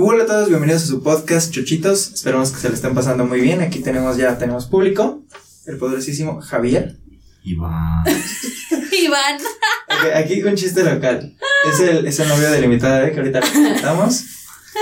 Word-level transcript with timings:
Hola 0.00 0.22
a 0.22 0.26
todos, 0.26 0.48
bienvenidos 0.48 0.84
a 0.84 0.86
su 0.86 1.02
podcast 1.02 1.50
Chuchitos. 1.50 2.12
Esperamos 2.12 2.52
que 2.52 2.60
se 2.60 2.68
le 2.68 2.76
estén 2.76 2.94
pasando 2.94 3.24
muy 3.24 3.40
bien. 3.40 3.60
Aquí 3.62 3.80
tenemos 3.80 4.16
ya 4.16 4.38
tenemos 4.38 4.66
público. 4.66 5.24
El 5.66 5.76
poderosísimo 5.76 6.40
Javier. 6.40 6.96
Iván. 7.42 8.04
Iván. 8.92 9.36
Ok, 9.88 10.14
aquí 10.14 10.40
un 10.44 10.54
chiste 10.54 10.84
local. 10.84 11.36
Es 11.68 11.80
el, 11.80 12.06
es 12.06 12.20
el 12.20 12.28
novio 12.28 12.48
de 12.48 12.60
la 12.60 12.64
invitada 12.66 13.00
de 13.00 13.10
que 13.10 13.18
ahorita 13.18 13.40
le 13.40 13.46
presentamos. 13.48 14.24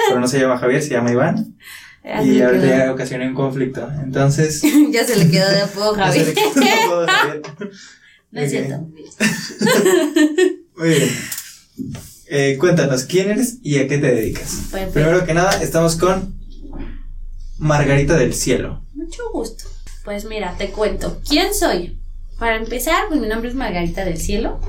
Pero 0.06 0.20
no 0.20 0.28
se 0.28 0.38
llama 0.38 0.58
Javier, 0.58 0.82
se 0.82 0.90
llama 0.90 1.10
Iván. 1.10 1.56
Así 2.04 2.32
Y 2.32 2.42
ahorita 2.42 2.66
ya 2.66 2.92
ocasionó 2.92 3.24
un 3.24 3.34
conflicto. 3.34 3.88
Entonces. 4.04 4.60
ya 4.90 5.02
se 5.06 5.16
le 5.16 5.30
quedó 5.30 5.50
de 5.50 5.62
apodo, 5.62 5.94
Javier. 5.96 6.34
No 8.32 8.40
es 8.42 8.50
cierto. 8.50 8.86
Muy 10.76 10.88
bien. 10.90 11.10
Eh, 12.28 12.56
cuéntanos, 12.58 13.04
¿quién 13.04 13.30
eres 13.30 13.58
y 13.62 13.78
a 13.78 13.86
qué 13.88 13.98
te 13.98 14.14
dedicas? 14.14 14.62
Perfecto. 14.70 14.92
Primero 14.94 15.24
que 15.24 15.34
nada, 15.34 15.62
estamos 15.62 15.96
con 15.96 16.34
Margarita 17.58 18.16
del 18.16 18.34
Cielo. 18.34 18.82
Mucho 18.94 19.22
gusto. 19.32 19.64
Pues 20.04 20.24
mira, 20.24 20.54
te 20.58 20.70
cuento. 20.70 21.20
¿Quién 21.28 21.54
soy? 21.54 21.96
Para 22.38 22.56
empezar, 22.56 23.04
pues 23.08 23.20
mi 23.20 23.28
nombre 23.28 23.48
es 23.48 23.54
Margarita 23.54 24.04
del 24.04 24.18
Cielo. 24.18 24.60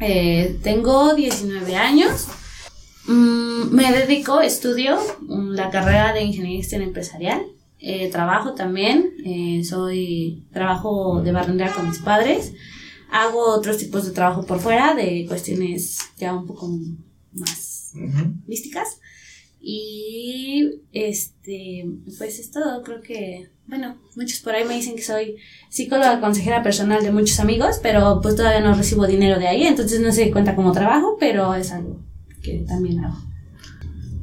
Eh, 0.00 0.58
tengo 0.62 1.14
19 1.14 1.76
años. 1.76 2.26
Mm, 3.06 3.70
me 3.74 3.92
dedico, 3.92 4.40
estudio 4.40 4.98
mm, 5.20 5.50
la 5.52 5.70
carrera 5.70 6.12
de 6.12 6.22
ingeniería 6.22 6.58
externa 6.58 6.86
empresarial. 6.86 7.42
Eh, 7.78 8.08
trabajo 8.10 8.54
también. 8.54 9.10
eh, 9.24 9.62
soy 9.64 10.44
trabajo 10.52 11.20
de 11.22 11.32
barrendera 11.32 11.72
con 11.72 11.88
mis 11.88 11.98
padres. 11.98 12.52
Hago 13.16 13.44
otros 13.54 13.78
tipos 13.78 14.04
de 14.04 14.10
trabajo 14.10 14.44
por 14.44 14.58
fuera, 14.58 14.92
de 14.96 15.24
cuestiones 15.28 15.98
ya 16.18 16.34
un 16.34 16.46
poco 16.48 16.68
más 17.32 17.92
Ujú. 17.94 18.34
místicas. 18.48 18.98
Y 19.60 20.80
este, 20.92 21.86
pues 22.18 22.40
es 22.40 22.50
todo, 22.50 22.82
creo 22.82 23.00
que, 23.02 23.50
bueno, 23.68 23.96
muchos 24.16 24.40
por 24.40 24.56
ahí 24.56 24.64
me 24.64 24.74
dicen 24.74 24.96
que 24.96 25.02
soy 25.02 25.36
psicóloga 25.70 26.20
consejera 26.20 26.64
personal 26.64 27.04
de 27.04 27.12
muchos 27.12 27.38
amigos, 27.38 27.78
pero 27.80 28.18
pues 28.20 28.34
todavía 28.34 28.60
no 28.60 28.74
recibo 28.74 29.06
dinero 29.06 29.38
de 29.38 29.46
ahí, 29.46 29.62
entonces 29.64 30.00
no 30.00 30.10
se 30.10 30.32
cuenta 30.32 30.56
como 30.56 30.72
trabajo, 30.72 31.16
pero 31.20 31.54
es 31.54 31.70
algo 31.70 32.00
que 32.42 32.64
también 32.66 33.04
hago. 33.04 33.16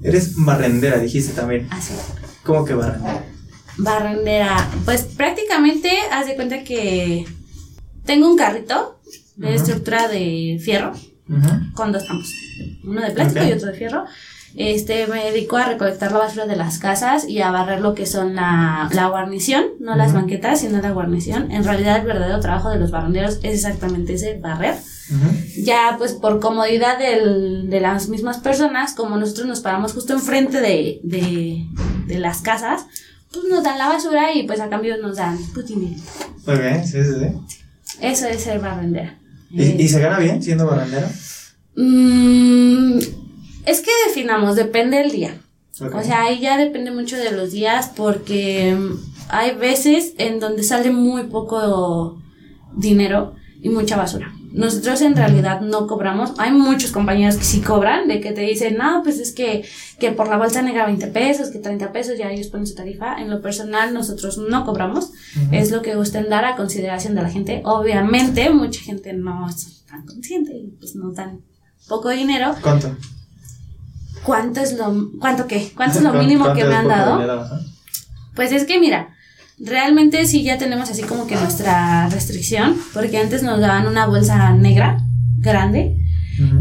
Eres 0.04 0.34
barrendera, 0.36 1.00
dijiste 1.00 1.32
también. 1.34 1.66
Así. 1.72 1.94
¿Cómo 2.44 2.66
que 2.66 2.74
barrendera? 2.74 3.26
Barrendera, 3.78 4.70
pues 4.84 5.04
prácticamente 5.04 5.90
haz 6.12 6.28
de 6.28 6.36
cuenta 6.36 6.64
que 6.66 7.26
tengo 8.06 8.30
un 8.30 8.38
carrito 8.38 9.00
de 9.36 9.48
Ujú. 9.48 9.56
estructura 9.56 10.08
de 10.08 10.60
fierro 10.64 10.92
Ujú. 11.30 11.74
con 11.74 11.92
dos 11.92 12.04
tramos, 12.06 12.32
uno 12.84 13.02
de 13.02 13.12
plástico 13.12 13.44
Ok. 13.46 13.50
y 13.50 13.54
otro 13.54 13.68
de 13.68 13.74
fierro. 13.78 14.06
Este, 14.54 15.08
me 15.08 15.24
dedico 15.32 15.56
a 15.56 15.64
recolectar 15.66 16.12
la 16.12 16.18
basura 16.20 16.46
de 16.46 16.58
las 16.58 16.78
casas 16.78 17.26
y 17.26 17.40
a 17.42 17.52
barrer 17.52 17.80
lo 17.80 17.96
que 17.96 18.06
son 18.06 18.36
la, 18.36 18.90
la 18.92 19.08
guarnición, 19.08 19.64
no 19.80 19.96
las 19.96 20.10
Ujú. 20.10 20.18
banquetas, 20.18 20.60
sino 20.60 20.82
la 20.82 20.92
guarnición. 20.92 21.52
En 21.52 21.64
realidad, 21.64 22.00
el 22.02 22.06
verdadero 22.06 22.42
trabajo 22.42 22.70
de 22.70 22.78
los 22.78 22.92
barrenderos 22.92 23.36
es 23.44 23.54
exactamente 23.56 24.16
ese, 24.16 24.38
barrer. 24.40 24.76
Ujú. 25.10 25.64
Ya, 25.64 25.96
pues, 25.98 26.12
por 26.12 26.42
comodidad 26.42 27.00
del- 27.00 27.70
de 27.70 27.80
las 27.80 28.10
mismas 28.10 28.40
personas, 28.40 28.94
como 28.94 29.16
nosotros 29.18 29.48
nos 29.48 29.62
paramos 29.62 29.94
justo 29.94 30.12
enfrente 30.12 30.60
de, 30.60 31.00
de, 31.04 31.66
de 32.08 32.20
las 32.20 32.42
casas, 32.42 32.86
pues 33.32 33.46
nos 33.50 33.64
dan 33.64 33.78
la 33.78 33.88
basura 33.88 34.34
y 34.34 34.44
pues 34.44 34.60
a 34.60 34.68
cambio 34.70 34.98
nos 34.98 35.16
dan 35.16 35.38
pues, 35.54 35.68
dinero. 35.68 35.96
Muy 36.46 36.58
bien, 36.58 36.86
sí, 36.86 36.98
sí, 37.02 37.12
sí. 37.48 37.58
Eso 38.00 38.28
es 38.28 38.44
ser 38.44 38.60
barrendera. 38.60 39.18
¿Y, 39.50 39.62
Eh, 39.62 39.76
y 39.80 39.88
se 39.88 40.00
gana 40.00 40.20
bien 40.20 40.42
siendo 40.42 40.66
barrendera? 40.66 41.10
Mm, 41.76 43.00
es 43.66 43.82
que 43.82 43.92
definamos, 44.08 44.56
depende 44.56 44.98
del 44.98 45.12
día. 45.12 45.38
O 45.94 46.04
sea, 46.04 46.24
ahí 46.24 46.40
ya 46.40 46.58
depende 46.58 46.92
mucho 46.92 47.18
de 47.18 47.32
los 47.32 47.52
días 47.52 47.92
porque 47.96 48.78
hay 49.30 49.56
veces 49.56 50.14
en 50.20 50.40
donde 50.40 50.62
sale 50.64 50.92
muy 50.92 51.24
poco 51.24 52.22
dinero 52.76 53.34
y 53.62 53.70
mucha 53.70 53.98
basura. 53.98 54.32
Nosotros 54.54 55.02
en 55.02 55.16
realidad 55.16 55.62
no 55.62 55.88
cobramos. 55.88 56.34
Hay 56.38 56.52
muchos 56.52 56.92
compañeros 56.92 57.38
que 57.38 57.44
sí 57.46 57.62
cobran, 57.62 58.08
de 58.08 58.20
que 58.20 58.32
te 58.34 58.42
dicen, 58.42 58.78
no, 58.78 59.02
pues 59.04 59.20
es 59.20 59.32
que, 59.32 59.64
que 60.00 60.12
por 60.12 60.28
la 60.28 60.38
bolsa 60.38 60.62
negra 60.62 60.86
20 60.86 61.08
pesos, 61.08 61.50
que 61.50 61.60
30 61.60 61.92
pesos, 61.92 62.18
ya 62.18 62.30
ellos 62.32 62.48
ponen 62.48 62.68
su 62.68 62.76
tarifa. 62.76 63.16
En 63.22 63.30
lo 63.30 63.42
personal, 63.42 63.94
nosotros 63.94 64.38
no 64.38 64.66
cobramos. 64.66 65.12
Es 65.52 65.72
lo 65.72 65.82
que 65.82 65.96
gusten 65.96 66.30
dar 66.30 66.44
a 66.46 66.56
consideración 66.56 67.16
de 67.16 67.22
la 67.22 67.30
gente. 67.30 67.62
Obviamente, 67.64 68.50
mucha 68.50 68.82
gente 68.82 69.14
no 69.14 69.48
es 69.50 69.84
tan 69.90 70.06
consciente 70.06 70.54
y 70.54 70.68
pues 70.80 70.96
nos 70.96 71.16
dan 71.16 71.40
poco 71.88 72.10
dinero. 72.10 72.54
¿Cuánto? 72.62 72.96
¿Cuánto 74.24 74.60
es 74.60 74.78
lo, 74.78 75.10
cuánto 75.20 75.48
qué? 75.48 75.72
¿Cuánto 75.76 75.98
es 75.98 76.04
lo 76.04 76.12
¿Cuánto- 76.12 76.28
mínimo 76.28 76.54
que 76.54 76.64
me 76.66 76.76
han 76.76 76.88
dado? 76.88 77.14
dinero? 77.18 77.46
Pues 78.36 78.52
es 78.52 78.66
que 78.66 78.80
mira, 78.80 79.16
realmente 79.64 80.26
sí 80.26 80.44
ya 80.44 80.58
tenemos 80.58 80.90
así 80.90 81.04
como 81.04 81.28
que 81.28 81.36
nuestra 81.36 82.10
restricción, 82.10 82.76
porque 82.94 83.18
antes 83.18 83.44
nos 83.44 83.60
daban 83.60 83.88
una 83.88 84.06
bolsa 84.06 84.54
negra 84.54 85.04
grande 85.38 85.98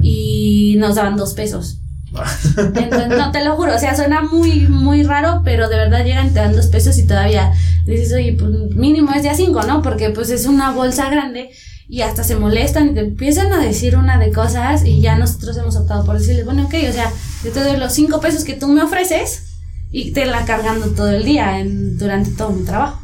y 0.03 0.77
nos 0.79 0.97
daban 0.97 1.17
dos 1.17 1.35
pesos. 1.35 1.79
Entonces, 2.57 3.09
no 3.09 3.31
te 3.31 3.45
lo 3.45 3.55
juro, 3.57 3.75
o 3.75 3.79
sea, 3.79 3.95
suena 3.95 4.23
muy, 4.23 4.67
muy 4.67 5.05
raro, 5.05 5.43
pero 5.45 5.69
de 5.69 5.77
verdad 5.77 6.05
llegan 6.05 6.27
y 6.27 6.31
te 6.31 6.41
dan 6.41 6.55
dos 6.55 6.67
pesos 6.67 6.99
y 6.99 7.07
todavía 7.07 7.53
dices, 7.87 8.13
oye, 8.13 8.37
pues 8.39 8.51
mínimo 8.75 9.13
es 9.13 9.23
de 9.23 9.31
a 9.31 9.35
cinco, 9.35 9.63
¿no? 9.63 9.81
Porque 9.81 10.11
pues 10.11 10.31
es 10.31 10.47
una 10.47 10.73
bolsa 10.73 11.09
grande 11.09 11.51
y 11.89 12.03
hasta 12.03 12.25
se 12.25 12.37
molestan 12.37 12.91
y 12.91 12.95
te 12.95 13.01
empiezan 13.01 13.53
a 13.53 13.61
decir 13.61 13.97
una 13.97 14.19
de 14.19 14.33
cosas 14.33 14.85
y 14.85 15.01
ya 15.01 15.17
nosotros 15.17 15.57
hemos 15.57 15.77
optado 15.77 16.05
por 16.05 16.19
decirles, 16.19 16.45
bueno, 16.45 16.65
ok, 16.65 16.75
o 16.89 16.93
sea, 16.93 17.11
yo 17.45 17.53
te 17.53 17.61
doy 17.61 17.77
los 17.77 17.93
cinco 17.93 18.21
pesos 18.21 18.45
que 18.45 18.55
tú 18.55 18.69
me 18.69 18.83
ofreces 18.83 19.50
y 19.91 20.13
te 20.13 20.27
la 20.27 20.45
cargando 20.45 20.89
todo 20.91 21.09
el 21.11 21.25
día 21.25 21.59
en, 21.61 21.99
durante 21.99 22.31
todo 22.33 22.51
mi 22.51 22.65
trabajo. 22.65 23.01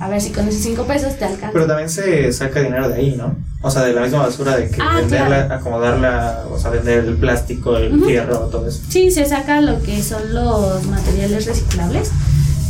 A 0.00 0.08
ver 0.08 0.20
si 0.22 0.30
con 0.30 0.48
esos 0.48 0.62
cinco 0.62 0.84
pesos 0.84 1.18
te 1.18 1.26
alcanza. 1.26 1.50
Pero 1.52 1.66
también 1.66 1.90
se 1.90 2.32
saca 2.32 2.62
dinero 2.62 2.88
de 2.88 2.94
ahí, 2.94 3.14
¿no? 3.16 3.36
O 3.60 3.70
sea, 3.70 3.82
de 3.82 3.92
la 3.92 4.00
misma 4.02 4.20
basura 4.20 4.56
de 4.56 4.70
que 4.70 4.80
Ah, 4.80 5.00
venderla, 5.00 5.46
claro. 5.46 5.54
acomodarla, 5.54 6.44
o 6.50 6.58
sea, 6.58 6.70
vender 6.70 7.04
el 7.04 7.16
plástico, 7.16 7.76
el 7.76 7.94
Ujú. 7.98 8.06
fierro, 8.06 8.38
todo 8.50 8.66
eso. 8.66 8.80
Sí, 8.88 9.10
se 9.10 9.26
saca 9.26 9.60
lo 9.60 9.82
que 9.82 10.02
son 10.02 10.32
los 10.32 10.86
materiales 10.86 11.44
reciclables, 11.44 12.10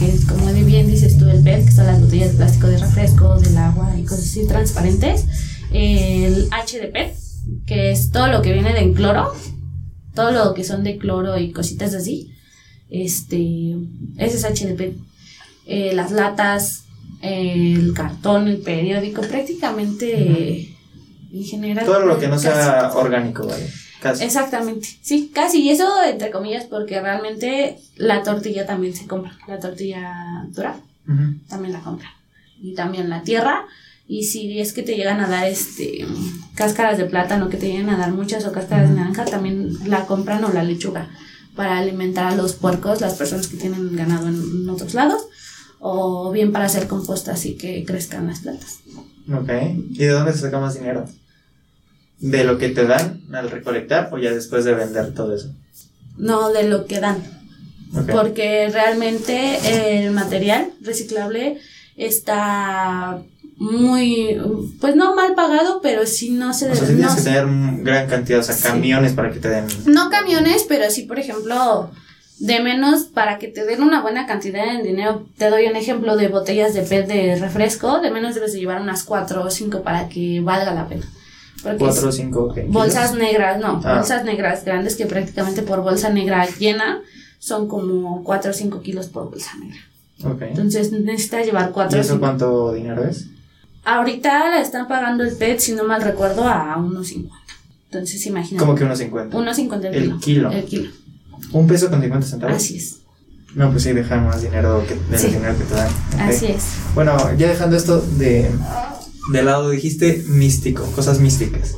que 0.01 0.09
es 0.09 0.25
como 0.25 0.47
bien 0.53 0.89
dices 0.89 1.17
tú, 1.17 1.29
el 1.29 1.43
PET, 1.45 1.67
que 1.67 1.71
son 1.73 1.87
las 1.87 2.01
botellas 2.01 2.33
de 2.33 2.39
plástico 2.39 2.67
de 2.67 2.79
refresco, 2.79 3.39
del 3.39 3.57
agua 3.57 3.93
y 3.97 4.03
cosas 4.03 4.25
así 4.25 4.47
transparentes. 4.49 5.27
El 5.73 6.49
HDP, 6.51 7.15
que 7.67 7.93
es 7.93 8.11
todo 8.11 8.27
lo 8.27 8.43
que 8.43 8.53
viene 8.53 8.75
de 8.75 8.93
cloro, 8.93 9.33
todo 10.15 10.33
lo 10.33 10.55
que 10.55 10.65
son 10.65 10.83
de 10.83 10.99
cloro 10.99 11.39
y 11.39 11.53
cositas 11.53 11.95
así. 11.95 12.33
Este, 12.91 13.77
ese 14.19 14.37
es 14.37 14.45
HDP. 14.45 14.97
Eh, 15.67 15.93
las 15.95 16.11
latas, 16.11 16.85
el 17.23 17.93
cartón, 17.95 18.49
el 18.49 18.59
periódico, 18.59 19.23
prácticamente 19.23 20.75
en 21.33 21.45
general. 21.45 21.85
Todo 21.85 22.07
lo 22.07 22.19
que 22.19 22.27
no 22.27 22.35
casi 22.35 22.47
sea 22.47 22.93
orgánico, 22.95 23.47
¿vale? 23.47 23.69
Casi. 24.01 24.25
Exactamente, 24.25 24.89
sí, 25.03 25.31
casi. 25.33 25.61
Y 25.61 25.71
eso 25.71 25.87
entre 26.03 26.31
comillas 26.31 26.65
porque 26.65 27.01
realmente 27.01 27.79
la 27.97 28.23
tortilla 28.23 28.67
también 28.67 28.95
se 28.95 29.07
compra. 29.07 29.39
La 29.47 29.61
tortilla 29.61 30.47
dura 30.49 30.77
también 31.49 31.73
la 31.73 31.81
compra. 31.81 32.09
Y 32.61 32.75
también 32.75 33.11
la 33.11 33.23
tierra. 33.23 33.67
Y 34.09 34.25
si 34.25 34.59
es 34.59 34.73
que 34.73 34.83
te 34.83 34.97
llegan 34.97 35.21
a 35.21 35.29
dar 35.29 35.47
este 35.47 36.05
cáscaras 36.57 36.99
de 36.99 37.05
plátano, 37.05 37.49
que 37.49 37.57
te 37.57 37.69
llegan 37.69 37.91
a 37.91 37.97
dar 37.97 38.13
muchas 38.13 38.45
o 38.45 38.53
cáscaras 38.53 38.89
de 38.89 38.97
naranja, 38.97 39.25
también 39.25 39.89
la 39.89 40.07
compran 40.07 40.43
o 40.45 40.53
la 40.53 40.65
lechuga 40.65 41.09
para 41.61 41.77
alimentar 41.77 42.33
a 42.33 42.37
los 42.37 42.55
puercos, 42.55 43.03
las 43.03 43.17
personas 43.17 43.47
que 43.47 43.59
tienen 43.59 43.95
ganado 43.95 44.29
en, 44.29 44.67
otros 44.67 44.95
lados, 44.95 45.21
o 45.79 46.33
bien 46.33 46.53
para 46.53 46.65
hacer 46.65 46.87
composta 46.87 47.33
así 47.33 47.59
que 47.59 47.85
crezcan 47.85 48.29
las 48.29 48.41
plantas. 48.41 48.79
Ok. 49.31 49.51
¿Y 49.91 49.99
de 49.99 50.09
dónde 50.09 50.33
se 50.33 50.39
saca 50.39 50.59
más 50.59 50.73
dinero? 50.73 51.05
¿De 52.19 52.45
lo 52.45 52.57
que 52.57 52.71
te 52.71 52.87
dan 52.87 53.21
al 53.31 53.51
recolectar 53.51 54.09
o 54.11 54.17
ya 54.17 54.31
después 54.31 54.65
de 54.65 54.73
vender 54.73 55.13
todo 55.13 55.35
eso? 55.35 55.55
No 56.17 56.51
de 56.51 56.63
lo 56.63 56.87
que 56.87 56.99
dan. 56.99 57.23
Porque 58.11 58.71
realmente 58.73 60.05
el 60.05 60.13
material 60.13 60.73
reciclable 60.81 61.59
está 61.95 63.23
muy, 63.61 64.41
pues 64.81 64.97
no 64.97 65.15
mal 65.15 65.35
pagado, 65.35 65.81
pero 65.83 66.07
sí 66.07 66.31
no 66.31 66.55
se 66.55 66.71
O 66.71 66.75
sea, 66.75 66.87
sí 66.87 66.93
no, 66.95 66.99
tienes 66.99 67.15
que 67.17 67.23
tener 67.23 67.47
gran 67.85 68.09
cantidad, 68.09 68.41
o 68.41 68.43
sea, 68.43 68.55
Sí. 68.55 68.63
camiones 68.65 69.13
para 69.13 69.31
que 69.31 69.39
te 69.39 69.49
den. 69.51 69.67
no 69.85 70.09
camiones, 70.11 70.65
pero 70.69 70.91
sí, 70.91 71.03
por 71.03 71.19
ejemplo, 71.19 71.91
de 72.39 72.61
menos 72.61 73.03
para 73.05 73.39
que 73.39 73.49
te 73.49 73.67
den 73.67 73.83
una 73.83 74.01
buena 74.01 74.27
cantidad 74.27 74.65
de 74.79 74.83
dinero. 74.83 75.27
Te 75.37 75.51
doy 75.51 75.67
un 75.67 75.77
ejemplo 75.77 76.17
de 76.17 76.29
botellas 76.29 76.73
de 76.73 76.81
PET 76.83 77.07
de 77.07 77.37
refresco, 77.37 78.01
de 78.01 78.11
menos 78.11 78.35
debes 78.35 78.55
de 78.55 78.61
llevar 78.61 78.81
unas 78.81 79.05
cuatro 79.05 79.45
o 79.45 79.51
cinco 79.51 79.83
para 79.83 80.09
que 80.09 80.41
valga 80.41 80.73
la 80.73 80.89
pena. 80.89 81.05
Porque 81.63 81.77
Cuatro 81.77 82.09
o 82.09 82.13
cinco, 82.13 82.45
ok. 82.45 82.61
Bolsas 82.69 83.15
negras, 83.15 83.61
no, 83.61 83.83
Ah. 83.85 83.97
bolsas 83.97 84.25
negras 84.25 84.65
grandes 84.65 84.97
que 84.97 85.05
prácticamente 85.05 85.61
por 85.61 85.83
bolsa 85.83 86.09
negra 86.09 86.49
llena 86.59 87.01
son 87.39 87.69
como 87.69 88.23
4 88.25 88.51
o 88.51 88.55
5 88.55 88.81
kilos 88.83 89.07
por 89.09 89.31
bolsa 89.31 89.53
negra. 89.59 89.79
Ok. 90.25 90.43
Entonces 90.43 90.93
necesitas 90.93 91.45
llevar 91.47 91.69
¿Y 91.71 91.73
4 91.73 91.99
o 91.99 92.01
eso 92.01 92.13
5. 92.15 92.21
cuánto 92.21 92.73
dinero 92.73 93.05
es? 93.05 93.27
Ahorita 93.85 94.51
la 94.51 94.61
están 94.61 94.87
pagando 94.89 95.25
el 95.25 95.35
PET, 95.37 95.59
si 95.61 95.73
no 95.73 95.85
mal 95.85 96.03
recuerdo, 96.03 96.45
a 96.47 96.77
unos 96.77 97.09
50. 97.09 97.37
Entonces 97.87 98.25
imagínate. 98.27 98.65
Como 98.65 98.75
que 98.77 98.85
unos 98.85 98.99
50. 98.99 99.37
Unos 99.37 99.57
50 99.57 99.89
el, 99.89 99.95
El 99.95 100.19
kilo. 100.21 100.51
El 100.51 100.65
kilo. 100.65 100.91
¿Un 101.53 101.67
peso 101.67 101.89
con 101.91 102.01
50 102.01 102.27
centavos? 102.27 102.57
Así 102.57 102.77
es. 102.77 102.97
No, 103.55 103.71
pues 103.71 103.83
sí, 103.83 103.93
dejan 103.93 104.27
más 104.27 104.43
dinero 104.43 104.85
que, 104.87 104.95
del 104.95 105.19
Sí. 105.19 105.29
dinero 105.29 105.57
que 105.59 105.65
te 105.65 105.75
dan. 105.75 105.89
Ok. 105.89 106.21
Así 106.21 106.47
es. 106.47 106.63
Bueno, 106.95 107.17
ya 107.37 107.49
dejando 107.49 107.77
esto 107.77 108.01
de, 108.01 108.49
de 109.33 109.43
lado, 109.43 109.71
dijiste 109.71 110.23
místico, 110.29 110.85
cosas 110.93 111.19
místicas. 111.19 111.75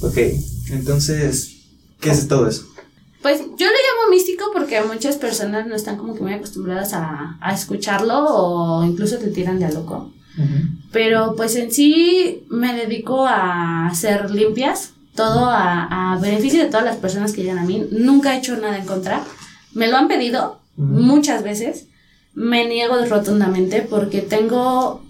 Ok, 0.00 0.16
entonces, 0.70 1.56
¿qué 2.00 2.10
es 2.10 2.26
todo 2.28 2.48
eso? 2.48 2.64
Pues 3.20 3.40
yo 3.40 3.66
lo 3.66 3.72
llamo 3.72 4.10
místico 4.10 4.44
porque 4.54 4.80
muchas 4.82 5.16
personas 5.16 5.66
no 5.66 5.74
están 5.74 5.98
como 5.98 6.14
que 6.14 6.22
muy 6.22 6.32
acostumbradas 6.32 6.94
a, 6.94 7.36
a 7.42 7.54
escucharlo 7.54 8.24
o 8.26 8.82
incluso 8.84 9.18
te 9.18 9.28
tiran 9.28 9.58
de 9.58 9.66
a 9.66 9.70
loco. 9.70 10.10
Pero 10.92 11.34
pues 11.36 11.54
en 11.56 11.70
sí 11.70 12.44
me 12.48 12.74
dedico 12.74 13.26
a 13.26 13.86
hacer 13.86 14.30
limpias, 14.30 14.92
todo 15.14 15.46
a, 15.46 16.12
a 16.14 16.18
beneficio 16.18 16.62
de 16.62 16.68
todas 16.68 16.84
las 16.84 16.96
personas 16.96 17.32
que 17.32 17.42
llegan 17.42 17.58
a 17.58 17.64
mí. 17.64 17.86
Nunca 17.90 18.34
he 18.34 18.38
hecho 18.38 18.56
nada 18.56 18.78
en 18.78 18.86
contra. 18.86 19.24
Me 19.72 19.88
lo 19.88 19.96
han 19.96 20.08
pedido 20.08 20.60
muchas 20.76 21.42
veces. 21.42 21.86
Me 22.34 22.66
niego 22.66 22.96
rotundamente 23.04 23.82
porque 23.82 24.20
tengo... 24.20 25.04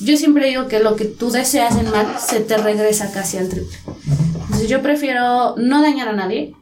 Yo 0.00 0.16
siempre 0.16 0.48
digo 0.48 0.68
que 0.68 0.80
lo 0.80 0.96
que 0.96 1.04
tú 1.04 1.30
deseas 1.30 1.76
en 1.76 1.90
mal 1.90 2.16
se 2.18 2.40
te 2.40 2.56
regresa 2.56 3.12
casi 3.12 3.38
al 3.38 3.48
triple. 3.48 3.76
Entonces 4.40 4.68
yo 4.68 4.82
prefiero 4.82 5.54
no 5.56 5.80
dañar 5.80 6.08
a 6.08 6.12
nadie 6.12 6.54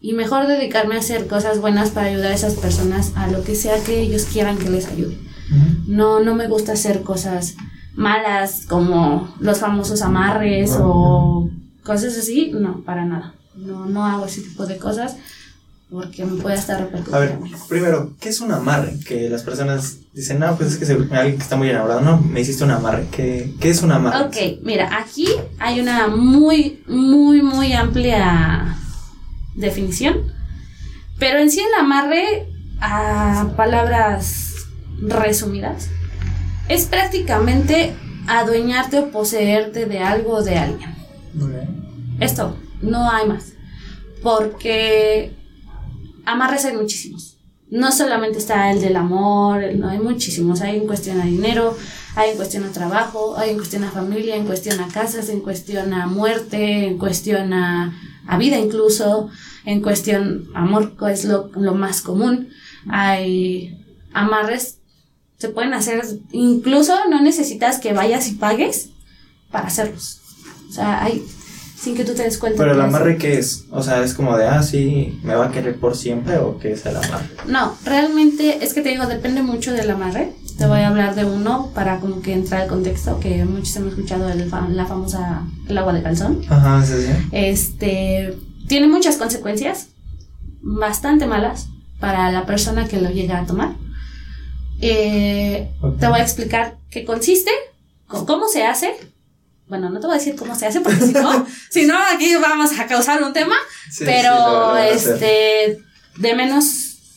y 0.00 0.12
mejor 0.12 0.46
dedicarme 0.46 0.94
a 0.94 1.00
hacer 1.00 1.26
cosas 1.26 1.60
buenas 1.60 1.90
para 1.90 2.06
ayudar 2.06 2.32
a 2.32 2.34
esas 2.34 2.54
personas 2.54 3.12
a 3.16 3.26
lo 3.26 3.42
que 3.42 3.54
sea 3.54 3.82
que 3.82 4.00
ellos 4.00 4.26
quieran 4.32 4.58
que 4.58 4.70
les 4.70 4.86
ayude. 4.86 5.18
No, 5.86 6.20
no 6.20 6.34
me 6.34 6.48
gusta 6.48 6.72
hacer 6.72 7.02
cosas 7.02 7.54
malas 7.94 8.64
como 8.68 9.34
los 9.40 9.58
famosos 9.58 10.02
amarres 10.02 10.72
o 10.78 11.50
cosas 11.84 12.16
así. 12.18 12.50
No, 12.54 12.82
para 12.84 13.04
nada. 13.04 13.34
No, 13.56 13.86
no 13.86 14.04
hago 14.06 14.26
ese 14.26 14.42
tipo 14.42 14.66
de 14.66 14.76
cosas 14.78 15.16
porque 15.90 16.24
me 16.26 16.40
puede 16.42 16.54
estar 16.56 16.76
A 16.76 16.84
repercutiendo. 16.84 17.18
ver, 17.20 17.32
a 17.32 17.40
mí. 17.40 17.52
primero, 17.68 18.12
¿qué 18.20 18.28
es 18.28 18.40
un 18.42 18.52
amarre? 18.52 18.98
Que 19.06 19.30
las 19.30 19.42
personas 19.42 19.96
dicen, 20.12 20.38
no, 20.38 20.54
pues 20.54 20.72
es 20.72 20.76
que 20.76 20.84
se- 20.84 20.92
alguien 20.92 21.36
que 21.36 21.42
está 21.42 21.56
muy 21.56 21.70
enamorado, 21.70 22.02
no, 22.02 22.18
me 22.20 22.40
hiciste 22.42 22.62
un 22.62 22.70
amarre. 22.72 23.06
¿Qué, 23.10 23.54
qué 23.58 23.70
es 23.70 23.82
un 23.82 23.90
amarre? 23.92 24.26
Ok, 24.26 24.60
mira, 24.62 24.98
aquí 24.98 25.26
hay 25.58 25.80
una 25.80 26.08
muy, 26.08 26.82
muy, 26.86 27.40
muy 27.40 27.72
amplia 27.72 28.76
definición. 29.56 30.18
Pero 31.18 31.38
en 31.40 31.50
sí 31.50 31.60
el 31.60 31.80
amarre, 31.80 32.46
a 32.80 33.48
palabras 33.56 34.47
resumidas, 35.00 35.88
es 36.68 36.86
prácticamente 36.86 37.94
adueñarte 38.26 38.98
o 38.98 39.10
poseerte 39.10 39.86
de 39.86 39.98
algo 40.00 40.34
o 40.34 40.42
de 40.42 40.58
alguien. 40.58 40.94
Esto, 42.20 42.56
no 42.82 43.10
hay 43.10 43.26
más. 43.28 43.52
Porque 44.22 45.32
amarres 46.24 46.64
hay 46.64 46.76
muchísimos. 46.76 47.36
No 47.70 47.92
solamente 47.92 48.38
está 48.38 48.70
el 48.70 48.80
del 48.80 48.96
amor, 48.96 49.62
no 49.76 49.88
hay 49.88 49.98
muchísimos. 49.98 50.60
Hay 50.60 50.76
en 50.76 50.86
cuestión 50.86 51.20
a 51.20 51.24
dinero, 51.24 51.76
hay 52.16 52.30
en 52.30 52.36
cuestión 52.36 52.64
a 52.64 52.72
trabajo, 52.72 53.36
hay 53.36 53.50
en 53.50 53.56
cuestión 53.56 53.84
a 53.84 53.90
familia, 53.90 54.36
en 54.36 54.46
cuestión 54.46 54.80
a 54.80 54.88
casas, 54.88 55.28
en 55.28 55.40
cuestión 55.40 55.92
a 55.92 56.06
muerte, 56.06 56.86
en 56.86 56.98
cuestión 56.98 57.52
a, 57.52 57.94
a 58.26 58.38
vida 58.38 58.58
incluso, 58.58 59.30
en 59.64 59.80
cuestión 59.82 60.48
amor 60.54 60.96
que 60.96 61.12
es 61.12 61.24
lo, 61.24 61.50
lo 61.54 61.74
más 61.74 62.00
común. 62.00 62.48
Hay 62.88 63.84
amarres, 64.12 64.77
se 65.38 65.48
pueden 65.48 65.72
hacer, 65.72 66.04
incluso 66.32 66.94
no 67.08 67.22
necesitas 67.22 67.78
que 67.78 67.92
vayas 67.92 68.28
y 68.28 68.32
pagues 68.32 68.90
para 69.50 69.68
hacerlos. 69.68 70.20
O 70.68 70.72
sea, 70.72 71.02
hay, 71.04 71.24
sin 71.80 71.94
que 71.94 72.04
tú 72.04 72.14
te 72.14 72.24
des 72.24 72.38
cuenta. 72.38 72.58
Pero 72.58 72.72
el 72.72 72.78
que 72.78 72.84
amarre, 72.84 73.16
¿qué 73.18 73.38
es? 73.38 73.64
O 73.70 73.82
sea, 73.82 74.02
es 74.02 74.14
como 74.14 74.36
de, 74.36 74.46
ah, 74.46 74.62
sí, 74.62 75.18
me 75.22 75.36
va 75.36 75.46
a 75.46 75.52
querer 75.52 75.78
por 75.78 75.96
siempre 75.96 76.38
o 76.38 76.58
qué 76.58 76.72
es 76.72 76.84
el 76.86 76.96
amarre. 76.96 77.28
No, 77.46 77.76
realmente 77.84 78.64
es 78.64 78.74
que 78.74 78.82
te 78.82 78.88
digo, 78.88 79.06
depende 79.06 79.42
mucho 79.42 79.72
del 79.72 79.90
amarre. 79.90 80.32
Te 80.58 80.66
voy 80.66 80.80
a 80.80 80.88
hablar 80.88 81.14
de 81.14 81.24
uno 81.24 81.70
para 81.72 82.00
como 82.00 82.20
que 82.20 82.32
entrar 82.32 82.62
al 82.62 82.68
contexto, 82.68 83.20
que 83.20 83.44
muchos 83.44 83.76
hemos 83.76 83.92
escuchado 83.92 84.28
el 84.28 84.50
la 84.50 84.86
famosa 84.86 85.44
el 85.68 85.78
agua 85.78 85.92
de 85.92 86.02
calzón. 86.02 86.44
Ajá, 86.48 86.84
sí, 86.84 86.94
sí. 86.94 87.12
Este 87.30 88.36
tiene 88.66 88.88
muchas 88.88 89.16
consecuencias, 89.16 89.90
bastante 90.60 91.26
malas 91.26 91.68
para 92.00 92.32
la 92.32 92.44
persona 92.44 92.88
que 92.88 93.00
lo 93.00 93.10
llega 93.10 93.38
a 93.38 93.46
tomar. 93.46 93.76
Eh. 94.80 95.68
Te 95.98 96.06
voy 96.08 96.20
a 96.20 96.22
explicar 96.22 96.76
qué 96.90 97.04
consiste, 97.04 97.50
con 98.06 98.26
cómo 98.26 98.48
se 98.48 98.64
hace. 98.64 98.94
Bueno, 99.66 99.90
no 99.90 100.00
te 100.00 100.06
voy 100.06 100.16
a 100.16 100.18
decir 100.18 100.34
cómo 100.36 100.54
se 100.54 100.66
hace 100.66 100.80
porque 100.80 101.00
si 101.00 101.12
no, 101.12 101.46
si 101.70 101.86
no 101.86 101.98
aquí 102.14 102.34
vamos 102.36 102.78
a 102.78 102.86
causar 102.86 103.22
un 103.22 103.32
tema 103.34 103.54
Sí, 103.90 104.04
pero 104.06 104.76
este 104.78 105.78
de 106.16 106.34
menos 106.34 106.64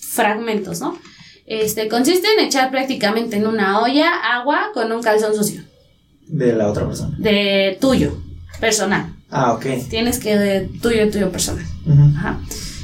fragmentos, 0.02 0.82
¿no? 0.82 0.98
Este 1.46 1.88
consiste 1.88 2.28
en 2.38 2.46
echar 2.46 2.70
prácticamente 2.72 3.38
en 3.38 3.48
una 3.48 3.80
olla 3.80 4.10
agua 4.36 4.72
con 4.74 4.92
un 4.92 5.02
calzón 5.02 5.34
sucio 5.36 5.64
De 6.28 6.54
la 6.54 6.68
otra 6.70 6.86
persona. 6.88 7.16
de 7.18 7.78
tuyo, 7.80 8.18
personal. 8.60 9.14
Ah, 9.30 9.54
ok. 9.54 9.66
Tienes 9.90 10.20
que 10.20 10.38
de 10.38 10.62
tuyo, 10.82 11.10
tuyo 11.10 11.32
personal. 11.32 11.66
Ajá. 12.18 12.42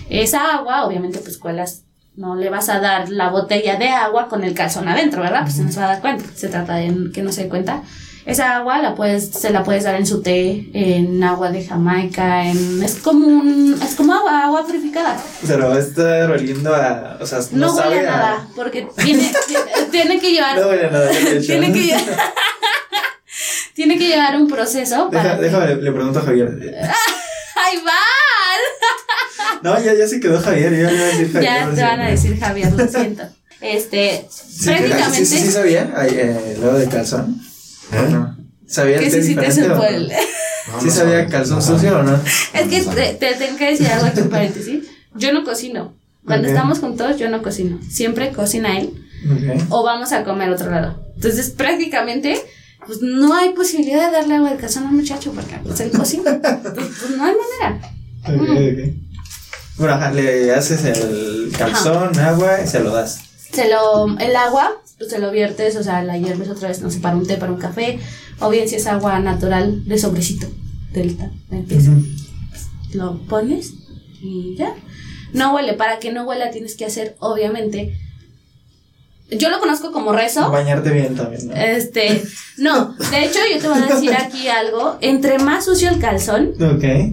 Esa 0.09 0.55
agua, 0.55 0.85
obviamente, 0.85 1.19
pues 1.19 1.37
cuelas, 1.37 1.83
no 2.17 2.35
le 2.35 2.49
vas 2.49 2.67
a 2.69 2.79
dar 2.79 3.09
la 3.09 3.29
botella 3.29 3.77
de 3.77 3.87
agua 3.89 4.27
con 4.27 4.43
el 4.43 4.53
calzón 4.53 4.87
adentro, 4.89 5.21
¿verdad? 5.21 5.43
Pues 5.43 5.57
no 5.59 5.71
se 5.71 5.79
va 5.79 5.85
a 5.85 5.89
dar 5.93 6.01
cuenta. 6.01 6.25
Se 6.35 6.49
trata 6.49 6.75
de 6.75 7.11
que 7.13 7.21
no 7.21 7.31
se 7.31 7.43
dé 7.43 7.49
cuenta. 7.49 7.83
Esa 8.25 8.57
agua 8.57 8.79
la 8.81 8.93
puedes, 8.93 9.29
se 9.29 9.51
la 9.51 9.63
puedes 9.63 9.85
dar 9.85 9.95
en 9.95 10.05
su 10.05 10.21
té, 10.21 10.69
en 10.73 11.23
agua 11.23 11.49
de 11.49 11.65
Jamaica, 11.65 12.43
en 12.43 12.83
es 12.83 12.95
como 12.95 13.25
un, 13.25 13.79
es 13.81 13.95
como 13.95 14.13
agua, 14.13 14.43
agua 14.43 14.65
purificada. 14.65 15.15
Pero 15.47 15.77
estar 15.77 16.29
oliendo 16.29 16.75
a. 16.75 17.17
O 17.21 17.25
sea, 17.25 17.39
no, 17.51 17.67
No, 17.67 17.73
sabe 17.75 17.95
huele 17.95 18.07
a 18.09 18.11
nada, 18.11 18.47
porque 18.53 18.85
tiene, 19.01 19.31
tiene- 19.91 20.19
que 20.19 20.31
llevar, 20.33 20.59
No 20.59 20.67
huele 20.67 20.87
a 20.87 20.89
nada, 20.89 21.09
tiene 21.39 21.71
que 21.71 21.79
llevar, 21.83 22.01
tiene 23.73 23.97
que 23.97 24.07
llevar 24.07 24.35
un 24.35 24.47
proceso 24.49 25.07
Deja- 25.09 25.23
para. 25.23 25.37
déjame, 25.39 25.75
le 25.75 25.91
pregunto 25.93 26.19
a 26.19 26.23
Javier. 26.23 26.49
¡Ay, 27.55 27.77
va! 27.85 27.91
No, 29.63 29.83
ya, 29.83 29.93
ya 29.93 30.07
se 30.07 30.19
quedó 30.19 30.39
Javier. 30.39 30.71
Ya, 30.71 30.79
iba 30.79 30.89
a 30.89 31.05
decir 31.05 31.31
Javier, 31.33 31.43
Ya 31.43 31.71
te 31.75 31.81
van 31.81 31.99
a 32.01 32.09
decir 32.09 32.39
Javier, 32.39 32.71
lo 32.73 32.87
siento. 32.87 33.23
Este, 33.61 34.25
Sí, 34.29 34.65
prácticamente. 34.65 35.25
Sí, 35.25 35.37
sí, 35.37 35.45
sí 35.45 35.51
sabía. 35.51 35.93
Ay, 35.95 36.09
eh, 36.13 36.57
lo 36.61 36.73
de 36.77 36.87
calzón. 36.87 37.41
¿Eh? 37.91 38.15
¿Sabía 38.67 38.99
que 38.99 39.09
sí, 39.09 39.23
sí 39.23 39.35
te 39.35 39.51
supo 39.51 39.83
el- 39.83 40.09
No, 40.09 40.79
¿Sí 40.81 40.87
no 40.87 40.91
sabía 40.91 41.25
calzón 41.27 41.55
No 41.57 41.61
sucio 41.61 41.99
o 41.99 42.03
no? 42.03 42.19
Es 42.53 42.67
que 42.67 42.81
te, 42.81 43.13
te 43.13 43.33
tengo 43.35 43.57
que 43.57 43.71
decir 43.71 43.87
algo 43.87 44.05
aquí 44.07 44.19
en 44.19 44.29
paréntesis. 44.29 44.83
Yo 45.15 45.31
no 45.33 45.43
cocino. 45.43 45.95
Cuando 46.25 46.49
estamos 46.49 46.79
juntos, 46.79 47.17
yo 47.17 47.29
no 47.29 47.41
cocino. 47.41 47.79
Siempre 47.89 48.31
cocina 48.33 48.77
él 48.77 48.91
Ok. 49.25 49.63
o 49.69 49.83
vamos 49.83 50.11
a 50.11 50.23
comer 50.25 50.49
a 50.49 50.53
otro 50.53 50.69
lado. 50.69 51.01
Entonces, 51.15 51.49
prácticamente, 51.51 52.37
pues 52.85 53.01
no 53.01 53.33
hay 53.33 53.49
posibilidad 53.53 54.07
de 54.07 54.17
darle 54.17 54.35
agua 54.35 54.51
de 54.51 54.57
calzón 54.57 54.85
al 54.87 54.91
muchacho 54.93 55.31
porque 55.31 55.55
pues, 55.63 55.79
él 55.79 55.91
cocina. 55.91 56.39
Pues 56.41 57.09
no 57.17 57.23
hay 57.23 57.33
manera. 57.33 57.91
Ok, 58.25 58.41
ok. 58.41 59.06
Bueno, 59.77 59.93
ajá, 59.93 60.11
le 60.11 60.51
haces 60.53 60.83
el 60.85 61.51
calzón, 61.57 62.17
agua 62.19 62.61
y 62.63 62.67
se 62.67 62.79
lo 62.79 62.91
das. 62.91 63.19
Se 63.51 63.69
lo, 63.69 64.17
el 64.19 64.35
agua, 64.35 64.71
pues 64.97 65.09
se 65.09 65.19
lo 65.19 65.31
viertes, 65.31 65.75
o 65.75 65.83
sea, 65.83 66.03
la 66.03 66.17
hierves 66.17 66.49
otra 66.49 66.67
vez, 66.69 66.81
no 66.81 66.89
sé, 66.89 66.99
para 66.99 67.15
un 67.15 67.25
té, 67.27 67.37
para 67.37 67.51
un 67.51 67.59
café, 67.59 67.99
o 68.39 68.49
bien 68.49 68.67
si 68.67 68.75
es 68.75 68.87
agua 68.87 69.19
natural 69.19 69.85
de 69.85 69.97
sobrecito 69.97 70.47
del, 70.93 71.15
ta- 71.17 71.31
del 71.49 71.63
piso. 71.63 71.91
Ujú. 71.91 72.03
lo 72.93 73.17
pones 73.27 73.73
y 74.21 74.55
ya. 74.57 74.73
No 75.33 75.53
huele, 75.53 75.73
para 75.73 75.99
que 75.99 76.11
no 76.11 76.23
huela 76.23 76.49
tienes 76.51 76.75
que 76.75 76.85
hacer, 76.85 77.15
obviamente. 77.19 77.97
Yo 79.29 79.49
lo 79.49 79.59
conozco 79.59 79.91
como 79.91 80.13
rezo. 80.13 80.49
Bañarte 80.49 80.89
bien 80.91 81.15
también, 81.15 81.49
¿no? 81.49 81.53
Este, 81.55 82.23
no, 82.57 82.95
de 83.11 83.25
hecho 83.25 83.39
yo 83.53 83.59
te 83.59 83.67
voy 83.67 83.79
a 83.79 83.93
decir 83.93 84.13
aquí 84.17 84.47
algo, 84.47 84.97
entre 85.01 85.37
más 85.37 85.65
sucio 85.65 85.89
el 85.89 85.99
calzón, 85.99 86.53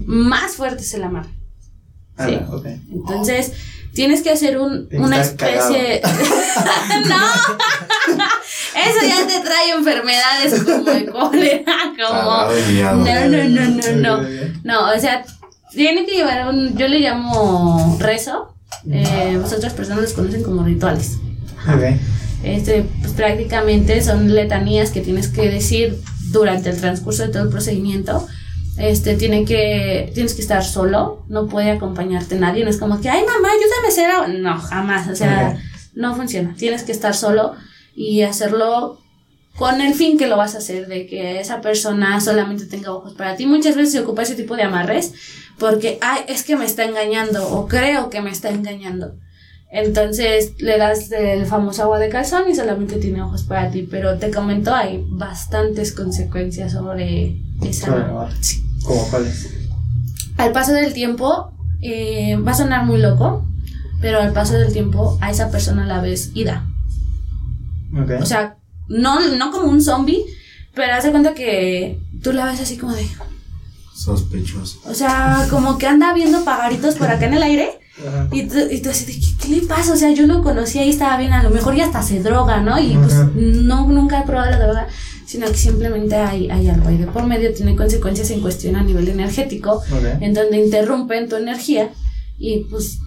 más 0.05 0.53
fuerte 0.53 0.81
es 0.81 0.93
el 0.93 1.03
amarre. 1.03 1.29
Ah, 2.17 2.27
Sí. 2.27 2.39
ok. 2.49 2.65
Entonces, 2.93 3.51
tienes 3.93 4.21
que 4.21 4.31
hacer 4.31 4.57
un, 4.59 4.87
una 4.91 5.21
especie... 5.21 6.01
no, 7.07 7.25
eso 8.75 9.07
ya 9.07 9.27
te 9.27 9.39
trae 9.41 9.71
enfermedades 9.77 10.63
como 10.63 10.89
el 10.91 11.09
cólera, 11.09 11.93
como... 11.95 12.47
No, 12.81 13.27
no, 13.27 13.43
no, 13.49 13.69
no, 13.69 13.91
no. 14.21 14.27
No, 14.63 14.93
o 14.93 14.99
sea, 14.99 15.23
tiene 15.71 16.05
que 16.05 16.13
llevar 16.15 16.47
un, 16.47 16.77
yo 16.77 16.87
le 16.87 16.99
llamo 16.99 17.97
rezo, 17.99 18.53
eh, 18.89 19.37
pues 19.39 19.53
otras 19.53 19.73
personas 19.73 20.03
los 20.03 20.13
conocen 20.13 20.43
como 20.43 20.63
rituales. 20.63 21.17
Ok. 21.67 21.99
Este, 22.43 22.85
pues 23.01 23.13
prácticamente 23.13 24.01
son 24.03 24.33
letanías 24.35 24.91
que 24.91 25.01
tienes 25.01 25.29
que 25.29 25.49
decir 25.49 25.99
durante 26.31 26.69
el 26.69 26.79
transcurso 26.79 27.23
de 27.23 27.29
todo 27.29 27.43
el 27.43 27.49
procedimiento. 27.49 28.27
Este, 28.77 29.15
tiene 29.15 29.45
que, 29.45 30.11
tienes 30.13 30.33
que 30.33 30.41
estar 30.41 30.63
solo, 30.63 31.23
no 31.29 31.47
puede 31.47 31.71
acompañarte 31.71 32.35
nadie, 32.35 32.65
no 32.65 32.69
es 32.69 32.77
como 32.77 32.99
que, 32.99 33.09
ay 33.09 33.21
mamá, 33.21 33.49
ayúdame 33.49 33.85
a 33.85 33.89
hacer 33.89 34.11
agua". 34.11 34.27
No, 34.27 34.59
jamás, 34.59 35.07
o 35.07 35.15
sea, 35.15 35.57
no 35.93 36.15
funciona. 36.15 36.53
Tienes 36.57 36.83
que 36.83 36.91
estar 36.91 37.15
solo 37.15 37.53
y 37.95 38.23
hacerlo 38.23 38.99
con 39.55 39.79
el 39.79 39.93
fin 39.93 40.17
que 40.17 40.27
lo 40.27 40.35
vas 40.37 40.55
a 40.55 40.57
hacer, 40.57 40.87
de 40.87 41.07
que 41.07 41.39
esa 41.39 41.61
persona 41.61 42.19
solamente 42.19 42.65
tenga 42.65 42.91
ojos 42.91 43.13
para 43.13 43.35
ti. 43.35 43.45
Muchas 43.45 43.75
veces 43.75 43.93
se 43.93 44.01
ocupa 44.01 44.23
ese 44.23 44.35
tipo 44.35 44.55
de 44.55 44.63
amarres 44.63 45.13
porque, 45.57 45.97
ay, 46.01 46.23
es 46.27 46.43
que 46.43 46.57
me 46.57 46.65
está 46.65 46.83
engañando 46.83 47.47
o 47.47 47.67
creo 47.67 48.09
que 48.09 48.21
me 48.21 48.31
está 48.31 48.49
engañando. 48.49 49.15
Entonces 49.71 50.53
le 50.59 50.77
das 50.77 51.11
el 51.11 51.45
famoso 51.45 51.83
agua 51.83 51.99
de 51.99 52.09
calzón 52.09 52.49
y 52.49 52.55
solamente 52.55 52.97
tiene 52.97 53.21
ojos 53.21 53.43
para 53.43 53.71
ti, 53.71 53.87
pero 53.89 54.17
te 54.17 54.31
comento, 54.31 54.73
hay 54.73 55.03
bastantes 55.07 55.93
consecuencias 55.93 56.73
sobre 56.73 57.37
esa... 57.61 58.29
¿Cómo 58.85 59.07
cuáles? 59.09 59.49
Al 60.37 60.51
paso 60.51 60.73
del 60.73 60.93
tiempo, 60.93 61.51
eh, 61.81 62.37
va 62.37 62.51
a 62.51 62.55
sonar 62.55 62.85
muy 62.85 62.99
loco, 62.99 63.45
pero 64.01 64.19
al 64.21 64.33
paso 64.33 64.53
del 64.53 64.73
tiempo 64.73 65.17
a 65.21 65.31
esa 65.31 65.49
persona 65.49 65.85
la 65.85 66.01
ves 66.01 66.31
ida. 66.33 66.65
O 68.19 68.25
sea, 68.25 68.57
no, 68.87 69.19
no 69.37 69.51
como 69.51 69.69
un 69.69 69.81
zombie, 69.81 70.23
pero 70.73 70.93
haz 70.93 71.03
de 71.03 71.11
cuenta 71.11 71.33
que 71.33 71.99
tú 72.21 72.33
la 72.33 72.45
ves 72.45 72.59
así 72.59 72.77
como 72.77 72.93
de... 72.93 73.07
Sospechoso. 73.95 74.81
O 74.85 74.93
sea, 74.93 75.47
como 75.49 75.77
que 75.77 75.87
anda 75.87 76.13
viendo 76.13 76.43
pagaritos 76.43 76.95
por 76.95 77.07
acá 77.07 77.25
en 77.25 77.35
el 77.35 77.43
aire. 77.43 77.79
Y 78.31 78.43
tú, 78.43 78.57
y 78.69 78.81
tú 78.81 78.89
así 78.89 79.05
de, 79.05 79.21
¿qué, 79.41 79.47
le 79.47 79.61
pasa? 79.61 79.93
O 79.93 79.95
sea, 79.95 80.11
yo 80.11 80.27
lo 80.27 80.43
conocí 80.43 80.79
y 80.79 80.89
estaba 80.89 81.17
bien, 81.17 81.31
a 81.31 81.41
lo 81.41 81.49
mejor 81.49 81.75
ya 81.75 81.85
hasta 81.85 82.03
se 82.03 82.21
droga, 82.21 82.59
¿no? 82.59 82.77
Y 82.77 82.97
pues 82.97 83.15
no, 83.33 83.87
nunca 83.87 84.19
he 84.19 84.25
probado 84.25 84.51
la 84.51 84.59
droga, 84.59 84.87
sino 85.25 85.47
que 85.47 85.57
simplemente 85.57 86.15
hay, 86.15 86.49
hay 86.49 86.67
algo 86.69 86.87
ahí 86.87 86.97
de 86.97 87.07
por 87.07 87.25
medio, 87.25 87.53
tiene 87.53 87.75
consecuencias 87.75 88.29
en 88.31 88.41
cuestión 88.41 88.75
a 88.75 88.83
nivel 88.83 89.07
energético, 89.07 89.81
en 90.21 90.33
donde 90.33 90.63
interrumpen 90.63 91.29
tu 91.29 91.35
energía 91.35 91.91
y 92.37 92.59
pues 92.65 92.99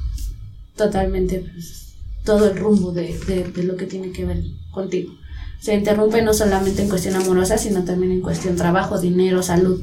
totalmente 0.77 1.41
pues, 1.41 1.95
todo 2.25 2.51
el 2.51 2.59
rumbo 2.59 2.93
de, 2.93 3.19
de, 3.27 3.45
de 3.45 3.63
lo 3.63 3.77
que 3.77 3.87
tiene 3.87 4.13
que 4.13 4.25
ver 4.25 4.43
contigo. 4.73 5.13
Se 5.61 5.75
interrumpe 5.75 6.23
no 6.23 6.35
solamente 6.35 6.83
en 6.83 6.89
cuestión 6.89 7.17
amorosa, 7.17 7.59
sino 7.59 7.85
también 7.85 8.13
en 8.13 8.21
cuestión 8.21 8.57
trabajo, 8.57 9.01
dinero, 9.01 9.43
salud, 9.43 9.83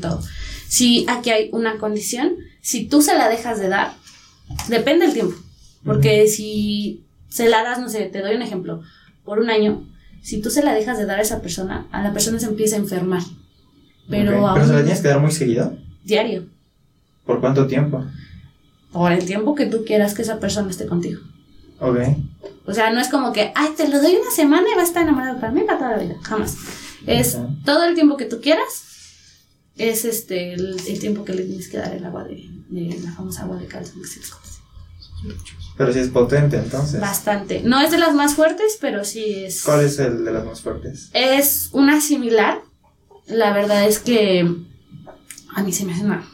todo. 0.00 0.22
Si 0.68 1.06
aquí 1.08 1.30
hay 1.30 1.48
una 1.52 1.78
condición, 1.78 2.34
si 2.60 2.86
tú 2.86 3.02
se 3.02 3.16
la 3.16 3.28
dejas 3.28 3.58
de 3.58 3.68
dar, 3.68 3.94
depende 4.68 5.06
del 5.06 5.14
tiempo. 5.14 5.36
Porque 5.84 6.28
si 6.28 7.04
se 7.28 7.48
la 7.48 7.62
das, 7.62 7.80
no 7.80 7.88
sé, 7.88 8.04
te 8.04 8.20
doy 8.20 8.36
un 8.36 8.42
ejemplo, 8.42 8.82
por 9.24 9.38
un 9.38 9.50
año, 9.50 9.86
si 10.28 10.42
tú 10.42 10.50
se 10.50 10.62
la 10.62 10.74
dejas 10.74 10.98
de 10.98 11.06
dar 11.06 11.18
a 11.18 11.22
esa 11.22 11.40
persona, 11.40 11.86
a 11.90 12.02
la 12.02 12.12
persona 12.12 12.38
se 12.38 12.44
empieza 12.44 12.76
a 12.76 12.80
enfermar. 12.80 13.22
Pero, 14.10 14.52
¿Pero 14.52 14.66
se 14.66 14.74
la 14.74 14.80
tienes 14.80 15.00
que 15.00 15.08
dar 15.08 15.20
muy 15.20 15.32
seguido. 15.32 15.74
Diario. 16.04 16.44
¿Por 17.24 17.40
cuánto 17.40 17.66
tiempo? 17.66 18.04
Por 18.92 19.10
el 19.12 19.24
tiempo 19.24 19.54
que 19.54 19.64
tú 19.64 19.86
quieras 19.86 20.12
que 20.12 20.20
esa 20.20 20.38
persona 20.38 20.68
esté 20.68 20.84
contigo. 20.84 21.22
Ok. 21.80 21.96
O 22.66 22.74
sea, 22.74 22.90
no 22.90 23.00
es 23.00 23.08
como 23.08 23.32
que, 23.32 23.52
ay, 23.54 23.70
te 23.74 23.88
lo 23.88 24.02
doy 24.02 24.16
una 24.16 24.30
semana 24.30 24.66
y 24.70 24.74
va 24.74 24.82
a 24.82 24.84
estar 24.84 25.02
enamorado 25.02 25.40
para 25.40 25.50
mí 25.50 25.62
para 25.62 25.78
toda 25.78 25.90
la 25.92 26.02
vida. 26.02 26.16
Jamás. 26.20 26.58
Es 27.06 27.38
todo 27.64 27.84
el 27.84 27.94
tiempo 27.94 28.18
que 28.18 28.26
tú 28.26 28.42
quieras. 28.42 28.84
Es 29.78 30.04
este 30.04 30.52
el, 30.52 30.76
tiempo 31.00 31.24
que 31.24 31.32
le 31.32 31.44
tienes 31.44 31.68
que 31.68 31.78
dar 31.78 31.94
el 31.94 32.04
agua 32.04 32.24
de, 32.24 33.00
la 33.02 33.12
famosa 33.12 33.44
agua 33.44 33.56
de 33.56 33.66
se 33.66 34.20
Pero 35.76 35.92
sí 35.92 36.00
es 36.00 36.08
potente 36.08 36.56
entonces. 36.56 37.00
Bastante. 37.00 37.62
No 37.64 37.80
es 37.80 37.90
de 37.90 37.98
las 37.98 38.14
más 38.14 38.34
fuertes, 38.34 38.78
pero 38.80 39.04
sí 39.04 39.44
es. 39.44 39.62
¿Cuál 39.62 39.84
es 39.84 39.98
el 39.98 40.24
de 40.24 40.32
las 40.32 40.44
más 40.44 40.60
fuertes? 40.60 41.10
Es 41.12 41.68
una 41.72 42.00
similar. 42.00 42.60
La 43.26 43.52
verdad 43.52 43.86
es 43.86 43.98
que 43.98 44.48
a 45.54 45.62
mí 45.62 45.72
se 45.72 45.84
me 45.84 45.92
hace 45.92 46.04
una. 46.04 46.24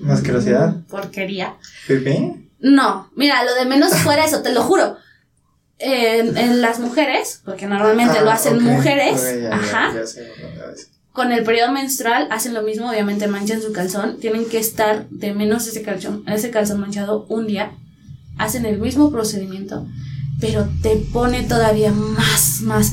¿Más 0.00 0.20
curiosidad? 0.20 0.76
Porquería. 0.88 1.56
¿Pipí? 1.86 2.48
No, 2.60 3.10
mira, 3.14 3.44
lo 3.44 3.54
de 3.54 3.64
menos 3.66 3.94
fuera 4.02 4.24
eso, 4.24 4.42
te 4.42 4.52
lo 4.52 4.62
juro. 4.62 4.96
En, 5.78 6.62
las 6.62 6.80
mujeres, 6.80 7.42
porque 7.44 7.66
normalmente 7.66 8.22
lo 8.22 8.30
ah, 8.30 8.34
hacen 8.34 8.62
mujeres, 8.62 9.22
ajá. 9.52 9.92
con 11.12 11.32
el 11.32 11.44
periodo 11.44 11.70
menstrual 11.70 12.28
hacen 12.30 12.54
lo 12.54 12.62
mismo, 12.62 12.88
obviamente 12.88 13.26
manchan 13.26 13.60
su 13.60 13.74
calzón, 13.74 14.18
tienen 14.18 14.46
que 14.46 14.58
estar 14.58 15.06
de 15.10 15.34
menos 15.34 15.66
ese 15.66 15.82
calzón, 15.82 16.24
ese 16.28 16.50
calzón 16.50 16.80
manchado 16.80 17.26
un 17.28 17.46
día, 17.46 17.72
hacen 18.38 18.66
el 18.66 18.78
mismo 18.78 19.10
procedimiento, 19.10 19.86
pero 20.40 20.68
te 20.82 20.96
pone 20.96 21.42
todavía 21.42 21.92
más, 21.92 22.60
más 22.62 22.92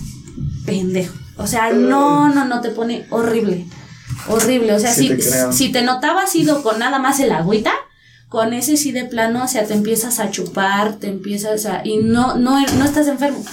pendejo. 0.65 1.15
O 1.37 1.47
sea, 1.47 1.71
no, 1.73 2.29
no, 2.33 2.45
no, 2.45 2.61
te 2.61 2.69
pone 2.69 3.05
horrible. 3.09 3.65
Horrible. 4.27 4.73
O 4.73 4.79
sea, 4.79 4.93
si, 4.93 5.17
si 5.51 5.71
te 5.71 5.81
notabas 5.81 6.35
ido 6.35 6.63
con 6.63 6.79
nada 6.79 6.99
más 6.99 7.19
el 7.19 7.31
agüita, 7.31 7.73
con 8.29 8.53
ese 8.53 8.77
sí 8.77 8.91
de 8.91 9.05
plano, 9.05 9.43
o 9.43 9.47
sea, 9.47 9.65
te 9.65 9.73
empiezas 9.73 10.19
a 10.19 10.31
chupar, 10.31 10.95
te 10.95 11.07
empiezas 11.07 11.65
a... 11.65 11.81
y 11.83 11.97
no, 11.97 12.35
no, 12.35 12.59
no 12.59 12.85
estás 12.85 13.07
enfermo. 13.07 13.43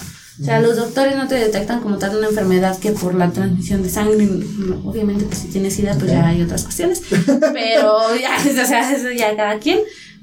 O 0.40 0.42
sea, 0.42 0.58
los 0.58 0.76
doctores 0.76 1.16
no 1.16 1.28
te 1.28 1.34
detectan 1.34 1.80
como 1.80 1.98
tal 1.98 2.16
una 2.16 2.28
enfermedad 2.28 2.78
que 2.78 2.92
por 2.92 3.14
la 3.14 3.30
transmisión 3.30 3.82
de 3.82 3.90
sangre, 3.90 4.26
obviamente 4.86 5.26
pues 5.26 5.40
si 5.40 5.48
tienes 5.48 5.74
sida 5.74 5.94
pues 5.98 6.10
ya 6.10 6.26
hay 6.26 6.40
otras 6.40 6.62
cuestiones, 6.62 7.02
pero 7.52 8.16
ya, 8.16 8.38
o 8.62 8.66
sea, 8.66 8.90
eso 8.90 9.10
ya 9.10 9.36
cada 9.36 9.58
quien, 9.58 9.80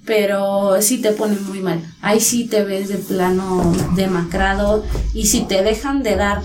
pero 0.08 0.82
sí 0.82 1.02
te 1.02 1.12
pone 1.12 1.36
muy 1.36 1.60
mal. 1.60 1.84
Ahí 2.02 2.20
sí 2.22 2.48
te 2.48 2.64
ves 2.64 2.88
de 2.88 2.98
plano 2.98 3.76
demacrado 3.96 4.84
y 5.14 5.28
si 5.28 5.42
te 5.42 5.62
dejan 5.62 6.02
de 6.02 6.16
dar 6.16 6.42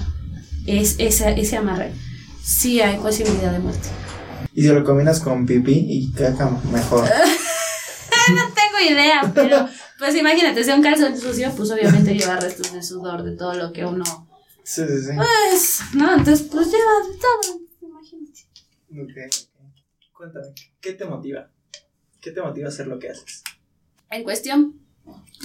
es, 0.66 0.96
ese, 0.98 1.40
ese 1.40 1.56
amarre, 1.56 1.92
sí 2.42 2.80
hay 2.80 2.98
posibilidad 2.98 3.52
de 3.52 3.60
muerte. 3.60 3.88
Y 4.52 4.62
si 4.62 4.68
lo 4.68 4.84
combinas 4.84 5.20
con 5.20 5.46
pipí 5.46 5.86
y 5.88 6.12
caca, 6.12 6.50
mejor. 6.72 7.04
no 8.34 8.42
tengo 8.52 8.90
idea, 8.90 9.32
pero 9.32 9.68
pues 9.98 10.16
imagínate, 10.16 10.64
si 10.64 10.70
un 10.70 10.82
calzón 10.82 11.16
sucio, 11.16 11.52
pues 11.56 11.70
obviamente 11.70 12.14
lleva 12.18 12.36
restos 12.36 12.72
de 12.72 12.82
sudor, 12.82 13.22
de 13.22 13.36
todo 13.36 13.54
lo 13.54 13.72
que 13.72 13.86
uno. 13.86 14.04
Sí, 14.64 14.82
sí, 14.86 15.02
sí. 15.06 15.12
Pues, 15.16 15.80
no, 15.94 16.16
entonces 16.16 16.48
pues 16.50 16.66
lleva 16.66 16.92
de 17.08 17.18
todo, 17.18 17.60
imagínate. 17.80 18.40
Ok, 18.90 19.46
Cuéntame, 20.12 20.46
¿qué 20.80 20.92
te 20.92 21.04
motiva? 21.04 21.48
¿Qué 22.20 22.30
te 22.30 22.40
motiva 22.40 22.66
a 22.66 22.68
hacer 22.70 22.86
lo 22.86 22.98
que 22.98 23.10
haces? 23.10 23.42
En 24.12 24.24
cuestión 24.24 24.74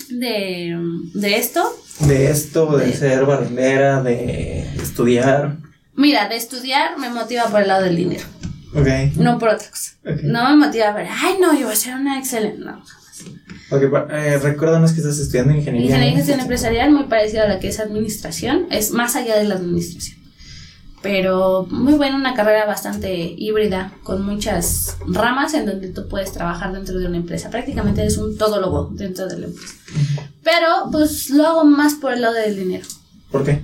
de, 0.09 0.77
de 1.13 1.37
esto. 1.37 1.63
De 2.01 2.29
esto, 2.29 2.77
de, 2.77 2.91
ser 2.91 3.25
barrendera, 3.25 4.03
de 4.03 4.61
estudiar. 4.75 5.55
Mira, 5.95 6.27
de 6.27 6.35
estudiar 6.35 6.97
me 6.97 7.09
motiva 7.09 7.45
por 7.45 7.61
el 7.61 7.69
lado 7.69 7.85
del 7.85 7.95
dinero. 7.95 8.25
Okay. 8.75 9.13
No 9.15 9.39
por 9.39 9.49
otra 9.49 9.69
cosa. 9.69 9.93
No 10.23 10.49
me 10.49 10.65
motiva 10.65 10.91
ver, 10.91 11.07
ay, 11.09 11.35
no, 11.39 11.57
yo 11.57 11.67
voy 11.67 11.73
a 11.73 11.77
ser 11.77 11.95
una 11.95 12.19
excelente. 12.19 12.59
No, 12.59 12.83
Ok, 13.69 13.83
eh, 14.11 14.37
recuérdanos 14.37 14.91
que 14.91 14.99
estás 14.99 15.17
estudiando 15.17 15.53
ingeniería. 15.53 15.89
Ingeniería 15.89 16.13
y 16.13 16.17
gestión 16.17 16.39
empresarial, 16.41 16.91
muy 16.91 17.05
parecida 17.05 17.43
a 17.43 17.47
la 17.47 17.59
que 17.59 17.69
es 17.69 17.79
administración, 17.79 18.67
es 18.69 18.91
más 18.91 19.15
allá 19.15 19.37
de 19.37 19.45
la 19.45 19.55
administración. 19.55 20.17
Pero 21.01 21.67
muy 21.69 21.93
buena, 21.93 22.15
una 22.15 22.33
carrera 22.33 22.65
bastante 22.65 23.35
híbrida, 23.37 23.93
con 24.03 24.25
muchas 24.25 24.97
ramas 25.05 25.53
en 25.53 25.67
donde 25.67 25.89
tú 25.89 26.07
puedes 26.07 26.31
trabajar 26.31 26.73
dentro 26.73 26.97
de 26.97 27.05
una 27.05 27.17
empresa. 27.17 27.49
Prácticamente 27.51 28.01
eres 28.01 28.17
un 28.17 28.37
todólogo 28.37 28.89
dentro 28.93 29.27
de 29.27 29.39
la 29.39 29.45
empresa. 29.45 29.75
Pero 30.43 30.89
pues 30.91 31.29
lo 31.29 31.45
hago 31.45 31.65
más 31.65 31.95
por 31.95 32.13
el 32.13 32.21
lado 32.21 32.33
del 32.33 32.55
dinero. 32.55 32.85
¿Por 33.31 33.43
qué? 33.43 33.61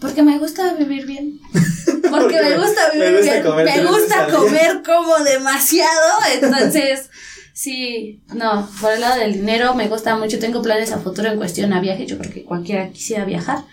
Porque 0.00 0.22
me 0.22 0.38
gusta 0.38 0.74
vivir 0.74 1.06
bien. 1.06 1.40
Porque, 2.10 2.40
me 2.40 2.58
gusta 2.58 2.90
vivir 2.92 3.22
bien. 3.22 3.44
me 3.64 3.84
gusta 3.86 4.28
comer 4.28 4.82
como 4.84 5.18
demasiado. 5.24 6.12
Entonces, 6.40 7.10
sí, 7.54 8.20
no, 8.34 8.68
por 8.80 8.92
el 8.92 9.00
lado 9.00 9.18
del 9.18 9.32
dinero 9.32 9.74
me 9.74 9.88
gusta 9.88 10.16
mucho. 10.16 10.38
Tengo 10.38 10.62
planes 10.62 10.92
a 10.92 10.98
futuro 10.98 11.28
en 11.28 11.38
cuestión 11.38 11.72
a 11.72 11.80
viaje. 11.80 12.06
Yo 12.06 12.18
creo 12.18 12.32
que 12.32 12.44
cualquiera 12.44 12.90
quisiera 12.90 13.24
viajar. 13.24 13.64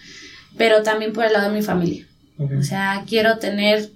Pero 0.58 0.82
también 0.82 1.14
por 1.14 1.26
el 1.26 1.34
lado 1.34 1.50
de 1.50 1.56
mi 1.56 1.62
familia. 1.62 2.08
O 2.38 2.64
sea, 2.64 3.04
quiero 3.08 3.38
tener 3.38 3.92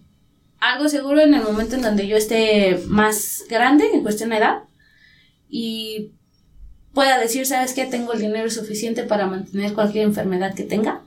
algo 0.60 0.89
seguro 0.89 1.22
en 1.22 1.34
el 1.34 1.44
momento 1.44 1.75
en 1.75 1.82
donde 1.82 2.08
yo 2.08 2.17
esté 2.17 2.84
más 2.88 3.44
grande 3.50 3.86
en 3.94 4.03
cuestión 4.03 4.29
de 4.29 4.38
edad. 4.38 4.60
Y 5.50 6.12
pueda 6.94 7.20
decir, 7.20 7.46
¿sabes 7.46 7.74
qué? 7.74 7.86
Tengo 7.86 8.13
el 8.13 8.22
dinero 8.22 8.50
suficiente 8.50 9.03
para 9.03 9.27
mantener 9.27 9.74
cualquier 9.74 10.06
enfermedad 10.06 10.53
que 10.53 10.63
tenga. 10.63 11.01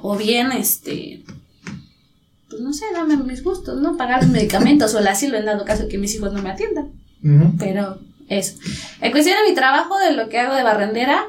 O 0.00 0.16
bien, 0.16 0.52
este, 0.52 1.22
pues 2.48 2.62
no 2.62 2.72
sé, 2.72 2.86
dame 2.92 3.16
mis 3.16 3.42
gustos, 3.42 3.80
¿no? 3.80 3.96
Pagar 3.96 4.26
medicamentos 4.28 4.94
o 4.94 4.98
el 4.98 5.08
asilo 5.08 5.36
en 5.36 5.44
dado 5.44 5.64
caso 5.64 5.88
que 5.88 5.98
mis 5.98 6.14
hijos 6.14 6.32
no 6.32 6.42
me 6.42 6.50
atiendan. 6.50 6.92
Pero 7.58 7.98
eso. 8.28 8.58
En 9.00 9.12
cuestión 9.12 9.36
de 9.42 9.50
mi 9.50 9.54
trabajo, 9.54 9.98
de 9.98 10.12
lo 10.12 10.28
que 10.28 10.38
hago 10.38 10.54
de 10.54 10.62
barrendera, 10.62 11.24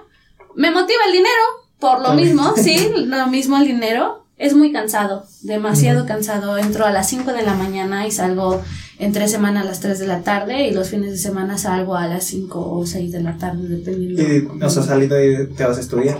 me 0.55 0.71
motiva 0.71 1.01
el 1.07 1.13
dinero, 1.13 1.43
por 1.79 2.01
lo 2.01 2.13
mismo, 2.13 2.53
sí, 2.55 2.91
lo 3.05 3.27
mismo 3.27 3.57
el 3.57 3.67
dinero. 3.67 4.22
Es 4.37 4.55
muy 4.55 4.71
cansado, 4.71 5.25
demasiado 5.41 6.05
cansado. 6.05 6.57
Entro 6.57 6.85
a 6.85 6.91
las 6.91 7.07
5 7.09 7.31
de 7.33 7.43
la 7.43 7.53
mañana 7.53 8.07
y 8.07 8.11
salgo 8.11 8.61
entre 8.99 9.27
semana 9.27 9.61
a 9.61 9.63
las 9.63 9.79
3 9.79 9.99
de 9.99 10.07
la 10.07 10.21
tarde 10.21 10.67
y 10.67 10.73
los 10.73 10.89
fines 10.89 11.11
de 11.11 11.17
semana 11.17 11.57
salgo 11.57 11.95
a 11.95 12.07
las 12.07 12.23
5 12.25 12.71
o 12.77 12.85
6 12.85 13.11
de 13.11 13.21
la 13.21 13.37
tarde, 13.37 13.67
dependiendo. 13.67 14.21
¿Y 14.21 14.57
nos 14.57 14.75
has 14.77 14.87
salido 14.87 15.23
y 15.23 15.47
te 15.47 15.63
vas 15.63 15.77
a 15.77 15.81
estudiar? 15.81 16.19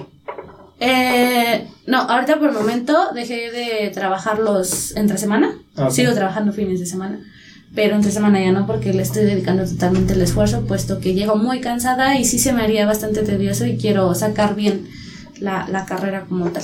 Eh, 0.80 1.68
no, 1.88 2.02
ahorita 2.02 2.40
por 2.40 2.50
el 2.50 2.56
momento 2.56 3.12
dejé 3.14 3.52
de 3.52 3.90
trabajar 3.92 4.40
los 4.40 4.96
entre 4.96 5.18
semana. 5.18 5.54
Ah, 5.76 5.90
Sigo 5.90 6.14
trabajando 6.14 6.54
fines 6.54 6.80
de 6.80 6.86
semana. 6.86 7.20
Pero 7.76 7.96
entre 7.96 8.12
semana 8.12 8.40
ya 8.40 8.52
no, 8.52 8.68
porque 8.68 8.94
le 8.94 9.02
estoy 9.02 9.24
dedicando 9.26 9.66
totalmente 9.66 10.14
el 10.14 10.22
esfuerzo, 10.22 10.66
puesto 10.68 11.00
que 11.00 11.16
llego 11.16 11.36
muy 11.38 11.60
cansada 11.60 12.20
y 12.20 12.26
sí 12.26 12.38
se 12.38 12.54
me 12.54 12.62
haría 12.62 12.86
bastante 12.86 13.24
tedioso 13.24 13.66
y 13.66 13.78
quiero 13.78 14.14
sacar 14.14 14.56
bien 14.56 14.88
la, 15.40 15.68
la 15.68 15.86
carrera 15.86 16.26
como 16.30 16.50
tal. 16.50 16.64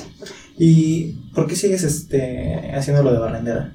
¿Y 0.62 1.14
por 1.34 1.46
qué 1.46 1.56
sigues 1.56 1.84
este, 1.84 2.70
haciendo 2.74 3.02
lo 3.02 3.14
de 3.14 3.18
barrendera? 3.18 3.72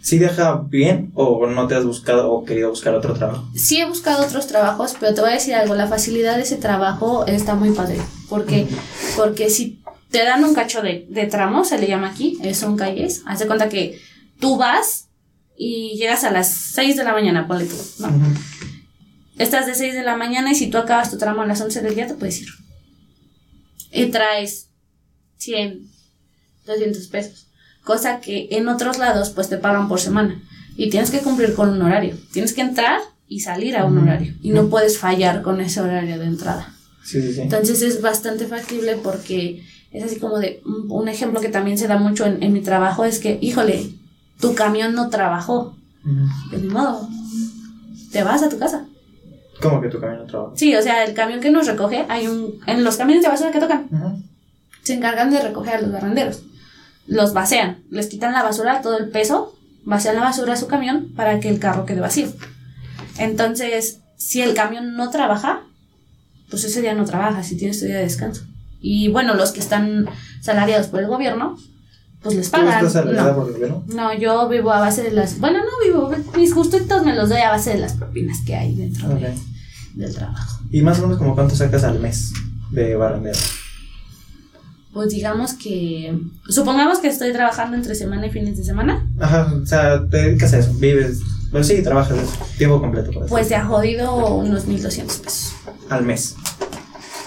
¿Sí 0.00 0.18
deja 0.18 0.62
bien 0.68 1.10
o 1.16 1.48
no 1.48 1.66
te 1.66 1.74
has 1.74 1.84
buscado 1.84 2.30
o 2.30 2.44
querido 2.44 2.70
buscar 2.70 2.94
otro 2.94 3.14
trabajo? 3.14 3.48
Sí 3.56 3.80
he 3.80 3.86
buscado 3.86 4.24
otros 4.24 4.46
trabajos, 4.46 4.94
pero 5.00 5.14
te 5.14 5.20
voy 5.20 5.30
a 5.30 5.34
decir 5.34 5.54
algo, 5.54 5.74
la 5.74 5.88
facilidad 5.88 6.36
de 6.36 6.42
ese 6.42 6.58
trabajo 6.58 7.26
está 7.26 7.56
muy 7.56 7.72
padre, 7.72 7.98
porque, 8.28 8.68
porque 9.16 9.50
si 9.50 9.82
te 10.12 10.24
dan 10.24 10.44
un 10.44 10.54
cacho 10.54 10.80
de, 10.80 11.08
de 11.10 11.26
tramo, 11.26 11.64
se 11.64 11.76
le 11.76 11.88
llama 11.88 12.10
aquí, 12.10 12.38
eh, 12.44 12.54
son 12.54 12.76
calles, 12.76 13.22
haz 13.26 13.40
de 13.40 13.48
cuenta 13.48 13.68
que 13.68 13.98
tú 14.38 14.56
vas 14.56 15.08
y 15.56 15.96
llegas 15.96 16.22
a 16.22 16.30
las 16.30 16.52
6 16.52 16.98
de 16.98 17.02
la 17.02 17.14
mañana, 17.14 17.48
ponle 17.48 17.64
tú. 17.64 17.74
Estás 19.38 19.66
de 19.66 19.74
6 19.74 19.92
de 19.92 20.04
la 20.04 20.16
mañana 20.16 20.52
y 20.52 20.54
si 20.54 20.70
tú 20.70 20.78
acabas 20.78 21.10
tu 21.10 21.18
tramo 21.18 21.42
a 21.42 21.46
las 21.46 21.60
11 21.60 21.82
del 21.82 21.96
día, 21.96 22.06
te 22.06 22.14
puedes 22.14 22.42
ir. 22.42 22.48
Y 23.90 24.06
traes 24.06 24.68
100, 25.38 25.91
200 26.66 27.06
pesos. 27.08 27.46
Cosa 27.84 28.20
que 28.20 28.48
en 28.52 28.68
otros 28.68 28.98
lados, 28.98 29.30
pues 29.30 29.48
te 29.48 29.58
pagan 29.58 29.88
por 29.88 30.00
semana. 30.00 30.40
Y 30.76 30.88
tienes 30.90 31.10
que 31.10 31.18
cumplir 31.20 31.54
con 31.54 31.68
un 31.70 31.82
horario. 31.82 32.16
Tienes 32.32 32.54
que 32.54 32.60
entrar 32.60 33.00
y 33.28 33.40
salir 33.40 33.76
a 33.76 33.84
un 33.84 33.98
horario. 33.98 34.34
Y 34.42 34.50
no 34.50 34.68
puedes 34.68 34.98
fallar 34.98 35.42
con 35.42 35.60
ese 35.60 35.80
horario 35.80 36.18
de 36.18 36.26
entrada. 36.26 36.72
Sí, 37.04 37.20
sí, 37.20 37.34
sí. 37.34 37.40
Entonces 37.40 37.82
es 37.82 38.00
bastante 38.00 38.46
factible 38.46 38.96
porque 38.96 39.64
es 39.90 40.04
así 40.04 40.16
como 40.20 40.38
de 40.38 40.62
un 40.64 41.08
ejemplo 41.08 41.40
que 41.40 41.48
también 41.48 41.76
se 41.76 41.88
da 41.88 41.98
mucho 41.98 42.24
en, 42.24 42.42
en 42.42 42.52
mi 42.52 42.60
trabajo 42.60 43.04
es 43.04 43.18
que, 43.18 43.38
híjole, 43.42 43.90
tu 44.40 44.54
camión 44.54 44.94
no 44.94 45.10
trabajó. 45.10 45.76
Ujú. 46.04 46.26
Pues 46.50 46.62
ni 46.62 46.68
modo. 46.68 47.08
Te 48.12 48.22
vas 48.22 48.42
a 48.42 48.48
tu 48.48 48.58
casa. 48.58 48.86
¿Cómo 49.60 49.80
que 49.80 49.88
tu 49.88 50.00
camino 50.00 50.24
trabajo? 50.24 50.54
Sí, 50.56 50.74
o 50.74 50.82
sea, 50.82 51.04
el 51.04 51.14
camión 51.14 51.40
que 51.40 51.50
nos 51.50 51.66
recoge, 51.66 52.04
hay 52.08 52.26
un. 52.28 52.60
En 52.66 52.84
los 52.84 52.96
camiones 52.96 53.22
de 53.22 53.28
basura 53.30 53.50
que 53.52 53.60
tocan, 53.60 53.86
Ujú. 53.90 54.22
se 54.82 54.94
encargan 54.94 55.30
de 55.30 55.40
recoger 55.40 55.76
a 55.76 55.80
los 55.82 55.92
barrenderos. 55.92 56.42
Los 57.06 57.32
vacían, 57.32 57.82
les 57.90 58.06
quitan 58.06 58.32
la 58.32 58.42
basura, 58.42 58.80
todo 58.82 58.98
el 58.98 59.08
peso, 59.10 59.56
vacían 59.84 60.14
la 60.16 60.22
basura 60.22 60.52
a 60.54 60.56
su 60.56 60.66
camión 60.68 61.08
para 61.16 61.40
que 61.40 61.48
el 61.48 61.58
carro 61.58 61.84
quede 61.86 62.00
vacío. 62.00 62.28
Entonces, 63.18 64.00
si 64.16 64.40
el 64.40 64.54
camión 64.54 64.96
no 64.96 65.10
trabaja, 65.10 65.62
pues 66.50 66.64
ese 66.64 66.80
día 66.80 66.94
no 66.94 67.04
trabaja, 67.04 67.42
si 67.42 67.56
tienes 67.56 67.80
tu 67.80 67.86
día 67.86 67.96
de 67.96 68.02
descanso. 68.02 68.44
Y 68.80 69.08
bueno, 69.08 69.34
los 69.34 69.52
que 69.52 69.60
están 69.60 70.06
salariados 70.40 70.88
por 70.88 71.00
el 71.00 71.06
gobierno, 71.06 71.56
pues 72.22 72.36
les 72.36 72.46
¿Tú 72.50 72.52
pagan. 72.52 72.84
estás 72.86 73.04
No. 73.06 73.34
por 73.34 73.48
el 73.48 73.54
gobierno? 73.54 73.84
No, 73.88 74.14
yo 74.14 74.48
vivo 74.48 74.70
a 74.72 74.80
base 74.80 75.02
de 75.02 75.10
las. 75.12 75.38
Bueno, 75.40 75.58
no 75.58 75.70
vivo, 75.84 76.12
mis 76.36 76.54
gustitos 76.54 77.04
me 77.04 77.14
los 77.14 77.28
doy 77.28 77.40
a 77.40 77.50
base 77.50 77.70
de 77.70 77.78
las 77.80 77.94
propinas 77.94 78.38
que 78.46 78.54
hay 78.54 78.74
dentro 78.74 79.08
de- 79.10 79.34
del 79.94 80.14
trabajo. 80.14 80.60
¿Y 80.70 80.82
más 80.82 80.98
o 81.00 81.02
menos 81.02 81.18
como 81.18 81.34
cuánto 81.34 81.54
sacas 81.56 81.84
al 81.84 81.98
mes 81.98 82.32
de 82.70 82.94
barrendero? 82.96 83.38
Pues 84.92 85.10
digamos 85.10 85.54
que. 85.54 86.16
Supongamos 86.48 86.98
que 86.98 87.08
estoy 87.08 87.32
trabajando 87.32 87.76
entre 87.76 87.94
semana 87.94 88.26
y 88.26 88.30
fines 88.30 88.56
de 88.58 88.64
semana. 88.64 89.06
Ajá, 89.18 89.52
o 89.62 89.64
sea, 89.66 90.06
te 90.08 90.16
dedicas 90.18 90.52
a 90.52 90.58
eso, 90.58 90.74
vives, 90.74 91.20
bueno, 91.50 91.64
sí, 91.64 91.82
trabajas 91.82 92.18
eso, 92.18 92.44
tiempo 92.58 92.80
completo, 92.80 93.10
por 93.10 93.26
Pues 93.26 93.48
decir, 93.48 93.56
de 93.58 93.62
a 93.62 93.66
jodido 93.66 94.34
unos 94.36 94.66
1200 94.66 95.18
pesos. 95.18 95.52
al 95.88 96.04
mes. 96.04 96.34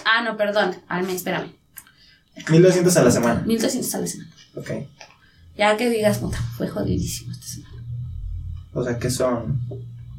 Ah, 0.05 0.23
no, 0.23 0.37
perdón, 0.37 0.75
al 0.87 1.03
mes, 1.05 1.15
espérame. 1.17 1.51
1200 2.51 2.95
a 2.97 3.03
la 3.03 3.11
semana. 3.11 3.43
1200 3.45 3.95
a 3.95 3.99
la 4.01 4.07
semana. 4.07 4.31
Ok. 4.55 4.69
Ya 5.57 5.75
que 5.77 5.89
digas, 5.89 6.19
puta, 6.19 6.37
fue 6.57 6.67
jodidísimo 6.67 7.31
esta 7.31 7.47
semana. 7.47 7.83
O 8.73 8.83
sea, 8.83 8.99
que 8.99 9.09
son. 9.09 9.59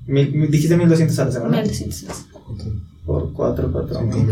Mil, 0.06 0.32
mil- 0.34 0.50
dijiste 0.50 0.76
1200 0.76 1.18
a 1.18 1.24
la 1.26 1.32
semana. 1.32 1.56
1200 1.58 2.02
a 2.02 2.06
la 2.08 2.14
semana. 2.14 2.80
Por 3.04 3.32
4, 3.32 3.70
4, 3.70 3.98
Cinco 4.00 4.16
mil. 4.16 4.30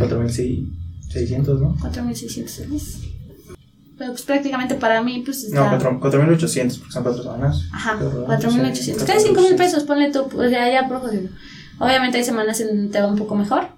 4600, 1.15 1.61
¿no? 1.61 1.77
4600 1.81 2.61
al 2.61 2.69
mes. 2.69 2.99
Pero 3.97 4.11
pues 4.11 4.23
prácticamente 4.23 4.75
para 4.75 5.03
mí, 5.03 5.23
pues 5.25 5.45
está. 5.45 5.65
No, 5.65 5.71
4, 5.71 6.01
4800, 6.01 6.79
porque 6.79 6.93
son 6.93 7.03
4 7.05 7.23
semanas. 7.23 7.63
Ajá, 7.73 7.97
Cuatro, 8.01 8.51
4800. 8.51 9.01
sí, 9.03 9.07
Casi 9.07 9.27
5000 9.29 9.35
4,800. 9.57 9.57
pesos, 9.67 9.85
ponle 9.85 10.11
tú, 10.13 10.29
pues 10.29 10.51
ya, 10.51 10.71
ya 10.71 10.89
por 10.89 10.99
jodido. 11.01 11.29
Obviamente 11.79 12.19
hay 12.19 12.25
semanas 12.25 12.61
en 12.61 12.91
te 12.91 13.01
va 13.01 13.07
un 13.09 13.17
poco 13.19 13.35
mejor, 13.37 13.69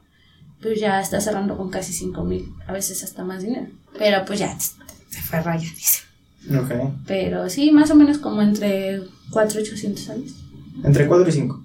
pues 0.62 0.80
ya 0.80 1.00
estás 1.00 1.24
cerrando 1.24 1.56
con 1.56 1.68
casi 1.70 1.92
5000, 1.92 2.48
a 2.66 2.72
veces 2.72 3.02
hasta 3.04 3.24
más 3.24 3.42
dinero. 3.42 3.66
Pero 3.98 4.24
pues 4.24 4.38
ya 4.38 4.56
te 5.10 5.20
fue 5.22 5.40
raya, 5.42 5.68
dice. 5.74 6.00
Ok. 6.58 6.92
Pero 7.06 7.50
sí, 7.50 7.70
más 7.72 7.90
o 7.90 7.94
menos 7.94 8.18
como 8.18 8.40
entre 8.40 9.02
4,800 9.30 10.08
al 10.10 10.20
mes. 10.20 10.32
Entre 10.84 11.06
4 11.06 11.28
y 11.28 11.32
5. 11.32 11.64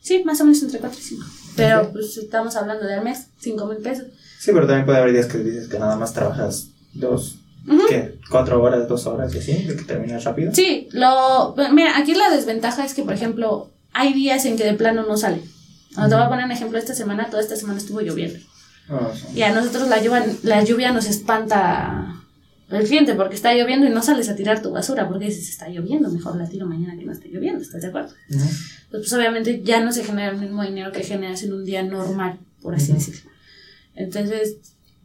Sí, 0.00 0.22
más 0.24 0.40
o 0.40 0.44
menos 0.44 0.62
entre 0.62 0.80
4 0.80 0.98
y 0.98 1.02
5. 1.02 1.24
Pero 1.56 1.82
Ok. 1.82 1.92
pues 1.92 2.16
estamos 2.16 2.56
hablando 2.56 2.84
de 2.86 2.94
al 2.94 3.04
mes, 3.04 3.26
5 3.40 3.66
mil 3.66 3.78
pesos. 3.78 4.06
Sí, 4.42 4.50
pero 4.52 4.66
también 4.66 4.84
puede 4.84 4.98
haber 4.98 5.12
días 5.12 5.26
que 5.26 5.38
dices 5.38 5.68
que 5.68 5.78
nada 5.78 5.94
más 5.96 6.12
trabajas 6.12 6.70
dos, 6.94 7.36
Ujú. 7.64 7.82
¿qué? 7.88 8.18
Cuatro 8.28 8.60
horas, 8.60 8.88
dos 8.88 9.06
horas 9.06 9.32
y 9.32 9.38
así, 9.38 9.52
de 9.62 9.76
que 9.76 9.84
terminas 9.84 10.24
rápido. 10.24 10.52
Sí, 10.52 10.88
lo. 10.90 11.54
Mira, 11.72 11.96
aquí 11.96 12.12
la 12.16 12.28
desventaja 12.28 12.84
es 12.84 12.92
que, 12.92 13.04
por 13.04 13.12
ejemplo, 13.14 13.70
hay 13.92 14.12
días 14.12 14.44
en 14.46 14.56
que 14.56 14.64
de 14.64 14.74
plano 14.74 15.04
no 15.06 15.16
sale. 15.16 15.42
Ah, 15.94 16.08
Te 16.08 16.16
voy 16.16 16.24
a 16.24 16.28
poner 16.28 16.44
un 16.44 16.50
ejemplo. 16.50 16.76
Esta 16.76 16.92
semana, 16.92 17.30
toda 17.30 17.40
esta 17.40 17.54
semana 17.54 17.78
estuvo 17.78 18.00
lloviendo. 18.00 18.40
Oh, 18.90 19.12
sí. 19.14 19.38
Y 19.38 19.42
a 19.42 19.52
nosotros 19.54 19.86
la 19.86 20.02
lluvia, 20.02 20.26
la 20.42 20.64
lluvia 20.64 20.90
nos 20.90 21.06
espanta 21.06 22.16
el 22.68 22.84
cliente 22.84 23.14
porque 23.14 23.36
está 23.36 23.54
lloviendo 23.54 23.86
y 23.86 23.90
no 23.90 24.02
sales 24.02 24.28
a 24.28 24.34
tirar 24.34 24.60
tu 24.60 24.72
basura 24.72 25.06
porque 25.08 25.26
dices, 25.26 25.48
está 25.50 25.68
lloviendo, 25.68 26.10
mejor 26.10 26.34
la 26.34 26.48
tiro 26.48 26.66
mañana 26.66 26.98
que 26.98 27.04
no 27.04 27.12
esté 27.12 27.28
lloviendo, 27.28 27.62
¿estás 27.62 27.82
de 27.82 27.88
acuerdo? 27.88 28.10
Ujú. 28.28 28.40
Pues, 28.90 29.02
pues, 29.02 29.12
obviamente 29.12 29.62
ya 29.62 29.78
no 29.84 29.92
se 29.92 30.02
genera 30.02 30.32
el 30.32 30.38
mismo 30.40 30.64
dinero 30.64 30.90
que 30.90 31.04
generas 31.04 31.44
en 31.44 31.52
un 31.52 31.64
día 31.64 31.84
normal, 31.84 32.40
por 32.60 32.74
así 32.74 32.92
decirlo. 32.92 33.30
Entonces, 33.94 34.56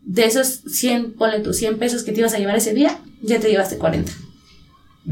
de 0.03 0.25
esos 0.25 0.61
100, 0.69 1.13
ponle 1.13 1.39
tus 1.41 1.57
100 1.57 1.77
pesos 1.79 2.03
que 2.03 2.11
te 2.11 2.19
ibas 2.21 2.33
a 2.33 2.37
llevar 2.39 2.55
ese 2.55 2.73
día, 2.73 2.99
ya 3.21 3.39
te 3.39 3.49
llevaste 3.49 3.77
40. 3.77 4.11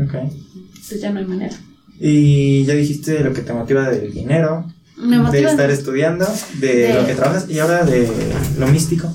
Ok. 0.03 0.13
Entonces 0.13 1.01
ya 1.01 1.09
no 1.11 1.19
hay 1.19 1.25
manera. 1.25 1.55
Y 1.99 2.65
ya 2.65 2.73
dijiste 2.73 3.19
lo 3.21 3.33
que 3.33 3.41
te 3.41 3.53
motiva 3.53 3.89
del 3.89 4.11
dinero, 4.13 4.71
Me 4.97 5.17
de 5.17 5.23
motiva, 5.23 5.49
estar 5.51 5.69
estudiando, 5.71 6.25
de, 6.59 6.75
De- 6.75 6.93
lo 6.93 7.05
que 7.05 7.15
trabajas 7.15 7.49
y 7.49 7.59
ahora 7.59 7.83
de 7.85 8.09
lo 8.57 8.67
místico. 8.67 9.13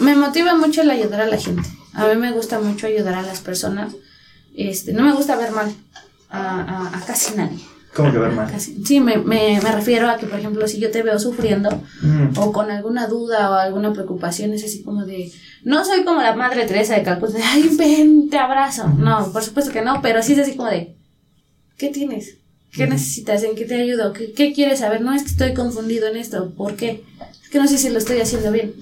me 0.00 0.14
motiva 0.16 0.54
mucho 0.56 0.82
el 0.82 0.90
ayudar 0.90 1.20
a 1.22 1.26
la 1.26 1.38
gente. 1.38 1.68
A 1.92 2.06
mí 2.08 2.16
me 2.20 2.32
gusta 2.32 2.58
mucho 2.60 2.86
ayudar 2.86 3.14
a 3.14 3.22
las 3.22 3.40
personas. 3.40 3.92
Este, 4.56 4.92
no 4.92 5.02
me 5.04 5.12
gusta 5.14 5.36
ver 5.36 5.52
mal 5.52 5.72
a, 6.28 6.60
a- 6.92 6.96
a 6.98 7.04
casi 7.06 7.34
nadie. 7.36 7.58
¿Cómo 7.94 8.12
que 8.12 8.18
ver 8.18 8.30
mal? 8.32 8.50
Casi- 8.50 8.84
Sí, 8.84 9.00
me, 9.00 9.18
me, 9.18 9.60
me 9.60 9.72
refiero 9.72 10.08
a 10.08 10.16
que, 10.16 10.26
por 10.26 10.38
ejemplo, 10.38 10.66
si 10.68 10.78
yo 10.78 10.90
te 10.90 11.02
veo 11.02 11.18
sufriendo 11.18 11.68
Mm, 12.02 12.38
o 12.38 12.52
con 12.52 12.70
alguna 12.70 13.06
duda 13.08 13.50
o 13.50 13.54
alguna 13.54 13.92
preocupación, 13.92 14.52
es 14.52 14.64
así 14.64 14.82
como 14.82 15.04
de. 15.04 15.32
No 15.64 15.84
soy 15.84 16.04
como 16.04 16.22
la 16.22 16.34
madre 16.36 16.66
Teresa 16.66 16.94
de 16.94 17.02
Calcuta, 17.02 17.32
de 17.38 17.42
ay, 17.42 17.68
ven, 17.76 18.30
te 18.30 18.38
abrazo. 18.38 18.88
No, 18.88 19.32
por 19.32 19.42
supuesto 19.42 19.72
que 19.72 19.82
no, 19.82 20.00
pero 20.02 20.22
sí 20.22 20.34
es 20.34 20.38
así 20.38 20.54
como 20.56 20.68
de. 20.70 20.94
¿Qué 21.76 21.88
tienes? 21.88 22.36
¿Qué 22.72 22.84
Ujú. 22.84 22.92
necesitas? 22.92 23.42
¿En 23.42 23.56
qué 23.56 23.64
te 23.64 23.74
ayudo? 23.82 24.12
¿Qué, 24.12 24.32
¿Qué 24.32 24.52
quieres 24.52 24.78
saber? 24.78 25.00
No 25.00 25.12
es 25.12 25.22
que 25.22 25.28
estoy 25.30 25.54
confundido 25.54 26.06
en 26.06 26.16
esto. 26.16 26.50
¿Por 26.56 26.76
qué? 26.76 27.02
Es 27.42 27.48
que 27.50 27.58
no 27.58 27.66
sé 27.66 27.76
si 27.78 27.88
lo 27.90 27.98
estoy 27.98 28.20
haciendo 28.20 28.52
bien. 28.52 28.72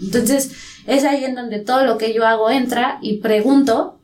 Entonces, 0.00 0.52
es 0.86 1.02
ahí 1.04 1.24
en 1.24 1.34
donde 1.34 1.58
todo 1.58 1.84
lo 1.84 1.98
que 1.98 2.14
yo 2.14 2.24
hago 2.26 2.48
entra 2.50 2.98
y 3.02 3.16
pregunto 3.18 3.98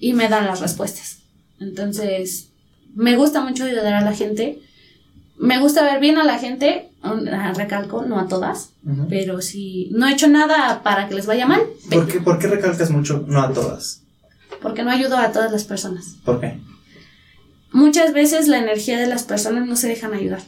y 0.00 0.12
me 0.14 0.28
dan 0.28 0.46
las 0.46 0.60
respuestas. 0.60 1.18
Entonces, 1.60 2.48
me 2.94 3.16
gusta 3.16 3.40
mucho 3.42 3.64
ayudar 3.64 3.94
a 3.94 4.00
la 4.00 4.12
gente. 4.14 4.60
Me 5.36 5.58
gusta 5.58 5.82
ver 5.82 6.00
bien 6.00 6.16
a 6.18 6.24
la 6.24 6.38
gente, 6.38 6.90
ah, 7.02 7.52
recalco, 7.56 8.02
no 8.02 8.20
a 8.20 8.28
todas, 8.28 8.70
pero 9.08 9.42
si 9.42 9.90
no 9.92 10.06
he 10.06 10.12
hecho 10.12 10.28
nada 10.28 10.82
para 10.84 11.08
que 11.08 11.14
les 11.16 11.26
vaya 11.26 11.44
mal, 11.44 11.60
¿Por 11.90 12.06
qué, 12.06 12.20
¿Por 12.20 12.38
qué 12.38 12.46
recalcas 12.46 12.90
mucho 12.90 13.24
no 13.26 13.42
a 13.42 13.52
todas? 13.52 14.00
porque 14.62 14.82
no 14.84 14.90
ayudo 14.90 15.18
a 15.18 15.32
todas 15.32 15.50
las 15.52 15.64
personas. 15.64 16.16
¿Por 16.24 16.40
qué? 16.40 16.58
Muchas 17.72 18.14
veces 18.14 18.46
la 18.48 18.58
energía 18.58 18.98
de 18.98 19.06
las 19.08 19.24
personas 19.24 19.66
no 19.66 19.76
se 19.76 19.88
dejan 19.88 20.14
ayudar. 20.14 20.40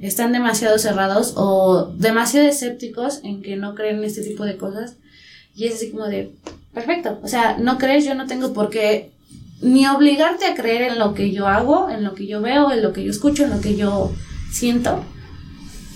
Están 0.00 0.32
demasiado 0.32 0.78
cerrados 0.78 1.34
o 1.36 1.92
demasiado 1.96 2.48
escépticos 2.48 3.20
en 3.22 3.40
que 3.40 3.56
no 3.56 3.74
creen 3.74 3.98
en 3.98 4.04
este 4.04 4.22
tipo 4.22 4.44
de 4.44 4.56
cosas. 4.56 4.96
Y 5.54 5.66
es 5.66 5.76
así 5.76 5.90
como 5.90 6.06
de, 6.06 6.32
perfecto, 6.74 7.18
o 7.22 7.28
sea, 7.28 7.56
no 7.58 7.78
crees, 7.78 8.04
yo 8.04 8.14
no 8.14 8.26
tengo 8.26 8.52
por 8.52 8.68
qué 8.68 9.12
ni 9.60 9.86
obligarte 9.86 10.46
a 10.46 10.54
creer 10.54 10.82
en 10.92 10.98
lo 10.98 11.14
que 11.14 11.32
yo 11.32 11.46
hago, 11.48 11.90
en 11.90 12.04
lo 12.04 12.14
que 12.14 12.26
yo 12.26 12.40
veo, 12.40 12.70
en 12.70 12.82
lo 12.82 12.92
que 12.92 13.04
yo 13.04 13.10
escucho, 13.10 13.44
en 13.44 13.50
lo 13.50 13.60
que 13.60 13.76
yo 13.76 14.12
siento. 14.52 15.04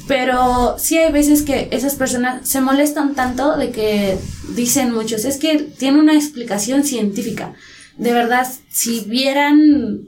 Pero 0.08 0.76
sí 0.78 0.98
hay 0.98 1.12
veces 1.12 1.42
que 1.42 1.68
esas 1.70 1.94
personas 1.94 2.48
se 2.48 2.60
molestan 2.60 3.14
tanto 3.14 3.56
de 3.56 3.70
que 3.70 4.18
dicen 4.54 4.92
muchos, 4.92 5.24
es 5.24 5.36
que 5.38 5.58
tiene 5.58 6.00
una 6.00 6.14
explicación 6.14 6.82
científica. 6.82 7.54
De 7.96 8.12
verdad, 8.12 8.46
si 8.68 9.00
vieran 9.00 10.06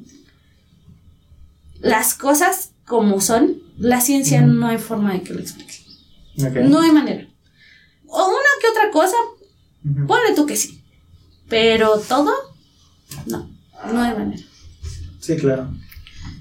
las 1.81 2.15
cosas 2.15 2.71
como 2.87 3.21
son, 3.21 3.63
la 3.79 4.01
ciencia 4.01 4.41
no 4.41 4.67
hay 4.67 4.79
forma 4.79 5.13
de 5.13 5.23
que 5.23 5.35
lo 5.35 5.41
explique. 5.41 5.75
No 6.37 6.81
hay 6.81 6.91
manera. 6.91 7.27
O 8.07 8.27
una 8.29 8.39
que 8.61 8.69
otra 8.69 8.91
cosa, 8.91 9.17
Ujú. 9.85 10.07
ponle 10.07 10.35
tú 10.35 10.47
que 10.47 10.57
sí. 10.57 10.83
Pero 11.49 11.99
todo, 12.01 12.33
no, 13.27 13.51
no 13.93 14.03
hay 14.03 14.15
manera. 14.17 14.43
Sí, 15.21 15.37
claro. 15.37 15.69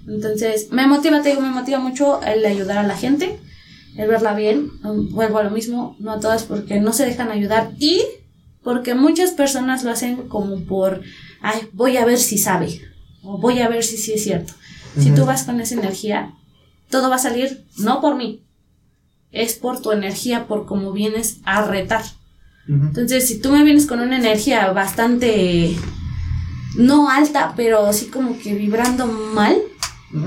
Entonces, 0.08 0.70
me 0.72 0.88
motiva, 0.88 1.22
te 1.22 1.30
digo, 1.30 1.42
me 1.42 1.50
motiva 1.50 1.80
mucho 1.80 2.22
el 2.24 2.46
ayudar 2.46 2.80
a 2.80 2.88
la 2.88 2.98
gente, 2.98 3.40
el 3.96 4.08
verla 4.08 4.36
bien. 4.36 4.72
Um, 4.84 5.10
Vuelvo 5.10 5.40
a 5.40 5.44
lo 5.44 5.52
mismo, 5.52 5.96
no 6.00 6.12
a 6.12 6.20
todas 6.20 6.44
porque 6.44 6.80
no 6.80 6.94
se 6.94 7.06
dejan 7.06 7.32
ayudar 7.32 7.72
y 7.80 8.02
porque 8.64 8.96
muchas 8.96 9.32
personas 9.32 9.84
lo 9.84 9.92
hacen 9.92 10.28
como 10.28 10.62
por, 10.62 11.02
ay, 11.42 11.70
voy 11.74 11.98
a 11.98 12.06
ver 12.06 12.18
si 12.18 12.38
sabe, 12.38 12.82
o 13.22 13.38
voy 13.38 13.60
a 13.60 13.70
ver 13.70 13.84
si 13.84 13.98
sí 13.98 14.14
es 14.14 14.24
cierto. 14.24 14.54
Si 14.98 15.12
tú 15.12 15.26
vas 15.26 15.44
con 15.44 15.60
esa 15.60 15.74
energía, 15.74 16.34
todo 16.90 17.10
va 17.10 17.16
a 17.16 17.20
salir 17.20 17.66
no 17.78 18.00
por 18.00 18.16
mí, 18.16 18.44
es 19.32 19.56
por 19.56 19.82
tu 19.82 19.92
energía, 19.92 20.46
por 20.48 20.66
cómo 20.66 20.92
vienes 20.92 21.40
a 21.44 21.66
retar. 21.66 22.04
Entonces, 22.68 23.28
si 23.28 23.40
tú 23.40 23.52
me 23.52 23.64
vienes 23.64 23.88
con 23.88 24.00
una 24.00 24.18
energía 24.18 24.72
bastante 24.72 25.76
no 26.76 27.10
alta, 27.10 27.54
pero 27.56 27.86
así 27.86 28.08
como 28.08 28.38
que 28.40 28.54
vibrando 28.54 29.08
mal, 29.08 29.58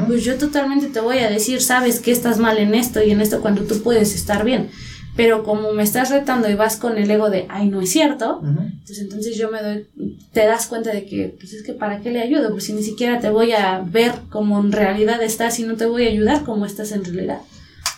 pues 0.07 0.25
yo 0.25 0.37
totalmente 0.37 0.89
te 0.89 1.01
voy 1.01 1.19
a 1.19 1.31
decir, 1.31 1.63
sabes 1.63 2.01
que 2.01 2.11
estás 2.11 2.39
mal 2.39 2.59
en 2.59 2.75
esto 2.75 3.03
y 3.03 3.13
en 3.13 3.21
esto 3.21 3.41
cuando 3.41 3.63
tú 3.63 3.83
puedes 3.83 4.15
estar 4.15 4.45
bien. 4.45 4.71
Pero 5.15 5.45
como 5.45 5.73
me 5.73 5.83
estás 5.83 6.11
retando 6.11 6.51
y 6.51 6.55
vas 6.55 6.77
con 6.77 6.99
el 6.99 7.11
ego 7.11 7.31
de, 7.31 7.47
ay, 7.49 7.69
no 7.69 7.81
es 7.81 7.91
cierto, 7.91 8.43
pues 8.85 8.99
entonces 8.99 9.37
yo 9.39 9.51
me 9.51 9.63
doy, 9.63 9.87
te 10.33 10.45
das 10.45 10.67
cuenta 10.67 10.93
de 10.93 11.07
que, 11.07 11.35
pues 11.39 11.55
es 11.55 11.63
que 11.63 11.73
para 11.73 12.01
qué 12.01 12.11
le 12.11 12.21
ayudo, 12.21 12.51
pues 12.51 12.65
si 12.65 12.75
ni 12.75 12.83
siquiera 12.83 13.19
te 13.19 13.31
voy 13.31 13.53
a 13.53 13.79
ver 13.81 14.13
como 14.29 14.61
en 14.61 14.73
realidad 14.73 15.23
estás 15.23 15.59
y 15.59 15.63
no 15.63 15.77
te 15.77 15.87
voy 15.87 16.05
a 16.05 16.11
ayudar 16.11 16.45
como 16.45 16.67
estás 16.67 16.93
en 16.93 17.03
realidad. 17.05 17.41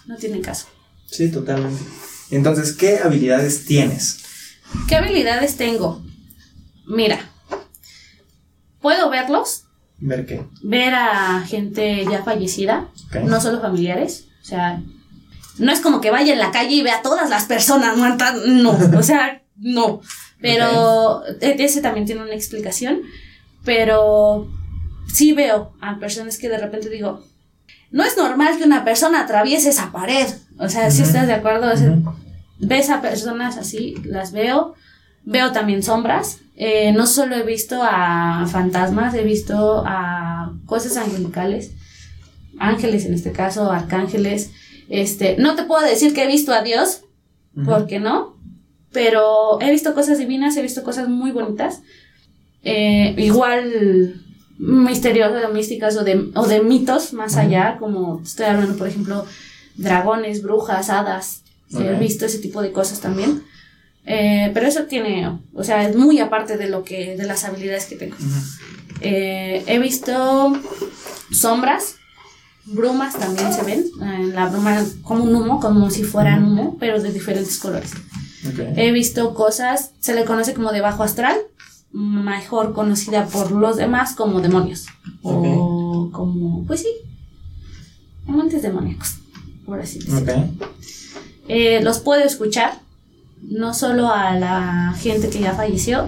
No 0.07 0.17
tiene 0.17 0.41
caso. 0.41 0.67
Sí, 1.07 1.31
totalmente. 1.31 1.83
Entonces, 2.31 2.73
¿qué 2.73 2.99
habilidades 2.99 3.65
tienes? 3.65 4.19
¿Qué 4.87 4.95
habilidades 4.95 5.57
tengo? 5.57 6.03
Mira, 6.87 7.19
puedo 8.81 9.11
verlos, 9.11 9.65
Ver 10.01 10.27
qué. 10.27 10.45
ver 10.63 10.95
a 10.95 11.41
gente 11.47 12.05
ya 12.05 12.23
fallecida, 12.23 12.89
Ok. 13.09 13.17
no 13.25 13.41
solo 13.41 13.61
familiares, 13.61 14.27
o 14.43 14.45
sea, 14.45 14.81
no 15.59 15.73
es 15.73 15.81
como 15.81 16.01
que 16.01 16.11
vaya 16.13 16.33
en 16.33 16.39
la 16.39 16.53
calle 16.53 16.75
y 16.77 16.83
vea 16.83 16.99
a 16.99 17.03
todas 17.03 17.29
las 17.31 17.45
personas 17.47 17.97
muertas, 17.97 18.35
no, 18.47 18.79
o 18.97 19.03
sea, 19.03 19.43
no, 19.57 20.01
pero 20.41 21.23
e- 21.41 21.57
ese 21.65 21.81
también 21.81 22.07
tiene 22.07 22.23
una 22.23 22.35
explicación, 22.35 23.01
pero 23.65 24.49
sí 25.13 25.33
veo 25.33 25.73
a 25.81 25.99
personas 25.99 26.39
que 26.39 26.49
de 26.49 26.59
repente 26.59 26.89
digo, 26.89 27.25
no 27.91 28.05
es 28.05 28.17
normal 28.17 28.57
que 28.59 28.65
una 28.65 28.85
persona 28.85 29.23
atraviese 29.23 29.71
esa 29.71 29.91
pared, 29.93 30.29
o 30.59 30.69
sea, 30.69 30.91
si 30.91 31.01
Ujú. 31.03 31.09
estás 31.11 31.27
de 31.27 31.35
acuerdo, 31.35 31.73
O 31.73 31.77
sea, 31.77 31.91
Ujú. 31.91 32.15
ves 32.59 32.91
a 32.91 33.01
personas 33.03 33.57
así, 33.57 33.95
las 34.05 34.33
veo, 34.33 34.75
veo 35.29 35.53
también 35.53 35.83
sombras. 35.83 36.41
Eh, 36.57 36.93
no 36.93 37.07
solo 37.07 37.37
he 37.37 37.43
visto 37.43 37.81
a 37.83 38.47
fantasmas, 38.51 39.15
he 39.15 39.23
visto 39.23 39.85
a 39.87 40.53
cosas 40.67 40.97
angelicales, 40.97 41.73
ángeles 42.59 43.05
en 43.05 43.15
este 43.15 43.33
caso, 43.33 43.71
arcángeles. 43.71 44.51
Este, 44.89 45.37
no 45.39 45.55
te 45.55 45.65
puedo 45.65 45.85
decir 45.87 46.15
que 46.15 46.25
he 46.25 46.27
visto 46.27 46.53
a 46.53 46.63
Dios, 46.63 47.03
porque 47.65 48.01
no, 48.01 48.37
pero 48.93 49.61
he 49.61 49.71
visto 49.71 49.95
cosas 49.95 50.19
divinas, 50.19 50.57
he 50.57 50.63
visto 50.63 50.83
cosas 50.83 51.09
muy 51.09 51.31
bonitas. 51.31 51.83
Eh, 52.65 53.15
igual 53.19 54.23
misteriosas 54.59 55.45
o 55.45 55.53
místicas 55.53 55.97
o 55.97 56.05
de, 56.05 56.31
o 56.35 56.47
de 56.47 56.61
mitos 56.61 57.13
más 57.13 57.37
allá, 57.37 57.77
como 57.79 58.21
estoy 58.25 58.47
hablando, 58.47 58.77
por 58.77 58.89
ejemplo, 58.89 59.27
dragones, 59.77 60.43
brujas, 60.43 60.91
hadas. 60.91 61.43
He 61.79 61.95
visto 61.99 62.25
ese 62.25 62.39
tipo 62.39 62.63
de 62.63 62.73
cosas 62.73 63.01
también. 63.01 63.43
Eh, 64.11 64.51
pero 64.55 64.67
eso 64.67 64.85
tiene, 64.85 65.39
o 65.53 65.63
sea, 65.63 65.87
es 65.87 65.95
muy 65.95 66.19
aparte 66.19 66.57
de 66.57 66.71
lo 66.71 66.83
que, 66.83 67.15
de 67.15 67.27
las 67.27 67.45
habilidades 67.45 67.85
que 67.85 67.97
tengo. 67.97 68.17
Ujú. 68.17 68.41
Eh, 69.03 69.63
he 69.67 69.79
visto 69.79 70.55
sombras, 71.31 71.97
brumas 72.65 73.19
también 73.19 73.53
se 73.53 73.63
ven. 73.65 73.85
Eh, 74.03 74.31
la 74.33 74.49
bruma 74.49 74.83
como 75.03 75.25
un 75.25 75.35
humo, 75.37 75.61
como 75.61 75.91
si 75.91 76.05
fueran 76.05 76.45
humo, 76.45 76.79
pero 76.81 77.03
de 77.03 77.13
diferentes 77.13 77.59
colores. 77.59 77.93
Ok. 78.49 78.61
He 78.77 78.93
visto 78.93 79.35
cosas, 79.35 79.93
se 80.01 80.15
le 80.15 80.25
conoce 80.25 80.55
como 80.55 80.73
de 80.73 80.81
bajo 80.81 81.03
astral, 81.03 81.37
mejor 81.93 82.73
conocida 82.73 83.27
por 83.27 83.51
los 83.51 83.77
demás 83.77 84.15
como 84.15 84.41
demonios. 84.41 84.87
O 85.23 86.09
como, 86.13 86.65
pues 86.67 86.81
sí, 86.81 86.89
amantes 88.27 88.63
demoníacos, 88.63 89.19
por 89.67 89.81
así 89.81 89.99
decirlo. 89.99 90.33
Ok. 90.33 90.69
Eh, 91.49 91.81
los 91.83 91.99
puedo 91.99 92.25
escuchar, 92.25 92.81
no 93.43 93.75
solo 93.75 94.13
a 94.13 94.35
la 94.35 94.95
gente 94.99 95.29
que 95.31 95.41
ya 95.41 95.55
falleció, 95.55 96.07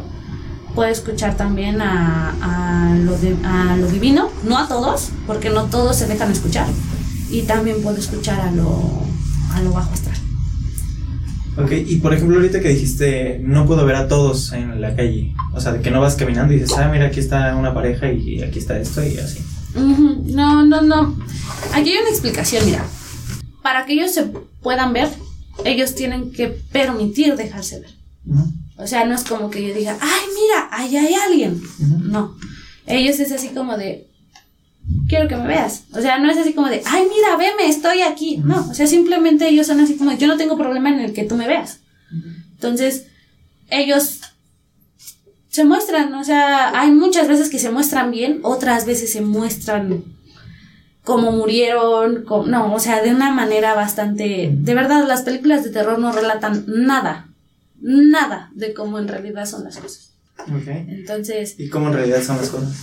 puedo 0.74 0.90
escuchar 0.90 1.36
también 1.36 1.80
a, 1.80 2.90
a 2.90 2.94
lo, 2.96 3.16
de- 3.18 3.36
a 3.44 3.76
lo 3.76 3.86
divino, 3.88 4.30
no 4.44 4.58
a 4.58 4.68
todos, 4.68 5.10
porque 5.26 5.50
no 5.50 5.64
todos 5.64 5.96
se 5.96 6.06
dejan 6.06 6.30
escuchar, 6.30 6.66
y 7.30 7.42
también 7.42 7.82
puedo 7.82 7.96
escuchar 7.96 8.40
a 8.40 8.50
lo, 8.52 9.02
a 9.54 9.60
lo 9.62 9.72
bajo 9.72 9.92
astral. 9.92 10.16
Ok, 11.56 11.72
y 11.72 11.96
por 11.96 12.14
ejemplo, 12.14 12.36
ahorita 12.36 12.60
que 12.60 12.68
dijiste, 12.68 13.40
no 13.42 13.66
puedo 13.66 13.84
ver 13.84 13.96
a 13.96 14.08
todos 14.08 14.52
en 14.52 14.80
la 14.80 14.94
calle. 14.94 15.34
O 15.52 15.60
sea, 15.60 15.72
de 15.72 15.80
que 15.82 15.90
no 15.90 16.00
vas 16.00 16.14
caminando 16.14 16.54
y 16.54 16.60
dices, 16.60 16.78
ah, 16.78 16.88
mira, 16.90 17.06
aquí 17.06 17.18
está 17.20 17.54
una 17.56 17.74
pareja 17.74 18.10
y 18.10 18.40
aquí 18.42 18.60
está 18.60 18.78
esto 18.78 19.04
y 19.04 19.18
así. 19.18 19.40
No, 19.74 20.64
no, 20.64 20.80
no. 20.80 21.16
Aquí 21.74 21.90
hay 21.90 21.98
una 21.98 22.08
explicación, 22.10 22.64
mira. 22.64 22.84
Para 23.62 23.84
que 23.84 23.94
ellos 23.94 24.14
se 24.14 24.30
puedan 24.62 24.92
ver, 24.92 25.08
ellos 25.64 25.94
tienen 25.94 26.32
que 26.32 26.48
permitir 26.48 27.36
dejarse 27.36 27.80
ver. 27.80 27.90
O 28.76 28.86
sea, 28.86 29.04
no 29.04 29.14
es 29.14 29.24
como 29.24 29.50
que 29.50 29.66
yo 29.66 29.74
diga, 29.74 29.96
ay, 30.00 30.22
mira, 30.34 30.68
ahí 30.70 30.96
hay 30.96 31.14
alguien. 31.14 31.60
No. 32.02 32.36
Ellos 32.86 33.20
es 33.20 33.30
así 33.32 33.48
como 33.48 33.76
de, 33.76 34.08
quiero 35.08 35.28
que 35.28 35.36
me 35.36 35.46
veas. 35.46 35.84
O 35.92 36.00
sea, 36.00 36.18
no 36.18 36.30
es 36.30 36.38
así 36.38 36.54
como 36.54 36.68
de, 36.68 36.82
ay, 36.86 37.04
mira, 37.04 37.36
veme, 37.36 37.68
estoy 37.68 38.02
aquí. 38.02 38.38
No, 38.38 38.68
o 38.70 38.74
sea, 38.74 38.86
simplemente 38.86 39.48
ellos 39.48 39.66
son 39.66 39.80
así 39.80 39.96
como, 39.96 40.12
yo 40.12 40.26
no 40.26 40.36
tengo 40.36 40.56
problema 40.56 40.90
en 40.90 41.00
el 41.00 41.12
que 41.12 41.24
tú 41.24 41.36
me 41.36 41.46
veas. 41.46 41.80
Entonces, 42.54 43.06
ellos 43.70 44.20
se 45.48 45.64
muestran, 45.64 46.14
o 46.14 46.24
sea, 46.24 46.78
hay 46.78 46.90
muchas 46.90 47.28
veces 47.28 47.50
que 47.50 47.58
se 47.58 47.70
muestran 47.70 48.10
bien, 48.10 48.40
otras 48.42 48.86
veces 48.86 49.12
se 49.12 49.20
muestran 49.20 50.04
como 51.04 51.32
murieron, 51.32 52.24
no, 52.46 52.74
o 52.74 52.78
sea, 52.80 53.02
de 53.02 53.10
una 53.10 53.30
manera 53.32 53.74
bastante, 53.74 54.50
de 54.52 54.74
verdad, 54.74 55.06
las 55.06 55.22
películas 55.22 55.64
de 55.64 55.70
terror 55.70 55.98
no 55.98 56.12
relatan 56.12 56.64
nada, 56.66 57.28
nada 57.80 58.50
de 58.54 58.74
cómo 58.74 58.98
en 58.98 59.08
realidad 59.08 59.46
son 59.46 59.64
las 59.64 59.78
cosas. 59.78 60.10
Ok. 60.40 60.68
Entonces, 60.68 61.54
¿Y 61.58 61.68
cómo 61.68 61.88
en 61.88 61.94
realidad 61.94 62.22
son 62.22 62.36
las 62.36 62.50
cosas? 62.50 62.76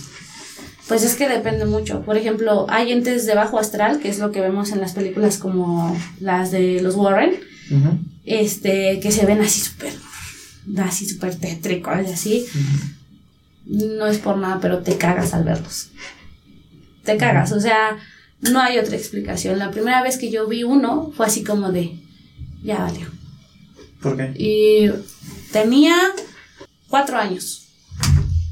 pues 0.88 1.04
es 1.04 1.14
que 1.16 1.28
depende 1.28 1.66
mucho. 1.66 2.02
Por 2.02 2.16
ejemplo, 2.16 2.66
hay 2.70 2.92
entes 2.92 3.26
de 3.26 3.34
bajo 3.34 3.58
astral, 3.58 4.00
que 4.00 4.08
es 4.08 4.18
lo 4.18 4.32
que 4.32 4.40
vemos 4.40 4.72
en 4.72 4.80
las 4.80 4.92
películas 4.92 5.36
como 5.36 5.96
las 6.18 6.50
de 6.50 6.80
los 6.80 6.94
Warren, 6.94 7.38
este, 8.24 8.98
que 9.00 9.12
se 9.12 9.26
ven 9.26 9.40
así 9.42 9.60
súper, 9.60 9.92
así 10.78 11.06
súper 11.06 11.36
tétricos, 11.36 11.94
así. 12.12 12.46
No 13.66 14.06
es 14.06 14.16
por 14.18 14.38
nada, 14.38 14.60
pero 14.62 14.78
te 14.78 14.96
cagas 14.96 15.34
al 15.34 15.44
verlos. 15.44 15.90
Te 17.08 17.16
cagas, 17.16 17.52
o 17.52 17.60
sea, 17.60 17.96
no 18.42 18.60
hay 18.60 18.76
otra 18.76 18.94
explicación. 18.94 19.58
La 19.58 19.70
primera 19.70 20.02
vez 20.02 20.18
que 20.18 20.30
yo 20.30 20.46
vi 20.46 20.62
uno 20.62 21.10
fue 21.16 21.24
así 21.24 21.42
como 21.42 21.72
de, 21.72 21.98
ya 22.62 22.80
valió. 22.80 23.06
¿Por 24.02 24.18
qué? 24.18 24.34
Y 24.36 24.90
tenía 25.50 25.96
cuatro 26.90 27.16
años. 27.16 27.66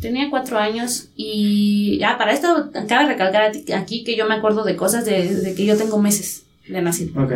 Tenía 0.00 0.30
cuatro 0.30 0.58
años 0.58 1.08
y 1.16 1.98
ya 1.98 2.16
para 2.16 2.32
esto 2.32 2.70
cabe 2.88 3.08
recalcar 3.08 3.52
aquí 3.74 4.04
que 4.04 4.16
yo 4.16 4.26
me 4.26 4.36
acuerdo 4.36 4.64
de 4.64 4.74
cosas 4.74 5.04
de, 5.04 5.34
de 5.34 5.54
que 5.54 5.66
yo 5.66 5.76
tengo 5.76 5.98
meses 5.98 6.44
de 6.66 6.80
nacido. 6.80 7.22
Ok. 7.22 7.32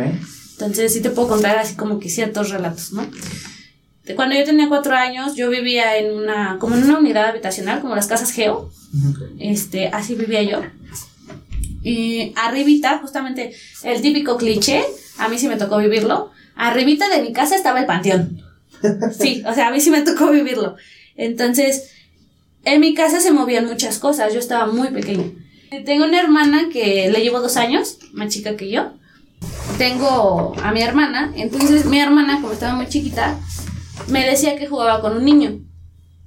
Entonces 0.53 0.91
sí 0.91 1.03
te 1.03 1.11
puedo 1.11 1.27
contar 1.27 1.59
así 1.59 1.75
como 1.75 1.99
que 1.99 2.09
ciertos 2.09 2.49
relatos, 2.49 2.93
¿no? 2.93 3.05
De 4.05 4.15
cuando 4.15 4.35
yo 4.35 4.43
tenía 4.43 4.67
cuatro 4.69 4.95
años, 4.95 5.35
yo 5.35 5.51
vivía 5.51 5.97
en 5.97 6.15
una, 6.15 6.57
como 6.57 6.75
en 6.77 6.83
una 6.85 6.97
unidad 6.97 7.27
habitacional, 7.27 7.79
como 7.79 7.93
las 7.93 8.07
casas 8.07 8.31
Geo, 8.31 8.71
este, 9.37 9.89
así 9.89 10.15
vivía 10.15 10.41
yo. 10.41 10.61
Y 11.83 12.33
arribita, 12.35 12.99
justamente 12.99 13.53
el 13.83 14.01
típico 14.01 14.37
cliché, 14.37 14.83
a 15.17 15.29
mí 15.29 15.37
sí 15.37 15.47
me 15.47 15.57
tocó 15.57 15.77
vivirlo, 15.77 16.31
arribita 16.55 17.09
de 17.09 17.21
mi 17.21 17.33
casa 17.33 17.55
estaba 17.55 17.79
el 17.79 17.85
panteón. 17.85 18.41
Sí, 19.19 19.43
o 19.45 19.53
sea, 19.53 19.67
a 19.67 19.71
mí 19.71 19.79
sí 19.79 19.91
me 19.91 20.01
tocó 20.01 20.29
vivirlo. 20.31 20.75
Entonces, 21.15 21.91
en 22.63 22.79
mi 22.79 22.93
casa 22.93 23.19
se 23.19 23.31
movían 23.31 23.65
muchas 23.65 23.99
cosas, 23.99 24.33
yo 24.33 24.39
estaba 24.39 24.71
muy 24.71 24.89
pequeña. 24.89 25.25
Tengo 25.85 26.05
una 26.05 26.19
hermana 26.19 26.69
que 26.71 27.09
le 27.09 27.21
llevo 27.21 27.39
dos 27.39 27.57
años, 27.57 27.97
más 28.13 28.33
chica 28.33 28.57
que 28.57 28.69
yo. 28.69 28.93
Tengo 29.77 30.53
a 30.61 30.71
mi 30.71 30.81
hermana, 30.81 31.31
entonces 31.35 31.85
mi 31.85 31.99
hermana, 31.99 32.41
como 32.41 32.53
estaba 32.53 32.75
muy 32.75 32.87
chiquita, 32.87 33.39
me 34.07 34.25
decía 34.25 34.57
que 34.57 34.67
jugaba 34.67 35.01
con 35.01 35.17
un 35.17 35.25
niño 35.25 35.59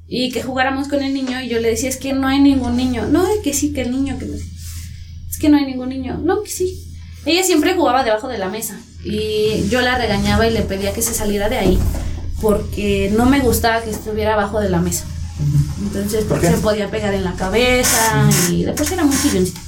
y 0.09 0.31
que 0.31 0.43
jugáramos 0.43 0.89
con 0.89 1.03
el 1.03 1.15
niño 1.15 1.41
y 1.41 1.49
yo 1.49 1.61
le 1.61 1.71
decía 1.71 1.89
es 1.89 1.97
que 1.97 2.13
no 2.13 2.27
hay 2.27 2.39
ningún 2.39 2.77
niño 2.77 3.07
no 3.07 3.27
que 3.43 3.55
sí 3.55 3.73
que 3.73 3.83
el 3.83 3.91
niño 3.91 4.19
que 4.19 4.27
no 4.27 4.37
sé. 4.37 4.45
Es 5.35 5.41
que 5.41 5.49
no 5.49 5.57
hay 5.57 5.65
ningún 5.67 5.89
niño 5.89 6.19
no 6.23 6.43
que 6.45 6.51
sí 6.51 6.81
ella 7.27 7.43
siempre 7.43 7.75
jugaba 7.75 8.05
debajo 8.05 8.29
de 8.29 8.39
la 8.39 8.49
mesa 8.49 8.79
y 9.05 9.69
yo 9.69 9.81
la 9.81 9.99
regañaba 9.99 10.47
y 10.47 10.53
le 10.53 10.63
pedía 10.63 10.93
que 10.93 11.03
se 11.03 11.13
saliera 11.13 11.49
de 11.49 11.59
ahí 11.59 11.79
porque 12.41 13.11
no 13.17 13.27
me 13.27 13.41
gustaba 13.41 13.83
que 13.83 13.91
estuviera 13.91 14.35
abajo 14.35 14.61
de 14.61 14.71
la 14.71 14.79
mesa 14.81 15.05
entonces 15.83 16.25
se 16.41 16.57
podía 16.59 16.89
pegar 16.91 17.13
en 17.15 17.25
la 17.25 17.33
cabeza 17.33 18.29
y 18.51 18.63
después 18.65 18.93
era 18.93 19.05
muy 19.05 19.17
chilloncita 19.21 19.61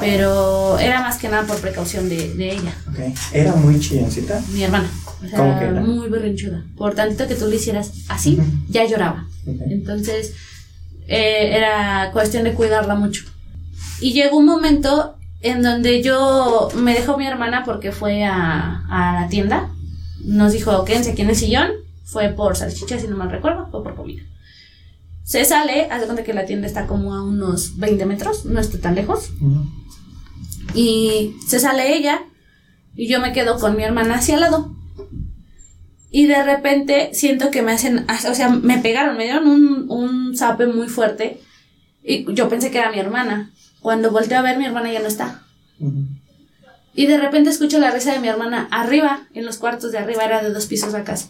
pero 0.00 0.78
era 0.78 1.00
más 1.00 1.16
que 1.18 1.28
nada 1.28 1.44
por 1.46 1.58
precaución 1.58 2.08
de, 2.08 2.34
de 2.34 2.52
ella 2.52 2.74
Ok. 2.90 2.98
Era 3.32 3.52
muy 3.54 3.78
chilloncita. 3.80 4.40
mi 4.52 4.62
hermana. 4.64 4.88
O 5.24 5.28
sea, 5.28 5.38
¿Cómo 5.38 5.58
que 5.58 5.64
era? 5.66 5.80
muy 5.80 6.08
berrinchuda. 6.08 6.64
Por 6.76 6.94
tantito 6.94 7.26
que 7.26 7.34
tú 7.34 7.46
le 7.46 7.56
hicieras 7.56 7.90
así, 8.08 8.38
ya 8.68 8.84
lloraba. 8.84 9.26
Entonces, 9.46 10.32
eh, 11.06 11.56
era 11.56 12.10
cuestión 12.12 12.44
de 12.44 12.52
cuidarla 12.54 12.94
mucho. 12.94 13.24
Y 14.00 14.12
llegó 14.12 14.38
un 14.38 14.46
momento 14.46 15.16
en 15.40 15.62
donde 15.62 16.02
yo 16.02 16.68
me 16.74 16.94
dejó 16.94 17.18
mi 17.18 17.26
hermana 17.26 17.64
porque 17.64 17.92
fue 17.92 18.24
a, 18.24 18.84
a 18.88 19.20
la 19.20 19.28
tienda. 19.28 19.70
Nos 20.24 20.52
dijo, 20.52 20.84
quédense 20.84 21.12
aquí 21.12 21.22
en 21.22 21.30
el 21.30 21.36
sillón. 21.36 21.70
Fue 22.04 22.28
por 22.30 22.56
salchichas, 22.56 23.02
si 23.02 23.08
no 23.08 23.16
mal 23.16 23.30
recuerdo, 23.30 23.68
fue 23.70 23.82
por 23.82 23.94
comida. 23.94 24.22
Se 25.24 25.44
sale, 25.44 25.88
hace 25.90 26.04
cuenta 26.04 26.22
que 26.22 26.34
la 26.34 26.44
tienda 26.44 26.66
está 26.66 26.86
como 26.86 27.14
a 27.14 27.22
unos 27.22 27.78
20 27.78 28.04
metros, 28.04 28.44
no 28.44 28.60
está 28.60 28.78
tan 28.78 28.94
lejos. 28.94 29.30
Y 30.74 31.36
se 31.46 31.58
sale 31.58 31.96
ella 31.96 32.20
y 32.94 33.08
yo 33.08 33.20
me 33.20 33.32
quedo 33.32 33.58
con 33.58 33.76
mi 33.76 33.82
hermana 33.82 34.16
hacia 34.16 34.34
al 34.34 34.42
lado. 34.42 34.74
Y 36.10 36.26
de 36.26 36.42
repente 36.44 37.10
siento 37.12 37.50
que 37.50 37.62
me 37.62 37.72
hacen, 37.72 38.06
o 38.28 38.34
sea, 38.34 38.50
me 38.50 38.78
pegaron, 38.78 39.16
me 39.16 39.24
dieron 39.24 39.48
un, 39.48 39.86
un 39.88 40.36
zape 40.36 40.66
muy 40.66 40.88
fuerte. 40.88 41.40
Y 42.02 42.32
yo 42.34 42.48
pensé 42.48 42.70
que 42.70 42.78
era 42.78 42.92
mi 42.92 42.98
hermana. 42.98 43.50
Cuando 43.84 44.10
volteo 44.10 44.38
a 44.38 44.42
ver, 44.42 44.56
mi 44.56 44.64
hermana 44.64 44.90
ya 44.90 45.00
no 45.00 45.08
está. 45.08 45.42
Y 46.94 47.06
de 47.06 47.18
repente 47.18 47.50
escucho 47.50 47.78
la 47.78 47.90
risa 47.90 48.14
de 48.14 48.18
mi 48.18 48.28
hermana 48.28 48.66
arriba, 48.70 49.28
en 49.34 49.44
los 49.44 49.58
cuartos 49.58 49.92
de 49.92 49.98
arriba, 49.98 50.24
era 50.24 50.42
de 50.42 50.54
dos 50.54 50.64
pisos 50.64 50.94
la 50.94 51.04
casa. 51.04 51.28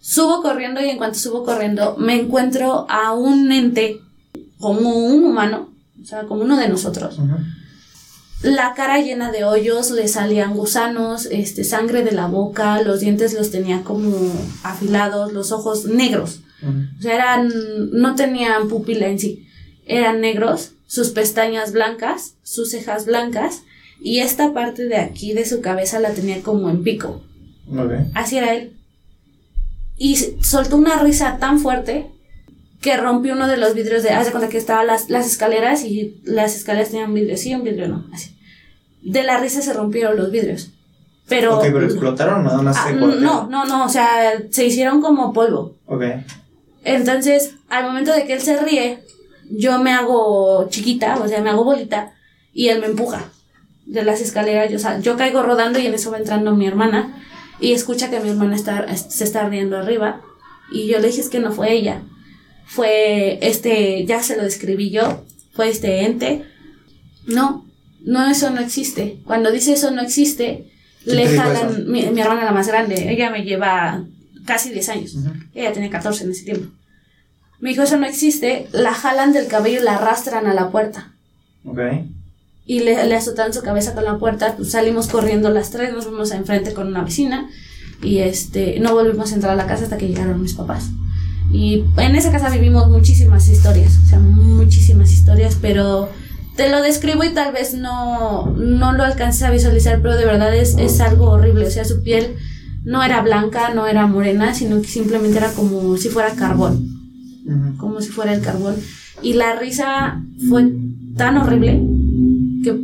Subo 0.00 0.40
corriendo 0.40 0.80
y 0.80 0.88
en 0.88 0.98
cuanto 0.98 1.18
subo 1.18 1.42
corriendo 1.42 1.96
me 1.98 2.14
encuentro 2.14 2.86
a 2.88 3.12
un 3.12 3.50
ente 3.50 4.00
como 4.60 4.88
un 4.88 5.24
humano, 5.24 5.74
o 6.00 6.06
sea, 6.06 6.22
como 6.26 6.42
uno 6.42 6.56
de 6.56 6.68
nosotros. 6.68 7.18
La 8.42 8.74
cara 8.74 9.00
llena 9.00 9.32
de 9.32 9.42
hoyos, 9.42 9.90
le 9.90 10.06
salían 10.06 10.54
gusanos, 10.54 11.26
este, 11.26 11.64
sangre 11.64 12.04
de 12.04 12.12
la 12.12 12.28
boca, 12.28 12.82
los 12.82 13.00
dientes 13.00 13.34
los 13.34 13.50
tenía 13.50 13.82
como 13.82 14.14
afilados, 14.62 15.32
los 15.32 15.50
ojos 15.50 15.86
negros. 15.86 16.38
O 16.98 17.02
sea, 17.02 17.16
eran, 17.16 17.50
no 17.90 18.14
tenían 18.14 18.68
pupila 18.68 19.08
en 19.08 19.18
sí, 19.18 19.48
eran 19.86 20.20
negros, 20.20 20.70
sus 20.86 21.10
pestañas 21.10 21.72
blancas, 21.72 22.36
sus 22.42 22.70
cejas 22.70 23.06
blancas, 23.06 23.62
y 24.00 24.20
esta 24.20 24.52
parte 24.52 24.84
de 24.84 24.96
aquí 24.96 25.32
de 25.32 25.46
su 25.46 25.60
cabeza 25.60 26.00
la 26.00 26.10
tenía 26.10 26.42
como 26.42 26.68
en 26.70 26.82
pico. 26.82 27.22
Ok. 27.70 27.92
Así 28.14 28.36
era 28.36 28.54
él. 28.54 28.76
Y 29.96 30.16
soltó 30.16 30.76
una 30.76 30.98
risa 30.98 31.38
tan 31.38 31.58
fuerte 31.58 32.10
que 32.80 32.96
rompió 32.96 33.32
uno 33.34 33.46
de 33.46 33.56
los 33.56 33.74
vidrios 33.74 34.02
de. 34.02 34.10
Haz 34.10 34.26
de 34.26 34.32
cuenta 34.32 34.48
que 34.48 34.58
estaban 34.58 34.86
las, 34.86 35.08
las 35.08 35.26
escaleras 35.26 35.84
y 35.84 36.20
las 36.24 36.54
escaleras 36.54 36.90
tenían 36.90 37.14
vidrio, 37.14 37.36
sí, 37.36 37.54
un 37.54 37.64
vidrio 37.64 37.88
no, 37.88 38.06
así. 38.12 38.36
De 39.02 39.22
la 39.22 39.38
risa 39.38 39.62
se 39.62 39.72
rompieron 39.72 40.16
los 40.16 40.30
vidrios. 40.30 40.70
Pero. 41.28 41.60
pero 41.62 41.82
explotaron 41.84 42.40
o 42.40 42.42
nada 42.42 42.62
más 42.62 42.76
Ah, 42.76 42.92
no, 42.92 43.46
no, 43.46 43.64
no, 43.64 43.84
o 43.86 43.88
sea, 43.88 44.42
se 44.50 44.66
hicieron 44.66 45.00
como 45.00 45.32
polvo. 45.32 45.78
Ok. 45.86 46.02
Entonces, 46.84 47.54
al 47.70 47.84
momento 47.84 48.12
de 48.12 48.26
que 48.26 48.34
él 48.34 48.42
se 48.42 48.60
ríe, 48.60 49.03
yo 49.50 49.78
me 49.78 49.92
hago 49.92 50.68
chiquita, 50.70 51.18
o 51.22 51.28
sea, 51.28 51.40
me 51.42 51.50
hago 51.50 51.64
bolita, 51.64 52.12
y 52.52 52.68
él 52.68 52.80
me 52.80 52.86
empuja 52.86 53.24
de 53.86 54.02
las 54.04 54.20
escaleras. 54.20 54.70
Yo, 54.70 54.78
sal- 54.78 55.02
yo 55.02 55.16
caigo 55.16 55.42
rodando 55.42 55.78
y 55.78 55.86
en 55.86 55.94
eso 55.94 56.10
va 56.10 56.18
entrando 56.18 56.54
mi 56.54 56.66
hermana 56.66 57.22
y 57.60 57.72
escucha 57.72 58.10
que 58.10 58.20
mi 58.20 58.30
hermana 58.30 58.54
está, 58.56 58.84
es- 58.84 59.06
se 59.08 59.24
está 59.24 59.48
riendo 59.48 59.76
arriba. 59.76 60.20
Y 60.72 60.86
yo 60.86 60.98
le 60.98 61.08
dije, 61.08 61.20
es 61.20 61.28
que 61.28 61.40
no 61.40 61.52
fue 61.52 61.72
ella. 61.72 62.02
Fue 62.66 63.38
este, 63.42 64.04
ya 64.06 64.22
se 64.22 64.36
lo 64.36 64.42
describí 64.44 64.90
yo, 64.90 65.24
fue 65.52 65.68
este 65.68 66.04
ente. 66.04 66.44
No, 67.26 67.66
no, 68.04 68.26
eso 68.30 68.50
no 68.50 68.60
existe. 68.60 69.18
Cuando 69.24 69.50
dice 69.50 69.72
eso 69.74 69.90
no 69.90 70.02
existe, 70.02 70.70
¿Quién 71.04 71.16
le 71.16 71.28
jalan, 71.36 71.90
mi, 71.90 72.02
mi 72.06 72.20
hermana 72.20 72.44
la 72.44 72.52
más 72.52 72.66
grande, 72.66 73.10
ella 73.12 73.28
me 73.30 73.44
lleva 73.44 74.04
casi 74.46 74.70
10 74.70 74.88
años. 74.88 75.16
Ella 75.54 75.72
tenía 75.72 75.90
14 75.90 76.24
en 76.24 76.30
ese 76.30 76.44
tiempo. 76.44 76.68
Me 77.64 77.70
dijo, 77.70 77.82
eso 77.82 77.96
no 77.96 78.04
existe. 78.04 78.68
La 78.72 78.92
jalan 78.92 79.32
del 79.32 79.46
cabello 79.46 79.80
y 79.80 79.84
la 79.84 79.94
arrastran 79.94 80.46
a 80.46 80.52
la 80.52 80.68
puerta. 80.68 81.12
Ok. 81.64 81.78
Y 82.66 82.80
le, 82.80 83.06
le 83.06 83.16
azotan 83.16 83.54
su 83.54 83.62
cabeza 83.62 83.94
con 83.94 84.04
la 84.04 84.18
puerta. 84.18 84.54
Pues 84.54 84.72
salimos 84.72 85.06
corriendo 85.06 85.48
las 85.48 85.70
tres, 85.70 85.94
nos 85.94 86.04
fuimos 86.04 86.30
enfrente 86.32 86.74
con 86.74 86.88
una 86.88 87.02
vecina. 87.02 87.48
Y 88.02 88.18
este, 88.18 88.78
no 88.80 88.92
volvimos 88.92 89.32
a 89.32 89.36
entrar 89.36 89.54
a 89.54 89.56
la 89.56 89.66
casa 89.66 89.84
hasta 89.84 89.96
que 89.96 90.08
llegaron 90.08 90.42
mis 90.42 90.52
papás. 90.52 90.90
Y 91.54 91.84
en 91.96 92.14
esa 92.14 92.30
casa 92.30 92.50
vivimos 92.50 92.90
muchísimas 92.90 93.48
historias. 93.48 93.96
O 94.04 94.08
sea, 94.10 94.18
muchísimas 94.18 95.10
historias. 95.10 95.56
Pero 95.58 96.10
te 96.56 96.68
lo 96.68 96.82
describo 96.82 97.24
y 97.24 97.32
tal 97.32 97.54
vez 97.54 97.72
no, 97.72 98.54
no 98.58 98.92
lo 98.92 99.04
alcances 99.04 99.42
a 99.42 99.50
visualizar. 99.50 100.02
Pero 100.02 100.18
de 100.18 100.26
verdad 100.26 100.54
es, 100.54 100.76
es 100.76 101.00
algo 101.00 101.30
horrible. 101.30 101.66
O 101.66 101.70
sea, 101.70 101.86
su 101.86 102.02
piel 102.02 102.36
no 102.84 103.02
era 103.02 103.22
blanca, 103.22 103.72
no 103.72 103.86
era 103.86 104.06
morena, 104.06 104.52
sino 104.52 104.82
que 104.82 104.88
simplemente 104.88 105.38
era 105.38 105.50
como 105.52 105.96
si 105.96 106.10
fuera 106.10 106.34
carbón 106.34 106.93
Como 107.76 108.00
si 108.00 108.08
fuera 108.08 108.34
el 108.34 108.40
carbón. 108.40 108.76
Y 109.22 109.34
la 109.34 109.56
risa 109.56 110.22
fue 110.48 110.72
tan 111.16 111.36
horrible 111.36 111.80
que, 112.62 112.76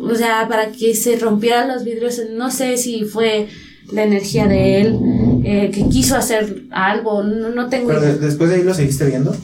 o 0.00 0.14
sea, 0.14 0.46
para 0.48 0.72
que 0.72 0.94
se 0.94 1.18
rompieran 1.18 1.68
los 1.68 1.84
vidrios, 1.84 2.20
no 2.34 2.50
sé 2.50 2.76
si 2.76 3.04
fue 3.04 3.48
la 3.92 4.02
energía 4.04 4.46
de 4.46 4.80
él, 4.80 4.98
eh, 5.44 5.70
que 5.72 5.88
quiso 5.88 6.16
hacer 6.16 6.64
algo, 6.70 7.22
no, 7.22 7.50
no 7.50 7.68
tengo 7.68 7.88
Pero 7.88 8.00
idea. 8.00 8.16
después 8.16 8.50
de 8.50 8.56
ahí 8.56 8.62
lo 8.62 8.74
seguiste 8.74 9.06
viendo. 9.06 9.36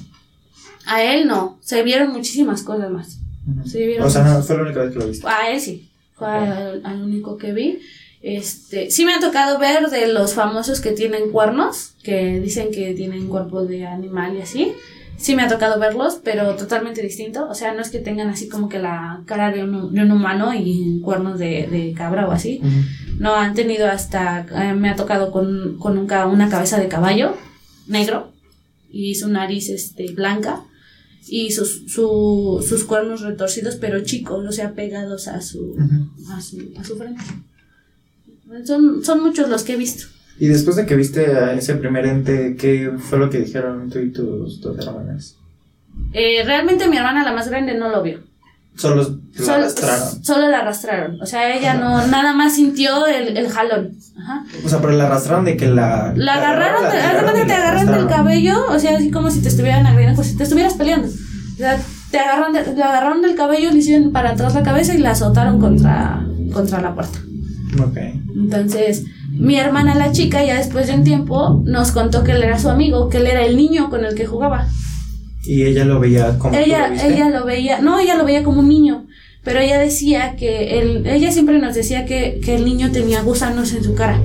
A 0.87 1.03
él 1.03 1.29
no, 1.29 1.59
se 1.61 1.83
vieron 1.83 2.13
muchísimas 2.13 2.63
cosas 2.63 2.91
más. 2.91 3.19
Vieron 3.73 4.07
O 4.07 4.11
sea, 4.11 4.25
no, 4.25 4.43
fue 4.43 4.57
la 4.57 4.63
única 4.63 4.81
vez 4.83 4.93
que 4.93 4.99
lo 4.99 5.07
viste. 5.07 5.27
A 5.29 5.51
él 5.51 5.61
sí, 5.61 5.89
fue 6.17 6.29
al, 6.29 6.85
al 6.85 7.03
único 7.03 7.37
que 7.37 7.53
vi. 7.53 7.79
Este, 8.23 8.91
sí 8.91 9.05
me 9.05 9.15
ha 9.15 9.21
tocado 9.21 9.59
ver 9.59 9.91
de 9.91 10.07
los 10.13 10.35
famosos 10.35 10.81
que 10.81 10.93
tienen 10.93 11.31
cuernos, 11.31 11.95
que 12.03 12.41
dicen 12.41 12.71
que 12.71 12.95
tienen 12.95 13.29
cuerpo 13.29 13.65
de 13.65 13.87
animal 13.87 14.37
y 14.37 14.43
así. 14.43 14.73
Sí 15.19 15.37
me 15.37 15.43
ha 15.43 15.49
tocado 15.49 15.79
verlos, 15.79 16.19
pero 16.23 16.55
totalmente 16.57 17.03
distinto. 17.03 17.49
O 17.49 17.55
sea, 17.55 17.75
no 17.75 17.81
es 17.83 17.91
que 17.91 17.99
tengan 17.99 18.29
así 18.29 18.49
como 18.49 18.69
que 18.69 18.79
la 18.79 19.23
cara 19.27 19.51
de 19.53 19.63
un, 19.63 19.93
de 19.95 20.03
un 20.03 20.11
humano 20.13 20.53
y 20.55 21.01
cuernos 21.05 21.39
de, 21.39 21.69
de 21.71 21.93
cabra 21.97 22.27
o 22.29 22.33
así. 22.33 22.61
No, 23.19 23.35
han 23.35 23.55
tenido 23.55 23.87
hasta, 23.89 24.47
eh, 24.71 24.75
me 24.75 24.89
ha 24.91 24.97
tocado 24.97 25.31
con, 25.31 25.77
con 25.79 25.99
un 25.99 26.11
una 26.11 26.49
cabeza 26.49 26.79
de 26.81 26.89
caballo 26.89 27.37
negro 27.87 28.33
y 28.91 29.15
su 29.15 29.29
nariz 29.29 29.69
este, 29.69 30.13
blanca 30.13 30.63
y 31.29 31.53
sus, 31.53 31.85
su- 31.93 32.65
sus 32.69 32.85
cuernos 32.85 33.21
retorcidos 33.21 33.77
pero 33.77 34.03
chicos, 34.03 34.45
o 34.47 34.53
sea, 34.53 34.73
pegados 34.75 35.29
a 35.29 35.41
su, 35.41 35.77
a 36.31 36.41
su, 36.41 36.73
a 36.79 36.85
su 36.85 36.97
frente. 36.97 37.23
Son, 38.65 39.05
son 39.05 39.23
muchos 39.23 39.49
los 39.49 39.63
que 39.65 39.75
he 39.75 39.77
visto. 39.77 40.05
Y 40.39 40.49
después 40.49 40.77
de 40.77 40.87
que 40.87 40.97
viste 40.97 41.27
a 41.37 41.53
ese 41.55 41.75
primer 41.77 42.07
ente, 42.07 42.57
¿qué 42.59 42.91
fue 42.99 43.19
lo 43.19 43.31
que 43.31 43.39
dijeron 43.41 43.91
tú 43.91 43.99
y 43.99 44.11
tus 44.11 44.61
dos 44.61 44.79
hermanas? 44.79 45.37
Eh, 46.13 46.43
realmente 46.45 46.89
mi 46.89 46.97
hermana, 46.97 47.23
la 47.25 47.33
más 47.33 47.49
grande, 47.49 47.75
no 47.75 47.89
lo 47.91 48.03
vio. 48.03 48.21
Solo 48.75 48.97
la 48.97 49.05
Solo, 49.45 49.53
arrastraron. 49.59 50.25
solo 50.25 50.49
la 50.49 50.59
arrastraron. 50.61 51.21
O 51.21 51.27
sea, 51.27 51.55
ella 51.55 51.75
no, 51.75 52.07
nada 52.07 52.33
más 52.33 52.55
sintió 52.55 53.07
el, 53.07 53.37
el 53.37 53.49
jalón. 53.51 53.93
Ajá. 54.19 54.45
O 54.65 54.69
sea, 54.69 54.81
pero 54.81 54.95
la 54.95 55.07
arrastraron 55.07 55.45
de 55.45 55.57
que 55.59 55.67
la. 55.69 56.15
La 56.17 56.35
agarraron, 56.37 56.83
la 56.85 56.89
y 56.89 57.35
que 57.35 57.43
te 57.43 57.49
la 57.49 57.57
agarran 57.57 57.93
del 57.93 58.07
cabello, 58.09 58.65
o 58.71 58.79
sea, 58.79 58.97
así 58.97 59.11
como 59.11 59.31
si 59.31 59.43
te 59.43 59.49
estuvieran 59.49 59.87
agrediendo, 59.87 60.17
como 60.17 60.29
si 60.29 60.37
te 60.37 60.45
estuvieras 60.45 60.75
peleando. 60.75 61.09
O 61.09 61.57
sea, 61.59 61.79
te 62.11 62.19
agarran, 62.19 62.55
de- 62.55 62.83
agarraron 62.83 63.21
del 63.21 63.35
cabello, 63.35 63.71
le 63.71 63.79
hicieron 63.79 64.11
para 64.11 64.31
atrás 64.31 64.55
la 64.55 64.63
cabeza 64.63 64.95
y 64.95 64.99
la 64.99 65.11
azotaron 65.11 65.61
contra, 65.61 66.27
contra 66.55 66.81
la 66.81 66.95
puerta. 66.95 67.19
Ok. 67.81 67.97
Entonces, 68.35 69.05
mi 69.31 69.57
hermana, 69.57 69.95
la 69.95 70.13
chica, 70.13 70.45
ya 70.45 70.59
después 70.59 70.87
de 70.87 70.95
un 70.95 71.05
tiempo, 71.05 71.63
nos 71.65 71.93
contó 71.93 72.23
que 72.23 72.33
él 72.33 72.43
era 72.43 72.59
su 72.59 72.69
amigo, 72.69 73.09
que 73.09 73.19
él 73.19 73.27
era 73.27 73.45
el 73.45 73.57
niño 73.57 73.89
con 73.91 74.05
el 74.05 74.15
que 74.15 74.27
jugaba. 74.27 74.69
Y 75.45 75.65
ella 75.65 75.85
lo 75.85 75.99
veía 75.99 76.39
como. 76.39 76.57
Ella, 76.57 76.89
lo 76.89 76.95
ella 77.03 77.29
lo 77.31 77.45
veía, 77.45 77.81
no, 77.81 77.99
ella 77.99 78.17
lo 78.17 78.25
veía 78.25 78.45
como 78.45 78.61
un 78.61 78.69
niño, 78.69 79.07
pero 79.43 79.59
ella 79.59 79.79
decía 79.79 80.37
que 80.37 80.79
el, 80.81 81.07
ella 81.07 81.33
siempre 81.33 81.59
nos 81.59 81.75
decía 81.75 82.05
que, 82.05 82.41
que 82.45 82.55
el 82.55 82.65
niño 82.65 82.93
tenía 82.93 83.23
gusanos 83.23 83.73
en 83.73 83.83
su 83.83 83.95
cara. 83.95 84.21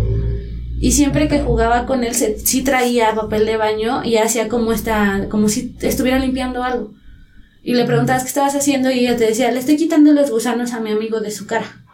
Y 0.80 0.92
siempre 0.92 1.28
que 1.28 1.40
jugaba 1.40 1.88
con 1.88 2.04
él, 2.04 2.14
se, 2.14 2.38
sí 2.38 2.62
traía 2.62 3.16
papel 3.16 3.46
de 3.48 3.58
baño 3.58 4.04
y 4.04 4.18
hacía 4.18 4.48
como 4.48 4.72
esta, 4.72 5.28
como 5.30 5.50
si 5.50 5.76
estuviera 5.82 6.20
limpiando 6.20 6.64
algo. 6.64 6.94
Y 7.64 7.74
le 7.74 7.86
preguntabas 7.86 8.24
qué 8.24 8.30
estabas 8.30 8.56
haciendo 8.56 8.92
y 8.92 9.00
ella 9.00 9.18
te 9.18 9.26
decía, 9.26 9.52
le 9.52 9.60
estoy 9.60 9.76
quitando 9.76 10.14
los 10.14 10.30
gusanos 10.30 10.74
a 10.74 10.80
mi 10.80 10.92
amigo 10.92 11.20
de 11.20 11.32
su 11.32 11.48
cara. 11.48 11.87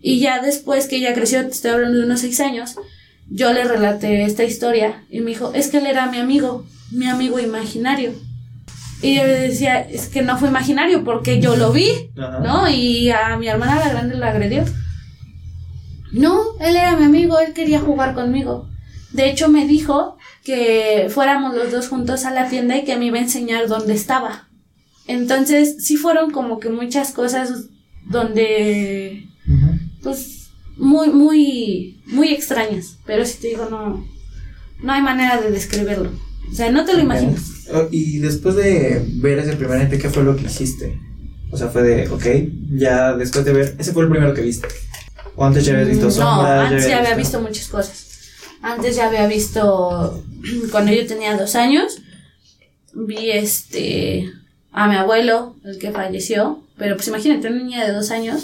Y 0.00 0.20
ya 0.20 0.40
después 0.40 0.86
que 0.86 0.96
ella 0.96 1.14
creció, 1.14 1.42
te 1.42 1.50
estoy 1.50 1.72
hablando 1.72 1.98
de 1.98 2.04
unos 2.04 2.20
seis 2.20 2.40
años, 2.40 2.76
yo 3.28 3.52
le 3.52 3.64
relaté 3.64 4.24
esta 4.24 4.44
historia 4.44 5.04
y 5.10 5.20
me 5.20 5.30
dijo, 5.30 5.52
es 5.54 5.68
que 5.68 5.78
él 5.78 5.86
era 5.86 6.06
mi 6.06 6.18
amigo, 6.18 6.64
mi 6.90 7.06
amigo 7.06 7.38
imaginario. 7.38 8.12
Y 9.02 9.16
yo 9.16 9.24
le 9.24 9.38
decía, 9.40 9.80
es 9.80 10.08
que 10.08 10.22
no 10.22 10.38
fue 10.38 10.48
imaginario 10.48 11.04
porque 11.04 11.40
yo 11.40 11.56
lo 11.56 11.72
vi, 11.72 11.90
Ajá. 12.16 12.38
¿no? 12.40 12.68
Y 12.68 13.10
a 13.10 13.36
mi 13.36 13.48
hermana 13.48 13.76
la 13.76 13.90
grande 13.90 14.16
la 14.16 14.30
agredió. 14.30 14.64
No, 16.12 16.42
él 16.60 16.76
era 16.76 16.96
mi 16.96 17.04
amigo, 17.04 17.38
él 17.40 17.52
quería 17.52 17.80
jugar 17.80 18.14
conmigo. 18.14 18.68
De 19.12 19.28
hecho, 19.28 19.48
me 19.48 19.66
dijo 19.66 20.16
que 20.44 21.08
fuéramos 21.10 21.54
los 21.54 21.70
dos 21.70 21.88
juntos 21.88 22.24
a 22.24 22.30
la 22.30 22.48
tienda 22.48 22.76
y 22.76 22.84
que 22.84 22.96
me 22.96 23.06
iba 23.06 23.18
a 23.18 23.22
enseñar 23.22 23.68
dónde 23.68 23.94
estaba. 23.94 24.48
Entonces, 25.06 25.84
sí 25.84 25.96
fueron 25.96 26.30
como 26.30 26.58
que 26.60 26.70
muchas 26.70 27.12
cosas 27.12 27.66
donde. 28.06 29.26
Pues 30.04 30.48
muy, 30.76 31.08
muy, 31.08 32.00
muy 32.06 32.32
extrañas. 32.32 32.98
Pero 33.04 33.24
si 33.24 33.38
te 33.38 33.48
digo, 33.48 33.66
no, 33.68 34.06
no 34.82 34.92
hay 34.92 35.02
manera 35.02 35.40
de 35.40 35.50
describirlo. 35.50 36.12
O 36.50 36.54
sea, 36.54 36.70
no 36.70 36.84
te 36.84 36.92
lo 36.94 37.00
imaginas. 37.00 37.40
Ok. 37.70 37.74
Oh, 37.76 37.88
Y 37.90 38.18
después 38.18 38.54
de 38.54 39.04
ver 39.14 39.38
ese 39.40 39.56
primer 39.56 39.80
ente, 39.80 39.98
¿qué 39.98 40.10
fue 40.10 40.22
lo 40.22 40.36
que 40.36 40.44
hiciste? 40.44 41.00
O 41.50 41.56
sea, 41.56 41.68
fue 41.68 41.82
de, 41.82 42.08
ok, 42.08 42.24
ya 42.76 43.14
después 43.14 43.44
de 43.44 43.52
ver, 43.52 43.76
ese 43.78 43.92
fue 43.92 44.04
el 44.04 44.10
primero 44.10 44.34
que 44.34 44.42
viste. 44.42 44.68
O 45.36 45.44
antes 45.44 45.64
ya 45.64 45.72
habías 45.72 45.88
visto 45.88 46.04
No, 46.06 46.10
sombras. 46.10 46.70
antes 46.70 46.88
ya 46.88 46.98
había 46.98 47.16
visto 47.16 47.40
muchas 47.40 47.66
cosas. 47.68 48.06
Antes 48.62 48.96
ya 48.96 49.06
había 49.08 49.26
visto, 49.26 50.22
cuando 50.70 50.92
yo 50.92 51.06
tenía 51.06 51.36
dos 51.36 51.54
años, 51.54 51.98
vi 52.92 53.30
este 53.30 54.30
a 54.72 54.88
mi 54.88 54.96
abuelo, 54.96 55.56
el 55.64 55.78
que 55.78 55.90
falleció. 55.92 56.62
Pero 56.76 56.96
pues 56.96 57.08
imagínate, 57.08 57.48
una 57.48 57.56
niña 57.62 57.86
de 57.86 57.92
dos 57.92 58.10
años, 58.10 58.42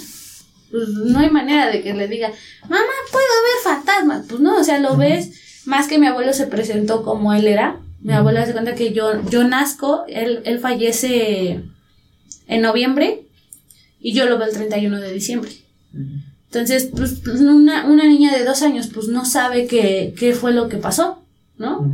pues 0.71 0.89
no 0.89 1.19
hay 1.19 1.31
manera 1.31 1.71
de 1.71 1.83
que 1.83 1.95
le 1.95 2.09
diga, 2.09 2.33
mamá, 2.63 2.85
puedo 3.11 3.25
ver 3.25 3.75
fantasmas. 3.75 4.27
Pues 4.29 4.41
no, 4.41 4.59
o 4.59 4.65
sea, 4.65 4.79
lo 4.79 4.97
ves, 4.97 5.63
más 5.67 5.89
que 5.89 5.99
mi 5.99 6.07
abuelo 6.07 6.33
se 6.33 6.47
presentó 6.47 7.03
como 7.03 7.33
él 7.33 7.47
era. 7.47 7.81
Mi 8.01 8.13
abuelo 8.13 8.41
hace 8.41 8.53
cuenta 8.53 8.75
que 8.75 8.93
yo, 8.93 9.29
yo 9.29 9.45
nazco, 9.45 10.05
él, 10.09 10.41
él 10.45 10.59
fallece 10.59 11.63
en 12.47 12.63
noviembre 12.63 13.27
y 14.01 14.15
yo 14.15 14.27
lo 14.27 14.39
veo 14.39 14.49
el 14.49 14.55
31 14.55 15.01
de 15.01 15.13
diciembre. 15.13 15.51
Entonces, 16.47 16.89
pues 16.95 17.21
una, 17.27 17.87
una 17.87 18.05
niña 18.05 18.33
de 18.37 18.45
dos 18.45 18.63
años, 18.63 18.89
pues 18.93 19.09
no 19.09 19.25
sabe 19.25 19.67
qué, 19.67 20.15
qué 20.19 20.33
fue 20.35 20.53
lo 20.53 20.69
que 20.69 20.79
pasó, 20.79 21.23
¿no? 21.59 21.93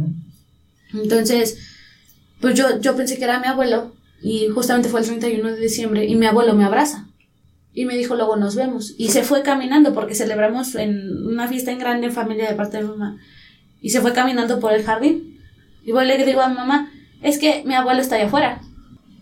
Entonces, 0.94 1.58
pues 2.40 2.54
yo, 2.54 2.80
yo 2.80 2.96
pensé 2.96 3.18
que 3.18 3.24
era 3.24 3.40
mi 3.40 3.48
abuelo 3.48 3.94
y 4.22 4.48
justamente 4.48 4.88
fue 4.88 5.00
el 5.00 5.06
31 5.06 5.50
de 5.50 5.60
diciembre 5.60 6.06
y 6.06 6.14
mi 6.14 6.26
abuelo 6.26 6.54
me 6.54 6.64
abraza 6.64 7.06
y 7.76 7.84
me 7.84 7.96
dijo 7.96 8.16
luego 8.16 8.34
nos 8.36 8.56
vemos 8.56 8.94
y 8.98 9.08
se 9.10 9.22
fue 9.22 9.42
caminando 9.42 9.92
porque 9.94 10.14
celebramos 10.14 10.74
en 10.74 11.26
una 11.26 11.46
fiesta 11.46 11.70
en 11.70 11.78
grande 11.78 12.06
en 12.08 12.12
familia 12.12 12.48
de 12.48 12.56
parte 12.56 12.78
de 12.78 12.82
mi 12.84 12.88
mamá 12.90 13.18
y 13.80 13.90
se 13.90 14.00
fue 14.00 14.12
caminando 14.12 14.58
por 14.58 14.72
el 14.72 14.82
jardín 14.82 15.38
y 15.84 15.92
voy 15.92 16.04
y 16.06 16.08
le 16.08 16.24
digo 16.24 16.40
a 16.40 16.48
mi 16.48 16.54
mamá 16.56 16.90
es 17.22 17.38
que 17.38 17.62
mi 17.66 17.74
abuelo 17.74 18.00
está 18.00 18.16
allá 18.16 18.26
afuera 18.26 18.60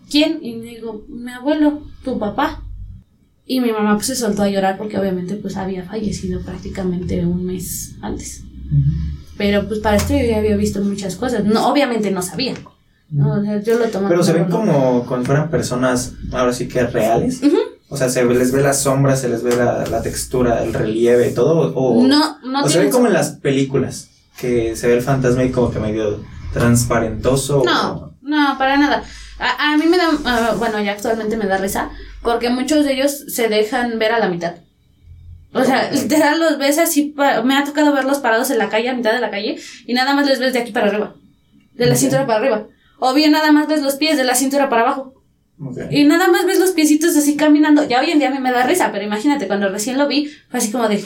¿quién? 0.09 0.39
y 0.41 0.55
me 0.55 0.67
digo 0.67 1.05
mi 1.09 1.31
abuelo 1.31 1.83
tu 2.03 2.17
papá 2.17 2.63
y 3.45 3.59
mi 3.59 3.71
mamá 3.71 3.95
pues 3.95 4.07
se 4.07 4.15
soltó 4.15 4.43
a 4.43 4.49
llorar 4.49 4.77
porque 4.77 4.97
obviamente 4.97 5.35
pues 5.35 5.57
había 5.57 5.83
fallecido 5.83 6.41
prácticamente 6.41 7.25
un 7.25 7.45
mes 7.45 7.95
antes 8.01 8.41
pero 9.37 9.67
pues 9.67 9.79
para 9.81 9.97
esto 9.97 10.13
yo 10.13 10.25
ya 10.25 10.37
había 10.37 10.55
visto 10.55 10.81
muchas 10.81 11.17
cosas. 11.17 11.43
No, 11.43 11.67
obviamente 11.67 12.09
no 12.09 12.21
sabía. 12.21 12.53
¿no? 13.09 13.33
O 13.33 13.43
sea, 13.43 13.61
yo 13.61 13.77
lo 13.77 13.85
tomaba 13.87 14.09
Pero 14.09 14.23
se 14.23 14.31
ven 14.31 14.45
como- 14.45 15.05
si 15.19 15.25
fueran 15.25 15.49
personas, 15.49 16.13
ahora 16.31 16.53
sí 16.53 16.67
que 16.69 16.81
reales. 16.87 17.41
O 17.95 17.97
sea, 17.97 18.09
se 18.09 18.25
les 18.25 18.51
ve 18.51 18.61
las 18.61 18.81
sombras, 18.83 19.21
se 19.21 19.29
les 19.29 19.41
ve 19.41 19.55
la, 19.55 19.85
la 19.85 20.01
textura, 20.01 20.61
el 20.63 20.73
relieve, 20.73 21.29
todo. 21.29 21.73
O, 21.75 22.05
No, 22.05 22.39
no 22.43 22.63
o 22.63 22.69
se 22.69 22.79
ve 22.79 22.89
como 22.89 23.07
en 23.07 23.13
sombra. 23.13 23.19
las 23.21 23.29
películas, 23.37 24.09
que 24.37 24.75
se 24.75 24.87
ve 24.87 24.95
el 24.95 25.01
fantasma 25.01 25.45
y 25.45 25.51
como 25.51 25.71
que 25.71 25.79
medio 25.79 26.19
transparentoso. 26.53 27.63
No, 27.65 28.13
no, 28.21 28.57
para 28.57 28.75
nada. 28.75 29.03
A, 29.39 29.71
a 29.73 29.77
mí 29.77 29.85
me 29.85 29.97
da, 29.97 30.09
ah, 30.25 30.55
bueno, 30.57 30.81
ya 30.81 30.91
actualmente 30.91 31.37
me 31.37 31.45
da 31.47 31.57
risa, 31.57 31.89
porque 32.21 32.49
muchos 32.49 32.83
de 32.83 32.93
ellos 32.95 33.11
se 33.29 33.47
dejan 33.47 33.97
ver 33.97 34.11
a 34.11 34.19
la 34.19 34.27
mitad. 34.27 34.55
O 35.53 35.63
sea, 35.63 35.89
literal 35.89 36.37
los 36.37 36.57
ves 36.57 36.77
así, 36.79 37.15
me 37.45 37.55
ha 37.55 37.63
tocado 37.63 37.93
verlos 37.93 38.17
parados 38.19 38.49
en 38.51 38.57
la 38.57 38.67
calle, 38.67 38.89
a 38.89 38.93
mitad 38.93 39.13
de 39.13 39.21
la 39.21 39.31
calle, 39.31 39.57
y 39.87 39.93
nada 39.93 40.13
más 40.13 40.27
les 40.27 40.39
ves 40.39 40.51
de 40.51 40.59
aquí 40.59 40.73
para 40.73 40.87
arriba, 40.87 41.15
de 41.75 41.85
la 41.85 41.95
cintura 41.95 42.27
para 42.27 42.39
arriba. 42.39 42.67
O 42.99 43.13
bien 43.13 43.31
nada 43.31 43.53
más 43.53 43.69
ves 43.69 43.81
los 43.81 43.95
pies 43.95 44.17
de 44.17 44.25
la 44.25 44.35
cintura 44.35 44.69
para 44.69 44.81
abajo. 44.81 45.13
Y 45.89 46.03
nada 46.03 46.27
más 46.27 46.45
ves 46.45 46.59
los 46.59 46.71
piecitos 46.71 47.15
así 47.15 47.35
caminando. 47.35 47.87
Ya 47.87 48.01
hoy 48.01 48.11
en 48.11 48.19
día 48.19 48.29
a 48.29 48.33
mí 48.33 48.39
me 48.39 48.51
da 48.51 48.65
risa, 48.65 48.91
pero 48.91 49.05
imagínate, 49.05 49.47
cuando 49.47 49.69
recién 49.69 49.97
lo 49.97 50.07
vi, 50.07 50.29
fue 50.49 50.59
así 50.59 50.71
como 50.71 50.89
de, 50.89 51.03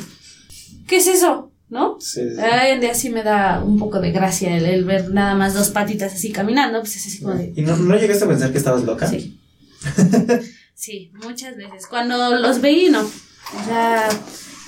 ¿qué 0.88 0.97
es 0.97 1.07
eso? 1.07 1.51
¿No? 1.69 1.97
Sí, 1.99 2.21
sí. 2.21 2.35
Hoy 2.39 2.69
en 2.71 2.81
día 2.81 2.95
sí 2.95 3.12
me 3.12 3.21
da 3.21 3.63
un 3.63 3.77
poco 3.77 3.99
de 3.99 4.12
gracia 4.12 4.57
el, 4.57 4.65
el 4.65 4.85
ver 4.85 5.12
nada 5.12 5.35
más 5.35 5.53
dos 5.53 5.69
patitas 5.69 6.13
así 6.13 6.31
caminando, 6.31 6.79
pues 6.79 6.95
es 6.95 7.05
así 7.05 7.21
como 7.21 7.35
de, 7.35 7.53
¿Y 7.55 7.62
no, 7.62 7.77
no 7.77 7.95
llegaste 7.95 8.25
a 8.25 8.27
pensar 8.27 8.51
que 8.51 8.57
estabas 8.57 8.83
loca? 8.83 9.07
sí. 9.07 9.39
sí, 10.73 11.12
muchas 11.23 11.55
veces. 11.55 11.85
Cuando 11.88 12.35
los 12.38 12.59
veí, 12.59 12.89
no. 12.89 13.01
O 13.01 13.65
sea, 13.65 14.09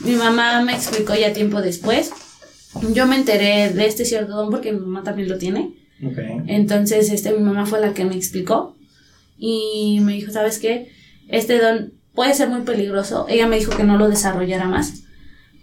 mi 0.01 0.13
mamá 0.13 0.61
me 0.61 0.73
explicó 0.73 1.15
ya 1.15 1.33
tiempo 1.33 1.61
después. 1.61 2.11
Yo 2.93 3.07
me 3.07 3.15
enteré 3.15 3.73
de 3.73 3.85
este 3.87 4.05
cierto 4.05 4.33
don 4.35 4.49
porque 4.49 4.71
mi 4.71 4.79
mamá 4.79 5.03
también 5.03 5.27
lo 5.27 5.37
tiene. 5.37 5.73
Ok. 6.05 6.17
Entonces, 6.47 7.09
este, 7.11 7.33
mi 7.33 7.43
mamá 7.43 7.65
fue 7.65 7.81
la 7.81 7.93
que 7.93 8.05
me 8.05 8.15
explicó 8.15 8.77
y 9.41 9.99
me 10.01 10.13
dijo, 10.13 10.31
¿sabes 10.31 10.59
qué? 10.59 10.91
Este 11.27 11.59
don 11.59 11.93
puede 12.13 12.35
ser 12.35 12.49
muy 12.49 12.61
peligroso. 12.61 13.25
Ella 13.27 13.47
me 13.47 13.57
dijo 13.57 13.75
que 13.75 13.83
no 13.83 13.97
lo 13.97 14.07
desarrollara 14.07 14.67
más 14.67 15.01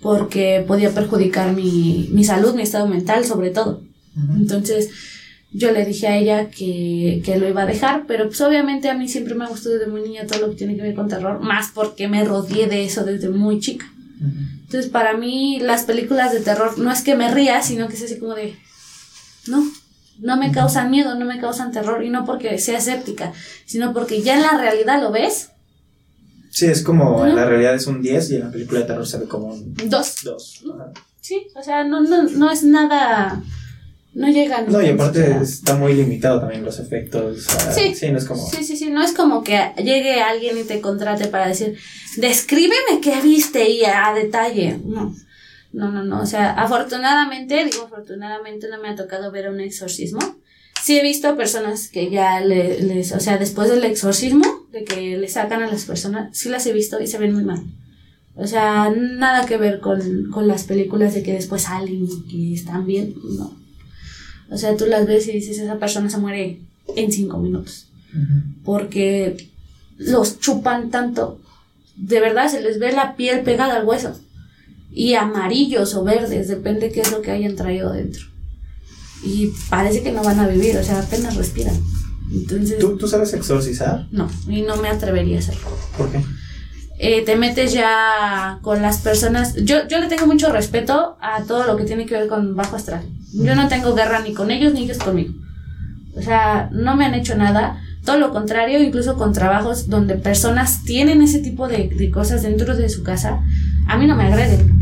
porque 0.02 0.64
podía 0.66 0.90
perjudicar 0.90 1.54
mi, 1.54 2.08
mi 2.12 2.24
salud, 2.24 2.54
mi 2.54 2.62
estado 2.62 2.88
mental, 2.88 3.24
sobre 3.24 3.50
todo. 3.50 3.82
Ujú. 4.16 4.36
Entonces, 4.36 4.90
yo 5.52 5.70
le 5.70 5.84
dije 5.84 6.08
a 6.08 6.16
ella 6.16 6.50
que, 6.50 7.22
que 7.24 7.38
lo 7.38 7.48
iba 7.48 7.62
a 7.62 7.66
dejar, 7.66 8.04
pero 8.06 8.26
pues 8.26 8.40
obviamente 8.40 8.90
a 8.90 8.94
mí 8.94 9.08
siempre 9.08 9.34
me 9.34 9.44
ha 9.44 9.48
gustado 9.48 9.76
desde 9.76 9.90
muy 9.90 10.02
niña 10.02 10.26
todo 10.26 10.40
lo 10.40 10.50
que 10.50 10.56
tiene 10.56 10.76
que 10.76 10.82
ver 10.82 10.94
con 10.94 11.08
terror, 11.08 11.40
más 11.40 11.70
porque 11.72 12.08
me 12.08 12.24
rodeé 12.24 12.66
de 12.66 12.84
eso 12.84 13.04
desde 13.04 13.28
muy 13.28 13.60
chica. 13.60 13.86
Ujú. 14.20 14.58
Entonces, 14.64 14.90
para 14.90 15.16
mí, 15.16 15.60
las 15.60 15.84
películas 15.84 16.32
de 16.32 16.40
terror 16.40 16.78
no 16.78 16.90
es 16.92 17.02
que 17.02 17.14
me 17.14 17.32
ría, 17.32 17.62
sino 17.62 17.88
que 17.88 17.94
es 17.94 18.02
así 18.02 18.18
como 18.18 18.34
de. 18.34 18.56
No, 19.46 19.64
no 20.18 20.36
me 20.36 20.52
causan 20.52 20.90
miedo, 20.90 21.14
no 21.14 21.24
me 21.24 21.40
causan 21.40 21.72
terror, 21.72 22.04
y 22.04 22.10
no 22.10 22.24
porque 22.24 22.58
sea 22.58 22.78
escéptica, 22.78 23.32
sino 23.66 23.92
porque 23.92 24.22
ya 24.22 24.36
en 24.36 24.42
la 24.42 24.58
realidad 24.58 25.00
lo 25.00 25.10
ves. 25.10 25.50
Sí, 26.50 26.66
es 26.66 26.82
como 26.82 27.24
en 27.26 27.36
la 27.36 27.44
realidad 27.44 27.74
es 27.74 27.86
un 27.86 28.02
10 28.02 28.30
y 28.30 28.34
en 28.36 28.40
la 28.40 28.50
película 28.50 28.80
de 28.80 28.86
terror 28.86 29.06
se 29.06 29.18
ve 29.18 29.26
como 29.26 29.48
un 29.48 29.74
Dos. 29.88 30.16
2. 30.24 30.64
Sí, 31.20 31.46
o 31.54 31.62
sea, 31.62 31.84
no, 31.84 32.00
no, 32.00 32.22
no 32.24 32.50
es 32.50 32.62
nada. 32.62 33.42
No 34.14 34.28
llegan. 34.28 34.66
No, 34.72 34.82
y 34.82 34.88
aparte 34.88 35.20
siquiera. 35.20 35.42
está 35.42 35.76
muy 35.76 35.92
limitado 35.94 36.40
también 36.40 36.64
los 36.64 36.80
efectos. 36.80 37.46
Sí. 37.72 37.94
Sí, 37.94 38.10
no 38.10 38.18
es 38.18 38.24
como. 38.24 38.44
Sí, 38.50 38.64
sí, 38.64 38.76
sí, 38.76 38.90
no 38.90 39.02
es 39.02 39.12
como 39.12 39.44
que 39.44 39.72
llegue 39.76 40.20
alguien 40.20 40.58
y 40.58 40.64
te 40.64 40.80
contrate 40.80 41.28
para 41.28 41.46
decir, 41.46 41.78
descríbeme 42.16 43.00
qué 43.02 43.20
viste 43.20 43.68
y 43.68 43.84
a 43.84 44.12
detalle. 44.14 44.80
No, 44.84 45.14
no, 45.72 45.90
no, 45.92 46.04
no. 46.04 46.20
O 46.22 46.26
sea, 46.26 46.52
afortunadamente, 46.54 47.64
digo 47.64 47.84
afortunadamente, 47.84 48.68
no 48.70 48.80
me 48.80 48.88
ha 48.88 48.94
tocado 48.96 49.30
ver 49.30 49.48
un 49.50 49.60
exorcismo. 49.60 50.18
Sí 50.82 50.98
he 50.98 51.02
visto 51.02 51.36
personas 51.36 51.88
que 51.88 52.10
ya 52.10 52.40
le- 52.40 52.80
les, 52.82 53.12
o 53.12 53.20
sea, 53.20 53.36
después 53.38 53.68
del 53.68 53.84
exorcismo, 53.84 54.44
de 54.72 54.84
que 54.84 55.16
le 55.16 55.28
sacan 55.28 55.62
a 55.62 55.66
las 55.66 55.84
personas, 55.84 56.36
sí 56.36 56.48
las 56.48 56.64
he 56.66 56.72
visto 56.72 57.00
y 57.00 57.06
se 57.06 57.18
ven 57.18 57.32
muy 57.34 57.44
mal. 57.44 57.62
O 58.36 58.46
sea, 58.46 58.90
nada 58.96 59.44
que 59.46 59.56
ver 59.56 59.80
con, 59.80 60.30
con 60.30 60.46
las 60.46 60.62
películas 60.64 61.14
de 61.14 61.22
que 61.24 61.32
después 61.32 61.62
salen 61.62 62.04
y 62.06 62.22
que 62.28 62.54
están 62.54 62.86
bien, 62.86 63.14
no. 63.36 63.56
O 64.50 64.56
sea, 64.56 64.76
tú 64.76 64.86
las 64.86 65.06
ves 65.06 65.26
y 65.28 65.32
dices, 65.32 65.58
esa 65.58 65.78
persona 65.78 66.08
se 66.08 66.18
muere 66.18 66.60
en 66.96 67.12
cinco 67.12 67.38
minutos 67.38 67.88
porque 68.64 69.48
los 69.98 70.38
chupan 70.40 70.90
tanto. 70.90 71.40
De 71.96 72.20
verdad, 72.20 72.48
se 72.48 72.60
les 72.62 72.78
ve 72.78 72.92
la 72.92 73.16
piel 73.16 73.40
pegada 73.42 73.76
al 73.76 73.84
hueso. 73.86 74.18
Y 74.90 75.14
amarillos 75.14 75.94
o 75.94 76.04
verdes, 76.04 76.48
depende 76.48 76.90
qué 76.90 77.00
es 77.02 77.12
lo 77.12 77.22
que 77.22 77.30
hayan 77.30 77.56
traído 77.56 77.92
dentro. 77.92 78.24
Y 79.22 79.52
parece 79.68 80.02
que 80.02 80.12
no 80.12 80.22
van 80.22 80.38
a 80.40 80.48
vivir, 80.48 80.76
o 80.76 80.82
sea, 80.82 81.00
apenas 81.00 81.36
respiran. 81.36 81.74
Entonces, 82.32 82.78
¿Tú, 82.78 82.96
¿Tú 82.96 83.08
sabes 83.08 83.32
exorcizar? 83.32 84.06
no, 84.10 84.28
y 84.48 84.62
no 84.62 84.76
me 84.76 84.88
atrevería 84.88 85.36
a 85.36 85.40
hacerlo. 85.40 85.68
¿Por 85.96 86.10
qué? 86.10 86.20
Eh, 87.00 87.22
te 87.24 87.36
metes 87.36 87.72
ya 87.72 88.58
con 88.62 88.82
las 88.82 88.98
personas. 88.98 89.54
Yo, 89.64 89.86
yo 89.88 90.00
le 90.00 90.08
tengo 90.08 90.26
mucho 90.26 90.50
respeto 90.52 91.16
a 91.20 91.44
todo 91.44 91.64
lo 91.64 91.76
que 91.76 91.84
tiene 91.84 92.06
que 92.06 92.14
ver 92.16 92.28
con 92.28 92.56
bajo 92.56 92.76
astral. 92.76 93.02
Yo 93.32 93.54
no 93.54 93.68
tengo 93.68 93.94
guerra 93.94 94.20
ni 94.20 94.34
con 94.34 94.50
ellos 94.50 94.74
ni 94.74 94.82
ellos 94.82 94.98
conmigo. 94.98 95.32
O 96.16 96.22
sea, 96.22 96.68
no 96.72 96.96
me 96.96 97.04
han 97.04 97.14
hecho 97.14 97.36
nada. 97.36 97.80
Todo 98.04 98.18
lo 98.18 98.32
contrario, 98.32 98.82
incluso 98.82 99.16
con 99.16 99.32
trabajos 99.32 99.88
donde 99.88 100.16
personas 100.16 100.82
tienen 100.82 101.22
ese 101.22 101.38
tipo 101.38 101.68
de, 101.68 101.88
de 101.88 102.10
cosas 102.10 102.42
dentro 102.42 102.74
de 102.76 102.88
su 102.88 103.02
casa, 103.04 103.42
a 103.86 103.96
mí 103.96 104.06
no 104.06 104.16
me 104.16 104.24
agreden. 104.24 104.77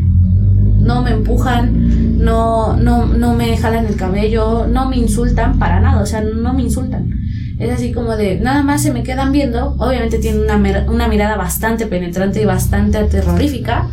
No 0.86 1.02
me 1.02 1.10
empujan, 1.10 2.18
no, 2.18 2.76
no, 2.76 3.06
no 3.06 3.34
me 3.34 3.56
jalan 3.56 3.86
el 3.86 3.96
cabello, 3.96 4.66
no 4.66 4.88
me 4.88 4.96
insultan 4.96 5.58
para 5.58 5.80
nada, 5.80 6.00
o 6.00 6.06
sea, 6.06 6.20
no 6.20 6.54
me 6.54 6.62
insultan. 6.62 7.12
Es 7.58 7.70
así 7.72 7.92
como 7.92 8.16
de, 8.16 8.38
nada 8.38 8.62
más 8.62 8.82
se 8.82 8.92
me 8.92 9.02
quedan 9.02 9.32
viendo. 9.32 9.74
Obviamente 9.78 10.18
tienen 10.18 10.42
una, 10.42 10.86
una 10.88 11.08
mirada 11.08 11.36
bastante 11.36 11.86
penetrante 11.86 12.40
y 12.40 12.44
bastante 12.44 13.02
terrorífica, 13.04 13.88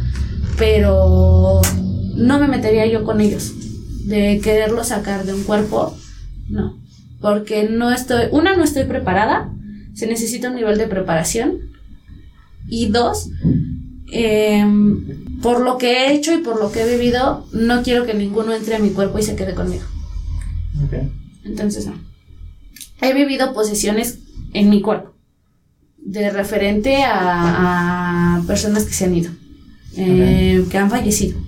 pero 0.58 1.62
no 2.16 2.40
me 2.40 2.48
metería 2.48 2.86
yo 2.86 3.04
con 3.04 3.22
ellos. 3.22 3.54
De 4.06 4.40
quererlo 4.44 4.84
sacar 4.84 5.26
de 5.26 5.34
un 5.34 5.44
cuerpo, 5.44 5.98
no. 6.50 6.78
Porque 7.22 7.70
no 7.70 7.92
estoy, 7.92 8.26
una, 8.32 8.56
no 8.58 8.64
estoy 8.64 8.84
preparada, 8.84 9.50
se 9.94 10.08
necesita 10.08 10.50
un 10.50 10.56
nivel 10.56 10.78
de 10.78 10.88
preparación. 10.88 11.54
Y 12.68 12.88
dos, 12.88 13.30
em, 14.14 15.40
por 15.42 15.60
lo 15.62 15.78
que 15.78 15.92
he 16.08 16.14
hecho 16.14 16.34
y 16.34 16.38
por 16.38 16.60
lo 16.60 16.72
que 16.72 16.82
he 16.84 16.98
vivido, 16.98 17.48
no 17.52 17.82
quiero 17.84 18.06
que 18.06 18.14
ninguno 18.14 18.54
entre 18.54 18.76
a 18.76 18.80
mi 18.80 18.90
cuerpo 18.92 19.20
y 19.20 19.24
se 19.24 19.36
quede 19.36 19.54
conmigo. 19.56 19.84
Entonces, 21.44 21.86
no. 21.88 21.94
He 23.02 23.14
vivido 23.14 23.54
posesiones 23.54 24.20
en 24.54 24.70
mi 24.70 24.82
cuerpo. 24.82 25.14
De 25.98 26.30
referente 26.30 27.04
a, 27.04 28.38
a 28.38 28.42
personas 28.48 28.84
que 28.86 28.94
se 28.94 29.06
han 29.06 29.16
ido. 29.16 29.32
eh, 29.98 30.66
Que 30.70 30.78
han 30.78 30.90
fallecido. 30.90 31.40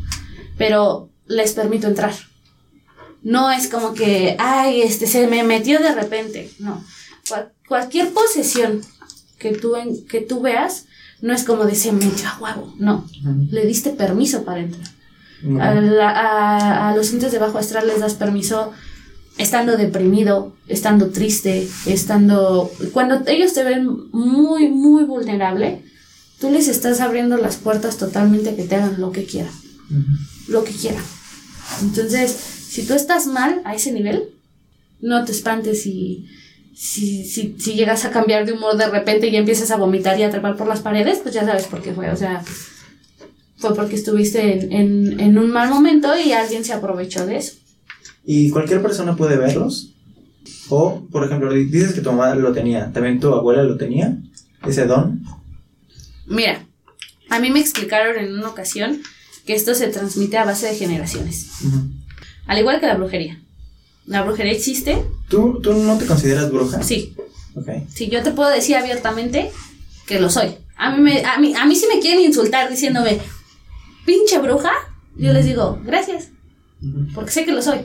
Pero 0.58 1.10
les 1.28 1.54
permito 1.54 1.88
entrar. 1.88 2.14
No 3.24 3.52
es 3.52 3.68
como 3.68 3.94
que, 3.94 4.36
ay, 4.40 4.82
este 4.82 5.08
se 5.08 5.28
me 5.28 5.44
metió 5.44 5.80
de 5.80 5.94
repente. 5.94 6.50
No. 6.60 6.84
Cual- 7.28 7.52
cualquier 7.68 8.12
posesión 8.14 8.82
que 8.82 9.52
que 9.52 9.52
tú, 9.58 9.76
en, 9.76 10.06
que 10.08 10.22
tú 10.22 10.40
veas 10.42 10.86
no 11.22 11.34
es 11.34 11.44
como 11.44 11.66
de 11.66 11.76
se 11.76 11.92
metió 11.92 12.28
a 12.28 12.38
huevo, 12.40 12.74
no. 12.80 13.08
Le 13.52 13.66
diste 13.66 13.92
permiso 13.92 14.44
para 14.44 14.62
entrar. 14.62 14.88
A, 15.62 15.74
la- 15.76 16.10
a- 16.12 16.90
a 16.90 16.96
los 16.96 17.12
entes 17.14 17.32
de 17.32 17.40
bajo 17.40 17.58
astral 17.58 17.88
les 17.88 18.00
das 18.00 18.14
permiso 18.16 18.72
estando 19.38 19.76
deprimido, 19.78 20.56
estando 20.68 21.10
triste, 21.10 21.68
estando... 21.86 22.72
Cuando 22.94 23.22
ellos 23.28 23.54
te 23.54 23.64
ven 23.64 23.86
muy, 24.12 24.70
muy 24.70 25.04
vulnerable, 25.04 25.84
tú 26.40 26.50
les 26.52 26.68
estás 26.70 27.02
abriendo 27.02 27.36
las 27.38 27.58
puertas 27.58 27.98
totalmente 27.98 28.56
que 28.56 28.64
te 28.64 28.76
hagan 28.76 29.00
lo 29.02 29.12
que 29.12 29.26
quieran, 29.26 29.52
lo 30.48 30.64
que 30.64 30.72
quieran. 30.72 31.04
Entonces, 31.82 32.32
si 32.70 32.84
tú 32.86 32.94
estás 32.94 33.28
mal 33.28 33.62
a 33.66 33.76
ese 33.76 33.92
nivel, 33.92 34.24
no 35.02 35.26
te 35.26 35.32
espantes 35.34 35.84
si, 35.84 36.26
si, 36.76 37.24
si, 37.26 37.56
si 37.58 37.74
llegas 37.74 38.04
a 38.06 38.12
cambiar 38.12 38.46
de 38.46 38.52
humor 38.54 38.76
de 38.78 38.88
repente 38.90 39.28
y 39.30 39.36
empiezas 39.36 39.72
a 39.72 39.78
vomitar 39.78 40.20
y 40.20 40.24
a 40.24 40.30
trepar 40.30 40.58
por 40.58 40.68
las 40.68 40.82
paredes, 40.82 41.20
pues 41.24 41.34
ya 41.34 41.46
sabes 41.46 41.66
por 41.68 41.82
qué 41.82 41.94
fue. 41.94 42.10
O 42.12 42.16
sea, 42.18 42.44
fue 43.58 43.74
porque 43.76 43.96
estuviste 43.96 44.54
en, 44.66 44.72
en, 44.74 45.20
en 45.20 45.38
un 45.38 45.50
mal 45.52 45.70
momento 45.70 46.10
y 46.20 46.34
alguien 46.34 46.64
se 46.66 46.74
aprovechó 46.74 47.26
de 47.26 47.38
eso. 47.38 47.54
¿Y 48.26 48.50
cualquier 48.50 48.82
persona 48.82 49.16
puede 49.16 49.38
verlos? 49.38 49.92
O, 50.70 51.08
por 51.12 51.24
ejemplo, 51.26 51.54
di- 51.54 51.66
dices 51.66 51.94
que 51.94 52.02
tu 52.02 52.12
mamá 52.12 52.36
lo 52.36 52.52
tenía, 52.52 52.92
¿también 52.92 53.20
tu 53.20 53.34
abuela 53.34 53.64
lo 53.64 53.78
tenía? 53.78 54.18
¿Ese 54.68 54.86
don? 54.86 55.22
Mira, 56.28 56.66
a 57.30 57.40
mí 57.40 57.52
me 57.52 57.60
explicaron 57.60 58.18
en 58.18 58.34
una 58.34 58.50
ocasión 58.50 59.02
que 59.46 59.54
esto 59.54 59.76
se 59.76 59.88
transmite 59.88 60.38
a 60.38 60.44
base 60.46 60.66
de 60.68 60.76
generaciones, 60.76 61.52
al 62.48 62.58
igual 62.60 62.80
que 62.80 62.88
la 62.88 62.96
brujería. 62.98 63.40
La 64.06 64.24
brujería 64.24 64.52
existe, 64.54 65.04
¿Tú, 65.30 65.60
¿Tú 65.62 65.74
no 65.74 65.98
te 65.98 66.06
consideras 66.06 66.52
bruja? 66.52 66.84
sí, 66.84 67.16
Ok. 67.56 67.70
sí, 67.94 68.08
yo 68.10 68.22
te 68.22 68.32
puedo 68.32 68.50
decir 68.50 68.76
abiertamente 68.76 69.52
que 70.06 70.20
lo 70.20 70.30
soy. 70.30 70.56
A 70.78 70.92
mí, 70.96 71.02
me, 71.02 71.26
a 71.26 71.38
mí, 71.40 71.54
a 71.56 71.66
mí 71.66 71.76
si 71.76 71.88
me 71.88 72.00
quieren 72.00 72.22
insultar 72.24 72.70
diciéndome, 72.70 73.20
pinche 74.06 74.40
bruja, 74.40 74.72
yo 75.18 75.32
les 75.34 75.46
digo, 75.46 75.80
gracias, 75.84 76.30
porque 77.14 77.32
sé 77.32 77.46
que 77.46 77.52
lo 77.54 77.62
soy. 77.62 77.80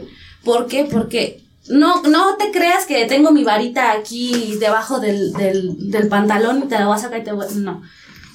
¿Por 0.45 0.66
qué? 0.66 0.85
Porque 0.91 1.43
no, 1.68 2.03
no 2.03 2.37
te 2.37 2.51
creas 2.51 2.85
que 2.87 3.07
tengo 3.07 3.31
mi 3.31 3.45
varita 3.45 3.93
aquí 3.93 4.57
debajo 4.59 4.99
del, 5.01 5.33
del, 5.35 5.91
del 5.91 6.09
pantalón 6.09 6.64
y 6.64 6.68
te 6.68 6.79
la 6.79 6.87
voy 6.87 6.97
a 6.97 7.01
sacar 7.01 7.21
y 7.21 7.25
te 7.25 7.33
voy 7.33 7.47
No, 7.57 7.83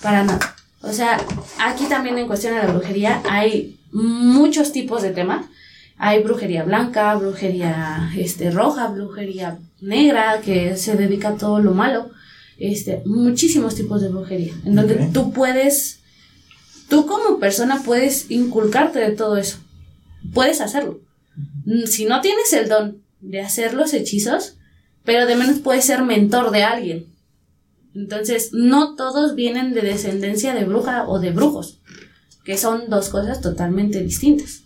para 0.02 0.24
nada. 0.24 0.56
O 0.82 0.94
sea, 0.94 1.20
aquí 1.60 1.86
también 1.86 2.18
en 2.18 2.28
cuestión 2.28 2.54
de 2.56 2.62
la 2.64 2.72
brujería 2.72 3.22
hay 3.30 3.78
muchos 3.92 4.72
tipos 4.72 5.02
de 5.02 5.12
temas. 5.12 5.46
Hay 5.98 6.24
brujería 6.24 6.64
blanca, 6.64 7.16
brujería 7.16 8.12
este, 8.18 8.52
roja, 8.52 8.88
brujería 8.88 9.60
negra, 9.82 10.41
que 10.43 10.76
se 10.76 10.96
dedica 10.96 11.30
a 11.30 11.38
todo 11.38 11.60
lo 11.60 11.74
malo. 11.74 12.12
Este, 12.58 13.02
muchísimos 13.06 13.76
tipos 13.76 14.02
de 14.02 14.10
brujería. 14.10 14.54
En 14.66 14.76
donde 14.76 15.10
tú 15.14 15.32
puedes, 15.32 16.02
tú 16.89 17.06
como 17.06 17.39
persona 17.39 17.82
puedes 17.84 18.30
inculcarte 18.30 19.00
de 19.00 19.12
todo 19.12 19.38
eso. 19.38 19.58
Puedes 20.34 20.62
hacerlo. 20.62 21.00
Mm, 21.66 21.86
Si 21.86 22.06
no 22.06 22.22
tienes 22.22 22.52
el 22.54 22.68
don 22.68 23.02
de 23.22 23.41
hacer 23.41 23.74
los 23.74 23.93
hechizos, 23.93 24.58
pero 25.04 25.26
de 25.26 25.36
menos 25.36 25.60
puedes 25.60 25.86
ser 25.86 26.04
mentor 26.04 26.52
de 26.52 26.64
alguien. 26.64 27.06
Entonces, 27.93 28.50
no 28.52 28.96
todos 28.96 29.36
vienen 29.36 29.74
de 29.74 29.82
descendencia 29.82 30.54
de 30.54 30.66
bruja 30.66 31.08
o 31.08 31.20
de 31.20 31.32
brujos, 31.32 31.80
que 32.43 32.58
son 32.58 32.89
dos 32.89 33.08
cosas 33.08 33.39
totalmente 33.39 34.04
distintas. 34.04 34.64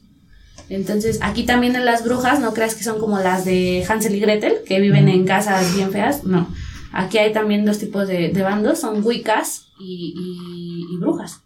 Entonces, 0.69 1.19
aquí 1.21 1.43
también 1.43 1.75
en 1.75 1.83
las 1.85 2.03
brujas, 2.03 2.39
no 2.39 2.53
creas 2.53 2.75
que 2.75 2.83
son 2.83 2.99
como 2.99 3.17
las 3.19 3.43
de 3.45 3.83
Hansel 3.89 4.15
y 4.15 4.19
Gretel, 4.19 4.53
que 4.67 4.79
viven 4.79 5.09
en 5.09 5.25
casas 5.25 5.75
bien 5.75 5.91
feas, 5.91 6.23
no. 6.23 6.47
Aquí 6.93 7.17
hay 7.17 7.33
también 7.33 7.65
dos 7.65 7.79
tipos 7.79 8.07
de, 8.07 8.29
de 8.29 8.41
bandos, 8.43 8.79
son 8.79 9.03
wiccas 9.05 9.65
y, 9.79 10.13
y- 10.17 10.93
y 10.93 10.97
brujas. 10.97 11.41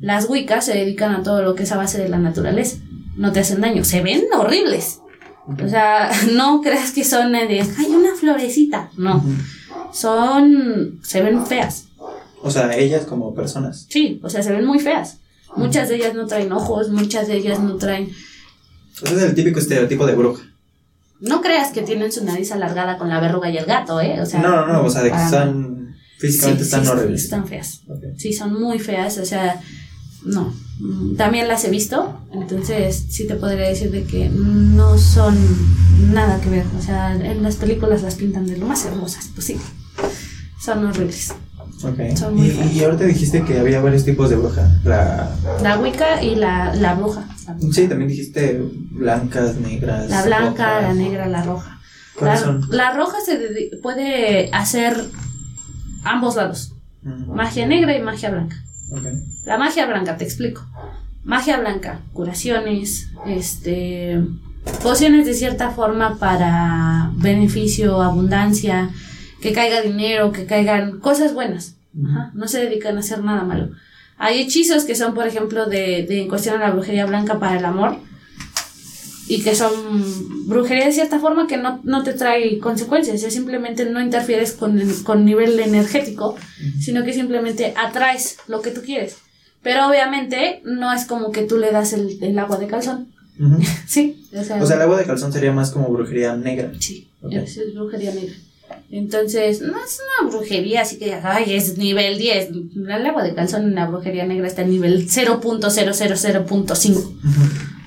Las 0.00 0.28
wiccas 0.28 0.64
se 0.64 0.72
dedican 0.74 1.12
a 1.14 1.22
todo 1.22 1.42
lo 1.42 1.54
que 1.54 1.62
es 1.62 1.72
a 1.72 1.76
base 1.76 1.98
de 1.98 2.08
la 2.08 2.18
naturaleza. 2.18 2.78
No 3.16 3.30
te 3.32 3.40
hacen 3.40 3.60
daño, 3.60 3.84
se 3.84 4.02
ven 4.02 4.22
horribles. 4.36 5.00
O 5.46 5.68
sea, 5.68 6.10
no 6.34 6.60
creas 6.60 6.92
que 6.92 7.04
son 7.04 7.32
de, 7.32 7.60
hay 7.78 7.86
una 7.86 8.14
florecita. 8.18 8.90
No, 8.96 9.22
son, 9.92 10.98
se 11.02 11.22
ven 11.22 11.46
feas. 11.46 11.86
O 12.42 12.50
sea, 12.50 12.74
ellas 12.76 13.04
como 13.04 13.34
personas. 13.34 13.86
Sí, 13.88 14.20
o 14.22 14.30
sea, 14.30 14.42
se 14.42 14.52
ven 14.52 14.64
muy 14.64 14.78
feas. 14.78 15.18
Muchas 15.56 15.88
de 15.88 15.96
ellas 15.96 16.14
no 16.14 16.26
traen 16.26 16.52
ojos, 16.52 16.88
muchas 16.90 17.26
de 17.28 17.36
ellas 17.36 17.58
no 17.60 17.76
traen... 17.76 18.10
Ese 19.02 19.16
es 19.16 19.22
el 19.22 19.34
típico 19.34 19.58
estereotipo 19.58 20.06
de 20.06 20.14
bruja. 20.14 20.42
No 21.20 21.42
creas 21.42 21.70
que 21.72 21.82
tienen 21.82 22.10
su 22.12 22.24
nariz 22.24 22.50
alargada 22.52 22.96
con 22.96 23.08
la 23.10 23.20
verruga 23.20 23.50
y 23.50 23.56
el 23.58 23.66
gato, 23.66 24.00
¿eh? 24.00 24.20
O 24.20 24.26
sea, 24.26 24.40
no, 24.40 24.66
no, 24.66 24.72
no, 24.72 24.84
o 24.84 24.90
sea, 24.90 25.02
de 25.02 25.10
que 25.10 25.16
están. 25.22 25.94
Físicamente 26.18 26.64
Sí, 26.64 26.68
están 26.68 26.84
sí, 26.84 26.90
horribles. 26.90 27.24
Están 27.24 27.46
feas. 27.46 27.80
Ok. 27.88 28.04
Sí, 28.18 28.32
son 28.32 28.60
muy 28.60 28.78
feas, 28.78 29.18
o 29.18 29.24
sea, 29.24 29.60
no. 30.24 30.52
También 31.18 31.46
las 31.48 31.64
he 31.64 31.70
visto, 31.70 32.18
entonces 32.32 33.04
sí 33.10 33.26
te 33.26 33.34
podría 33.34 33.68
decir 33.68 33.90
de 33.90 34.04
que 34.04 34.30
no 34.30 34.96
son 34.96 35.36
nada 36.12 36.40
que 36.40 36.48
ver. 36.48 36.64
O 36.78 36.82
sea, 36.82 37.14
en 37.14 37.42
las 37.42 37.56
películas 37.56 38.02
las 38.02 38.14
pintan 38.14 38.46
de 38.46 38.56
lo 38.56 38.66
más 38.66 38.84
hermosas 38.86 39.26
posible. 39.28 39.62
Son 40.62 40.84
horribles. 40.86 41.34
Ok. 41.82 42.16
Son 42.18 42.34
muy 42.34 42.48
Y, 42.48 42.50
feas. 42.50 42.72
y 42.74 42.84
ahorita 42.84 43.04
dijiste 43.04 43.44
que 43.44 43.58
había 43.58 43.80
varios 43.80 44.04
tipos 44.04 44.28
de 44.30 44.36
bruja. 44.36 44.70
La. 44.84 45.34
La 45.62 45.78
Wicca 45.78 46.22
y 46.22 46.34
la, 46.34 46.74
la 46.74 46.94
bruja. 46.94 47.26
Sí, 47.72 47.88
también 47.88 48.08
dijiste 48.08 48.60
blancas, 48.90 49.56
negras. 49.56 50.08
La 50.10 50.22
blanca, 50.24 50.80
rojas. 50.80 50.82
la 50.82 50.94
negra, 50.94 51.26
la 51.28 51.42
roja. 51.42 51.70
La, 51.70 52.18
¿Cuáles 52.18 52.40
son? 52.40 52.66
la 52.70 52.92
roja 52.92 53.18
se 53.24 53.70
puede 53.82 54.50
hacer 54.52 54.96
ambos 56.04 56.36
lados. 56.36 56.74
Ujú. 57.04 57.34
Magia 57.34 57.66
negra 57.66 57.96
y 57.96 58.02
magia 58.02 58.30
blanca. 58.30 58.56
La 59.44 59.56
magia 59.56 59.86
blanca, 59.86 60.16
te 60.16 60.24
explico. 60.24 60.66
Magia 61.24 61.60
blanca, 61.60 62.00
curaciones, 62.12 63.10
este, 63.26 64.20
pociones 64.82 65.26
de 65.26 65.34
cierta 65.34 65.70
forma 65.70 66.18
para 66.18 67.10
beneficio, 67.14 68.02
abundancia, 68.02 68.90
que 69.40 69.52
caiga 69.52 69.80
dinero, 69.82 70.32
que 70.32 70.46
caigan 70.46 70.98
cosas 71.00 71.34
buenas. 71.34 71.76
Ajá, 72.04 72.30
no 72.34 72.48
se 72.48 72.60
dedican 72.60 72.96
a 72.96 73.00
hacer 73.00 73.22
nada 73.22 73.44
malo. 73.44 73.70
Hay 74.22 74.40
hechizos 74.40 74.84
que 74.84 74.94
son, 74.94 75.14
por 75.14 75.26
ejemplo, 75.26 75.64
de, 75.66 76.04
de 76.06 76.20
en 76.22 76.28
cuestión 76.28 76.54
a 76.56 76.58
la 76.66 76.70
brujería 76.70 77.06
blanca 77.06 77.38
para 77.40 77.58
el 77.58 77.64
amor 77.64 77.96
y 79.28 79.42
que 79.42 79.54
son 79.54 79.72
brujería 80.48 80.86
de 80.86 80.92
cierta 80.92 81.18
forma 81.20 81.46
que 81.46 81.56
no, 81.56 81.80
no 81.84 82.02
te 82.02 82.12
trae 82.14 82.58
consecuencias, 82.58 83.20
ya 83.20 83.30
simplemente 83.30 83.84
no 83.86 84.00
interfieres 84.00 84.52
con, 84.52 84.78
con 85.04 85.24
nivel 85.24 85.58
energético, 85.60 86.36
sino 86.80 87.04
que 87.04 87.12
simplemente 87.14 87.72
atraes 87.76 88.36
lo 88.48 88.60
que 88.60 88.72
tú 88.72 88.82
quieres. 88.82 89.16
Pero 89.62 89.88
obviamente 89.88 90.60
no 90.64 90.92
es 90.92 91.04
como 91.06 91.30
que 91.32 91.42
tú 91.42 91.58
le 91.58 91.70
das 91.70 91.92
el, 91.92 92.18
el 92.22 92.38
agua 92.38 92.56
de 92.58 92.66
calzón. 92.66 93.08
Ujú. 93.38 93.58
Sí, 93.86 94.26
o 94.38 94.42
sea, 94.44 94.62
O 94.62 94.66
sea, 94.66 94.76
el 94.76 94.82
agua 94.82 94.98
de 94.98 95.04
calzón 95.06 95.32
sería 95.32 95.52
más 95.52 95.70
como 95.70 95.88
brujería 95.88 96.36
negra. 96.36 96.72
sí, 96.78 97.08
Ok. 97.22 97.32
eso 97.32 97.62
es 97.62 97.74
brujería 97.74 98.12
negra. 98.12 98.34
Entonces, 98.90 99.60
no 99.60 99.74
es 99.82 100.00
una 100.20 100.30
brujería 100.30 100.82
así 100.82 100.98
que 100.98 101.14
ay, 101.14 101.54
es 101.54 101.78
nivel 101.78 102.18
10. 102.18 102.48
El 102.76 103.06
agua 103.06 103.22
de 103.22 103.34
calzón 103.34 103.62
en 103.64 103.74
la 103.74 103.86
brujería 103.86 104.26
negra 104.26 104.46
está 104.46 104.62
en 104.62 104.70
nivel 104.70 105.08
0.000.5. 105.08 106.96
Ujú. 106.96 107.10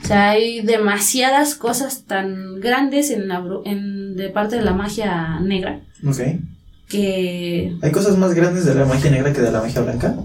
O 0.03 0.07
sea, 0.07 0.31
hay 0.31 0.61
demasiadas 0.61 1.55
cosas 1.55 2.03
tan 2.05 2.59
grandes 2.59 3.09
en 3.09 3.27
la 3.29 3.41
bru- 3.41 3.61
en, 3.65 4.15
de 4.15 4.29
parte 4.29 4.57
de 4.57 4.61
la 4.61 4.73
magia 4.73 5.39
negra 5.39 5.79
Ok. 6.05 6.19
que 6.89 7.75
¿Hay 7.81 7.91
cosas 7.91 8.17
más 8.17 8.33
grandes 8.33 8.65
de 8.65 8.75
la 8.75 8.85
magia 8.85 9.09
negra 9.11 9.31
que 9.33 9.41
de 9.41 9.51
la 9.51 9.61
magia 9.61 9.81
blanca? 9.81 10.15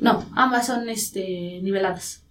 no, 0.00 0.24
ambas 0.34 0.66
son 0.66 0.88
este 0.88 1.60
niveladas. 1.62 2.22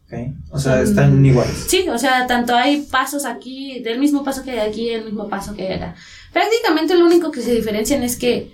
O 0.51 0.57
sea, 0.59 0.75
Son- 0.75 0.83
están 0.83 1.25
iguales. 1.25 1.65
Sí, 1.67 1.85
o 1.89 1.97
sea, 1.97 2.27
tanto 2.27 2.55
hay 2.55 2.81
pasos 2.89 3.25
aquí, 3.25 3.79
del 3.81 3.99
mismo 3.99 4.23
paso 4.23 4.41
que 4.43 4.51
hay 4.51 4.59
aquí, 4.69 4.89
el 4.89 5.03
mismo 5.03 5.27
paso 5.27 5.53
que 5.53 5.67
hay 5.67 5.73
acá. 5.73 5.95
Prácticamente 6.37 6.95
lo 6.95 7.07
único 7.07 7.31
que 7.31 7.41
se 7.41 7.55
diferencian 7.55 8.03
es 8.03 8.15
que 8.15 8.53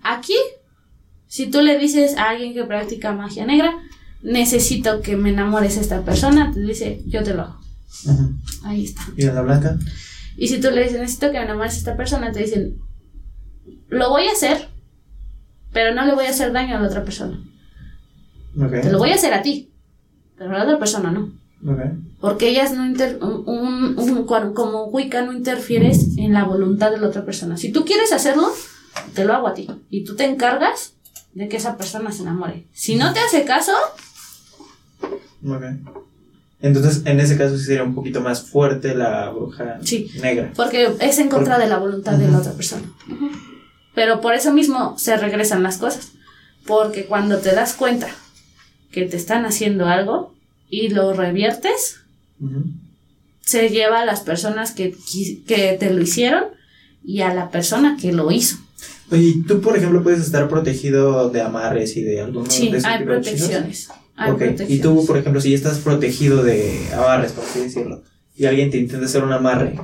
aquí, 0.00 0.36
si 1.26 1.50
tú 1.50 1.60
le 1.60 1.76
dices 1.76 2.16
a 2.16 2.28
alguien 2.28 2.54
que 2.54 2.62
practica 2.62 3.12
magia 3.12 3.44
negra, 3.44 3.76
necesito 4.22 5.00
que 5.00 5.16
me 5.16 5.30
enamores 5.30 5.76
a 5.76 5.80
esta 5.80 6.04
persona, 6.04 6.52
te 6.54 6.60
dice, 6.60 7.02
yo 7.04 7.24
te 7.24 7.34
lo 7.34 7.42
hago. 7.42 7.60
Ahí 8.62 8.84
está. 8.84 9.02
¿Y 9.16 9.24
en 9.24 9.34
la 9.34 9.42
blanca? 9.42 9.76
Y 10.36 10.46
si 10.46 10.60
tú 10.60 10.70
le 10.70 10.84
dices, 10.84 11.00
necesito 11.00 11.32
que 11.32 11.38
me 11.38 11.46
enamores 11.46 11.74
a 11.74 11.78
esta 11.78 11.96
persona, 11.96 12.30
te 12.30 12.44
dicen, 12.44 12.78
lo 13.88 14.08
voy 14.08 14.28
a 14.28 14.32
hacer, 14.32 14.68
pero 15.72 15.96
no 15.96 16.06
le 16.06 16.14
voy 16.14 16.26
a 16.26 16.30
hacer 16.30 16.52
daño 16.52 16.76
a 16.76 16.80
la 16.80 16.86
otra 16.86 17.02
persona. 17.02 17.42
Ok. 18.56 18.82
Te 18.82 18.92
lo 18.92 18.98
voy 18.98 19.10
a 19.10 19.16
hacer 19.16 19.34
a 19.34 19.42
ti, 19.42 19.72
pero 20.38 20.54
a 20.54 20.58
la 20.58 20.62
otra 20.62 20.78
persona 20.78 21.10
no. 21.10 21.32
Porque 22.20 22.48
ellas 22.48 22.72
no 22.72 22.86
inter 22.86 23.18
un, 23.22 23.98
un- 23.98 24.26
como 24.54 24.84
Wicca 24.86 25.22
no 25.22 25.32
interfieres 25.32 26.16
en 26.16 26.32
la 26.32 26.44
voluntad 26.44 26.90
de 26.90 26.98
la 26.98 27.08
otra 27.08 27.24
persona. 27.24 27.56
Si 27.56 27.72
tú 27.72 27.84
quieres 27.84 28.12
hacerlo, 28.12 28.52
te 29.14 29.24
lo 29.24 29.34
hago 29.34 29.48
a 29.48 29.54
ti. 29.54 29.68
Y 29.90 30.04
tú 30.04 30.14
te 30.16 30.24
encargas 30.24 30.94
de 31.34 31.48
que 31.48 31.56
esa 31.56 31.76
persona 31.76 32.12
se 32.12 32.22
enamore. 32.22 32.66
Si 32.72 32.94
no 32.96 33.12
te 33.12 33.20
hace 33.20 33.44
caso. 33.44 33.72
Entonces, 36.60 37.02
en 37.04 37.20
ese 37.20 37.36
caso 37.36 37.56
sí 37.58 37.64
sería 37.64 37.82
un 37.84 37.94
poquito 37.94 38.20
más 38.20 38.42
fuerte 38.48 38.94
la 38.94 39.30
bruja 39.30 39.78
Sí. 39.82 40.10
negra. 40.22 40.52
porque 40.56 40.90
es 41.00 41.18
en 41.18 41.28
contra 41.28 41.54
Por- 41.56 41.64
de 41.64 41.68
la 41.70 41.78
voluntad 41.78 42.14
de 42.14 42.28
la 42.28 42.38
otra 42.38 42.52
persona. 42.52 42.82
Pero 43.94 44.20
por 44.20 44.34
eso 44.34 44.52
mismo 44.52 44.96
se 44.98 45.16
regresan 45.16 45.62
las 45.62 45.78
cosas. 45.78 46.12
Porque 46.66 47.06
cuando 47.06 47.38
te 47.38 47.54
das 47.54 47.74
cuenta 47.74 48.08
que 48.90 49.04
te 49.04 49.16
están 49.16 49.44
haciendo 49.46 49.86
algo 49.86 50.34
y 50.68 50.88
lo 50.88 51.12
reviertes, 51.12 52.00
se 53.40 53.68
lleva 53.68 54.00
a 54.00 54.04
las 54.04 54.20
personas 54.20 54.72
que, 54.72 54.94
que 55.46 55.76
te 55.78 55.90
lo 55.92 56.02
hicieron 56.02 56.44
y 57.04 57.20
a 57.20 57.32
la 57.32 57.50
persona 57.50 57.96
que 58.00 58.12
lo 58.12 58.30
hizo. 58.32 58.58
¿y 59.12 59.42
tú, 59.42 59.60
por 59.60 59.76
ejemplo, 59.76 60.02
puedes 60.02 60.20
estar 60.20 60.48
protegido 60.48 61.30
de 61.30 61.40
amarres 61.40 61.96
y 61.96 62.02
de 62.02 62.20
algunos 62.22 62.52
Sí, 62.52 62.70
de 62.70 62.80
hay 62.84 63.04
protecciones. 63.04 63.88
Hay 64.16 64.32
Ok, 64.32 64.38
protecciones. 64.38 64.74
Y 64.74 64.80
tú, 64.80 65.06
por 65.06 65.16
ejemplo, 65.16 65.40
si 65.40 65.54
estás 65.54 65.78
protegido 65.78 66.42
de 66.42 66.88
amarres, 66.92 67.32
por 67.32 67.44
así 67.44 67.60
decirlo, 67.60 68.02
y 68.36 68.46
alguien 68.46 68.70
te 68.70 68.78
intenta 68.78 69.06
hacer 69.06 69.22
un 69.22 69.32
amarre, 69.32 69.78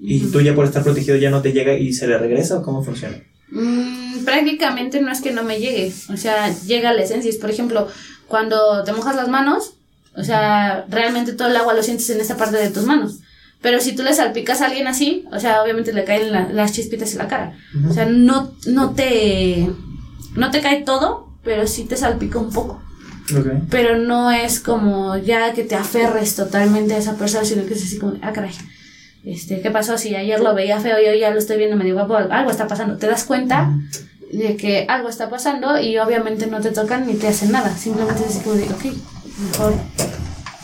y 0.00 0.18
tú 0.32 0.40
ya 0.40 0.54
por 0.54 0.64
estar 0.64 0.82
protegido 0.82 1.16
ya 1.16 1.30
no 1.30 1.42
te 1.42 1.52
llega 1.52 1.74
y 1.78 1.92
se 1.92 2.08
le 2.08 2.18
regresa, 2.18 2.58
¿o 2.58 2.62
cómo 2.62 2.82
funciona? 2.82 3.22
Mm, 3.50 4.24
prácticamente 4.24 5.00
no 5.00 5.12
es 5.12 5.20
que 5.20 5.30
no 5.30 5.44
me 5.44 5.60
llegue, 5.60 5.92
o 6.12 6.16
sea, 6.16 6.52
llega 6.66 6.92
la 6.92 7.02
esencia. 7.02 7.30
Es, 7.30 7.36
por 7.36 7.50
ejemplo, 7.50 7.86
cuando 8.26 8.82
te 8.82 8.92
mojas 8.92 9.14
las 9.14 9.28
manos, 9.28 9.74
o 10.16 10.22
sea, 10.24 10.84
realmente 10.88 11.32
todo 11.32 11.48
el 11.48 11.56
agua 11.56 11.74
lo 11.74 11.82
sientes 11.82 12.08
en 12.10 12.20
esta 12.20 12.36
parte 12.36 12.56
de 12.56 12.70
tus 12.70 12.84
manos. 12.84 13.18
Pero 13.60 13.80
si 13.80 13.94
tú 13.94 14.02
le 14.02 14.12
salpicas 14.12 14.60
a 14.60 14.66
alguien 14.66 14.86
así, 14.88 15.24
o 15.32 15.38
sea, 15.38 15.62
obviamente 15.62 15.92
le 15.92 16.04
caen 16.04 16.32
la- 16.32 16.48
las 16.52 16.72
chispitas 16.72 17.12
en 17.12 17.18
la 17.18 17.28
cara. 17.28 17.56
O 17.88 17.92
sea, 17.92 18.06
no, 18.06 18.52
no 18.66 18.90
te 18.90 19.68
no 20.34 20.50
te 20.50 20.60
cae 20.60 20.82
todo, 20.82 21.28
pero 21.44 21.66
sí 21.66 21.84
te 21.84 21.96
salpica 21.96 22.38
un 22.38 22.50
poco. 22.50 22.82
Ok. 23.38 23.46
Pero 23.70 23.98
no 23.98 24.30
es 24.32 24.58
como 24.60 25.16
ya 25.16 25.52
que 25.52 25.62
te 25.62 25.76
aferres 25.76 26.34
totalmente 26.34 26.94
a 26.94 26.98
esa 26.98 27.14
persona, 27.16 27.44
sino 27.44 27.64
que 27.66 27.74
es 27.74 27.82
así 27.84 27.98
como, 27.98 28.14
ah, 28.22 28.32
caray. 28.32 28.52
Este, 29.24 29.60
¿qué 29.60 29.70
pasó? 29.70 29.96
Si 29.96 30.16
ayer 30.16 30.40
lo 30.40 30.54
veía 30.54 30.80
feo 30.80 31.00
y 31.00 31.06
hoy 31.06 31.20
ya 31.20 31.30
lo 31.30 31.38
estoy 31.38 31.56
viendo 31.58 31.76
medio 31.76 31.94
guapo, 31.94 32.16
algo 32.16 32.50
está 32.50 32.66
pasando. 32.66 32.96
Te 32.98 33.06
das 33.06 33.22
cuenta 33.24 33.72
de 34.32 34.56
que 34.56 34.86
algo 34.88 35.08
está 35.08 35.30
pasando 35.30 35.78
y 35.80 35.96
obviamente 35.98 36.48
no 36.48 36.60
te 36.60 36.70
tocan 36.72 37.06
ni 37.06 37.14
te 37.14 37.28
hacen 37.28 37.52
nada. 37.52 37.76
Simplemente 37.76 38.22
es 38.24 38.30
así 38.30 38.40
como 38.40 38.56
de, 38.56 38.64
ok, 38.64 38.84
mejor 39.42 39.74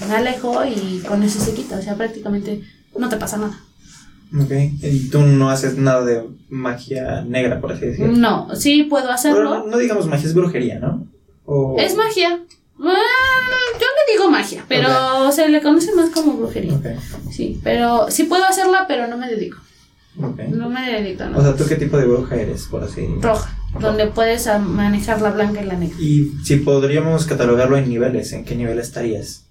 me 0.09 0.14
alejo 0.14 0.64
y 0.64 1.01
con 1.07 1.22
eso 1.22 1.41
se 1.41 1.55
quita. 1.55 1.76
O 1.79 1.83
sea, 1.83 1.97
prácticamente 1.97 2.62
no 2.97 3.09
te 3.09 3.16
pasa 3.16 3.37
nada. 3.39 3.59
Ok. 4.39 4.51
Y 4.83 5.09
tú 5.11 5.20
no 5.22 5.51
haces 5.51 5.76
nada 5.76 6.05
de 6.05 6.22
magia 6.49 7.22
negra, 7.22 7.61
por 7.61 7.72
así 7.72 7.87
decirlo. 7.87 8.12
No, 8.12 8.55
sí 8.55 8.85
puedo 8.85 9.05
Pero 9.05 9.14
hacerlo. 9.14 9.59
no, 9.61 9.66
no 9.66 9.79
digamos 9.79 10.07
magia, 10.07 10.26
es 10.26 10.35
brujería, 10.35 10.79
¿no? 10.79 11.07
O... 11.47 11.76
Es 11.79 11.97
magia. 11.97 12.41
Ah, 12.81 12.95
yo 13.74 13.87
le 13.87 14.12
digo 14.12 14.31
magia, 14.31 14.64
pero 14.68 15.33
se 15.33 15.49
le 15.49 15.61
conoce 15.62 15.95
más 15.95 16.11
como 16.11 16.35
brujería. 16.35 16.74
Ok, 16.74 16.87
Sí, 17.33 17.59
pero 17.64 18.11
sí 18.11 18.24
puedo 18.24 18.45
hacerla, 18.45 18.85
pero 18.87 19.07
no 19.09 19.16
me 19.16 19.29
dedico. 19.29 19.59
No 20.19 20.69
me 20.69 20.81
dedico, 20.93 21.25
O 21.25 21.29
no. 21.29 21.43
sea, 21.43 21.55
¿tú 21.57 21.64
qué 21.69 21.77
tipo 21.77 21.97
de 21.97 22.07
bruja 22.07 22.35
eres, 22.37 22.64
por 22.64 22.83
así 22.83 23.07
Roja, 23.21 23.57
donde 23.81 24.07
puedes 24.09 24.49
manejar 24.61 25.21
la 25.23 25.31
blanca 25.31 25.62
y 25.62 25.66
la 25.66 25.75
negra. 25.75 25.97
Y 26.01 26.33
si 26.45 26.57
podríamos 26.57 27.25
catalogarlo 27.27 27.77
en 27.77 27.89
niveles, 27.89 28.33
¿en 28.33 28.45
qué 28.45 28.57
nivel 28.57 28.79
estarías? 28.79 29.45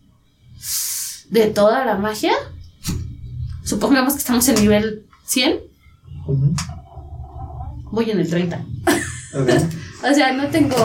De 1.29 1.47
toda 1.47 1.85
la 1.85 1.97
magia, 1.97 2.33
supongamos 3.63 4.13
que 4.13 4.19
estamos 4.19 4.47
en 4.49 4.55
nivel 4.61 5.03
100, 5.25 5.59
Ujú. 6.27 6.53
voy 7.91 8.11
en 8.11 8.19
el 8.19 8.29
30. 8.29 8.65
Ok. 9.35 9.49
O 10.09 10.13
sea, 10.13 10.31
no 10.31 10.45
tengo 10.49 10.75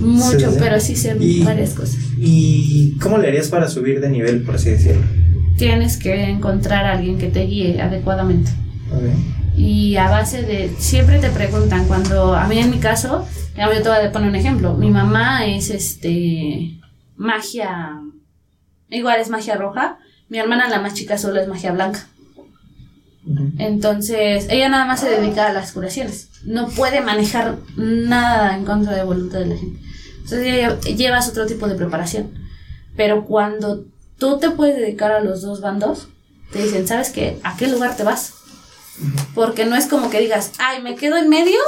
mucho, 0.00 0.38
Sí, 0.38 0.44
sí. 0.52 0.56
pero 0.58 0.78
sí 0.80 0.96
sé 0.96 1.16
varias 1.42 1.70
cosas. 1.72 1.96
¿Y 2.18 2.94
cómo 2.98 3.16
le 3.16 3.28
harías 3.28 3.48
para 3.48 3.70
subir 3.70 4.00
de 4.02 4.10
nivel, 4.10 4.42
por 4.42 4.56
así 4.56 4.68
decirlo? 4.68 5.00
Tienes 5.56 5.96
que 5.96 6.30
encontrar 6.30 6.84
a 6.84 6.92
alguien 6.92 7.18
que 7.18 7.28
te 7.28 7.44
guíe 7.46 7.80
adecuadamente. 7.80 8.50
Y 9.56 9.96
a 9.96 10.10
base 10.10 10.42
de, 10.42 10.74
siempre 10.78 11.18
te 11.18 11.30
preguntan, 11.30 11.86
cuando, 11.86 12.34
a 12.34 12.46
mí 12.46 12.58
en 12.58 12.70
mi 12.70 12.78
caso, 12.78 13.26
yo 13.56 13.82
te 13.82 13.88
voy 13.88 13.98
a 13.98 14.12
poner 14.12 14.28
un 14.28 14.36
ejemplo, 14.36 14.74
mi 14.74 14.90
mamá 14.90 15.46
es 15.46 15.70
este, 15.70 16.78
magia, 17.16 18.02
igual 18.90 19.18
es 19.20 19.30
magia 19.30 19.56
roja, 19.56 19.98
mi 20.28 20.38
hermana 20.38 20.68
la 20.68 20.80
más 20.80 20.92
chica 20.92 21.16
solo 21.16 21.40
es 21.40 21.48
magia 21.48 21.72
blanca. 21.72 22.06
Entonces, 23.58 24.46
ella 24.50 24.68
nada 24.68 24.84
más 24.84 25.00
se 25.00 25.08
dedica 25.08 25.48
a 25.48 25.52
las 25.52 25.72
curaciones, 25.72 26.28
no 26.44 26.68
puede 26.68 27.00
manejar 27.00 27.56
nada 27.76 28.56
en 28.56 28.64
contra 28.64 28.94
de 28.94 29.04
voluntad 29.04 29.38
de 29.38 29.46
la 29.46 29.56
gente. 29.56 29.80
Entonces, 30.16 30.46
ella 30.46 30.78
llevas 30.80 31.28
otro 31.28 31.46
tipo 31.46 31.66
de 31.66 31.76
preparación. 31.76 32.30
Pero 32.96 33.24
cuando 33.24 33.84
tú 34.18 34.38
te 34.38 34.50
puedes 34.50 34.76
dedicar 34.76 35.12
a 35.12 35.20
los 35.20 35.42
dos 35.42 35.60
bandos, 35.60 36.08
te 36.52 36.62
dicen, 36.62 36.86
¿sabes 36.86 37.10
qué? 37.10 37.38
¿A 37.42 37.56
qué 37.56 37.66
lugar 37.68 37.96
te 37.96 38.02
vas? 38.04 38.34
Porque 39.34 39.66
no 39.66 39.76
es 39.76 39.86
como 39.86 40.08
que 40.10 40.20
digas, 40.20 40.52
ay, 40.58 40.82
me 40.82 40.94
quedo 40.94 41.16
en 41.16 41.28
medio 41.28 41.58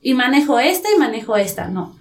y 0.00 0.14
manejo 0.14 0.58
esta 0.58 0.88
y 0.94 0.98
manejo 0.98 1.36
esta. 1.36 1.68
No. 1.68 1.96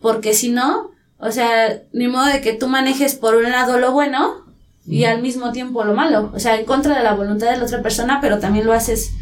Porque 0.00 0.34
si 0.34 0.50
no, 0.50 0.90
o 1.18 1.30
sea, 1.30 1.80
ni 1.92 2.08
modo 2.08 2.26
de 2.26 2.40
que 2.40 2.54
tú 2.54 2.66
manejes 2.68 3.14
por 3.14 3.36
un 3.36 3.44
lado 3.50 3.78
lo 3.78 3.92
bueno 3.92 4.44
y 4.86 5.04
al 5.04 5.22
mismo 5.22 5.52
tiempo 5.52 5.84
lo 5.84 5.94
malo. 5.94 6.30
O 6.34 6.40
sea, 6.40 6.58
en 6.58 6.66
contra 6.66 6.96
de 6.96 7.04
la 7.04 7.14
voluntad 7.14 7.50
de 7.50 7.56
la 7.56 7.64
otra 7.64 7.82
persona, 7.82 8.18
pero 8.20 8.38
también 8.40 8.66
lo 8.66 8.72
haces 8.72 9.12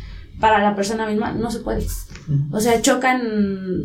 para 0.40 0.62
la 0.62 0.74
persona 0.74 1.07
misma. 1.07 1.32
No 1.32 1.51
se 1.51 1.61
puede. 1.61 1.86
O 2.51 2.59
sea, 2.61 2.80
chocan 2.80 3.84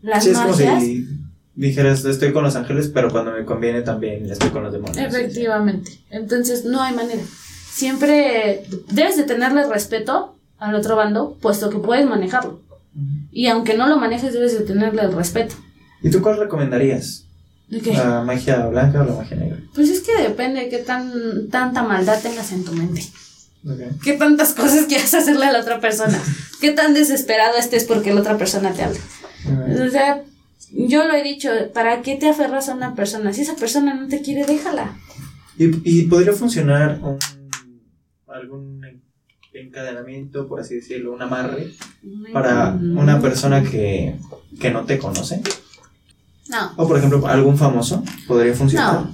las 0.00 0.24
Sí, 0.24 0.30
magias. 0.30 0.82
si 0.82 1.06
dijeras, 1.54 2.04
estoy 2.04 2.32
con 2.32 2.44
los 2.44 2.56
ángeles, 2.56 2.88
pero 2.92 3.10
cuando 3.10 3.32
me 3.32 3.44
conviene 3.44 3.82
también 3.82 4.30
estoy 4.30 4.50
con 4.50 4.62
los 4.62 4.72
demonios. 4.72 4.96
Efectivamente. 4.98 5.92
Entonces, 6.10 6.64
no 6.64 6.82
hay 6.82 6.94
manera. 6.94 7.22
Siempre 7.72 8.64
debes 8.90 9.16
de 9.16 9.24
tenerle 9.24 9.66
respeto 9.66 10.36
al 10.58 10.74
otro 10.74 10.96
bando, 10.96 11.36
puesto 11.40 11.70
que 11.70 11.78
puedes 11.78 12.06
manejarlo. 12.06 12.60
Ujú. 12.94 13.04
Y 13.32 13.48
aunque 13.48 13.76
no 13.76 13.88
lo 13.88 13.96
manejes, 13.96 14.32
debes 14.32 14.58
de 14.58 14.64
tenerle 14.64 15.02
el 15.02 15.12
respeto. 15.12 15.56
¿Y 16.02 16.10
tú 16.10 16.22
cuál 16.22 16.38
recomendarías? 16.38 17.24
¿La 17.68 18.22
magia 18.22 18.66
blanca 18.66 19.02
o 19.02 19.04
la 19.04 19.14
magia 19.14 19.36
negra? 19.36 19.58
Pues 19.74 19.88
es 19.88 20.00
que 20.00 20.16
depende 20.22 20.60
de 20.60 20.68
qué 20.68 20.78
tan, 20.78 21.48
tanta 21.50 21.82
maldad 21.82 22.20
tengas 22.22 22.52
en 22.52 22.64
tu 22.64 22.72
mente. 22.72 23.02
Ok. 23.66 24.02
¿Qué 24.02 24.12
tantas 24.12 24.52
cosas 24.52 24.84
quieras 24.86 25.14
hacerle 25.14 25.46
a 25.46 25.52
la 25.52 25.60
otra 25.60 25.80
persona? 25.80 26.20
¿Qué 26.60 26.72
tan 26.72 26.94
desesperado 26.94 27.56
estés 27.56 27.84
porque 27.84 28.12
la 28.12 28.20
otra 28.20 28.36
persona 28.36 28.72
te 28.72 28.84
habla? 28.84 29.00
O 29.84 29.90
sea, 29.90 30.22
yo 30.76 31.04
lo 31.04 31.14
he 31.14 31.22
dicho, 31.22 31.48
¿para 31.72 32.02
qué 32.02 32.16
te 32.16 32.28
aferras 32.28 32.68
a 32.68 32.74
una 32.74 32.94
persona? 32.94 33.32
Si 33.32 33.42
esa 33.42 33.56
persona 33.56 33.94
no 33.94 34.08
te 34.08 34.20
quiere, 34.22 34.44
déjala. 34.44 34.96
¿Y, 35.58 35.70
y 35.84 36.02
podría 36.06 36.32
funcionar 36.32 36.98
un, 37.02 37.18
algún 38.28 38.80
encadenamiento, 39.52 40.48
por 40.48 40.60
así 40.60 40.74
decirlo, 40.76 41.12
un 41.12 41.22
amarre 41.22 41.70
para 42.32 42.72
Mm. 42.72 42.98
una 42.98 43.20
persona 43.20 43.62
que, 43.62 44.16
que 44.60 44.70
no 44.70 44.84
te 44.84 44.98
conoce? 44.98 45.40
No. 46.48 46.72
O 46.76 46.86
por 46.88 46.98
ejemplo, 46.98 47.26
algún 47.26 47.56
famoso 47.56 48.02
podría 48.26 48.52
funcionar. 48.54 49.04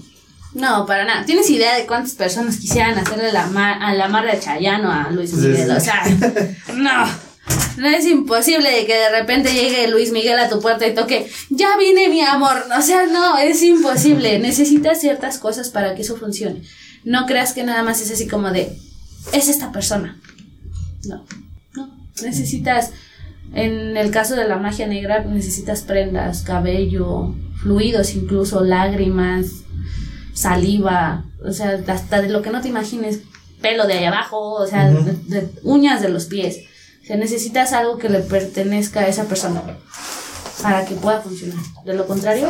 No, 0.55 0.81
no, 0.81 0.87
para 0.87 1.05
nada. 1.05 1.25
¿Tienes 1.25 1.49
idea 1.51 1.77
de 1.77 1.87
cuántas 1.87 2.15
personas 2.15 2.57
quisieran 2.59 2.99
hacerle 2.99 3.33
la 3.33 3.47
ma- 3.49 3.75
a 3.87 3.95
la 3.95 4.09
marra 4.09 4.35
de 4.35 4.41
Chayano 4.41 4.91
a 4.91 5.11
Luis 5.11 5.33
Miguel? 5.35 5.71
O 5.71 5.79
sea, 5.81 6.03
no. 6.75 7.30
No 7.77 7.89
es 7.89 8.05
imposible 8.07 8.71
de 8.71 8.85
que 8.87 8.95
de 8.95 9.11
repente 9.11 9.53
llegue 9.55 9.89
Luis 9.89 10.13
Miguel 10.13 10.39
a 10.39 10.49
tu 10.51 10.61
puerta 10.61 10.87
y 10.87 10.95
toque, 10.95 11.31
ya 11.49 11.77
vine 11.79 12.09
mi 12.09 12.21
amor. 12.21 12.65
O 12.79 12.83
sea, 12.83 13.07
no, 13.07 13.39
es 13.39 13.63
imposible. 13.63 14.39
Necesitas 14.39 15.01
ciertas 15.01 15.39
cosas 15.39 15.71
para 15.71 15.95
que 15.95 16.03
eso 16.03 16.17
funcione. 16.17 16.63
No 17.05 17.25
creas 17.27 17.53
que 17.55 17.65
nada 17.65 17.83
más 17.83 18.03
es 18.03 18.11
así 18.11 18.29
como 18.29 18.51
de, 18.51 18.77
es 19.33 19.49
esta 19.49 19.73
persona. 19.73 20.21
No, 21.07 21.25
no. 21.75 21.91
Necesitas, 22.23 22.91
en 23.55 23.97
el 23.97 24.11
caso 24.11 24.37
de 24.37 24.47
la 24.47 24.59
magia 24.59 24.87
negra, 24.87 25.25
necesitas 25.25 25.81
prendas, 25.81 26.43
cabello, 26.43 27.35
fluidos 27.63 28.15
incluso, 28.15 28.63
lágrimas, 28.63 29.47
saliva, 30.35 31.25
o 31.43 31.53
sea, 31.53 31.83
hasta 31.89 32.21
de 32.21 32.29
lo 32.29 32.43
que 32.43 32.51
no 32.51 32.61
te 32.61 32.69
imagines, 32.69 33.21
pelo 33.63 33.87
de 33.87 33.95
ahí 33.95 34.05
abajo, 34.05 34.55
o 34.55 34.67
sea, 34.67 34.91
Ujú. 34.91 35.05
de, 35.05 35.41
de 35.41 35.49
uñas 35.63 36.03
de 36.03 36.09
los 36.11 36.27
pies. 36.27 36.61
Sea, 37.11 37.17
necesitas 37.19 37.73
algo 37.73 37.99
que 37.99 38.09
le 38.09 38.21
pertenezca 38.21 39.01
a 39.01 39.09
esa 39.09 39.25
persona 39.25 39.61
para 40.63 40.85
que 40.85 40.95
pueda 40.95 41.21
funcionar. 41.21 41.59
De 41.85 41.95
lo 41.95 42.07
contrario, 42.07 42.49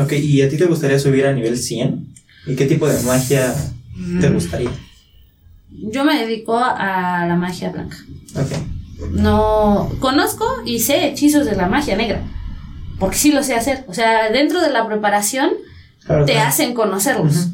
Ok, 0.00 0.12
¿y 0.12 0.40
a 0.42 0.48
ti 0.48 0.56
te 0.56 0.66
gustaría 0.66 0.96
subir 1.00 1.26
a 1.26 1.32
nivel 1.32 1.58
100? 1.58 2.06
¿Y 2.46 2.54
qué 2.54 2.66
tipo 2.66 2.88
de 2.88 3.02
magia 3.02 3.52
te 4.20 4.30
Mm. 4.30 4.34
gustaría? 4.34 4.70
yo 5.90 6.04
me 6.04 6.20
dedico 6.24 6.56
a 6.56 7.26
la 7.26 7.34
magia 7.34 7.70
blanca. 7.70 7.96
Ok. 8.36 9.10
No 9.10 9.90
conozco 9.98 10.46
y 10.64 10.78
sé 10.78 11.08
hechizos 11.08 11.44
de 11.44 11.56
la 11.56 11.66
magia 11.66 11.96
negra, 11.96 12.22
porque 13.00 13.16
sí 13.18 13.32
lo 13.32 13.42
sé 13.42 13.54
hacer. 13.56 13.84
O 13.88 13.94
sea, 13.94 14.30
dentro 14.30 14.60
de 14.60 14.70
la 14.70 14.86
preparación 14.86 15.50
Claro, 16.06 16.26
te 16.26 16.34
claro. 16.34 16.48
hacen 16.48 16.74
conocerlos. 16.74 17.48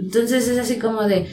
Entonces 0.00 0.48
es 0.48 0.58
así 0.58 0.76
como 0.78 1.02
de, 1.02 1.28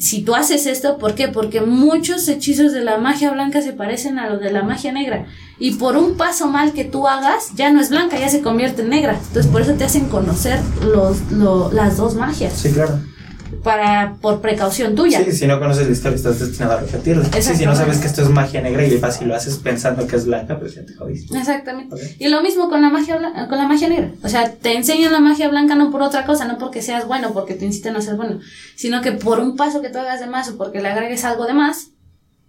si 0.00 0.22
tú 0.22 0.34
haces 0.34 0.66
esto, 0.66 0.98
¿por 0.98 1.14
qué? 1.14 1.28
Porque 1.28 1.60
muchos 1.60 2.26
hechizos 2.26 2.72
de 2.72 2.80
la 2.82 2.98
magia 2.98 3.30
blanca 3.30 3.60
se 3.62 3.72
parecen 3.74 4.18
a 4.18 4.28
los 4.30 4.40
de 4.40 4.50
la 4.50 4.62
magia 4.62 4.92
negra. 4.92 5.26
Y 5.58 5.72
por 5.72 5.96
un 5.98 6.16
paso 6.16 6.48
mal 6.48 6.72
que 6.72 6.84
tú 6.84 7.06
hagas, 7.06 7.50
ya 7.54 7.70
no 7.70 7.80
es 7.80 7.90
blanca, 7.90 8.18
ya 8.18 8.30
se 8.30 8.40
convierte 8.40 8.80
en 8.82 8.88
negra. 8.88 9.12
Entonces 9.28 9.46
por 9.52 9.60
eso 9.60 9.74
te 9.74 9.84
hacen 9.84 10.08
conocer 10.08 10.58
los, 10.82 11.30
lo- 11.30 11.70
las 11.72 11.98
dos 11.98 12.14
magias. 12.14 12.54
Sí, 12.54 12.72
claro. 12.72 12.98
Para 13.62 14.16
por 14.20 14.40
precaución 14.40 14.94
tuya. 14.94 15.22
Sí, 15.24 15.32
si 15.32 15.46
no 15.46 15.58
conoces 15.58 15.86
la 15.86 15.92
historia 15.92 16.16
estás 16.16 16.40
destinado 16.40 16.78
a 16.78 16.80
repetirla. 16.80 17.24
Sí, 17.40 17.54
si 17.54 17.66
no 17.66 17.74
sabes 17.74 17.98
que 17.98 18.06
esto 18.06 18.22
es 18.22 18.28
magia 18.28 18.60
negra 18.60 18.84
y 18.84 18.90
fácil 18.98 19.28
lo 19.28 19.34
haces 19.34 19.56
pensando 19.56 20.06
que 20.06 20.16
es 20.16 20.26
blanca, 20.26 20.58
pues 20.58 20.74
ya 20.74 20.84
te 20.84 20.94
jodiste. 20.94 21.36
Exactamente. 21.36 21.94
Ok. 21.94 22.00
Y 22.18 22.28
lo 22.28 22.42
mismo 22.42 22.68
con 22.68 22.82
la 22.82 22.90
magia 22.90 23.18
con 23.48 23.58
la 23.58 23.66
magia 23.66 23.88
negra. 23.88 24.12
O 24.22 24.28
sea, 24.28 24.52
te 24.52 24.76
enseñan 24.76 25.12
la 25.12 25.20
magia 25.20 25.48
blanca 25.48 25.74
no 25.74 25.90
por 25.90 26.02
otra 26.02 26.24
cosa, 26.24 26.46
no 26.46 26.58
porque 26.58 26.82
seas 26.82 27.06
bueno, 27.06 27.32
porque 27.32 27.54
te 27.54 27.64
incitan 27.64 27.96
a 27.96 28.00
ser 28.00 28.16
bueno, 28.16 28.40
sino 28.76 29.00
que 29.00 29.12
por 29.12 29.40
un 29.40 29.56
paso 29.56 29.82
que 29.82 29.90
tú 29.90 29.98
hagas 29.98 30.20
de 30.20 30.26
más 30.26 30.48
o 30.48 30.56
porque 30.56 30.80
le 30.80 30.88
agregues 30.88 31.24
algo 31.24 31.46
de 31.46 31.54
más, 31.54 31.88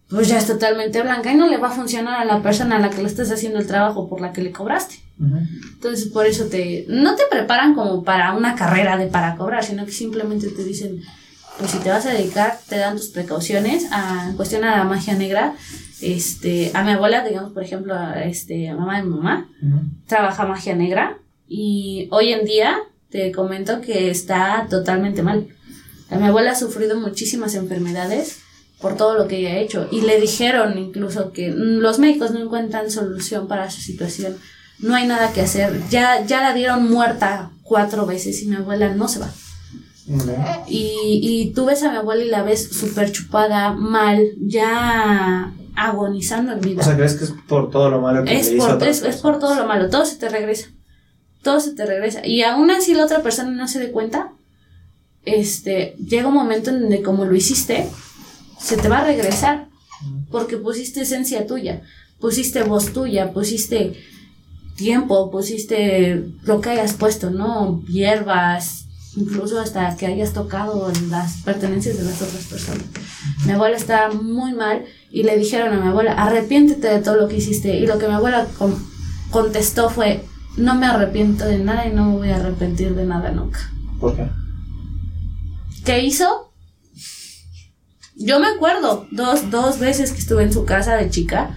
pues 0.10 0.28
ya 0.28 0.38
es 0.38 0.46
totalmente 0.46 1.02
blanca 1.02 1.32
y 1.32 1.36
no 1.36 1.48
le 1.48 1.58
va 1.58 1.70
a 1.70 1.72
funcionar 1.72 2.22
a 2.22 2.26
la 2.26 2.42
persona 2.42 2.76
a 2.76 2.80
la 2.80 2.90
que 2.90 3.02
le 3.02 3.08
estás 3.08 3.32
haciendo 3.32 3.60
el 3.60 3.68
trabajo 3.68 4.10
por 4.10 4.20
la 4.20 4.34
que 4.34 4.42
le 4.42 4.52
cobraste. 4.52 4.96
Entonces, 5.74 6.08
por 6.08 6.26
eso 6.26 6.46
te 6.46 6.86
no 6.88 7.16
te 7.16 7.24
preparan 7.30 7.76
como 7.76 8.04
para 8.04 8.34
una 8.34 8.56
carrera 8.56 8.98
de 8.98 9.08
para 9.08 9.36
cobrar, 9.36 9.64
sino 9.64 9.86
que 9.86 9.92
simplemente 9.92 10.48
te 10.50 10.64
dicen, 10.64 11.02
pues 11.60 11.72
si 11.72 11.78
te 11.80 11.90
vas 11.90 12.06
a 12.06 12.14
dedicar, 12.14 12.60
te 12.68 12.78
dan 12.78 12.98
tus 12.98 13.10
precauciones 13.10 13.86
a 13.92 14.28
en 14.30 14.36
cuestión 14.36 14.64
a 14.64 14.78
la 14.78 14.84
magia 14.84 15.14
negra. 15.16 15.54
Este, 16.02 16.72
a 16.74 16.84
mi 16.84 16.92
abuela, 16.92 17.24
digamos, 17.24 17.52
por 17.54 17.64
ejemplo, 17.64 17.94
a 17.94 18.24
este, 18.24 18.70
a 18.70 18.76
mamá 18.76 18.98
de 18.98 19.04
mi 19.04 19.10
mamá, 19.12 19.48
Ujú. 19.62 19.82
trabaja 20.08 20.48
magia 20.48 20.76
negra 20.76 21.20
y 21.48 22.08
hoy 22.12 22.34
en 22.34 22.44
día 22.46 22.76
te 23.12 23.32
comento 23.32 23.82
que 23.82 24.10
está 24.10 24.66
totalmente 24.70 25.22
mal. 25.22 25.48
A 26.10 26.18
mi 26.18 26.26
abuela 26.26 26.52
ha 26.52 26.56
sufrido 26.56 27.00
muchísimas 27.00 27.54
enfermedades 27.54 28.40
por 28.82 28.98
todo 28.98 29.16
lo 29.16 29.28
que 29.28 29.38
ella 29.38 29.52
ha 29.52 29.60
hecho 29.60 29.88
y 29.92 30.02
le 30.02 30.20
dijeron 30.20 30.78
incluso 30.80 31.32
que 31.32 31.52
mm, 31.52 31.80
los 31.80 32.00
médicos 32.00 32.32
no 32.32 32.40
encuentran 32.40 32.90
solución 32.90 33.48
para 33.48 33.70
su 33.70 33.82
situación, 33.82 34.38
no 34.82 34.96
hay 34.96 35.08
nada 35.08 35.32
que 35.32 35.42
hacer, 35.42 35.82
ya, 35.90 36.26
ya 36.26 36.42
la 36.42 36.54
dieron 36.54 36.90
muerta 36.90 37.52
cuatro 37.64 38.06
veces 38.06 38.42
y 38.42 38.48
mi 38.48 38.56
abuela 38.56 38.94
no 38.94 39.08
se 39.08 39.20
va. 39.20 39.30
Y, 40.68 41.20
y 41.22 41.54
tú 41.54 41.66
ves 41.66 41.84
a 41.84 41.92
mi 41.92 41.98
abuela 41.98 42.24
y 42.24 42.30
la 42.30 42.44
ves 42.44 42.70
súper 42.70 43.12
chupada, 43.12 43.74
mal, 43.74 44.20
ya 44.40 45.54
agonizando 45.76 46.52
en 46.52 46.60
vida 46.60 46.82
O 46.82 46.84
sea, 46.84 46.96
¿crees 46.96 47.16
que 47.16 47.24
es 47.26 47.34
por 47.48 47.72
todo 47.72 47.90
lo 47.90 48.02
malo 48.02 48.24
que 48.24 48.38
es 48.38 48.52
a 48.60 48.78
por, 48.78 48.88
es, 48.88 49.04
es 49.04 49.18
por 49.18 49.40
todo 49.40 49.56
lo 49.56 49.66
malo, 49.66 49.90
todo 49.90 50.06
se 50.06 50.18
te 50.18 50.28
regresa. 50.28 50.68
Todo 51.44 51.60
se 51.60 51.72
te 51.72 51.86
regresa. 51.86 52.26
Y 52.26 52.44
aún 52.44 52.72
así 52.72 52.94
la 52.94 53.06
otra 53.06 53.22
persona 53.22 53.52
no 53.52 53.68
se 53.68 53.80
dé 53.80 53.92
cuenta, 53.92 54.34
este, 55.24 55.96
llega 55.98 56.28
un 56.28 56.34
momento 56.34 56.72
en 56.72 56.82
donde 56.82 57.02
como 57.02 57.26
lo 57.26 57.36
hiciste, 57.36 57.88
se 58.60 58.78
te 58.78 58.90
va 58.90 59.00
a 59.00 59.06
regresar. 59.06 59.70
Porque 60.32 60.58
pusiste 60.58 61.02
esencia 61.02 61.46
tuya, 61.46 61.84
pusiste 62.20 62.64
voz 62.64 62.92
tuya, 62.92 63.34
pusiste 63.34 64.02
tiempo, 64.76 65.30
pusiste 65.32 66.26
lo 66.44 66.62
que 66.62 66.70
hayas 66.72 66.94
puesto, 66.94 67.30
¿no? 67.30 67.82
Hierbas, 67.88 68.86
incluso 69.16 69.60
hasta 69.60 69.96
que 69.98 70.06
hayas 70.08 70.34
tocado 70.34 70.92
las 71.10 71.42
pertenencias 71.42 71.98
de 71.98 72.04
las 72.06 72.22
otras 72.22 72.46
personas. 72.46 72.84
Mi 73.46 73.52
abuela 73.52 73.78
estaba 73.78 74.14
muy 74.14 74.54
mal 74.54 74.86
y 75.12 75.24
le 75.24 75.38
dijeron 75.38 75.74
a 75.74 75.82
mi 75.82 75.88
abuela, 75.90 76.14
arrepiéntete 76.14 76.88
de 76.88 77.00
todo 77.00 77.16
lo 77.16 77.28
que 77.28 77.38
hiciste. 77.38 77.78
Y 77.78 77.86
lo 77.88 77.98
que 78.00 78.08
mi 78.08 78.14
abuela 78.14 78.48
con- 78.58 78.84
contestó 79.30 79.90
fue, 79.90 80.26
no 80.58 80.76
me 80.76 80.86
arrepiento 80.86 81.46
de 81.46 81.60
nada 81.60 81.88
y 81.88 81.94
no 81.94 82.06
me 82.12 82.18
voy 82.18 82.30
a 82.30 82.38
arrepentir 82.38 82.96
de 82.96 83.06
nada 83.06 83.32
nunca. 83.32 83.60
¿Por 84.00 84.16
qué? 84.16 84.28
¿Qué 85.86 86.04
hizo? 86.04 86.52
Yo 88.16 88.40
me 88.40 88.48
acuerdo 88.48 89.08
dos, 89.12 89.50
dos 89.50 89.80
veces 89.80 90.12
que 90.12 90.20
estuve 90.20 90.44
en 90.44 90.54
su 90.54 90.64
casa 90.66 90.96
de 90.96 91.10
chica 91.10 91.56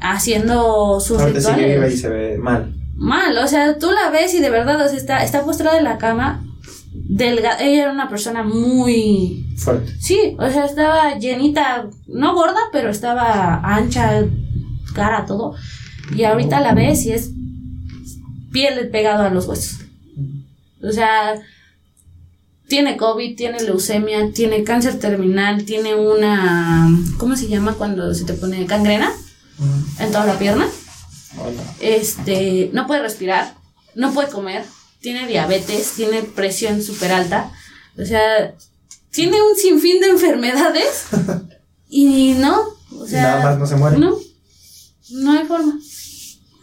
haciendo 0.00 1.00
sus 1.00 1.20
Ahorita 1.20 1.40
sigue 1.40 1.54
viva 1.56 1.86
y 1.86 1.90
rituales. 1.90 2.00
se 2.00 2.08
ve 2.08 2.38
mal. 2.38 2.74
Mal, 2.96 3.36
o 3.38 3.46
sea, 3.48 3.78
tú 3.78 3.90
la 3.90 4.10
ves 4.10 4.34
y 4.34 4.40
de 4.40 4.50
verdad, 4.50 4.84
o 4.84 4.88
sea, 4.88 4.98
está, 4.98 5.24
está 5.24 5.44
postrada 5.44 5.78
en 5.78 5.84
la 5.84 5.98
cama, 5.98 6.44
delgada. 6.92 7.60
Ella 7.62 7.82
era 7.82 7.92
una 7.92 8.08
persona 8.08 8.42
muy 8.42 9.46
Fuerte. 9.60 9.92
Sí, 10.00 10.36
o 10.38 10.50
sea, 10.50 10.64
estaba 10.64 11.18
llenita, 11.18 11.86
no 12.06 12.34
gorda, 12.34 12.60
pero 12.72 12.88
estaba 12.88 13.60
ancha, 13.62 14.24
cara, 14.94 15.26
todo. 15.26 15.54
Y 16.16 16.24
ahorita 16.24 16.60
la 16.60 16.72
ves 16.72 17.04
y 17.04 17.12
es 17.12 17.30
piel 18.52 18.88
pegado 18.88 19.24
a 19.24 19.28
los 19.28 19.46
huesos. 19.46 19.80
O 20.82 20.90
sea, 20.92 21.34
tiene 22.68 22.96
COVID, 22.96 23.36
tiene 23.36 23.62
leucemia, 23.62 24.32
tiene 24.32 24.64
cáncer 24.64 24.98
terminal, 24.98 25.66
tiene 25.66 25.94
una, 25.94 26.88
¿cómo 27.18 27.36
se 27.36 27.48
llama 27.48 27.74
cuando 27.74 28.14
se 28.14 28.24
te 28.24 28.32
pone 28.32 28.64
gangrena. 28.64 29.12
En 29.98 30.12
toda 30.12 30.26
la 30.26 30.38
pierna? 30.38 30.66
Hola. 31.38 31.62
Este, 31.80 32.70
no 32.72 32.86
puede 32.86 33.02
respirar, 33.02 33.54
no 33.94 34.12
puede 34.12 34.28
comer, 34.28 34.64
tiene 35.00 35.26
diabetes, 35.26 35.92
tiene 35.92 36.22
presión 36.22 36.82
súper 36.82 37.12
alta, 37.12 37.52
o 37.98 38.04
sea, 38.04 38.54
tiene 39.10 39.40
un 39.42 39.56
sinfín 39.56 40.00
de 40.00 40.08
enfermedades 40.08 41.04
y 41.88 42.32
no, 42.34 42.60
o 42.98 43.06
sea, 43.06 43.22
Nada 43.22 43.44
más 43.44 43.58
no 43.58 43.66
se 43.66 43.76
muere. 43.76 43.98
no, 43.98 44.16
no 45.10 45.32
hay 45.32 45.46
forma. 45.46 45.78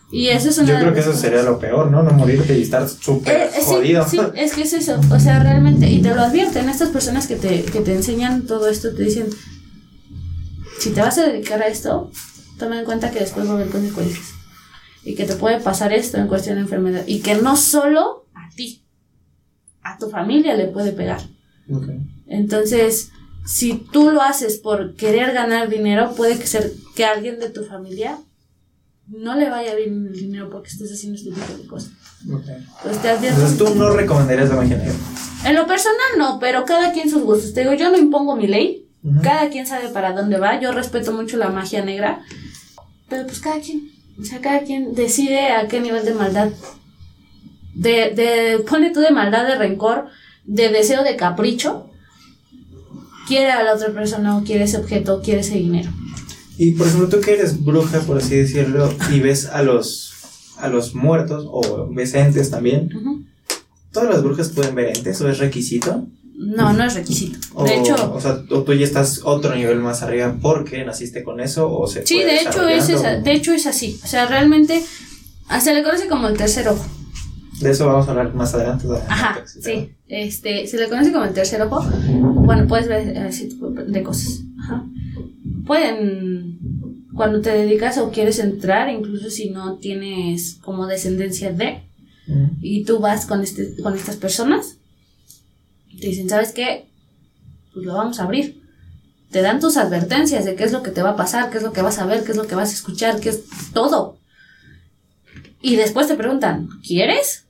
Y 0.09 0.29
eso 0.29 0.49
es 0.49 0.57
una 0.57 0.69
Yo 0.69 0.79
creo 0.79 0.93
que 0.93 1.01
eso 1.01 1.13
sería 1.13 1.43
lo 1.43 1.59
peor, 1.59 1.91
¿no? 1.91 2.01
No 2.01 2.11
morirte 2.11 2.57
y 2.57 2.61
estar 2.61 2.87
súper 2.87 3.35
Eh, 3.35 3.45
eh, 3.47 3.59
sí, 3.59 3.65
jodido. 3.65 4.07
sí, 4.07 4.17
es 4.35 4.53
que 4.53 4.61
es 4.61 4.71
eso, 4.73 4.99
o 5.11 5.19
sea, 5.19 5.39
realmente, 5.39 5.89
y 5.89 6.01
te 6.01 6.15
lo 6.15 6.21
advierten, 6.21 6.69
estas 6.69 6.89
personas 6.89 7.27
que 7.27 7.35
te, 7.35 7.63
que 7.63 7.81
te 7.81 7.93
enseñan 7.93 8.45
todo 8.45 8.69
esto, 8.69 8.93
te 8.95 9.03
dicen, 9.03 9.27
si 10.79 10.91
te 10.91 11.01
vas 11.01 11.17
a 11.17 11.23
dedicar 11.27 11.61
a 11.61 11.67
esto, 11.67 12.09
toma 12.57 12.79
en 12.79 12.85
cuenta 12.85 13.11
que 13.11 13.19
después 13.19 13.47
va 13.47 13.51
a 13.51 13.55
haber 13.55 13.69
consecuencias. 13.69 14.33
Y 15.03 15.15
que 15.15 15.25
te 15.25 15.35
puede 15.35 15.59
pasar 15.59 15.93
esto 15.93 16.17
en 16.17 16.27
cuestión 16.27 16.55
de 16.55 16.61
enfermedad. 16.61 17.03
Y 17.07 17.21
que 17.21 17.35
no 17.35 17.55
solo 17.55 18.25
a 18.33 18.49
ti, 18.55 18.83
a 19.81 19.97
tu 19.97 20.09
familia 20.09 20.55
le 20.55 20.65
puede 20.65 20.91
pegar. 20.91 21.21
Ok. 21.71 21.89
Entonces, 22.27 23.11
si 23.45 23.73
tú 23.75 24.11
lo 24.11 24.21
haces 24.21 24.57
por 24.57 24.95
querer 24.95 25.33
ganar 25.33 25.69
dinero, 25.69 26.13
puede 26.15 26.37
que 26.37 26.47
ser 26.47 26.73
que 26.95 27.05
a 27.05 27.11
alguien 27.11 27.39
de 27.39 27.49
tu 27.49 27.63
familia 27.63 28.19
no 29.07 29.35
le 29.35 29.49
vaya 29.49 29.73
bien 29.75 30.07
el 30.07 30.19
dinero 30.19 30.49
porque 30.49 30.67
estés 30.67 30.91
haciendo 30.91 31.17
este 31.17 31.31
tipo 31.31 31.57
de 31.57 31.67
cosas. 31.67 31.91
Ok. 32.29 32.45
Pues 32.83 33.01
te. 33.01 33.11
Entonces 33.11 33.57
tú 33.57 33.73
no 33.75 33.91
recomendarías 33.91 34.49
la 34.49 34.55
magia 34.57 34.77
negra. 34.77 34.93
En 35.45 35.55
lo 35.55 35.65
personal 35.65 35.97
no, 36.17 36.39
pero 36.39 36.65
cada 36.65 36.91
quien 36.91 37.09
sus 37.09 37.23
gustos. 37.23 37.53
Te 37.53 37.61
digo, 37.61 37.73
yo 37.73 37.89
no 37.89 37.97
impongo 37.97 38.35
mi 38.35 38.47
ley. 38.47 38.89
Ujú. 39.03 39.21
Cada 39.21 39.49
quien 39.49 39.65
sabe 39.65 39.87
para 39.89 40.11
dónde 40.11 40.37
va. 40.37 40.59
Yo 40.59 40.73
respeto 40.73 41.13
mucho 41.13 41.37
la 41.37 41.49
magia 41.49 41.85
negra. 41.85 42.21
Pero 43.09 43.25
pues 43.25 43.39
cada 43.39 43.59
quien. 43.59 43.91
O 44.19 44.23
sea, 44.23 44.41
cada 44.41 44.61
quien 44.61 44.95
decide 44.95 45.51
a 45.51 45.67
qué 45.67 45.79
nivel 45.79 46.05
de 46.05 46.13
maldad. 46.13 46.51
De, 47.73 48.11
de, 48.15 48.63
pone 48.67 48.91
tú 48.91 48.99
de 48.99 49.11
maldad, 49.11 49.47
de 49.47 49.55
rencor, 49.55 50.07
de 50.45 50.69
deseo, 50.69 51.03
de 51.03 51.15
capricho. 51.15 51.89
Quiere 53.27 53.51
a 53.51 53.63
la 53.63 53.75
otra 53.75 53.93
persona 53.93 54.37
o 54.37 54.43
quiere 54.43 54.63
ese 54.63 54.77
objeto 54.77 55.15
o 55.15 55.21
quiere 55.21 55.41
ese 55.41 55.55
dinero. 55.55 55.91
Y 56.57 56.71
por 56.71 56.87
ejemplo, 56.87 57.09
tú 57.09 57.21
que 57.21 57.33
eres 57.33 57.63
bruja, 57.63 57.99
por 57.99 58.17
así 58.17 58.35
decirlo, 58.35 58.91
y 59.13 59.19
ves 59.19 59.45
a 59.45 59.61
los 59.61 60.13
a 60.57 60.69
los 60.69 60.95
muertos 60.95 61.45
o 61.47 61.87
ves 61.91 62.15
entes 62.15 62.49
también. 62.49 62.89
¿Todas 63.91 64.09
las 64.09 64.23
brujas 64.23 64.49
pueden 64.49 64.75
ver 64.75 64.97
entes 64.97 65.21
o 65.21 65.29
es 65.29 65.37
requisito? 65.37 66.07
No, 66.39 66.71
no 66.71 66.83
es 66.83 66.93
requisito. 66.93 67.39
O, 67.55 67.63
De 67.63 67.79
hecho, 67.79 68.13
o 68.13 68.21
sea, 68.21 68.43
o 68.51 68.61
tú 68.63 68.73
ya 68.73 68.85
estás 68.85 69.21
otro 69.23 69.55
nivel 69.55 69.79
más 69.79 70.03
arriba 70.03 70.35
porque 70.39 70.85
naciste 70.85 71.23
con 71.23 71.39
eso 71.39 71.71
o 71.71 71.87
se 71.87 72.05
Sí, 72.05 72.19
de 72.19 72.41
hecho, 72.41 72.67
es 72.67 72.89
esa- 72.89 73.17
de 73.19 73.31
hecho 73.33 73.53
es 73.53 73.65
así. 73.65 73.99
O 74.03 74.07
sea, 74.07 74.27
realmente 74.27 74.83
se 75.59 75.73
le 75.73 75.81
conoce 75.83 76.07
como 76.07 76.27
el 76.27 76.37
tercer 76.37 76.67
ojo. 76.67 76.85
De 77.59 77.71
eso 77.71 77.87
vamos 77.87 78.07
a 78.07 78.11
hablar 78.11 78.35
más 78.35 78.53
adelante. 78.53 78.87
Ajá, 79.09 79.41
sí. 79.47 79.89
Este, 80.07 80.67
se 80.67 80.77
le 80.77 80.87
conoce 80.89 81.11
como 81.11 81.25
el 81.25 81.33
tercer 81.33 81.59
ojo. 81.63 81.83
Bueno, 82.43 82.67
puedes 82.67 82.87
ver 82.87 83.17
ese 83.17 83.45
tipo 83.47 83.71
de 83.71 84.03
cosas. 84.03 84.41
Ajá. 84.61 84.85
Pueden, 85.65 87.07
cuando 87.15 87.41
te 87.41 87.49
dedicas 87.49 87.97
o 87.97 88.11
quieres 88.11 88.39
entrar, 88.39 88.89
incluso 88.89 89.29
si 89.29 89.49
no 89.49 89.77
tienes 89.79 90.59
como 90.63 90.85
descendencia 90.87 91.51
de, 91.51 91.83
Mm. 92.27 92.57
y 92.61 92.83
tú 92.83 92.99
vas 92.99 93.25
con, 93.25 93.41
este, 93.41 93.75
con 93.81 93.95
estas 93.95 94.17
personas, 94.17 94.76
te 95.99 96.07
dicen, 96.07 96.29
¿sabes 96.29 96.51
qué? 96.53 96.87
Pues 97.73 97.85
lo 97.85 97.95
vamos 97.95 98.19
a 98.19 98.23
abrir. 98.23 98.61
Te 99.31 99.41
dan 99.41 99.59
tus 99.59 99.77
advertencias 99.77 100.45
de 100.45 100.55
qué 100.55 100.63
es 100.63 100.71
lo 100.71 100.83
que 100.83 100.91
te 100.91 101.01
va 101.01 101.11
a 101.11 101.15
pasar, 101.15 101.49
qué 101.49 101.57
es 101.57 101.63
lo 101.63 101.73
que 101.73 101.81
vas 101.81 101.99
a 101.99 102.05
ver, 102.05 102.23
qué 102.23 102.31
es 102.31 102.37
lo 102.37 102.47
que 102.47 102.55
vas 102.55 102.69
a 102.69 102.73
escuchar, 102.73 103.19
qué 103.19 103.29
es 103.29 103.43
todo. 103.73 104.17
Y 105.61 105.75
después 105.75 106.07
te 106.07 106.15
preguntan, 106.15 106.69
¿quieres? 106.85 107.45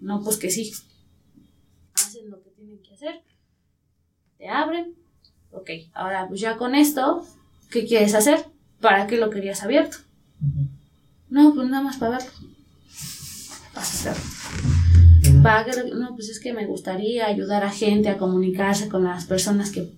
No, 0.00 0.22
pues 0.22 0.36
que 0.36 0.50
sí. 0.50 0.72
Hacen 1.94 2.30
lo 2.30 2.42
que 2.42 2.50
tienen 2.50 2.78
que 2.82 2.92
hacer. 2.92 3.22
Te 4.36 4.48
abren. 4.48 4.94
Ok, 5.50 5.70
ahora 5.94 6.28
pues 6.28 6.40
ya 6.40 6.56
con 6.56 6.74
esto, 6.74 7.26
¿qué 7.70 7.86
quieres 7.86 8.14
hacer? 8.14 8.44
¿Para 8.80 9.06
qué 9.06 9.16
lo 9.16 9.30
querías 9.30 9.62
abierto? 9.62 9.98
No, 11.30 11.54
pues 11.54 11.68
nada 11.68 11.82
más 11.82 11.96
para 11.96 12.18
verlo. 12.18 12.30
Vas 13.74 14.06
a 14.06 14.10
hacerlo. 14.10 14.73
No, 15.94 16.14
pues 16.14 16.28
es 16.30 16.40
que 16.40 16.52
me 16.52 16.66
gustaría 16.66 17.26
ayudar 17.26 17.62
a 17.64 17.70
gente 17.70 18.08
a 18.08 18.16
comunicarse 18.18 18.88
con 18.88 19.04
las 19.04 19.24
personas 19.26 19.70
que, 19.70 19.90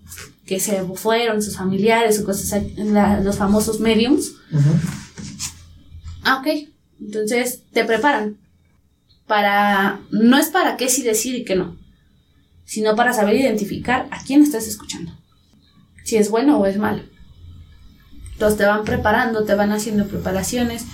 que 0.47 0.61
se 0.61 0.83
fueron, 0.95 1.43
sus 1.43 1.57
familiares 1.57 2.19
o 2.21 2.25
cosas 2.25 2.63
la- 2.77 3.21
los 3.21 3.37
famosos 3.37 3.81
mediums. 3.81 4.33
Ah, 6.25 6.39
ok. 6.41 6.69
Entonces 7.01 7.63
te 7.73 7.85
preparan. 7.85 8.37
Para. 9.27 10.01
No 10.11 10.39
es 10.39 10.49
para 10.49 10.77
qué 10.77 10.89
sí 10.89 11.03
decir 11.03 11.35
y 11.35 11.45
qué 11.45 11.57
no. 11.57 11.77
sino 12.65 12.97
para 12.97 13.13
saber 13.13 13.37
identificar 13.37 14.09
a 14.11 14.23
quién 14.25 14.43
estás 14.43 14.67
escuchando. 14.67 15.13
Si 16.05 16.17
es 16.17 16.31
bueno 16.31 16.59
o 16.59 16.67
es 16.67 16.79
malo. 16.79 17.03
Entonces 18.33 18.59
te 18.59 18.65
van 18.67 18.85
preparando, 18.85 19.45
te 19.45 19.55
van 19.55 19.71
haciendo 19.73 20.07
preparaciones, 20.09 20.85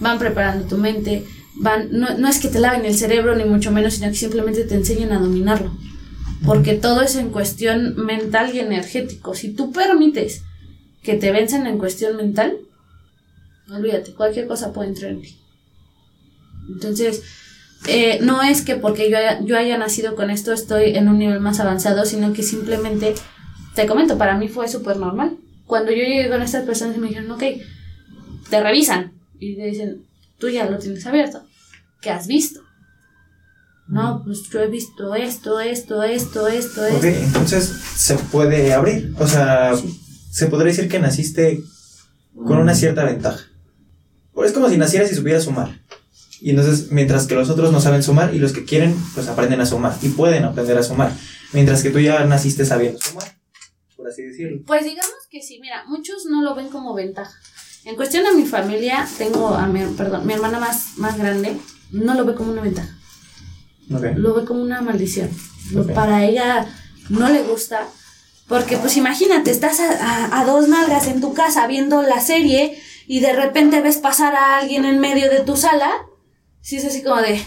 van 0.00 0.18
preparando 0.18 0.66
tu 0.68 0.76
mente, 0.76 1.24
van, 1.56 1.88
no, 1.90 2.16
no 2.18 2.28
es 2.28 2.38
que 2.38 2.48
te 2.48 2.60
laven 2.60 2.84
el 2.84 2.96
cerebro 2.96 3.34
ni 3.36 3.44
mucho 3.44 3.70
menos, 3.70 3.94
sino 3.94 4.08
que 4.08 4.16
simplemente 4.16 4.64
te 4.64 4.74
enseñan 4.74 5.12
a 5.12 5.20
dominarlo. 5.20 5.72
Porque 6.44 6.74
todo 6.74 7.02
es 7.02 7.14
en 7.16 7.30
cuestión 7.30 7.94
mental 7.96 8.54
y 8.54 8.60
energético. 8.60 9.34
Si 9.34 9.52
tú 9.52 9.72
permites 9.72 10.42
que 11.02 11.14
te 11.14 11.30
vencen 11.32 11.66
en 11.66 11.78
cuestión 11.78 12.16
mental, 12.16 12.58
olvídate, 13.70 14.14
cualquier 14.14 14.46
cosa 14.46 14.72
puede 14.72 14.88
entrar 14.88 15.12
en 15.12 15.22
ti. 15.22 15.36
Entonces, 16.68 17.22
eh, 17.88 18.18
no 18.22 18.42
es 18.42 18.62
que 18.62 18.76
porque 18.76 19.10
yo 19.10 19.18
haya, 19.18 19.40
yo 19.40 19.56
haya 19.56 19.76
nacido 19.78 20.14
con 20.14 20.30
esto 20.30 20.52
estoy 20.52 20.96
en 20.96 21.08
un 21.08 21.18
nivel 21.18 21.40
más 21.40 21.60
avanzado, 21.60 22.04
sino 22.04 22.32
que 22.32 22.42
simplemente, 22.42 23.14
te 23.74 23.86
comento, 23.86 24.18
para 24.18 24.36
mí 24.36 24.48
fue 24.48 24.68
súper 24.68 24.96
normal. 24.96 25.36
Cuando 25.66 25.90
yo 25.90 25.98
llegué 25.98 26.28
con 26.28 26.42
estas 26.42 26.64
personas 26.64 26.96
y 26.96 27.00
me 27.00 27.08
dijeron, 27.08 27.30
ok, 27.30 27.42
te 28.50 28.62
revisan 28.62 29.12
y 29.38 29.56
te 29.56 29.64
dicen, 29.64 30.02
tú 30.42 30.48
ya 30.48 30.68
lo 30.68 30.76
tienes 30.76 31.06
abierto, 31.06 31.46
¿qué 32.00 32.10
has 32.10 32.26
visto? 32.26 32.62
No, 33.86 34.22
pues 34.24 34.42
yo 34.50 34.58
he 34.58 34.66
visto 34.66 35.14
esto, 35.14 35.60
esto, 35.60 36.02
esto, 36.02 36.48
esto, 36.48 36.84
esto. 36.84 37.06
Entonces 37.06 37.64
se 37.94 38.16
puede 38.16 38.72
abrir. 38.72 39.14
O 39.20 39.28
sea, 39.28 39.72
se 40.32 40.46
podría 40.46 40.72
decir 40.72 40.88
que 40.88 40.98
naciste 40.98 41.62
con 42.34 42.58
una 42.58 42.74
cierta 42.74 43.04
ventaja. 43.04 43.44
Pues 44.32 44.48
es 44.48 44.54
como 44.54 44.68
si 44.68 44.78
nacieras 44.78 45.12
y 45.12 45.14
supieras 45.14 45.44
sumar. 45.44 45.80
Y 46.40 46.50
entonces, 46.50 46.90
mientras 46.90 47.28
que 47.28 47.36
los 47.36 47.48
otros 47.48 47.70
no 47.70 47.80
saben 47.80 48.02
sumar 48.02 48.34
y 48.34 48.40
los 48.40 48.52
que 48.52 48.64
quieren, 48.64 48.96
pues 49.14 49.28
aprenden 49.28 49.60
a 49.60 49.66
sumar 49.66 49.96
y 50.02 50.08
pueden 50.08 50.42
aprender 50.42 50.76
a 50.76 50.82
sumar. 50.82 51.12
Mientras 51.52 51.84
que 51.84 51.90
tú 51.90 52.00
ya 52.00 52.24
naciste 52.24 52.64
sabiendo 52.64 52.98
sumar, 53.00 53.38
por 53.96 54.08
así 54.08 54.22
decirlo. 54.22 54.60
Pues 54.66 54.82
digamos 54.82 55.28
que 55.30 55.40
sí, 55.40 55.60
mira, 55.60 55.84
muchos 55.86 56.26
no 56.26 56.42
lo 56.42 56.56
ven 56.56 56.68
como 56.68 56.94
ventaja. 56.94 57.38
En 57.84 57.96
cuestión 57.96 58.26
a 58.26 58.32
mi 58.32 58.44
familia, 58.46 59.06
tengo 59.18 59.48
a 59.54 59.66
mi, 59.66 59.84
perdón, 59.96 60.26
mi 60.26 60.32
hermana 60.34 60.58
más, 60.60 60.96
más 60.98 61.18
grande, 61.18 61.56
no 61.90 62.14
lo 62.14 62.24
ve 62.24 62.34
como 62.34 62.52
una 62.52 62.62
ventaja. 62.62 62.88
Lo 64.18 64.34
ve 64.34 64.44
como 64.44 64.62
una 64.62 64.80
maldición. 64.82 65.30
Para 65.94 66.24
ella 66.24 66.66
no 67.08 67.28
le 67.28 67.42
gusta. 67.42 67.86
Porque 68.48 68.76
pues 68.76 68.96
imagínate, 68.96 69.50
estás 69.50 69.80
a, 69.80 69.90
a- 70.26 70.40
a 70.40 70.44
dos 70.44 70.68
nalgas 70.68 71.06
en 71.08 71.20
tu 71.20 71.34
casa 71.34 71.66
viendo 71.66 72.02
la 72.02 72.20
serie 72.20 72.78
y 73.06 73.20
de 73.20 73.32
repente 73.32 73.80
ves 73.80 73.96
pasar 73.98 74.34
a 74.36 74.58
alguien 74.58 74.84
en 74.84 74.98
medio 75.00 75.30
de 75.30 75.40
tu 75.40 75.56
sala. 75.56 75.90
Si 76.60 76.76
es 76.76 76.84
así 76.84 77.02
como 77.02 77.16
de, 77.20 77.42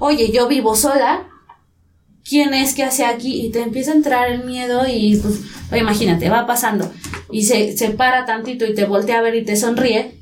oye, 0.00 0.32
yo 0.32 0.48
vivo 0.48 0.74
sola. 0.74 1.28
¿Quién 2.28 2.54
es 2.54 2.74
que 2.74 2.84
hace 2.84 3.04
aquí? 3.04 3.46
Y 3.46 3.50
te 3.50 3.62
empieza 3.62 3.92
a 3.92 3.94
entrar 3.94 4.30
el 4.30 4.44
miedo 4.44 4.82
y 4.86 5.16
pues, 5.16 5.40
imagínate, 5.76 6.28
va 6.30 6.46
pasando 6.46 6.92
y 7.32 7.44
se, 7.44 7.76
se 7.76 7.90
para 7.90 8.24
tantito 8.26 8.64
y 8.66 8.74
te 8.74 8.84
voltea 8.84 9.18
a 9.18 9.22
ver 9.22 9.34
y 9.34 9.44
te 9.44 9.56
sonríe 9.56 10.18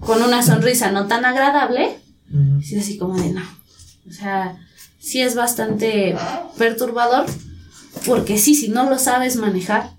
con 0.00 0.22
una 0.22 0.42
sonrisa 0.42 0.90
no 0.90 1.06
tan 1.06 1.24
agradable. 1.24 1.90
Ujú. 2.32 2.62
Sí, 2.62 2.76
así 2.78 2.96
como 2.98 3.16
de 3.20 3.30
no. 3.32 3.42
O 4.08 4.12
sea, 4.12 4.56
sí 4.98 5.20
es 5.20 5.34
bastante 5.34 6.14
perturbador. 6.58 7.26
Porque 8.06 8.38
sí, 8.38 8.54
si 8.54 8.68
no 8.68 8.88
lo 8.88 8.98
sabes 8.98 9.36
manejar, 9.36 9.90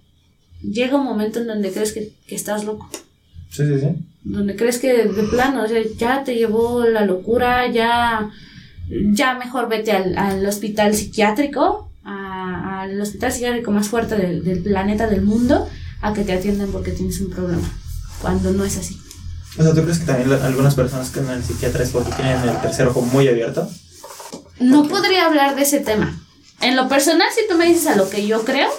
llega 0.61 0.97
un 0.97 1.05
momento 1.05 1.39
en 1.39 1.47
donde 1.47 1.71
crees 1.71 1.93
que, 1.93 2.11
que 2.27 2.35
estás 2.35 2.65
loco. 2.65 2.89
Sí, 3.51 3.63
sí, 3.67 3.79
sí. 3.79 3.87
Donde 4.23 4.55
crees 4.55 4.79
que 4.79 4.91
de, 4.93 5.03
de 5.13 5.23
plano, 5.23 5.63
o 5.63 5.67
sea, 5.67 5.79
ya 5.97 6.23
te 6.23 6.35
llevó 6.35 6.83
la 6.85 7.05
locura, 7.05 7.71
ya, 7.71 8.29
ya 9.11 9.35
mejor 9.35 9.69
vete 9.69 9.91
al, 9.91 10.17
al 10.17 10.45
hospital 10.45 10.95
psiquiátrico, 10.95 11.89
a- 12.03 12.81
al 12.81 12.99
hospital 12.99 13.31
psiquiátrico 13.31 13.71
más 13.71 13.87
fuerte 13.87 14.15
del, 14.15 14.43
del 14.43 14.63
planeta, 14.63 15.07
del 15.07 15.21
mundo, 15.21 15.69
a 16.03 16.13
que 16.13 16.23
te 16.23 16.33
atiendan 16.33 16.69
porque 16.71 16.91
tienes 16.91 17.19
un 17.21 17.29
problema. 17.31 17.67
Cuando 18.21 18.51
no 18.51 18.63
es 18.65 18.77
así. 18.77 18.99
O 19.57 19.63
sea, 19.63 19.73
¿tú 19.73 19.81
crees 19.83 19.99
que 19.99 20.05
también 20.05 20.29
la- 20.29 20.45
algunas 20.45 20.75
personas 20.75 21.09
que 21.09 21.19
andan 21.19 21.35
al 21.37 21.43
psiquiatra 21.43 21.83
es 21.83 21.89
porque 21.91 22.11
tienen 22.13 22.37
el 22.47 22.61
tercer 22.61 22.87
ojo 22.87 23.01
muy 23.01 23.27
abierto? 23.27 23.69
No 24.59 24.87
podría 24.87 25.25
hablar 25.25 25.55
de 25.55 25.63
ese 25.63 25.79
tema. 25.79 26.19
En 26.61 26.75
lo 26.75 26.87
personal, 26.87 27.27
si 27.35 27.47
tú 27.49 27.57
me 27.57 27.65
dices 27.67 27.87
a 27.87 27.95
lo 27.95 28.09
que 28.09 28.25
yo 28.27 28.43
creo, 28.45 28.69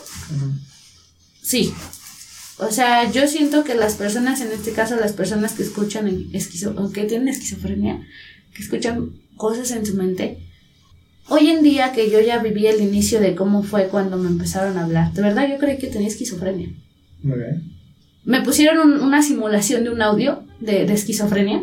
sí. 1.43 1.73
O 2.59 2.71
sea, 2.71 3.11
yo 3.11 3.27
siento 3.27 3.65
que 3.65 3.75
las 3.75 3.95
personas, 3.95 4.41
en 4.41 4.53
este 4.53 4.73
caso 4.73 4.97
las 4.97 5.13
personas 5.13 5.53
que 5.53 5.63
escuchan 5.65 6.07
en 6.09 6.31
esquizo 6.33 6.73
o 6.77 6.91
que 6.93 7.05
tienen 7.05 7.29
esquizofrenia, 7.29 8.01
que 8.55 8.63
escuchan 8.63 9.11
cosas 9.37 9.71
en 9.73 9.85
su 9.85 9.95
mente, 9.95 10.39
hoy 11.29 11.51
en 11.51 11.63
día 11.63 11.93
que 11.93 12.11
yo 12.11 12.21
ya 12.21 12.39
viví 12.39 12.67
el 12.67 12.81
inicio 12.81 13.21
de 13.21 13.35
cómo 13.35 13.63
fue 13.65 13.89
cuando 13.89 14.17
me 14.17 14.29
empezaron 14.29 14.79
a 14.79 14.85
hablar, 14.85 15.13
de 15.13 15.23
verdad 15.23 15.49
yo 15.51 15.59
creí 15.59 15.79
que 15.79 15.89
tenía 15.89 16.09
esquizofrenia. 16.09 16.69
Me 18.25 18.43
pusieron 18.43 18.79
un- 18.93 19.01
una 19.03 19.23
simulación 19.23 19.85
de 19.85 19.91
un 19.91 20.01
audio 20.03 20.43
de, 20.61 20.87
de 20.87 20.93
esquizofrenia, 20.95 21.63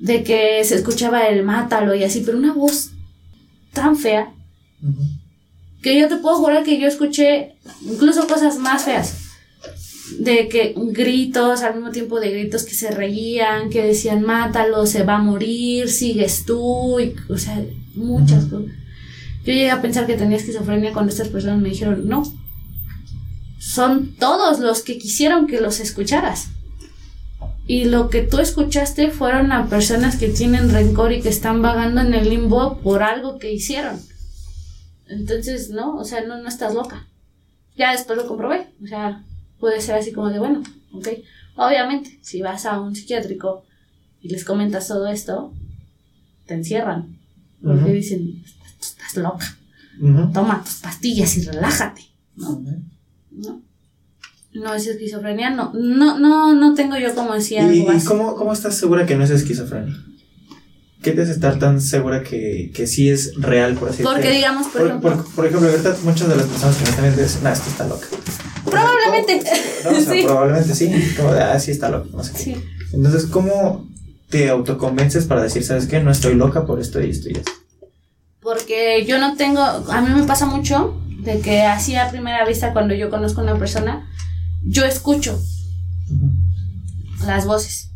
de 0.00 0.22
que 0.22 0.62
se 0.64 0.74
escuchaba 0.74 1.26
el 1.28 1.42
mátalo 1.44 1.94
y 1.94 2.04
así, 2.04 2.22
pero 2.24 2.38
una 2.38 2.52
voz 2.52 2.90
tan 3.72 3.96
fea 3.96 4.32
que 5.82 5.98
yo 5.98 6.08
te 6.08 6.16
puedo 6.16 6.36
jurar 6.36 6.64
que 6.64 6.78
yo 6.80 6.86
escuché 6.88 7.54
incluso 7.82 8.26
cosas 8.26 8.58
más 8.58 8.84
feas. 8.84 9.22
De 10.20 10.48
que 10.48 10.72
gritos, 10.76 11.62
al 11.62 11.74
mismo 11.74 11.90
tiempo 11.90 12.20
de 12.20 12.30
gritos 12.30 12.62
que 12.64 12.74
se 12.74 12.90
reían, 12.92 13.70
que 13.70 13.82
decían, 13.82 14.22
mátalo, 14.22 14.86
se 14.86 15.02
va 15.02 15.16
a 15.16 15.22
morir, 15.22 15.88
sigues 15.88 16.44
tú, 16.44 17.00
y, 17.00 17.14
o 17.28 17.36
sea, 17.38 17.60
muchas 17.94 18.44
cosas. 18.44 18.66
Yo 19.44 19.52
llegué 19.52 19.70
a 19.70 19.82
pensar 19.82 20.06
que 20.06 20.14
tenía 20.16 20.36
esquizofrenia 20.36 20.92
cuando 20.92 21.10
estas 21.10 21.28
personas 21.28 21.60
me 21.60 21.70
dijeron, 21.70 22.06
no, 22.08 22.22
son 23.66 24.14
todos 24.14 24.60
los 24.60 24.82
que 24.82 24.96
quisieron 24.96 25.48
que 25.48 25.60
los 25.60 25.80
escucharas. 25.80 26.48
Y 27.66 27.86
lo 27.86 28.10
que 28.10 28.22
tú 28.22 28.38
escuchaste 28.38 29.10
fueron 29.10 29.50
a 29.50 29.66
personas 29.66 30.16
que 30.16 30.28
tienen 30.28 30.70
rencor 30.70 31.12
y 31.12 31.20
que 31.20 31.30
están 31.30 31.62
vagando 31.62 32.00
en 32.00 32.14
el 32.14 32.30
limbo 32.30 32.78
por 32.78 33.02
algo 33.02 33.38
que 33.38 33.52
hicieron. 33.52 34.00
Entonces, 35.08 35.70
no, 35.70 35.96
o 35.96 36.04
sea, 36.04 36.24
no, 36.24 36.40
no 36.40 36.48
estás 36.48 36.74
loca. 36.74 37.08
Ya 37.76 37.90
después 37.90 38.16
lo 38.16 38.28
comprobé. 38.28 38.68
O 38.84 38.86
sea, 38.86 39.24
puede 39.58 39.80
ser 39.80 39.96
así 39.96 40.12
como 40.12 40.30
de, 40.30 40.38
bueno, 40.38 40.62
ok. 40.92 41.08
Obviamente, 41.56 42.20
si 42.22 42.42
vas 42.42 42.66
a 42.66 42.80
un 42.80 42.94
psiquiátrico 42.94 43.64
y 44.22 44.28
les 44.28 44.44
comentas 44.44 44.86
todo 44.86 45.08
esto, 45.08 45.52
te 46.46 46.54
encierran. 46.54 47.18
Porque 47.60 47.82
Ujú. 47.82 47.92
dicen, 47.92 48.44
estás 48.80 49.16
loca. 49.16 49.56
Toma 50.32 50.62
tus 50.62 50.74
pastillas 50.74 51.36
y 51.36 51.42
relájate. 51.42 52.02
¿no? 52.36 52.62
No. 53.36 53.62
No 54.54 54.74
es 54.74 54.86
esquizofrenia, 54.86 55.50
no. 55.50 55.72
No, 55.74 56.18
no, 56.18 56.54
no 56.54 56.74
tengo 56.74 56.96
yo 56.96 57.14
como 57.14 57.34
decía 57.34 57.62
¿Y, 57.72 57.80
algo 57.80 57.92
y 57.92 57.96
así. 57.96 58.06
cómo, 58.06 58.34
cómo 58.36 58.52
estás 58.52 58.76
segura 58.76 59.04
que 59.06 59.14
no 59.16 59.24
es 59.24 59.30
esquizofrenia? 59.30 59.94
¿Qué 61.02 61.12
te 61.12 61.22
hace 61.22 61.32
estar 61.32 61.58
tan 61.58 61.80
segura 61.80 62.22
que, 62.22 62.72
que 62.74 62.86
sí 62.86 63.08
es 63.10 63.34
real, 63.36 63.74
por 63.74 63.90
así 63.90 64.02
Porque 64.02 64.18
decirlo? 64.22 64.36
digamos, 64.36 64.66
por, 64.68 64.72
Por, 64.80 64.86
ejemplo, 64.88 65.10
por- 65.24 65.34
por 65.34 65.46
ejemplo, 65.46 65.68
ahorita 65.68 65.96
muchas 66.04 66.28
de 66.28 66.36
las 66.36 66.46
personas 66.46 66.76
que 66.76 66.82
me 66.84 66.88
están 66.90 67.04
viendo 67.04 67.22
dicen, 67.22 67.44
no, 67.44 67.50
esto 67.50 67.70
está 67.70 67.86
loca. 67.86 68.06
Probablemente. 68.64 69.42
No, 69.84 69.90
o 69.90 70.00
sea, 70.00 70.14
Sí. 70.14 70.22
Probablemente 70.24 70.74
sí. 70.74 71.14
Como 71.16 71.32
de, 71.34 71.42
ah, 71.42 71.60
sí 71.60 71.70
está 71.70 71.90
loca. 71.90 72.08
No 72.12 72.24
sé 72.24 72.32
qué. 72.32 72.38
sí. 72.38 72.56
Entonces, 72.92 73.26
¿cómo 73.26 73.88
te 74.30 74.48
autoconvences 74.48 75.26
para 75.26 75.42
decir, 75.42 75.62
sabes 75.64 75.86
qué? 75.86 76.00
No 76.00 76.10
estoy 76.10 76.34
loca 76.34 76.64
por 76.66 76.80
esto 76.80 77.00
y 77.00 77.10
esto 77.10 77.28
y 77.28 77.32
esto. 77.32 77.52
Porque 78.40 79.04
yo 79.06 79.18
no 79.18 79.36
tengo, 79.36 79.60
a 79.60 80.00
mí 80.00 80.12
me 80.18 80.26
pasa 80.26 80.46
mucho 80.46 80.98
de 81.26 81.40
que 81.40 81.62
así 81.62 81.96
a 81.96 82.08
primera 82.10 82.46
vista 82.46 82.72
cuando 82.72 82.94
yo 82.94 83.10
conozco 83.10 83.40
a 83.40 83.44
una 83.44 83.58
persona, 83.58 84.08
yo 84.64 84.84
escucho 84.84 85.38
las 87.26 87.46
voces 87.46 87.90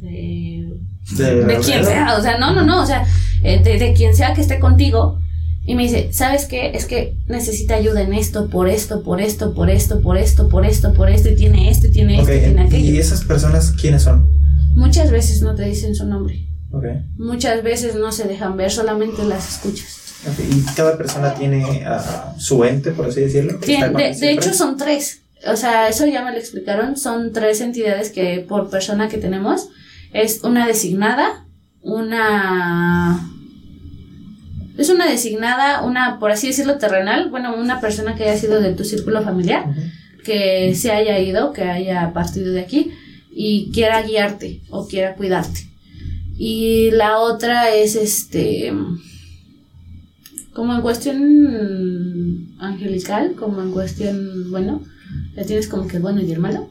de, 0.00 0.78
De, 1.16 1.44
de 1.44 1.58
quien 1.58 1.84
sea, 1.84 2.16
o 2.18 2.22
sea, 2.22 2.38
no, 2.38 2.54
no, 2.54 2.64
no, 2.64 2.82
o 2.82 2.86
sea, 2.86 3.04
eh, 3.42 3.62
de, 3.62 3.78
de 3.78 3.94
quien 3.94 4.14
sea 4.14 4.34
que 4.34 4.42
esté 4.42 4.60
contigo 4.60 5.18
y 5.64 5.74
me 5.74 5.84
dice, 5.84 6.10
¿sabes 6.12 6.44
qué? 6.44 6.72
Es 6.74 6.84
que 6.84 7.16
necesita 7.26 7.74
ayuda 7.74 8.02
en 8.02 8.12
esto, 8.12 8.48
por 8.48 8.68
esto, 8.68 9.02
por 9.02 9.20
esto, 9.20 9.52
por 9.54 9.68
esto, 9.70 10.00
por 10.00 10.16
esto, 10.16 10.48
por 10.48 10.64
esto, 10.64 10.92
por 10.92 11.10
esto, 11.10 11.30
y 11.30 11.34
tiene 11.34 11.70
esto, 11.70 11.88
y 11.88 11.90
tiene 11.90 12.20
esto, 12.20 12.32
y 12.32 12.38
tiene 12.38 12.62
aquello. 12.62 12.92
¿Y 12.94 12.98
esas 12.98 13.24
personas 13.24 13.72
quiénes 13.72 14.02
son? 14.02 14.28
Muchas 14.74 15.10
veces 15.10 15.42
no 15.42 15.54
te 15.54 15.64
dicen 15.64 15.94
su 15.94 16.06
nombre, 16.06 16.46
muchas 17.16 17.62
veces 17.64 17.94
no 17.96 18.12
se 18.12 18.28
dejan 18.28 18.56
ver, 18.56 18.70
solamente 18.70 19.24
las 19.24 19.48
escuchas. 19.54 20.05
Y 20.38 20.74
cada 20.74 20.96
persona 20.96 21.34
tiene 21.34 21.84
ah, 21.86 22.34
su 22.38 22.64
ente, 22.64 22.92
por 22.92 23.06
así 23.06 23.20
decirlo. 23.20 23.58
de, 23.58 24.32
hecho 24.32 24.52
son 24.52 24.76
tres. 24.76 25.22
O 25.46 25.56
sea, 25.56 25.88
eso 25.88 26.06
ya 26.06 26.24
me 26.24 26.32
lo 26.32 26.38
explicaron. 26.38 26.96
Son 26.96 27.32
tres 27.32 27.60
entidades 27.60 28.10
que 28.10 28.44
por 28.46 28.70
persona 28.70 29.08
que 29.08 29.18
tenemos 29.18 29.68
es 30.12 30.42
una 30.42 30.66
designada, 30.66 31.46
una... 31.82 33.30
Es 34.76 34.90
una 34.90 35.08
designada, 35.08 35.82
una, 35.82 36.18
por 36.18 36.30
así 36.30 36.48
decirlo, 36.48 36.76
terrenal. 36.76 37.30
Bueno, 37.30 37.54
una 37.56 37.80
persona 37.80 38.14
que 38.14 38.24
haya 38.24 38.38
sido 38.38 38.60
de 38.60 38.74
tu 38.74 38.84
círculo 38.84 39.22
familiar, 39.22 39.64
que 40.22 40.74
se 40.74 40.90
haya 40.90 41.18
ido, 41.18 41.52
que 41.52 41.62
haya 41.62 42.12
partido 42.12 42.52
de 42.52 42.60
aquí 42.60 42.92
y 43.30 43.70
quiera 43.72 44.02
guiarte 44.02 44.60
o 44.68 44.86
quiera 44.86 45.14
cuidarte. 45.14 45.60
Y 46.36 46.90
la 46.92 47.18
otra 47.18 47.74
es 47.74 47.96
este... 47.96 48.72
Como 50.56 50.74
en 50.74 50.80
cuestión 50.80 52.56
angelical, 52.58 53.34
como 53.38 53.60
en 53.60 53.72
cuestión, 53.72 54.50
bueno, 54.50 54.80
ya 55.36 55.44
tienes 55.44 55.68
como 55.68 55.86
que 55.86 55.98
el 55.98 56.02
bueno 56.02 56.22
y 56.22 56.32
el 56.32 56.38
malo. 56.40 56.70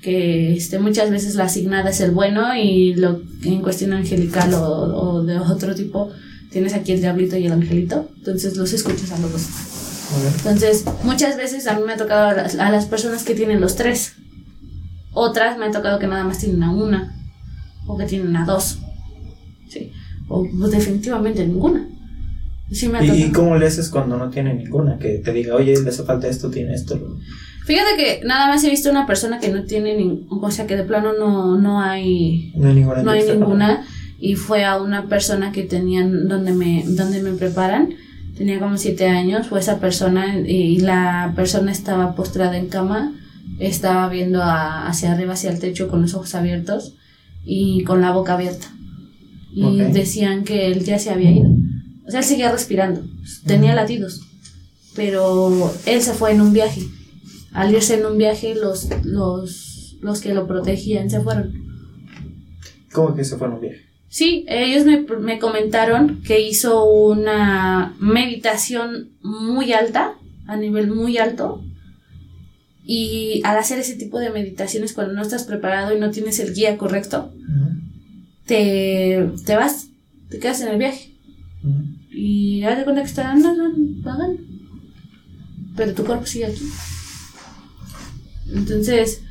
Que 0.00 0.54
este, 0.54 0.78
muchas 0.78 1.10
veces 1.10 1.34
la 1.34 1.44
asignada 1.44 1.90
es 1.90 2.00
el 2.00 2.12
bueno 2.12 2.54
y 2.54 2.94
lo 2.94 3.20
en 3.42 3.60
cuestión 3.60 3.92
angelical 3.92 4.54
o, 4.54 4.62
o 4.62 5.24
de 5.24 5.36
otro 5.36 5.74
tipo 5.74 6.12
tienes 6.50 6.74
aquí 6.74 6.92
el 6.92 7.00
diablito 7.00 7.36
y 7.36 7.46
el 7.46 7.52
angelito. 7.52 8.08
Entonces 8.18 8.56
los 8.56 8.72
escuchas 8.72 9.10
a 9.10 9.18
los 9.18 9.32
dos. 9.32 9.48
Entonces, 10.38 10.84
muchas 11.02 11.36
veces 11.36 11.66
a 11.66 11.76
mí 11.76 11.82
me 11.84 11.94
ha 11.94 11.96
tocado 11.96 12.28
a 12.28 12.34
las, 12.34 12.54
a 12.54 12.70
las 12.70 12.86
personas 12.86 13.24
que 13.24 13.34
tienen 13.34 13.60
los 13.60 13.74
tres. 13.74 14.12
Otras 15.12 15.58
me 15.58 15.66
ha 15.66 15.72
tocado 15.72 15.98
que 15.98 16.06
nada 16.06 16.22
más 16.22 16.38
tienen 16.38 16.62
a 16.62 16.70
una. 16.70 17.20
O 17.88 17.98
que 17.98 18.04
tienen 18.04 18.36
a 18.36 18.46
dos. 18.46 18.78
Sí. 19.68 19.90
O 20.28 20.46
pues, 20.56 20.70
definitivamente 20.70 21.44
ninguna. 21.44 21.88
Sí 22.72 22.88
me 22.88 22.98
ha 22.98 23.04
¿Y, 23.04 23.30
cómo 23.30 23.56
le 23.56 23.66
haces 23.66 23.88
cuando 23.90 24.16
no 24.16 24.30
tiene 24.30 24.54
ninguna? 24.54 24.98
Que 24.98 25.18
te 25.18 25.32
diga, 25.32 25.54
oye, 25.54 25.80
le 25.80 25.88
hace 25.88 26.02
falta 26.02 26.28
esto, 26.28 26.50
tiene 26.50 26.74
esto. 26.74 26.98
Fíjate 27.66 27.96
que 27.96 28.20
nada 28.26 28.48
más 28.48 28.62
he 28.64 28.70
visto 28.70 28.90
una 28.90 29.06
persona 29.06 29.38
que 29.40 29.48
no 29.50 29.64
tiene 29.64 29.96
ningún. 29.96 30.26
O 30.30 30.50
sea, 30.50 30.66
que 30.66 30.76
de 30.76 30.84
plano 30.84 31.12
no, 31.18 31.56
no 31.58 31.80
hay. 31.80 32.52
No 32.56 32.68
hay 32.68 32.74
ninguna. 32.74 33.02
No 33.02 33.10
hay 33.10 33.22
ninguna. 33.24 33.86
Y 34.18 34.36
fue 34.36 34.64
a 34.64 34.80
una 34.80 35.06
persona 35.08 35.52
que 35.52 35.62
tenían 35.62 36.28
donde 36.28 36.52
me, 36.52 36.84
donde 36.86 37.22
me 37.22 37.32
preparan. 37.32 37.90
Tenía 38.36 38.58
como 38.58 38.76
siete 38.76 39.06
años. 39.08 39.46
Fue 39.46 39.60
esa 39.60 39.78
persona 39.78 40.38
y 40.40 40.78
la 40.80 41.32
persona 41.36 41.72
estaba 41.72 42.14
postrada 42.14 42.56
en 42.58 42.68
cama. 42.68 43.12
Estaba 43.58 44.08
viendo 44.08 44.42
a- 44.42 44.86
hacia 44.86 45.12
arriba, 45.12 45.34
hacia 45.34 45.50
el 45.50 45.58
techo 45.58 45.88
con 45.88 46.02
los 46.02 46.14
ojos 46.14 46.34
abiertos 46.34 46.94
y 47.44 47.82
con 47.84 48.00
la 48.00 48.10
boca 48.12 48.34
abierta. 48.34 48.66
Y 49.54 49.78
decían 49.78 50.42
que 50.44 50.66
él 50.72 50.84
ya 50.84 50.98
se 50.98 51.10
había 51.10 51.30
ido. 51.30 51.48
O 52.06 52.10
sea, 52.10 52.20
él 52.20 52.26
seguía 52.26 52.52
respirando. 52.52 53.02
Tenía 53.46 53.74
latidos. 53.74 54.20
Pero 54.94 55.72
él 55.86 56.02
se 56.02 56.14
fue 56.14 56.32
en 56.32 56.40
un 56.40 56.52
viaje. 56.52 56.82
Al 57.52 57.74
irse 57.74 57.94
en 57.94 58.06
un 58.06 58.18
viaje, 58.18 58.54
los, 58.54 58.88
los, 59.04 59.96
los 60.00 60.20
que 60.20 60.34
lo 60.34 60.46
protegían 60.46 61.10
se 61.10 61.20
fueron. 61.20 61.52
¿Cómo 62.92 63.14
que 63.14 63.24
se 63.24 63.36
fue 63.36 63.48
en 63.48 63.54
un 63.54 63.60
viaje? 63.60 63.84
Sí, 64.08 64.44
ellos 64.46 64.84
me, 64.84 65.00
me 65.18 65.40
comentaron 65.40 66.22
que 66.22 66.40
hizo 66.40 66.84
una 66.84 67.96
meditación 67.98 69.10
muy 69.22 69.72
alta, 69.72 70.14
a 70.46 70.56
nivel 70.56 70.88
muy 70.88 71.18
alto. 71.18 71.64
Y 72.84 73.40
al 73.44 73.56
hacer 73.56 73.78
ese 73.78 73.96
tipo 73.96 74.20
de 74.20 74.30
meditaciones, 74.30 74.92
cuando 74.92 75.14
no 75.14 75.22
estás 75.22 75.44
preparado 75.44 75.96
y 75.96 75.98
no 75.98 76.10
tienes 76.10 76.38
el 76.38 76.54
guía 76.54 76.76
correcto, 76.76 77.32
te, 78.46 79.30
te 79.44 79.56
vas, 79.56 79.88
te 80.28 80.38
quedas 80.38 80.60
en 80.60 80.68
el 80.68 80.78
viaje. 80.78 81.10
Y 82.16 82.60
que 82.60 83.00
están 83.02 83.26
andando, 83.38 83.64
vagando. 84.02 84.40
Pero 85.76 85.94
tu 85.94 86.04
cuerpo 86.04 86.26
sigue 86.26 86.46
aquí. 86.46 86.62
Entonces, 88.52 89.22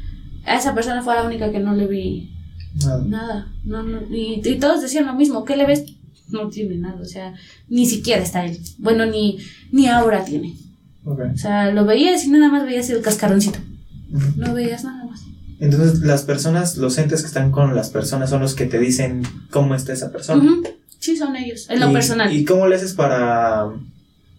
a 0.45 0.57
esa 0.57 0.75
persona 0.75 1.01
fue 1.01 1.15
la 1.15 1.23
única 1.23 1.51
que 1.51 1.59
no 1.59 1.73
le 1.73 1.87
vi 1.87 2.33
Nada. 2.75 3.03
Nada, 3.05 3.53
no, 3.63 3.83
no, 3.83 4.01
y, 4.09 4.41
y 4.43 4.59
todos 4.59 4.81
decían 4.81 5.05
lo 5.05 5.13
mismo, 5.13 5.45
¿qué 5.45 5.55
le 5.55 5.65
ves? 5.65 5.85
No 6.29 6.49
tiene 6.49 6.75
nada, 6.77 6.99
o 6.99 7.05
sea, 7.05 7.35
ni 7.69 7.85
siquiera 7.85 8.23
está 8.23 8.45
él. 8.45 8.57
Bueno, 8.79 9.05
ni, 9.05 9.37
ni 9.71 9.87
ahora 9.87 10.25
tiene. 10.25 10.55
Ok. 11.05 11.19
O 11.33 11.37
sea, 11.37 11.71
lo 11.71 11.85
veías 11.85 12.25
y 12.25 12.31
nada 12.31 12.49
más 12.49 12.65
veías 12.65 12.89
el 12.89 13.01
cascaroncito. 13.01 13.59
Ujú. 14.11 14.25
No 14.37 14.53
veías 14.53 14.83
nada 14.83 15.05
más. 15.05 15.21
Entonces, 15.59 15.99
las 15.99 16.23
personas, 16.23 16.77
los 16.77 16.97
entes 16.97 17.21
que 17.21 17.27
están 17.27 17.51
con 17.51 17.75
las 17.75 17.91
personas 17.91 18.31
son 18.31 18.41
los 18.41 18.55
que 18.55 18.65
te 18.65 18.79
dicen 18.79 19.21
cómo 19.51 19.75
está 19.75 19.93
esa 19.93 20.11
persona. 20.11 20.43
Ujú, 20.43 20.63
Sí, 21.03 21.17
son 21.17 21.35
ellos, 21.35 21.67
en 21.69 21.81
lo 21.81 21.89
Y- 21.89 21.93
personal. 21.93 22.33
¿Y 22.33 22.45
cómo 22.45 22.65
le 22.65 22.75
haces 22.77 22.93
para, 22.93 23.67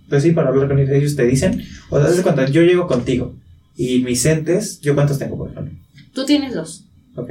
pues 0.08 0.22
sí, 0.22 0.30
para 0.32 0.48
hablar 0.48 0.66
con 0.68 0.78
ellos? 0.78 0.90
Ellos 0.94 1.14
te 1.14 1.26
dicen, 1.26 1.62
o 1.90 2.00
sea, 2.02 2.22
cuenta, 2.22 2.48
yo 2.48 2.62
llego 2.62 2.86
contigo 2.86 3.34
y 3.76 3.98
mis 3.98 4.24
entes, 4.24 4.80
¿yo 4.80 4.94
cuántos 4.94 5.18
tengo, 5.18 5.36
por 5.36 5.50
ejemplo? 5.50 5.74
Tú 6.14 6.24
tienes 6.24 6.54
dos. 6.54 6.84
Ok. 7.16 7.30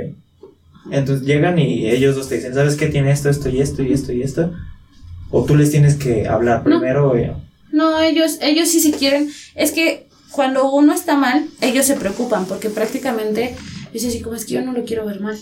Entonces 0.91 1.25
llegan 1.25 1.57
y 1.57 1.87
ellos 1.89 2.15
dos 2.15 2.29
te 2.29 2.35
dicen, 2.35 2.53
¿sabes 2.53 2.75
qué? 2.75 2.87
Tiene 2.87 3.09
esto, 3.11 3.27
esto 3.31 3.49
y 3.49 3.59
esto 3.59 3.81
y 3.81 3.91
esto 3.93 4.11
y 4.13 4.21
esto. 4.21 4.53
O 5.31 5.43
tú 5.45 5.55
les 5.55 5.71
tienes 5.71 5.95
que 5.95 6.27
hablar 6.27 6.59
No. 6.59 6.77
primero. 6.79 7.15
eh, 7.17 7.33
No, 7.71 7.99
ellos, 8.01 8.37
ellos 8.39 8.69
sí 8.69 8.79
si 8.81 8.91
quieren. 8.91 9.29
Es 9.55 9.71
que 9.71 10.07
cuando 10.31 10.69
uno 10.71 10.93
está 10.93 11.15
mal, 11.17 11.47
ellos 11.61 11.87
se 11.87 11.95
preocupan 11.95 12.45
porque 12.45 12.69
prácticamente 12.69 13.55
es 13.95 14.05
así 14.05 14.19
como 14.21 14.35
es 14.35 14.45
que 14.45 14.53
yo 14.53 14.61
no 14.63 14.73
lo 14.73 14.83
quiero 14.85 15.07
ver 15.07 15.21
mal. 15.21 15.37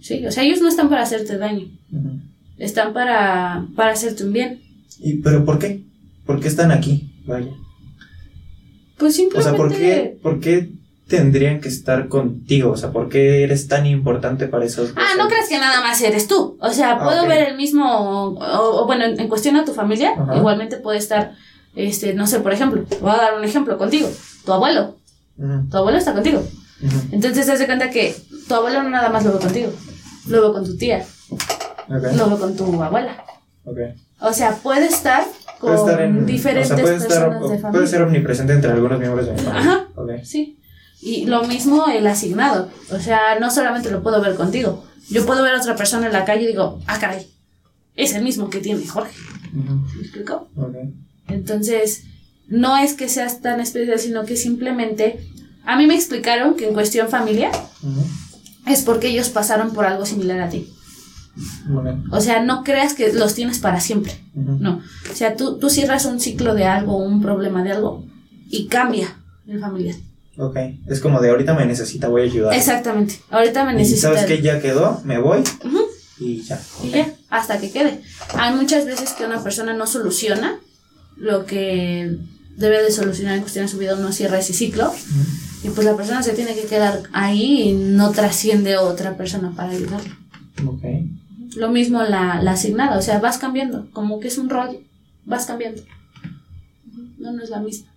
Sí, 0.00 0.26
o 0.26 0.32
sea, 0.32 0.42
ellos 0.42 0.60
no 0.60 0.68
están 0.68 0.88
para 0.88 1.02
hacerte 1.02 1.38
daño. 1.38 1.66
ujú. 1.92 2.18
Están 2.58 2.92
para, 2.92 3.66
para 3.76 3.92
hacerte 3.92 4.24
un 4.24 4.32
bien. 4.32 4.62
¿Y, 4.98 5.18
¿Pero 5.18 5.44
por 5.44 5.58
qué? 5.58 5.82
¿Por 6.24 6.40
qué 6.40 6.48
están 6.48 6.70
aquí? 6.72 7.22
Vaya. 7.26 7.50
Pues 8.98 9.12
O 9.14 9.16
simplemente. 9.16 9.50
sea, 9.50 9.56
¿por 9.56 9.72
qué, 9.76 10.18
¿por 10.22 10.40
qué 10.40 10.70
tendrían 11.06 11.60
que 11.60 11.68
estar 11.68 12.08
contigo? 12.08 12.70
O 12.72 12.76
sea, 12.76 12.90
¿por 12.92 13.08
qué 13.08 13.42
eres 13.44 13.68
tan 13.68 13.86
importante 13.86 14.48
para 14.48 14.64
esos 14.64 14.92
Ah, 14.96 15.14
no 15.18 15.28
creas 15.28 15.48
que 15.48 15.58
nada 15.58 15.80
más 15.82 16.00
eres 16.00 16.26
tú. 16.28 16.56
O 16.60 16.70
sea, 16.70 16.92
Ah, 16.92 17.04
puedo 17.04 17.26
ver 17.26 17.48
el 17.50 17.56
mismo, 17.56 17.84
o, 17.84 18.82
o 18.82 18.86
bueno, 18.86 19.04
en, 19.04 19.28
cuestión 19.28 19.56
a 19.56 19.64
tu 19.64 19.72
familia, 19.74 20.12
Ajá. 20.18 20.36
igualmente 20.36 20.78
puede 20.78 20.98
estar, 20.98 21.34
este, 21.74 22.14
no 22.14 22.26
sé, 22.26 22.40
por 22.40 22.52
ejemplo, 22.52 22.84
voy 23.02 23.10
a 23.10 23.16
dar 23.16 23.38
un 23.38 23.44
ejemplo 23.44 23.76
contigo, 23.76 24.08
tu 24.46 24.52
abuelo, 24.52 24.96
tu 25.70 25.76
abuelo 25.76 25.98
está 25.98 26.14
contigo. 26.14 26.42
Entonces 27.12 27.44
te 27.46 27.52
das 27.52 27.62
cuenta 27.66 27.90
que 27.90 28.14
tu 28.48 28.54
abuelo 28.54 28.82
no 28.82 28.88
nada 28.90 29.10
más 29.10 29.24
lo 29.24 29.32
ve 29.34 29.38
contigo, 29.40 29.72
lo 30.28 30.48
ve 30.48 30.54
con 30.54 30.64
tu 30.64 30.76
tía, 30.78 31.04
Ok, 31.88 32.16
lo 32.16 32.30
ve 32.30 32.36
con 32.38 32.56
tu 32.56 32.82
abuela. 32.82 33.24
ok. 33.64 33.78
O 34.20 34.32
sea, 34.32 34.54
puede 34.56 34.86
estar 34.86 35.24
con 35.60 35.70
Puede 35.74 35.76
estar 35.90 36.00
en- 36.02 36.26
diferentes 36.26 36.72
o 36.72 36.76
sea, 36.76 36.82
puede 36.84 36.96
estar- 36.96 37.08
personas 37.08 37.40
de 37.42 37.46
puede 37.48 37.58
familia. 37.60 37.86
ser 37.86 38.02
omnipresente 38.02 38.52
entre 38.54 38.70
algunos 38.72 38.98
miembros 38.98 39.26
de 39.26 39.32
mi 39.32 39.38
familia. 39.38 39.60
Ajá. 39.72 39.86
Ok. 39.94 40.10
Sí. 40.24 40.58
Y 41.02 41.26
lo 41.26 41.44
mismo 41.44 41.86
el 41.88 42.06
asignado. 42.06 42.70
O 42.90 42.98
sea, 42.98 43.38
no 43.38 43.50
solamente 43.50 43.90
lo 43.90 44.02
puedo 44.02 44.20
ver 44.22 44.34
contigo. 44.34 44.84
Yo 45.10 45.24
puedo 45.26 45.42
ver 45.42 45.54
a 45.54 45.58
otra 45.58 45.76
persona 45.76 46.06
en 46.06 46.12
la 46.14 46.24
calle 46.24 46.44
y 46.44 46.46
digo, 46.48 46.80
ah, 46.86 46.98
caray, 46.98 47.26
es 47.94 48.14
el 48.14 48.22
mismo 48.24 48.48
que 48.50 48.58
tiene 48.60 48.84
Jorge. 48.86 49.14
¿Me 49.52 50.02
explico? 50.02 50.48
Entonces, 51.28 52.04
no 52.48 52.76
es 52.76 52.94
que 52.94 53.08
seas 53.08 53.40
tan 53.40 53.60
especial, 53.60 53.98
sino 53.98 54.24
que 54.24 54.36
simplemente. 54.36 55.20
A 55.64 55.76
mí 55.76 55.86
me 55.86 55.94
explicaron 55.96 56.54
que 56.54 56.68
en 56.68 56.74
cuestión 56.74 57.08
familiar 57.08 57.50
es 58.66 58.82
porque 58.82 59.08
ellos 59.08 59.28
pasaron 59.30 59.72
por 59.72 59.84
algo 59.84 60.06
similar 60.06 60.40
a 60.40 60.48
ti. 60.48 60.72
O 62.10 62.20
sea, 62.20 62.42
no 62.42 62.64
creas 62.64 62.94
que 62.94 63.12
los 63.12 63.34
tienes 63.34 63.58
para 63.58 63.80
siempre. 63.80 64.12
No. 64.34 64.80
O 65.10 65.14
sea, 65.14 65.36
tú, 65.36 65.58
tú 65.58 65.68
cierras 65.70 66.04
un 66.06 66.20
ciclo 66.20 66.54
de 66.54 66.64
algo, 66.64 66.96
un 66.96 67.20
problema 67.20 67.62
de 67.62 67.72
algo, 67.72 68.04
y 68.48 68.66
cambia 68.66 69.08
el 69.46 69.60
familiar. 69.60 69.96
Ok. 70.38 70.56
Es 70.86 71.00
como 71.00 71.20
de 71.20 71.30
ahorita 71.30 71.54
me 71.54 71.66
necesita, 71.66 72.08
voy 72.08 72.22
a 72.22 72.24
ayudar. 72.24 72.54
Exactamente. 72.54 73.20
Ahorita 73.30 73.64
me 73.64 73.72
Y 73.72 73.76
necesitas. 73.76 74.14
sabes 74.14 74.24
que 74.26 74.42
ya 74.42 74.60
quedó, 74.60 75.00
me 75.04 75.18
voy 75.18 75.42
y 76.18 76.42
ya. 76.42 76.60
Y 76.82 76.90
ya, 76.90 77.12
hasta 77.30 77.58
que 77.58 77.70
quede. 77.70 78.00
Hay 78.34 78.54
muchas 78.54 78.84
veces 78.86 79.12
que 79.12 79.24
una 79.24 79.42
persona 79.42 79.72
no 79.74 79.86
soluciona 79.86 80.58
lo 81.16 81.46
que 81.46 82.18
debe 82.56 82.82
de 82.82 82.90
solucionar 82.90 83.34
en 83.34 83.40
cuestión 83.40 83.66
de 83.66 83.72
su 83.72 83.78
vida, 83.78 83.96
no 83.96 84.12
cierra 84.12 84.38
ese 84.38 84.52
ciclo. 84.52 84.92
Y 85.64 85.68
pues 85.70 85.86
la 85.86 85.96
persona 85.96 86.22
se 86.22 86.32
tiene 86.32 86.54
que 86.54 86.64
quedar 86.64 87.02
ahí 87.12 87.62
y 87.70 87.72
no 87.74 88.10
trasciende 88.12 88.74
a 88.74 88.82
otra 88.82 89.16
persona 89.16 89.52
para 89.56 89.70
ayudarlo. 89.70 90.14
Ok. 90.66 90.84
Lo 91.56 91.68
mismo 91.70 92.02
la, 92.02 92.40
la 92.42 92.52
asignada, 92.52 92.98
o 92.98 93.02
sea, 93.02 93.18
vas 93.18 93.38
cambiando, 93.38 93.88
como 93.92 94.20
que 94.20 94.28
es 94.28 94.38
un 94.38 94.48
rol, 94.50 94.78
vas 95.24 95.46
cambiando. 95.46 95.82
No, 97.18 97.32
no 97.32 97.42
es 97.42 97.50
la 97.50 97.60
misma. 97.60 97.88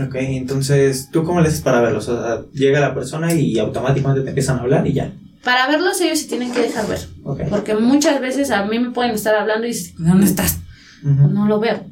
Ok, 0.00 0.14
entonces, 0.16 1.08
¿tú 1.12 1.22
cómo 1.24 1.40
le 1.40 1.48
haces 1.48 1.60
para 1.60 1.80
verlos? 1.80 2.08
O 2.08 2.16
sea, 2.20 2.44
llega 2.52 2.80
la 2.80 2.94
persona 2.94 3.32
y 3.34 3.58
automáticamente 3.58 4.22
te 4.22 4.28
empiezan 4.30 4.58
a 4.58 4.62
hablar 4.62 4.86
y 4.86 4.92
ya. 4.92 5.12
Para 5.44 5.68
verlos 5.68 6.00
ellos 6.00 6.20
se 6.20 6.28
tienen 6.28 6.52
que 6.52 6.60
dejar 6.62 6.88
ver, 6.88 7.00
Ok. 7.22 7.42
porque 7.50 7.74
muchas 7.74 8.20
veces 8.20 8.50
a 8.50 8.64
mí 8.64 8.78
me 8.78 8.90
pueden 8.90 9.12
estar 9.12 9.34
hablando 9.34 9.66
y 9.66 9.70
dicen, 9.70 9.94
¿dónde 9.98 10.26
estás? 10.26 10.58
Ujú. 11.02 11.28
No 11.28 11.46
lo 11.46 11.60
veo. 11.60 11.84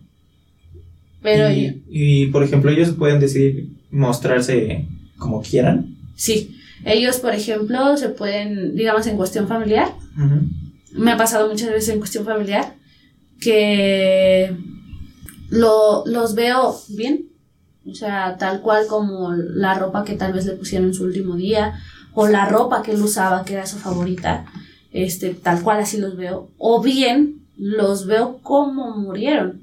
Pero 1.23 1.51
y, 1.53 1.85
y, 1.89 2.27
por 2.29 2.43
ejemplo, 2.43 2.71
ellos 2.71 2.91
pueden 2.91 3.21
decidir 3.21 3.69
mostrarse 3.91 4.87
como 5.19 5.43
quieran. 5.43 5.95
Sí, 6.17 6.57
ellos, 6.85 7.19
por 7.19 7.33
ejemplo, 7.35 7.97
se 7.97 8.09
pueden, 8.09 8.75
digamos, 8.75 9.07
en 9.07 9.17
cuestión 9.17 9.47
familiar, 9.47 9.89
Ujú. 10.17 10.47
Me 10.93 11.13
ha 11.13 11.17
pasado 11.17 11.49
muchas 11.49 11.71
veces 11.71 11.91
en 11.91 11.99
cuestión 11.99 12.25
familiar, 12.25 12.77
que 13.41 14.57
lo, 15.51 16.05
los 16.07 16.35
veo 16.35 16.77
bien, 16.89 17.29
o 17.87 17.95
sea, 17.95 18.37
tal 18.39 18.61
cual 18.61 18.87
como 18.87 19.33
la 19.33 19.75
ropa 19.75 20.05
que 20.05 20.15
tal 20.15 20.33
vez 20.33 20.47
le 20.47 20.53
pusieron 20.53 20.89
en 20.89 20.95
su 20.95 21.05
último 21.05 21.37
día, 21.37 21.79
o 22.15 22.29
la 22.29 22.47
ropa 22.47 22.83
que 22.83 22.93
él 22.93 23.03
usaba, 23.03 23.45
que 23.45 23.55
era 23.55 23.67
su 23.67 23.79
favorita, 23.79 24.47
este, 24.93 25.35
tal 25.35 25.63
cual 25.63 25.81
así 25.81 25.99
los 25.99 26.17
veo, 26.17 26.49
o 26.59 26.81
bien 26.83 27.47
los 27.57 28.07
veo 28.07 28.39
como 28.43 28.97
murieron, 28.97 29.63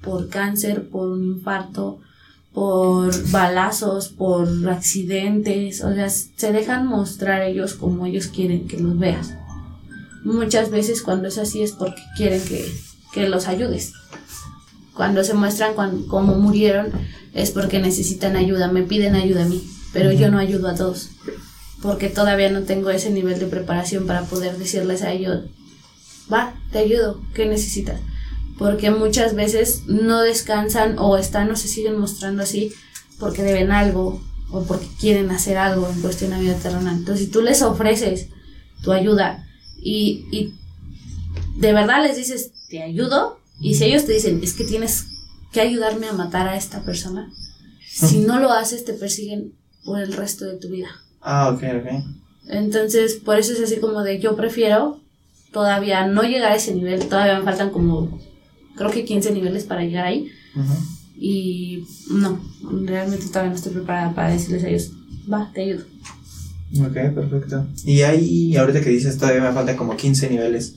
por 0.00 0.28
cáncer, 0.28 0.88
por 0.88 1.08
un 1.08 1.24
infarto, 1.24 2.00
por 2.52 3.12
balazos, 3.30 4.08
por 4.08 4.48
accidentes, 4.68 5.84
o 5.84 5.94
sea, 5.94 6.08
se 6.08 6.52
dejan 6.52 6.86
mostrar 6.86 7.42
ellos 7.42 7.74
como 7.74 8.06
ellos 8.06 8.26
quieren 8.26 8.66
que 8.66 8.78
los 8.78 8.98
veas. 8.98 9.34
Muchas 10.22 10.70
veces 10.70 11.02
cuando 11.02 11.28
es 11.28 11.38
así 11.38 11.62
es 11.62 11.72
porque 11.72 12.02
quieren 12.16 12.42
que, 12.44 12.70
que 13.12 13.28
los 13.28 13.48
ayudes. 13.48 13.92
Cuando 14.94 15.24
se 15.24 15.34
muestran 15.34 15.74
cómo 16.08 16.34
murieron 16.34 16.92
es 17.32 17.50
porque 17.50 17.78
necesitan 17.78 18.36
ayuda, 18.36 18.70
me 18.70 18.82
piden 18.82 19.14
ayuda 19.14 19.44
a 19.44 19.48
mí, 19.48 19.66
pero 19.92 20.12
yo 20.12 20.30
no 20.30 20.38
ayudo 20.38 20.68
a 20.68 20.74
todos, 20.74 21.10
porque 21.80 22.08
todavía 22.08 22.50
no 22.50 22.62
tengo 22.62 22.90
ese 22.90 23.10
nivel 23.10 23.38
de 23.38 23.46
preparación 23.46 24.06
para 24.06 24.22
poder 24.22 24.58
decirles 24.58 25.02
a 25.02 25.12
ellos, 25.12 25.44
va, 26.30 26.54
te 26.72 26.80
ayudo, 26.80 27.20
¿qué 27.34 27.46
necesitas? 27.46 28.00
Porque 28.58 28.90
muchas 28.90 29.34
veces 29.34 29.84
no 29.86 30.20
descansan 30.20 30.98
o 30.98 31.16
están 31.16 31.50
o 31.50 31.56
se 31.56 31.68
siguen 31.68 31.98
mostrando 31.98 32.42
así 32.42 32.72
porque 33.18 33.42
deben 33.42 33.72
algo 33.72 34.20
o 34.50 34.64
porque 34.64 34.88
quieren 34.98 35.30
hacer 35.30 35.56
algo 35.56 35.88
en 35.88 36.00
cuestión 36.02 36.32
de 36.32 36.40
vida 36.40 36.54
terrenal. 36.54 36.96
Entonces, 36.96 37.26
si 37.26 37.30
tú 37.30 37.40
les 37.40 37.62
ofreces 37.62 38.28
tu 38.82 38.92
ayuda 38.92 39.46
y, 39.82 40.26
y 40.30 40.54
de 41.56 41.72
verdad 41.72 42.02
les 42.02 42.16
dices, 42.16 42.52
te 42.68 42.82
ayudo, 42.82 43.38
y 43.60 43.74
si 43.74 43.84
ellos 43.84 44.06
te 44.06 44.12
dicen, 44.12 44.40
es 44.42 44.54
que 44.54 44.64
tienes 44.64 45.06
que 45.52 45.60
ayudarme 45.60 46.08
a 46.08 46.12
matar 46.12 46.48
a 46.48 46.56
esta 46.56 46.82
persona, 46.82 47.30
si 47.86 48.18
no 48.18 48.38
lo 48.40 48.52
haces, 48.52 48.84
te 48.84 48.94
persiguen 48.94 49.52
por 49.84 50.00
el 50.00 50.12
resto 50.12 50.44
de 50.44 50.56
tu 50.56 50.68
vida. 50.68 50.88
Ah, 51.20 51.50
ok, 51.50 51.62
ok. 51.80 52.04
Entonces, 52.48 53.16
por 53.16 53.38
eso 53.38 53.52
es 53.52 53.60
así 53.60 53.78
como 53.78 54.02
de 54.02 54.18
yo 54.20 54.36
prefiero 54.36 55.00
todavía 55.52 56.06
no 56.06 56.22
llegar 56.22 56.52
a 56.52 56.56
ese 56.56 56.74
nivel, 56.74 57.08
todavía 57.08 57.38
me 57.38 57.44
faltan 57.44 57.70
como, 57.70 58.20
creo 58.76 58.90
que 58.90 59.04
15 59.04 59.32
niveles 59.32 59.64
para 59.64 59.82
llegar 59.82 60.06
ahí. 60.06 60.30
Y 61.18 61.84
no, 62.10 62.40
realmente 62.62 63.26
todavía 63.26 63.50
no 63.50 63.56
estoy 63.56 63.72
preparada 63.72 64.14
para 64.14 64.30
decirles 64.30 64.64
a 64.64 64.68
ellos, 64.68 64.92
va, 65.30 65.50
te 65.52 65.62
ayudo. 65.62 65.84
Ok, 66.78 67.14
perfecto. 67.14 67.66
Y 67.84 68.02
ahí, 68.02 68.56
ahorita 68.56 68.80
que 68.80 68.90
dices, 68.90 69.18
todavía 69.18 69.42
me 69.42 69.52
faltan 69.52 69.76
como 69.76 69.96
15 69.96 70.30
niveles. 70.30 70.76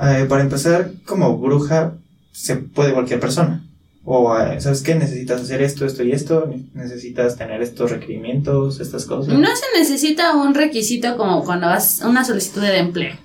Eh, 0.00 0.26
para 0.28 0.42
empezar, 0.42 0.92
como 1.04 1.36
bruja, 1.38 1.94
se 2.32 2.56
puede 2.56 2.92
cualquier 2.92 3.20
persona. 3.20 3.62
O, 4.04 4.38
eh, 4.38 4.60
¿sabes 4.60 4.82
qué? 4.82 4.94
Necesitas 4.94 5.42
hacer 5.42 5.62
esto, 5.62 5.84
esto 5.84 6.02
y 6.04 6.12
esto. 6.12 6.50
Necesitas 6.74 7.36
tener 7.36 7.60
estos 7.60 7.90
requerimientos, 7.90 8.80
estas 8.80 9.04
cosas. 9.04 9.34
No 9.34 9.48
se 9.48 9.78
necesita 9.78 10.34
un 10.36 10.54
requisito 10.54 11.16
como 11.16 11.44
cuando 11.44 11.66
vas 11.66 12.00
a 12.02 12.08
una 12.08 12.24
solicitud 12.24 12.62
de 12.62 12.78
empleo. 12.78 13.16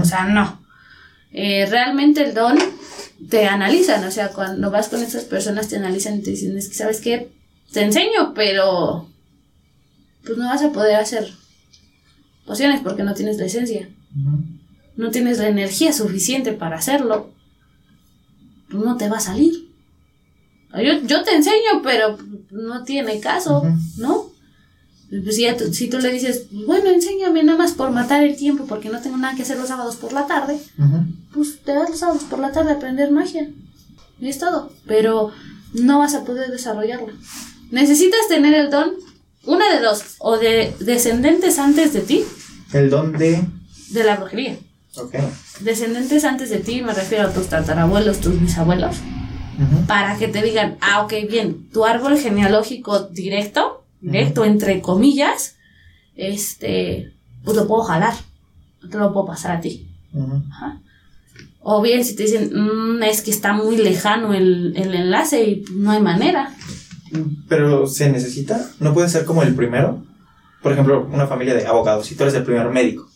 O 0.00 0.04
sea, 0.04 0.26
no. 0.26 0.60
Eh, 1.32 1.66
realmente 1.66 2.22
el 2.22 2.34
don 2.34 2.56
te 3.28 3.46
analizan, 3.46 4.04
o 4.04 4.10
sea, 4.10 4.28
cuando 4.28 4.70
vas 4.70 4.88
con 4.88 5.02
estas 5.02 5.24
personas 5.24 5.68
te 5.68 5.76
analizan 5.76 6.18
y 6.18 6.22
te 6.22 6.30
dicen, 6.30 6.56
es 6.56 6.68
que, 6.68 6.74
¿sabes 6.74 7.00
qué? 7.00 7.32
Te 7.72 7.82
enseño, 7.82 8.34
pero 8.34 9.08
pues 10.24 10.38
no 10.38 10.44
vas 10.46 10.62
a 10.62 10.72
poder 10.72 10.96
hacer 10.96 11.32
pociones 12.46 12.80
porque 12.82 13.02
no 13.02 13.14
tienes 13.14 13.38
la 13.38 13.46
esencia, 13.46 13.88
no 14.96 15.10
tienes 15.10 15.38
la 15.38 15.48
energía 15.48 15.92
suficiente 15.92 16.52
para 16.52 16.76
hacerlo. 16.76 17.32
Pues 18.70 18.82
no 18.84 18.96
te 18.96 19.08
va 19.08 19.18
a 19.18 19.20
salir. 19.20 19.68
Yo, 20.74 21.00
yo 21.06 21.22
te 21.22 21.34
enseño, 21.36 21.82
pero 21.82 22.18
no 22.50 22.82
tiene 22.84 23.20
caso. 23.20 23.62
¿no? 23.98 24.26
Pues 25.22 25.36
si, 25.36 25.46
tú- 25.56 25.72
si 25.72 25.88
tú 25.88 25.98
le 25.98 26.10
dices, 26.10 26.46
bueno, 26.66 26.90
enséñame 26.90 27.44
nada 27.44 27.58
más 27.58 27.72
por 27.72 27.90
matar 27.92 28.24
el 28.24 28.36
tiempo 28.36 28.66
porque 28.66 28.88
no 28.88 29.00
tengo 29.00 29.16
nada 29.16 29.36
que 29.36 29.42
hacer 29.42 29.56
los 29.58 29.68
sábados 29.68 29.96
por 29.96 30.12
la 30.12 30.26
tarde, 30.26 30.58
pues 31.32 31.60
te 31.62 31.72
vas 31.76 31.90
los 31.90 31.98
sábados 32.00 32.22
por 32.24 32.40
la 32.40 32.50
tarde 32.52 32.70
a 32.70 32.74
aprender 32.74 33.10
magia. 33.12 33.48
Y 34.20 34.28
es 34.28 34.38
todo. 34.38 34.72
Pero 34.86 35.30
no 35.74 35.98
vas 36.00 36.14
a 36.14 36.24
poder 36.24 36.50
desarrollarla. 36.50 37.12
Necesitas 37.70 38.26
tener 38.28 38.54
el 38.54 38.70
don, 38.70 38.92
una 39.46 39.72
de 39.74 39.80
dos, 39.80 40.16
o 40.18 40.36
de 40.38 40.74
descendentes 40.80 41.58
antes 41.58 41.92
de 41.92 42.00
ti, 42.00 42.24
El 42.72 42.90
don 42.90 43.12
de. 43.12 43.42
de 43.90 44.04
la 44.04 44.16
brujería. 44.16 44.56
Ok. 44.96 45.14
Descendentes 45.60 46.24
antes 46.24 46.50
de 46.50 46.58
ti, 46.58 46.82
me 46.82 46.92
refiero 46.94 47.28
a 47.28 47.32
tus 47.32 47.46
tatarabuelos, 47.48 48.20
tus 48.20 48.40
bisabuelos, 48.40 48.96
para 49.86 50.16
que 50.18 50.28
te 50.28 50.42
digan, 50.42 50.76
ah, 50.80 51.02
ok, 51.02 51.12
bien, 51.30 51.68
tu 51.70 51.84
árbol 51.84 52.18
genealógico 52.18 53.00
directo, 53.00 53.84
directo 54.00 54.44
entre 54.44 54.80
comillas, 54.80 55.56
este, 56.16 57.12
pues 57.44 57.56
lo 57.56 57.66
puedo 57.66 57.82
jalar, 57.82 58.14
te 58.90 58.96
lo 58.98 59.12
puedo 59.12 59.26
pasar 59.26 59.56
a 59.56 59.60
ti. 59.60 59.86
Ajá. 60.50 60.80
O 61.66 61.80
bien 61.80 62.04
si 62.04 62.14
te 62.14 62.24
dicen, 62.24 62.50
"Mm, 62.52 63.02
es 63.04 63.22
que 63.22 63.30
está 63.30 63.52
muy 63.54 63.76
lejano 63.78 64.34
el, 64.34 64.74
el 64.76 64.94
enlace 64.94 65.42
y 65.44 65.64
no 65.72 65.92
hay 65.92 66.00
manera. 66.02 66.52
Pero 67.48 67.86
se 67.86 68.10
necesita. 68.10 68.70
No 68.80 68.92
puede 68.94 69.08
ser 69.08 69.24
como 69.24 69.42
el 69.42 69.54
primero. 69.54 70.04
Por 70.62 70.72
ejemplo, 70.72 71.08
una 71.12 71.26
familia 71.26 71.54
de 71.54 71.66
abogados. 71.66 72.06
Si 72.06 72.14
tú 72.14 72.22
eres 72.24 72.34
el 72.34 72.44
primer 72.44 72.68
médico. 72.70 73.08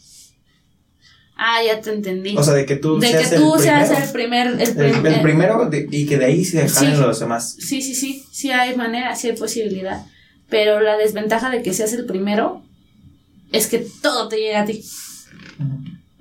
Ah, 1.37 1.63
ya 1.65 1.81
te 1.81 1.93
entendí. 1.95 2.37
O 2.37 2.43
sea, 2.43 2.55
de 2.55 2.67
que 2.67 2.77
tú 2.77 2.99
de 2.99 3.09
seas 3.11 3.31
que 3.31 3.37
tú 3.37 3.55
el 3.55 3.61
seas 3.63 3.89
primero. 3.89 4.05
el 4.05 4.13
primer... 4.13 4.47
El, 4.49 4.61
El, 4.61 4.93
prim- 4.93 5.07
el 5.07 5.15
eh, 5.15 5.21
primero 5.23 5.71
de- 5.71 5.87
y 5.91 6.05
que 6.07 6.19
de 6.19 6.25
ahí 6.27 6.45
se 6.45 6.69
jalen 6.69 6.97
Sí. 6.97 7.01
los 7.01 7.21
demás. 7.21 7.55
Sí, 7.61 7.81
sí, 7.81 7.95
sí, 7.95 8.25
sí 8.33 8.51
hay 8.51 8.77
manera, 8.77 9.15
sí 9.15 9.29
hay 9.31 9.37
posibilidad. 9.37 10.05
Pero 10.51 10.81
la 10.81 10.97
desventaja 10.97 11.49
de 11.51 11.63
que 11.63 11.73
seas 11.75 11.93
el 11.93 12.07
primero 12.07 12.63
es 13.53 13.69
que 13.69 13.87
todo 14.03 14.29
te 14.29 14.39
llega 14.39 14.63
a 14.63 14.65
ti. 14.65 14.85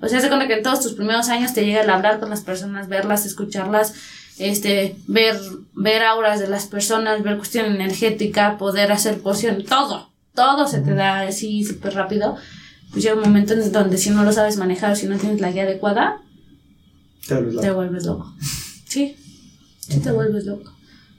O 0.00 0.08
sea, 0.08 0.20
se 0.20 0.28
cuenta 0.28 0.46
que 0.46 0.54
en 0.54 0.62
todos 0.62 0.80
tus 0.80 0.92
primeros 0.94 1.28
años 1.28 1.52
te 1.52 1.66
llega 1.66 1.82
el 1.82 1.90
hablar 1.90 2.20
con 2.20 2.30
las 2.30 2.42
personas, 2.42 2.88
verlas, 2.88 3.26
escucharlas, 3.26 3.94
este, 4.38 4.96
ver, 5.06 5.36
ver 5.74 6.02
auras 6.04 6.40
de 6.40 6.48
las 6.48 6.66
personas, 6.66 7.22
ver 7.22 7.36
cuestión 7.36 7.66
energética, 7.66 8.56
poder 8.58 8.92
hacer 8.92 9.20
poción, 9.20 9.64
todo, 9.64 10.10
todo 10.34 10.66
se 10.68 10.80
te 10.80 10.94
da 10.94 11.22
así 11.22 11.64
súper 11.64 11.94
rápido. 11.94 12.36
Pues 12.92 13.02
llega 13.04 13.16
un 13.16 13.22
momento 13.22 13.52
en 13.54 13.70
donde 13.72 13.98
si 13.98 14.10
no 14.10 14.24
lo 14.24 14.32
sabes 14.32 14.56
manejar 14.56 14.92
o 14.92 14.96
si 14.96 15.06
no 15.06 15.18
tienes 15.18 15.40
la 15.40 15.50
guía 15.52 15.64
adecuada, 15.64 16.20
Te 17.26 17.34
vuelves 17.34 17.54
loco. 17.54 17.66
te 17.66 17.72
vuelves 17.72 18.04
loco. 18.06 18.34
Sí, 18.88 19.16
sí 19.80 20.00
te 20.00 20.10
vuelves 20.12 20.44
loco. 20.46 20.72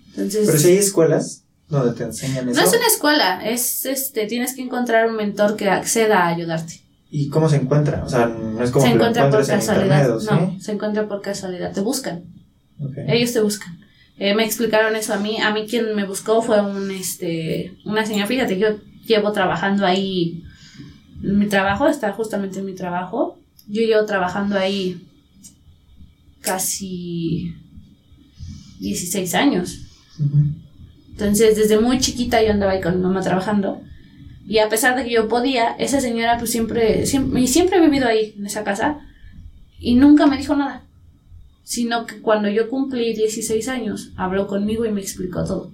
Entonces, 0.09 0.47
Pero 0.47 0.57
si 0.57 0.67
hay 0.69 0.77
escuelas 0.77 1.43
donde 1.67 1.93
te 1.93 2.03
enseñan 2.03 2.49
eso. 2.49 2.59
no 2.59 2.67
es 2.67 2.73
una 2.75 2.87
escuela, 2.87 3.47
es 3.47 3.85
este, 3.85 4.25
tienes 4.25 4.55
que 4.55 4.63
encontrar 4.63 5.07
un 5.07 5.15
mentor 5.15 5.55
que 5.55 5.69
acceda 5.69 6.21
a 6.23 6.27
ayudarte. 6.29 6.81
¿Y 7.11 7.29
cómo 7.29 7.47
se 7.49 7.57
encuentra? 7.57 8.03
O 8.03 8.09
sea, 8.09 8.25
no 8.27 8.63
es 8.63 8.71
como 8.71 8.85
se 8.85 8.91
que 8.91 8.97
lo 8.97 9.03
encuentra 9.05 9.29
por 9.29 9.41
encuentres 9.41 9.49
en 9.49 9.67
casualidad. 9.67 10.01
internet, 10.01 10.27
¿o 10.29 10.35
No, 10.35 10.51
sí? 10.57 10.61
se 10.61 10.71
encuentra 10.71 11.07
por 11.07 11.21
casualidad. 11.21 11.71
Te 11.73 11.81
buscan. 11.81 12.23
Ellos 13.07 13.33
te 13.33 13.41
buscan. 13.41 13.79
Eh, 14.17 14.33
me 14.35 14.43
explicaron 14.45 14.95
eso 14.95 15.13
a 15.13 15.17
mí. 15.17 15.39
A 15.41 15.51
mí 15.53 15.65
quien 15.67 15.95
me 15.95 16.05
buscó 16.05 16.41
fue 16.41 16.61
un, 16.61 16.91
este, 16.91 17.77
una 17.85 18.05
señora. 18.05 18.27
Fíjate, 18.27 18.59
yo 18.59 18.67
llevo 19.05 19.31
trabajando 19.31 19.85
ahí. 19.85 20.43
Mi 21.21 21.47
trabajo 21.47 21.87
está 21.87 22.11
justamente 22.13 22.59
en 22.59 22.65
mi 22.65 22.75
trabajo. 22.75 23.39
Yo 23.67 23.81
llevo 23.81 24.05
trabajando 24.05 24.57
ahí 24.57 25.05
casi 26.41 27.53
16 28.79 29.35
años. 29.35 29.79
Entonces, 31.11 31.55
desde 31.55 31.79
muy 31.79 31.99
chiquita 31.99 32.41
yo 32.43 32.51
andaba 32.51 32.73
ahí 32.73 32.81
con 32.81 32.95
mi 32.95 33.01
mamá 33.01 33.21
trabajando. 33.21 33.81
Y 34.47 34.57
a 34.57 34.69
pesar 34.69 34.95
de 34.95 35.03
que 35.03 35.11
yo 35.11 35.27
podía, 35.27 35.71
esa 35.73 36.01
señora 36.01 36.37
pues 36.39 36.51
siempre, 36.51 37.05
siempre, 37.05 37.41
y 37.41 37.47
siempre 37.47 37.77
he 37.77 37.81
vivido 37.81 38.07
ahí, 38.07 38.33
en 38.37 38.47
esa 38.47 38.63
casa, 38.63 38.99
y 39.79 39.95
nunca 39.95 40.25
me 40.25 40.37
dijo 40.37 40.55
nada. 40.55 40.81
Sino 41.69 42.07
que 42.07 42.19
cuando 42.19 42.49
yo 42.49 42.67
cumplí 42.67 43.13
16 43.13 43.67
años, 43.67 44.09
habló 44.15 44.47
conmigo 44.47 44.85
y 44.85 44.91
me 44.91 45.01
explicó 45.01 45.43
todo. 45.45 45.71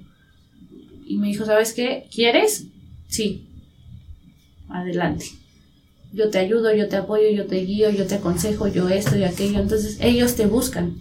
Y 1.05 1.15
me 1.15 1.27
dijo, 1.27 1.45
¿sabes 1.45 1.71
qué? 1.71 2.09
¿Quieres? 2.13 2.65
Sí. 3.07 3.47
Adelante. 4.67 5.27
Yo 6.11 6.29
te 6.29 6.39
ayudo, 6.39 6.75
yo 6.75 6.89
te 6.89 6.97
apoyo, 6.97 7.29
yo 7.29 7.45
te 7.45 7.63
guío, 7.63 7.91
yo 7.91 8.05
te 8.07 8.15
aconsejo, 8.15 8.67
yo 8.67 8.89
esto 8.89 9.15
y 9.15 9.23
aquello. 9.23 9.61
Entonces 9.61 9.97
ellos 10.01 10.35
te 10.35 10.47
buscan. 10.47 10.97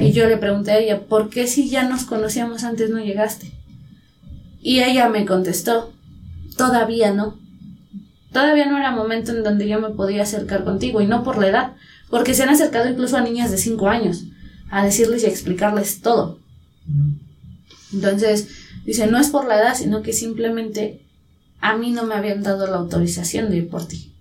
Y 0.00 0.10
yo 0.10 0.28
le 0.28 0.38
pregunté 0.38 0.72
a 0.72 0.78
ella, 0.80 1.02
¿por 1.02 1.30
qué 1.30 1.46
si 1.46 1.70
ya 1.70 1.88
nos 1.88 2.02
conocíamos 2.02 2.64
antes 2.64 2.90
no 2.90 2.98
llegaste? 2.98 3.52
Y 4.60 4.80
ella 4.80 5.08
me 5.08 5.24
contestó, 5.24 5.92
todavía 6.56 7.12
no. 7.12 7.38
Todavía 8.32 8.66
no 8.66 8.76
era 8.76 8.90
momento 8.90 9.30
en 9.30 9.44
donde 9.44 9.68
yo 9.68 9.80
me 9.80 9.90
podía 9.90 10.24
acercar 10.24 10.64
contigo, 10.64 11.00
y 11.00 11.06
no 11.06 11.22
por 11.22 11.38
la 11.38 11.46
edad, 11.46 11.76
porque 12.10 12.34
se 12.34 12.42
han 12.42 12.48
acercado 12.50 12.88
incluso 12.88 13.16
a 13.16 13.20
niñas 13.22 13.50
de 13.50 13.58
5 13.58 13.88
años 13.88 14.24
a 14.70 14.84
decirles 14.84 15.22
y 15.22 15.26
a 15.26 15.30
explicarles 15.30 16.00
todo. 16.00 16.38
Entonces, 17.92 18.48
dice, 18.84 19.06
no 19.06 19.18
es 19.18 19.28
por 19.28 19.46
la 19.46 19.58
edad, 19.60 19.76
sino 19.76 20.02
que 20.02 20.12
simplemente 20.12 21.00
a 21.60 21.76
mí 21.76 21.90
no 21.92 22.04
me 22.04 22.14
habían 22.14 22.42
dado 22.42 22.66
la 22.66 22.76
autorización 22.76 23.50
de 23.50 23.58
ir 23.58 23.68
por 23.68 23.86
ti. 23.86 24.12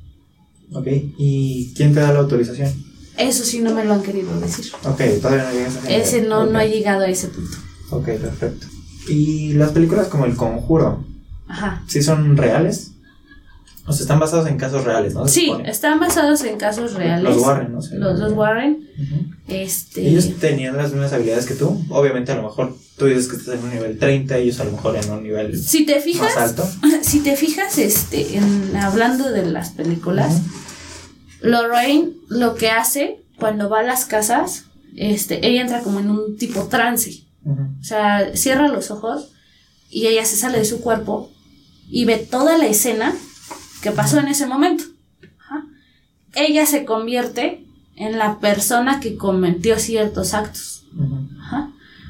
Ok. 0.72 0.88
¿Y 1.18 1.74
quién 1.76 1.94
te 1.94 2.00
da 2.00 2.12
la 2.14 2.20
autorización? 2.20 2.72
Eso 3.18 3.44
sí 3.46 3.60
no 3.62 3.74
me 3.74 3.86
lo 3.86 3.94
han 3.94 4.04
querido 4.04 4.38
decir. 4.40 4.66
Ok, 4.84 5.02
todavía 5.22 5.46
no 5.46 5.52
llegas 5.52 5.78
a 5.78 5.90
ese 5.90 6.22
no, 6.24 6.42
Ok. 6.44 6.52
no 6.52 6.60
ha 6.60 6.66
llegado 6.66 7.02
a 7.04 7.08
ese 7.08 7.28
punto. 7.30 7.58
Ok, 7.92 8.06
perfecto. 8.06 8.68
¿Y 9.08 9.54
las 9.54 9.72
películas 9.72 10.08
como 10.08 10.26
El 10.26 10.36
Conjuro, 10.36 11.06
Ajá. 11.48 11.84
sí 11.88 12.02
son 12.02 12.36
reales? 12.36 12.92
O 13.88 13.94
sea, 13.94 14.04
están 14.04 14.20
basados 14.20 14.48
en 14.48 14.58
casos 14.58 14.84
reales, 14.84 15.14
¿no? 15.14 15.28
Sí, 15.28 15.46
supone. 15.46 15.70
están 15.70 16.00
basados 16.00 16.44
en 16.44 16.58
casos 16.58 16.94
reales. 16.94 17.24
Los 17.24 17.38
Warren, 17.38 17.72
¿no? 17.72 17.82
sé. 17.82 17.98
Los, 17.98 18.20
los 18.20 18.34
Warren. 18.34 18.90
Este. 19.48 20.08
Ellos 20.08 20.30
tenían 20.40 20.76
las 20.76 20.92
mismas 20.92 21.14
habilidades 21.14 21.46
que 21.46 21.54
tú. 21.54 21.84
Obviamente, 21.90 22.32
a 22.32 22.36
lo 22.36 22.44
mejor 22.44 22.76
tú 22.98 23.06
dices 23.06 23.28
que 23.28 23.36
estás 23.36 23.56
en 23.56 23.64
un 23.64 23.70
nivel 23.70 24.00
30, 24.00 24.38
ellos 24.38 24.60
a 24.60 24.64
lo 24.64 24.72
mejor 24.72 24.96
en 24.96 25.12
un 25.12 25.24
nivel 25.24 25.62
si 25.62 25.86
te 25.86 26.00
fijas, 26.00 26.36
más 26.36 26.50
alto. 26.50 26.68
si 27.02 27.20
te 27.20 27.36
fijas, 27.36 27.78
este, 27.78 28.38
en, 28.38 28.76
hablando 28.76 29.32
de 29.32 29.46
las 29.46 29.70
películas, 29.70 30.42
Lorraine 31.42 32.14
lo 32.28 32.56
que 32.56 32.70
hace 32.70 33.22
cuando 33.38 33.70
va 33.70 33.82
a 33.82 33.84
las 33.84 34.06
casas, 34.06 34.66
este, 34.96 35.46
ella 35.48 35.62
entra 35.62 35.82
como 35.82 36.00
en 36.00 36.10
un 36.10 36.38
tipo 36.38 36.64
trance. 36.64 37.24
O 37.46 37.84
sea, 37.84 38.36
cierra 38.36 38.68
los 38.70 38.90
ojos 38.90 39.32
y 39.92 40.08
ella 40.08 40.26
se 40.26 40.36
sale 40.36 40.58
de 40.58 40.66
su 40.66 40.82
cuerpo 40.82 41.30
y 41.88 42.06
ve 42.06 42.18
toda 42.18 42.58
la 42.58 42.66
escena 42.66 43.14
que 43.86 43.92
pasó 43.92 44.20
en 44.20 44.28
ese 44.30 44.48
momento. 44.48 44.84
Ajá. 45.40 45.64
Ella 46.34 46.66
se 46.66 46.86
convierte 46.86 47.64
en 47.96 48.18
la 48.18 48.40
persona 48.40 49.00
que 49.00 49.16
cometió 49.16 49.78
ciertos 49.78 50.34
actos. 50.34 50.86
Ajá. 51.40 51.70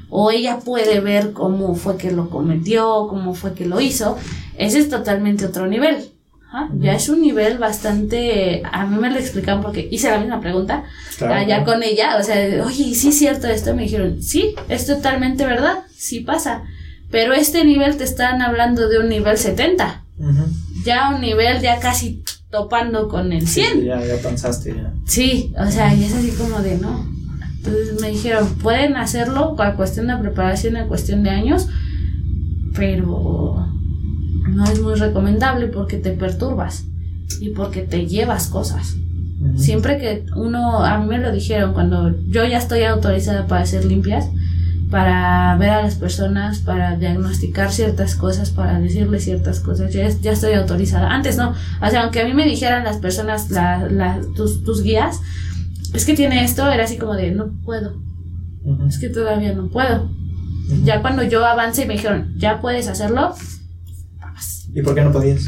O 0.10 0.32
ella 0.32 0.60
puede 0.60 1.02
ver 1.02 1.34
cómo 1.34 1.76
fue 1.76 1.98
que 1.98 2.12
lo 2.12 2.30
cometió, 2.30 3.08
cómo 3.10 3.34
fue 3.36 3.54
que 3.56 3.66
lo 3.66 3.82
hizo. 3.82 4.18
Ese 4.58 4.80
es 4.80 4.90
totalmente 4.90 5.46
otro 5.46 5.68
nivel. 5.68 6.12
Ajá. 6.48 6.70
Ya 6.80 6.94
es 6.94 7.10
un 7.10 7.20
nivel 7.20 7.58
bastante... 7.58 8.64
A 8.72 8.86
mí 8.86 8.98
me 8.98 9.10
lo 9.10 9.20
explicaron 9.20 9.62
porque 9.62 9.90
hice 9.92 10.10
la 10.10 10.20
misma 10.20 10.40
pregunta 10.40 10.86
Claro, 11.18 11.34
allá 11.34 11.66
con 11.66 11.84
ella. 11.84 12.16
O 12.18 12.24
sea, 12.24 12.64
oye, 12.66 12.84
¿y 12.84 12.96
sí 12.96 13.10
es 13.10 13.18
cierto 13.18 13.48
esto? 13.48 13.76
Me 13.76 13.84
dijeron, 13.84 14.24
sí, 14.24 14.56
es 14.70 14.86
totalmente 14.86 15.46
verdad, 15.46 15.80
sí 15.94 16.22
pasa. 16.22 16.64
Pero 17.12 17.34
este 17.34 17.66
nivel 17.66 17.98
te 17.98 18.06
están 18.06 18.42
hablando 18.42 18.88
de 18.88 19.00
un 19.00 19.10
nivel 19.10 19.38
70. 19.38 20.04
Ujú. 20.18 20.65
Ya 20.86 21.10
un 21.14 21.22
nivel 21.22 21.62
ya 21.62 21.80
casi 21.80 22.24
topando 22.50 23.10
con 23.10 23.34
el 23.34 23.48
100. 23.48 23.74
Sí, 23.74 23.86
ya, 23.86 24.06
ya 24.06 24.16
pensaste, 24.18 24.74
ya. 24.76 24.94
Sí, 25.06 25.54
o 25.58 25.70
sea, 25.70 25.94
y 25.94 26.04
es 26.04 26.14
así 26.14 26.32
como 26.32 26.60
de 26.62 26.78
no. 26.78 27.06
Entonces 27.58 28.00
me 28.00 28.12
dijeron, 28.12 28.48
pueden 28.62 28.96
hacerlo 28.96 29.56
con 29.56 29.76
cuestión 29.76 30.08
de 30.08 30.18
preparación 30.18 30.78
en 30.78 30.88
cuestión 30.88 31.24
de 31.24 31.32
años, 31.32 31.68
pero 32.76 33.68
no 34.48 34.64
es 34.66 34.80
muy 34.82 34.94
recomendable 34.94 35.68
porque 35.68 35.98
te 35.98 36.12
perturbas 36.12 36.86
y 37.42 37.50
porque 37.50 37.82
te 37.82 38.06
llevas 38.06 38.48
cosas. 38.48 38.96
Siempre 39.58 39.98
que 39.98 40.26
uno, 40.36 40.84
a 40.84 40.98
mí 41.00 41.08
me 41.08 41.18
lo 41.18 41.32
dijeron 41.32 41.74
cuando 41.74 42.16
yo 42.28 42.46
ya 42.46 42.58
estoy 42.58 42.84
autorizada 42.84 43.48
para 43.48 43.64
hacer 43.64 43.86
limpias, 43.86 44.30
para 44.96 45.58
ver 45.58 45.72
a 45.72 45.82
las 45.82 45.96
personas, 45.96 46.60
para 46.60 46.96
diagnosticar 46.96 47.70
ciertas 47.70 48.16
cosas, 48.16 48.52
para 48.52 48.80
decirles 48.80 49.26
ciertas 49.26 49.60
cosas, 49.60 49.92
ya, 49.94 50.06
es- 50.06 50.22
ya 50.22 50.32
estoy 50.32 50.54
autorizada. 50.54 51.10
Antes 51.14 51.36
no, 51.36 51.50
o 51.82 51.90
sea, 51.90 52.04
aunque 52.04 52.22
a 52.22 52.26
mí 52.26 52.34
me 52.34 52.46
dijeran 52.46 52.86
las 52.86 52.96
personas, 53.00 53.52
la, 53.52 53.90
la- 53.90 54.22
tus, 54.38 54.64
tus 54.64 54.84
guías, 54.84 55.20
es 55.94 56.06
que 56.06 56.14
tiene 56.16 56.46
esto, 56.46 56.72
era 56.72 56.86
así 56.86 56.98
como 56.98 57.14
de, 57.14 57.32
no 57.32 57.48
puedo, 57.66 57.98
es 58.88 58.98
que 58.98 59.10
todavía 59.10 59.52
no 59.52 59.68
puedo. 59.68 60.10
Ya 60.86 61.02
cuando 61.02 61.24
yo 61.24 61.46
avancé 61.46 61.84
y 61.84 61.88
me 61.88 61.96
dijeron, 61.96 62.34
ya 62.38 62.62
puedes 62.62 62.88
hacerlo, 62.88 63.36
¿Y 64.74 64.82
por 64.82 64.96
qué 64.96 65.02
no 65.04 65.12
podías? 65.12 65.48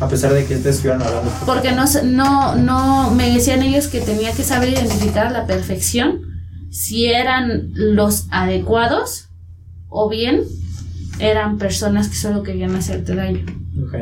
A 0.00 0.08
pesar 0.08 0.32
de 0.32 0.46
que 0.46 0.56
te 0.56 0.70
estuvieran 0.70 1.02
hablando. 1.02 1.30
porque 1.44 1.72
no, 1.72 1.84
no, 2.04 2.54
no, 2.56 3.10
me 3.10 3.28
decían 3.30 3.60
ellos 3.62 3.88
que 3.88 4.00
tenía 4.00 4.32
que 4.32 4.42
saber 4.42 4.70
identificar 4.70 5.30
la 5.32 5.44
perfección 5.46 6.20
si 6.70 7.06
eran 7.06 7.70
los 7.74 8.26
adecuados 8.30 9.28
o 9.88 10.08
bien 10.08 10.42
eran 11.18 11.58
personas 11.58 12.08
que 12.08 12.16
solo 12.16 12.42
querían 12.42 12.74
hacerte 12.74 13.14
daño. 13.14 13.44
Ok. 13.86 13.94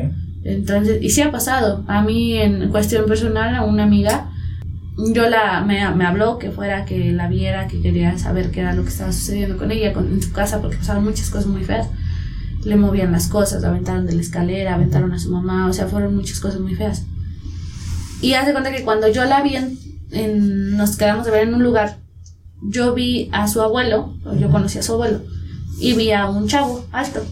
Entonces, 0.45 1.03
y 1.03 1.11
sí 1.11 1.21
ha 1.23 1.31
pasado. 1.31 1.85
A 1.89 2.03
mí, 2.03 2.35
en 2.35 2.69
cuestión 2.71 3.07
personal, 3.07 3.55
a 3.55 3.65
una 3.65 3.83
amiga, 3.85 4.31
yo 5.15 5.29
la, 5.29 5.61
me, 5.63 5.89
me 5.95 6.05
habló 6.07 6.39
que 6.39 6.51
fuera, 6.51 6.85
que 6.85 7.13
la 7.13 7.29
viera, 7.29 7.67
que 7.69 7.81
quería 7.81 8.17
saber 8.19 8.51
qué 8.51 8.61
era 8.61 8.75
lo 8.75 8.83
que 8.83 8.89
estaba 8.91 9.13
sucediendo 9.13 9.57
con 9.57 9.71
ella 9.71 9.93
con, 9.93 10.09
en 10.13 10.23
su 10.23 10.33
casa, 10.33 10.61
porque 10.61 10.77
pasaban 10.77 11.05
muchas 11.05 11.31
cosas 11.31 11.47
muy 11.47 11.65
feas. 11.65 11.89
Le 12.65 12.77
movían 12.77 13.13
las 13.13 13.29
cosas, 13.29 13.63
la 13.63 13.69
aventaron 13.69 14.07
de 14.07 14.15
la 14.15 14.21
escalera, 14.21 14.75
aventaron 14.75 15.13
a 15.13 15.19
su 15.19 15.31
mamá, 15.31 15.69
o 15.69 15.73
sea, 15.73 15.87
fueron 15.87 16.15
muchas 16.17 16.41
cosas 16.41 16.61
muy 16.61 16.75
feas. 16.75 17.05
Y 18.21 18.35
hace 18.35 18.53
cuenta 18.53 18.73
que 18.75 18.83
cuando 18.83 19.09
yo 19.09 19.25
la 19.25 19.43
vi, 19.43 19.57
en, 19.57 19.79
en- 20.11 20.77
nos 20.77 20.97
quedamos 20.97 21.25
de 21.25 21.31
ver 21.33 21.49
en 21.49 21.55
un 21.55 21.63
lugar, 21.63 21.99
yo 22.63 22.95
vi 22.95 23.29
a 23.33 23.49
su 23.49 23.63
abuelo, 23.63 24.15
yo 24.39 24.51
conocí 24.51 24.79
a 24.79 24.83
su 24.83 24.95
abuelo, 24.95 25.23
y 25.79 25.95
vi 25.95 26.13
a 26.13 26.29
un 26.29 26.49
chavo 26.49 26.85
alto. 26.93 27.25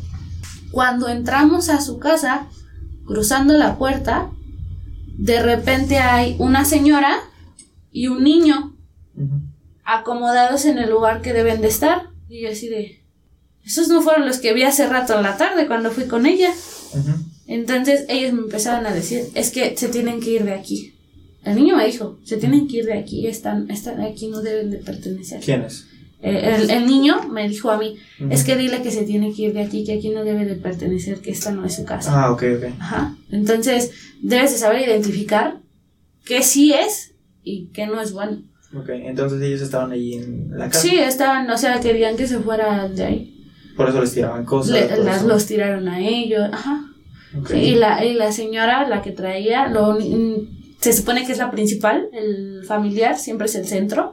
Cuando 0.70 1.08
entramos 1.08 1.68
a 1.68 1.80
su 1.80 1.98
casa, 1.98 2.46
cruzando 3.06 3.54
la 3.54 3.76
puerta, 3.78 4.30
de 5.16 5.42
repente 5.42 5.98
hay 5.98 6.36
una 6.38 6.64
señora 6.64 7.18
y 7.90 8.08
un 8.08 8.22
niño 8.22 8.76
acomodados 9.84 10.64
en 10.66 10.78
el 10.78 10.90
lugar 10.90 11.22
que 11.22 11.32
deben 11.32 11.60
de 11.60 11.68
estar. 11.68 12.10
Y 12.28 12.42
yo 12.42 12.50
así 12.50 12.68
de... 12.68 13.02
Esos 13.64 13.88
no 13.88 14.02
fueron 14.02 14.26
los 14.26 14.38
que 14.38 14.52
vi 14.52 14.62
hace 14.62 14.86
rato 14.86 15.16
en 15.16 15.22
la 15.22 15.36
tarde 15.36 15.66
cuando 15.66 15.90
fui 15.90 16.04
con 16.04 16.26
ella. 16.26 16.52
Entonces 17.46 18.04
ellos 18.08 18.32
me 18.32 18.42
empezaron 18.42 18.86
a 18.86 18.92
decir, 18.92 19.24
es 19.34 19.50
que 19.50 19.76
se 19.76 19.88
tienen 19.88 20.20
que 20.20 20.30
ir 20.30 20.44
de 20.44 20.54
aquí. 20.54 20.95
El 21.46 21.54
niño 21.56 21.76
me 21.76 21.86
dijo, 21.86 22.18
se 22.24 22.36
tienen 22.36 22.66
que 22.68 22.78
ir 22.78 22.84
de 22.86 22.94
aquí, 22.98 23.26
están, 23.26 23.70
están 23.70 24.00
aquí, 24.00 24.26
no 24.28 24.40
deben 24.42 24.70
de 24.70 24.78
pertenecer. 24.78 25.40
¿Quién 25.42 25.62
es? 25.62 25.86
Eh, 26.22 26.56
el, 26.56 26.70
el 26.70 26.86
niño 26.86 27.28
me 27.30 27.48
dijo 27.48 27.70
a 27.70 27.78
mí, 27.78 27.96
Ujú. 28.20 28.32
es 28.32 28.42
que 28.42 28.56
dile 28.56 28.82
que 28.82 28.90
se 28.90 29.04
tiene 29.04 29.32
que 29.32 29.42
ir 29.42 29.52
de 29.52 29.62
aquí, 29.62 29.84
que 29.84 29.92
aquí 29.94 30.08
no 30.10 30.24
debe 30.24 30.44
de 30.44 30.56
pertenecer, 30.56 31.20
que 31.20 31.30
esta 31.30 31.52
no 31.52 31.64
es 31.64 31.76
su 31.76 31.84
casa. 31.84 32.10
Ah, 32.24 32.32
ok, 32.32 32.42
ok. 32.58 32.64
Ajá. 32.80 33.14
Entonces, 33.30 33.92
debes 34.22 34.52
de 34.52 34.58
saber 34.58 34.80
identificar 34.88 35.58
qué 36.24 36.42
sí 36.42 36.72
es 36.72 37.14
y 37.44 37.66
qué 37.72 37.86
no 37.86 38.00
es 38.00 38.12
bueno. 38.12 38.42
Ok, 38.76 38.88
entonces 38.88 39.40
ellos 39.42 39.60
estaban 39.60 39.92
ahí 39.92 40.14
en 40.14 40.50
la 40.50 40.66
casa. 40.68 40.80
Sí, 40.80 40.98
estaban, 40.98 41.48
o 41.48 41.56
sea, 41.56 41.78
querían 41.80 42.16
que 42.16 42.26
se 42.26 42.38
fuera 42.40 42.88
de 42.88 43.04
ahí. 43.04 43.32
Por 43.76 43.88
eso 43.88 44.00
les 44.00 44.12
tiraban 44.12 44.44
cosas. 44.44 44.72
Le- 44.72 45.04
las, 45.04 45.18
eso. 45.18 45.28
los 45.28 45.46
tiraron 45.46 45.86
a 45.88 46.00
ellos. 46.00 46.48
Ajá. 46.52 46.82
Ok. 47.38 47.50
Sí, 47.50 47.56
y, 47.58 47.74
la, 47.76 48.04
y 48.04 48.14
la 48.14 48.32
señora, 48.32 48.88
la 48.88 49.02
que 49.02 49.12
traía, 49.12 49.68
lo, 49.68 49.96
se 50.86 50.92
supone 50.92 51.26
que 51.26 51.32
es 51.32 51.38
la 51.38 51.50
principal, 51.50 52.08
el 52.12 52.62
familiar, 52.64 53.18
siempre 53.18 53.46
es 53.46 53.56
el 53.56 53.66
centro, 53.66 54.12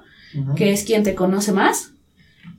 que 0.56 0.74
es 0.74 0.84
quien 0.84 1.04
te 1.04 1.14
conoce 1.14 1.52
más. 1.52 1.92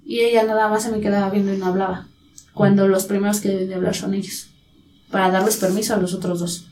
Y 0.04 0.20
ella 0.20 0.44
nada 0.44 0.68
más 0.68 0.84
se 0.84 0.92
me 0.92 1.00
quedaba 1.00 1.30
viendo 1.30 1.52
y 1.52 1.56
no 1.56 1.66
hablaba. 1.66 2.06
Cuando 2.52 2.86
los 2.86 3.06
primeros 3.06 3.40
que 3.40 3.48
deben 3.48 3.68
de 3.70 3.74
hablar 3.74 3.96
son 3.96 4.14
ellos. 4.14 4.50
Para 5.10 5.32
darles 5.32 5.56
permiso 5.56 5.94
a 5.94 5.96
los 5.96 6.14
otros 6.14 6.38
dos. 6.38 6.68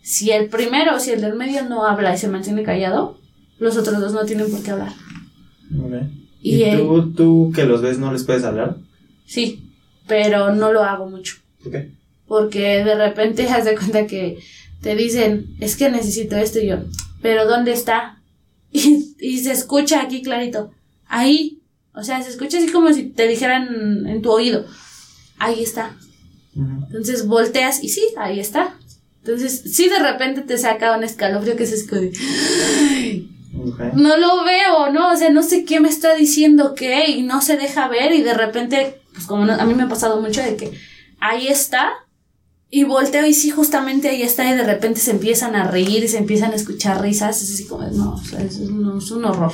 Si 0.00 0.30
el 0.30 0.48
primero, 0.48 0.98
si 0.98 1.10
el 1.10 1.20
del 1.20 1.34
medio 1.34 1.68
no 1.68 1.84
habla 1.84 2.14
y 2.14 2.16
se 2.16 2.28
mantiene 2.28 2.62
callado, 2.62 3.18
los 3.58 3.76
otros 3.76 4.00
dos 4.00 4.14
no 4.14 4.24
tienen 4.24 4.50
por 4.50 4.62
qué 4.62 4.70
hablar. 4.70 4.94
Y, 6.40 6.64
¿Y, 6.64 6.74
tú, 6.74 7.12
tú 7.12 7.52
que 7.54 7.66
los 7.66 7.82
ves 7.82 7.98
no 7.98 8.10
les 8.14 8.24
puedes 8.24 8.44
hablar? 8.44 8.76
sí, 9.26 9.62
pero 10.06 10.54
no 10.54 10.72
lo 10.72 10.84
hago 10.84 11.06
mucho. 11.10 11.34
¿Por 11.62 11.70
qué? 11.70 11.90
Porque 12.26 12.82
de 12.82 12.94
repente 12.94 13.46
haz 13.50 13.66
de 13.66 13.76
cuenta 13.76 14.06
que 14.06 14.38
te 14.82 14.94
dicen, 14.94 15.56
es 15.60 15.76
que 15.76 15.90
necesito 15.90 16.36
esto 16.36 16.58
y 16.60 16.66
yo, 16.68 16.78
pero 17.22 17.46
¿dónde 17.46 17.72
está? 17.72 18.14
Y, 18.70 19.14
y 19.18 19.38
se 19.38 19.52
escucha 19.52 20.02
aquí 20.02 20.20
clarito, 20.22 20.70
ahí. 21.06 21.62
O 21.94 22.02
sea, 22.04 22.22
se 22.22 22.28
escucha 22.30 22.58
así 22.58 22.68
como 22.68 22.92
si 22.92 23.04
te 23.04 23.26
dijeran 23.26 24.06
en 24.06 24.20
tu 24.22 24.30
oído, 24.30 24.66
ahí 25.38 25.62
está. 25.62 25.96
Entonces 26.54 27.26
volteas 27.26 27.82
y 27.82 27.88
sí, 27.88 28.02
ahí 28.18 28.38
está. 28.40 28.76
Entonces, 29.24 29.62
sí, 29.74 29.88
de 29.88 29.98
repente 30.00 30.42
te 30.42 30.58
saca 30.58 30.96
un 30.96 31.02
escalofrío 31.02 31.56
que 31.56 31.66
se 31.66 31.76
esconde. 31.76 32.12
Ok. 33.58 33.94
No 33.94 34.16
lo 34.16 34.44
veo, 34.44 34.90
¿no? 34.92 35.12
O 35.12 35.16
sea, 35.16 35.30
no 35.30 35.42
sé 35.42 35.64
qué 35.64 35.80
me 35.80 35.88
está 35.88 36.14
diciendo 36.14 36.74
qué 36.74 37.10
y 37.10 37.22
no 37.22 37.40
se 37.42 37.56
deja 37.56 37.88
ver 37.88 38.12
y 38.12 38.22
de 38.22 38.34
repente, 38.34 39.00
pues 39.12 39.26
como 39.26 39.44
no- 39.46 39.54
a 39.54 39.64
mí 39.64 39.74
me 39.74 39.84
ha 39.84 39.88
pasado 39.88 40.20
mucho 40.20 40.42
de 40.42 40.56
que 40.56 40.72
ahí 41.20 41.48
está 41.48 41.92
y 42.70 42.84
volteo 42.84 43.26
y 43.26 43.34
sí, 43.34 43.50
justamente 43.50 44.08
ahí 44.08 44.22
está 44.22 44.48
y 44.52 44.56
de 44.56 44.64
repente 44.64 45.00
se 45.00 45.10
empiezan 45.12 45.56
a 45.56 45.70
reír 45.70 46.04
y 46.04 46.08
se 46.08 46.18
empiezan 46.18 46.52
a 46.52 46.56
escuchar 46.56 47.00
risas. 47.00 47.42
Es 47.42 47.52
así 47.54 47.66
como, 47.66 47.86
no, 47.88 48.14
o 48.14 48.18
sea, 48.24 48.40
es, 48.42 48.56
un- 48.56 48.98
es 48.98 49.10
un 49.10 49.24
horror, 49.24 49.52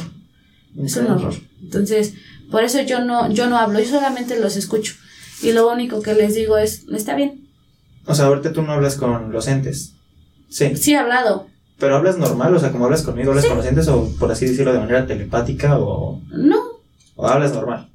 es 0.83 0.97
un 0.97 1.07
horror. 1.07 1.35
Entonces, 1.63 2.15
por 2.51 2.65
eso 2.65 2.81
yo 2.83 3.05
no, 3.05 3.31
yo 3.31 3.49
no 3.49 3.57
hablo, 3.57 3.79
yo 3.81 3.89
solamente 3.89 4.39
los 4.41 4.57
escucho. 4.57 4.95
Y 5.43 5.53
lo 5.53 5.71
único 5.71 6.01
que 6.03 6.15
les 6.15 6.35
digo 6.35 6.57
es, 6.59 6.85
está 6.93 7.15
bien. 7.15 7.47
O 8.07 8.15
sea, 8.15 8.27
ahorita 8.27 8.53
tú 8.53 8.63
no 8.63 8.73
hablas 8.73 8.97
con 8.97 9.33
los 9.33 9.47
entes. 9.49 9.93
Sí. 10.49 10.77
Sí 10.77 10.93
he 10.93 10.97
hablado. 10.97 11.47
Pero 11.79 11.97
hablas 11.97 12.19
normal, 12.19 12.55
o 12.55 12.61
sea, 12.61 12.71
como 12.71 12.85
hablas 12.85 13.03
conmigo, 13.03 13.31
hablas 13.31 13.47
con 13.47 13.57
los 13.57 13.67
entes, 13.67 13.89
o 13.89 14.09
por 14.19 14.31
así 14.31 14.47
decirlo, 14.47 14.73
de 14.73 14.79
manera 14.79 15.07
telepática, 15.07 15.79
o, 15.79 16.21
No, 16.31 16.57
o 17.17 17.27
hablas 17.27 17.53
normal. 17.53 17.91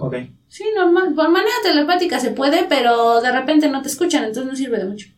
Ok. 0.00 0.16
Sí, 0.48 0.64
normal. 0.76 1.14
Por 1.14 1.28
manera 1.30 1.54
telepática 1.62 2.18
se 2.18 2.30
puede, 2.30 2.64
pero 2.68 3.20
de 3.20 3.30
repente 3.32 3.68
no 3.68 3.82
te 3.82 3.88
escuchan, 3.88 4.24
entonces 4.24 4.50
no 4.50 4.56
sirve 4.56 4.78
de 4.78 4.84
mucho. 4.86 5.08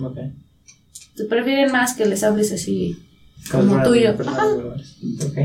Ok. 0.00 0.18
Te 1.16 1.24
prefieren 1.24 1.72
más 1.72 1.94
que 1.94 2.04
les 2.06 2.22
hables 2.22 2.52
así 2.52 2.96
Como 3.50 3.82
tuyo. 3.82 4.14
Ajá. 4.26 4.46
Ok. 5.26 5.38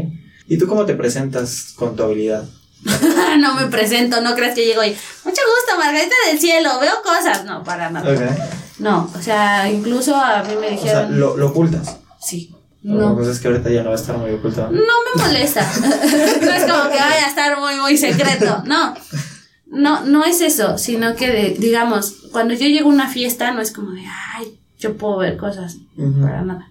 ¿Y 0.48 0.58
tú 0.58 0.68
cómo 0.68 0.86
te 0.86 0.96
presentas 0.96 1.74
con 1.76 1.96
tu 1.96 2.04
habilidad? 2.04 2.44
no 3.40 3.56
me 3.56 3.68
presento, 3.68 4.22
no 4.22 4.36
creas 4.36 4.56
que 4.56 4.66
llego 4.66 4.84
y 4.84 4.90
mucho 4.90 4.98
gusto, 5.24 5.78
Margarita 5.80 6.16
del 6.30 6.40
cielo, 6.40 6.80
veo 6.80 6.94
cosas. 7.04 7.46
No, 7.46 7.64
para 7.64 7.90
nada. 7.90 8.12
Ok. 8.12 8.20
No, 8.80 9.10
o 9.16 9.22
sea, 9.22 9.72
incluso 9.72 10.16
a 10.16 10.44
mí 10.44 10.56
me 10.60 10.68
O 10.78 10.82
sea, 10.82 11.04
dijeron. 11.06 11.20
lo, 11.20 11.38
lo 11.38 11.50
ocultas. 11.50 11.98
Sí. 12.20 12.51
No. 12.84 13.16
Pues 13.16 13.28
es 13.28 13.40
que 13.40 13.48
ahorita 13.48 13.70
ya 13.70 13.84
no 13.84 13.90
va 13.90 13.96
a 13.96 14.00
estar 14.00 14.18
muy 14.18 14.32
ocultado. 14.32 14.72
No 14.72 14.80
me 14.80 15.24
molesta. 15.24 15.62
no 15.82 16.52
es 16.52 16.64
como 16.64 16.84
que 16.90 16.98
vaya 16.98 17.26
a 17.26 17.30
estar 17.30 17.60
muy, 17.60 17.76
muy 17.76 17.98
secreto. 17.98 18.64
No. 18.66 18.94
No, 19.68 20.04
no 20.06 20.26
es 20.26 20.42
eso, 20.42 20.78
sino 20.78 21.16
que, 21.16 21.28
de- 21.28 21.56
digamos, 21.60 22.28
cuando 22.32 22.54
yo 22.54 22.68
llego 22.68 22.90
a 22.90 22.94
una 22.94 23.08
fiesta, 23.08 23.52
no 23.52 23.62
es 23.62 23.72
como 23.72 23.92
de, 23.92 24.02
ay, 24.36 24.58
yo 24.80 24.98
puedo 24.98 25.18
ver 25.20 25.38
cosas. 25.38 25.78
Para 26.22 26.42
nada. 26.42 26.68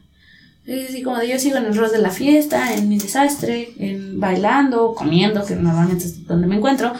Es 0.66 0.90
así 0.90 1.02
como 1.02 1.16
de 1.18 1.28
yo 1.28 1.38
sigo 1.38 1.56
en 1.56 1.64
el 1.66 1.76
rol 1.76 1.90
de 1.90 1.98
la 1.98 2.10
fiesta, 2.10 2.74
en 2.74 2.88
mi 2.88 2.98
desastre, 2.98 3.72
en 3.78 4.20
bailando, 4.20 4.94
comiendo, 4.94 5.44
que 5.46 5.56
normalmente 5.56 6.04
es 6.04 6.26
donde 6.26 6.46
me 6.46 6.56
encuentro. 6.56 6.92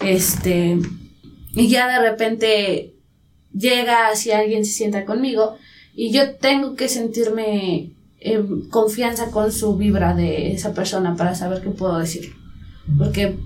Este, 0.00 0.78
y 1.54 1.68
ya 1.68 1.88
de 1.88 2.06
repente 2.10 2.94
llega 3.56 4.14
si 4.14 4.32
alguien 4.32 4.64
se 4.64 4.72
sienta 4.72 5.04
conmigo 5.06 5.56
y 5.94 6.12
yo 6.12 6.34
tengo 6.34 6.74
que 6.76 6.88
sentirme 6.88 7.92
en 8.20 8.68
confianza 8.68 9.30
con 9.30 9.52
su 9.52 9.76
vibra 9.76 10.14
de 10.14 10.52
esa 10.52 10.72
persona 10.72 11.16
para 11.16 11.34
saber 11.34 11.62
qué 11.62 11.70
puedo 11.70 11.98
decir. 11.98 12.32
Porque, 12.98 13.36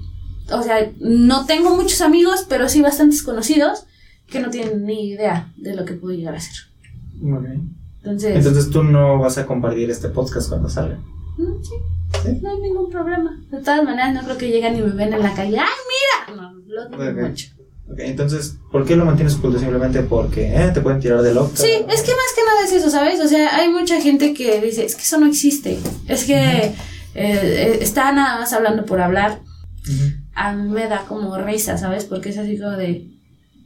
o 0.52 0.62
sea, 0.62 0.90
no 1.00 1.46
tengo 1.46 1.74
muchos 1.76 2.00
amigos, 2.00 2.46
pero 2.48 2.68
sí 2.68 2.80
bastantes 2.82 3.22
conocidos 3.22 3.84
que 4.26 4.40
no 4.40 4.50
tienen 4.50 4.84
ni 4.84 5.10
idea 5.10 5.52
de 5.56 5.74
lo 5.74 5.84
que 5.84 5.94
puedo 5.94 6.14
llegar 6.16 6.34
a. 6.34 6.38
Ok. 6.38 7.46
Entonces, 8.02 8.36
Entonces 8.36 8.70
tú 8.70 8.82
no 8.82 9.18
vas 9.18 9.36
a 9.38 9.46
compartir 9.46 9.90
este 9.90 10.08
podcast 10.08 10.48
cuando 10.48 10.68
salga. 10.68 10.98
mm, 11.36 11.62
sí, 11.62 11.74
¿Sí? 12.22 12.38
no 12.42 12.50
hay 12.50 12.60
ningún 12.62 12.90
problema. 12.90 13.38
De 13.50 13.58
todas 13.58 13.82
maneras, 13.84 14.14
no 14.14 14.22
creo 14.22 14.38
que 14.38 14.48
lleguen 14.50 14.76
y 14.78 14.82
me 14.82 14.90
ven 14.90 15.12
en 15.12 15.20
la 15.22 15.34
calle. 15.34 15.58
¡Ay, 15.58 15.66
mira! 16.36 16.42
No, 16.42 16.52
lo 16.66 16.84
Ok. 16.86 17.28
mucho. 17.28 17.46
Entonces, 17.98 18.56
¿por 18.70 18.84
qué 18.86 18.96
lo 18.96 19.04
mantienes 19.04 19.34
oculto? 19.34 19.58
Simplemente 19.58 20.02
porque 20.02 20.46
eh, 20.54 20.70
te 20.72 20.80
pueden 20.80 21.00
tirar 21.00 21.22
de 21.22 21.34
loca. 21.34 21.56
Sí, 21.56 21.70
es 21.70 22.02
que 22.02 22.12
más 22.12 22.32
que 22.34 22.44
nada 22.44 22.64
es 22.64 22.72
eso, 22.72 22.90
¿sabes? 22.90 23.20
O 23.20 23.28
sea, 23.28 23.56
hay 23.56 23.68
mucha 23.68 24.00
gente 24.00 24.32
que 24.32 24.60
dice, 24.60 24.84
es 24.84 24.94
que 24.94 25.02
eso 25.02 25.18
no 25.18 25.26
existe. 25.26 25.78
Es 26.06 26.24
que 26.24 26.34
eh, 26.34 26.74
eh, 27.14 27.78
está 27.80 28.12
nada 28.12 28.38
más 28.38 28.52
hablando 28.52 28.84
por 28.84 29.00
hablar. 29.00 29.40
A 30.34 30.54
mí 30.54 30.70
me 30.70 30.86
da 30.86 31.04
como 31.06 31.36
risa, 31.38 31.76
¿sabes? 31.76 32.04
Porque 32.04 32.28
es 32.28 32.38
así 32.38 32.58
como 32.58 32.72
de, 32.72 33.08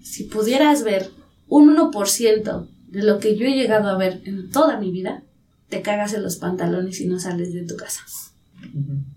si 0.03 0.25
pudieras 0.25 0.83
ver 0.83 1.11
un 1.49 1.77
1% 1.77 2.69
de 2.89 3.03
lo 3.03 3.19
que 3.19 3.37
yo 3.37 3.47
he 3.47 3.55
llegado 3.55 3.89
a 3.89 3.99
ver 3.99 4.23
en 4.25 4.51
toda 4.51 4.79
mi 4.79 4.91
vida, 4.91 5.23
te 5.69 5.83
cagas 5.83 6.15
en 6.15 6.23
los 6.23 6.37
pantalones 6.37 7.01
y 7.01 7.07
no 7.07 7.19
sales 7.19 7.53
de 7.53 7.65
tu 7.65 7.77
casa. 7.77 8.03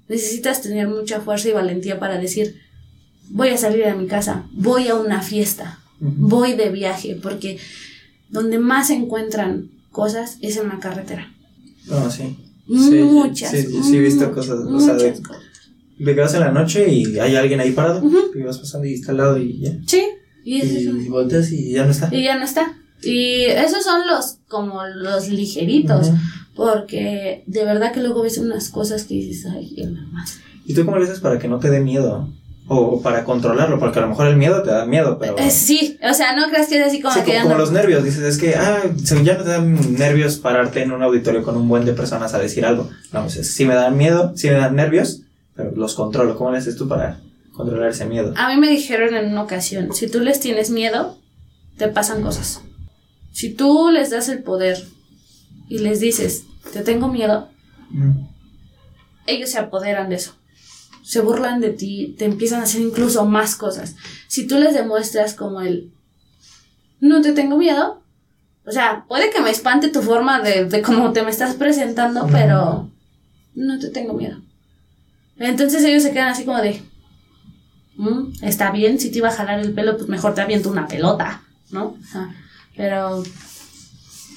Necesitas 0.10 0.62
tener 0.62 0.88
mucha 0.88 1.22
fuerza 1.22 1.50
y 1.50 1.54
valentía 1.54 2.00
para 2.00 2.18
decir, 2.18 2.60
voy 3.30 3.50
a 3.50 3.58
salir 3.58 3.86
de 3.86 3.94
mi 3.96 4.08
casa, 4.08 4.46
voy 4.52 4.88
a 4.88 4.96
una 4.96 5.22
fiesta, 5.22 5.80
voy 6.00 6.54
de 6.54 6.70
viaje, 6.70 7.18
porque 7.22 7.58
donde 8.30 8.60
más 8.60 8.88
se 8.88 8.96
encuentran 8.96 9.70
cosas 9.92 10.38
es 10.42 10.58
en 10.58 10.70
la 10.70 10.80
carretera. 10.80 11.32
No, 11.88 12.10
sí. 12.12 12.38
muchas. 12.68 13.52
sí, 13.52 13.64
sí, 13.84 13.96
he 13.98 14.00
visto 14.02 14.28
muchas, 14.28 14.36
cosas, 14.36 14.60
o 14.60 14.80
sea, 14.80 14.94
de- 14.96 15.22
cosas. 15.22 15.44
De 15.98 16.14
que 16.14 16.22
vas 16.22 16.34
en 16.36 16.42
la 16.42 16.52
noche 16.52 16.88
y 16.94 17.18
hay 17.18 17.36
alguien 17.36 17.60
ahí 17.60 17.72
parado. 17.72 18.04
Ujú. 18.06 18.18
Y 18.36 18.44
vas 18.44 18.60
pasando 18.60 18.86
y 18.86 18.94
está 18.94 19.12
al 19.12 19.18
lado 19.18 19.40
y 19.40 19.60
ya. 19.60 19.72
Sí, 19.88 20.04
y 20.44 20.62
es. 20.62 20.72
Y 20.84 21.10
volteas 21.10 21.52
y 21.52 21.72
ya 21.72 21.86
no 21.86 21.92
está. 21.92 22.10
Y 22.14 22.24
ya 22.24 22.38
no 22.38 22.46
está. 22.46 22.78
Y 23.02 23.46
esos 23.46 23.84
son 23.84 24.06
los 24.06 24.38
como 24.48 24.86
los 24.86 25.30
ligeritos, 25.30 26.12
porque 26.56 27.44
de 27.48 27.66
verdad 27.66 27.94
que 27.94 28.02
luego 28.02 28.24
ves 28.24 28.38
unas 28.38 28.70
cosas 28.70 29.06
que 29.06 29.16
dices, 29.16 29.48
ay, 29.52 29.76
más. 30.12 30.40
¿Y 30.66 30.74
tú 30.74 30.86
cómo 30.86 30.98
le 30.98 31.06
haces 31.06 31.20
para 31.20 31.40
que 31.40 31.48
no 31.48 31.60
te 31.60 31.70
dé 31.70 31.80
miedo? 31.80 32.32
O 32.70 33.02
para 33.02 33.24
controlarlo, 33.24 33.80
porque 33.80 34.00
a 34.00 34.02
lo 34.02 34.10
mejor 34.10 34.28
el 34.28 34.36
miedo 34.36 34.62
te 34.62 34.72
da 34.72 34.86
miedo, 34.86 35.18
pero... 35.18 35.38
Eh, 35.38 35.50
sí, 35.52 35.98
o 36.04 36.14
sea, 36.14 36.36
no 36.36 36.50
creas 36.50 36.68
que 36.68 36.80
es 36.82 36.86
así 36.88 37.02
como 37.02 37.14
Sí, 37.14 37.22
que 37.22 37.32
como, 37.38 37.44
como 37.44 37.56
los 37.58 37.72
nervios, 37.72 38.04
dices, 38.04 38.24
es 38.24 38.38
que, 38.38 38.56
ah, 38.56 38.82
ya 39.24 39.38
no 39.38 39.44
te 39.46 39.50
dan 39.50 39.94
nervios 39.94 40.36
pararte 40.38 40.82
en 40.82 40.92
un 40.92 41.02
auditorio 41.02 41.44
con 41.44 41.56
un 41.56 41.70
buen 41.70 41.86
de 41.86 41.94
personas 41.94 42.34
a 42.34 42.40
decir 42.40 42.66
algo. 42.66 42.90
No, 43.14 43.22
pues 43.24 43.54
sí 43.56 43.66
me 43.66 43.74
dan 43.74 43.96
miedo, 43.96 44.34
sí 44.36 44.48
me 44.50 44.56
dan 44.56 44.76
nervios, 44.76 45.22
pero 45.56 45.72
los 45.78 45.96
controlo. 45.96 46.36
¿Cómo 46.38 46.52
le 46.52 46.58
haces 46.58 46.76
tú 46.76 46.90
para 46.90 47.22
controlar 47.54 47.90
ese 47.92 48.06
miedo? 48.06 48.34
A 48.36 48.50
mí 48.54 48.60
me 48.60 48.68
dijeron 48.68 49.16
en 49.16 49.32
una 49.32 49.44
ocasión, 49.44 49.94
si 49.94 50.10
tú 50.12 50.20
les 50.20 50.42
tienes 50.42 50.70
miedo, 50.70 51.18
te 51.78 51.88
pasan 51.88 52.22
cosas. 52.22 52.62
Si 53.32 53.54
tú 53.54 53.92
les 53.92 54.10
das 54.10 54.28
el 54.28 54.44
poder 54.44 54.84
y 55.70 55.78
les 55.80 56.02
dices, 56.02 56.44
te 56.74 56.82
tengo 56.82 57.08
miedo, 57.08 57.48
Mm. 57.92 58.28
ellos 59.28 59.50
se 59.52 59.60
apoderan 59.60 60.10
de 60.10 60.16
eso. 60.18 60.34
Se 61.08 61.22
burlan 61.22 61.62
de 61.62 61.70
ti, 61.70 62.16
te 62.18 62.26
empiezan 62.26 62.60
a 62.60 62.64
hacer 62.64 62.82
incluso 62.82 63.26
más 63.26 63.56
cosas. 63.56 63.96
Si 64.28 64.46
tú 64.46 64.58
les 64.60 64.74
demuestras 64.74 65.34
como 65.36 65.62
el, 65.62 65.90
no 67.00 67.22
te 67.22 67.32
tengo 67.32 67.58
miedo, 67.58 68.02
o 68.66 68.72
sea, 68.74 69.06
puede 69.08 69.30
que 69.30 69.40
me 69.40 69.50
espante 69.50 69.88
tu 69.88 70.02
forma 70.02 70.42
de, 70.42 70.66
de 70.66 70.82
cómo 70.82 71.14
te 71.14 71.24
me 71.24 71.30
estás 71.32 71.56
presentando, 71.56 72.28
pero 72.30 72.90
no 73.56 73.80
te 73.80 73.88
tengo 73.90 74.14
miedo. 74.16 74.42
Entonces 75.38 75.82
ellos 75.86 76.04
se 76.04 76.12
quedan 76.12 76.28
así 76.30 76.44
como 76.44 76.58
de, 76.58 76.82
"Mm, 77.96 78.34
está 78.44 78.72
bien, 78.72 79.00
si 79.00 79.10
te 79.10 79.20
iba 79.20 79.30
a 79.30 79.34
jalar 79.40 79.60
el 79.62 79.72
pelo, 79.74 79.96
pues 79.96 80.10
mejor 80.10 80.34
te 80.34 80.42
aviento 80.42 80.70
una 80.70 80.88
pelota, 80.90 81.42
¿no? 81.72 81.86
O 81.86 81.98
sea, 82.12 82.36
pero 82.76 83.24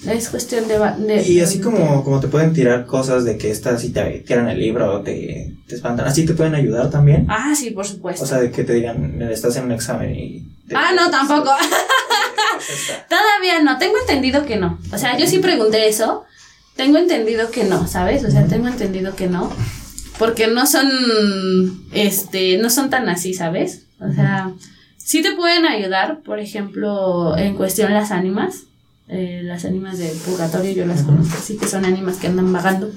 es 0.07 0.29
cuestión 0.31 0.65
de... 0.67 1.23
Y 1.27 1.41
así 1.41 1.61
como, 1.61 2.03
como 2.05 2.21
te 2.21 2.29
pueden 2.29 2.53
tirar 2.53 2.87
cosas 2.87 3.25
de 3.25 3.37
que 3.37 3.51
estas 3.51 3.81
si 3.83 3.91
te 3.91 4.03
tiran 4.27 4.49
el 4.49 4.59
libro 4.59 4.95
o 4.95 5.01
te, 5.01 5.53
te 5.67 5.75
espantan, 5.75 6.07
así 6.07 6.25
te 6.25 6.35
pueden 6.35 6.55
ayudar 6.55 6.91
también. 6.91 7.27
Ah, 7.29 7.53
sí, 7.55 7.71
por 7.71 7.87
supuesto. 7.87 8.25
O 8.25 8.27
sea, 8.27 8.39
de 8.39 8.51
que 8.51 8.65
te 8.65 8.75
digan, 8.75 9.21
estás 9.23 9.57
en 9.57 9.65
un 9.65 9.73
examen 9.73 10.15
y... 10.15 10.43
te- 10.69 10.77
ah, 10.77 10.93
no, 10.97 11.11
tampoco. 11.11 11.51
Todavía 13.09 13.63
no, 13.63 13.79
tengo 13.79 13.95
entendido 14.01 14.45
que 14.45 14.57
no. 14.57 14.79
O 14.93 14.99
sea, 14.99 15.17
yo 15.17 15.27
sí 15.27 15.39
pregunté 15.39 15.89
eso. 15.89 16.25
Tengo 16.77 16.99
entendido 16.99 17.51
que 17.51 17.65
no, 17.65 17.87
¿sabes? 17.87 18.25
O 18.25 18.31
sea, 18.31 18.47
tengo 18.47 18.69
entendido 18.69 19.15
que 19.15 19.27
no. 19.27 19.53
Porque 20.19 20.47
no 20.47 20.67
son, 20.67 20.89
este, 21.93 22.59
no 22.59 22.71
son 22.71 22.91
tan 22.91 23.09
así, 23.09 23.35
¿sabes? 23.35 23.87
O 24.01 24.13
sea, 24.13 24.51
sí 24.97 25.23
te 25.23 25.33
pueden 25.33 25.67
ayudar, 25.67 26.21
por 26.21 26.39
ejemplo, 26.41 27.37
en 27.37 27.55
cuestión 27.57 27.93
las 27.93 28.11
ánimas. 28.11 28.65
Eh, 29.11 29.43
las 29.45 29.65
ánimas 29.65 29.99
del 29.99 30.17
purgatorio 30.19 30.73
yo 30.73 30.87
las 30.87 31.03
conozco, 31.03 31.37
así 31.37 31.57
que 31.57 31.67
son 31.67 31.85
ánimas 31.85 32.17
que 32.17 32.29
andan 32.29 32.53
vagando. 32.53 32.93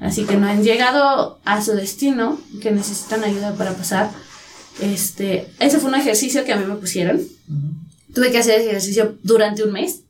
Así 0.00 0.24
que 0.24 0.36
no 0.36 0.46
han 0.48 0.64
llegado 0.64 1.38
a 1.44 1.62
su 1.62 1.72
destino, 1.72 2.40
que 2.60 2.70
necesitan 2.70 3.22
ayuda 3.22 3.54
para 3.54 3.74
pasar. 3.74 4.10
Este, 4.80 5.46
ese 5.58 5.78
fue 5.78 5.90
un 5.90 5.96
ejercicio 5.96 6.44
que 6.44 6.52
a 6.52 6.56
mí 6.56 6.64
me 6.64 6.76
pusieron 6.76 7.20
tuve 8.14 8.30
que 8.30 8.38
hacer 8.38 8.60
ejercicio 8.60 9.16
durante 9.22 9.62
un 9.62 9.72
mes 9.72 10.02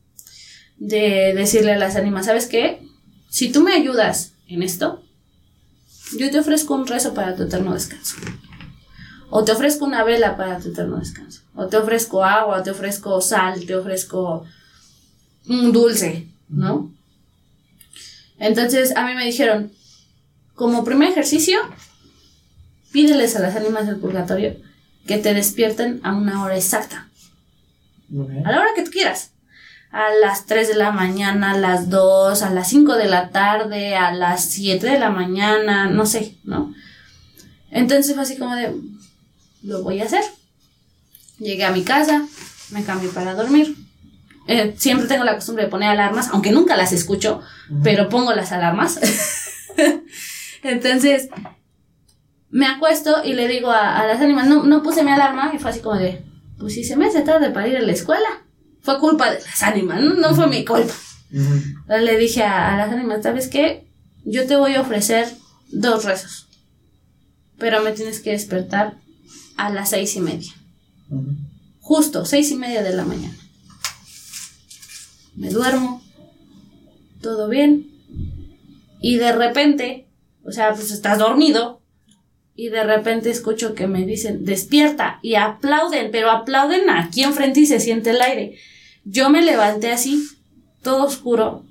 de 0.77 1.33
decirle 1.35 1.73
a 1.73 1.77
las 1.77 1.95
ánimas, 1.95 2.25
¿sabes 2.25 2.47
qué? 2.47 2.81
Si 3.29 3.51
tú 3.51 3.61
me 3.61 3.73
ayudas 3.73 4.33
en 4.47 4.63
esto, 4.63 5.03
yo 6.17 6.29
te 6.31 6.39
ofrezco 6.39 6.73
un 6.75 6.87
rezo 6.87 7.13
para 7.13 7.35
tu 7.35 7.43
eterno 7.43 7.73
descanso. 7.73 8.15
O 9.29 9.43
te 9.43 9.51
ofrezco 9.51 9.85
una 9.85 10.03
vela 10.03 10.35
para 10.35 10.59
tu 10.59 10.69
eterno 10.69 10.97
descanso. 10.97 11.41
O 11.55 11.67
te 11.67 11.77
ofrezco 11.77 12.23
agua, 12.23 12.63
te 12.63 12.71
ofrezco 12.71 13.21
sal, 13.21 13.65
te 13.65 13.75
ofrezco 13.75 14.45
un 15.47 15.71
dulce, 15.71 16.27
¿no? 16.49 16.93
Entonces 18.39 18.95
a 18.95 19.05
mí 19.05 19.13
me 19.15 19.25
dijeron, 19.25 19.71
como 20.55 20.83
primer 20.83 21.09
ejercicio, 21.09 21.59
pídeles 22.91 23.35
a 23.35 23.39
las 23.39 23.55
ánimas 23.55 23.87
del 23.87 23.97
purgatorio 23.97 24.55
que 25.07 25.17
te 25.17 25.33
despierten 25.33 25.99
a 26.03 26.13
una 26.13 26.43
hora 26.43 26.55
exacta 26.55 27.07
a 28.45 28.51
la 28.51 28.59
hora 28.59 28.69
que 28.75 28.83
tú 28.83 28.91
quieras. 28.91 29.31
A 29.91 30.09
las 30.21 30.45
3 30.45 30.69
de 30.69 30.75
la 30.75 30.91
mañana, 30.91 31.51
a 31.51 31.57
las 31.57 31.89
2, 31.89 32.41
a 32.43 32.49
las 32.49 32.69
5 32.69 32.95
de 32.95 33.07
la 33.07 33.29
tarde, 33.29 33.95
a 33.95 34.13
las 34.13 34.45
7 34.45 34.85
de 34.85 34.99
la 34.99 35.09
mañana, 35.09 35.87
no 35.87 36.05
sé, 36.05 36.37
¿no? 36.43 36.73
Entonces 37.71 38.13
fue 38.13 38.23
así 38.23 38.37
como 38.37 38.55
de, 38.55 38.73
lo 39.63 39.83
voy 39.83 40.01
a 40.01 40.05
hacer. 40.05 40.23
Llegué 41.39 41.65
a 41.65 41.71
mi 41.71 41.83
casa, 41.83 42.25
me 42.69 42.83
cambié 42.83 43.09
para 43.09 43.33
dormir. 43.33 43.75
Eh, 44.47 44.73
siempre 44.77 45.07
tengo 45.07 45.23
la 45.23 45.35
costumbre 45.35 45.65
de 45.65 45.69
poner 45.69 45.89
alarmas, 45.89 46.29
aunque 46.31 46.51
nunca 46.51 46.75
las 46.75 46.91
escucho, 46.91 47.41
pero 47.83 48.09
pongo 48.09 48.33
las 48.33 48.51
alarmas. 48.51 48.99
Entonces, 50.63 51.29
me 52.49 52.65
acuesto 52.67 53.23
y 53.23 53.33
le 53.33 53.47
digo 53.47 53.71
a, 53.71 53.99
a 53.99 54.07
las 54.07 54.19
ánimas, 54.19 54.47
no, 54.47 54.63
no 54.63 54.83
puse 54.83 55.03
mi 55.03 55.11
alarma, 55.11 55.51
y 55.53 55.59
fue 55.59 55.71
así 55.71 55.79
como 55.79 55.95
de, 55.95 56.23
pues 56.59 56.73
si 56.73 56.83
se 56.83 56.97
me 56.97 57.07
hace 57.07 57.21
tarde 57.21 57.49
para 57.51 57.67
ir 57.67 57.77
a 57.77 57.81
la 57.81 57.91
escuela, 57.91 58.27
fue 58.81 58.99
culpa 58.99 59.31
de 59.31 59.39
las 59.39 59.63
ánimas, 59.63 60.01
no, 60.01 60.15
no 60.15 60.35
fue 60.35 60.47
mi 60.47 60.65
culpa. 60.65 60.93
Ujú. 61.33 61.61
Le 61.87 62.17
dije 62.17 62.43
a, 62.43 62.73
a 62.73 62.77
las 62.77 62.91
ánimas, 62.91 63.23
¿sabes 63.23 63.47
qué? 63.47 63.87
Yo 64.25 64.45
te 64.47 64.55
voy 64.55 64.75
a 64.75 64.81
ofrecer 64.81 65.29
dos 65.71 66.03
rezos, 66.03 66.47
pero 67.57 67.81
me 67.81 67.91
tienes 67.91 68.19
que 68.19 68.31
despertar 68.31 68.97
a 69.55 69.69
las 69.69 69.91
seis 69.91 70.15
y 70.15 70.19
media, 70.19 70.51
justo 71.79 72.25
seis 72.25 72.51
y 72.51 72.55
media 72.55 72.83
de 72.83 72.93
la 72.93 73.05
mañana. 73.05 73.35
Me 75.41 75.49
duermo, 75.49 76.03
todo 77.19 77.49
bien, 77.49 77.87
y 79.01 79.15
de 79.15 79.31
repente, 79.31 80.07
o 80.45 80.51
sea, 80.51 80.75
pues 80.75 80.91
estás 80.91 81.17
dormido, 81.17 81.81
y 82.55 82.69
de 82.69 82.83
repente 82.83 83.31
escucho 83.31 83.73
que 83.73 83.87
me 83.87 84.05
dicen, 84.05 84.45
despierta, 84.45 85.17
y 85.23 85.33
aplauden, 85.33 86.11
pero 86.11 86.29
aplauden 86.29 86.91
aquí 86.91 87.23
enfrente 87.23 87.61
y 87.61 87.65
se 87.65 87.79
siente 87.79 88.11
el 88.11 88.21
aire. 88.21 88.59
Yo 89.03 89.31
me 89.31 89.41
levanté 89.41 89.91
así, 89.91 90.23
todo 90.83 91.05
oscuro, 91.05 91.65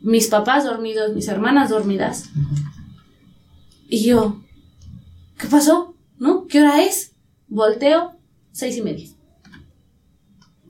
mis 0.00 0.28
papás 0.28 0.64
dormidos, 0.64 1.14
mis 1.14 1.28
hermanas 1.28 1.68
dormidas, 1.68 2.30
y 3.90 4.02
yo, 4.02 4.42
¿qué 5.38 5.46
pasó? 5.46 5.94
¿No? 6.18 6.46
¿Qué 6.46 6.62
hora 6.62 6.82
es? 6.82 7.12
Volteo, 7.48 8.18
seis 8.50 8.78
y 8.78 8.80
media. 8.80 9.10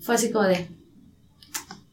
Fue 0.01 0.16
así 0.16 0.32
como 0.32 0.47
de, 0.49 0.78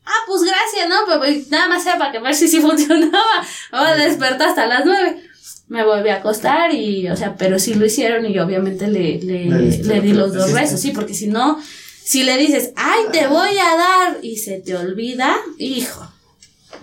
ah, 0.06 0.24
pues 0.28 0.44
gracias, 0.44 0.90
¿no? 0.90 0.96
Pero 1.08 1.20
pues, 1.20 1.50
nada 1.50 1.68
más 1.68 1.84
sea 1.84 1.98
para 1.98 2.12
que 2.12 2.20
ver 2.20 2.36
si 2.36 2.48
sí 2.48 2.60
funcionaba. 2.62 3.24
Me 3.72 3.80
voy 3.80 3.88
a 3.88 3.96
despertar 3.96 4.50
hasta 4.50 4.68
las 4.68 4.86
nueve. 4.86 5.22
me 5.68 5.84
volví 5.84 6.10
a 6.10 6.18
acostar 6.18 6.74
y, 6.74 7.10
o 7.10 7.16
sea, 7.16 7.36
pero 7.36 7.60
sí 7.60 7.74
lo 7.74 7.86
hicieron 7.86 8.26
y 8.26 8.38
obviamente 8.40 8.88
le, 8.88 9.20
le, 9.20 9.46
Le 9.50 10.02
di 10.02 10.14
los 10.14 10.34
dos 10.34 10.52
rezos, 10.52 10.80
sí, 10.80 10.92
porque 10.92 11.14
si 11.14 11.28
no, 11.28 11.60
si 12.04 12.24
le 12.24 12.38
dices, 12.38 12.72
ay, 12.76 13.06
te 13.12 13.28
voy 13.28 13.58
a 13.58 13.78
dar 13.78 14.18
y 14.22 14.38
se 14.38 14.60
te 14.60 14.76
olvida, 14.76 15.36
hijo, 15.58 16.08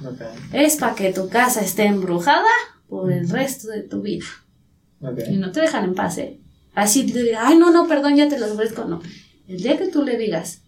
Ok, 0.05 0.21
es 0.53 0.77
para 0.77 0.95
que 0.95 1.13
tu 1.13 1.29
casa 1.29 1.61
esté 1.61 1.85
embrujada 1.85 2.49
por 2.89 3.13
el 3.13 3.29
resto 3.29 3.69
de 3.69 3.83
tu 3.83 4.03
vida. 4.03 4.27
Y 5.29 5.37
no 5.37 5.53
te 5.53 5.61
dejan 5.61 5.85
en 5.85 5.95
paz, 5.95 6.19
¿eh? 6.19 6.41
Así 6.75 7.05
te 7.07 7.23
digan, 7.23 7.45
ay, 7.47 7.59
no, 7.59 7.71
no, 7.71 7.87
perdón, 7.87 8.17
ya 8.17 8.29
te 8.29 8.39
lo 8.39 8.53
ofrezco. 8.53 8.85
No. 8.85 9.01
El 9.49 9.63
día 9.63 9.77
que 9.77 9.89
tú 9.89 10.03
le 10.03 10.17
digas, 10.17 10.63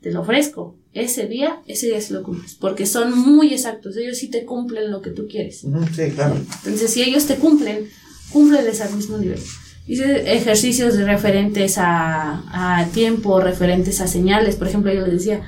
te 0.00 0.10
lo 0.10 0.22
ofrezco, 0.22 0.76
ese 0.96 1.26
día, 1.26 1.60
ese 1.66 1.86
día 1.86 2.00
se 2.00 2.14
lo 2.14 2.22
cumples. 2.22 2.54
Porque 2.54 2.86
son 2.86 3.16
muy 3.18 3.52
exactos. 3.52 3.96
Ellos 3.96 4.16
sí 4.16 4.28
te 4.28 4.44
cumplen 4.44 4.90
lo 4.90 5.02
que 5.02 5.10
tú 5.10 5.26
quieres. 5.28 5.60
Sí, 5.94 6.10
claro. 6.14 6.36
Entonces, 6.64 6.90
si 6.90 7.02
ellos 7.02 7.26
te 7.26 7.36
cumplen, 7.36 7.88
cúmpleles 8.30 8.80
al 8.80 8.94
mismo 8.94 9.18
nivel. 9.18 9.38
Hice 9.86 10.34
ejercicios 10.34 10.96
referentes 10.96 11.76
a, 11.78 12.80
a 12.80 12.86
tiempo, 12.86 13.40
referentes 13.40 14.00
a 14.00 14.08
señales. 14.08 14.56
Por 14.56 14.68
ejemplo, 14.68 14.92
yo 14.92 15.02
les 15.02 15.12
decía, 15.12 15.42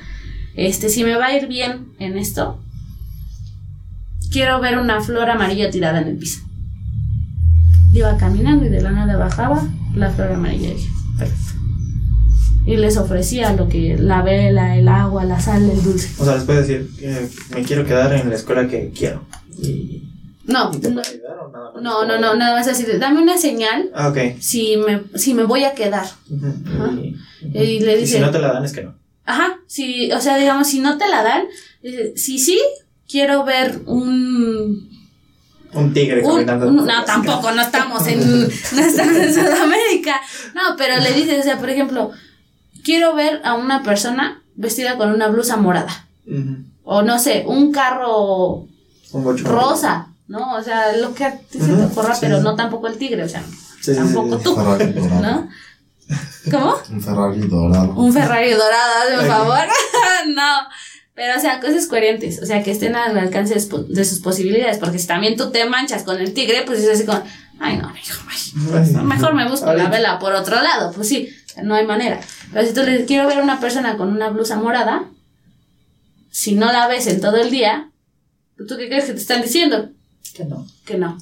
este, 0.54 0.90
si 0.90 1.02
me 1.02 1.16
va 1.16 1.26
a 1.26 1.36
ir 1.36 1.48
bien 1.48 1.88
en 1.98 2.18
esto, 2.18 2.60
quiero 4.30 4.60
ver 4.60 4.78
una 4.78 5.00
flor 5.00 5.30
amarilla 5.30 5.70
tirada 5.70 6.00
en 6.02 6.08
el 6.08 6.18
piso. 6.18 6.40
Iba 7.94 8.16
caminando 8.18 8.66
y 8.66 8.68
de 8.68 8.82
la 8.82 8.90
nada 8.92 9.16
bajaba 9.16 9.66
la 9.94 10.10
flor 10.10 10.32
amarilla. 10.32 10.70
Dije, 10.70 10.90
perfecto. 11.18 11.57
Y 12.68 12.76
les 12.76 12.96
ofrecía 12.98 13.52
lo 13.54 13.68
que, 13.68 13.96
la 13.98 14.22
vela, 14.22 14.76
el 14.76 14.88
agua, 14.88 15.24
la 15.24 15.40
sal, 15.40 15.68
el 15.70 15.82
dulce. 15.82 16.10
O 16.18 16.24
sea, 16.24 16.34
les 16.34 16.44
puedes 16.44 16.68
decir, 16.68 16.90
eh, 17.00 17.28
me 17.54 17.62
quiero 17.62 17.84
quedar 17.86 18.12
en 18.12 18.28
la 18.28 18.36
escuela 18.36 18.68
que 18.68 18.90
quiero. 18.96 19.24
Y, 19.60 20.02
No, 20.44 20.70
¿y 20.74 20.78
te 20.78 20.90
no, 20.90 21.00
ayudar 21.00 21.38
o 21.38 21.50
nada 21.50 21.72
más? 21.72 21.82
no, 21.82 22.04
no, 22.06 22.18
no, 22.18 22.34
nada 22.36 22.56
más 22.56 22.68
así, 22.68 22.84
dame 22.98 23.22
una 23.22 23.38
señal 23.38 23.90
Ah, 23.94 24.08
ok. 24.08 24.18
si 24.40 24.76
me, 24.76 25.02
si 25.18 25.32
me 25.34 25.44
voy 25.44 25.64
a 25.64 25.72
quedar. 25.74 26.04
Ajá. 26.04 26.92
Y, 27.00 27.58
Y 27.58 27.80
le 27.80 27.96
y 27.96 28.00
dice- 28.00 28.16
si 28.16 28.20
no 28.20 28.30
te 28.30 28.38
la 28.38 28.52
dan, 28.52 28.64
es 28.64 28.72
que 28.72 28.82
no. 28.84 28.94
Ajá, 29.24 29.58
si, 29.66 30.10
o 30.12 30.20
sea, 30.20 30.36
digamos, 30.36 30.68
si 30.68 30.80
no 30.80 30.98
te 30.98 31.08
la 31.08 31.22
dan, 31.22 31.44
si 32.16 32.38
sí, 32.38 32.58
quiero 33.08 33.44
ver 33.44 33.80
un... 33.86 34.88
Un 35.74 35.92
tigre 35.92 36.22
un- 36.22 36.30
caminando. 36.46 36.68
un- 36.68 36.76
no, 36.86 37.04
tampoco, 37.04 37.50
no 37.52 37.60
estamos 37.62 38.06
en, 38.08 38.20
no 38.42 38.46
estamos 38.80 39.16
en 39.16 39.34
Sudamérica. 39.34 40.20
No, 40.54 40.76
pero 40.78 40.98
le 41.00 41.12
dices, 41.12 41.40
o 41.40 41.42
sea, 41.42 41.58
por 41.58 41.68
ejemplo, 41.68 42.10
quiero 42.88 43.14
ver 43.14 43.42
a 43.44 43.52
una 43.52 43.82
persona 43.82 44.42
vestida 44.54 44.96
con 44.96 45.12
una 45.12 45.28
blusa 45.28 45.58
morada. 45.58 46.06
O 46.84 47.02
no 47.02 47.18
sé, 47.18 47.44
un 47.46 47.70
carro 47.70 48.66
Un 49.12 49.44
rosa, 49.44 50.08
¿no? 50.26 50.54
O 50.54 50.62
sea, 50.62 50.96
lo 50.96 51.12
que 51.12 51.30
se 51.50 51.58
te 51.58 51.84
ocurra, 51.84 52.14
sí, 52.14 52.20
pero 52.22 52.38
sí. 52.38 52.44
no 52.44 52.56
tampoco 52.56 52.86
el 52.86 52.96
tigre, 52.96 53.24
o 53.24 53.28
sea, 53.28 53.44
Sí, 53.82 53.94
tampoco 53.94 54.38
sí, 54.38 54.44
tú. 54.44 54.56
¿no? 55.22 55.48
¿Cómo? 56.50 56.76
Un 56.90 57.02
Ferrari 57.02 57.40
dorado. 57.40 57.92
Un 57.92 58.10
Ferrari 58.10 58.52
dorado, 58.52 58.92
hazme 59.02 59.22
un 59.22 59.26
favor. 59.26 59.66
no. 60.34 60.52
Pero, 61.14 61.36
o 61.36 61.40
sea, 61.40 61.60
cosas 61.60 61.86
coherentes. 61.88 62.40
O 62.42 62.46
sea, 62.46 62.62
que 62.62 62.70
estén 62.70 62.96
al 62.96 63.18
alcance 63.18 63.54
de, 63.54 64.04
sus 64.04 64.20
posibilidades. 64.20 64.78
Porque 64.78 64.98
si 64.98 65.06
también 65.06 65.36
tú 65.36 65.50
te 65.50 65.68
manchas 65.68 66.04
con 66.04 66.18
el 66.18 66.32
tigre, 66.32 66.62
pues 66.64 66.78
es 66.80 66.88
así 66.88 67.04
como, 67.04 67.22
ay, 67.60 67.76
no, 67.76 67.92
hijo, 68.02 68.22
ay, 68.30 68.94
mejor 69.04 69.34
me 69.34 69.46
busco 69.46 69.74
la 69.74 69.90
vela 69.90 70.18
por 70.18 70.32
otro 70.32 70.62
lado. 70.62 70.92
Pues 70.92 71.06
sí, 71.06 71.28
sea, 71.58 71.64
no 71.64 71.74
hay 71.74 71.86
manera. 71.86 72.20
Pero 72.52 72.66
si 72.66 72.74
tú 72.74 72.82
le 72.82 73.04
quiero 73.04 73.26
ver 73.26 73.38
a 73.38 73.42
una 73.42 73.60
persona 73.60 73.96
con 73.96 74.08
una 74.08 74.30
blusa 74.30 74.56
morada, 74.56 75.08
si 76.30 76.54
no 76.54 76.72
la 76.72 76.88
ves 76.88 77.06
en 77.06 77.20
todo 77.20 77.36
el 77.36 77.50
día, 77.50 77.90
¿tú 78.56 78.76
qué 78.76 78.88
crees 78.88 79.06
que 79.06 79.12
te 79.12 79.20
están 79.20 79.42
diciendo? 79.42 79.90
Que 80.34 80.44
no. 80.44 80.66
Que 80.84 80.98
no. 80.98 81.18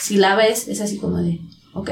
Si 0.00 0.16
la 0.16 0.36
ves, 0.36 0.68
es 0.68 0.80
así 0.80 0.98
como 0.98 1.18
de, 1.18 1.40
ok. 1.74 1.90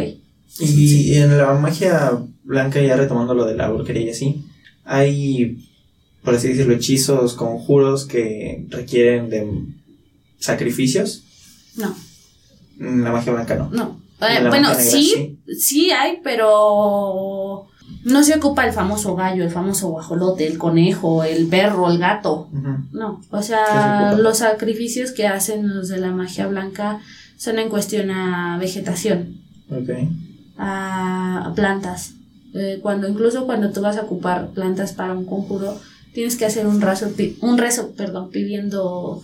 Y 0.61 1.15
en 1.16 1.37
la 1.37 1.53
magia 1.55 2.12
blanca, 2.45 2.81
ya 2.81 2.97
retomando 2.97 3.35
lo 3.35 3.45
de 3.45 3.57
la 3.57 3.69
brujería 3.69 4.03
y 4.03 4.11
así, 4.11 4.45
hay, 4.85 5.69
por 6.23 6.35
así 6.35 6.49
decirlo, 6.49 6.75
hechizos, 6.75 7.35
conjuros 7.35 8.05
que 8.05 8.66
requieren 8.69 9.31
de 9.31 9.66
sacrificios. 10.39 11.25
No. 11.77 11.95
En 12.79 13.03
la 13.03 13.12
magia 13.12 13.33
blanca 13.33 13.57
no. 13.57 13.71
No. 13.71 14.03
Eh, 14.20 14.49
bueno, 14.49 14.74
sí, 14.74 15.39
sí 15.59 15.91
hay, 15.91 16.20
pero 16.23 17.66
no 18.05 18.23
se 18.23 18.36
ocupa 18.36 18.66
el 18.66 18.73
famoso 18.73 19.16
gallo, 19.16 19.45
el 19.45 19.51
famoso 19.51 19.89
guajolote, 19.89 20.47
el 20.47 20.59
conejo, 20.59 21.24
el 21.24 21.47
perro, 21.47 21.91
el 21.91 21.99
gato. 21.99 22.49
No, 22.93 23.20
o 23.31 23.36
¿Qué 23.36 23.43
se 23.43 23.49
sea, 23.49 24.15
los 24.15 24.39
sacrificios 24.39 25.12
que 25.12 25.27
hacen 25.27 25.74
los 25.74 25.89
de 25.89 25.99
la 25.99 26.11
magia 26.11 26.47
blanca 26.47 27.01
son 27.36 27.59
en 27.59 27.69
cuestión 27.69 28.11
a 28.11 28.59
vegetación, 28.59 29.41
a, 30.59 31.53
plantas. 31.55 32.15
Eh, 32.55 32.78
cuando 32.82 33.09
incluso 33.09 33.47
cuando 33.47 33.70
tú 33.73 33.81
vas 33.81 33.97
a 33.97 34.03
ocupar 34.03 34.51
plantas 34.51 34.93
para 34.93 35.15
un 35.15 35.24
conjuro, 35.24 35.81
tienes 36.12 36.36
que 36.36 36.45
hacer 36.45 36.66
un 36.66 36.81
rezo, 36.81 37.11
un 37.41 37.59
rezo, 37.59 37.93
perdón, 37.93 38.31
pidiendo 38.31 39.23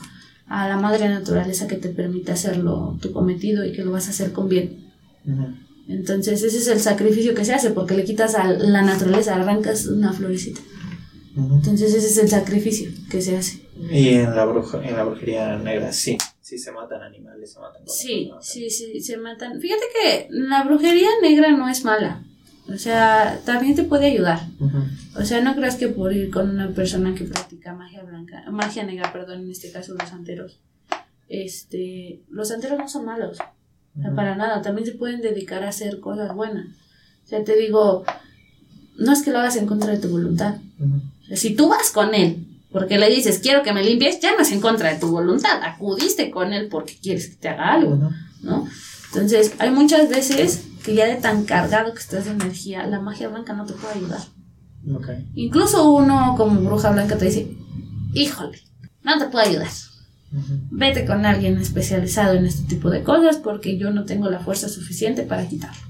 a 0.51 0.69
la 0.69 0.77
madre 0.77 1.09
naturaleza 1.09 1.69
que 1.69 1.77
te 1.77 1.89
permita 1.89 2.33
hacerlo 2.33 2.99
tu 3.01 3.13
cometido 3.13 3.65
y 3.65 3.73
que 3.73 3.85
lo 3.85 3.93
vas 3.93 4.09
a 4.09 4.11
hacer 4.11 4.33
con 4.33 4.49
bien. 4.49 4.91
Entonces 5.89 6.43
ese 6.43 6.59
es 6.59 6.67
el 6.67 6.81
sacrificio 6.81 7.35
que 7.37 7.45
se 7.45 7.55
hace 7.55 7.71
porque 7.71 7.95
le 7.95 8.05
quitas 8.05 8.35
a 8.35 8.53
la 8.53 8.83
naturaleza, 8.83 9.37
arrancas 9.37 9.87
una 9.87 10.13
florecita. 10.13 10.61
Entonces 11.37 11.95
ese 11.95 12.09
es 12.09 12.19
el 12.19 12.29
sacrificio 12.29 12.91
que 13.09 13.23
se 13.23 13.37
hace. 13.37 13.63
Y 13.93 14.09
en 14.09 14.35
la, 14.35 14.45
bruja, 14.45 14.83
en 14.85 14.97
la 14.97 15.05
brujería 15.05 15.57
negra 15.57 15.93
sí. 15.93 16.19
Sí 16.41 16.59
se 16.59 16.73
matan 16.73 17.01
animales, 17.01 17.53
se 17.53 17.61
matan 17.61 17.83
Sí, 17.87 18.33
sí, 18.41 18.69
sí, 18.71 19.01
se 19.01 19.17
matan. 19.19 19.61
Fíjate 19.61 19.85
que 20.03 20.27
la 20.31 20.65
brujería 20.65 21.09
negra 21.23 21.53
no 21.53 21.69
es 21.69 21.85
mala. 21.85 22.25
O 22.73 22.79
sea, 22.79 23.41
también 23.45 23.75
te 23.75 23.85
puede 23.85 24.07
ayudar. 24.07 24.41
Ujú. 24.59 24.79
O 25.17 25.25
sea, 25.25 25.41
no 25.41 25.55
creas 25.57 25.77
que 25.77 25.89
por 25.89 26.13
ir 26.13 26.31
con 26.31 26.51
una 26.51 26.69
persona 26.69 27.15
que 27.15 27.25
practica 27.25 27.75
magia 27.75 28.03
blanca, 28.03 28.45
magia 28.51 28.85
negra, 28.85 29.13
perdón, 29.13 29.43
en 29.43 29.51
este 29.51 29.73
caso 29.73 29.95
los 29.95 30.09
santeros, 30.09 30.61
este, 31.29 32.23
los 32.31 32.49
santeros 32.49 32.79
no 32.79 32.89
son 32.89 33.05
malos. 33.05 33.39
O 33.99 34.03
sea, 34.03 34.15
para 34.15 34.37
nada, 34.37 34.63
también 34.63 34.87
se 34.87 34.93
pueden 34.93 35.21
dedicar 35.21 35.65
a 35.65 35.69
hacer 35.69 36.01
cosas 36.01 36.35
buenas. 36.35 36.67
O 37.25 37.29
sea, 37.29 37.43
te 37.45 37.57
digo, 37.57 38.05
no 38.97 39.13
es 39.13 39.23
que 39.23 39.33
lo 39.33 39.39
hagas 39.39 39.57
en 39.57 39.67
contra 39.67 39.91
de 39.91 39.99
tu 39.99 40.09
voluntad. 40.09 40.57
Ujú. 40.79 40.97
O 40.97 41.27
sea, 41.27 41.37
si 41.37 41.55
tú 41.55 41.69
vas 41.69 41.91
con 41.91 42.15
él 42.15 42.47
porque 42.73 42.99
le 42.99 43.11
dices, 43.11 43.41
quiero 43.41 43.63
que 43.63 43.73
me 43.73 43.83
limpies, 43.83 44.21
ya 44.21 44.33
no 44.33 44.43
es 44.43 44.53
en 44.53 44.61
contra 44.61 44.93
de 44.93 45.01
tu 45.01 45.09
voluntad. 45.09 45.61
Acudiste 45.63 46.31
con 46.31 46.53
él 46.53 46.69
porque 46.69 46.97
quieres 47.03 47.29
que 47.29 47.37
te 47.37 47.49
haga 47.49 47.73
algo. 47.73 48.13
¿no? 48.43 48.69
Entonces, 49.13 49.55
hay 49.59 49.71
muchas 49.71 50.09
veces 50.09 50.67
que 50.85 50.95
ya 50.95 51.07
de 51.07 51.17
tan 51.17 51.45
cargado 51.45 51.93
que 51.93 52.01
estás 52.01 52.25
de 52.25 52.33
energía, 52.33 52.87
la 52.87 53.01
magia 53.01 53.29
blanca 53.29 53.53
no 53.53 53.65
te 53.67 53.73
puede 53.75 53.95
ayudar. 53.95 54.21
Ok. 54.95 55.09
Incluso 55.35 55.93
uno 55.93 56.35
como 56.37 56.61
bruja 56.61 56.91
blanca 56.91 57.17
te 57.19 57.27
dice, 57.27 57.49
híjole, 58.15 58.59
no 59.05 59.19
te 59.19 59.27
puedo 59.27 59.45
ayudar. 59.47 59.69
Ujú. 60.33 60.55
Vete 60.71 61.05
con 61.07 61.27
alguien 61.27 61.59
especializado 61.59 62.35
en 62.35 62.47
este 62.47 62.63
tipo 62.69 62.89
de 62.91 63.03
cosas 63.03 63.37
porque 63.37 63.77
yo 63.79 63.91
no 63.91 64.05
tengo 64.05 64.31
la 64.31 64.39
fuerza 64.41 64.69
suficiente 64.69 65.23
para 65.23 65.47
quitarlo. 65.49 65.81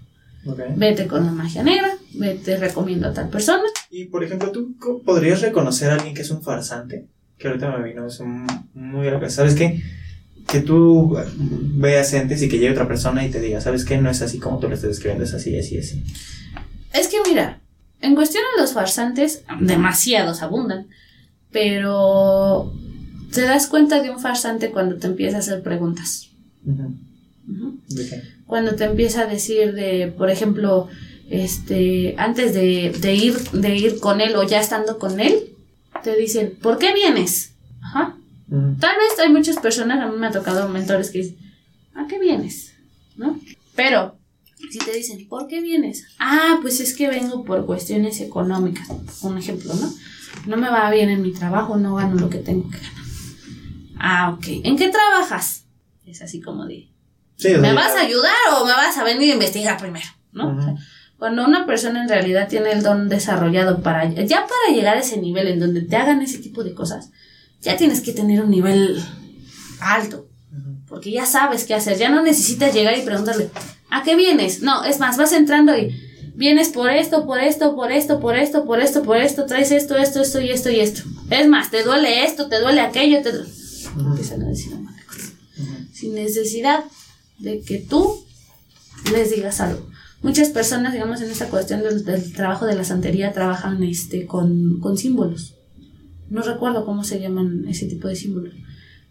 Ok. 0.47 0.61
Vete 0.77 1.07
con 1.07 1.27
la 1.27 1.33
magia 1.33 1.63
negra, 1.63 1.91
vete 2.15 2.57
recomiendo 2.57 3.09
a 3.09 3.13
tal 3.13 3.29
persona. 3.29 3.63
Y 3.91 4.07
por 4.07 4.25
ejemplo, 4.25 4.51
¿tú 4.51 4.75
podrías 5.05 5.43
reconocer 5.43 5.91
a 5.91 5.95
alguien 5.97 6.15
que 6.15 6.23
es 6.23 6.31
un 6.31 6.43
farsante? 6.43 7.07
Que 7.39 7.49
ahorita 7.49 7.77
me 7.77 7.85
vino, 7.89 8.07
es 8.07 8.19
un- 8.21 8.47
muy 8.75 9.07
a 9.07 9.13
la 9.13 9.19
cabeza. 9.19 9.37
¿Sabes 9.37 9.55
qué? 9.55 9.83
Que 10.51 10.61
tú 10.61 11.17
veas 11.77 12.13
entes 12.13 12.43
y 12.43 12.49
que 12.49 12.59
llegue 12.59 12.73
otra 12.73 12.89
persona 12.89 13.25
y 13.25 13.31
te 13.31 13.41
diga, 13.41 13.61
¿sabes 13.61 13.85
qué? 13.85 13.99
No 13.99 14.11
es 14.11 14.23
así 14.23 14.39
como 14.39 14.59
tú 14.59 14.69
lo 14.69 14.75
estás 14.75 14.91
describiendo, 14.91 15.25
es 15.25 15.35
así, 15.35 15.57
así, 15.57 15.79
así. 15.79 16.03
Es 16.93 17.09
que 17.09 17.19
mira, 17.27 17.61
en 18.01 18.15
cuestión 18.15 18.43
a 18.57 18.61
los 18.61 18.73
farsantes, 18.73 19.43
demasiados 19.61 20.43
abundan, 20.43 20.87
pero 21.53 22.73
te 23.33 23.43
das 23.43 23.67
cuenta 23.67 24.03
de 24.03 24.11
un 24.11 24.19
farsante 24.19 24.71
cuando 24.71 24.97
te 24.97 25.07
empieza 25.07 25.37
a 25.37 25.41
hacer 25.41 25.63
preguntas. 25.63 26.29
¿De? 26.65 28.23
Cuando 28.47 28.75
te 28.75 28.85
empieza 28.85 29.23
a 29.23 29.27
decir 29.27 29.75
de, 29.75 30.13
por 30.17 30.31
ejemplo, 30.31 30.89
este, 31.31 32.15
antes 32.19 32.55
de, 32.55 32.95
de 33.01 33.15
ir, 33.15 33.39
de 33.53 33.77
ir 33.77 34.01
con 34.01 34.21
él 34.21 34.35
o 34.37 34.43
ya 34.43 34.61
estando 34.61 34.99
con 34.99 35.21
él, 35.21 35.51
te 36.03 36.17
dicen, 36.17 36.57
¿por 36.61 36.79
qué 36.79 36.93
vienes? 36.93 37.53
Ajá. 37.83 38.17
Tal 38.51 38.97
vez 38.97 39.19
hay 39.21 39.31
muchas 39.31 39.57
personas, 39.59 40.01
a 40.01 40.09
mí 40.09 40.17
me 40.19 40.27
ha 40.27 40.33
tocado 40.33 40.69
mentores 40.69 41.11
que 41.11 41.19
dicen, 41.19 41.39
¿a 41.95 42.07
qué 42.09 42.19
vienes? 42.19 42.75
¿No? 43.17 43.39
Pero, 43.77 44.19
si 44.71 44.79
te 44.79 44.93
dicen, 44.93 45.29
¿por 45.29 45.47
qué 45.47 45.61
vienes? 45.61 46.05
Ah, 46.19 46.59
pues 46.61 46.81
es 46.81 46.95
que 46.95 47.09
vengo 47.09 47.45
por 47.45 47.65
cuestiones 47.65 48.21
económicas. 48.21 48.89
Un 49.23 49.39
ejemplo, 49.39 49.73
¿no? 49.75 49.93
No 50.47 50.57
me 50.57 50.69
va 50.69 50.91
bien 50.91 51.11
en 51.11 51.23
mi 51.23 51.33
trabajo, 51.33 51.77
no 51.77 51.95
gano 51.95 52.17
lo 52.17 52.29
que 52.29 52.39
tengo 52.39 52.69
que 52.69 52.79
ganar. 52.79 52.93
Ah, 53.99 54.31
ok. 54.37 54.47
¿En 54.65 54.77
qué 54.77 54.89
trabajas? 54.89 55.67
Es 56.05 56.21
así 56.23 56.41
como 56.41 56.67
de, 56.67 56.89
Sí, 57.37 57.51
¿me 57.57 57.73
vas 57.73 57.95
a 57.95 58.01
ayudar 58.01 58.35
o 58.59 58.65
me 58.67 58.73
vas 58.73 58.99
a 58.99 59.05
venir 59.05 59.31
a 59.31 59.35
investigar 59.35 59.79
primero? 59.79 60.07
¿No? 60.33 60.49
Ujú. 60.49 60.59
O 60.59 60.63
sea, 60.63 60.75
cuando 61.19 61.45
una 61.45 61.67
persona 61.67 62.03
en 62.03 62.09
realidad 62.09 62.49
tiene 62.49 62.73
el 62.73 62.83
don 62.83 63.09
desarrollado 63.09 63.83
para, 63.83 64.11
ya 64.11 64.47
para 64.47 64.75
llegar 64.75 64.97
a 64.97 65.01
ese 65.01 65.19
nivel 65.19 65.49
en 65.49 65.61
donde 65.61 65.83
te 65.83 65.97
hagan 65.97 66.23
ese 66.23 66.39
tipo 66.39 66.65
de 66.65 66.75
cosas, 66.75 67.11
ya 67.61 67.77
tienes 67.77 68.01
que 68.01 68.13
tener 68.13 68.43
un 68.43 68.51
nivel 68.51 69.03
alto. 69.81 70.27
Porque 70.89 71.13
ya 71.13 71.25
sabes 71.25 71.65
qué 71.65 71.75
hacer, 71.75 71.99
ya 71.99 72.11
no 72.11 72.23
necesitas 72.23 72.75
llegar 72.75 72.99
y 72.99 73.03
preguntarle, 73.03 73.51
¿a 73.91 74.03
qué 74.03 74.17
vienes? 74.17 74.63
No, 74.63 74.85
es 74.85 74.99
más, 74.99 75.17
vas 75.17 75.33
entrando 75.33 75.77
y 75.77 75.95
vienes 76.35 76.71
por 76.71 76.91
esto, 76.91 77.27
por 77.27 77.39
esto, 77.39 77.77
por 77.77 77.93
esto, 77.93 78.19
por 78.19 78.37
esto, 78.37 78.65
por 78.65 78.81
esto, 78.81 79.03
por 79.03 79.19
esto, 79.19 79.47
traes 79.47 79.71
esto, 79.71 79.97
esto, 79.97 80.21
esto 80.21 80.41
y 80.41 80.51
esto 80.51 80.71
y 80.71 80.81
esto. 80.81 81.03
Es 81.31 81.47
más, 81.49 81.71
te 81.71 81.85
duele 81.85 82.25
esto, 82.25 82.49
te 82.49 82.61
duele 82.61 82.81
aquello, 82.81 83.23
te 83.23 83.31
duele... 83.31 83.51
Empiezan 83.99 84.43
a 84.43 84.49
decir. 84.49 84.73
Sin 85.93 86.15
necesidad 86.15 86.85
de 87.39 87.61
que 87.61 87.79
tú 87.79 88.25
les 89.13 89.31
digas 89.31 89.61
algo. 89.61 89.87
Muchas 90.23 90.49
personas, 90.49 90.93
digamos, 90.93 91.21
en 91.21 91.31
esta 91.31 91.49
cuestión 91.49 91.83
del, 91.83 92.05
del 92.05 92.33
trabajo 92.33 92.67
de 92.67 92.75
la 92.75 92.85
santería, 92.85 93.33
trabajan 93.33 93.83
este, 93.83 94.27
con, 94.27 94.81
con 94.81 94.99
símbolos. 94.99 95.55
No 96.31 96.43
recuerdo 96.43 96.85
cómo 96.87 97.05
se 97.05 97.21
llaman 97.21 97.65
ese 97.69 97.87
tipo 97.87 98.09
de 98.09 98.17
símbolos, 98.17 98.55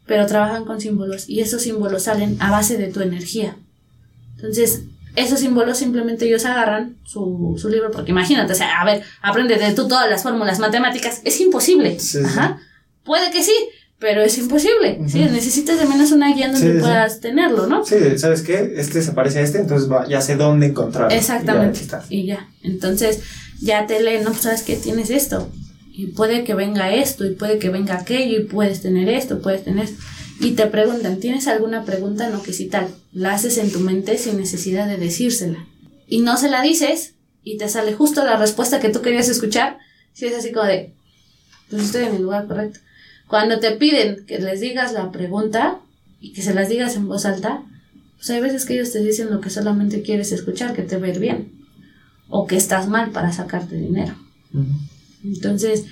pero 0.08 0.26
trabajan 0.26 0.66
con 0.66 0.80
símbolos 0.82 1.30
y 1.30 1.41
esos 1.41 1.62
símbolos 1.62 2.04
salen 2.04 2.38
a 2.40 2.50
base 2.50 2.78
de 2.78 2.88
tu 2.91 3.02
energía. 3.02 3.56
Entonces, 4.38 4.84
esos 5.16 5.40
símbolos 5.40 5.78
simplemente 5.78 6.26
ellos 6.26 6.46
agarran 6.46 6.96
su, 7.04 7.58
su 7.62 7.68
libro, 7.70 7.91
porque 7.91 8.12
imagínate, 8.12 8.54
o 8.54 8.56
sea, 8.56 8.80
a 8.80 8.86
ver, 8.86 9.04
aprende 9.22 9.56
de 9.58 9.74
tú 9.74 9.88
todas 9.88 10.10
las 10.10 10.24
fórmulas 10.24 10.60
matemáticas, 10.60 11.22
es 11.26 11.40
imposible. 11.41 12.00
Sí, 12.00 12.20
sí. 12.20 12.24
Ajá. 12.26 12.60
Puede 13.04 13.32
que 13.32 13.44
sí, 13.44 13.54
pero 13.98 14.22
es 14.22 14.38
imposible. 14.38 15.02
¿sí? 15.08 15.22
Ujú. 15.24 15.34
Necesitas 15.34 15.78
de 15.80 15.86
menos 15.88 16.12
una 16.14 16.34
guía 16.34 16.50
donde 16.52 16.74
Sí, 16.76 16.80
puedas 16.80 17.20
tenerlo, 17.20 17.68
¿no? 17.68 17.86
Sí, 17.86 18.18
¿sabes 18.18 18.44
qué? 18.44 18.76
Este 18.78 19.02
se 19.02 19.12
parece 19.12 19.40
a 19.40 19.41
este, 19.41 19.60
entonces 19.60 19.91
va- 19.91 20.08
ya 20.08 20.22
sé 20.22 20.36
dónde 20.38 20.68
encontrarlo. 20.68 21.14
Exactamente. 21.16 21.82
Y 21.82 21.88
ya. 21.88 22.04
Y 22.10 22.26
ya. 22.28 22.48
Entonces, 22.64 23.20
ya 23.60 23.88
te 23.88 24.02
leen, 24.02 24.24
no, 24.24 24.34
sabes 24.34 24.62
que 24.64 24.78
tienes 24.78 25.10
esto. 25.10 25.50
Y 25.99 26.07
puede 26.07 26.45
que 26.45 26.55
venga 26.55 26.93
esto, 26.93 27.26
y 27.26 27.31
puede 27.31 27.59
que 27.59 27.67
venga 27.67 27.97
aquello, 27.97 28.39
y 28.39 28.45
puedes 28.45 28.81
tener 28.81 29.09
esto, 29.09 29.41
puedes 29.41 29.65
tener 29.65 29.84
esto. 29.84 30.01
Y 30.39 30.51
te 30.51 30.65
preguntan, 30.67 31.19
¿tienes 31.19 31.45
alguna 31.49 31.84
pregunta? 31.84 32.30
No, 32.30 32.41
que 32.41 32.53
si 32.53 32.67
tal. 32.67 32.88
La 33.11 33.34
haces 33.34 33.57
en 33.57 33.69
tu 33.69 33.81
mente 33.81 34.17
sin 34.17 34.38
necesidad 34.38 34.88
de 34.88 34.95
decírsela. 34.95 35.67
Y 36.07 36.19
no 36.19 36.38
se 36.38 36.49
la 36.49 36.61
dices, 36.61 37.15
y 37.43 37.57
te 37.57 37.67
sale 37.67 37.91
justo 37.91 38.23
la 38.23 38.38
respuesta 38.38 38.80
que 38.80 38.88
tú 38.88 39.01
querías 39.01 39.27
escuchar. 39.27 39.77
Si 40.13 40.26
es 40.26 40.34
así 40.38 40.53
como 40.53 40.67
de, 40.67 40.93
pues 41.69 41.84
estoy 41.84 42.05
en 42.05 42.15
el 42.15 42.21
lugar 42.21 42.47
correcto. 42.47 42.80
Cuando 43.27 43.59
te 43.59 43.71
piden 43.71 44.26
que 44.26 44.39
les 44.39 44.61
digas 44.61 44.93
la 44.93 45.11
pregunta 45.11 45.81
y 46.21 46.31
que 46.31 46.41
se 46.41 46.53
las 46.53 46.69
digas 46.69 46.95
en 46.95 47.09
voz 47.09 47.26
alta, 47.26 47.61
pues 48.15 48.30
hay 48.30 48.39
veces 48.39 48.63
que 48.63 48.76
ellos 48.76 48.93
te 48.93 49.03
dicen 49.03 49.31
lo 49.31 49.41
que 49.41 49.49
solamente 49.49 50.01
quieres 50.01 50.31
escuchar, 50.31 50.73
que 50.73 50.84
te 50.84 50.95
va 50.95 51.07
a 51.07 51.09
ir 51.09 51.19
bien. 51.19 51.51
O 52.30 52.47
que 52.47 52.55
estás 52.55 52.88
mal 52.88 53.11
para 53.11 53.34
sacarte 53.34 53.76
dinero. 53.76 54.15
Entonces, 55.24 55.86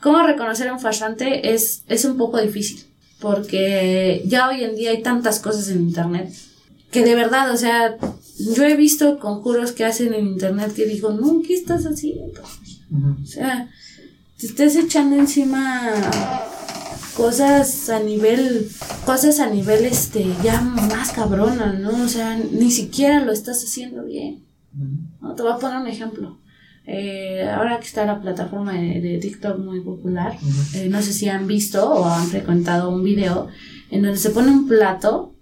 ¿cómo 0.00 0.22
reconocer 0.22 0.68
a 0.68 0.72
un 0.72 0.80
farsante? 0.80 1.54
Es, 1.54 1.82
es 1.88 2.04
un 2.04 2.16
poco 2.16 2.40
difícil. 2.40 2.84
Porque 3.20 4.22
ya 4.26 4.48
hoy 4.48 4.64
en 4.64 4.76
día 4.76 4.90
hay 4.90 5.02
tantas 5.02 5.38
cosas 5.40 5.68
en 5.68 5.82
internet. 5.82 6.32
Que 6.90 7.04
de 7.04 7.14
verdad, 7.14 7.52
o 7.52 7.56
sea, 7.56 7.96
yo 8.38 8.64
he 8.64 8.76
visto 8.76 9.18
conjuros 9.18 9.72
que 9.72 9.84
hacen 9.84 10.14
en 10.14 10.26
internet 10.26 10.74
que 10.74 10.86
digo, 10.86 11.12
no, 11.12 11.42
¿qué 11.42 11.54
estás 11.54 11.84
haciendo? 11.84 12.42
O 13.22 13.26
sea, 13.26 13.68
te 14.38 14.46
estás 14.46 14.76
echando 14.76 15.16
encima 15.16 15.92
cosas 17.16 17.88
a 17.88 18.00
nivel, 18.00 18.68
cosas 19.06 19.40
a 19.40 19.48
nivel 19.48 19.84
este, 19.84 20.26
ya 20.42 20.60
más 20.60 21.12
cabrona, 21.12 21.72
¿no? 21.72 22.04
O 22.04 22.08
sea, 22.08 22.36
ni 22.36 22.70
siquiera 22.70 23.24
lo 23.24 23.32
estás 23.32 23.62
haciendo 23.64 24.04
bien. 24.04 24.44
¿no? 25.20 25.34
Te 25.34 25.42
voy 25.42 25.52
a 25.52 25.58
poner 25.58 25.78
un 25.78 25.86
ejemplo. 25.86 26.38
Eh, 26.86 27.48
ahora 27.50 27.78
que 27.78 27.86
está 27.86 28.04
la 28.04 28.20
plataforma 28.20 28.74
de, 28.74 29.00
de 29.00 29.18
TikTok 29.18 29.58
muy 29.58 29.80
popular, 29.80 30.36
eh, 30.74 30.88
no 30.90 31.00
sé 31.00 31.14
si 31.14 31.28
han 31.28 31.46
visto 31.46 31.90
o 31.90 32.04
han 32.04 32.26
frecuentado 32.26 32.90
un 32.90 33.02
video 33.02 33.48
en 33.90 34.02
donde 34.02 34.18
se 34.18 34.30
pone 34.30 34.50
un 34.50 34.68
plato 34.68 35.34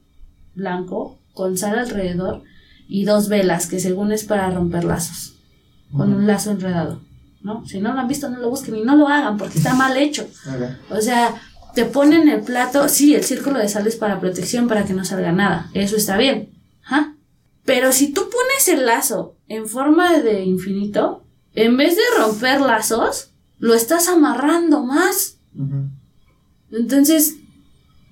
blanco 0.55 1.19
con 1.35 1.59
sal 1.59 1.78
alrededor 1.78 2.43
y 2.86 3.05
dos 3.05 3.28
velas 3.28 3.66
que 3.66 3.81
según 3.81 4.12
es 4.12 4.24
para 4.24 4.51
romper 4.51 4.85
lazos, 4.85 5.35
con 5.97 6.12
un 6.12 6.27
lazo 6.27 6.52
enredado, 6.52 7.01
¿no? 7.43 7.66
Si 7.66 7.81
no 7.81 7.93
lo 7.93 8.01
han 8.01 8.09
visto, 8.09 8.28
no 8.28 8.39
lo 8.39 8.51
busquen 8.51 8.77
y 8.77 8.82
no 8.82 8.94
lo 8.97 9.09
hagan 9.09 9.36
porque 9.36 9.59
está 9.59 9.74
mal 9.74 9.97
hecho. 9.97 10.28
O 10.90 11.01
sea, 11.01 11.35
te 11.74 11.86
ponen 11.86 12.28
el 12.28 12.43
plato, 12.43 12.89
sí, 12.89 13.14
el 13.14 13.24
círculo 13.24 13.59
de 13.59 13.69
sal 13.69 13.86
es 13.86 13.97
para 13.97 14.20
protección, 14.20 14.69
para 14.69 14.85
que 14.85 14.93
no 14.93 15.05
salga 15.05 15.32
nada, 15.32 15.70
eso 15.74 15.97
está 15.97 16.16
bien, 16.19 16.51
¿ah? 16.86 17.14
Pero 17.64 17.93
si 17.93 18.12
tú 18.12 18.23
pones 18.23 18.69
el 18.69 18.86
lazo 18.86 19.36
en 19.48 19.66
forma 19.66 20.19
de 20.19 20.44
infinito, 20.44 21.24
en 21.54 21.76
vez 21.76 21.96
de 21.96 22.02
romper 22.18 22.60
lazos, 22.60 23.30
lo 23.58 23.74
estás 23.74 24.08
amarrando 24.08 24.82
más. 24.84 25.36
Entonces, 26.70 27.36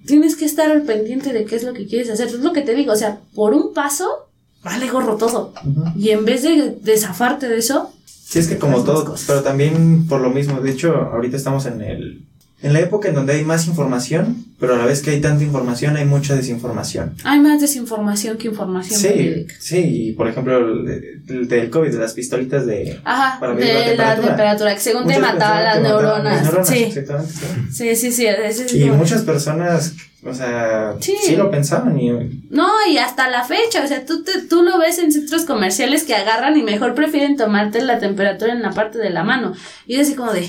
tienes 0.07 0.37
que 0.37 0.45
estar 0.45 0.71
al 0.71 0.83
pendiente 0.83 1.33
de 1.33 1.45
qué 1.45 1.57
es 1.57 1.63
lo 1.65 1.73
que 1.73 1.87
quieres 1.87 2.11
hacer. 2.11 2.29
Es 2.29 2.35
lo 2.41 2.53
que 2.53 2.63
te 2.63 2.75
digo, 2.75 2.93
o 2.93 2.97
sea, 2.97 3.21
por 3.35 3.55
un 3.55 3.73
paso, 3.73 4.29
vale 4.63 4.89
gorro 4.91 5.17
todo. 5.17 5.53
Y 5.97 6.11
en 6.11 6.25
vez 6.25 6.43
de, 6.43 6.77
de 6.81 6.97
zafarte 6.97 7.49
de 7.49 7.59
eso, 7.59 7.93
Sí, 8.05 8.39
es 8.39 8.47
que 8.47 8.59
como 8.59 8.85
todo, 8.85 9.05
cosas. 9.05 9.27
pero 9.27 9.43
también 9.43 10.07
por 10.07 10.21
lo 10.21 10.31
mismo, 10.31 10.61
de 10.61 10.71
hecho, 10.71 10.95
ahorita 10.95 11.37
estamos 11.37 11.67
en 11.67 11.81
el 11.81 12.29
en 12.63 12.73
la 12.75 12.81
época 12.81 13.09
en 13.09 13.15
donde 13.15 13.33
hay 13.33 13.45
más 13.45 13.67
información, 13.67 14.45
pero 14.59 14.75
a 14.75 14.77
la 14.79 14.85
vez 14.85 15.01
que 15.01 15.11
hay 15.11 15.21
tanta 15.23 15.43
información, 15.43 15.97
hay 15.97 16.05
mucha 16.05 16.35
desinformación. 16.37 17.15
hay 17.25 17.41
más 17.41 17.61
desinformación 17.61 18.37
que 18.37 18.49
información 18.49 19.01
Sí, 19.01 19.09
verídica. 19.09 19.55
sí, 19.59 19.79
y 20.09 20.13
por 20.13 20.29
ejemplo, 20.29 20.59
el, 20.59 21.23
el 21.29 21.49
del 21.49 21.71
COVID, 21.71 21.91
de 21.91 21.99
las 21.99 22.13
pistolitas 22.13 22.67
de... 22.67 23.01
Ajá, 23.05 23.41
Para 23.41 23.55
medir 23.55 23.69
de 23.69 23.73
la 23.75 23.81
la 23.81 23.87
temperatura. 23.87 24.27
temperatura, 24.29 24.75
que 24.75 24.81
según 24.81 25.07
te 25.07 25.15
muchas 25.19 25.21
mataba 25.33 25.55
personas 25.63 25.75
las 25.75 25.83
mataban 25.83 26.03
neuronas. 26.05 26.43
neuronas, 26.43 26.69
Sí, 26.69 26.83
Exactamente. 26.85 27.33
sí. 27.33 27.47
sí, 27.73 27.97
sí, 27.97 28.13
sí. 28.13 28.27
es 28.27 28.75
Y 28.75 28.85
muchas 28.91 29.23
personas, 29.23 29.95
o 30.23 30.35
sea, 30.35 30.97
Sí. 31.01 31.15
sí, 31.25 31.37
lo 31.37 31.51
pensaban 31.51 31.99
y... 31.99 32.11
No, 32.51 32.69
y 32.91 32.99
hasta 32.99 33.31
la 33.31 33.45
fecha, 33.45 33.83
o 33.83 33.89
sea, 33.89 34.05
tú, 34.05 34.23
te- 34.23 34.43
tú 34.43 34.63
lo 34.63 34.79
ves 34.79 34.99
en 34.99 35.11
centros 35.13 35.47
comerciales 35.47 36.03
que 36.05 36.15
agarran 36.15 36.59
y 36.59 36.63
mejor 36.63 36.95
prefieren 36.95 37.39
tomarte 37.39 37.81
la 37.81 37.99
temperatura 37.99 38.53
en 38.53 38.61
la 38.61 38.73
parte 38.73 38.99
de 38.99 39.09
la 39.09 39.25
mano. 39.25 39.55
Y 39.87 39.95
es 39.95 40.03
así 40.09 40.15
como 40.15 40.33
de, 40.35 40.47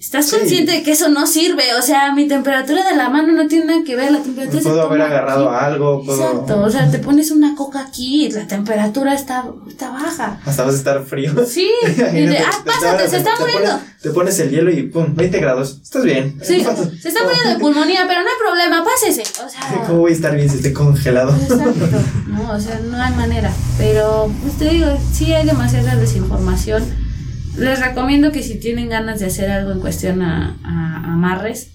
¿estás 0.00 0.26
Sí. 0.28 0.36
consciente 0.36 0.72
de 0.72 0.82
que 0.82 0.92
eso 0.92 1.08
no 1.08 1.26
sirve? 1.26 1.74
O 1.78 1.82
sea, 1.82 2.12
mi 2.14 2.28
temperatura 2.28 2.88
de 2.88 2.96
la 2.96 3.08
mano 3.08 3.32
no 3.32 3.48
tiene 3.48 3.64
nada 3.66 3.80
que 3.84 3.96
ver, 3.96 4.12
la 4.12 4.20
temperatura 4.20 4.62
se 4.62 4.68
Puedo 4.68 4.82
haber 4.82 4.98
toma 5.00 5.06
agarrado 5.06 5.50
aquí. 5.50 5.64
algo, 5.64 6.04
puedo... 6.04 6.22
Exacto, 6.30 6.60
o 6.60 6.70
sea, 6.70 6.90
te 6.90 6.98
pones 6.98 7.30
una 7.30 7.54
coca 7.56 7.80
aquí 7.80 8.26
y 8.26 8.30
la 8.30 8.46
temperatura 8.46 9.14
está, 9.14 9.44
está 9.68 9.90
baja. 9.90 10.40
Hasta 10.44 10.64
vas 10.64 10.74
a 10.74 10.78
estar 10.78 11.04
frío. 11.04 11.32
Sí, 11.46 11.68
y 11.82 12.26
de, 12.26 12.38
ah, 12.38 12.50
pásate, 12.64 13.08
se 13.08 13.16
está 13.18 13.30
te 13.36 13.40
muriendo. 13.42 13.70
Pones, 13.70 13.98
te 14.02 14.10
pones 14.10 14.38
el 14.40 14.50
hielo 14.50 14.70
y 14.70 14.84
pum, 14.84 15.14
20 15.14 15.38
grados. 15.40 15.80
Estás 15.82 16.04
bien. 16.04 16.38
Sí, 16.42 16.64
se 17.02 17.08
está 17.08 17.22
muriendo 17.24 17.50
de 17.50 17.58
pulmonía, 17.58 18.04
pero 18.06 18.20
no 18.22 18.28
hay 18.28 18.36
problema, 18.38 18.84
pásese. 18.84 19.22
O 19.44 19.48
sea, 19.48 19.82
¿Cómo 19.86 19.98
voy 20.00 20.12
a 20.12 20.14
estar 20.14 20.34
bien 20.36 20.48
si 20.48 20.56
estoy 20.56 20.72
congelado? 20.72 21.34
Exacto, 21.34 21.88
no, 22.28 22.52
o 22.52 22.60
sea, 22.60 22.78
no 22.80 23.02
hay 23.02 23.12
manera. 23.14 23.50
Pero, 23.78 24.30
pues 24.42 24.56
te 24.58 24.68
digo, 24.68 24.86
sí 25.12 25.32
hay 25.32 25.44
demasiada 25.46 25.96
desinformación. 25.96 27.07
Les 27.56 27.80
recomiendo 27.80 28.30
que 28.30 28.42
si 28.42 28.58
tienen 28.60 28.88
ganas 28.88 29.20
de 29.20 29.26
hacer 29.26 29.50
algo 29.50 29.72
en 29.72 29.80
cuestión 29.80 30.22
a, 30.22 30.56
a- 30.62 31.12
amarres, 31.12 31.70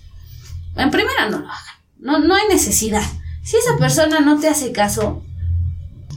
en 0.75 0.91
primera 0.91 1.29
no 1.29 1.39
lo 1.39 1.47
hagan. 1.47 1.75
No, 1.99 2.19
no 2.19 2.35
hay 2.35 2.43
necesidad. 2.49 3.03
Si 3.43 3.57
esa 3.57 3.77
persona 3.77 4.19
no 4.21 4.39
te 4.39 4.47
hace 4.47 4.71
caso, 4.71 5.23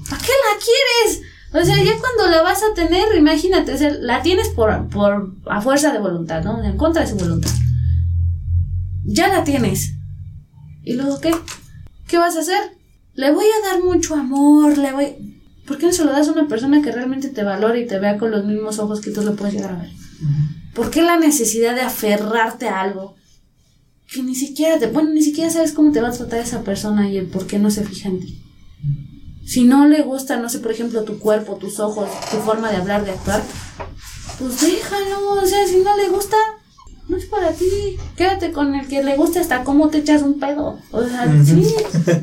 ¿para 0.08 0.22
qué 0.22 0.28
la 0.28 0.58
quieres? 0.58 1.22
O 1.52 1.64
sea, 1.64 1.76
ya 1.82 1.92
cuando 1.98 2.28
la 2.30 2.42
vas 2.42 2.60
a 2.62 2.74
tener, 2.74 3.14
imagínate, 3.16 3.72
o 3.74 3.90
la 4.00 4.22
tienes 4.22 4.48
por, 4.50 4.88
por 4.88 5.34
a 5.48 5.60
fuerza 5.60 5.92
de 5.92 5.98
voluntad, 5.98 6.42
¿no? 6.44 6.62
En 6.62 6.76
contra 6.76 7.02
de 7.02 7.08
su 7.08 7.16
voluntad. 7.16 7.50
Ya 9.04 9.28
la 9.28 9.42
tienes. 9.44 9.92
¿Y 10.84 10.94
luego 10.94 11.20
qué? 11.20 11.34
¿Qué 12.06 12.18
vas 12.18 12.36
a 12.36 12.40
hacer? 12.40 12.76
Le 13.14 13.32
voy 13.32 13.44
a 13.46 13.70
dar 13.72 13.82
mucho 13.82 14.14
amor, 14.14 14.76
le 14.76 14.92
voy... 14.92 15.25
¿Por 15.66 15.78
qué 15.78 15.86
no 15.86 15.93
se 15.93 16.05
lo 16.05 16.12
das 16.12 16.28
a 16.28 16.32
una 16.32 16.48
persona 16.48 16.80
que 16.82 16.93
realmente 16.93 17.28
te 17.28 17.43
valore 17.43 17.80
y 17.80 17.86
te 17.86 17.98
vea 17.98 18.18
con 18.18 18.30
los 18.30 18.44
mismos 18.44 18.78
ojos 18.78 19.01
que 19.01 19.10
tú 19.10 19.22
lo 19.22 19.34
puedes 19.34 19.55
llegar 19.55 19.72
a 19.72 19.78
ver? 19.78 19.90
¿Por 20.74 20.90
qué 20.90 21.02
la 21.02 21.18
necesidad 21.18 21.74
de 21.74 21.80
aferrarte 21.80 22.68
a 22.68 22.80
algo 22.80 23.16
que 24.12 24.22
ni 24.22 24.34
siquiera 24.34 24.78
te... 24.78 24.86
Bueno, 24.86 25.10
ni 25.10 25.22
siquiera 25.22 25.51
sabes 25.51 25.72
cómo 25.72 25.90
te 25.90 26.01
va 26.01 26.09
a 26.09 26.12
tratar 26.12 26.38
esa 26.40 26.62
persona 26.62 27.10
y 27.10 27.16
el 27.16 27.26
por 27.26 27.47
qué 27.47 27.59
no 27.59 27.70
se 27.70 27.84
fija 27.84 28.09
en 28.09 28.20
ti? 28.20 28.43
Si 29.47 29.64
no 29.64 29.86
le 29.88 30.02
gusta, 30.02 30.38
no 30.38 30.48
sé, 30.48 30.59
por 30.59 30.72
ejemplo, 30.72 31.05
tu 31.05 31.18
cuerpo, 31.18 31.56
tus 31.56 31.78
ojos, 31.80 32.09
tu 32.30 32.36
forma 32.38 32.70
de 32.70 32.76
hablar, 32.76 33.05
de 33.05 33.12
actuar, 33.12 33.43
pues 34.38 34.60
déjalo. 34.60 35.34
O 35.43 35.47
sea, 35.47 35.66
si 35.66 35.78
no 35.78 35.97
le 35.97 36.09
gusta, 36.09 36.36
no 37.09 37.16
es 37.16 37.26
para 37.26 37.52
ti. 37.52 37.97
Quédate 38.16 38.52
con 38.52 38.74
el 38.74 38.88
que 38.88 39.02
le 39.02 39.16
gusta 39.16 39.40
hasta 39.40 39.62
cómo 39.62 39.88
te 39.88 39.98
echas 39.98 40.22
un 40.22 40.40
pedo. 40.40 40.78
O 40.90 41.02
sea, 41.06 41.26
sí, 41.44 41.64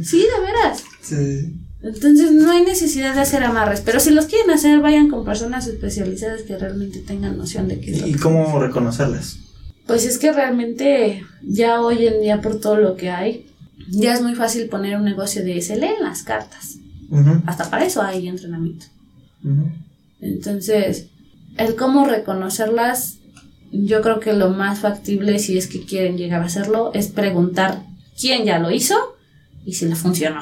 sí, 0.03 0.20
de 0.20 0.45
veras. 0.45 0.84
Sí. 1.03 1.62
Entonces 1.84 2.31
no 2.31 2.51
hay 2.51 2.64
necesidad 2.64 3.14
de 3.14 3.22
hacer 3.22 3.43
amarres, 3.43 3.81
pero 3.81 3.99
si 3.99 4.11
los 4.11 4.26
quieren 4.26 4.49
hacer, 4.51 4.80
vayan 4.80 5.10
con 5.10 5.26
personas 5.26 5.68
especializadas 5.68 6.43
que 6.43 6.57
realmente 6.57 6.99
tengan 6.99 7.38
noción 7.38 7.68
de 7.68 7.80
qué 7.81 7.91
es 7.91 8.01
lo 8.01 8.07
¿Y 8.07 8.14
que- 8.14 8.19
cómo 8.19 8.57
reconocerlas? 8.60 9.38
Pues 9.85 10.05
es 10.05 10.18
que 10.18 10.31
realmente 10.31 11.23
ya 11.41 11.81
hoy 11.81 12.07
en 12.07 12.22
día 12.22 12.39
por 12.41 12.60
todo 12.61 12.77
lo 12.77 12.95
que 12.95 13.10
hay, 13.10 13.47
ya 13.89 14.14
es 14.14 14.22
muy 14.22 14.34
fácil 14.34 14.69
poner 14.69 14.95
un 14.95 15.03
negocio 15.03 15.43
de 15.43 15.61
se 15.61 15.76
leen 15.76 16.01
las 16.01 16.23
cartas. 16.23 16.77
Hasta 17.45 17.69
para 17.69 17.85
eso 17.85 18.01
hay 18.01 18.27
entrenamiento. 18.30 18.85
Entonces, 20.22 21.07
el 21.57 21.76
cómo 21.76 22.05
reconocerlas, 22.05 23.18
yo 23.72 24.01
creo 24.01 24.19
que 24.19 24.34
lo 24.34 24.49
más 24.51 24.80
factible, 24.80 25.38
si 25.39 25.57
es 25.57 25.68
que 25.68 25.84
quieren 25.85 26.18
llegar 26.18 26.41
a 26.41 26.45
hacerlo, 26.45 26.91
es 26.93 27.07
preguntar 27.07 27.84
quién 28.19 28.45
ya 28.45 28.57
lo 28.60 28.72
hizo 28.72 28.95
y 29.65 29.73
si 29.73 29.85
le 29.85 29.95
funcionó. 29.95 30.41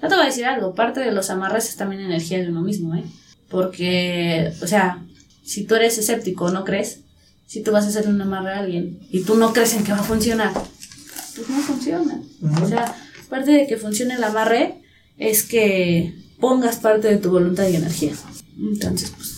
Ya 0.00 0.08
te 0.08 0.14
voy 0.14 0.24
a 0.24 0.26
decir 0.26 0.44
algo, 0.44 0.74
parte 0.74 1.00
de 1.00 1.12
los 1.12 1.30
amarres 1.30 1.68
es 1.68 1.76
también 1.76 2.02
energía 2.02 2.38
de 2.38 2.48
uno 2.48 2.60
mismo, 2.60 2.94
¿eh? 2.94 3.04
Porque, 3.48 4.52
o 4.62 4.66
sea, 4.66 5.02
si 5.44 5.64
tú 5.64 5.74
eres 5.74 5.96
escéptico 5.98 6.46
o 6.46 6.50
no 6.50 6.64
crees, 6.64 7.00
si 7.46 7.62
tú 7.62 7.70
vas 7.70 7.84
a 7.84 7.88
hacer 7.88 8.08
un 8.08 8.20
amarre 8.20 8.52
a 8.52 8.58
alguien 8.58 8.98
y 9.10 9.22
tú 9.22 9.36
no 9.36 9.52
crees 9.52 9.74
en 9.74 9.84
que 9.84 9.92
va 9.92 10.00
a 10.00 10.02
funcionar, 10.02 10.52
pues 10.52 11.48
no 11.48 11.58
funciona. 11.58 12.20
O 12.62 12.68
sea, 12.68 12.94
parte 13.30 13.52
de 13.52 13.66
que 13.66 13.76
funcione 13.76 14.14
el 14.14 14.24
amarre 14.24 14.82
es 15.16 15.44
que 15.44 16.14
pongas 16.40 16.76
parte 16.76 17.08
de 17.08 17.16
tu 17.16 17.30
voluntad 17.30 17.68
y 17.68 17.76
energía. 17.76 18.12
Entonces, 18.58 19.12
pues. 19.16 19.36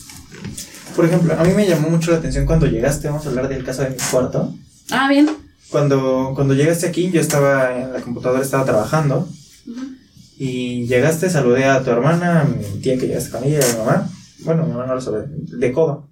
Por 0.96 1.04
ejemplo, 1.04 1.34
a 1.38 1.44
mí 1.44 1.52
me 1.54 1.66
llamó 1.66 1.90
mucho 1.90 2.10
la 2.10 2.16
atención 2.16 2.46
cuando 2.46 2.66
llegaste, 2.66 3.08
vamos 3.08 3.24
a 3.26 3.28
hablar 3.28 3.48
del 3.48 3.62
caso 3.62 3.82
de 3.82 3.90
mi 3.90 3.96
cuarto. 4.10 4.52
Ah, 4.90 5.08
bien. 5.08 5.28
Cuando, 5.68 6.32
cuando 6.34 6.54
llegaste 6.54 6.86
aquí, 6.88 7.10
yo 7.12 7.20
estaba 7.20 7.78
en 7.78 7.92
la 7.92 8.00
computadora, 8.00 8.42
estaba 8.42 8.64
trabajando. 8.64 9.28
Ujú. 9.66 9.97
Y 10.38 10.86
llegaste, 10.86 11.28
saludé 11.28 11.64
a 11.64 11.82
tu 11.82 11.90
hermana, 11.90 12.42
a 12.42 12.44
mi 12.44 12.80
tía 12.80 12.96
que 12.96 13.08
llegaste 13.08 13.30
con 13.30 13.44
ella, 13.44 13.58
a 13.62 13.72
mi 13.72 13.78
mamá. 13.78 14.10
Bueno, 14.44 14.64
mi 14.64 14.72
mamá 14.72 14.86
no 14.86 14.94
lo 14.94 15.00
sabe, 15.00 15.26
de 15.28 15.72
codo. 15.72 16.08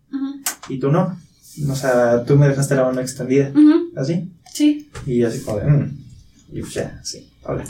Y 0.68 0.78
tú 0.78 0.90
no. 0.90 1.16
O 1.70 1.76
sea, 1.76 2.24
tú 2.24 2.36
me 2.36 2.48
dejaste 2.48 2.74
la 2.74 2.84
mano 2.84 3.00
extendida. 3.00 3.50
Ujú. 3.50 3.92
Así. 3.96 4.32
Sí. 4.52 4.90
Y 5.06 5.22
así 5.22 5.40
como 5.40 5.58
de, 5.58 5.66
mm. 5.70 5.98
Y 6.52 6.60
pues 6.60 6.74
ya, 6.74 7.00
sí, 7.04 7.30
hola. 7.44 7.64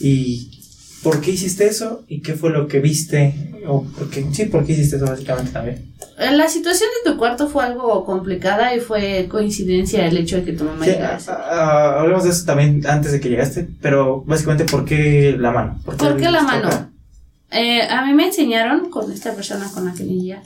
¿Y 0.00 0.57
por 1.02 1.20
qué 1.20 1.30
hiciste 1.32 1.66
eso? 1.66 2.04
¿Y 2.08 2.20
qué 2.22 2.34
fue 2.34 2.50
lo 2.50 2.66
que 2.68 2.80
viste? 2.80 3.34
O 3.66 3.84
por 3.84 4.08
qué, 4.10 4.26
sí, 4.32 4.46
¿por 4.46 4.64
qué 4.64 4.72
hiciste 4.72 4.96
eso 4.96 5.06
básicamente 5.06 5.52
también? 5.52 5.84
Eh, 6.18 6.32
La 6.32 6.48
situación 6.48 6.88
de 7.04 7.10
tu 7.12 7.18
cuarto 7.18 7.48
fue 7.48 7.64
algo 7.64 8.04
complicada 8.04 8.74
y 8.74 8.80
fue 8.80 9.26
coincidencia 9.30 10.06
el 10.06 10.16
hecho 10.16 10.36
de 10.36 10.44
que 10.44 10.52
tu 10.54 10.64
mamá 10.64 10.84
Sí, 10.84 10.90
llegase. 10.92 11.30
ah, 11.30 11.36
ah, 11.50 12.00
hablemos 12.00 12.24
de 12.24 12.30
eso 12.30 12.44
también 12.44 12.84
antes 12.86 13.12
de 13.12 13.20
que 13.20 13.28
llegaste, 13.28 13.68
pero 13.80 14.22
básicamente, 14.22 14.64
¿por 14.64 14.84
qué 14.84 15.36
la 15.38 15.50
mano? 15.52 15.80
¿Por 15.84 16.16
qué 16.16 16.30
la 16.30 16.38
el- 16.40 16.44
mano? 16.44 16.90
Eh, 17.50 17.82
a 17.82 18.04
mí 18.04 18.12
me 18.12 18.26
enseñaron 18.26 18.90
con 18.90 19.10
esta 19.12 19.32
persona 19.34 19.70
con 19.72 19.84
la 19.86 19.94
que 19.94 20.02
vivía, 20.04 20.42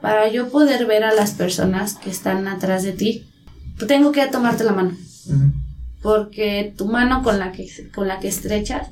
para 0.00 0.28
yo 0.30 0.48
poder 0.48 0.86
ver 0.86 1.04
a 1.04 1.12
las 1.12 1.32
personas 1.32 1.94
que 1.94 2.08
están 2.10 2.46
atrás 2.48 2.82
de 2.82 2.92
ti, 2.92 3.26
tengo 3.86 4.12
que 4.12 4.26
tomarte 4.26 4.64
la 4.64 4.72
mano, 4.72 4.96
Ujú. 5.26 5.52
porque 6.02 6.72
tu 6.76 6.86
mano 6.86 7.22
con 7.22 7.38
la 7.38 7.52
que, 7.52 7.68
con 7.94 8.08
la 8.08 8.20
que 8.20 8.28
estrechas 8.28 8.88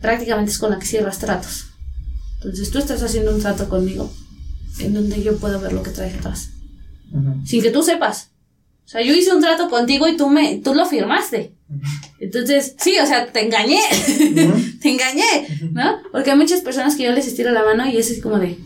prácticamente 0.00 0.52
es 0.52 0.58
con 0.58 0.70
la 0.70 0.78
que 0.78 0.86
cierras 0.86 1.18
tratos. 1.18 1.66
Entonces 2.36 2.70
tú 2.70 2.78
estás 2.78 3.02
haciendo 3.02 3.34
un 3.34 3.40
trato 3.40 3.68
conmigo 3.68 4.12
en 4.78 4.94
donde 4.94 5.22
yo 5.22 5.36
puedo 5.38 5.60
ver 5.60 5.72
lo 5.72 5.82
que 5.82 5.90
traes 5.90 6.14
atrás, 6.16 6.50
Ujú. 7.12 7.44
sin 7.46 7.62
que 7.62 7.70
tú 7.70 7.82
sepas. 7.82 8.30
O 8.84 8.90
sea, 8.90 9.02
yo 9.02 9.12
hice 9.14 9.34
un 9.34 9.42
trato 9.42 9.68
contigo 9.68 10.08
y 10.08 10.16
tú 10.16 10.30
me, 10.30 10.56
tú 10.58 10.72
lo 10.74 10.86
firmaste. 10.86 11.52
Entonces, 12.20 12.74
sí, 12.78 12.96
o 12.98 13.06
sea, 13.06 13.30
te 13.30 13.44
engañé. 13.44 13.80
Ujú. 13.80 14.54
te 14.80 14.90
engañé, 14.90 15.48
¿no? 15.72 15.98
Porque 16.10 16.30
hay 16.30 16.36
muchas 16.38 16.62
personas 16.62 16.96
que 16.96 17.02
yo 17.02 17.12
les 17.12 17.26
estiro 17.26 17.50
la 17.50 17.64
mano 17.64 17.86
y 17.86 17.98
es 17.98 18.10
así 18.10 18.20
como 18.20 18.38
de, 18.38 18.58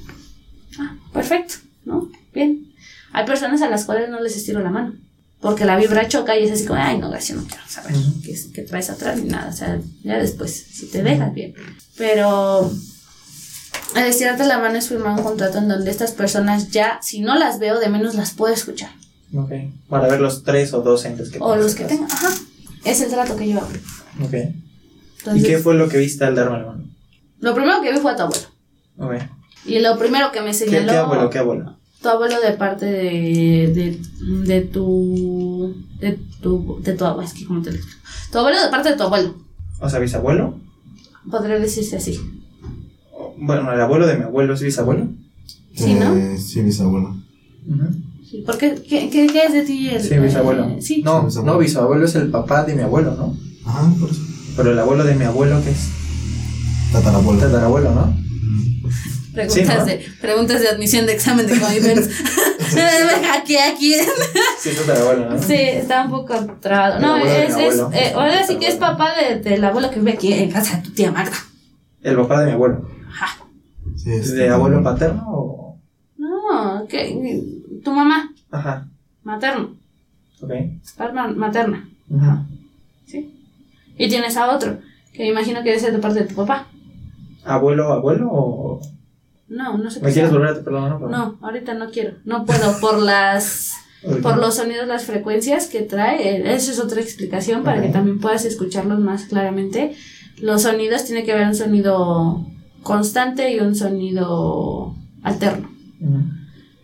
ah, 0.78 0.96
perfecto, 1.12 1.54
¿no? 1.84 2.08
Bien. 2.32 2.72
Hay 3.12 3.26
personas 3.26 3.62
a 3.62 3.68
las 3.68 3.84
cuales 3.84 4.10
no 4.10 4.20
les 4.20 4.36
estiro 4.36 4.60
la 4.60 4.70
mano. 4.70 4.94
Porque 5.42 5.64
la 5.64 5.76
vibra 5.76 6.06
choca 6.08 6.38
y 6.38 6.44
es 6.44 6.52
así 6.52 6.64
como, 6.64 6.80
ay, 6.80 6.96
no, 6.98 7.10
gracias, 7.10 7.36
no 7.36 7.44
quiero 7.46 7.62
saber 7.68 7.94
Ujú. 7.96 8.22
qué, 8.22 8.32
es- 8.32 8.46
qué 8.54 8.62
traes 8.62 8.88
atrás 8.90 9.18
ni 9.18 9.28
nada. 9.28 9.50
O 9.50 9.52
sea, 9.52 9.78
ya 10.04 10.16
después, 10.18 10.54
si 10.72 10.86
te 10.86 11.02
dejas 11.02 11.34
bien. 11.34 11.54
Pero 11.98 12.70
al 13.94 14.04
estirarte 14.06 14.44
la 14.46 14.58
mano 14.58 14.78
es 14.78 14.88
firmar 14.88 15.18
un 15.18 15.24
contrato 15.24 15.58
en 15.58 15.68
donde 15.68 15.90
estas 15.90 16.12
personas 16.12 16.70
ya, 16.70 17.00
si 17.02 17.20
no 17.20 17.36
las 17.36 17.58
veo, 17.58 17.80
de 17.80 17.88
menos 17.88 18.14
las 18.14 18.30
puedo 18.30 18.54
escuchar. 18.54 18.90
Ok. 19.36 19.50
Para 19.88 20.08
ver 20.08 20.20
los 20.20 20.44
tres 20.44 20.72
o 20.74 20.80
dos 20.82 21.04
entes 21.04 21.30
que 21.30 21.38
O 21.40 21.56
los 21.56 21.74
que 21.74 21.84
tengan. 21.84 22.10
Ajá. 22.10 22.28
Es 22.84 23.00
el 23.00 23.10
trato 23.10 23.36
que 23.36 23.48
yo 23.48 23.58
hago. 23.58 23.68
Ok. 24.24 24.32
¿Y 24.34 25.18
Entonces, 25.18 25.46
qué 25.48 25.58
fue 25.58 25.74
lo 25.74 25.88
que 25.88 25.98
viste 25.98 26.24
al 26.24 26.34
darme 26.34 26.58
la 26.58 26.66
mano? 26.66 26.84
lo 27.40 27.54
primero 27.54 27.80
que 27.82 27.92
vi 27.92 27.98
fue 27.98 28.12
a 28.12 28.16
tu 28.16 28.22
abuelo. 28.22 28.46
Ok. 28.98 29.14
Y 29.66 29.78
lo 29.80 29.98
primero 29.98 30.30
que 30.32 30.40
me 30.40 30.48
¿Qué, 30.48 30.54
señaló. 30.54 30.92
qué 30.92 30.98
abuelo? 30.98 31.30
¿Qué 31.30 31.38
abuelo? 31.38 31.78
Tu 32.02 32.08
abuelo 32.08 32.40
de 32.40 32.52
parte 32.54 32.86
de, 32.86 33.72
de, 33.72 34.00
de 34.46 34.60
tu. 34.62 35.74
De 36.00 36.18
tu. 36.42 36.80
De 36.82 36.94
tu 36.94 37.04
abuelo. 37.04 37.28
Es 37.28 37.34
que, 37.34 37.44
¿cómo 37.46 37.62
te 37.62 37.70
lo 37.70 37.76
explico? 37.76 38.00
Tu 38.32 38.38
abuelo 38.38 38.60
de 38.62 38.68
parte 38.70 38.90
de 38.90 38.96
tu 38.96 39.04
abuelo. 39.04 39.34
O 39.80 39.88
sea, 39.88 40.00
bisabuelo. 40.00 40.58
Podría 41.30 41.58
decirse 41.58 41.96
así. 41.96 42.18
Bueno, 43.38 43.72
el 43.72 43.80
abuelo 43.80 44.06
de 44.06 44.16
mi 44.16 44.24
abuelo 44.24 44.54
es 44.54 44.62
bisabuelo. 44.62 45.08
Sí, 45.74 45.94
¿no? 45.94 46.16
Eh, 46.16 46.38
sí, 46.38 46.60
bisabuelo. 46.62 47.16
Ujú. 47.68 47.84
Sí, 48.28 48.42
¿Por 48.44 48.58
qué? 48.58 48.74
¿Qué, 48.88 49.08
qué, 49.10 49.26
qué 49.28 49.44
es 49.44 49.52
de 49.52 49.62
ti 49.62 49.88
el. 49.88 50.02
Sí, 50.02 50.18
bisabuelo. 50.18 50.64
eh, 50.70 50.82
sí. 50.82 51.02
No, 51.04 51.20
Sí, 51.20 51.26
bisabuelo. 51.26 51.52
no, 51.52 51.58
bisabuelo 51.58 52.04
es 52.06 52.14
el 52.16 52.28
papá 52.30 52.64
de 52.64 52.74
mi 52.74 52.82
abuelo, 52.82 53.14
¿no? 53.14 53.36
Ajá, 53.64 53.88
por 54.00 54.10
eso. 54.10 54.20
Pero 54.56 54.72
el 54.72 54.78
abuelo 54.78 55.04
de 55.04 55.14
mi 55.14 55.24
abuelo, 55.24 55.62
que 55.62 55.70
es 55.70 55.88
Tatarabuelo. 56.92 57.40
tatarabuelo, 57.40 57.94
¿no? 57.94 58.21
Preguntas, 59.32 59.86
de, 59.86 60.04
preguntas 60.20 60.60
de 60.60 60.68
admisión 60.68 61.06
de 61.06 61.14
examen 61.14 61.46
de 61.46 61.58
convivencia. 61.58 62.12
Me 62.74 63.26
hackeé 63.26 63.62
aquí. 63.62 63.94
Sí, 64.58 64.68
es 64.70 64.76
tatarabuelo, 64.86 65.30
¿no? 65.30 65.42
Sí, 65.42 65.54
está 65.54 66.04
un 66.04 66.10
poco 66.10 66.34
trabado. 66.60 67.00
No, 67.00 67.16
de 67.16 67.44
es. 67.46 67.56
es 67.56 67.80
eh, 67.92 68.12
ahora 68.14 68.46
sí 68.46 68.56
que 68.56 68.68
es 68.68 68.74
papá 68.76 69.12
de- 69.16 69.40
del 69.40 69.64
abuelo 69.64 69.90
que 69.90 69.98
vive 70.00 70.12
aquí 70.12 70.32
en 70.32 70.50
casa 70.50 70.76
de 70.76 70.82
tu 70.82 70.90
tía 70.90 71.10
Magda. 71.10 71.36
El 72.02 72.16
papá 72.16 72.40
de 72.40 72.46
mi 72.46 72.52
abuelo. 72.52 72.88
Ajá. 73.10 73.44
Sí, 73.96 74.12
es 74.12 74.32
¿De 74.34 74.48
abuelo 74.48 74.82
paterno 74.82 75.24
o...? 75.28 75.78
No, 76.18 76.86
¿qué? 76.88 77.40
Tu 77.82 77.90
mamá, 77.90 78.32
Ajá. 78.50 78.86
materno. 79.24 79.74
Ok. 80.40 80.50
Materna. 81.36 81.88
Ujú. 82.08 82.46
¿Sí? 83.06 83.34
Y 83.98 84.08
tienes 84.08 84.36
a 84.36 84.50
otro, 84.54 84.78
que 85.12 85.26
imagino 85.26 85.62
que 85.62 85.70
debe 85.70 85.80
ser 85.80 85.92
de 85.92 85.98
parte 85.98 86.20
de 86.20 86.26
tu 86.26 86.34
papá. 86.34 86.66
¿Abuelo, 87.44 87.92
abuelo 87.92 88.28
o...? 88.30 88.80
No, 89.48 89.76
no 89.76 89.90
sé 89.90 90.00
¿Me 90.00 90.12
quieres 90.12 90.30
sea. 90.30 90.38
volver 90.38 90.50
a 90.50 90.54
te 90.58 90.60
perdonar? 90.62 90.96
Pero- 90.98 91.10
No, 91.10 91.38
ahorita 91.42 91.74
no 91.74 91.90
quiero. 91.90 92.14
No 92.24 92.44
puedo 92.46 92.80
por 92.80 93.00
las 93.02 93.72
por 94.22 94.36
los 94.38 94.56
sonidos, 94.56 94.88
las 94.88 95.04
frecuencias 95.04 95.66
que 95.68 95.82
trae. 95.82 96.36
eh, 96.36 96.54
Esa 96.54 96.72
es 96.72 96.80
otra 96.80 97.00
explicación 97.00 97.62
para 97.62 97.80
que 97.82 97.88
también 97.88 98.18
puedas 98.18 98.44
escucharlos 98.44 98.98
más 98.98 99.24
claramente. 99.26 99.94
Los 100.40 100.62
sonidos 100.62 101.04
tiene 101.04 101.22
que 101.24 101.32
haber 101.32 101.46
un 101.46 101.54
sonido 101.54 102.44
constante 102.82 103.52
y 103.54 103.60
un 103.60 103.74
sonido 103.76 104.96
alterno. 105.22 105.68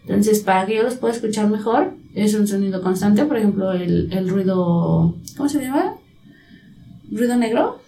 Entonces, 0.02 0.40
para 0.40 0.64
que 0.66 0.76
yo 0.76 0.82
los 0.84 0.94
pueda 0.94 1.12
escuchar 1.14 1.48
mejor, 1.48 1.94
es 2.14 2.34
un 2.34 2.46
sonido 2.46 2.82
constante. 2.82 3.24
Por 3.24 3.36
ejemplo, 3.36 3.72
el, 3.72 4.12
el 4.12 4.28
ruido. 4.28 5.16
¿Cómo 5.36 5.48
se 5.48 5.60
llama? 5.60 5.94
¿Ruido 7.10 7.34
negro? 7.36 7.80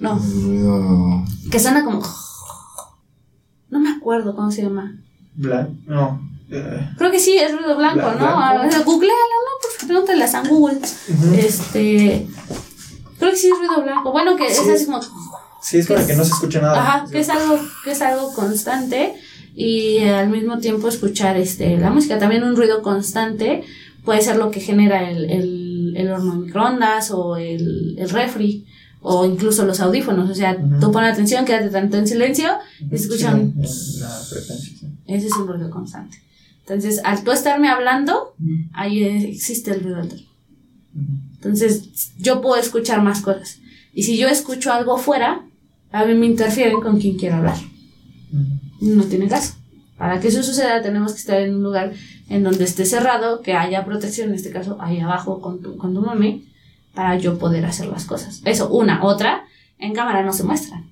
No, 0.00 0.16
El 0.16 0.42
ruido. 0.42 1.24
que 1.50 1.60
suena 1.60 1.84
como. 1.84 2.02
No 3.68 3.78
me 3.78 3.90
acuerdo 3.90 4.34
cómo 4.34 4.50
se 4.50 4.62
llama. 4.62 4.96
Blanco. 5.34 5.72
No. 5.86 6.20
Eh, 6.50 6.90
Creo 6.98 7.10
que 7.12 7.20
sí, 7.20 7.36
es 7.38 7.52
ruido 7.52 7.76
blanco, 7.76 8.00
Bla- 8.00 8.14
¿no? 8.14 8.24
Googlealo, 8.24 8.64
¿no? 8.64 9.52
Por 9.62 9.70
favor, 9.70 9.86
pregúntale 9.86 10.24
a 10.24 10.28
San 10.28 10.48
Google. 10.48 10.78
ujú. 10.78 11.34
Este. 11.34 12.26
Creo 13.18 13.30
que 13.30 13.36
sí 13.36 13.48
es 13.48 13.58
ruido 13.58 13.82
blanco. 13.84 14.10
Bueno, 14.10 14.34
que 14.36 14.50
Sí. 14.52 14.62
es 14.62 14.68
así 14.74 14.86
como. 14.86 15.00
Sí, 15.62 15.78
es 15.78 15.86
para 15.86 16.04
que 16.06 16.16
no 16.16 16.24
se 16.24 16.30
escuche 16.32 16.60
nada. 16.60 16.80
Ajá, 16.80 17.06
que 17.10 17.20
es 17.20 17.28
algo, 17.28 17.58
que 17.84 17.92
es 17.92 18.00
algo 18.02 18.32
constante 18.32 19.14
y 19.54 19.98
al 20.04 20.30
mismo 20.30 20.58
tiempo 20.58 20.88
escuchar 20.88 21.36
este, 21.36 21.76
la 21.76 21.90
música. 21.90 22.18
También 22.18 22.42
un 22.42 22.56
ruido 22.56 22.80
constante 22.82 23.62
puede 24.04 24.22
ser 24.22 24.36
lo 24.36 24.50
que 24.50 24.60
genera 24.60 25.08
el, 25.10 25.30
el, 25.30 25.94
el 25.96 26.10
horno 26.10 26.32
de 26.32 26.38
microondas 26.46 27.10
o 27.10 27.36
el, 27.36 27.94
el 27.98 28.08
refri 28.08 28.66
o 29.02 29.24
incluso 29.26 29.64
los 29.64 29.80
audífonos. 29.80 30.30
O 30.30 30.34
sea, 30.34 30.52
Ujú. 30.60 30.80
tú 30.80 30.92
pon 30.92 31.04
atención, 31.04 31.44
quédate 31.44 31.70
tanto 31.70 31.96
en 31.96 32.06
silencio 32.06 32.48
y 32.90 32.94
escuchan. 32.94 33.54
Sí, 33.66 34.00
la 34.00 34.08
frecuencia, 34.08 34.76
sí. 34.78 34.86
Ese 35.06 35.26
es 35.26 35.32
un 35.36 35.48
ruido 35.48 35.70
constante. 35.70 36.18
Entonces, 36.60 37.00
al 37.04 37.24
tú 37.24 37.32
estarme 37.32 37.68
hablando, 37.68 38.34
ahí 38.72 39.02
eh, 39.04 39.28
existe 39.30 39.72
el 39.72 39.82
ruido 39.82 39.96
alterno. 40.00 40.26
Ujú. 40.94 41.12
Entonces, 41.36 42.12
yo 42.18 42.40
puedo 42.40 42.60
escuchar 42.60 43.02
más 43.02 43.20
cosas. 43.22 43.58
Y 43.92 44.04
si 44.04 44.16
yo 44.16 44.28
escucho 44.28 44.72
algo 44.72 44.98
fuera, 44.98 45.42
a 45.90 46.04
mí 46.04 46.14
me 46.14 46.26
interfieren 46.26 46.80
con 46.80 47.00
quien 47.00 47.16
quiero 47.16 47.36
hablar. 47.36 47.56
No 48.80 49.04
tiene 49.04 49.26
caso. 49.28 49.54
Para 49.98 50.20
que 50.20 50.28
eso 50.28 50.42
suceda, 50.42 50.80
tenemos 50.80 51.12
que 51.12 51.18
estar 51.18 51.40
en 51.40 51.56
un 51.56 51.62
lugar 51.62 51.92
en 52.28 52.42
donde 52.42 52.64
esté 52.64 52.86
cerrado, 52.86 53.42
que 53.42 53.54
haya 53.54 53.84
protección, 53.84 54.28
en 54.28 54.36
este 54.36 54.50
caso, 54.50 54.78
ahí 54.80 55.00
abajo 55.00 55.40
con 55.40 55.60
tu, 55.60 55.76
con 55.76 55.92
tu 55.92 56.00
mami, 56.00 56.46
para 56.94 57.16
yo 57.16 57.38
poder 57.38 57.64
hacer 57.64 57.86
las 57.86 58.04
cosas. 58.04 58.40
Eso, 58.44 58.68
una. 58.70 59.04
Otra, 59.04 59.44
en 59.78 59.94
cámara 59.94 60.22
no 60.22 60.32
se 60.32 60.42
muestran. 60.44 60.90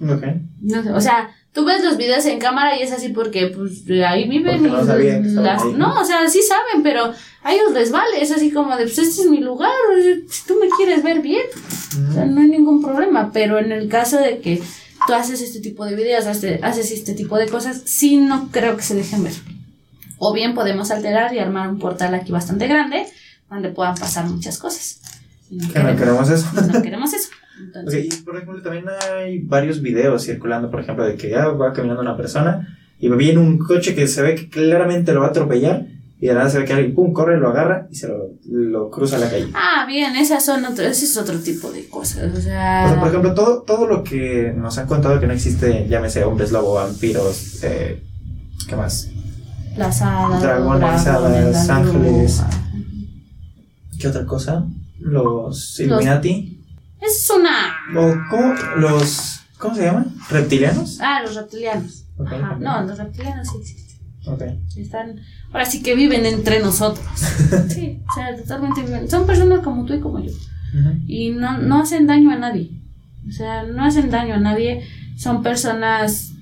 Ok. 0.00 0.24
No 0.60 0.96
o 0.96 1.00
sea, 1.00 1.30
tú 1.52 1.64
ves 1.64 1.84
los 1.84 1.96
videos 1.96 2.24
en 2.26 2.38
cámara 2.40 2.76
y 2.76 2.82
es 2.82 2.90
así 2.92 3.10
porque, 3.10 3.46
pues, 3.48 3.84
ahí 4.06 4.28
viven 4.28 4.58
Porque 4.60 4.76
no 4.76 4.84
sabían 4.84 5.22
que 5.22 5.28
las- 5.28 5.62
ahí. 5.62 5.72
No, 5.76 6.00
o 6.00 6.04
sea, 6.04 6.28
sí 6.28 6.40
saben, 6.42 6.82
pero 6.82 7.12
a 7.42 7.52
ellos 7.54 7.72
les 7.72 7.90
vale. 7.92 8.20
Es 8.22 8.30
así 8.32 8.50
como 8.50 8.76
de, 8.76 8.84
pues, 8.84 8.98
este 8.98 9.22
es 9.22 9.30
mi 9.30 9.38
lugar. 9.38 9.70
Si 10.28 10.46
tú 10.46 10.54
me 10.60 10.68
quieres 10.76 11.02
ver 11.02 11.20
bien, 11.20 11.42
o 12.10 12.12
sea, 12.12 12.24
no 12.24 12.40
hay 12.40 12.48
ningún 12.48 12.82
problema. 12.82 13.30
Pero 13.32 13.58
en 13.58 13.70
el 13.72 13.88
caso 13.88 14.18
de 14.18 14.40
que 14.40 14.60
tú 15.06 15.12
haces 15.14 15.40
este 15.42 15.60
tipo 15.60 15.84
de 15.84 15.94
videos, 15.94 16.26
haces, 16.26 16.62
haces 16.64 16.90
este 16.90 17.14
tipo 17.14 17.36
de 17.38 17.46
cosas, 17.48 17.82
sí 17.84 18.16
no 18.16 18.48
creo 18.50 18.76
que 18.76 18.82
se 18.82 18.94
dejen 18.96 19.22
ver. 19.22 19.34
O 20.18 20.32
bien 20.32 20.54
podemos 20.54 20.90
alterar 20.90 21.34
y 21.34 21.38
armar 21.38 21.68
un 21.68 21.78
portal 21.78 22.14
aquí 22.14 22.32
bastante 22.32 22.66
grande 22.66 23.06
donde 23.50 23.70
puedan 23.70 23.94
pasar 23.94 24.26
muchas 24.26 24.58
cosas. 24.58 25.00
Y 25.50 25.56
no 25.56 25.72
Que 25.72 25.82
no 25.82 25.96
queremos 25.96 26.30
eso. 26.30 26.46
y 26.68 26.72
no 26.72 26.82
queremos 26.82 27.12
eso. 27.12 27.28
Ok, 27.28 27.76
Entonces, 27.76 28.04
y 28.06 28.22
por 28.22 28.36
ejemplo, 28.36 28.62
también 28.62 28.84
hay 29.16 29.38
varios 29.40 29.80
videos 29.80 30.24
circulando, 30.24 30.70
por 30.70 30.80
ejemplo, 30.80 31.04
de 31.04 31.16
que 31.16 31.30
ya 31.30 31.48
va 31.48 31.72
caminando 31.72 32.02
una 32.02 32.16
persona 32.16 32.78
y 32.98 33.08
viene 33.10 33.38
un 33.38 33.58
coche 33.58 33.94
que 33.94 34.06
se 34.08 34.22
ve 34.22 34.34
que 34.34 34.48
claramente 34.48 35.12
lo 35.12 35.20
va 35.20 35.26
a 35.26 35.30
atropellar 35.30 35.86
y 36.20 36.26
de 36.28 36.34
nada 36.34 36.48
se 36.48 36.58
ve 36.58 36.64
que 36.64 36.72
alguien, 36.72 36.94
pum, 36.94 37.12
corre, 37.12 37.38
lo 37.38 37.50
agarra 37.50 37.86
y 37.90 37.96
se 37.96 38.08
lo, 38.08 38.30
lo 38.48 38.90
cruza 38.90 39.16
a 39.16 39.18
la 39.18 39.28
calle. 39.30 39.48
Ah, 39.52 39.84
bien, 39.86 40.16
esas 40.16 40.44
son 40.44 40.64
otro, 40.64 40.84
ese 40.84 41.04
es 41.04 41.16
otro 41.16 41.38
tipo 41.38 41.70
de 41.70 41.86
cosas. 41.88 42.32
O 42.34 42.40
sea, 42.40 42.84
O 42.86 42.88
sea, 42.88 42.98
por 42.98 43.08
ejemplo, 43.08 43.34
todo, 43.34 43.62
todo 43.62 43.86
lo 43.86 44.02
que 44.02 44.52
nos 44.56 44.78
han 44.78 44.86
contado 44.86 45.20
que 45.20 45.26
no 45.26 45.34
existe, 45.34 45.86
llámese 45.88 46.24
hombres 46.24 46.50
lobo, 46.50 46.74
vampiros, 46.74 47.62
eh, 47.62 48.02
¿qué 48.68 48.74
más? 48.76 49.10
las 49.76 50.00
hadas, 50.02 50.40
dragones, 50.40 50.80
dragones, 51.04 51.06
hadas, 51.06 51.52
las 51.52 51.68
ángeles. 51.68 52.42
¿Qué 54.04 54.08
otra 54.08 54.26
cosa? 54.26 54.66
Los 55.00 55.80
Illuminati. 55.80 56.62
Es 57.00 57.30
una. 57.34 57.74
¿O 57.98 58.14
cómo? 58.28 58.52
Los, 58.76 59.40
¿Cómo 59.56 59.74
se 59.74 59.86
llaman? 59.86 60.14
¿Reptilianos? 60.28 60.98
Ah, 61.00 61.22
los 61.22 61.34
reptilianos. 61.34 62.04
Ok, 62.18 62.30
Ajá. 62.30 62.52
ok. 62.52 62.60
No, 62.60 62.82
los 62.82 62.98
reptilianos 62.98 63.48
sí 63.48 63.56
existen. 63.62 64.60
Están. 64.76 65.20
Ahora 65.52 65.64
sí 65.64 65.82
que 65.82 65.94
viven 65.94 66.26
entre 66.26 66.60
nosotros. 66.60 67.06
Sí, 67.70 68.02
o 68.06 68.14
sea, 68.14 68.36
totalmente 68.36 68.82
viven. 68.82 69.08
Son 69.08 69.24
personas 69.26 69.60
como 69.60 69.86
tú 69.86 69.94
y 69.94 70.00
como 70.00 70.20
yo. 70.20 70.32
Y 71.06 71.30
no, 71.30 71.56
no 71.56 71.80
hacen 71.80 72.06
daño 72.06 72.30
a 72.30 72.36
nadie. 72.36 72.72
O 73.26 73.32
sea, 73.32 73.62
no 73.62 73.86
hacen 73.86 74.10
daño 74.10 74.34
a 74.34 74.38
nadie. 74.38 74.86
Son 75.16 75.42
personas. 75.42 76.32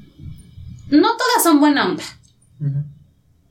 No 0.91 1.11
todas 1.17 1.45
son 1.45 1.61
buena 1.61 1.87
onda. 1.91 2.03
Ujú. 2.59 2.92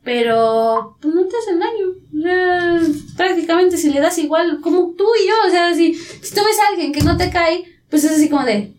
Pero 0.03 0.97
pues 0.99 1.13
no 1.13 1.21
te 1.25 1.35
hacen 1.37 1.59
daño. 1.59 1.87
O 2.17 2.21
sea, 2.23 2.81
prácticamente 3.17 3.77
si 3.77 3.91
le 3.91 3.99
das 3.99 4.17
igual, 4.17 4.59
como 4.61 4.93
tú 4.97 5.03
y 5.23 5.27
yo, 5.27 5.33
o 5.47 5.51
sea, 5.51 5.73
si, 5.75 5.93
si 5.93 6.33
tú 6.33 6.41
ves 6.45 6.57
a 6.59 6.71
alguien 6.71 6.91
que 6.91 7.01
no 7.01 7.17
te 7.17 7.29
cae, 7.29 7.63
pues 7.89 8.03
es 8.03 8.11
así 8.13 8.29
como 8.29 8.43
de, 8.45 8.73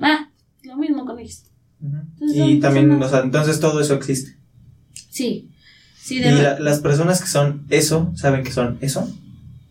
ah, 0.00 0.28
lo 0.62 0.76
mismo 0.76 1.04
con 1.04 1.18
ellos. 1.18 1.42
Entonces, 1.82 2.36
Y 2.38 2.60
también, 2.60 2.86
personas- 2.88 3.06
o 3.08 3.10
sea, 3.10 3.20
entonces 3.24 3.60
todo 3.60 3.80
eso 3.80 3.94
existe. 3.94 4.36
Sí, 5.10 5.48
sí, 6.00 6.16
Y 6.16 6.20
la- 6.20 6.58
las 6.60 6.80
personas 6.80 7.20
que 7.20 7.28
son 7.28 7.64
eso, 7.70 8.12
¿saben 8.16 8.44
que 8.44 8.52
son 8.52 8.78
eso? 8.80 9.08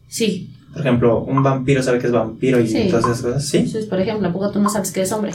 Sí, 0.10 0.54
Por 0.74 0.82
ejemplo, 0.86 1.24
un 1.24 1.42
vampiro 1.42 1.82
sabe 1.82 1.98
que 1.98 2.06
es 2.06 2.14
vampiro 2.14 2.60
y 2.60 2.68
Sí. 2.68 2.88
todas 2.90 3.06
esas 3.06 3.22
cosas, 3.24 3.48
¿sí? 3.48 3.58
entonces, 3.58 3.86
por 3.88 4.00
ejemplo, 4.00 4.28
¿a 4.28 4.32
poco 4.34 4.52
tú 4.52 4.60
no 4.60 4.70
sabes 4.70 4.92
que 4.92 5.00
eres 5.00 5.12
hombre? 5.12 5.32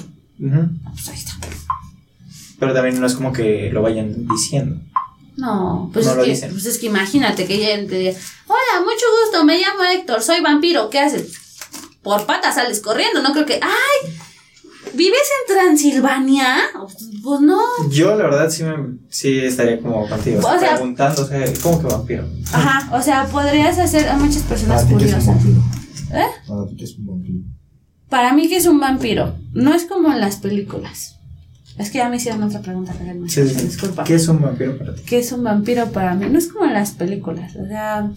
Ah, 0.53 0.71
Pues 0.93 1.09
ahí 1.09 1.17
está. 1.17 1.33
Pero 2.61 2.73
también 2.73 3.01
no 3.01 3.07
es 3.07 3.15
como 3.15 3.33
que 3.33 3.71
lo 3.73 3.83
vayan 3.83 4.29
diciendo. 4.29 4.77
No, 5.37 5.91
pues, 5.93 6.05
No 6.07 6.13
es 6.13 6.17
lo 6.19 6.25
que, 6.25 6.31
dicen. 6.31 6.51
pues 6.53 6.67
es 6.67 6.79
que 6.79 6.87
imagínate 6.87 7.47
que 7.47 7.55
ella 7.55 7.89
te 7.89 7.99
diga, 7.99 8.13
hola, 8.47 8.85
mucho 8.85 9.05
gusto, 9.25 9.45
me 9.45 9.59
llamo 9.59 9.83
Héctor, 9.93 10.23
soy 10.23 10.41
vampiro, 10.41 10.91
¿qué 10.91 10.99
haces? 10.99 11.33
Por 12.03 12.27
patas 12.27 12.57
sales 12.57 12.81
corriendo, 12.81 13.23
no 13.23 13.33
creo 13.33 13.47
que, 13.47 13.55
ay, 13.63 14.13
¿vives 14.95 15.21
en 15.49 15.55
Transilvania? 15.55 16.59
Pues 17.23 17.41
no, 17.41 17.61
Yo, 17.91 18.11
la 18.17 18.25
verdad, 18.25 18.51
sí, 18.51 18.65
me, 18.65 18.99
sí 19.09 19.39
estaría 19.39 19.81
como 19.81 20.09
contigo, 20.09 20.39
O 20.41 20.59
sea- 20.59 20.77
sea, 20.77 20.79
¿cómo 21.63 21.81
que 21.81 21.87
vampiro? 21.87 22.29
Ajá, 22.53 22.95
o 22.97 23.01
sea, 23.01 23.25
podrías 23.27 23.79
hacer 23.79 24.09
a 24.09 24.17
muchas 24.17 24.43
personas 24.43 24.85
Para 24.85 24.99
ti, 24.99 25.05
¿qué 25.05 25.11
es 25.11 25.15
un 25.15 25.21
curiosas. 25.21 25.45
vampiro? 25.45 25.63
¿Eh? 26.15 26.31
Para 26.49 26.67
ti, 26.67 26.77
¿qué 26.77 26.85
es 26.85 26.99
un 26.99 27.07
vampiro? 27.07 27.39
Para 28.11 28.33
mí 28.35 28.49
que 28.49 28.57
es 28.57 28.67
un 28.67 28.81
vampiro, 28.81 29.35
no 29.53 29.73
es 29.75 29.85
como 29.85 30.13
en 30.13 30.21
las 30.21 30.37
películas. 30.37 31.17
Es 31.79 31.91
que 31.91 31.99
ya 31.99 32.09
me 32.09 32.17
hicieron 32.17 32.43
otra 32.43 32.61
pregunta, 32.61 32.93
Karen, 32.93 33.29
Sí, 33.29 33.49
sí. 33.49 33.63
disculpa. 33.67 34.05
¿Qué 34.05 34.15
es 34.17 34.29
un 34.29 34.41
vampiro 34.41 34.77
para 34.79 34.95
ti? 34.95 35.03
¿Qué 35.07 35.19
es 35.19 35.33
un 35.33 35.43
vampiro 35.43 35.91
para 35.91 36.15
mí? 36.15 36.27
No 36.31 36.39
es 36.39 36.49
como 36.49 36.67
en 36.67 36.75
las 36.75 36.91
películas, 36.93 37.57
o 37.57 37.67
sea, 37.67 38.11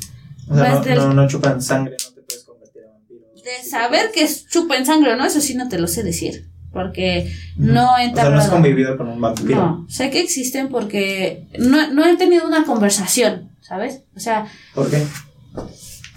O 0.49 0.55
sea, 0.55 0.73
no, 0.75 0.81
del- 0.81 0.97
no, 0.97 1.13
no 1.13 1.27
chupan 1.27 1.61
sangre, 1.61 1.95
no 2.03 2.11
te 2.13 2.21
puedes 2.21 2.43
convertir 2.43 2.81
en 2.83 2.91
vampiro. 2.91 3.21
de 3.43 3.69
saber 3.69 4.11
que 4.13 4.23
es 4.23 4.45
chupen 4.47 4.85
sangre 4.85 5.13
o 5.13 5.15
no, 5.15 5.25
eso 5.25 5.39
sí 5.41 5.55
no 5.55 5.69
te 5.69 5.79
lo 5.79 5.87
sé 5.87 6.03
decir, 6.03 6.49
porque 6.73 7.33
no 7.55 7.97
he 7.97 8.11
O 8.11 8.15
sea, 8.15 8.29
no 8.29 8.37
has 8.39 8.49
convivido 8.49 8.97
con 8.97 9.07
un 9.07 9.21
vampiro. 9.21 9.55
No, 9.55 9.85
sé 9.89 10.09
que 10.09 10.19
existen 10.21 10.67
porque 10.69 11.47
no, 11.57 11.91
no 11.93 12.05
he 12.05 12.17
tenido 12.17 12.45
una 12.45 12.65
conversación, 12.65 13.51
¿sabes? 13.61 14.01
O 14.15 14.19
sea, 14.19 14.47
¿Por 14.73 14.89
qué? 14.89 15.01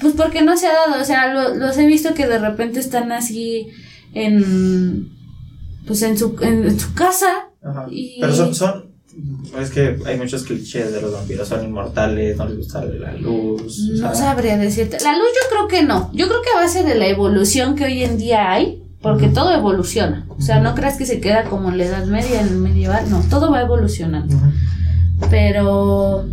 Pues 0.00 0.14
porque 0.14 0.42
no 0.42 0.56
se 0.56 0.66
ha 0.66 0.72
dado, 0.72 1.00
o 1.00 1.04
sea, 1.04 1.32
lo- 1.32 1.54
los 1.54 1.78
he 1.78 1.86
visto 1.86 2.14
que 2.14 2.26
de 2.26 2.38
repente 2.40 2.80
están 2.80 3.12
así 3.12 3.68
en 4.14 5.16
pues 5.88 6.02
en 6.02 6.16
su, 6.16 6.36
en 6.40 6.78
su 6.78 6.94
casa 6.94 7.26
Ajá. 7.64 7.86
Y- 7.90 8.20
Pero 8.20 8.32
son, 8.34 8.54
son. 8.54 8.86
Es 9.60 9.70
que 9.70 9.98
hay 10.06 10.16
muchos 10.16 10.44
clichés 10.44 10.92
de 10.92 11.02
los 11.02 11.12
vampiros. 11.12 11.48
Son 11.48 11.64
inmortales, 11.64 12.36
no 12.36 12.46
les 12.46 12.56
gusta 12.58 12.84
la 12.84 13.12
luz. 13.14 13.80
o 13.80 13.92
No 13.94 13.98
sea, 13.98 14.14
sabría 14.14 14.56
decirte. 14.56 14.98
La 15.02 15.12
luz 15.14 15.26
yo 15.34 15.48
creo 15.50 15.66
que 15.68 15.82
no. 15.84 16.10
Yo 16.14 16.28
creo 16.28 16.40
que 16.42 16.50
a 16.56 16.60
base 16.62 16.84
de 16.84 16.94
la 16.94 17.08
evolución 17.08 17.74
que 17.74 17.84
hoy 17.86 18.04
en 18.04 18.16
día 18.16 18.52
hay, 18.52 18.80
porque 19.02 19.26
todo 19.28 19.52
evoluciona. 19.52 20.24
O 20.28 20.40
sea, 20.40 20.60
no 20.60 20.76
creas 20.76 20.96
que 20.98 21.04
se 21.06 21.20
queda 21.20 21.44
como 21.44 21.68
en 21.70 21.78
la 21.78 21.86
Edad 21.86 22.04
Media, 22.06 22.40
en 22.42 22.46
el 22.48 22.56
medieval. 22.58 23.10
No, 23.10 23.20
todo 23.28 23.50
va 23.50 23.60
evolucionando. 23.62 24.36
Ujú. 24.36 24.46
Pero 25.30 26.24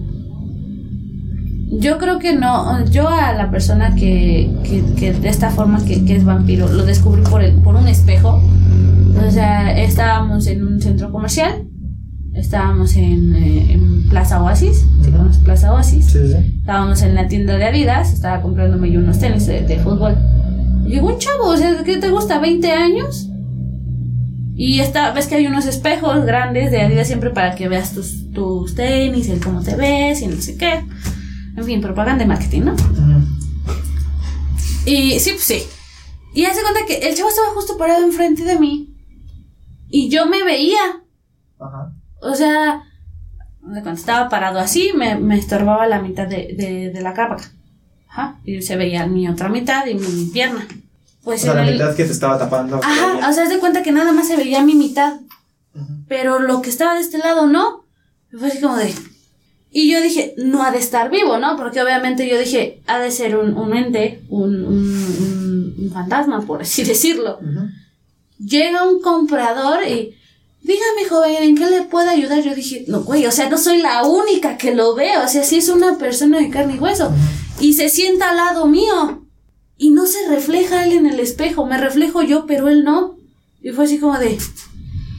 yo 1.72 1.98
creo 1.98 2.19
que 2.19 2.34
no. 2.36 2.86
Yo 2.91 3.07
a 3.10 3.34
la 3.34 3.49
persona 3.49 3.95
que, 3.95 4.52
que, 4.64 4.84
que 4.98 5.14
de 5.14 5.30
esta 5.30 5.49
forma 5.49 5.84
que, 5.84 6.06
que 6.06 6.15
es 6.15 6.23
vampiro, 6.23 6.68
lo 6.72 6.86
descubrí 6.86 7.23
por, 7.23 7.41
el, 7.44 7.56
por 7.61 7.76
un 7.76 7.88
espejo. 7.88 8.41
O 9.16 9.32
sea, 9.32 9.78
estábamos 9.82 10.48
en 10.48 10.64
un 10.66 10.82
centro 10.82 11.12
comercial. 11.12 11.68
Estábamos 12.34 12.96
en, 12.98 13.34
eh, 13.36 13.72
en 13.74 14.10
Plaza 14.10 14.42
Oasis. 14.44 14.80
¿Sí 15.02 15.10
Ujú. 15.10 15.18
conoces 15.18 15.44
Plaza 15.44 15.74
Oasis? 15.74 16.06
Sí, 16.06 16.20
sí. 16.28 16.58
Estábamos 16.60 17.02
en 17.02 17.16
la 17.16 17.28
tienda 17.28 17.58
de 17.58 17.66
Adidas, 17.66 18.12
estaba 18.14 18.42
comprándome 18.42 18.92
yo 18.92 19.00
unos 19.00 19.20
tenis 19.20 19.46
de, 19.48 19.62
de 19.62 19.80
fútbol. 19.80 20.18
Y 20.86 20.90
Llegó 20.90 21.08
un 21.14 21.18
chavo, 21.20 21.46
o 21.48 21.58
sea, 21.58 21.82
¿qué 21.86 21.98
te 21.98 22.10
gusta? 22.10 22.42
¿20 22.42 22.66
años? 22.72 23.30
Y 24.58 24.80
está, 24.80 25.12
ves 25.12 25.28
que 25.28 25.36
hay 25.36 25.48
unos 25.48 25.66
espejos 25.66 26.26
grandes 26.26 26.72
de 26.72 26.82
Adidas 26.82 27.08
siempre 27.08 27.30
para 27.30 27.56
que 27.56 27.68
veas 27.68 27.94
tus, 27.94 28.32
tus 28.34 28.76
tenis, 28.76 29.28
el 29.30 29.40
cómo 29.40 29.62
te 29.62 29.76
ves 29.76 30.22
y 30.22 30.28
no 30.28 30.42
sé 30.42 30.58
qué. 30.58 30.84
En 31.58 31.64
fin, 31.64 31.82
propaganda 31.82 32.24
de 32.24 32.28
marketing, 32.28 32.62
¿no? 32.64 32.74
Ujú. 32.74 33.26
Y 34.86 35.20
sí, 35.20 35.32
pues 35.32 35.44
sí. 35.44 35.64
Y 36.34 36.44
hace 36.46 36.60
cuenta 36.62 36.82
que 36.86 37.08
el 37.10 37.16
chavo 37.16 37.30
estaba 37.30 37.48
justo 37.54 37.78
parado 37.78 38.04
enfrente 38.06 38.44
de 38.44 38.60
mí. 38.60 38.95
Y 39.98 40.10
yo 40.10 40.26
me 40.26 40.44
veía. 40.44 40.84
Ajá. 41.60 41.94
O 42.22 42.36
sea, 42.36 42.84
cuando 43.62 43.92
estaba 43.92 44.28
parado 44.30 44.60
así, 44.60 44.92
me, 44.96 45.16
me 45.16 45.38
estorbaba 45.38 45.88
la 45.88 46.02
mitad 46.02 46.28
de, 46.28 46.54
de, 46.58 46.92
de 46.92 47.02
la 47.02 47.14
capa. 47.14 47.38
Ajá. 48.10 48.40
Y 48.44 48.62
se 48.62 48.76
veía 48.76 49.06
mi 49.08 49.28
otra 49.30 49.48
mitad 49.48 49.86
y 49.86 49.94
mi 49.96 50.26
pierna. 50.34 50.68
O 51.22 51.26
Pues 51.26 51.42
sea, 51.42 51.52
en 51.52 51.58
la 51.58 51.68
el- 51.68 51.74
mitad 51.74 51.96
que 51.96 52.04
te 52.04 52.12
estaba 52.12 52.38
tapando. 52.38 52.80
Ajá, 52.84 53.30
o 53.30 53.34
sea, 53.34 53.44
haz 53.44 53.50
de 53.50 53.60
cuenta 53.60 53.84
que 53.84 53.92
nada 53.94 54.12
más 54.12 54.28
se 54.28 54.36
veía 54.36 54.62
mi 54.64 54.76
mitad. 54.76 55.14
Pero 56.08 56.40
lo 56.40 56.62
que 56.62 56.70
estaba 56.70 56.96
de 56.96 57.02
este 57.02 57.18
lado 57.18 57.48
no. 57.48 57.86
Fue 58.38 58.50
así 58.50 58.60
como 58.60 58.76
de. 58.78 58.94
Y 59.72 59.92
yo 59.92 60.02
dije, 60.02 60.34
no 60.38 60.64
ha 60.64 60.72
de 60.72 60.78
estar 60.80 61.10
vivo, 61.10 61.38
¿no? 61.38 61.56
Porque 61.58 61.82
obviamente 61.82 62.30
yo 62.30 62.38
dije, 62.38 62.82
ha 62.88 63.00
de 63.00 63.12
ser 63.12 63.38
un, 63.38 63.58
un 63.58 63.76
ente, 63.76 64.24
un, 64.30 64.66
un, 64.66 65.92
fantasma, 65.94 66.42
por 66.42 66.62
así 66.64 66.84
decirlo. 66.94 67.38
Ujú. 67.40 67.68
Llega 68.40 68.84
un 68.84 69.02
comprador 69.02 69.84
y. 69.84 70.18
Dígame, 70.62 71.07
joven, 71.07 71.44
¿en 71.44 71.56
qué 71.56 71.68
le 71.68 71.84
puedo 71.84 72.10
ayudar? 72.10 72.41
Yo 72.41 72.56
dije, 72.56 72.86
no, 72.88 73.03
güey, 73.03 73.28
o 73.28 73.32
sea, 73.32 73.49
no 73.49 73.57
soy 73.57 73.78
la 73.84 74.03
única 74.03 74.57
que 74.57 74.74
lo 74.74 74.95
veo. 74.95 75.24
O 75.24 75.28
sea, 75.28 75.44
sí 75.44 75.57
es 75.57 75.70
una 75.70 75.99
persona 75.99 76.40
de 76.40 76.49
carne 76.49 76.76
y 76.76 76.80
hueso. 76.80 77.14
Y 77.60 77.74
se 77.74 77.88
sienta 77.90 78.32
al 78.32 78.38
lado 78.38 78.66
mío. 78.66 79.28
Y 79.78 79.91
no 79.91 80.07
se 80.07 80.28
refleja 80.28 80.86
él 80.86 80.94
en 80.94 81.06
el 81.06 81.20
espejo. 81.20 81.68
Me 81.68 81.78
reflejo 81.78 82.24
yo, 82.24 82.48
pero 82.48 82.68
él 82.68 82.84
no. 82.84 83.18
Y 83.62 83.72
fue 83.72 83.86
así 83.86 83.99
como 83.99 84.18
de, 84.18 84.38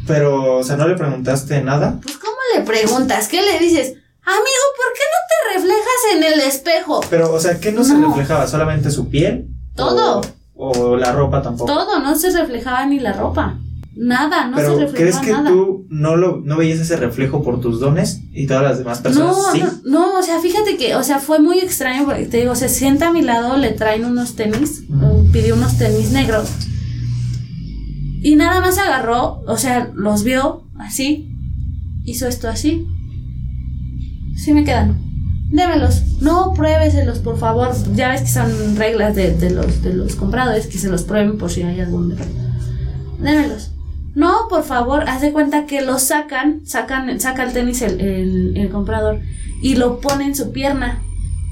Pero, 0.06 0.58
o 0.58 0.62
sea, 0.64 0.76
¿no 0.76 0.88
le 0.88 0.96
preguntaste 0.96 1.62
nada? 1.62 2.00
pues, 2.02 2.16
¿cómo 2.16 2.36
le 2.54 2.62
preguntas? 2.62 3.28
¿Qué 3.28 3.42
le 3.42 3.58
dices? 3.58 3.94
Amigo, 4.22 4.64
¿por 4.76 4.92
qué 4.94 5.02
no 5.12 5.20
te 5.28 5.58
reflejas 5.58 6.14
en 6.14 6.22
el 6.24 6.40
espejo? 6.40 7.00
Pero, 7.10 7.32
o 7.32 7.38
sea, 7.38 7.60
¿qué 7.60 7.70
no, 7.70 7.84
se 7.84 7.96
reflejaba? 7.96 8.46
¿Solamente 8.48 8.90
su 8.90 9.08
piel? 9.08 9.46
Todo. 9.76 10.20
O, 10.20 10.22
o 10.56 10.96
la 10.96 11.12
ropa 11.12 11.42
tampoco. 11.42 11.72
Todo, 11.72 12.00
no 12.00 12.16
se 12.16 12.30
reflejaba 12.30 12.86
ni 12.86 12.98
la 12.98 13.12
ropa. 13.12 13.58
Nada, 13.94 14.46
no 14.48 14.58
se 14.58 14.68
reflejaba 14.68 14.92
¿crees 14.94 15.16
que 15.18 15.30
nada. 15.32 15.48
tú 15.50 15.86
no, 15.88 16.16
lo, 16.16 16.42
no 16.42 16.58
veías 16.58 16.78
ese 16.80 16.96
reflejo 16.96 17.42
por 17.42 17.60
tus 17.60 17.80
dones 17.80 18.20
y 18.32 18.46
todas 18.46 18.62
las 18.62 18.78
demás 18.78 19.00
personas 19.00 19.36
No, 19.36 19.52
sí? 19.52 19.62
no, 19.84 20.10
no, 20.12 20.18
o 20.18 20.22
sea, 20.22 20.38
fíjate 20.40 20.76
que, 20.76 20.96
o 20.96 21.02
sea, 21.02 21.18
fue 21.18 21.38
muy 21.38 21.60
extraño 21.60 22.04
porque 22.04 22.26
te 22.26 22.38
digo, 22.38 22.54
se 22.54 22.68
sienta 22.68 23.08
a 23.08 23.12
mi 23.12 23.22
lado, 23.22 23.56
le 23.56 23.72
traen 23.72 24.04
unos 24.04 24.34
tenis, 24.34 24.84
pidió 25.32 25.54
unos 25.54 25.78
tenis 25.78 26.12
negros. 26.12 26.50
Y 28.22 28.36
nada 28.36 28.60
más 28.60 28.76
agarró, 28.76 29.42
o 29.46 29.56
sea, 29.56 29.90
los 29.94 30.24
vio 30.24 30.64
así, 30.78 31.30
hizo 32.04 32.26
esto 32.26 32.48
así. 32.48 32.86
Sí 34.36 34.52
me 34.52 34.64
quedan. 34.64 35.05
Démelos. 35.50 36.02
No, 36.20 36.52
pruébeselos, 36.54 37.18
por 37.20 37.38
favor. 37.38 37.70
Ya 37.94 38.10
ves 38.10 38.22
que 38.22 38.28
son 38.28 38.76
reglas 38.76 39.14
de, 39.14 39.32
de 39.32 39.50
los, 39.50 39.82
de 39.82 39.94
los 39.94 40.16
compradores 40.16 40.66
que 40.66 40.78
se 40.78 40.88
los 40.88 41.02
prueben 41.04 41.38
por 41.38 41.50
si 41.50 41.62
hay 41.62 41.80
algún. 41.80 42.16
Démelos. 43.18 43.70
No, 44.14 44.48
por 44.48 44.64
favor, 44.64 45.04
haz 45.08 45.20
de 45.20 45.32
cuenta 45.32 45.66
que 45.66 45.82
lo 45.82 45.98
sacan, 45.98 46.66
sacan, 46.66 47.20
saca 47.20 47.44
el 47.44 47.52
tenis 47.52 47.82
el, 47.82 48.00
el- 48.00 48.56
el 48.56 48.68
comprador 48.70 49.20
y 49.62 49.74
lo 49.74 50.00
pone 50.00 50.24
en 50.24 50.34
su 50.34 50.52
pierna 50.52 51.02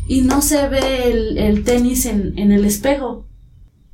y 0.08 0.22
no 0.22 0.40
se 0.40 0.66
ve 0.68 1.10
el, 1.10 1.36
el 1.38 1.62
tenis 1.64 2.06
en, 2.06 2.38
en 2.38 2.52
el 2.52 2.64
espejo. 2.64 3.26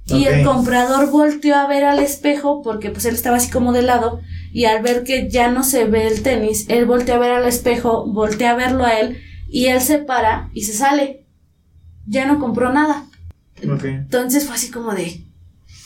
Y 0.07 0.25
el 0.25 0.45
comprador 0.45 1.11
volteó 1.11 1.55
a 1.57 1.67
ver 1.69 1.85
al 1.85 1.99
espejo 2.01 2.63
porque 2.63 2.91
pues 2.91 3.05
él 3.07 3.15
estaba 3.15 3.37
así 3.37 3.49
como 3.51 3.73
de 3.73 3.83
lado 3.83 4.21
y 4.53 4.65
al 4.65 4.83
ver 4.83 5.05
que 5.05 5.29
ya 5.31 5.51
no 5.51 5.63
se 5.63 5.85
ve 5.85 6.09
el 6.09 6.23
tenis, 6.23 6.67
él 6.69 6.85
voltea 6.87 7.15
a 7.17 7.19
ver 7.21 7.31
al 7.33 7.47
espejo, 7.47 8.07
voltea 8.07 8.53
a 8.53 8.57
verlo 8.57 8.85
a 8.85 8.99
él 8.99 9.19
y 9.51 9.67
él 9.67 9.81
se 9.81 9.99
para 9.99 10.49
y 10.55 10.63
se 10.63 10.73
sale. 10.73 11.27
Ya 12.07 12.27
no 12.27 12.39
compró 12.39 12.73
nada. 12.73 13.05
Entonces 13.61 14.47
fue 14.47 14.55
así 14.55 14.71
como 14.71 14.93
de, 14.95 15.25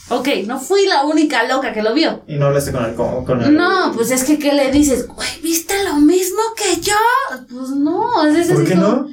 ok, 0.08 0.28
no 0.46 0.60
fui 0.60 0.86
la 0.86 1.04
única 1.04 1.46
loca 1.48 1.72
que 1.72 1.82
lo 1.82 1.92
vio. 1.94 2.22
Y 2.28 2.36
no 2.36 2.46
hablaste 2.46 2.72
con 2.72 2.84
el. 2.84 2.94
Con, 2.94 3.24
con 3.24 3.42
el 3.42 3.54
No, 3.54 3.92
pues 3.94 4.10
es 4.10 4.24
que, 4.24 4.38
¿qué 4.38 4.52
le 4.52 4.70
dices? 4.70 5.08
Güey, 5.08 5.28
¿viste 5.42 5.74
lo 5.84 5.96
mismo 5.96 6.38
que 6.56 6.80
yo? 6.80 6.94
Pues 7.50 7.70
no, 7.70 8.26
es 8.26 8.48
¿Por 8.48 8.64
qué 8.64 8.74
como- 8.74 8.86
no? 8.86 9.08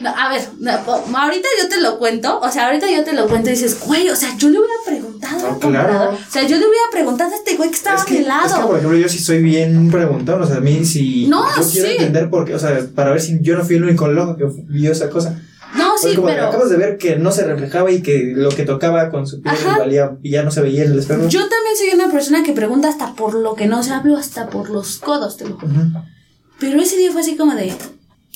No, 0.00 0.10
a 0.10 0.28
ver, 0.28 0.42
no, 0.58 0.70
ahorita 0.72 1.48
yo 1.62 1.68
te 1.68 1.80
lo 1.80 1.98
cuento, 1.98 2.40
o 2.40 2.50
sea, 2.50 2.66
ahorita 2.66 2.90
yo 2.90 3.04
te 3.04 3.12
lo 3.12 3.28
cuento 3.28 3.48
y 3.50 3.52
dices, 3.52 3.78
güey, 3.86 4.08
o 4.10 4.16
sea, 4.16 4.36
yo 4.36 4.48
le 4.50 4.58
hubiera 4.58 4.74
preguntado 4.84 5.38
No, 5.38 5.46
al 5.54 5.60
comprador, 5.60 5.90
claro. 6.08 6.18
o 6.28 6.32
sea, 6.32 6.42
yo 6.42 6.56
le 6.58 6.66
hubiera 6.66 6.84
preguado 6.90 7.22
a 7.22 7.36
este 7.36 7.54
güey 7.56 7.70
que 7.70 7.76
estaba 7.76 7.96
Es 7.98 8.04
que, 8.04 8.16
a 8.16 8.18
mi 8.20 8.24
lado. 8.26 8.46
es 8.46 8.52
que, 8.54 8.60
por 8.62 8.76
ejemplo, 8.76 8.98
yo 8.98 9.08
sí 9.08 9.18
soy 9.20 9.40
bien 9.40 9.90
preguntón. 9.92 10.42
O 10.42 10.46
sea, 10.46 10.56
a 10.56 10.60
mí 10.60 10.84
si. 10.84 11.28
No, 11.28 11.44
yo 11.56 11.62
quiero 11.70 11.88
sí. 11.88 11.94
entender 11.96 12.28
por 12.28 12.44
qué. 12.44 12.54
O 12.56 12.58
sea, 12.58 12.76
para 12.92 13.12
ver 13.12 13.20
si 13.20 13.38
yo 13.40 13.56
no 13.56 13.64
fui 13.64 13.76
el 13.76 13.84
único 13.84 14.08
loco 14.08 14.36
que 14.36 14.46
vio 14.68 14.90
esa 14.90 15.08
cosa. 15.10 15.40
no, 15.76 15.96
sí, 15.96 16.16
como 16.16 16.26
pero 16.26 16.48
acabas 16.48 16.70
de 16.70 16.76
ver 16.76 16.98
que 16.98 17.14
no 17.14 17.30
se 17.30 17.44
reflejaba 17.44 17.88
y 17.92 18.02
que 18.02 18.32
lo 18.34 18.48
que 18.50 18.64
tocaba 18.64 19.10
con 19.10 19.28
su 19.28 19.42
piel 19.42 19.54
Ajá. 19.54 19.78
valía 19.78 20.16
y 20.24 20.30
ya 20.32 20.42
no 20.42 20.50
se 20.50 20.60
veía 20.60 20.82
en 20.84 20.90
el 20.90 20.98
espejo. 20.98 21.28
yo 21.28 21.38
también 21.40 21.76
soy 21.78 21.90
una 21.94 22.10
persona 22.10 22.42
que 22.42 22.52
pregunta 22.52 22.88
hasta 22.88 23.14
por 23.14 23.34
lo 23.34 23.54
que 23.54 23.66
no 23.66 23.80
se 23.84 23.92
hablo, 23.92 24.16
hasta 24.16 24.48
por 24.48 24.70
los 24.70 24.98
codos, 24.98 25.36
te 25.36 25.48
lo 25.48 25.56
juro. 25.56 25.72
Pero 26.58 26.80
ese 26.80 26.96
día 26.96 27.12
fue 27.12 27.20
así 27.20 27.36
como 27.36 27.54
de, 27.54 27.72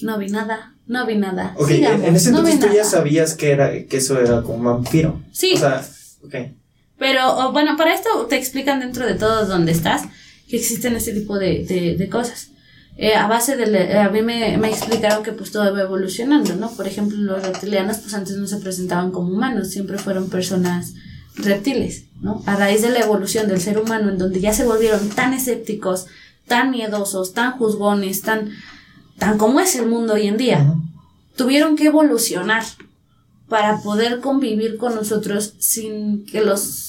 no 0.03 0.19
vi 0.19 0.29
nada, 0.29 0.75
no 0.89 1.07
vi 1.07 1.17
nada. 1.17 1.55
Ok, 1.57 1.69
sigamos, 1.69 2.07
en 2.09 2.17
ese 2.17 2.31
no 2.33 2.39
entonces 2.39 2.61
tú 2.61 2.67
ya 2.69 2.73
nada". 2.83 2.91
sabías 2.91 3.35
que 3.35 3.51
era 3.53 3.85
que 3.85 3.97
eso 3.99 4.19
era 4.21 4.43
como 4.43 4.55
un 4.57 4.65
vampiro. 4.65 5.21
Sí. 5.33 5.53
O 5.55 5.59
sea, 5.59 5.87
ok. 6.25 6.35
Pero 6.99 7.53
bueno, 7.53 7.77
para 7.77 7.95
esto 7.95 8.27
te 8.29 8.37
explican 8.37 8.81
dentro 8.81 9.07
de 9.07 9.15
todo 9.15 9.47
donde 9.47 9.71
estás 9.73 10.03
que 10.51 10.57
existen 10.57 10.97
este 10.97 11.13
tipo 11.13 11.39
de, 11.39 11.65
de, 11.65 11.97
de 11.97 12.09
cosas. 12.09 12.49
Eh, 12.97 13.15
a 13.15 13.29
base 13.29 13.57
de, 13.57 13.67
le- 13.67 13.97
a 13.99 14.09
mí 14.09 14.23
me, 14.23 14.57
me 14.59 14.69
explicaron 14.69 15.23
que 15.23 15.31
pues 15.33 15.53
todo 15.53 15.73
va 15.73 15.83
evolucionando, 15.83 16.57
¿no? 16.57 16.69
Por 16.73 16.89
ejemplo, 16.89 17.17
los 17.17 17.41
reptilianos 17.47 17.99
pues 17.99 18.13
antes 18.15 18.37
no 18.37 18.49
se 18.49 18.57
presentaban 18.57 19.13
como 19.13 19.33
humanos, 19.33 19.69
siempre 19.71 19.99
fueron 19.99 20.29
personas 20.29 20.95
reptiles, 21.37 22.07
¿no? 22.21 22.43
A 22.47 22.57
raíz 22.57 22.83
de 22.83 22.91
la 22.91 22.99
evolución 23.01 23.47
del 23.47 23.61
ser 23.61 23.79
humano, 23.79 24.09
en 24.11 24.19
donde 24.19 24.41
ya 24.41 24.53
se 24.53 24.65
volvieron 24.65 25.09
tan 25.11 25.33
escépticos, 25.33 26.07
tan 26.49 26.73
miedosos, 26.73 27.35
tan 27.35 27.53
juzgones, 27.53 28.23
tan, 28.23 28.51
tan 29.19 29.39
como 29.39 29.61
es 29.61 29.75
el 29.77 29.87
mundo 29.87 30.15
hoy 30.15 30.27
en 30.27 30.37
día, 30.37 30.75
tuvieron 31.37 31.77
que 31.77 31.87
evolucionar 31.87 32.65
para 33.49 33.81
poder 33.81 34.21
convivir 34.21 34.77
con 34.77 34.95
nosotros 34.95 35.55
sin 35.59 36.25
que 36.27 36.43
los 36.43 36.89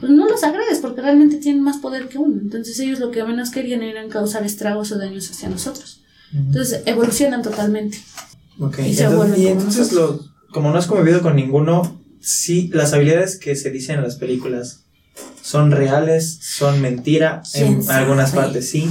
pues 0.00 0.12
no 0.12 0.28
los 0.28 0.42
agredes 0.42 0.78
porque 0.80 1.00
realmente 1.00 1.36
tienen 1.36 1.62
más 1.62 1.78
poder 1.78 2.08
que 2.08 2.18
uno. 2.18 2.40
Entonces 2.40 2.78
ellos 2.80 2.98
lo 2.98 3.10
que 3.10 3.24
menos 3.24 3.50
querían 3.50 3.82
era 3.82 4.06
causar 4.08 4.44
estragos 4.44 4.92
o 4.92 4.98
daños 4.98 5.30
hacia 5.30 5.48
nosotros. 5.48 6.02
Entonces 6.34 6.82
evolucionan 6.86 7.42
totalmente. 7.42 7.98
Y 8.58 8.94
se 8.94 9.04
entonces, 9.04 9.38
y 9.38 9.46
como 9.46 9.52
entonces 9.52 9.92
lo, 9.92 10.20
como 10.50 10.70
no 10.70 10.78
has 10.78 10.86
convivido 10.86 11.22
con 11.22 11.36
ninguno, 11.36 12.00
sí, 12.20 12.70
las 12.74 12.92
habilidades 12.92 13.36
que 13.36 13.56
se 13.56 13.70
dicen 13.70 13.96
en 13.96 14.02
las 14.02 14.16
películas 14.16 14.85
son 15.42 15.70
reales, 15.70 16.38
son 16.42 16.80
mentira, 16.80 17.42
en 17.54 17.80
¿Quién 17.80 17.90
algunas 17.90 18.32
partes 18.32 18.70
sí. 18.70 18.88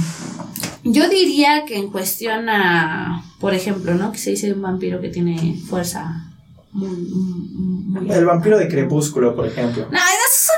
yo 0.84 1.08
diría 1.08 1.64
que 1.66 1.76
en 1.76 1.90
cuestión 1.90 2.48
a 2.48 3.22
por 3.40 3.52
ejemplo 3.54 3.94
no 3.94 4.12
que 4.12 4.18
se 4.18 4.30
dice 4.30 4.46
de 4.46 4.52
un 4.54 4.62
vampiro 4.62 5.00
que 5.00 5.08
tiene 5.10 5.58
fuerza 5.68 6.22
muy, 6.72 6.88
muy, 6.90 8.02
muy 8.02 8.10
El 8.12 8.24
vampiro 8.26 8.58
de 8.58 8.68
Crepúsculo, 8.68 9.34
por 9.34 9.46
ejemplo. 9.46 9.88
No, 9.90 9.98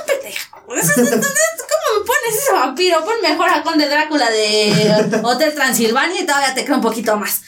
pendejos. 0.06 0.48
Esos- 0.76 0.98
esos- 0.98 1.08
esos- 1.14 1.66
¿Cómo 1.68 2.00
me 2.00 2.06
pones 2.06 2.42
ese 2.42 2.52
vampiro? 2.52 3.04
Pon 3.04 3.14
mejor 3.22 3.48
a 3.50 3.62
Conde 3.62 3.88
Drácula 3.88 4.28
de 4.30 5.20
Hotel 5.22 5.54
Transilvania 5.54 6.20
y 6.22 6.26
todavía 6.26 6.54
te 6.54 6.64
creo 6.64 6.76
un 6.76 6.82
poquito 6.82 7.16
más. 7.16 7.42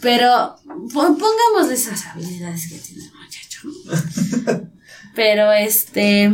Pero 0.00 0.56
pon- 0.94 1.18
pongámosle 1.18 1.74
esas 1.74 2.06
habilidades 2.06 2.68
que 2.68 2.78
tiene 2.78 3.04
el 3.04 3.12
muchacho. 3.12 4.68
Pero 5.16 5.52
este. 5.52 6.32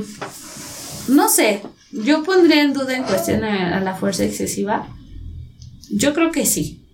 No 1.09 1.29
sé. 1.29 1.63
Yo 1.93 2.23
pondría 2.23 2.63
en 2.63 2.75
duda 2.75 2.97
en 2.97 3.05
cuestión 3.05 3.45
a, 3.45 3.81
la 3.81 3.95
fuerza 3.95 4.25
excesiva. 4.25 4.87
Yo 5.91 6.13
creo 6.15 6.31
que 6.31 6.45
sí. 6.45 6.85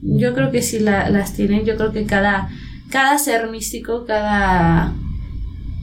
Yo 0.00 0.34
creo 0.34 0.50
que 0.50 0.62
sí 0.62 0.80
la- 0.80 1.08
las 1.08 1.34
tienen. 1.34 1.64
Yo 1.64 1.76
creo 1.76 1.92
que 1.92 2.04
cada, 2.04 2.50
cada 2.90 3.18
ser 3.18 3.48
místico, 3.50 4.04
cada 4.04 4.92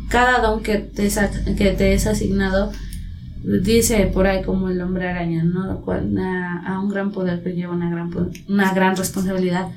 cada 0.10 0.40
don 0.40 0.62
que 0.64 0.80
te, 0.80 1.08
que 1.56 1.72
te 1.72 1.94
es 1.94 2.08
asignado, 2.08 2.72
dice 3.44 4.08
por 4.08 4.28
ahí 4.28 4.44
como 4.44 4.70
el 4.70 4.82
hombre 4.82 5.08
araña, 5.08 5.44
¿no? 5.44 5.84
A, 6.68 6.80
un 6.80 6.90
gran 6.90 7.12
poder 7.12 7.44
que 7.44 7.54
lleva 7.54 7.74
una 7.74 7.90
gran, 7.90 8.12
una 8.48 8.74
gran 8.74 8.96
responsabilidad. 8.98 9.68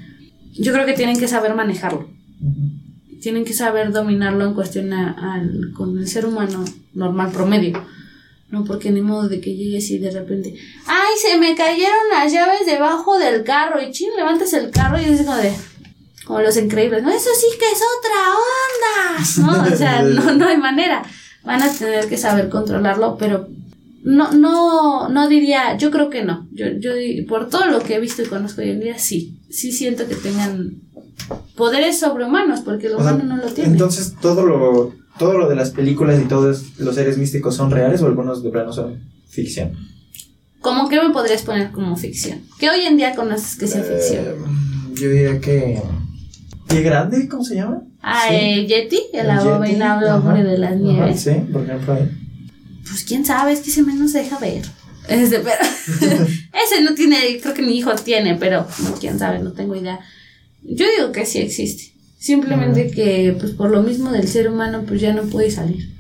Yo 0.55 0.73
creo 0.73 0.87
que 0.87 0.95
tienen 0.95 1.19
que 1.19 1.29
saber 1.29 1.55
manejarlo. 1.55 2.09
Tienen 3.23 3.45
que 3.45 3.53
saber 3.55 3.93
dominarlo 3.93 4.45
en 4.45 4.55
cuestión 4.55 4.93
a- 4.93 5.35
al- 5.35 5.73
con 5.75 5.97
el 5.99 6.07
ser 6.09 6.27
humano 6.27 6.65
normal 6.93 7.31
promedio. 7.33 7.83
No, 8.51 8.65
porque 8.67 8.91
ni 8.91 9.01
modo 9.01 9.29
de 9.31 9.41
que 9.41 9.55
llegues 9.57 9.91
y 9.91 9.99
de 9.99 10.11
repente, 10.11 10.55
¡ay, 10.87 11.13
se 11.27 11.39
me 11.39 11.55
cayeron 11.57 12.09
las 12.11 12.31
llaves 12.31 12.67
debajo 12.67 13.19
del 13.19 13.45
carro! 13.45 13.81
Y 13.81 13.91
ching, 13.93 14.11
levantas 14.15 14.53
el 14.53 14.71
carro 14.71 15.01
y 15.01 15.07
dices 15.07 15.25
como 15.25 15.39
de, 15.39 15.53
como 16.27 16.41
los 16.43 16.57
increíbles, 16.59 17.03
no, 17.03 17.11
eso 17.11 17.31
sí 17.35 17.47
que 17.59 17.65
es 17.71 17.81
otra 17.99 19.53
onda, 19.57 19.63
¿no? 19.69 19.73
O 19.75 19.77
sea, 19.77 20.03
no, 20.03 20.35
no 20.35 20.47
hay 20.49 20.59
manera. 20.59 21.03
Van 21.45 21.63
a 21.63 21.73
tener 21.73 22.09
que 22.09 22.19
saber 22.19 22.51
controlarlo, 22.51 23.17
pero 23.19 23.49
no, 24.05 24.33
no, 24.33 25.09
no 25.09 25.29
diría, 25.29 25.79
yo 25.79 25.91
creo 25.91 26.11
que 26.11 26.23
no. 26.23 26.47
Yo, 26.53 26.67
yo, 26.79 26.91
por 27.27 27.49
todo 27.49 27.67
lo 27.67 27.81
que 27.83 27.95
he 27.95 28.01
visto 28.01 28.21
y 28.23 28.27
conozco 28.27 28.61
hoy 28.61 28.69
en 28.71 28.81
día, 28.81 28.99
sí. 28.99 29.39
Sí 29.49 29.73
siento 29.73 30.07
que 30.07 30.15
tengan 30.15 30.75
poderes 31.57 32.01
sobrehumanos, 32.01 32.61
porque 32.61 32.87
el 32.89 32.95
O 32.95 33.03
sea, 33.03 33.15
humano 33.15 33.37
no 33.37 33.43
lo 33.43 33.53
tiene. 33.53 33.71
Entonces, 33.71 34.15
todo 34.21 34.45
lo, 34.47 34.93
todo 35.19 35.39
lo 35.39 35.49
de 35.49 35.57
las 35.57 35.71
películas 35.71 36.21
y 36.21 36.25
todos 36.25 36.79
los 36.79 36.95
seres 36.95 37.19
místicos 37.19 37.55
son 37.57 37.71
reales 37.71 38.03
o 38.03 38.07
algunos 38.07 38.43
de 38.43 38.51
plano 38.51 38.73
son 38.73 39.01
ficción. 39.29 39.73
¿Cómo 40.61 40.89
que 40.89 41.01
me 41.01 41.11
podrías 41.11 41.43
poner 41.43 41.73
como 41.73 41.97
ficción? 41.97 42.41
¿Qué 42.59 42.71
hoy 42.71 42.81
en 42.83 42.97
día 42.97 43.15
conoces 43.15 43.57
que 43.59 43.67
sea 43.67 43.83
ficción? 43.83 44.25
Eh, 44.25 44.35
yo 44.95 45.11
diría 45.11 45.41
que. 45.41 45.83
¿Pie 46.69 46.83
grande? 46.83 47.29
¿Cómo 47.29 47.45
se 47.45 47.57
llama? 47.57 47.83
Ah, 48.01 48.27
sí. 48.29 48.35
eh, 48.35 48.67
Yeti, 48.67 49.01
el 49.13 49.27
Yeti, 49.27 49.49
abominable 49.49 50.09
ajá, 50.09 50.19
hombre 50.19 50.45
de 50.45 50.59
las 50.59 50.71
ajá, 50.73 50.81
nieves. 50.81 51.21
Sí, 51.21 51.33
por 51.53 51.63
ejemplo 51.63 51.95
ahí. 51.95 52.11
Pues 52.89 53.05
quién 53.05 53.25
sabe, 53.25 53.53
es 53.53 53.61
que 53.61 53.71
ese 53.71 53.83
menos 53.83 54.13
deja 54.13 54.39
ver. 54.39 54.63
Pero 55.09 55.23
ese 55.35 56.81
no 56.83 56.95
tiene, 56.95 57.41
creo 57.43 57.55
que 57.55 57.63
mi 57.63 57.77
hijo 57.77 57.93
tiene, 57.97 58.37
pero 58.37 58.67
no, 58.85 58.93
quién 58.95 59.19
sabe, 59.19 59.41
no 59.41 59.53
tengo 59.53 59.75
idea. 59.75 60.01
Yo 60.65 60.87
digo 60.97 61.13
que 61.13 61.27
sí 61.27 61.39
existe. 61.39 61.93
Simplemente 62.19 62.91
que, 62.91 63.37
pues 63.39 63.53
por 63.53 63.71
lo 63.71 63.83
mismo 63.83 64.11
del 64.13 64.29
ser 64.29 64.49
humano, 64.49 64.85
pues 64.87 65.01
ya 65.01 65.13
no 65.13 65.23
puede 65.25 65.51
salir. 65.51 65.91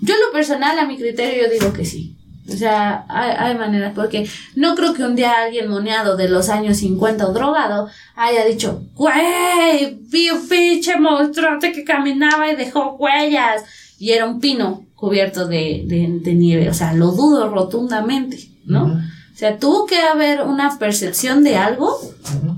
Yo, 0.00 0.14
en 0.14 0.20
lo 0.20 0.32
personal, 0.32 0.78
a 0.78 0.86
mi 0.86 0.98
criterio, 0.98 1.44
yo 1.44 1.50
digo 1.50 1.72
que 1.72 1.84
sí. 1.84 2.16
O 2.48 2.56
sea, 2.56 3.06
hay, 3.08 3.30
hay 3.38 3.56
maneras, 3.56 3.92
porque 3.94 4.28
no 4.56 4.74
creo 4.74 4.92
que 4.94 5.04
un 5.04 5.14
día 5.14 5.32
alguien 5.44 5.68
moneado 5.68 6.16
de 6.16 6.28
los 6.28 6.48
años 6.48 6.78
50 6.78 7.26
o 7.28 7.32
drogado 7.32 7.88
haya 8.16 8.44
dicho, 8.44 8.84
güey, 8.94 9.98
vi 10.10 10.28
un 10.30 10.48
pinche 10.48 10.98
monstruote 10.98 11.72
que 11.72 11.84
caminaba 11.84 12.50
y 12.52 12.56
dejó 12.56 12.96
huellas. 12.96 13.62
Y 13.98 14.10
era 14.10 14.26
un 14.26 14.40
pino 14.40 14.84
cubierto 14.96 15.46
de, 15.46 15.84
de, 15.86 16.18
de 16.20 16.34
nieve. 16.34 16.68
O 16.68 16.74
sea, 16.74 16.92
lo 16.92 17.12
dudo 17.12 17.48
rotundamente, 17.48 18.38
¿no? 18.66 18.84
Ujú, 18.86 18.94
O 18.94 19.36
sea, 19.36 19.58
tuvo 19.58 19.86
que 19.86 20.00
haber 20.00 20.42
una 20.42 20.76
percepción 20.78 21.44
de 21.44 21.56
algo 21.56 21.96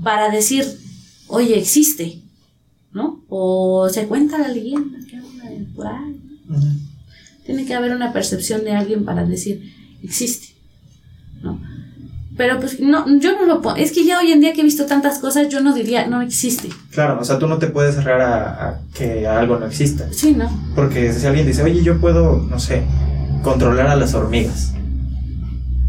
para 0.03 0.29
decir, 0.29 0.65
oye, 1.27 1.57
existe, 1.59 2.21
¿no? 2.91 3.23
O 3.29 3.89
se 3.89 4.07
cuenta 4.07 4.37
la 4.37 4.47
leyenda 4.49 4.97
que 5.09 5.17
anda 5.17 5.49
de 5.49 5.65
por 5.75 5.87
ahí. 5.87 6.19
Ujú. 6.49 6.67
Tiene 7.45 7.65
que 7.65 7.73
haber 7.73 7.95
una 7.95 8.11
percepción 8.13 8.63
de 8.63 8.71
alguien 8.71 9.05
para 9.05 9.25
decir, 9.25 9.71
existe, 10.01 10.55
¿no? 11.41 11.59
Pero 12.37 12.59
pues 12.59 12.79
no, 12.81 13.05
yo 13.19 13.33
no 13.39 13.45
lo 13.45 13.61
pongo. 13.61 13.77
Es 13.77 13.93
que 13.93 14.03
ya 14.05 14.19
hoy 14.19 14.31
en 14.31 14.41
día 14.41 14.51
que 14.51 14.59
he 14.59 14.63
visto 14.63 14.85
tantas 14.85 15.19
cosas, 15.19 15.47
yo 15.47 15.61
no 15.61 15.73
diría, 15.73 16.05
no 16.07 16.21
existe. 16.21 16.67
Claro, 16.91 17.17
o 17.21 17.23
sea, 17.23 17.39
tú 17.39 17.47
no 17.47 17.59
te 17.59 17.67
puedes 17.67 17.95
cerrar 17.95 18.19
a, 18.19 18.67
a 18.67 18.81
que 18.93 19.25
algo 19.25 19.57
no 19.57 19.65
exista. 19.67 20.11
Sí, 20.11 20.33
¿no? 20.33 20.49
Porque 20.75 21.13
si 21.13 21.25
alguien 21.25 21.47
dice, 21.47 21.63
oye, 21.63 21.81
yo 21.81 22.01
puedo, 22.01 22.41
no 22.41 22.59
sé, 22.59 22.83
controlar 23.41 23.87
a 23.87 23.95
las 23.95 24.13
hormigas. 24.15 24.73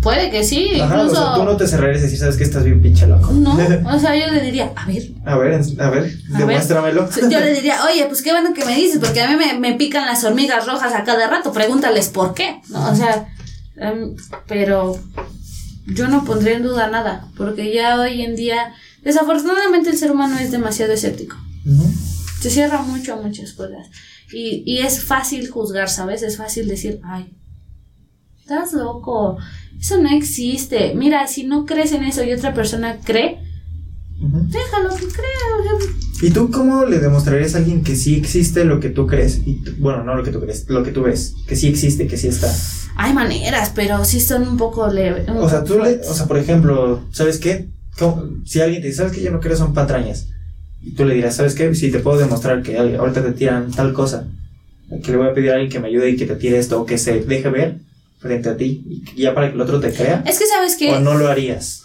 Puede 0.06 0.30
que 0.30 0.44
sí, 0.44 0.80
Ajá, 0.80 0.98
incluso. 1.02 1.20
o 1.20 1.24
sea, 1.26 1.34
tú 1.34 1.42
no 1.44 1.56
te 1.56 1.66
cerrarías 1.66 1.98
y 1.98 2.02
decir, 2.04 2.18
sabes 2.20 2.36
que 2.36 2.44
estás 2.44 2.62
bien 2.62 2.80
pinche 2.80 3.08
loco. 3.08 3.32
No, 3.32 3.54
o 3.92 3.98
sea, 3.98 4.14
yo 4.14 4.32
le 4.32 4.40
diría, 4.40 4.72
a 4.76 4.86
ver, 4.86 5.02
A 5.24 5.36
ver, 5.36 5.60
a 5.80 5.90
ver, 5.90 6.12
A 6.32 6.38
demuéstramelo. 6.38 7.10
Yo 7.28 7.40
le 7.40 7.52
diría, 7.54 7.84
oye, 7.84 8.04
pues 8.06 8.22
qué 8.22 8.30
bueno 8.30 8.54
que 8.54 8.64
me 8.64 8.76
dices, 8.76 8.98
porque 9.00 9.20
a 9.20 9.28
mí 9.28 9.34
me, 9.36 9.58
me 9.58 9.74
pican 9.76 10.06
las 10.06 10.22
hormigas 10.22 10.64
rojas 10.64 10.92
a 10.94 11.02
cada 11.02 11.28
rato, 11.28 11.52
pregúntales 11.52 12.08
por 12.08 12.34
qué, 12.34 12.60
¿no? 12.68 12.88
O 12.88 12.94
sea, 12.94 13.26
em, 13.76 14.14
pero 14.46 14.96
yo 15.88 16.06
no 16.06 16.24
pondría 16.24 16.56
en 16.56 16.62
duda 16.62 16.86
nada, 16.88 17.26
porque 17.36 17.74
ya 17.74 17.98
hoy 18.00 18.22
en 18.22 18.36
día, 18.36 18.74
desafortunadamente 19.02 19.90
el 19.90 19.98
ser 19.98 20.12
humano 20.12 20.38
es 20.38 20.52
demasiado 20.52 20.92
escéptico, 20.92 21.36
se 22.40 22.48
cierra 22.50 22.80
mucho 22.82 23.14
a 23.14 23.16
muchas 23.16 23.52
cosas. 23.54 23.88
Y, 24.32 24.62
y 24.66 24.78
es 24.78 25.04
fácil 25.04 25.48
juzgar, 25.50 25.88
¿sabes? 25.88 26.22
Es 26.22 26.36
fácil 26.36 26.66
decir, 26.68 27.00
ay, 27.04 27.35
estás 28.48 28.72
loco, 28.74 29.36
eso 29.80 30.00
no 30.00 30.08
existe. 30.08 30.94
Mira, 30.94 31.26
si 31.26 31.42
no 31.44 31.66
crees 31.66 31.90
en 31.92 32.04
eso 32.04 32.22
y 32.22 32.32
otra 32.32 32.54
persona 32.54 32.98
cree, 33.02 33.38
déjalo 34.20 34.90
que 34.96 35.06
crea. 35.08 35.90
¿Y 36.22 36.30
tú 36.30 36.50
cómo 36.52 36.84
le 36.84 37.00
demostrarías 37.00 37.56
a 37.56 37.58
alguien 37.58 37.82
que 37.82 37.96
sí 37.96 38.14
existe 38.14 38.64
lo 38.64 38.78
que 38.78 38.88
tú 38.90 39.06
crees? 39.08 39.40
Y 39.44 39.54
tú- 39.64 39.72
bueno, 39.78 40.04
no 40.04 40.14
lo 40.14 40.22
que 40.22 40.30
tú 40.30 40.40
crees, 40.40 40.64
lo 40.68 40.84
que 40.84 40.92
tú 40.92 41.02
ves, 41.02 41.34
que 41.48 41.56
sí 41.56 41.66
existe, 41.66 42.06
que 42.06 42.16
sí 42.16 42.28
está. 42.28 42.50
Hay 42.94 43.12
maneras, 43.12 43.72
pero 43.74 44.04
sí 44.04 44.20
son 44.20 44.46
un 44.48 44.56
poco 44.56 44.86
leve. 44.88 45.24
un 45.28 45.38
O 45.38 45.50
sea, 45.50 45.64
tú 45.64 45.78
le, 45.80 46.00
o 46.08 46.14
sea, 46.14 46.26
por 46.26 46.38
ejemplo, 46.38 47.02
¿sabes 47.10 47.38
qué? 47.38 47.68
¿Cómo- 47.98 48.22
Si 48.44 48.60
alguien 48.60 48.80
te 48.80 48.86
dice, 48.88 48.98
¿sabes 48.98 49.12
qué? 49.12 49.22
Yo 49.22 49.32
no 49.32 49.40
creo 49.40 49.56
son 49.56 49.74
patrañas. 49.74 50.28
Y 50.82 50.92
tú 50.92 51.04
le 51.04 51.14
dirás, 51.14 51.34
¿sabes 51.34 51.54
qué? 51.56 51.74
Si 51.74 51.90
te 51.90 51.98
puedo 51.98 52.16
demostrar 52.18 52.62
que 52.62 52.78
ahorita 52.78 53.24
te 53.24 53.32
tiran 53.32 53.72
tal 53.72 53.92
cosa, 53.92 54.28
que 55.02 55.10
le 55.10 55.16
voy 55.16 55.26
a 55.28 55.34
pedir 55.34 55.50
a 55.50 55.54
alguien 55.54 55.70
que 55.70 55.80
me 55.80 55.88
ayude 55.88 56.10
y 56.10 56.16
que 56.16 56.26
te 56.26 56.36
tire 56.36 56.58
esto, 56.58 56.80
o 56.80 56.86
que 56.86 56.96
se 56.96 57.20
deje 57.22 57.48
ver 57.50 57.78
frente 58.18 58.48
a 58.48 58.56
ti, 58.56 58.82
y 59.14 59.20
ya 59.22 59.34
para 59.34 59.48
que 59.48 59.54
el 59.54 59.60
otro 59.60 59.78
te 59.80 59.92
crea, 59.92 60.22
Es 60.26 60.38
que 60.38 60.46
sabes 60.46 60.76
que 60.76 60.92
o 60.92 61.00
no 61.00 61.14
lo 61.14 61.28
harías. 61.28 61.84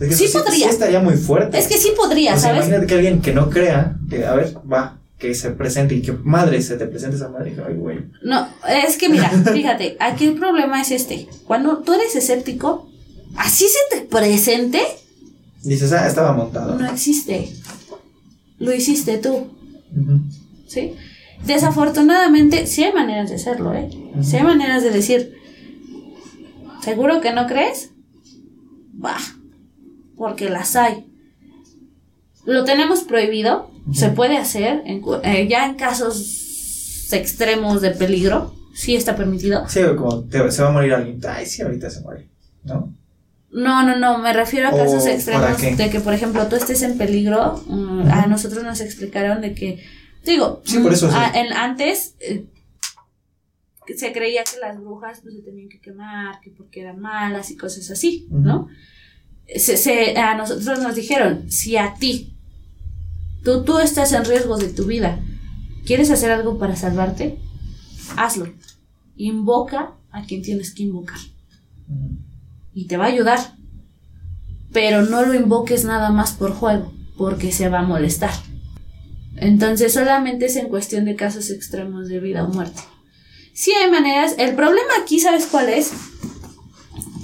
Es 0.00 0.08
que 0.10 0.14
Sí 0.14 0.24
eso 0.26 0.42
podría. 0.44 0.68
estaría 0.68 1.00
muy 1.00 1.14
fuerte. 1.16 1.58
es 1.58 1.66
que 1.68 1.78
sí 1.78 1.92
podría, 1.96 2.34
O 2.34 2.38
sea, 2.38 2.50
¿sabes? 2.50 2.66
imagínate 2.66 2.86
que 2.86 2.94
alguien 2.94 3.20
que 3.22 3.32
no 3.32 3.48
crea, 3.48 3.96
que, 4.10 4.26
a 4.26 4.34
ver, 4.34 4.54
va, 4.70 4.98
que 5.18 5.34
se 5.34 5.50
presente 5.52 5.94
y 5.94 6.02
que 6.02 6.12
madre 6.12 6.60
se 6.60 6.76
te 6.76 6.86
presente 6.86 7.16
esa 7.16 7.28
madre. 7.30 7.56
Ay, 7.66 7.74
güey. 7.74 8.00
No, 8.22 8.46
es 8.68 8.98
que 8.98 9.08
mira, 9.08 9.30
fíjate, 9.52 9.96
aquí 10.00 10.26
el 10.26 10.34
problema 10.34 10.82
es 10.82 10.90
este. 10.90 11.26
Cuando 11.46 11.78
tú 11.78 11.94
eres 11.94 12.14
escéptico, 12.14 12.90
así 13.36 13.64
se 13.68 13.96
te 13.96 14.02
presente, 14.04 14.82
Dices, 15.62 15.92
ah, 15.92 16.06
estaba 16.06 16.32
montado. 16.32 16.76
no 16.78 16.86
existe. 16.90 17.50
Lo 18.58 18.72
hiciste 18.74 19.18
tú, 19.18 19.34
Ujú. 19.96 20.20
¿sí? 20.66 20.94
Desafortunadamente, 21.44 22.66
sí 22.66 22.84
hay 22.84 22.92
maneras 22.92 23.28
de 23.30 23.36
hacerlo, 23.36 23.74
¿eh? 23.74 23.88
Sí 24.22 24.36
hay 24.36 24.42
maneras 24.42 24.82
de 24.82 24.90
decir, 24.90 25.36
¿seguro 26.82 27.20
que 27.20 27.32
no 27.32 27.46
crees? 27.46 27.90
Va, 29.02 29.16
porque 30.16 30.48
las 30.48 30.74
hay. 30.76 31.06
Lo 32.44 32.64
tenemos 32.64 33.00
prohibido, 33.00 33.70
se 33.92 34.08
puede 34.10 34.36
hacer, 34.38 34.82
en 34.86 35.02
eh, 35.24 35.46
ya 35.48 35.66
en 35.66 35.74
casos 35.74 37.08
extremos 37.12 37.80
de 37.82 37.90
peligro, 37.90 38.54
sí 38.74 38.94
está 38.96 39.16
permitido. 39.16 39.68
Sí, 39.68 39.80
como 39.96 40.24
te- 40.24 40.50
se 40.50 40.62
va 40.62 40.68
a 40.68 40.72
morir 40.72 40.92
alguien. 40.94 41.20
Ay, 41.28 41.46
sí, 41.46 41.62
ahorita 41.62 41.90
se 41.90 42.00
muere. 42.02 42.28
¿No? 42.64 42.92
No, 43.52 43.82
no, 43.84 43.96
no, 43.98 44.18
me 44.18 44.32
refiero 44.32 44.68
a 44.68 44.74
¿O 44.74 44.76
casos 44.76 45.06
extremos 45.06 45.60
de 45.60 45.88
que, 45.90 46.00
por 46.00 46.12
ejemplo, 46.14 46.46
tú 46.46 46.56
estés 46.56 46.82
en 46.82 46.98
peligro. 46.98 47.62
mm, 47.68 48.02
A 48.10 48.26
nosotros 48.26 48.62
nos 48.64 48.80
explicaron 48.80 49.40
de 49.40 49.54
que, 49.54 49.82
digo, 50.32 50.62
Sí, 50.64 50.78
por 50.78 50.92
eso, 50.92 51.08
sí. 51.10 51.16
a- 51.16 51.30
en- 51.40 51.52
antes 51.52 52.14
eh, 52.20 52.46
se 53.96 54.12
creía 54.12 54.42
que 54.44 54.58
las 54.60 54.78
brujas 54.80 55.20
pues, 55.22 55.34
se 55.34 55.42
tenían 55.42 55.68
que 55.68 55.80
quemar, 55.80 56.40
que 56.40 56.50
porque 56.50 56.80
eran 56.80 56.98
malas 57.00 57.50
y 57.50 57.56
cosas 57.56 57.90
así. 57.90 58.26
¿no? 58.30 58.68
Se, 59.56 59.76
se- 59.76 60.16
a 60.16 60.34
nosotros 60.36 60.80
nos 60.80 60.94
dijeron, 60.94 61.50
si 61.50 61.76
a 61.76 61.94
ti, 61.94 62.34
tú, 63.44 63.62
tú 63.64 63.78
estás 63.78 64.12
en 64.12 64.24
riesgo 64.24 64.56
de 64.58 64.68
tu 64.70 64.84
vida, 64.86 65.20
¿quieres 65.86 66.10
hacer 66.10 66.30
algo 66.32 66.58
para 66.58 66.74
salvarte? 66.76 67.38
Hazlo. 68.16 68.52
Invoca 69.16 69.92
a 70.10 70.24
quien 70.24 70.42
tienes 70.42 70.74
que 70.74 70.82
invocar 70.82 71.18
y 72.74 72.86
te 72.86 72.96
va 72.96 73.04
a 73.04 73.08
ayudar. 73.08 73.54
Pero 74.72 75.02
no 75.02 75.24
lo 75.24 75.32
invoques 75.34 75.84
nada 75.84 76.10
más 76.10 76.32
por 76.32 76.52
juego, 76.52 76.92
porque 77.16 77.52
se 77.52 77.68
va 77.68 77.78
a 77.80 77.84
molestar. 77.84 78.32
Entonces 79.36 79.92
solamente 79.92 80.46
es 80.46 80.56
en 80.56 80.68
cuestión 80.68 81.04
de 81.04 81.16
casos 81.16 81.50
extremos 81.50 82.08
de 82.08 82.20
vida 82.20 82.44
o 82.44 82.48
muerte. 82.48 82.80
Sí 83.52 83.72
hay 83.72 83.90
maneras, 83.90 84.34
el 84.38 84.54
problema 84.54 84.90
aquí, 85.00 85.20
¿sabes 85.20 85.46
cuál 85.46 85.68
es? 85.68 85.92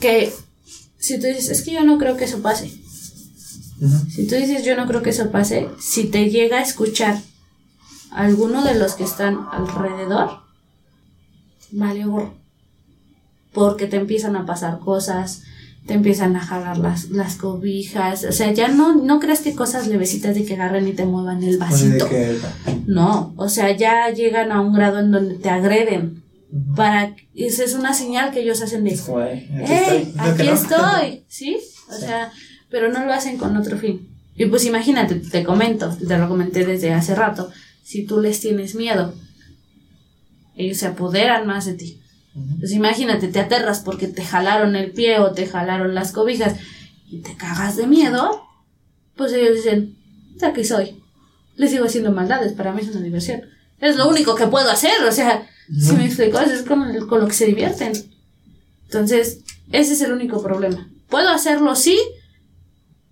Que 0.00 0.32
si 0.98 1.18
tú 1.18 1.26
dices, 1.26 1.48
es 1.50 1.62
que 1.62 1.72
yo 1.72 1.84
no 1.84 1.98
creo 1.98 2.16
que 2.16 2.24
eso 2.24 2.40
pase. 2.42 2.70
Si 4.10 4.26
tú 4.28 4.36
dices, 4.36 4.64
yo 4.64 4.76
no 4.76 4.86
creo 4.86 5.02
que 5.02 5.10
eso 5.10 5.30
pase, 5.30 5.68
si 5.80 6.04
te 6.04 6.30
llega 6.30 6.58
a 6.58 6.62
escuchar 6.62 7.20
alguno 8.10 8.62
de 8.62 8.76
los 8.76 8.94
que 8.94 9.04
están 9.04 9.46
alrededor, 9.50 10.40
vale 11.72 12.04
gorro. 12.04 12.34
Porque 13.52 13.86
te 13.86 13.96
empiezan 13.96 14.36
a 14.36 14.46
pasar 14.46 14.78
cosas, 14.78 15.42
te 15.86 15.94
empiezan 15.94 16.36
a 16.36 16.40
jalar 16.40 16.78
las, 16.78 17.10
las 17.10 17.34
cobijas, 17.36 18.24
o 18.24 18.32
sea, 18.32 18.52
ya 18.52 18.68
no, 18.68 18.94
no 18.94 19.18
crees 19.18 19.40
que 19.40 19.54
cosas 19.54 19.88
levecitas 19.88 20.34
de 20.34 20.44
que 20.44 20.54
agarren 20.54 20.86
y 20.86 20.92
te 20.92 21.04
muevan 21.04 21.42
el 21.42 21.58
vasito. 21.58 22.08
No, 22.86 23.34
o 23.36 23.48
sea, 23.48 23.76
ya 23.76 24.08
llegan 24.10 24.52
a 24.52 24.60
un 24.60 24.72
grado 24.74 25.00
en 25.00 25.10
donde 25.10 25.34
te 25.36 25.50
agreden. 25.50 26.22
Para, 26.76 27.16
esa 27.34 27.64
es 27.64 27.74
una 27.74 27.94
señal 27.94 28.30
que 28.30 28.40
ellos 28.42 28.60
hacen 28.62 28.84
de, 28.84 28.90
de, 28.90 28.96
aquí 28.96 29.72
¡Ey! 29.72 30.02
estoy. 30.02 30.12
No, 30.14 30.22
que 30.22 30.30
Aquí 30.30 30.46
no. 30.46 30.52
estoy, 30.54 31.24
¿sí? 31.28 31.56
O 31.88 31.94
Sí. 31.94 32.00
sea, 32.00 32.30
pero 32.70 32.92
no 32.92 33.04
lo 33.04 33.12
hacen 33.12 33.36
con 33.38 33.56
otro 33.56 33.76
fin. 33.78 34.08
Y 34.36 34.46
pues 34.46 34.64
imagínate, 34.66 35.16
te 35.16 35.44
comento, 35.44 35.88
te 36.06 36.16
lo 36.18 36.28
comenté 36.28 36.64
desde 36.64 36.92
hace 36.92 37.14
rato, 37.14 37.50
si 37.82 38.04
tú 38.06 38.20
les 38.20 38.38
tienes 38.40 38.74
miedo, 38.74 39.14
ellos 40.56 40.76
se 40.78 40.86
apoderan 40.86 41.46
más 41.46 41.66
de 41.66 41.74
ti. 41.74 42.01
Pues 42.58 42.72
imagínate, 42.72 43.28
te 43.28 43.40
aterras 43.40 43.80
porque 43.80 44.08
te 44.08 44.24
jalaron 44.24 44.74
el 44.74 44.92
pie 44.92 45.18
o 45.18 45.32
te 45.32 45.46
jalaron 45.46 45.94
las 45.94 46.12
cobijas 46.12 46.54
y 47.08 47.20
te 47.20 47.36
cagas 47.36 47.76
de 47.76 47.86
miedo, 47.86 48.42
pues 49.16 49.32
ellos 49.32 49.56
dicen, 49.56 49.96
aquí 50.42 50.64
soy. 50.64 51.02
Les 51.56 51.70
sigo 51.70 51.84
haciendo 51.84 52.10
maldades, 52.10 52.54
para 52.54 52.72
mí 52.72 52.80
es 52.80 52.88
una 52.88 53.00
diversión. 53.00 53.42
Es 53.78 53.96
lo 53.96 54.08
único 54.08 54.34
que 54.34 54.46
puedo 54.46 54.70
hacer, 54.70 55.04
o 55.06 55.12
sea, 55.12 55.46
si 55.68 55.92
me 55.92 56.06
explico, 56.06 56.38
es 56.38 56.62
con, 56.62 57.06
con 57.06 57.20
lo 57.20 57.26
que 57.26 57.34
se 57.34 57.46
divierten. 57.46 57.92
Entonces, 58.84 59.40
ese 59.70 59.92
es 59.92 60.00
el 60.00 60.12
único 60.12 60.42
problema. 60.42 60.88
Puedo 61.08 61.28
hacerlo, 61.28 61.74
sí, 61.74 62.00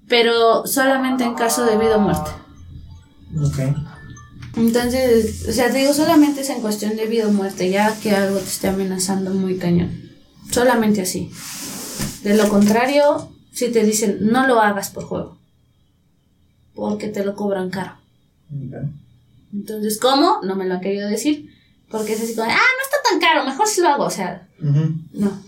pero 0.09 0.66
solamente 0.66 1.24
en 1.24 1.34
caso 1.34 1.64
de 1.66 1.76
vida 1.76 1.97
o 1.97 2.01
muerte. 2.01 2.30
Ok. 3.38 3.90
Entonces, 4.56 5.47
o 5.48 5.52
sea, 5.52 5.70
te 5.70 5.78
digo, 5.78 5.94
solamente 5.94 6.40
es 6.40 6.51
en 6.51 6.60
cuestión 6.60 6.97
de 6.97 7.06
vida 7.06 7.28
o 7.28 7.32
muerte, 7.32 7.70
ya 7.70 7.94
que 8.01 8.10
algo 8.10 8.39
te 8.39 8.44
esté 8.44 8.68
amenazando 8.68 9.32
muy 9.32 9.59
cañón. 9.59 10.10
Solamente 10.51 11.02
así. 11.02 11.31
De 12.24 12.36
lo 12.36 12.48
contrario, 12.48 13.32
si 13.52 13.70
te 13.70 13.85
dicen, 13.85 14.18
no 14.20 14.47
lo 14.47 14.60
hagas 14.60 14.90
por 14.90 15.05
juego. 15.05 15.39
Porque 16.74 17.09
te 17.09 17.24
lo 17.24 17.35
cobran 17.35 17.70
caro. 17.70 17.94
Entonces, 19.52 19.98
¿cómo? 19.98 20.40
No 20.43 20.56
me 20.56 20.66
lo 20.66 20.74
han 20.74 20.81
querido 20.81 21.09
decir. 21.09 21.51
Porque 21.90 22.12
es 22.12 22.22
así 22.22 22.35
como, 22.35 22.51
ah, 22.51 22.55
no 22.55 22.85
está 22.85 23.10
tan 23.10 23.20
caro, 23.20 23.44
mejor 23.44 23.66
si 23.66 23.81
lo 23.81 23.89
hago. 23.89 24.05
O 24.05 24.10
sea, 24.10 24.48
no. 24.59 25.43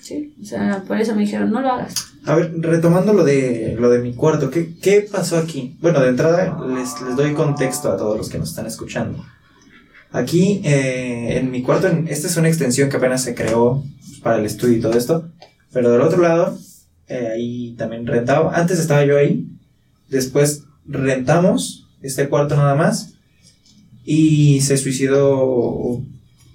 Sí, 0.00 0.34
o 0.40 0.44
sea, 0.44 0.82
por 0.86 1.00
eso 1.00 1.14
me 1.14 1.22
dijeron, 1.22 1.50
no 1.50 1.60
lo 1.60 1.70
hagas. 1.70 2.09
A 2.26 2.34
ver, 2.34 2.52
retomando 2.58 3.12
lo 3.14 3.24
de 3.24 3.76
lo 3.78 3.88
de 3.90 3.98
mi 4.00 4.12
cuarto, 4.14 4.50
¿qué, 4.50 4.74
qué 4.80 5.08
pasó 5.10 5.38
aquí? 5.38 5.76
Bueno, 5.80 6.00
de 6.00 6.08
entrada 6.08 6.58
les, 6.68 7.00
les 7.00 7.16
doy 7.16 7.32
contexto 7.34 7.90
a 7.90 7.96
todos 7.96 8.16
los 8.18 8.28
que 8.28 8.38
nos 8.38 8.50
están 8.50 8.66
escuchando. 8.66 9.24
Aquí, 10.12 10.60
eh, 10.64 11.38
en 11.38 11.50
mi 11.50 11.62
cuarto, 11.62 11.86
en- 11.86 12.08
esta 12.08 12.26
es 12.26 12.36
una 12.36 12.48
extensión 12.48 12.90
que 12.90 12.96
apenas 12.98 13.22
se 13.22 13.34
creó 13.34 13.84
para 14.22 14.38
el 14.38 14.44
estudio 14.44 14.76
y 14.76 14.80
todo 14.80 14.92
esto. 14.98 15.28
Pero 15.72 15.90
del 15.92 16.00
otro 16.02 16.20
lado, 16.20 16.58
eh, 17.08 17.28
ahí 17.34 17.74
también 17.78 18.06
rentaba. 18.06 18.54
Antes 18.54 18.78
estaba 18.80 19.04
yo 19.04 19.16
ahí. 19.16 19.46
Después 20.08 20.64
rentamos 20.86 21.86
este 22.02 22.28
cuarto 22.28 22.56
nada 22.56 22.74
más. 22.74 23.14
Y 24.04 24.60
se 24.62 24.76
suicidó. 24.76 26.02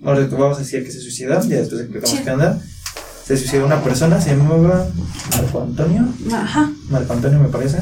Vamos 0.02 0.58
a 0.58 0.60
decir 0.60 0.84
que 0.84 0.92
se 0.92 1.00
suicidó. 1.00 1.42
Ya 1.44 1.58
después 1.58 1.82
explicamos 1.82 2.10
Sí. 2.18 2.24
qué 2.24 2.32
onda. 2.32 2.62
Se 3.26 3.36
suicidó 3.38 3.66
una 3.66 3.82
persona, 3.82 4.22
se 4.22 4.36
llamaba 4.36 4.88
Marco 5.32 5.62
Antonio. 5.64 6.08
Ajá. 6.32 6.72
Marco 6.92 7.14
Antonio 7.14 7.40
me 7.40 7.50
parece. 7.50 7.80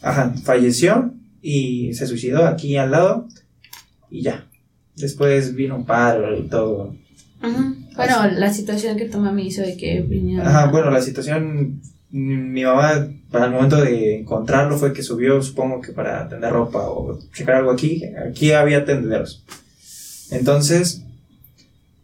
Ajá, 0.00 0.32
falleció 0.44 1.12
y 1.42 1.92
se 1.94 2.06
suicidó 2.06 2.46
aquí 2.46 2.76
al 2.76 2.92
lado 2.92 3.26
y 4.08 4.22
ya. 4.22 4.46
Después 4.94 5.56
vino 5.56 5.74
un 5.74 5.84
paro 5.84 6.38
y 6.38 6.42
todo. 6.42 6.94
Ujú. 7.42 7.74
Bueno, 7.96 8.28
la 8.30 8.52
situación 8.52 8.96
que 8.96 9.06
tu 9.06 9.18
mami 9.18 9.48
hizo 9.48 9.62
de 9.62 9.76
que 9.76 10.00
vinieron. 10.02 10.46
Ajá, 10.46 10.66
bueno, 10.70 10.92
la 10.92 11.02
situación, 11.02 11.80
mm, 12.10 12.52
mi 12.52 12.62
mamá 12.62 13.08
para 13.32 13.46
el 13.46 13.50
momento 13.50 13.80
de 13.82 14.20
encontrarlo 14.20 14.78
fue 14.78 14.92
que 14.92 15.02
subió, 15.02 15.42
supongo 15.42 15.80
que 15.80 15.90
para 15.90 16.28
tender 16.28 16.52
ropa 16.52 16.88
o 16.88 17.18
checar 17.32 17.56
algo 17.56 17.72
aquí. 17.72 18.04
Aquí 18.28 18.52
había 18.52 18.84
tendederos. 18.84 19.44
Entonces, 20.30 21.02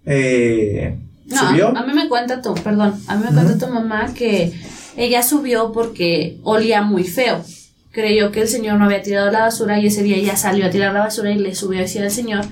eh, 0.06 0.98
No, 1.26 1.48
subió. 1.48 1.68
a 1.76 1.86
mí 1.86 1.92
me 1.94 2.08
cuenta 2.08 2.42
tu, 2.42 2.54
perdón, 2.54 2.94
a 3.06 3.16
mí 3.16 3.24
me 3.28 3.32
cuenta 3.34 3.66
tu 3.66 3.72
mamá 3.72 4.12
que 4.14 4.52
ella 4.96 5.22
subió 5.22 5.72
porque 5.72 6.38
olía 6.42 6.82
muy 6.82 7.04
feo. 7.04 7.42
Creyó 7.90 8.30
que 8.32 8.42
el 8.42 8.48
señor 8.48 8.78
no 8.78 8.84
había 8.86 9.02
tirado 9.02 9.30
la 9.30 9.40
basura 9.40 9.78
y 9.80 9.86
ese 9.86 10.02
día 10.02 10.16
ella 10.16 10.36
salió 10.36 10.66
a 10.66 10.70
tirar 10.70 10.92
la 10.92 11.00
basura 11.00 11.30
y 11.30 11.38
le 11.38 11.54
subió 11.54 11.78
a 11.78 11.82
decir 11.82 12.02
al 12.02 12.10
señor 12.10 12.44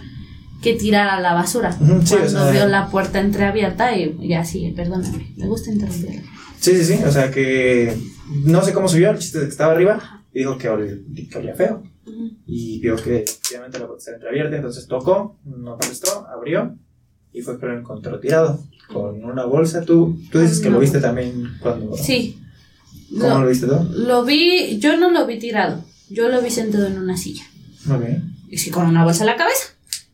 que 0.62 0.74
tirara 0.74 1.20
la 1.20 1.35
basura. 1.35 1.77
Ujú, 1.81 2.03
sí, 2.07 2.15
cuando 2.15 2.53
vio 2.53 2.66
la 2.69 2.86
puerta 2.89 3.19
entreabierta 3.20 3.97
y, 3.97 4.16
y 4.20 4.35
así, 4.35 4.73
perdóname, 4.77 5.32
me 5.36 5.47
gusta 5.49 5.70
interrumpir. 5.73 6.23
Sí, 6.61 6.77
sí, 6.77 6.85
sí. 6.97 7.03
O 7.05 7.11
sea 7.11 7.31
que 7.32 7.97
no 8.44 8.62
sé 8.62 8.73
cómo 8.73 8.89
subió, 8.89 9.11
el 9.11 9.19
chiste 9.19 9.40
que 9.40 9.47
estaba 9.47 9.73
arriba 9.73 10.23
y 10.32 10.39
dijo 10.40 10.57
que, 10.57 10.69
ol- 10.70 11.05
que 11.31 11.39
olía 11.39 11.55
feo. 11.55 11.82
Ujú. 12.07 12.12
Ujú. 12.15 12.31
y 12.47 12.81
vio 12.81 12.97
que 12.97 13.23
efectivamente 13.23 13.78
la 13.78 13.86
puerta 13.86 13.99
estaba 14.01 14.16
entreabierta, 14.16 14.57
entonces 14.57 14.86
tocó, 14.89 15.39
no 15.44 15.73
contestó, 15.78 16.27
abrió 16.28 16.77
y 17.33 17.43
fue 17.43 17.59
tirado 18.21 18.63
con 18.93 19.25
una 19.25 19.45
bolsa. 19.45 19.85
Tú, 19.85 20.21
tú 20.31 20.39
dices 20.41 20.61
que 20.61 20.71
lo 20.71 20.79
viste 20.79 21.01
también 21.01 21.57
cuando... 21.61 21.97
Sí. 21.97 22.39
¿Cómo 23.11 23.29
lo 23.29 23.41
Lo, 23.41 23.49
viste 23.49 23.67
tú? 23.67 23.75
lo 23.95 24.25
vi, 24.25 24.79
yo 24.79 24.97
no 24.97 25.11
lo 25.11 25.27
vi 25.27 25.39
tirado, 25.39 25.85
yo 26.09 26.29
lo 26.29 26.41
vi 26.41 26.51
sentado 26.51 26.87
en 26.87 26.99
una 26.99 27.17
silla. 27.17 27.45
Ok, 27.91 28.05
Y 28.49 28.59
sí, 28.59 28.71
con 28.71 28.87
una 28.87 29.05
bolsa 29.05 29.25
en 29.25 29.27
la 29.27 29.37
cabeza 29.37 29.65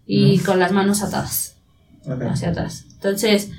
y 0.07 0.39
con 0.39 0.59
las 0.59 0.73
manos 0.73 1.03
atadas 1.03 1.55
ok. 2.07 2.23
hacia 2.23 2.51
atrás. 2.51 2.86
Entonces, 2.95 3.51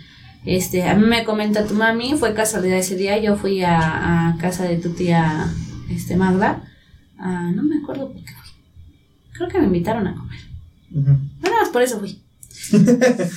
este, 0.46 0.84
a 0.84 0.96
mí 0.96 1.06
me 1.06 1.24
comenta 1.24 1.66
tu 1.66 1.74
mami, 1.76 2.16
fue 2.18 2.34
casualidad 2.34 2.80
ese 2.80 2.96
día, 2.96 3.18
yo 3.18 3.38
fui 3.38 3.62
a, 3.64 4.30
a 4.30 4.38
casa 4.38 4.64
de 4.66 4.78
tu 4.78 4.90
tía 4.90 5.50
este, 5.90 6.16
Magda, 6.18 6.64
ah, 7.18 7.52
no 7.54 7.64
me 7.64 7.78
acuerdo 7.78 8.12
por 8.12 8.22
qué 8.24 8.34
fui. 8.34 8.50
Creo 9.34 9.48
que 9.48 9.60
me 9.60 9.66
invitaron 9.68 10.08
a 10.08 10.16
comer. 10.16 10.40
Nada 10.92 11.56
más 11.62 11.70
por 11.70 11.82
eso 11.82 12.00
fui. 12.00 12.22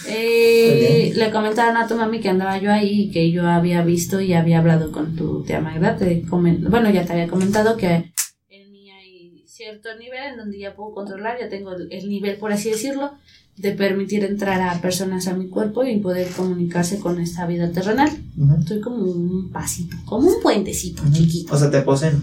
Eh, 0.06 1.12
le 1.14 1.30
comentaron 1.30 1.76
a 1.76 1.86
tu 1.86 1.94
mami 1.96 2.20
que 2.20 2.28
andaba 2.28 2.59
yo 2.59 2.70
ahí 2.72 3.02
y 3.02 3.10
que 3.10 3.30
yo 3.30 3.46
había 3.48 3.82
visto 3.82 4.20
y 4.20 4.34
había 4.34 4.59
hablado 4.59 4.92
con 4.92 5.16
tu 5.16 5.42
tía 5.44 5.60
Magda. 5.60 5.96
Te 5.96 6.22
bueno, 6.28 6.90
ya 6.90 7.04
te 7.04 7.12
había 7.12 7.28
comentado 7.28 7.76
que 7.76 8.12
en 8.48 8.72
mí 8.72 8.90
hay 8.90 9.44
cierto 9.46 9.88
nivel 9.98 10.32
en 10.32 10.36
donde 10.36 10.59
ya 10.59 10.74
puedo 10.74 10.92
controlar, 10.94 11.38
ya 11.40 11.48
tengo 11.48 11.72
el, 11.74 11.88
el 11.92 12.09
nivel, 12.09 12.36
por 12.36 12.52
así 12.52 12.70
decirlo, 12.70 13.12
de 13.56 13.72
permitir 13.72 14.24
entrar 14.24 14.60
a 14.60 14.80
personas 14.80 15.28
a 15.28 15.34
mi 15.34 15.48
cuerpo 15.48 15.84
y 15.84 15.98
poder 15.98 16.28
comunicarse 16.28 16.98
con 16.98 17.20
esta 17.20 17.46
vida 17.46 17.70
terrenal. 17.70 18.10
Ujú. 18.36 18.60
Estoy 18.60 18.80
como 18.80 18.96
un 19.04 19.50
pasito, 19.52 19.96
como 20.06 20.28
un 20.28 20.40
puentecito 20.42 21.02
Ujú. 21.02 21.12
chiquito. 21.12 21.54
O 21.54 21.59
sea, 21.59 21.70
te 21.70 21.82
poseen. 21.82 22.22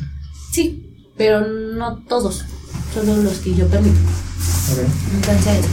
Sí, 0.52 1.11
pero 1.18 1.48
no 1.48 2.03
todos, 2.07 2.45
solo 2.94 3.18
los 3.18 3.40
que 3.40 3.53
yo 3.53 3.68
permito. 3.68 3.99
Ok. 4.72 4.80
Entonces, 5.15 5.65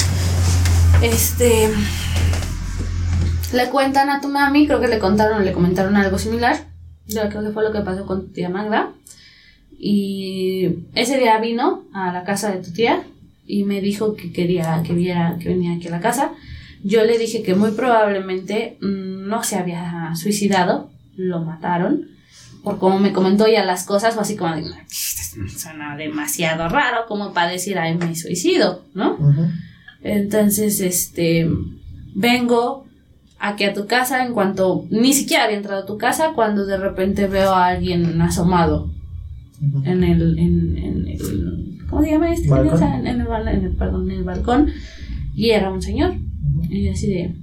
este. 1.03 1.71
Le 3.53 3.71
cuentan 3.71 4.11
a 4.11 4.21
tu 4.21 4.29
mami, 4.29 4.67
creo 4.67 4.81
que 4.81 4.89
le 4.89 4.99
contaron, 4.99 5.45
le 5.45 5.53
comentaron 5.53 5.97
algo 5.97 6.19
similar. 6.19 6.65
Yo 7.07 7.29
creo 7.29 7.43
que 7.43 7.51
fue 7.51 7.63
lo 7.63 7.73
que 7.73 7.81
pasó 7.81 8.07
con 8.07 8.27
tu 8.27 8.33
tía 8.33 8.49
Magda. 8.49 8.91
Y 9.79 10.69
ese 10.95 11.19
día 11.19 11.39
vino 11.39 11.85
a 11.93 12.13
la 12.13 12.25
casa 12.25 12.51
de 12.51 12.63
tu 12.63 12.73
tía 12.73 13.05
y 13.47 13.65
me 13.65 13.81
dijo 13.81 14.17
que 14.17 14.33
quería 14.33 14.83
que 14.85 14.95
viera 14.95 15.37
que 15.39 15.49
venía 15.51 15.75
aquí 15.77 15.89
a 15.89 15.93
la 15.93 16.01
casa. 16.01 16.33
Yo 16.83 17.05
le 17.05 17.19
dije 17.19 17.43
que 17.43 17.55
muy 17.55 17.73
probablemente 17.73 18.79
mm, 18.81 19.29
no 19.29 19.43
se 19.45 19.57
había 19.57 20.13
suicidado, 20.17 20.91
lo 21.17 21.41
mataron. 21.43 22.09
Por 22.65 22.79
como 22.79 22.99
me 22.99 23.13
comentó 23.13 23.47
ya 23.47 23.65
las 23.65 23.85
cosas, 23.85 24.15
fue 24.15 24.23
así 24.23 24.37
como 24.37 24.57
de, 24.57 24.63
"No, 24.63 25.49
suena 25.49 25.97
demasiado 25.97 26.69
raro 26.69 27.07
como 27.07 27.33
para 27.33 27.51
decir, 27.53 27.79
ay, 27.79 27.95
me 27.97 28.17
suicido, 28.17 28.83
¿no? 28.95 29.17
Entonces, 30.09 30.81
este, 30.81 31.49
vengo 32.15 32.87
aquí 33.39 33.65
a 33.65 33.75
tu 33.75 33.87
casa 33.87 34.25
en 34.25 34.33
cuanto, 34.35 34.87
ni 34.91 35.13
siquiera 35.13 35.45
había 35.45 35.57
entrado 35.57 35.83
a 35.83 35.87
tu 35.87 35.99
casa 35.99 36.33
cuando 36.35 36.65
de 36.65 36.77
repente 36.77 37.27
veo 37.27 37.51
a 37.53 37.67
alguien 37.67 38.21
asomado 38.23 38.91
Ujú. 39.61 39.83
en 39.85 40.05
el, 40.05 40.39
en, 40.39 40.77
en 40.79 41.07
el, 41.09 41.79
¿cómo 41.91 42.03
se 42.03 42.11
llama 42.13 42.33
este? 42.33 42.49
¿Balcón? 42.49 42.83
En 42.83 43.07
el, 43.21 43.27
bal- 43.27 43.49
en 43.49 43.65
el- 43.65 43.73
perdón, 43.77 44.11
en 44.11 44.19
el 44.19 44.25
balcón 44.25 44.71
y 45.35 45.51
era 45.51 45.71
un 45.71 45.83
señor. 45.83 46.13
Ujú. 46.13 46.65
Y 46.73 46.85
yo 46.85 46.93
así 46.93 47.09
de, 47.09 47.35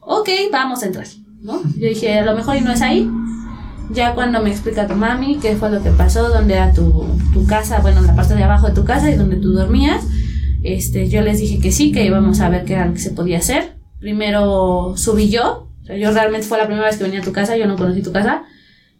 ok, 0.00 0.28
vamos 0.52 0.82
a 0.82 0.86
entrar, 0.86 1.06
¿no? 1.42 1.62
Yo 1.76 1.88
dije, 1.88 2.14
a 2.18 2.24
lo 2.24 2.34
mejor 2.34 2.56
y 2.56 2.60
no 2.60 2.72
es 2.72 2.82
ahí. 2.82 3.08
Ya 3.92 4.14
cuando 4.14 4.42
me 4.42 4.50
explica 4.50 4.86
tu 4.88 4.94
mami 4.94 5.36
qué 5.40 5.54
fue 5.54 5.70
lo 5.70 5.80
que 5.82 5.90
pasó, 5.90 6.28
dónde 6.28 6.54
era 6.54 6.72
tu, 6.72 7.04
tu 7.32 7.46
casa, 7.46 7.80
bueno, 7.80 8.00
la 8.00 8.16
parte 8.16 8.34
de 8.34 8.42
abajo 8.42 8.66
de 8.66 8.74
tu 8.74 8.84
casa 8.84 9.10
y 9.10 9.16
donde 9.16 9.36
tú 9.36 9.52
dormías, 9.52 10.04
este, 10.74 11.08
yo 11.08 11.22
les 11.22 11.40
dije 11.40 11.58
que 11.58 11.72
sí, 11.72 11.92
que 11.92 12.04
íbamos 12.04 12.40
a 12.40 12.48
ver 12.48 12.64
qué 12.64 12.74
era 12.74 12.86
lo 12.86 12.94
que 12.94 13.00
se 13.00 13.10
podía 13.10 13.38
hacer. 13.38 13.76
Primero 14.00 14.94
subí 14.96 15.28
yo, 15.28 15.70
o 15.82 15.86
sea, 15.86 15.96
yo 15.96 16.10
realmente 16.12 16.46
fue 16.46 16.58
la 16.58 16.66
primera 16.66 16.86
vez 16.86 16.96
que 16.96 17.04
venía 17.04 17.20
a 17.20 17.24
tu 17.24 17.32
casa, 17.32 17.56
yo 17.56 17.66
no 17.66 17.76
conocí 17.76 18.02
tu 18.02 18.12
casa, 18.12 18.44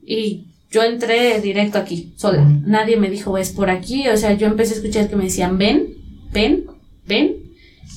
y 0.04 0.46
yo 0.70 0.82
entré 0.82 1.40
directo 1.40 1.78
aquí, 1.78 2.14
sola. 2.16 2.42
Nadie 2.44 2.96
me 2.96 3.10
dijo, 3.10 3.36
es 3.38 3.50
por 3.50 3.70
aquí, 3.70 4.08
o 4.08 4.16
sea, 4.16 4.34
yo 4.34 4.46
empecé 4.46 4.74
a 4.74 4.76
escuchar 4.76 5.08
que 5.08 5.16
me 5.16 5.24
decían, 5.24 5.58
ven, 5.58 5.94
ven, 6.32 6.66
ven, 7.06 7.36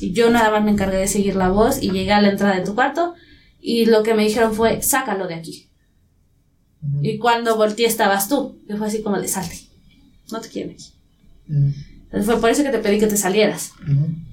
y 0.01 0.11
yo 0.11 0.29
nada 0.29 0.51
más 0.51 0.63
me 0.63 0.71
encargué 0.71 0.97
de 0.97 1.07
seguir 1.07 1.35
la 1.35 1.49
voz 1.49 1.81
y 1.81 1.91
llegué 1.91 2.11
a 2.11 2.21
la 2.21 2.29
entrada 2.29 2.55
de 2.55 2.65
tu 2.65 2.75
cuarto, 2.75 3.13
y 3.61 3.85
lo 3.85 4.03
que 4.03 4.13
me 4.13 4.23
dijeron 4.23 4.53
fue, 4.53 4.81
sácalo 4.81 5.27
de 5.27 5.35
aquí. 5.35 5.67
Y 7.01 7.17
cuando 7.17 7.57
volteé 7.57 7.85
estabas 7.85 8.29
tú, 8.29 8.61
que 8.67 8.75
fue 8.75 8.87
así 8.87 9.01
como 9.01 9.19
de 9.19 9.27
salte, 9.27 9.57
no 10.31 10.39
te 10.39 10.47
quieren 10.47 10.71
aquí. 10.71 10.93
Entonces 12.09 12.25
fue 12.25 12.41
por 12.41 12.49
eso 12.49 12.63
que 12.63 12.69
te 12.69 12.79
pedí 12.79 12.99
que 12.99 13.05
te 13.05 13.17
salieras 13.17 13.73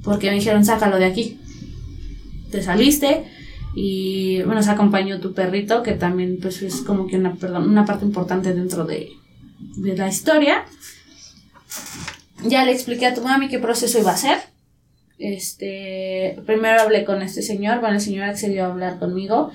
porque 0.03 0.31
me 0.31 0.37
dijeron 0.37 0.65
sácalo 0.65 0.99
de 0.99 1.05
aquí. 1.05 1.39
Te 2.51 2.63
saliste 2.63 3.25
y 3.75 4.41
bueno, 4.43 4.63
se 4.63 4.71
acompañó 4.71 5.21
tu 5.21 5.35
perrito, 5.35 5.83
que 5.83 5.93
también 5.93 6.39
pues 6.41 6.63
es 6.63 6.77
como 6.77 7.07
que 7.07 7.17
una, 7.17 7.35
perdón, 7.35 7.69
una 7.69 7.85
parte 7.85 8.07
importante 8.07 8.55
dentro 8.55 8.87
de, 8.87 9.11
de 9.77 9.97
la 9.97 10.09
historia. 10.09 10.65
Ya 12.45 12.65
le 12.65 12.73
expliqué 12.73 13.07
a 13.07 13.15
tu 13.15 13.21
mami 13.21 13.49
qué 13.49 13.59
proceso 13.59 13.99
iba 13.99 14.13
a 14.13 14.15
hacer. 14.15 14.39
Este, 15.19 16.41
primero 16.47 16.81
hablé 16.81 17.05
con 17.05 17.21
este 17.21 17.43
señor, 17.43 17.81
bueno, 17.81 17.97
el 17.97 18.01
señor 18.01 18.25
accedió 18.25 18.65
a 18.65 18.69
hablar 18.69 18.99
conmigo. 18.99 19.51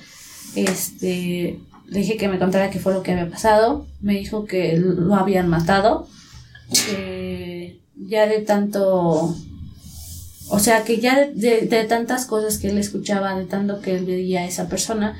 Este, 0.55 1.59
le 1.87 1.99
dije 1.99 2.17
que 2.17 2.27
me 2.27 2.39
contara 2.39 2.69
qué 2.69 2.79
fue 2.79 2.93
lo 2.93 3.01
que 3.01 3.13
había 3.13 3.29
pasado. 3.29 3.87
Me 4.01 4.13
dijo 4.13 4.45
que 4.45 4.77
lo 4.77 5.15
habían 5.15 5.47
matado. 5.47 6.07
Que 6.71 7.50
ya 8.07 8.25
de 8.27 8.39
tanto 8.41 9.35
o 10.53 10.59
sea, 10.59 10.83
que 10.83 10.99
ya 10.99 11.17
de, 11.17 11.33
de- 11.33 11.61
de 11.67 11.83
tantas 11.85 12.25
cosas 12.25 12.57
que 12.57 12.69
él 12.69 12.77
escuchaba, 12.77 13.35
de 13.35 13.45
tanto 13.45 13.79
que 13.79 13.95
él 13.95 14.05
veía 14.05 14.41
a 14.41 14.45
esa 14.45 14.67
persona, 14.67 15.17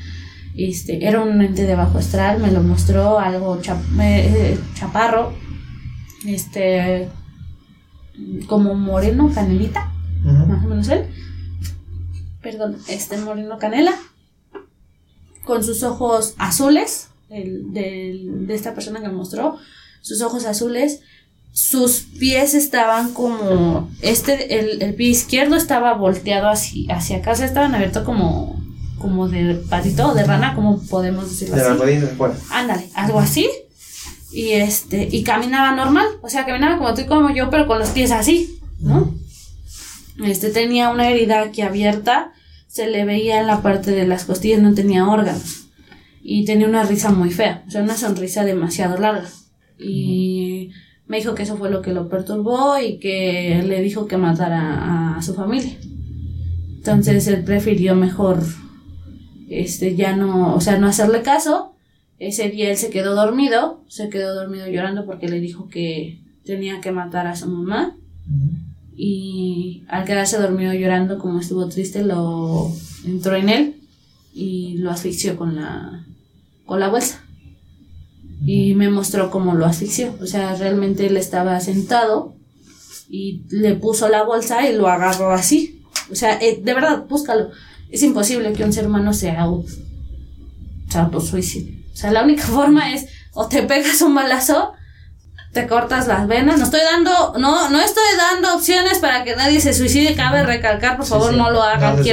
este, 0.57 1.07
era 1.07 1.21
un 1.21 1.41
ente 1.41 1.65
de 1.65 1.75
bajo 1.75 1.99
astral, 1.99 2.41
me 2.41 2.51
lo 2.51 2.61
mostró 2.61 3.17
algo 3.19 3.61
chap- 3.61 3.81
eh, 4.01 4.59
chaparro, 4.73 5.31
este, 6.27 7.07
como 8.47 8.73
moreno, 8.75 9.31
canelita, 9.33 9.89
más 10.23 10.65
o 10.65 10.67
menos 10.67 10.89
él, 10.89 11.05
perdón, 12.41 12.75
este 12.89 13.17
moreno 13.17 13.57
canela, 13.57 13.93
con 15.45 15.63
sus 15.63 15.83
ojos 15.83 16.35
azules, 16.37 17.07
el, 17.29 17.71
del- 17.71 18.47
de 18.47 18.53
esta 18.55 18.73
persona 18.73 18.99
que 19.01 19.07
me 19.07 19.13
mostró, 19.13 19.57
sus 20.01 20.21
ojos 20.21 20.45
azules, 20.45 21.01
sus 21.53 22.01
pies 22.19 22.53
estaban 22.53 23.13
como, 23.13 23.89
este, 24.01 24.59
el, 24.59 24.81
el 24.81 24.93
pie 24.95 25.09
izquierdo 25.09 25.55
estaba 25.55 25.93
volteado 25.93 26.49
hacia, 26.49 26.95
hacia 26.95 27.17
acá, 27.17 27.31
o 27.31 27.35
sea, 27.35 27.45
estaban 27.45 27.75
abiertos 27.75 28.03
como, 28.03 28.61
como 28.99 29.27
de 29.27 29.55
patito 29.55 30.09
o 30.09 30.13
de 30.15 30.23
rana, 30.23 30.55
como 30.55 30.81
podemos 30.83 31.29
decirlo 31.29 31.55
De 31.55 31.61
así. 31.61 31.69
las 31.71 31.79
rodillas 31.79 32.01
de 32.01 32.07
fuera. 32.09 32.35
Ándale, 32.51 32.87
algo 32.93 33.19
así. 33.19 33.49
Y 34.31 34.51
este, 34.51 35.09
y 35.11 35.23
caminaba 35.23 35.75
normal, 35.75 36.07
o 36.21 36.29
sea, 36.29 36.45
caminaba 36.45 36.77
como 36.77 36.93
tú 36.93 37.01
y 37.01 37.05
como 37.05 37.29
yo, 37.33 37.49
pero 37.49 37.67
con 37.67 37.79
los 37.79 37.89
pies 37.89 38.11
así, 38.11 38.59
¿no? 38.79 39.13
Este 40.23 40.49
tenía 40.51 40.89
una 40.89 41.09
herida 41.09 41.41
aquí 41.41 41.61
abierta, 41.61 42.31
se 42.67 42.87
le 42.87 43.03
veía 43.05 43.41
en 43.41 43.47
la 43.47 43.61
parte 43.61 43.91
de 43.91 44.07
las 44.07 44.23
costillas, 44.23 44.61
no 44.61 44.73
tenía 44.73 45.07
órganos. 45.07 45.63
Y 46.23 46.45
tenía 46.45 46.67
una 46.67 46.83
risa 46.83 47.09
muy 47.11 47.31
fea, 47.31 47.63
o 47.67 47.71
sea, 47.71 47.81
una 47.81 47.97
sonrisa 47.97 48.45
demasiado 48.45 48.97
larga. 48.97 49.27
Y 49.79 50.50
me 51.11 51.17
dijo 51.17 51.35
que 51.35 51.43
eso 51.43 51.57
fue 51.57 51.69
lo 51.69 51.81
que 51.81 51.91
lo 51.91 52.07
perturbó 52.07 52.79
y 52.79 52.97
que 52.97 53.61
le 53.67 53.81
dijo 53.81 54.07
que 54.07 54.15
matara 54.15 55.17
a 55.17 55.21
su 55.21 55.33
familia. 55.33 55.73
Entonces 56.77 57.27
él 57.27 57.43
prefirió 57.43 57.95
mejor 57.95 58.41
este 59.49 59.97
ya 59.97 60.15
no, 60.15 60.55
o 60.55 60.61
sea, 60.61 60.77
no 60.77 60.87
hacerle 60.87 61.21
caso. 61.21 61.75
Ese 62.17 62.49
día 62.49 62.71
él 62.71 62.77
se 62.77 62.91
quedó 62.91 63.13
dormido, 63.13 63.83
se 63.89 64.07
quedó 64.07 64.33
dormido 64.33 64.67
llorando 64.69 65.05
porque 65.05 65.27
le 65.27 65.41
dijo 65.41 65.67
que 65.67 66.21
tenía 66.45 66.79
que 66.79 66.93
matar 66.93 67.27
a 67.27 67.35
su 67.35 67.49
mamá 67.49 67.97
y 68.95 69.83
al 69.89 70.05
quedarse 70.05 70.39
dormido 70.39 70.73
llorando 70.73 71.19
como 71.19 71.41
estuvo 71.41 71.67
triste 71.67 72.05
lo 72.05 72.71
entró 73.05 73.35
en 73.35 73.49
él 73.49 73.75
y 74.33 74.77
lo 74.77 74.91
asfixió 74.91 75.35
con 75.35 75.57
la 75.57 76.05
con 76.65 76.79
la 76.79 76.87
bolsa 76.87 77.21
y 78.45 78.73
me 78.75 78.89
mostró 78.89 79.29
cómo 79.29 79.53
lo 79.53 79.65
asfixió 79.65 80.15
o 80.21 80.25
sea 80.25 80.55
realmente 80.55 81.05
él 81.07 81.17
estaba 81.17 81.59
sentado 81.59 82.35
y 83.09 83.43
le 83.49 83.75
puso 83.75 84.07
la 84.09 84.23
bolsa 84.23 84.67
y 84.67 84.75
lo 84.75 84.87
agarró 84.87 85.31
así 85.31 85.83
o 86.11 86.15
sea 86.15 86.39
eh, 86.41 86.59
de 86.61 86.73
verdad 86.73 87.05
búscalo 87.07 87.49
es 87.89 88.01
imposible 88.03 88.53
que 88.53 88.63
un 88.63 88.73
ser 88.73 88.87
humano 88.87 89.13
se 89.13 89.31
auto 89.31 89.71
se 90.89 90.97
autosuicide 90.97 91.83
o 91.93 91.95
sea 91.95 92.11
la 92.11 92.23
única 92.23 92.43
forma 92.47 92.93
es 92.93 93.07
o 93.33 93.47
te 93.47 93.63
pegas 93.63 94.01
un 94.01 94.15
balazo 94.15 94.73
te 95.51 95.67
cortas 95.67 96.07
las 96.07 96.27
venas. 96.27 96.57
No 96.57 96.65
estoy 96.65 96.79
dando, 96.81 97.33
no, 97.37 97.69
no 97.69 97.81
estoy 97.81 98.03
dando 98.17 98.55
opciones 98.55 98.99
para 98.99 99.23
que 99.23 99.35
nadie 99.35 99.59
se 99.59 99.73
suicide. 99.73 100.15
Cabe 100.15 100.43
recalcar, 100.43 100.97
por 100.97 101.05
favor, 101.05 101.31
sí. 101.31 101.37
no 101.37 101.51
lo 101.51 101.61
hagan. 101.61 101.97
No 101.97 102.03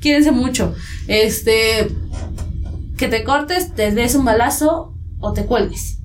Quieran, 0.00 0.34
mucho. 0.34 0.74
Este, 1.06 1.88
que 2.96 3.08
te 3.08 3.24
cortes, 3.24 3.74
te 3.74 3.90
des 3.92 4.14
un 4.14 4.24
balazo 4.24 4.94
o 5.20 5.32
te 5.32 5.44
cuelgues. 5.44 6.00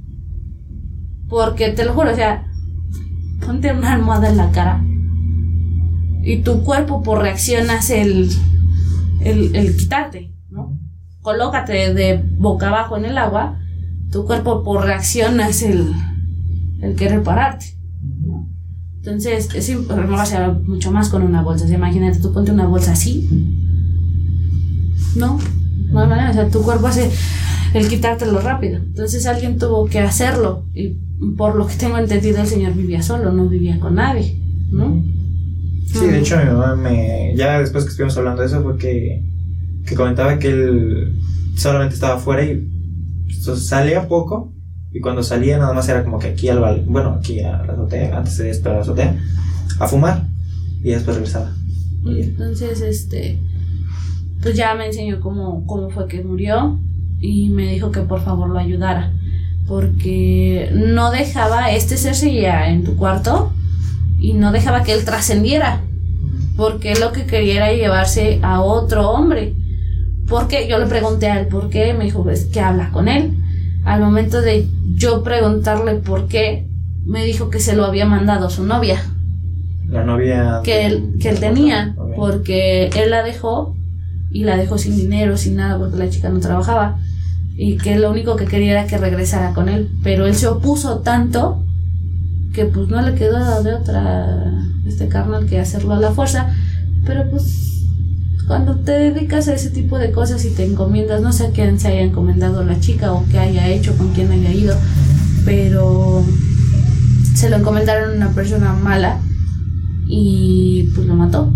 Porque 1.27 1.69
te 1.69 1.85
lo 1.85 1.93
juro, 1.93 2.11
o 2.11 2.15
sea, 2.15 2.45
ponte 3.45 3.71
una 3.71 3.93
almohada 3.93 4.29
en 4.29 4.37
la 4.37 4.51
cara. 4.51 4.83
Y 6.23 6.37
tu 6.37 6.63
cuerpo 6.63 7.03
por 7.03 7.21
reacción 7.21 7.69
hace 7.69 8.01
el, 8.01 8.29
el, 9.21 9.55
el 9.55 9.75
quitarte, 9.75 10.33
¿no? 10.49 10.79
Colócate 11.21 11.93
de 11.93 12.23
boca 12.37 12.69
abajo 12.69 12.97
en 12.97 13.05
el 13.05 13.17
agua, 13.17 13.59
tu 14.11 14.25
cuerpo 14.25 14.63
por 14.63 14.85
reacción 14.85 15.39
hace 15.41 15.71
el, 15.71 15.93
el 16.81 16.95
querer 16.95 17.23
pararte. 17.23 17.65
¿no? 18.21 18.47
Entonces, 18.97 19.49
es 19.53 19.69
no 19.69 20.53
mucho 20.65 20.91
más 20.91 21.09
con 21.09 21.23
una 21.23 21.41
bolsa. 21.41 21.65
O 21.65 21.71
imagínate, 21.71 22.19
tú 22.19 22.31
ponte 22.31 22.51
una 22.51 22.67
bolsa 22.67 22.93
así. 22.93 23.27
No, 25.15 25.39
no, 25.91 26.05
no, 26.07 26.29
o 26.29 26.33
sea, 26.33 26.49
tu 26.49 26.61
cuerpo 26.61 26.87
hace 26.87 27.11
el 27.73 27.87
quitártelo 27.87 28.39
rápido. 28.39 28.77
Entonces 28.77 29.25
alguien 29.25 29.57
tuvo 29.57 29.85
que 29.87 29.99
hacerlo. 29.99 30.65
Y 30.73 30.97
por 31.37 31.55
lo 31.55 31.67
que 31.67 31.75
tengo 31.75 31.97
entendido, 31.97 32.41
el 32.41 32.47
señor 32.47 32.73
vivía 32.73 33.01
solo, 33.01 33.31
no 33.31 33.47
vivía 33.47 33.79
con 33.79 33.95
nadie, 33.95 34.39
¿no? 34.71 35.03
Sí, 35.87 36.05
de 36.07 36.19
hecho 36.19 36.37
mi 36.37 36.45
mamá 36.45 36.75
me... 36.75 37.33
Ya 37.35 37.59
después 37.59 37.83
que 37.83 37.91
estuvimos 37.91 38.17
hablando 38.17 38.41
de 38.41 38.47
eso 38.47 38.61
fue 38.63 38.77
que, 38.77 39.23
que 39.85 39.95
comentaba 39.95 40.39
que 40.39 40.49
él 40.49 41.19
solamente 41.55 41.95
estaba 41.95 42.15
afuera 42.15 42.43
y 42.43 42.67
pues, 43.45 43.67
salía 43.67 44.07
poco 44.07 44.53
y 44.91 44.99
cuando 44.99 45.23
salía 45.23 45.57
nada 45.57 45.73
más 45.73 45.89
era 45.89 46.03
como 46.03 46.19
que 46.19 46.27
aquí 46.27 46.49
al 46.49 46.81
bueno, 46.85 47.17
aquí 47.19 47.39
a 47.41 47.63
la 47.63 47.73
azotea, 47.73 48.15
antes 48.15 48.37
de 48.37 48.49
esperar 48.51 48.75
a 48.75 48.77
la 48.77 48.83
azotea, 48.83 49.19
a 49.79 49.87
fumar 49.87 50.27
y 50.83 50.91
después 50.91 51.15
regresaba. 51.15 51.51
Y. 52.05 52.21
Entonces, 52.21 52.81
este, 52.81 53.39
pues 54.41 54.55
ya 54.55 54.75
me 54.75 54.85
enseñó 54.85 55.19
cómo, 55.19 55.65
cómo 55.65 55.89
fue 55.89 56.07
que 56.07 56.23
murió 56.23 56.79
y 57.23 57.47
me 57.47 57.71
dijo 57.71 57.89
que 57.91 58.01
por 58.01 58.21
favor 58.21 58.49
lo 58.49 58.59
ayudara. 58.59 59.13
Porque 59.65 60.69
no 60.73 61.09
dejaba, 61.09 61.71
este 61.71 61.95
ser 61.95 62.15
seguía 62.15 62.69
en 62.69 62.83
tu 62.83 62.97
cuarto 62.97 63.53
y 64.19 64.33
no 64.33 64.51
dejaba 64.51 64.83
que 64.83 64.91
él 64.91 65.05
trascendiera. 65.05 65.81
Porque 66.57 66.95
lo 66.95 67.13
que 67.13 67.25
quería 67.25 67.55
era 67.55 67.73
llevarse 67.73 68.39
a 68.43 68.61
otro 68.61 69.09
hombre. 69.09 69.55
Porque 70.27 70.67
yo 70.67 70.77
le 70.79 70.85
pregunté 70.85 71.27
a 71.27 71.39
él 71.39 71.47
por 71.47 71.69
qué, 71.69 71.93
me 71.93 72.03
dijo 72.03 72.23
pues, 72.23 72.45
que 72.45 72.59
habla 72.59 72.89
con 72.91 73.07
él. 73.07 73.37
Al 73.85 74.01
momento 74.01 74.41
de 74.41 74.67
yo 74.95 75.23
preguntarle 75.23 75.95
por 75.95 76.27
qué, 76.27 76.67
me 77.05 77.23
dijo 77.23 77.49
que 77.49 77.59
se 77.59 77.75
lo 77.75 77.85
había 77.85 78.05
mandado 78.05 78.49
su 78.49 78.63
novia 78.63 79.01
La 79.89 80.05
novia... 80.05 80.61
que 80.63 80.85
él, 80.85 81.15
que 81.21 81.29
él 81.29 81.39
tenía, 81.39 81.95
porque 82.15 82.87
él 82.95 83.11
la 83.11 83.23
dejó 83.23 83.75
y 84.31 84.45
la 84.45 84.55
dejó 84.55 84.77
sin 84.77 84.95
dinero, 84.95 85.35
sin 85.35 85.57
nada, 85.57 85.77
porque 85.77 85.97
la 85.97 86.09
chica 86.09 86.29
no 86.29 86.39
trabajaba 86.39 86.97
y 87.55 87.77
que 87.77 87.97
lo 87.97 88.11
único 88.11 88.35
que 88.35 88.45
quería 88.45 88.71
era 88.71 88.87
que 88.87 88.97
regresara 88.97 89.53
con 89.53 89.69
él, 89.69 89.89
pero 90.03 90.25
él 90.25 90.35
se 90.35 90.47
opuso 90.47 90.99
tanto 90.99 91.63
que 92.53 92.65
pues 92.65 92.87
no 92.87 93.01
le 93.01 93.15
quedó 93.15 93.63
de 93.63 93.73
otra 93.73 94.51
este 94.85 95.07
carnal 95.07 95.45
que 95.45 95.59
hacerlo 95.59 95.93
a 95.93 95.99
la 95.99 96.11
fuerza, 96.11 96.53
pero 97.05 97.29
pues 97.29 97.85
cuando 98.47 98.75
te 98.75 98.91
dedicas 98.91 99.47
a 99.47 99.53
ese 99.53 99.69
tipo 99.69 99.97
de 99.97 100.11
cosas 100.11 100.43
y 100.45 100.49
te 100.49 100.65
encomiendas, 100.65 101.21
no 101.21 101.31
sé 101.31 101.47
a 101.47 101.51
quién 101.51 101.79
se 101.79 101.87
haya 101.87 102.01
encomendado 102.01 102.63
la 102.63 102.79
chica 102.79 103.13
o 103.13 103.23
qué 103.31 103.39
haya 103.39 103.69
hecho, 103.69 103.95
con 103.97 104.13
quién 104.13 104.31
haya 104.31 104.51
ido, 104.51 104.75
pero 105.45 106.23
se 107.35 107.49
lo 107.49 107.57
encomendaron 107.57 108.11
a 108.11 108.15
una 108.15 108.29
persona 108.31 108.73
mala 108.73 109.19
y 110.07 110.89
pues 110.95 111.07
lo 111.07 111.15
mató. 111.15 111.53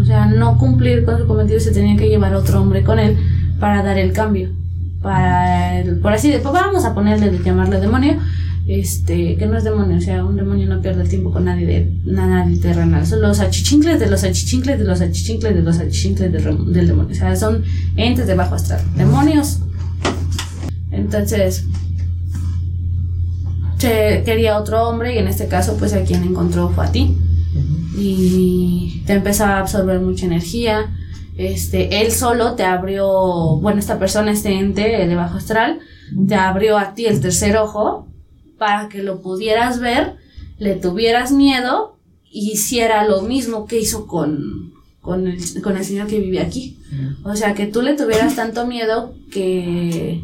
O 0.00 0.04
sea, 0.04 0.26
no 0.26 0.58
cumplir 0.58 1.04
con 1.04 1.18
su 1.18 1.26
cometido 1.26 1.60
se 1.60 1.72
tenía 1.72 1.96
que 1.96 2.08
llevar 2.08 2.32
a 2.32 2.38
otro 2.38 2.60
hombre 2.60 2.82
con 2.82 2.98
él 2.98 3.16
para 3.60 3.82
dar 3.82 3.98
el 3.98 4.12
cambio. 4.12 4.50
Para, 5.02 5.80
el- 5.80 5.98
por 6.00 6.12
así 6.12 6.30
de, 6.30 6.38
pues 6.40 6.52
vamos 6.52 6.84
a 6.84 6.94
ponerle, 6.94 7.30
de 7.30 7.38
llamarle 7.42 7.78
demonio, 7.80 8.18
este, 8.66 9.36
que 9.36 9.46
no 9.46 9.56
es 9.56 9.64
demonio, 9.64 9.96
o 9.96 10.00
sea, 10.00 10.24
un 10.24 10.36
demonio 10.36 10.68
no 10.68 10.82
pierde 10.82 11.02
el 11.02 11.08
tiempo 11.08 11.32
con 11.32 11.44
nadie 11.46 11.66
de 11.66 11.92
nadie 12.04 12.58
terrenal. 12.58 13.06
Son 13.06 13.22
los 13.22 13.40
achichincles 13.40 13.98
de 14.00 14.10
los 14.10 14.24
achichincles 14.24 14.78
de 14.78 14.84
los 14.84 15.00
achichincles 15.00 15.54
de 15.54 15.62
los 15.62 15.78
achichincles 15.78 16.32
del, 16.32 16.72
del 16.72 16.86
demonio. 16.88 17.12
O 17.12 17.14
sea, 17.14 17.34
son 17.36 17.62
entes 17.96 18.26
de 18.26 18.34
bajo 18.34 18.54
astral. 18.56 18.80
Demonios. 18.96 19.60
Entonces, 20.90 21.64
se 23.78 24.22
quería 24.24 24.58
otro 24.58 24.88
hombre 24.88 25.14
y 25.14 25.18
en 25.18 25.28
este 25.28 25.46
caso 25.46 25.76
pues 25.78 25.92
a 25.92 26.02
quien 26.02 26.24
encontró 26.24 26.70
fue 26.70 26.84
a 26.86 26.90
ti 26.92 27.16
y 27.96 29.02
te 29.06 29.12
empezaba 29.14 29.56
a 29.56 29.60
absorber 29.60 30.00
mucha 30.00 30.26
energía 30.26 30.86
este 31.38 32.02
él 32.02 32.12
solo 32.12 32.54
te 32.54 32.64
abrió 32.64 33.56
bueno 33.60 33.78
esta 33.78 33.98
persona 33.98 34.32
este 34.32 34.52
ente 34.52 34.82
de 34.82 35.14
bajo 35.14 35.38
astral 35.38 35.78
te 36.26 36.34
abrió 36.34 36.76
a 36.76 36.94
ti 36.94 37.06
el 37.06 37.20
tercer 37.20 37.56
ojo 37.56 38.06
para 38.58 38.88
que 38.88 39.02
lo 39.02 39.22
pudieras 39.22 39.80
ver 39.80 40.16
le 40.58 40.74
tuvieras 40.74 41.32
miedo 41.32 41.96
y 42.30 42.50
hiciera 42.50 43.04
lo 43.04 43.22
mismo 43.22 43.66
que 43.66 43.80
hizo 43.80 44.06
con 44.06 44.72
con 45.08 45.26
el, 45.26 45.62
con 45.62 45.74
el 45.74 45.84
señor 45.84 46.06
que 46.06 46.20
vive 46.20 46.38
aquí. 46.38 46.76
O 47.24 47.34
sea 47.34 47.54
que 47.54 47.66
tú 47.66 47.80
le 47.80 47.94
tuvieras 47.94 48.36
tanto 48.36 48.66
miedo 48.66 49.14
que 49.30 50.22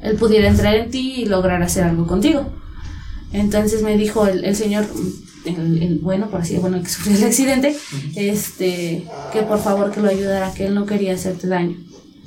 él 0.00 0.16
pudiera 0.16 0.48
entrar 0.48 0.74
en 0.76 0.90
ti 0.90 1.16
y 1.18 1.26
lograr 1.26 1.62
hacer 1.62 1.84
algo 1.84 2.06
contigo. 2.06 2.46
Entonces 3.34 3.82
me 3.82 3.98
dijo 3.98 4.26
el, 4.26 4.44
el 4.44 4.56
señor, 4.56 4.86
el, 5.44 5.82
el 5.82 5.98
bueno, 5.98 6.28
por 6.30 6.40
así 6.40 6.54
decirlo, 6.54 6.62
bueno, 6.62 6.76
el 6.78 6.82
que 6.84 6.90
sufrió 6.90 7.16
el 7.16 7.24
accidente, 7.24 7.76
este, 8.16 9.04
que 9.32 9.42
por 9.42 9.58
favor 9.58 9.90
que 9.90 10.00
lo 10.00 10.08
ayudara, 10.08 10.52
que 10.54 10.66
él 10.66 10.74
no 10.74 10.86
quería 10.86 11.14
hacerte 11.14 11.48
daño, 11.48 11.76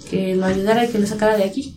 que 0.09 0.35
lo 0.35 0.45
ayudara 0.45 0.85
y 0.85 0.89
que 0.89 0.99
lo 0.99 1.07
sacara 1.07 1.37
de 1.37 1.43
aquí. 1.43 1.75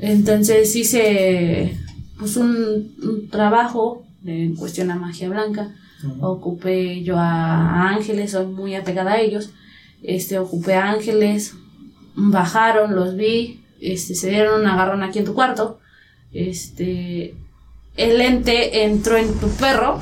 Entonces 0.00 0.74
hice 0.76 1.76
pues 2.18 2.36
un, 2.36 2.94
un 3.02 3.28
trabajo 3.30 4.04
en 4.24 4.56
cuestión 4.56 4.90
a 4.90 4.96
magia 4.96 5.28
blanca, 5.28 5.74
ocupé 6.20 7.02
yo 7.02 7.16
a, 7.16 7.84
a 7.84 7.90
ángeles, 7.90 8.32
soy 8.32 8.46
muy 8.46 8.74
apegada 8.74 9.12
a 9.12 9.20
ellos, 9.20 9.50
este, 10.02 10.38
ocupé 10.38 10.74
a 10.74 10.90
ángeles, 10.90 11.54
bajaron, 12.14 12.94
los 12.94 13.16
vi, 13.16 13.60
este, 13.80 14.14
se 14.14 14.30
dieron 14.30 14.60
un 14.60 14.66
agarrón 14.66 15.02
aquí 15.02 15.18
en 15.20 15.24
tu 15.24 15.34
cuarto, 15.34 15.78
este, 16.32 17.34
el 17.96 18.20
ente 18.20 18.84
entró 18.84 19.16
en 19.16 19.32
tu 19.34 19.48
perro. 19.50 20.00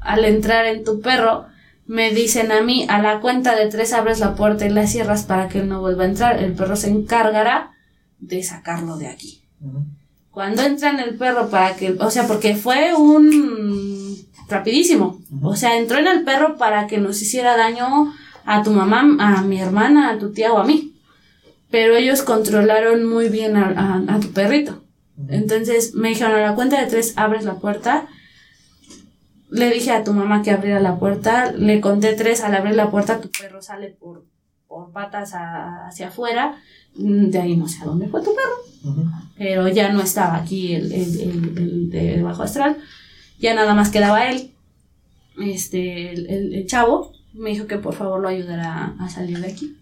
Al 0.00 0.24
entrar 0.24 0.66
en 0.66 0.84
tu 0.84 1.00
perro, 1.00 1.46
me 1.86 2.12
dicen 2.12 2.50
a 2.52 2.60
mí, 2.62 2.86
a 2.88 3.00
la 3.00 3.20
cuenta 3.20 3.54
de 3.54 3.68
tres 3.68 3.92
abres 3.92 4.18
la 4.20 4.34
puerta 4.34 4.66
y 4.66 4.70
la 4.70 4.86
cierras 4.86 5.24
para 5.24 5.48
que 5.48 5.60
él 5.60 5.68
no 5.68 5.80
vuelva 5.80 6.04
a 6.04 6.08
entrar. 6.08 6.42
El 6.42 6.52
perro 6.54 6.76
se 6.76 6.88
encargará 6.90 7.72
de 8.18 8.42
sacarlo 8.42 8.96
de 8.96 9.08
aquí. 9.08 9.42
Cuando 10.30 10.62
entra 10.62 10.90
en 10.90 10.98
el 11.00 11.14
perro 11.16 11.50
para 11.50 11.76
que, 11.76 11.92
o 11.98 12.10
sea, 12.10 12.26
porque 12.26 12.56
fue 12.56 12.94
un 12.94 14.16
rapidísimo. 14.48 15.20
O 15.42 15.56
sea, 15.56 15.76
entró 15.78 15.98
en 15.98 16.06
el 16.06 16.24
perro 16.24 16.56
para 16.56 16.86
que 16.86 16.98
nos 16.98 17.20
hiciera 17.20 17.56
daño 17.56 18.12
a 18.44 18.62
tu 18.62 18.70
mamá, 18.70 19.16
a 19.20 19.42
mi 19.42 19.60
hermana, 19.60 20.10
a 20.10 20.18
tu 20.18 20.32
tía 20.32 20.52
o 20.52 20.58
a 20.58 20.64
mí. 20.64 20.94
Pero 21.70 21.96
ellos 21.96 22.22
controlaron 22.22 23.04
muy 23.08 23.28
bien 23.28 23.56
a, 23.56 23.68
a- 24.08 24.14
a 24.16 24.20
tu 24.20 24.32
perrito. 24.32 24.82
Entonces 25.28 25.94
me 25.94 26.08
dijeron, 26.10 26.34
a 26.34 26.40
la 26.40 26.54
cuenta 26.54 26.80
de 26.80 26.86
tres 26.88 27.14
abres 27.16 27.44
la 27.44 27.54
puerta. 27.54 28.06
Le 29.52 29.70
dije 29.70 29.90
a 29.92 30.02
tu 30.02 30.12
mamá 30.14 30.42
que 30.42 30.50
abriera 30.50 30.80
la 30.80 30.98
puerta. 30.98 31.52
Le 31.52 31.80
conté 31.80 32.14
tres. 32.14 32.42
Al 32.42 32.54
abrir 32.54 32.74
la 32.74 32.90
puerta, 32.90 33.20
tu 33.20 33.30
perro 33.30 33.60
sale 33.60 33.88
por, 34.00 34.24
por 34.66 34.90
patas 34.92 35.34
a- 35.34 35.86
hacia 35.88 36.08
afuera. 36.08 36.56
Mm, 36.96 37.26
De 37.30 37.38
ahí 37.38 37.56
no 37.56 37.68
sé 37.68 37.82
a 37.82 37.86
dónde 37.86 38.08
fue 38.08 38.20
tu 38.22 38.30
perro. 38.34 38.94
Pero 39.36 39.68
ya 39.68 39.92
no 39.92 40.00
estaba 40.00 40.36
aquí 40.36 40.74
el, 40.74 40.90
el, 40.92 41.20
el- 41.20 41.58
el 41.58 41.90
de 41.90 42.22
bajo 42.22 42.42
astral. 42.42 42.76
Ya 43.38 43.54
nada 43.54 43.74
más 43.74 43.90
quedaba 43.90 44.30
él. 44.30 44.52
Este, 45.40 46.12
el, 46.12 46.66
chavo. 46.66 47.12
Me 47.34 47.50
dijo 47.50 47.66
que 47.66 47.78
por 47.78 47.94
favor 47.94 48.20
lo 48.20 48.28
ayudara 48.28 48.94
a, 48.98 49.04
a 49.04 49.08
salir 49.08 49.38
de 49.40 49.48
aquí. 49.48 49.76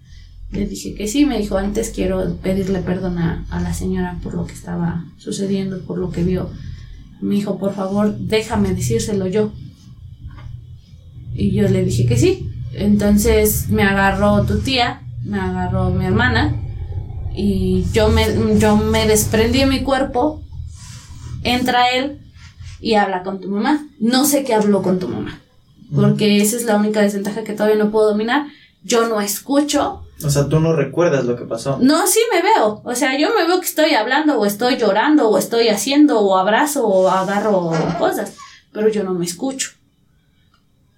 Le 0.52 0.66
dije 0.66 0.94
que 0.94 1.06
sí, 1.08 1.26
me 1.26 1.38
dijo, 1.38 1.56
antes 1.58 1.90
quiero 1.90 2.36
pedirle 2.36 2.80
perdón 2.80 3.18
a, 3.18 3.44
a 3.50 3.60
la 3.60 3.72
señora 3.72 4.18
por 4.22 4.34
lo 4.34 4.46
que 4.46 4.52
estaba 4.52 5.04
sucediendo, 5.16 5.80
por 5.84 5.98
lo 5.98 6.10
que 6.10 6.22
vio. 6.24 6.50
Me 7.20 7.34
dijo, 7.34 7.58
por 7.58 7.74
favor, 7.74 8.16
déjame 8.18 8.74
decírselo 8.74 9.26
yo. 9.26 9.52
Y 11.34 11.52
yo 11.52 11.68
le 11.68 11.84
dije 11.84 12.06
que 12.06 12.16
sí. 12.16 12.50
Entonces 12.72 13.68
me 13.68 13.82
agarró 13.82 14.44
tu 14.44 14.60
tía, 14.60 15.02
me 15.24 15.38
agarró 15.38 15.90
mi 15.90 16.04
hermana, 16.04 16.54
y 17.34 17.84
yo 17.92 18.08
me, 18.08 18.26
yo 18.58 18.76
me 18.76 19.06
desprendí 19.06 19.60
de 19.60 19.66
mi 19.66 19.82
cuerpo, 19.82 20.42
entra 21.42 21.90
él 21.90 22.20
y 22.80 22.94
habla 22.94 23.22
con 23.22 23.40
tu 23.40 23.48
mamá. 23.48 23.86
No 23.98 24.24
sé 24.24 24.44
qué 24.44 24.54
habló 24.54 24.82
con 24.82 24.98
tu 24.98 25.08
mamá, 25.08 25.40
porque 25.94 26.40
esa 26.40 26.56
es 26.56 26.64
la 26.64 26.76
única 26.76 27.02
desventaja 27.02 27.44
que 27.44 27.52
todavía 27.52 27.82
no 27.82 27.90
puedo 27.90 28.10
dominar. 28.10 28.46
Yo 28.82 29.08
no 29.08 29.20
escucho, 29.20 30.04
O 30.24 30.30
sea, 30.30 30.48
tú 30.48 30.60
no 30.60 30.74
recuerdas 30.74 31.24
lo 31.24 31.36
que 31.36 31.44
pasó. 31.44 31.78
no, 31.80 32.06
sí 32.06 32.20
me 32.32 32.42
veo. 32.42 32.82
O 32.84 32.94
sea, 32.94 33.18
yo 33.18 33.34
me 33.34 33.46
veo 33.46 33.60
que 33.60 33.66
estoy 33.66 33.94
hablando 33.94 34.38
o 34.38 34.46
estoy 34.46 34.76
llorando 34.76 35.28
o 35.28 35.38
estoy 35.38 35.68
haciendo 35.68 36.20
o 36.20 36.36
abrazo 36.36 36.86
o 36.86 37.08
agarro 37.08 37.72
cosas, 37.98 38.34
pero 38.72 38.88
yo 38.88 39.02
no 39.02 39.14
me 39.14 39.24
escucho. 39.24 39.70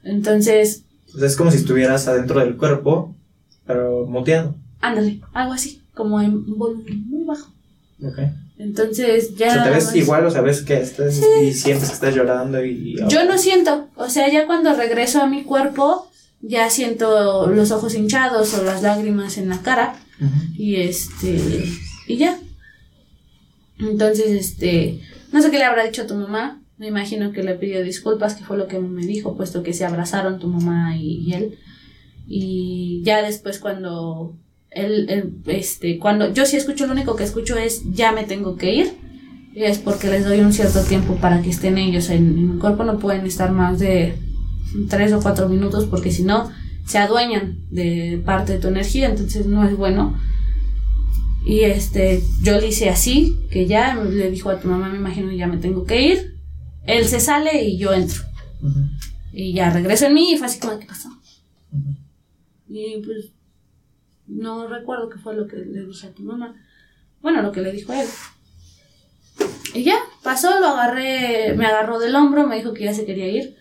Entonces, 0.05 0.85
sea, 1.19 1.27
es 1.27 1.37
como 1.37 1.51
si 1.51 1.59
estuvieras 1.59 2.09
adentro 2.09 2.41
del 2.41 2.57
cuerpo, 2.57 3.15
pero 3.67 4.07
muteado. 4.07 4.55
ándale, 4.81 5.21
algo 5.33 5.53
así, 5.53 5.83
como 5.95 6.21
en 6.21 6.57
volumen 6.57 7.09
muy 7.09 7.25
bajo. 7.25 7.51
Ok. 8.05 8.19
Entonces 8.59 9.35
ya... 9.37 9.49
O 9.49 9.53
sea, 9.55 9.65
te 9.65 9.71
ves 9.71 9.95
igual, 9.97 10.27
o 10.27 10.31
sea, 10.31 10.41
ves 10.41 10.63
que 10.63 10.81
estás 10.81 11.21
y 11.43 11.53
sientes 11.53 11.89
que 11.89 11.95
estás 11.95 12.15
llorando 12.15 12.65
y... 12.65 12.97
Yo 13.09 13.25
no 13.25 13.39
siento, 13.39 13.89
o 13.97 14.09
sea, 14.09 14.31
ya 14.31 14.47
cuando 14.47 14.75
regreso 14.75 15.21
a 15.21 15.27
mi 15.27 15.43
cuerpo, 15.43 16.09
ya 16.43 16.69
siento 16.71 17.47
los 17.47 17.71
ojos 17.71 17.95
hinchados 17.95 18.53
o 18.55 18.65
las 18.65 18.83
lágrimas 18.83 19.39
en 19.39 19.49
la 19.49 19.63
cara 19.63 19.97
y 20.57 20.77
este, 20.77 21.65
y 22.07 22.17
ya. 22.17 22.39
Entonces, 23.79 24.27
este, 24.29 25.01
no 25.33 25.41
sé 25.41 25.51
qué 25.51 25.59
le 25.59 25.65
habrá 25.65 25.85
dicho 25.85 26.03
a 26.03 26.07
tu 26.07 26.15
mamá, 26.15 26.61
me 26.79 26.89
imagino 26.89 27.33
que 27.33 27.43
le 27.43 27.55
pidió 27.55 27.83
disculpas, 27.83 28.35
que 28.35 28.45
fue 28.45 28.59
lo 28.59 28.67
que 28.67 28.79
me 28.79 29.07
dijo, 29.07 29.37
puesto 29.37 29.63
que 29.63 29.73
se 29.73 29.85
abrazaron 29.85 30.39
tu 30.39 30.49
mamá 30.49 30.97
y, 30.97 31.19
y 31.19 31.35
él. 31.35 31.59
Y 32.27 33.03
ya 33.05 33.23
después 33.23 33.59
cuando 33.59 34.37
él, 34.71 35.07
él, 35.09 35.33
este, 35.47 35.99
cuando 35.99 36.33
yo 36.33 36.45
sí 36.45 36.57
escucho, 36.57 36.87
lo 36.87 36.93
único 36.93 37.17
que 37.17 37.25
escucho 37.25 37.57
es 37.57 37.83
ya 37.93 38.13
me 38.13 38.25
tengo 38.25 38.57
que 38.57 38.75
ir. 38.75 38.93
Y 39.55 39.65
es 39.65 39.79
porque 39.79 40.09
les 40.09 40.25
doy 40.25 40.41
un 40.41 40.53
cierto 40.53 40.83
tiempo 40.83 41.17
para 41.17 41.43
que 41.43 41.51
estén 41.51 41.77
ellos 41.77 42.09
en, 42.11 42.39
en 42.39 42.51
el 42.53 42.59
cuerpo, 42.59 42.85
no 42.85 42.99
pueden 42.99 43.27
estar 43.27 43.53
más 43.53 43.79
de 43.79 44.15
tres 44.89 45.13
o 45.13 45.21
cuatro 45.21 45.49
minutos 45.49 45.87
porque 45.87 46.11
si 46.11 46.25
no 46.25 46.51
se 46.87 46.99
adueñan 46.99 47.59
de 47.71 48.21
parte 48.25 48.53
de 48.53 48.59
tu 48.59 48.69
energía, 48.69 49.09
entonces 49.09 49.47
no 49.47 49.65
es 49.65 49.77
bueno. 49.77 50.19
Y 51.45 51.61
este, 51.61 52.23
yo 52.43 52.61
le 52.61 52.69
hice 52.69 52.89
así, 52.89 53.37
que 53.51 53.67
ya 53.67 53.95
le 53.95 54.31
dijo 54.31 54.51
a 54.51 54.61
tu 54.61 54.69
mamá, 54.69 54.89
me 54.89 54.99
imagino 54.99 55.33
ya 55.33 55.47
me 55.47 55.59
tengo 55.59 55.85
que 55.85 56.03
ir. 56.03 56.37
Él 56.87 57.07
se 57.07 57.21
sale 57.21 57.65
y 57.65 57.79
yo 57.79 57.93
entro. 57.93 58.23
Y 59.33 59.53
ya 59.53 59.71
regreso 59.71 60.07
en 60.07 60.15
mí 60.15 60.33
y 60.33 60.37
fue 60.37 60.47
así 60.47 60.61
como, 60.61 60.79
¿qué 60.79 60.87
pasó? 60.87 61.09
Y 62.69 63.03
pues 63.05 63.33
no 64.27 64.69
recuerdo 64.69 65.09
qué 65.09 65.19
fue 65.19 65.35
lo 65.35 65.47
que 65.47 65.57
le 65.57 65.87
dije 65.87 66.07
a 66.07 66.13
tu 66.13 66.23
mamá. 66.23 66.55
Bueno, 67.21 67.43
lo 67.43 67.53
que 67.53 67.61
le 67.61 67.73
dijo 67.73 67.93
él. 67.93 68.07
Y 69.75 69.85
ya, 69.85 69.97
pasó, 70.23 70.61
lo 70.61 70.69
agarré, 70.69 71.55
me 71.55 71.67
agarró 71.67 71.99
del 71.99 72.15
hombro, 72.15 72.47
me 72.47 72.57
dijo 72.57 72.73
que 72.73 72.85
ya 72.85 72.95
se 72.95 73.07
quería 73.07 73.29
ir. 73.29 73.57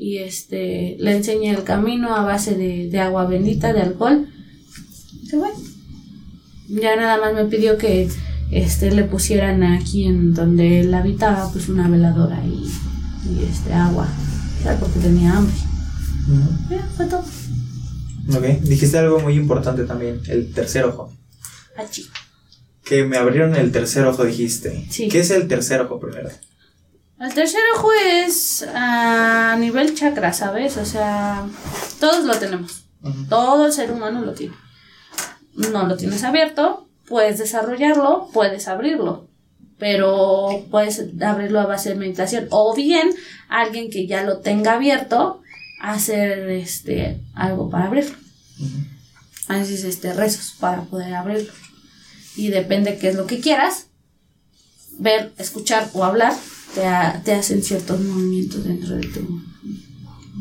Y 0.00 0.18
este, 0.18 0.96
le 1.00 1.16
enseñé 1.16 1.50
el 1.50 1.64
camino 1.64 2.14
a 2.14 2.22
base 2.22 2.54
de, 2.54 2.88
de 2.88 3.00
agua 3.00 3.26
bendita, 3.26 3.72
de 3.72 3.82
alcohol. 3.82 4.28
Y 5.20 5.28
fue. 5.28 5.48
Ya 6.68 6.94
nada 6.94 7.18
más 7.20 7.34
me 7.34 7.46
pidió 7.46 7.76
que 7.78 8.08
este, 8.52 8.92
le 8.92 9.02
pusieran 9.02 9.64
aquí 9.64 10.04
en 10.04 10.34
donde 10.34 10.80
él 10.80 10.94
habitaba, 10.94 11.50
pues 11.50 11.68
una 11.68 11.88
veladora 11.88 12.40
y, 12.46 12.70
y 13.28 13.44
este, 13.44 13.72
agua. 13.72 14.06
Porque 14.78 15.00
tenía 15.00 15.36
hambre. 15.36 15.54
Ujú. 16.28 16.74
Ya, 16.74 16.88
fue 16.96 17.06
todo. 17.06 17.24
Ok, 18.36 18.44
dijiste 18.62 18.98
algo 18.98 19.18
muy 19.18 19.34
importante 19.34 19.84
también, 19.84 20.20
el 20.28 20.52
tercer 20.52 20.84
ojo. 20.84 21.12
Achí. 21.76 22.06
Que 22.84 23.04
me 23.04 23.16
abrieron 23.16 23.56
el 23.56 23.72
tercer 23.72 24.04
ojo, 24.04 24.24
dijiste. 24.24 24.86
Sí. 24.90 25.08
¿Qué 25.08 25.20
es 25.20 25.30
el 25.30 25.48
tercer 25.48 25.80
ojo 25.80 25.98
primero? 25.98 26.28
El 27.20 27.34
tercer 27.34 27.60
ojo 27.74 27.90
es 27.92 28.64
a 28.74 29.56
nivel 29.58 29.94
chakra, 29.94 30.32
¿sabes? 30.32 30.76
O 30.76 30.84
sea, 30.84 31.46
todos 31.98 32.24
lo 32.24 32.34
tenemos. 32.38 32.84
Todo 33.28 33.66
el 33.66 33.72
ser 33.72 33.90
humano 33.90 34.24
lo 34.24 34.32
tiene. 34.32 34.54
No 35.54 35.86
lo 35.86 35.96
tienes 35.96 36.22
abierto, 36.22 36.88
puedes 37.08 37.38
desarrollarlo, 37.38 38.28
puedes 38.32 38.68
abrirlo. 38.68 39.28
Pero 39.78 40.64
puedes 40.70 41.04
abrirlo 41.20 41.60
a 41.60 41.66
base 41.66 41.90
de 41.90 41.94
meditación. 41.96 42.46
O 42.50 42.74
bien, 42.74 43.10
alguien 43.48 43.90
que 43.90 44.06
ya 44.06 44.22
lo 44.22 44.38
tenga 44.38 44.74
abierto, 44.74 45.42
hacer 45.80 46.48
este 46.50 47.20
algo 47.34 47.68
para 47.68 47.86
abrirlo. 47.86 48.16
Ujú. 48.60 48.78
Haces 49.48 49.84
este 49.84 50.12
rezos 50.12 50.54
para 50.58 50.82
poder 50.82 51.14
abrirlo. 51.14 51.52
Y 52.36 52.48
depende 52.48 52.98
qué 52.98 53.08
es 53.08 53.16
lo 53.16 53.26
que 53.26 53.40
quieras, 53.40 53.86
ver, 54.98 55.32
escuchar 55.38 55.88
o 55.94 56.04
hablar, 56.04 56.34
te, 56.74 56.84
ha- 56.86 57.22
te 57.24 57.32
hacen 57.32 57.62
ciertos 57.62 58.00
movimientos 58.00 58.64
dentro 58.64 58.96
de 58.96 59.06
tu, 59.06 59.40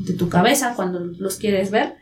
de 0.05 0.13
tu 0.13 0.29
cabeza. 0.29 0.73
Cuando 0.75 0.99
los 0.99 1.35
quieres 1.37 1.71
ver, 1.71 1.95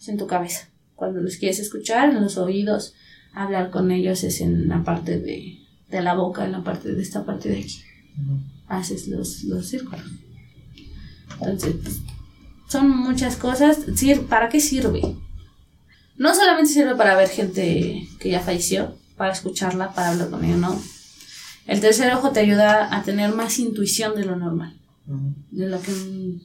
es 0.00 0.08
en 0.08 0.16
tu 0.18 0.26
cabeza. 0.26 0.68
Cuando 0.96 1.20
los 1.20 1.36
quieres 1.36 1.58
escuchar, 1.58 2.10
en 2.10 2.20
los 2.22 2.36
oídos, 2.36 2.94
hablar 3.32 3.70
con 3.70 3.90
ellos 3.90 4.22
es 4.24 4.40
en 4.40 4.68
la 4.68 4.82
parte 4.84 5.18
de, 5.18 5.58
de 5.88 6.00
la 6.02 6.14
boca, 6.14 6.44
en 6.44 6.52
la 6.52 6.62
parte 6.64 6.92
de 6.92 7.02
esta 7.02 7.24
parte 7.24 7.48
de 7.48 7.58
aquí. 7.60 7.82
Haces 8.68 9.08
los, 9.08 9.44
los 9.44 9.66
círculos. 9.68 10.04
Entonces, 11.40 11.74
pues, 11.82 12.00
son 12.68 12.90
muchas 12.90 13.36
cosas. 13.36 13.78
¿Para 14.28 14.48
qué 14.48 14.60
sirve? 14.60 15.00
No 16.16 16.34
solamente 16.34 16.70
sirve 16.72 16.94
para 16.96 17.16
ver 17.16 17.28
gente 17.28 18.06
que 18.18 18.30
ya 18.30 18.40
falleció, 18.40 18.94
para 19.16 19.32
escucharla, 19.32 19.94
para 19.94 20.10
hablar 20.10 20.28
con 20.30 20.44
ella, 20.44 20.56
no. 20.56 20.80
El 21.70 21.80
tercer 21.80 22.12
ojo 22.12 22.32
te 22.32 22.40
ayuda 22.40 22.92
a 22.92 23.04
tener 23.04 23.32
más 23.32 23.60
intuición 23.60 24.16
de 24.16 24.24
lo 24.24 24.34
normal, 24.34 24.74
de 25.52 25.68
lo 25.68 25.80
que 25.80 25.92
un 25.92 26.42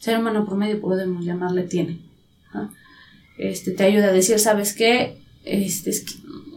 ser 0.00 0.18
humano 0.18 0.44
promedio 0.44 0.80
podemos 0.80 1.24
llamarle 1.24 1.62
tiene. 1.62 2.00
Este, 3.38 3.70
te 3.70 3.84
ayuda 3.84 4.08
a 4.08 4.12
decir, 4.12 4.40
¿sabes 4.40 4.72
qué? 4.72 5.22
Este, 5.44 5.90
es 5.90 6.00
que 6.00 6.14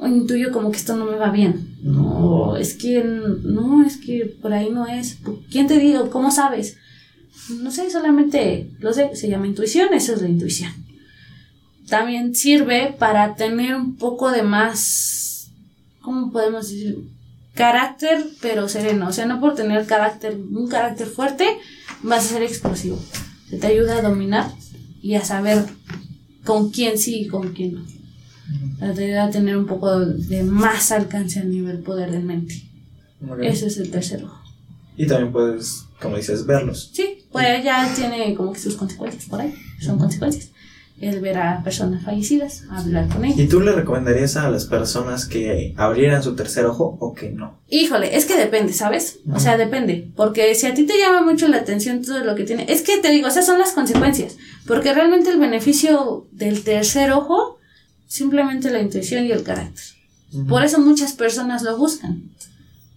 intuyo 0.08 0.52
como 0.52 0.72
que 0.72 0.78
esto 0.78 0.96
no 0.96 1.06
me 1.06 1.16
va 1.16 1.30
bien. 1.30 1.78
No, 1.84 2.58
es 2.58 2.74
que 2.74 3.04
no, 3.04 3.86
es 3.86 3.98
que 3.98 4.26
por 4.42 4.52
ahí 4.52 4.72
no 4.72 4.88
es. 4.88 5.20
¿Quién 5.52 5.68
te 5.68 5.78
dijo? 5.78 6.10
¿Cómo 6.10 6.32
sabes? 6.32 6.76
No 7.62 7.70
sé, 7.70 7.92
solamente 7.92 8.72
lo 8.80 8.94
sé, 8.94 9.16
se 9.16 9.30
llama 9.30 9.46
intuición, 9.46 9.94
eso 9.94 10.16
es 10.16 10.24
la 10.24 10.28
intuición. 10.28 10.72
También 11.88 12.34
sirve 12.34 12.96
para 12.98 13.36
tener 13.36 13.76
un 13.76 13.96
poco 13.96 14.32
de 14.32 14.42
más, 14.42 15.52
¿cómo 16.02 16.32
podemos 16.32 16.68
decir? 16.72 17.16
Carácter, 17.58 18.26
pero 18.42 18.70
sereno. 18.70 19.08
O 19.08 19.12
sea, 19.12 19.26
no 19.26 19.42
por 19.42 19.56
tener 19.56 19.86
carácter, 19.86 20.36
un 20.36 20.70
carácter 20.70 21.08
fuerte, 21.08 21.46
vas 22.04 22.26
a 22.26 22.30
ser 22.36 22.44
explosivo. 22.44 23.00
Se 23.50 23.58
te 23.58 23.68
ayuda 23.68 23.98
a 23.98 24.02
dominar 24.02 24.52
y 25.02 25.16
a 25.16 25.26
saber 25.26 25.66
con 26.46 26.70
quién 26.70 26.98
sí 26.98 27.22
y 27.22 27.28
con 27.28 27.54
quién 27.54 27.76
no. 27.76 28.94
Te 28.94 29.06
ayuda 29.06 29.26
a 29.26 29.30
tener 29.30 29.58
un 29.58 29.66
poco 29.66 30.00
de 30.00 30.44
más 30.44 30.92
alcance 30.92 31.40
a 31.40 31.44
nivel 31.44 31.80
poder 31.80 32.12
de 32.12 32.20
mente. 32.20 32.64
Ese 33.42 33.68
es 33.68 33.78
el 33.78 33.90
tercer 33.90 34.24
ojo. 34.24 34.40
Y 34.96 35.06
también 35.06 35.32
puedes, 35.32 35.86
como 36.02 36.18
dices, 36.18 36.46
verlos. 36.46 36.92
Sí, 36.94 37.26
pues 37.32 37.64
ya 37.64 37.92
tiene 37.94 38.34
como 38.36 38.54
que 38.54 38.60
sus 38.60 38.76
consecuencias 38.76 39.26
por 39.26 39.42
ahí. 39.42 39.54
Son 39.80 39.98
consecuencias. 39.98 40.52
El 41.00 41.20
ver 41.20 41.38
a 41.38 41.64
personas 41.64 42.04
fallecidas, 42.04 42.64
hablar 42.72 43.08
con 43.08 43.24
ellas. 43.24 43.38
¿Y 43.38 43.48
tú 43.48 43.62
le 43.62 43.72
recomendarías 43.72 44.36
a 44.36 44.50
las 44.50 44.66
personas 44.66 45.28
que 45.28 45.76
abrieran 45.78 46.24
su 46.24 46.36
tercer 46.36 46.66
ojo 46.66 46.98
o 47.00 47.14
que 47.14 47.30
no? 47.30 47.60
Híjole, 47.70 48.18
es 48.18 48.26
que 48.26 48.36
depende, 48.36 48.74
¿sabes? 48.74 49.20
O 49.32 49.40
sea, 49.40 49.58
depende. 49.58 50.10
Porque 50.16 50.56
si 50.56 50.66
a 50.66 50.74
ti 50.74 50.88
te 50.88 50.98
llama 50.98 51.22
mucho 51.22 51.48
la 51.48 51.58
atención 51.58 52.02
todo 52.02 52.24
lo 52.24 52.34
que 52.34 52.46
tiene. 52.46 52.66
Es 52.68 52.82
que 52.82 52.98
te 52.98 53.12
digo, 53.12 53.28
esas 53.28 53.46
son 53.46 53.60
las 53.60 53.74
consecuencias. 53.74 54.38
Porque 54.66 54.94
realmente 54.94 55.30
el 55.30 55.40
beneficio 55.40 56.28
del 56.32 56.64
tercer 56.64 57.12
ojo, 57.12 57.60
simplemente 58.08 58.72
la 58.72 58.82
intuición 58.82 59.26
y 59.26 59.32
el 59.32 59.44
carácter. 59.44 59.84
Por 60.50 60.64
eso 60.64 60.80
muchas 60.80 61.14
personas 61.14 61.62
lo 61.62 61.78
buscan. 61.78 62.24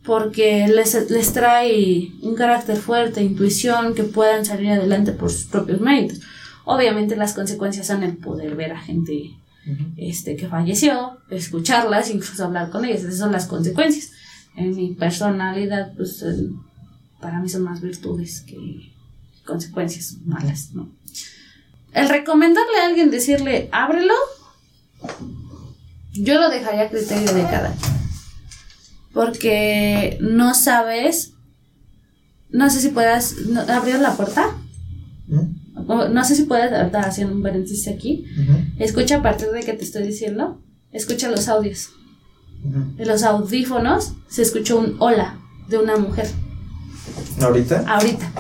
Porque 0.05 0.67
les, 0.69 1.11
les 1.11 1.33
trae 1.35 2.13
un 2.23 2.35
carácter 2.35 2.79
fuerte, 2.79 3.23
intuición, 3.23 3.95
que 3.95 4.05
puedan 4.05 4.47
salir 4.47 4.71
adelante 4.71 5.13
por 5.13 5.31
sus 5.31 5.45
propios 5.45 5.81
méritos. 5.81 6.21
Obviamente 6.71 7.17
las 7.17 7.35
consecuencias 7.35 7.89
son 7.89 8.05
el 8.05 8.17
poder 8.17 8.55
ver 8.55 8.71
a 8.71 8.81
gente 8.81 9.35
este, 9.97 10.37
que 10.37 10.47
falleció, 10.47 11.19
escucharlas, 11.29 12.11
incluso 12.11 12.45
hablar 12.45 12.71
con 12.71 12.85
ellas. 12.85 13.01
Esas 13.01 13.19
son 13.19 13.33
las 13.33 13.47
consecuencias. 13.47 14.13
En 14.55 14.77
mi 14.77 14.95
personalidad, 14.95 15.93
pues 15.97 16.25
para 17.21 17.41
mí 17.41 17.49
son 17.49 17.65
más 17.65 17.81
virtudes 17.81 18.43
que 18.43 18.93
consecuencias 19.45 20.19
malas, 20.25 20.71
¿no? 20.73 20.93
El 21.93 22.09
recomendarle 22.09 22.79
a 22.79 22.87
alguien 22.87 23.11
decirle, 23.11 23.69
ábrelo, 23.73 24.15
yo 26.13 26.39
lo 26.39 26.51
dejaría 26.51 26.83
a 26.83 26.89
criterio 26.89 27.35
de 27.35 27.43
cada 27.43 27.75
quien. 27.75 27.93
Porque 29.13 30.19
no 30.21 30.55
sabes, 30.55 31.33
no 32.49 32.71
sé 32.71 32.81
si 32.81 32.91
puedas 32.91 33.35
abrir 33.69 33.97
la 33.97 34.15
puerta. 34.17 34.57
Ujú. 35.29 35.60
O 35.89 36.09
No 36.09 36.25
sé 36.25 36.35
si 36.35 36.45
puedes, 36.45 36.73
ahorita 36.73 37.01
haciendo 37.01 37.35
un 37.35 37.43
paréntesis 37.43 37.89
aquí. 37.89 38.27
Escucha 38.79 39.17
a 39.17 39.23
partir 39.23 39.49
de 39.49 39.61
que 39.63 39.73
te 39.73 39.85
estoy 39.85 40.05
diciendo, 40.05 40.61
escucha 40.93 41.29
los 41.31 41.49
audios. 41.49 41.91
En 42.99 43.09
los 43.09 43.23
audífonos 43.23 44.13
se 44.29 44.43
escuchó 44.43 44.79
un 44.79 44.97
hola 44.99 45.39
de 45.69 45.79
una 45.79 45.97
mujer. 45.97 46.29
¿Ahorita? 47.41 47.85
Ahorita. 47.87 48.33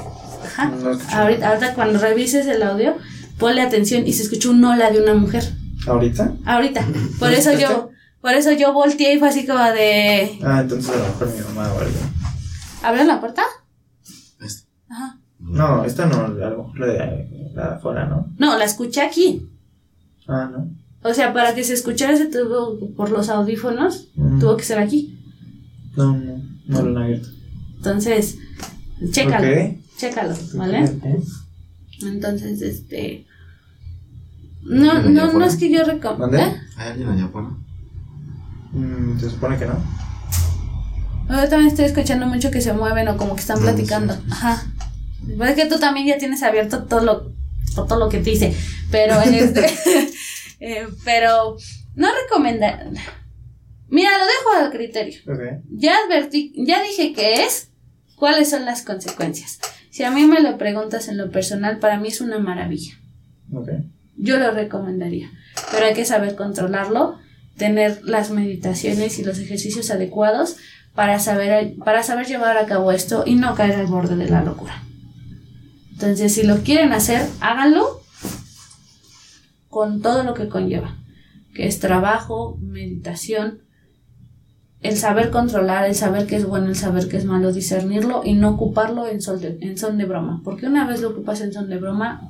Ajá. 0.44 0.68
No. 0.68 0.98
Ahorita, 1.12 1.48
ahorita 1.48 1.74
cuando 1.74 1.98
revises 1.98 2.46
el 2.46 2.62
audio, 2.62 2.96
ponle 3.38 3.62
atención 3.62 4.06
y 4.06 4.12
se 4.12 4.24
escuchó 4.24 4.50
un 4.50 4.62
hola 4.64 4.90
de 4.90 5.02
una 5.02 5.14
mujer. 5.14 5.44
¿Ahorita? 5.86 6.34
Ahorita. 6.44 6.84
Por 7.18 7.30
¿Lo 7.30 7.36
eso 7.36 7.52
yo, 7.58 7.90
por 8.20 8.34
eso 8.34 8.52
yo 8.52 8.72
volteé 8.74 9.14
y 9.14 9.18
fue 9.18 9.28
así 9.30 9.46
como 9.46 9.64
de. 9.64 10.38
Ah, 10.44 10.60
entonces 10.60 10.90
a 10.94 10.98
lo 10.98 11.04
mejor 11.04 11.32
mi 11.34 11.40
mamá 11.42 11.72
o 11.72 11.78
algo. 11.78 11.98
¿Abrieron 12.82 13.08
la 13.08 13.20
puerta? 13.20 13.42
Ajá. 15.54 15.76
No, 15.76 15.84
esta 15.84 16.06
no, 16.06 16.16
a 16.24 16.28
lo 16.28 16.58
mejor 16.64 16.78
la 16.80 16.86
de, 16.86 17.50
la 17.54 17.68
de 17.68 17.74
afuera, 17.76 18.06
¿no? 18.06 18.26
No, 18.38 18.56
la 18.58 18.64
escuché 18.64 19.00
aquí. 19.02 19.48
Ah, 20.28 20.48
no. 20.52 20.68
O 21.02 21.14
sea, 21.14 21.32
para 21.32 21.54
que 21.54 21.64
se 21.64 21.72
escuchara 21.74 22.16
se 22.16 22.26
tuvo 22.26 22.78
por 22.96 23.10
los 23.10 23.28
audífonos, 23.28 24.08
Ujú. 24.16 24.38
tuvo 24.38 24.56
que 24.56 24.64
ser 24.64 24.78
aquí. 24.78 25.18
No, 25.96 26.12
no, 26.16 26.42
no 26.66 26.82
lo 26.82 26.98
han 26.98 27.04
abierto. 27.04 27.28
Entonces, 27.76 28.36
chécalo, 29.10 29.46
Ok. 29.48 29.78
chécalo, 29.96 30.34
¿vale? 30.54 30.98
Entonces, 32.02 32.60
este... 32.62 33.26
No, 34.62 34.90
¿Alguien 34.92 35.18
allá 35.18 35.32
no, 35.32 35.38
no 35.38 35.44
es 35.46 35.56
que 35.56 35.70
yo 35.70 35.84
recomiendo... 35.84 36.36
¿Eh? 36.36 36.54
¿Hay 36.76 36.88
alguien 36.90 37.08
allá 37.08 37.24
afuera? 37.24 37.48
Mm, 38.72 39.18
se 39.18 39.30
supone 39.30 39.56
que 39.58 39.66
no. 39.66 39.74
Yo 41.28 41.48
también 41.48 41.68
estoy 41.68 41.86
escuchando 41.86 42.26
mucho 42.26 42.50
que 42.50 42.60
se 42.60 42.72
mueven 42.72 43.08
o 43.08 43.16
como 43.16 43.34
que 43.34 43.40
están 43.40 43.58
Mm, 43.58 43.62
platicando. 43.62 44.14
sí, 44.14 44.20
Ajá. 45.22 45.50
Es 45.50 45.56
que 45.56 45.66
tú 45.66 45.78
también 45.78 46.06
ya 46.06 46.18
tienes 46.18 46.42
abierto 46.42 46.84
todo 46.84 47.04
lo, 47.04 47.32
todo 47.74 47.98
lo 47.98 48.08
que 48.08 48.18
te 48.18 48.30
dice. 48.30 48.54
Pero 48.90 49.20
este. 49.20 49.66
eh, 50.60 50.86
pero 51.04 51.56
no 51.94 52.08
recomendar. 52.24 52.90
Mira, 53.88 54.10
lo 54.18 54.24
dejo 54.24 54.64
al 54.64 54.70
criterio. 54.70 55.20
Ya 55.70 55.96
advertí, 56.04 56.52
ya 56.56 56.82
dije 56.82 57.12
que 57.12 57.44
es. 57.44 57.68
¿Cuáles 58.16 58.50
son 58.50 58.66
las 58.66 58.82
consecuencias? 58.82 59.58
Si 59.90 60.04
a 60.04 60.10
mí 60.10 60.26
me 60.26 60.40
lo 60.40 60.58
preguntas 60.58 61.08
en 61.08 61.16
lo 61.16 61.30
personal, 61.30 61.78
para 61.78 61.98
mí 61.98 62.08
es 62.08 62.20
una 62.20 62.38
maravilla. 62.38 62.92
Yo 64.16 64.38
lo 64.38 64.50
recomendaría. 64.50 65.30
Pero 65.72 65.86
hay 65.86 65.94
que 65.94 66.04
saber 66.04 66.36
controlarlo, 66.36 67.18
tener 67.56 68.04
las 68.04 68.30
meditaciones 68.30 69.18
y 69.18 69.24
los 69.24 69.38
ejercicios 69.38 69.90
adecuados 69.90 70.56
para 70.94 71.18
saber, 71.18 71.74
para 71.84 72.02
saber 72.02 72.26
llevar 72.26 72.58
a 72.58 72.66
cabo 72.66 72.92
esto 72.92 73.24
y 73.26 73.34
no 73.34 73.54
caer 73.54 73.76
al 73.76 73.86
borde 73.86 74.16
de 74.16 74.28
la 74.28 74.42
locura. 74.42 74.82
Entonces, 76.00 76.32
si 76.34 76.44
lo 76.44 76.58
quieren 76.62 76.94
hacer, 76.94 77.26
háganlo 77.40 78.00
con 79.68 80.00
todo 80.00 80.24
lo 80.24 80.32
que 80.32 80.48
conlleva, 80.48 80.96
que 81.54 81.66
es 81.66 81.78
trabajo, 81.78 82.56
meditación, 82.62 83.58
el 84.80 84.96
saber 84.96 85.30
controlar, 85.30 85.84
el 85.84 85.94
saber 85.94 86.26
qué 86.26 86.36
es 86.36 86.46
bueno, 86.46 86.68
el 86.68 86.76
saber 86.76 87.06
qué 87.08 87.18
es 87.18 87.26
malo, 87.26 87.52
discernirlo 87.52 88.22
y 88.24 88.32
no 88.32 88.48
ocuparlo 88.52 89.06
en, 89.06 89.20
sol 89.20 89.40
de- 89.42 89.58
en 89.60 89.76
son 89.76 89.98
de 89.98 90.06
broma, 90.06 90.40
porque 90.42 90.66
una 90.66 90.86
vez 90.86 91.02
lo 91.02 91.10
ocupas 91.10 91.42
en 91.42 91.52
son 91.52 91.68
de 91.68 91.76
broma, 91.76 92.22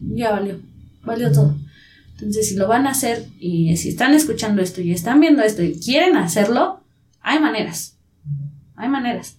ya 0.00 0.32
valió, 0.32 0.58
valió 1.04 1.30
todo. 1.30 1.54
Entonces, 2.14 2.48
si 2.48 2.56
lo 2.56 2.66
van 2.66 2.88
a 2.88 2.90
hacer 2.90 3.26
y 3.38 3.76
si 3.76 3.90
están 3.90 4.12
escuchando 4.12 4.60
esto 4.60 4.80
y 4.80 4.90
están 4.90 5.20
viendo 5.20 5.40
esto 5.42 5.62
y 5.62 5.78
quieren 5.78 6.16
hacerlo, 6.16 6.80
hay 7.20 7.38
maneras. 7.38 7.96
Hay 8.74 8.88
maneras. 8.88 9.36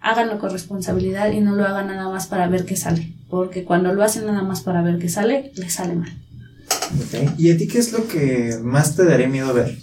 Háganlo 0.00 0.38
con 0.38 0.50
responsabilidad 0.50 1.30
y 1.32 1.40
no 1.40 1.54
lo 1.54 1.66
hagan 1.66 1.88
nada 1.88 2.08
más 2.08 2.26
para 2.26 2.48
ver 2.48 2.64
qué 2.64 2.76
sale. 2.76 3.12
Porque 3.28 3.64
cuando 3.64 3.92
lo 3.92 4.02
hacen 4.02 4.26
nada 4.26 4.42
más 4.42 4.62
para 4.62 4.82
ver 4.82 4.98
qué 4.98 5.08
sale, 5.08 5.52
les 5.56 5.74
sale 5.74 5.94
mal. 5.94 6.10
Ok. 6.98 7.38
¿Y 7.38 7.50
a 7.50 7.58
ti 7.58 7.68
qué 7.68 7.78
es 7.78 7.92
lo 7.92 8.08
que 8.08 8.58
más 8.62 8.96
te 8.96 9.04
daría 9.04 9.28
miedo 9.28 9.52
ver? 9.52 9.78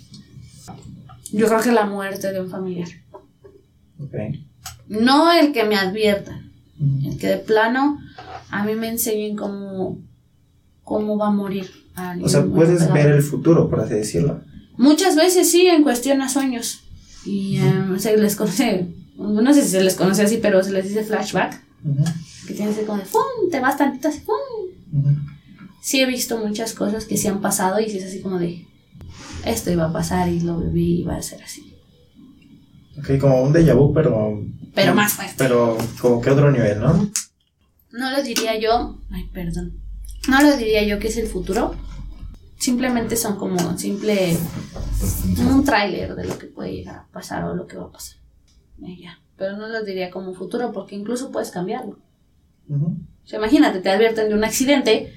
Yo 1.31 1.47
creo 1.47 1.61
que 1.61 1.71
la 1.71 1.85
muerte 1.85 2.31
de 2.31 2.41
un 2.41 2.49
familiar. 2.49 2.87
Ok. 3.99 4.15
No 4.87 5.31
el 5.31 5.53
que 5.53 5.63
me 5.63 5.75
adviertan. 5.75 6.51
Ujú. 6.79 7.11
El 7.11 7.17
que 7.17 7.27
de 7.27 7.37
plano 7.37 7.99
a 8.49 8.63
mí 8.63 8.75
me 8.75 8.89
enseñen 8.89 9.35
cómo, 9.35 9.99
cómo 10.83 11.17
va 11.17 11.27
a 11.27 11.31
morir. 11.31 11.69
alguien 11.95 12.25
O 12.25 12.29
sea, 12.29 12.43
puedes 12.45 12.91
ver 12.91 13.07
el 13.07 13.21
futuro, 13.21 13.69
por 13.69 13.81
así 13.81 13.93
decirlo. 13.95 14.41
Muchas 14.77 15.15
veces 15.15 15.49
sí, 15.49 15.67
en 15.67 15.83
cuestión 15.83 16.21
a 16.21 16.29
sueños. 16.29 16.81
Y 17.25 17.57
em, 17.57 17.99
se 17.99 18.15
les 18.15 18.35
conoce, 18.35 18.87
no 19.17 19.53
sé 19.53 19.63
si 19.63 19.69
se 19.69 19.83
les 19.83 19.95
conoce 19.95 20.23
así, 20.23 20.37
pero 20.37 20.63
se 20.63 20.71
les 20.71 20.87
dice 20.87 21.03
flashback. 21.03 21.63
Que 22.47 22.53
tienes 22.53 22.77
que 22.77 22.85
como 22.85 22.99
de, 22.99 23.05
¡fum! 23.05 23.49
Te 23.51 23.59
vas 23.59 23.77
tantito 23.77 24.07
así, 24.07 24.21
¡fum! 24.21 25.15
Sí 25.81 26.01
he 26.01 26.05
visto 26.05 26.37
muchas 26.37 26.73
cosas 26.73 27.05
que 27.05 27.17
sí 27.17 27.27
han 27.27 27.41
pasado 27.41 27.79
y 27.79 27.89
sí 27.89 27.97
es 27.97 28.05
así 28.05 28.21
como 28.21 28.39
de, 28.39 28.65
esto 29.45 29.71
iba 29.71 29.85
a 29.85 29.93
pasar 29.93 30.29
y 30.29 30.39
lo 30.41 30.59
viví 30.59 31.01
y 31.01 31.03
va 31.03 31.15
a 31.15 31.21
ser 31.21 31.41
así. 31.43 31.73
Ok, 32.97 33.19
como 33.19 33.43
un 33.43 33.53
déjà 33.53 33.75
vu, 33.75 33.93
pero. 33.93 34.41
Pero 34.73 34.93
más 34.93 35.13
fuerte. 35.13 35.35
Pero 35.37 35.77
como 36.01 36.19
que 36.21 36.29
otro 36.29 36.51
nivel, 36.51 36.79
¿no? 36.79 37.09
No 37.91 38.11
lo 38.11 38.23
diría 38.23 38.59
yo, 38.59 38.99
ay, 39.11 39.29
perdón. 39.33 39.79
No 40.27 40.41
lo 40.41 40.57
diría 40.57 40.83
yo 40.83 40.99
que 40.99 41.07
es 41.07 41.17
el 41.17 41.27
futuro. 41.27 41.75
Simplemente 42.59 43.15
son 43.15 43.37
como 43.37 43.77
simple 43.77 44.35
un 45.39 45.63
tráiler 45.63 46.15
de 46.15 46.25
lo 46.25 46.37
que 46.37 46.47
puede 46.47 46.73
llegar 46.73 46.95
a 46.95 47.07
pasar 47.11 47.43
o 47.43 47.55
lo 47.55 47.67
que 47.67 47.77
va 47.77 47.85
a 47.85 47.91
pasar. 47.91 48.16
Ya. 48.79 49.19
Pero 49.37 49.55
no 49.57 49.67
lo 49.67 49.83
diría 49.83 50.09
como 50.11 50.33
futuro 50.33 50.71
porque 50.71 50.95
incluso 50.95 51.31
puedes 51.31 51.51
cambiarlo. 51.51 51.99
O 52.69 53.27
sea, 53.27 53.39
imagínate, 53.39 53.79
te 53.79 53.89
advierten 53.89 54.29
de 54.29 54.35
un 54.35 54.43
accidente 54.43 55.13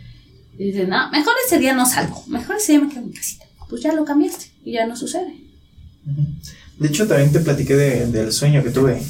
y 0.58 0.64
dices, 0.64 0.88
no, 0.88 1.10
mejor 1.10 1.32
ese 1.46 1.58
día 1.58 1.74
no 1.74 1.86
salgo, 1.86 2.22
mejor 2.26 2.56
ese 2.56 2.72
día 2.72 2.80
me 2.82 2.88
quedo 2.92 3.02
en 3.02 3.12
casita. 3.12 3.44
Pues 3.68 3.82
ya 3.82 3.92
lo 3.92 4.04
cambiaste 4.04 4.46
y 4.64 4.72
ya 4.72 4.86
no 4.86 4.94
sucede. 4.96 5.34
De 6.78 6.88
hecho, 6.88 7.06
también 7.06 7.32
te 7.32 7.40
platiqué 7.40 7.74
de- 7.76 8.06
del 8.06 8.32
sueño 8.32 8.62
que 8.62 8.70
tuve. 8.70 9.00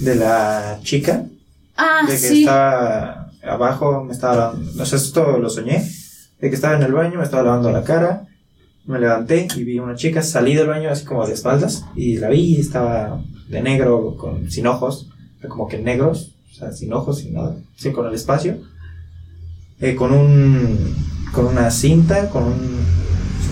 De 0.00 0.14
la 0.14 0.78
chica. 0.82 1.26
Ah, 1.76 2.02
de 2.06 2.12
que 2.12 2.18
sí. 2.18 2.40
estaba 2.40 3.30
abajo, 3.42 4.04
me 4.04 4.12
estaba 4.12 4.36
lavando. 4.36 4.72
No 4.74 4.86
sé, 4.86 4.96
esto 4.96 5.38
lo 5.38 5.50
soñé. 5.50 5.84
De 6.40 6.48
que 6.48 6.54
estaba 6.54 6.76
en 6.76 6.82
el 6.82 6.92
baño, 6.92 7.18
me 7.18 7.24
estaba 7.24 7.42
lavando 7.42 7.70
la 7.70 7.82
cara. 7.84 8.26
Me 8.88 8.98
levanté 8.98 9.46
y 9.54 9.64
vi 9.64 9.78
una 9.78 9.94
chica, 9.96 10.22
salí 10.22 10.54
del 10.54 10.66
baño 10.66 10.88
así 10.88 11.04
como 11.04 11.26
de 11.26 11.34
espaldas. 11.34 11.84
Y 11.94 12.16
la 12.16 12.30
vi 12.30 12.56
y 12.56 12.60
estaba 12.60 13.22
de 13.48 13.62
negro, 13.62 14.16
con, 14.16 14.50
sin 14.50 14.66
ojos. 14.66 15.10
Como 15.46 15.68
que 15.68 15.78
negros, 15.78 16.32
o 16.50 16.54
sea, 16.54 16.72
sin 16.72 16.94
ojos, 16.94 17.18
sin 17.18 17.34
nada. 17.34 17.54
Sí, 17.76 17.92
con 17.92 18.06
el 18.06 18.14
espacio. 18.14 18.56
Eh, 19.78 19.94
con 19.94 20.12
un. 20.12 20.96
Con 21.32 21.44
una 21.44 21.70
cinta, 21.70 22.30
con 22.30 22.44
un. 22.44 22.78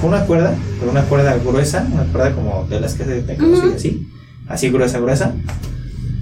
Con 0.01 0.09
una 0.09 0.25
cuerda, 0.25 0.55
con 0.81 0.89
una 0.89 1.03
cuerda 1.03 1.37
gruesa, 1.37 1.87
una 1.93 2.05
cuerda 2.05 2.35
como 2.35 2.67
de 2.69 2.81
las 2.81 2.95
que 2.95 3.05
se 3.05 3.21
te 3.21 3.37
conocí 3.37 3.69
así. 3.75 4.09
Así 4.49 4.71
gruesa, 4.71 5.01
gruesa. 5.01 5.35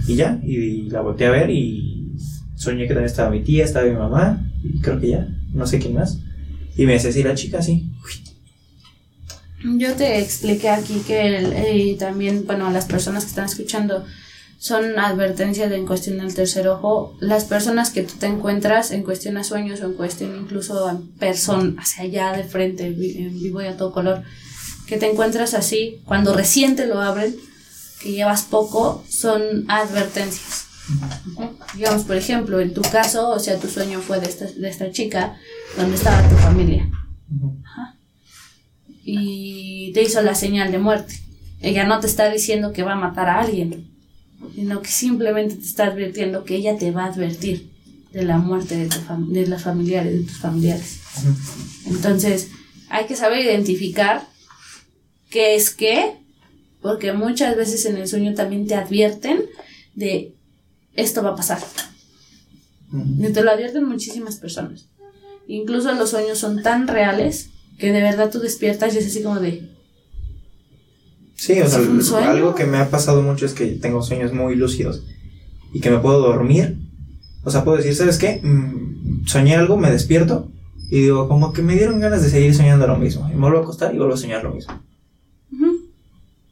Y 0.09 0.17
ya, 0.17 0.41
y 0.43 0.91
la 0.91 1.03
volteé 1.03 1.29
a 1.29 1.31
ver 1.31 1.51
y 1.51 2.13
soñé 2.57 2.83
que 2.83 2.95
también 2.95 3.07
estaba 3.07 3.31
mi 3.31 3.43
tía, 3.43 3.65
estaba 3.65 3.87
mi 3.87 3.95
mamá, 3.95 4.45
y 4.63 4.81
creo 4.81 4.99
que 4.99 5.11
ya, 5.11 5.29
no 5.53 5.67
sé 5.67 5.79
quién 5.79 5.95
más. 5.95 6.21
Y 6.77 6.87
me 6.87 6.95
decía 6.95 7.11
así 7.11 7.23
la 7.23 7.35
chica, 7.35 7.59
así. 7.59 7.94
Yo 9.65 9.95
te 9.95 10.19
expliqué 10.21 10.69
aquí 10.69 11.01
que 11.07 11.39
el- 11.39 11.53
eh, 11.55 11.97
también, 11.99 12.45
bueno, 12.47 12.71
las 12.71 12.85
personas 12.85 13.25
que 13.25 13.31
están 13.31 13.47
escuchando 13.47 14.05
son 14.59 14.99
advertencias 14.99 15.71
en 15.73 15.87
cuestión 15.87 16.19
del 16.19 16.35
tercer 16.35 16.69
ojo. 16.69 17.17
Las 17.21 17.45
personas 17.45 17.91
que 17.91 18.03
tú 18.03 18.15
te 18.19 18.27
encuentras 18.27 18.91
en 18.91 19.03
cuestión 19.03 19.37
a 19.37 19.45
sueños 19.45 19.81
o 19.81 19.87
en 19.87 19.95
cuestión 19.95 20.37
incluso 20.37 20.89
en 20.91 21.09
persona, 21.13 21.75
hacia 21.81 22.05
allá 22.05 22.33
de 22.33 22.45
frente, 22.45 22.87
en 22.87 22.97
vivo 23.41 23.63
y 23.63 23.67
a 23.67 23.77
todo 23.77 23.93
color, 23.93 24.23
que 24.87 24.97
te 24.99 25.11
encuentras 25.11 25.55
así, 25.55 26.03
cuando 26.05 26.35
recién 26.35 26.77
te 26.77 26.87
lo 26.87 27.01
abren, 27.01 27.35
que 28.01 28.13
llevas 28.13 28.43
poco, 28.43 29.03
son 29.09 29.65
advertencias. 29.69 30.67
Ujú. 31.37 31.57
Digamos, 31.75 32.03
por 32.05 32.17
ejemplo, 32.17 32.61
en 32.61 32.75
tu 32.75 32.83
caso, 32.83 33.31
o 33.31 33.39
sea, 33.39 33.59
tu 33.59 33.69
sueño 33.69 34.01
fue 34.03 34.21
de 34.21 34.27
esta, 34.29 34.45
de 34.45 34.69
esta 34.69 34.91
chica, 34.91 35.37
donde 35.79 35.97
estaba 35.97 36.27
tu 36.29 36.37
familia 36.37 36.87
y 39.05 39.93
te 39.93 40.03
hizo 40.03 40.23
la 40.23 40.35
señal 40.35 40.73
de 40.73 40.79
muerte. 40.79 41.15
Ella 41.61 41.85
no 41.85 42.01
te 42.01 42.07
está 42.07 42.31
diciendo 42.31 42.73
que 42.73 42.83
va 42.83 42.93
a 42.93 42.97
matar 42.97 43.29
a 43.29 43.41
alguien, 43.41 43.89
sino 44.55 44.83
que 44.83 44.91
simplemente 44.91 45.57
te 45.57 45.65
está 45.65 45.87
advirtiendo 45.87 46.45
que 46.45 46.57
ella 46.57 46.77
te 46.77 46.91
va 46.91 47.05
a 47.05 47.13
advertir 47.13 47.71
de 48.13 48.23
la 48.23 48.39
muerte 48.39 48.77
de, 48.77 48.87
tu 48.89 48.99
fam- 48.99 49.29
de 49.29 49.47
los 49.47 49.63
familiares, 49.63 50.13
de 50.13 50.23
tus 50.25 50.39
familiares. 50.39 51.01
Entonces, 51.87 52.49
hay 52.89 53.07
que 53.07 53.17
saber 53.17 53.45
identificar 53.45 54.27
qué 55.31 55.55
es 55.57 55.71
qué, 55.75 56.19
porque 56.81 57.13
muchas 57.13 57.57
veces 57.57 57.85
en 57.87 57.97
el 57.97 58.07
sueño 58.07 58.35
también 58.35 58.67
te 58.67 58.75
advierten 58.75 59.45
de 59.95 60.35
esto 60.95 61.23
va 61.23 61.31
a 61.31 61.37
pasar. 61.37 61.59
Y 63.19 63.33
te 63.33 63.43
lo 63.43 63.51
advierten 63.51 63.89
muchísimas 63.89 64.37
personas. 64.37 64.87
Incluso 65.49 65.93
los 65.95 66.11
sueños 66.11 66.39
son 66.39 66.63
tan 66.63 66.87
reales 66.87 67.49
que 67.79 67.93
de 67.93 68.03
verdad 68.03 68.31
tú 68.31 68.41
despiertas 68.41 68.95
y 68.95 68.99
es 68.99 69.07
así 69.07 69.23
como 69.23 69.41
de... 69.41 69.71
Sí, 71.37 71.61
o 71.61 71.69
sea, 71.69 72.31
algo 72.31 72.55
que 72.55 72.65
me 72.65 72.79
ha 72.79 72.89
pasado 72.91 73.21
mucho 73.23 73.45
es 73.45 73.53
que 73.55 73.67
tengo 73.67 74.03
sueños 74.03 74.33
muy 74.33 74.55
lúcidos 74.55 75.03
y 75.73 75.81
que 75.81 75.91
me 75.91 75.99
puedo 75.99 76.21
dormir. 76.21 76.79
O 77.43 77.51
sea, 77.51 77.65
puedo 77.65 77.77
decir, 77.77 77.95
¿sabes 77.95 78.19
qué? 78.19 78.41
Mm, 78.43 79.27
soñé 79.27 79.57
algo, 79.57 79.77
me 79.77 79.91
despierto 79.91 80.51
y 80.91 81.01
digo, 81.01 81.29
como 81.29 81.53
que 81.53 81.61
me 81.61 81.75
dieron 81.75 81.99
ganas 82.01 82.23
de 82.23 82.31
seguir 82.31 82.55
soñando 82.55 82.87
lo 82.87 82.97
mismo. 82.97 83.29
Y 83.31 83.35
me 83.35 83.41
vuelvo 83.41 83.59
a 83.59 83.63
acostar 83.63 83.95
y 83.95 83.99
vuelvo 83.99 84.15
a 84.15 84.17
soñar 84.17 84.45
lo 84.45 84.55
mismo. 84.55 84.81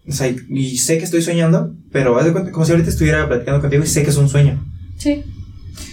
O 0.07 0.11
sea, 0.11 0.29
y, 0.29 0.79
sé 0.79 0.99
que 0.99 1.05
estoy 1.05 1.23
soñando, 1.23 1.75
pero 1.93 2.19
haz 2.19 2.25
de 2.25 2.33
cuenta 2.33 2.51
como 2.51 2.67
si 2.67 2.73
ahorita 2.73 2.91
estuviera 2.91 3.29
platicando 3.29 3.61
contigo 3.61 3.85
y 3.85 3.87
sé 3.87 4.03
que 4.03 4.11
es 4.11 4.17
un 4.17 4.29
sueño. 4.29 4.61
Sí. 4.99 5.23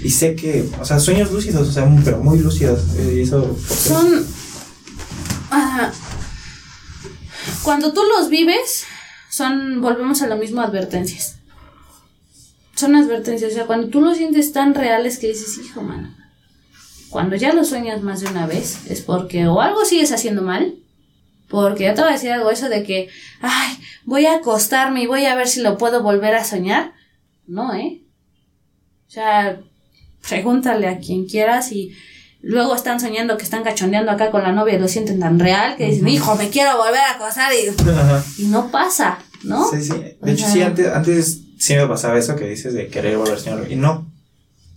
Y 0.03 0.09
sé 0.09 0.35
que, 0.35 0.65
o 0.81 0.85
sea, 0.85 0.99
sueños 0.99 1.31
lúcidos, 1.31 1.67
o 1.67 1.71
sea, 1.71 1.87
pero 2.03 2.23
muy 2.23 2.39
lúcidos. 2.39 2.81
eh, 2.97 3.17
Y 3.17 3.19
eso. 3.21 3.55
Son... 3.67 4.25
ah, 5.51 5.91
cuando 7.63 7.93
tú 7.93 8.01
los 8.03 8.29
vives, 8.29 8.85
son... 9.29 9.81
Volvemos 9.81 10.21
a 10.21 10.27
lo 10.27 10.37
mismo, 10.37 10.61
advertencias. 10.61 11.37
Son 12.75 12.95
advertencias. 12.95 13.51
O 13.51 13.55
sea, 13.55 13.65
cuando 13.65 13.89
tú 13.89 14.01
los 14.01 14.17
sientes 14.17 14.51
tan 14.53 14.73
reales 14.73 15.19
que 15.19 15.27
dices, 15.27 15.57
hijo, 15.57 15.81
mano. 15.81 16.15
Cuando 17.09 17.35
ya 17.35 17.53
lo 17.53 17.63
sueñas 17.63 18.01
más 18.01 18.21
de 18.21 18.27
una 18.27 18.45
vez, 18.45 18.89
es 18.89 19.01
porque 19.01 19.47
o 19.47 19.61
algo 19.61 19.83
sigues 19.83 20.11
haciendo 20.11 20.41
mal, 20.41 20.75
Porque 21.47 21.85
ya 21.85 21.95
te 21.95 22.01
voy 22.01 22.11
a 22.11 22.13
decir 22.13 22.31
algo, 22.31 22.51
eso 22.51 22.69
de 22.69 22.83
que, 22.83 23.09
ay, 23.41 23.79
voy 24.05 24.27
a 24.27 24.35
acostarme 24.35 25.01
y 25.01 25.07
voy 25.07 25.25
a 25.25 25.33
ver 25.33 25.47
si 25.47 25.61
lo 25.61 25.79
puedo 25.79 26.03
volver 26.03 26.35
a 26.35 26.43
soñar. 26.43 26.93
No, 27.47 27.73
¿eh? 27.73 28.03
O 29.07 29.11
sea, 29.11 29.59
pregúntale 30.27 30.87
a 30.87 30.99
quien 30.99 31.25
quieras 31.25 31.71
y 31.71 31.95
luego 32.41 32.75
están 32.75 32.99
soñando 32.99 33.37
que 33.37 33.43
están 33.43 33.63
cachondeando 33.63 34.11
acá 34.11 34.31
con 34.31 34.43
la 34.43 34.51
novia 34.51 34.75
y 34.75 34.79
lo 34.79 34.87
sienten 34.87 35.19
tan 35.19 35.39
real 35.39 35.75
que 35.77 35.87
dicen, 35.91 36.07
hijo, 36.07 36.35
me 36.35 36.49
quiero 36.49 36.77
volver 36.77 36.99
a 37.01 37.11
acostar 37.15 37.51
y, 37.53 38.41
y 38.43 38.47
no 38.47 38.71
pasa, 38.71 39.19
¿no? 39.43 39.69
Sí, 39.69 39.83
sí. 39.83 39.91
O 40.21 40.25
De 40.25 40.31
hecho, 40.31 40.43
sea- 40.45 40.53
sí, 40.53 40.61
antes, 40.61 40.87
antes 40.87 41.41
sí 41.57 41.75
me 41.75 41.85
pasaba 41.87 42.17
eso 42.17 42.35
que 42.35 42.45
dices 42.47 42.73
de 42.73 42.87
querer 42.87 43.17
volver 43.17 43.39
señor. 43.39 43.67
Y 43.69 43.75
no. 43.75 44.09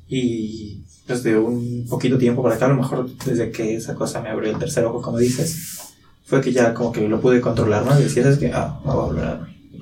Y 0.09 0.85
pues 1.07 1.23
de 1.23 1.39
un 1.39 1.87
poquito 1.89 2.19
tiempo 2.19 2.43
para 2.43 2.57
acá, 2.57 2.67
a 2.67 2.69
lo 2.69 2.77
mejor 2.77 3.09
desde 3.25 3.51
que 3.51 3.77
esa 3.77 3.95
cosa 3.95 4.21
me 4.21 4.29
abrió 4.29 4.51
el 4.51 4.59
tercer 4.59 4.85
ojo, 4.85 5.01
como 5.03 5.19
dices, 5.19 5.93
fue 6.25 6.41
que 6.41 6.53
ya 6.53 6.75
como 6.75 6.93
que 6.93 7.07
lo 7.09 7.21
pude 7.21 7.41
controlar 7.41 7.85
más. 7.85 7.99
Decías 7.99 8.27
es 8.27 8.39
que, 8.39 8.53
ah, 8.53 8.79
me 8.85 8.93
voy 8.93 9.03
a 9.03 9.07
volver 9.07 9.25
a 9.25 9.35
dormir. 9.37 9.57
Y 9.73 9.81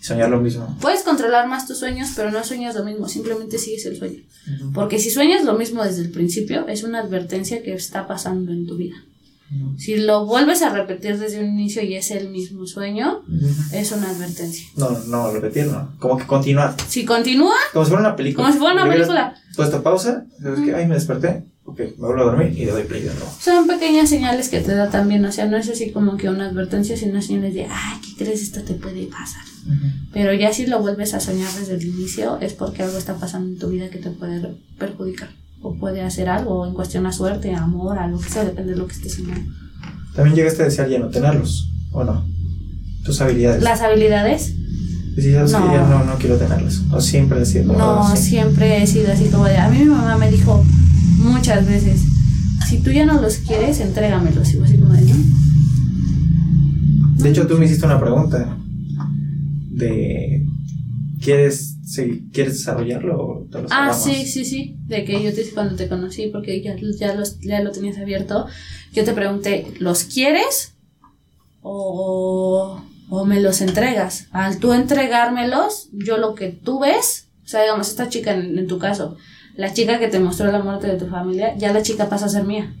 soñar 0.00 0.30
lo 0.30 0.40
mismo. 0.40 0.76
Puedes 0.80 1.02
controlar 1.02 1.48
más 1.48 1.66
tus 1.66 1.78
sueños, 1.78 2.10
pero 2.16 2.30
no 2.30 2.42
sueñas 2.44 2.74
lo 2.74 2.84
mismo, 2.84 3.08
simplemente 3.08 3.58
sigues 3.58 3.86
el 3.86 3.96
sueño. 3.96 4.20
Porque 4.74 4.98
si 4.98 5.10
sueñas 5.10 5.44
lo 5.44 5.54
mismo 5.54 5.84
desde 5.84 6.02
el 6.02 6.10
principio, 6.10 6.66
es 6.68 6.82
una 6.82 7.00
advertencia 7.00 7.62
que 7.62 7.74
está 7.74 8.06
pasando 8.06 8.52
en 8.52 8.66
tu 8.66 8.76
vida. 8.76 8.96
Si 9.78 9.96
lo 9.96 10.26
vuelves 10.26 10.60
a 10.60 10.68
repetir 10.68 11.18
desde 11.18 11.40
un 11.40 11.46
inicio 11.58 11.82
y 11.82 11.94
es 11.94 12.10
el 12.10 12.28
mismo 12.28 12.66
sueño, 12.66 13.22
es 13.72 13.92
una 13.92 14.10
advertencia. 14.10 14.66
No, 14.76 14.90
no, 15.06 15.30
repetir, 15.32 15.66
no. 15.66 15.94
Como 15.98 16.18
que 16.18 16.26
continuar. 16.26 16.74
Si 16.86 17.06
continúa, 17.06 17.54
Como 17.72 17.84
si 17.84 17.90
fuera 17.90 18.06
una 18.06 18.16
película. 18.16 18.44
como 18.44 18.52
si 18.52 18.58
fuera 18.58 18.74
una 18.82 18.92
película, 18.92 19.34
Puesto 19.56 19.82
pausa, 19.82 20.26
sabes 20.42 20.60
que, 20.60 20.74
ay, 20.74 20.86
me 20.86 20.94
desperté. 20.94 21.44
Ok, 21.70 21.80
me 21.98 22.06
vuelvo 22.06 22.22
a 22.22 22.24
dormir 22.24 22.58
y 22.58 22.64
le 22.64 22.72
doy 22.72 22.84
play 22.84 23.02
de 23.02 23.10
nuevo. 23.10 23.30
son 23.38 23.66
pequeñas 23.66 24.08
señales 24.08 24.48
que 24.48 24.60
te 24.60 24.74
da 24.74 24.88
también. 24.88 25.22
O 25.26 25.30
sea, 25.30 25.44
no 25.46 25.58
es 25.58 25.68
así 25.68 25.90
como 25.90 26.16
que 26.16 26.30
una 26.30 26.46
advertencia, 26.46 26.96
sino 26.96 27.20
señales 27.20 27.52
de, 27.52 27.64
ay, 27.66 27.98
¿qué 28.02 28.24
crees? 28.24 28.40
Esto 28.42 28.62
te 28.62 28.72
puede 28.72 29.04
pasar. 29.06 29.42
Pero 30.14 30.32
ya 30.32 30.50
si 30.50 30.66
lo 30.66 30.80
vuelves 30.80 31.12
a 31.12 31.20
soñar 31.20 31.52
desde 31.58 31.74
el 31.74 31.84
inicio, 31.86 32.38
es 32.40 32.54
porque 32.54 32.82
algo 32.84 32.96
está 32.96 33.16
pasando 33.16 33.50
en 33.50 33.58
tu 33.58 33.68
vida 33.68 33.90
que 33.90 33.98
te 33.98 34.08
puede 34.10 34.40
perjudicar. 34.78 35.28
O 35.60 35.74
puede 35.74 36.00
hacer 36.00 36.30
algo 36.30 36.66
en 36.66 36.72
cuestión 36.72 37.04
a 37.04 37.12
suerte, 37.12 37.52
a 37.54 37.64
amor, 37.64 37.98
a 37.98 38.06
lo 38.08 38.18
que 38.18 38.30
sea, 38.30 38.44
depende 38.44 38.72
de 38.72 38.78
lo 38.78 38.86
que 38.86 38.94
estés 38.94 39.14
soñando. 39.16 39.52
También 40.14 40.36
llegaste 40.36 40.62
a 40.62 40.64
desear 40.66 40.88
ya 40.88 40.98
no 40.98 41.08
tenerlos, 41.10 41.70
¿o 41.92 42.02
no? 42.02 42.24
Tus 43.04 43.20
habilidades. 43.20 43.62
Las 43.62 43.82
habilidades, 43.82 44.54
Decías 45.14 45.50
No. 45.50 45.66
que 45.66 45.74
ya 45.74 45.86
no, 45.86 46.04
no 46.04 46.14
quiero 46.16 46.36
tenerlas. 46.36 46.80
O 46.92 47.00
siempre 47.00 47.40
decir 47.40 47.66
no, 47.66 48.16
sí. 48.16 48.22
siempre 48.30 48.82
he 48.82 48.86
sido 48.86 49.12
así 49.12 49.24
como 49.28 49.44
de. 49.46 49.58
A 49.58 49.68
mí 49.68 49.80
mi 49.80 49.84
mamá 49.86 50.16
me 50.16 50.30
dijo 50.30 50.64
muchas 51.18 51.66
veces: 51.66 52.00
si 52.68 52.78
tú 52.78 52.90
ya 52.90 53.04
no 53.06 53.20
los 53.20 53.36
quieres, 53.38 53.80
entrégamelos. 53.80 54.52
Y 54.54 54.60
así 54.62 54.76
como 54.78 54.92
de, 54.94 55.02
¿no? 55.02 55.16
De 57.22 57.30
hecho, 57.30 57.46
tú 57.46 57.58
me 57.58 57.64
hiciste 57.66 57.84
una 57.86 58.00
pregunta 58.00 58.56
de 59.70 60.44
¿quieres, 61.22 61.76
seguir- 61.84 62.30
¿quieres 62.32 62.54
desarrollarlo 62.54 63.18
o 63.20 63.46
te 63.50 63.62
lo 63.62 63.68
Ah, 63.70 63.92
sí, 63.92 64.26
sí, 64.26 64.44
sí. 64.44 64.76
De 64.86 65.04
que 65.04 65.22
yo 65.22 65.32
te 65.34 65.44
cuando 65.50 65.74
te 65.76 65.88
conocí, 65.88 66.28
porque 66.28 66.62
ya, 66.62 66.76
ya, 66.98 67.14
los, 67.14 67.38
ya 67.40 67.60
lo 67.62 67.70
tenías 67.72 67.98
abierto. 67.98 68.46
Yo 68.92 69.04
te 69.04 69.12
pregunté: 69.12 69.66
¿los 69.80 70.04
quieres? 70.04 70.74
O, 71.62 72.80
o 73.10 73.24
me 73.24 73.40
los 73.40 73.60
entregas. 73.60 74.28
Al 74.30 74.58
tú 74.58 74.72
entregármelos, 74.72 75.88
yo 75.92 76.18
lo 76.18 76.34
que 76.34 76.48
tú 76.50 76.80
ves, 76.80 77.28
o 77.44 77.48
sea, 77.48 77.62
digamos, 77.62 77.88
esta 77.88 78.08
chica 78.08 78.32
en, 78.34 78.58
en 78.58 78.66
tu 78.68 78.78
caso, 78.78 79.16
la 79.58 79.72
chica 79.72 79.98
que 79.98 80.06
te 80.06 80.20
mostró 80.20 80.52
la 80.52 80.62
muerte 80.62 80.86
de 80.86 80.96
tu 80.96 81.08
familia, 81.08 81.56
ya 81.56 81.72
la 81.72 81.82
chica 81.82 82.08
pasa 82.08 82.26
a 82.26 82.28
ser 82.28 82.44
mía. 82.44 82.72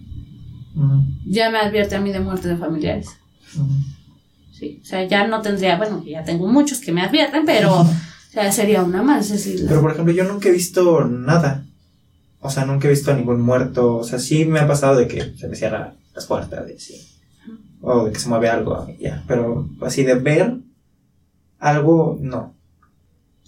Ya 1.26 1.50
me 1.50 1.58
advierte 1.58 1.96
a 1.96 2.00
mí 2.00 2.12
de 2.12 2.20
muerte 2.20 2.46
de 2.46 2.56
familiares. 2.56 3.08
Sí, 4.52 4.78
o 4.80 4.86
sea, 4.86 5.02
ya 5.04 5.26
no 5.26 5.42
tendría, 5.42 5.76
bueno, 5.76 6.04
ya 6.04 6.22
tengo 6.22 6.46
muchos 6.46 6.78
que 6.78 6.92
me 6.92 7.02
advierten, 7.02 7.44
pero 7.44 7.80
o 7.80 7.86
sea, 8.30 8.52
sería 8.52 8.84
una 8.84 9.02
más. 9.02 9.28
Es 9.28 9.44
decir, 9.44 9.66
Pero 9.66 9.80
por 9.80 9.90
ejemplo, 9.90 10.14
yo 10.14 10.22
nunca 10.22 10.50
he 10.50 10.52
visto 10.52 11.04
nada. 11.04 11.66
O 12.38 12.48
sea, 12.48 12.64
nunca 12.64 12.86
he 12.86 12.92
visto 12.92 13.10
a 13.10 13.14
ningún 13.14 13.40
muerto. 13.40 13.96
O 13.96 14.04
sea, 14.04 14.20
sí 14.20 14.44
me 14.44 14.60
ha 14.60 14.68
pasado 14.68 14.94
de 14.94 15.08
que 15.08 15.34
se 15.36 15.48
me 15.48 15.56
cierran 15.56 15.94
las 16.14 16.26
puertas 16.26 16.64
y 16.70 16.74
así. 16.74 17.08
O 17.80 18.04
de 18.04 18.12
que 18.12 18.20
se 18.20 18.28
mueve 18.28 18.50
algo, 18.50 18.86
ya. 19.00 19.24
Pero 19.26 19.68
así 19.80 20.04
de 20.04 20.14
ver 20.14 20.58
algo, 21.58 22.16
no. 22.20 22.54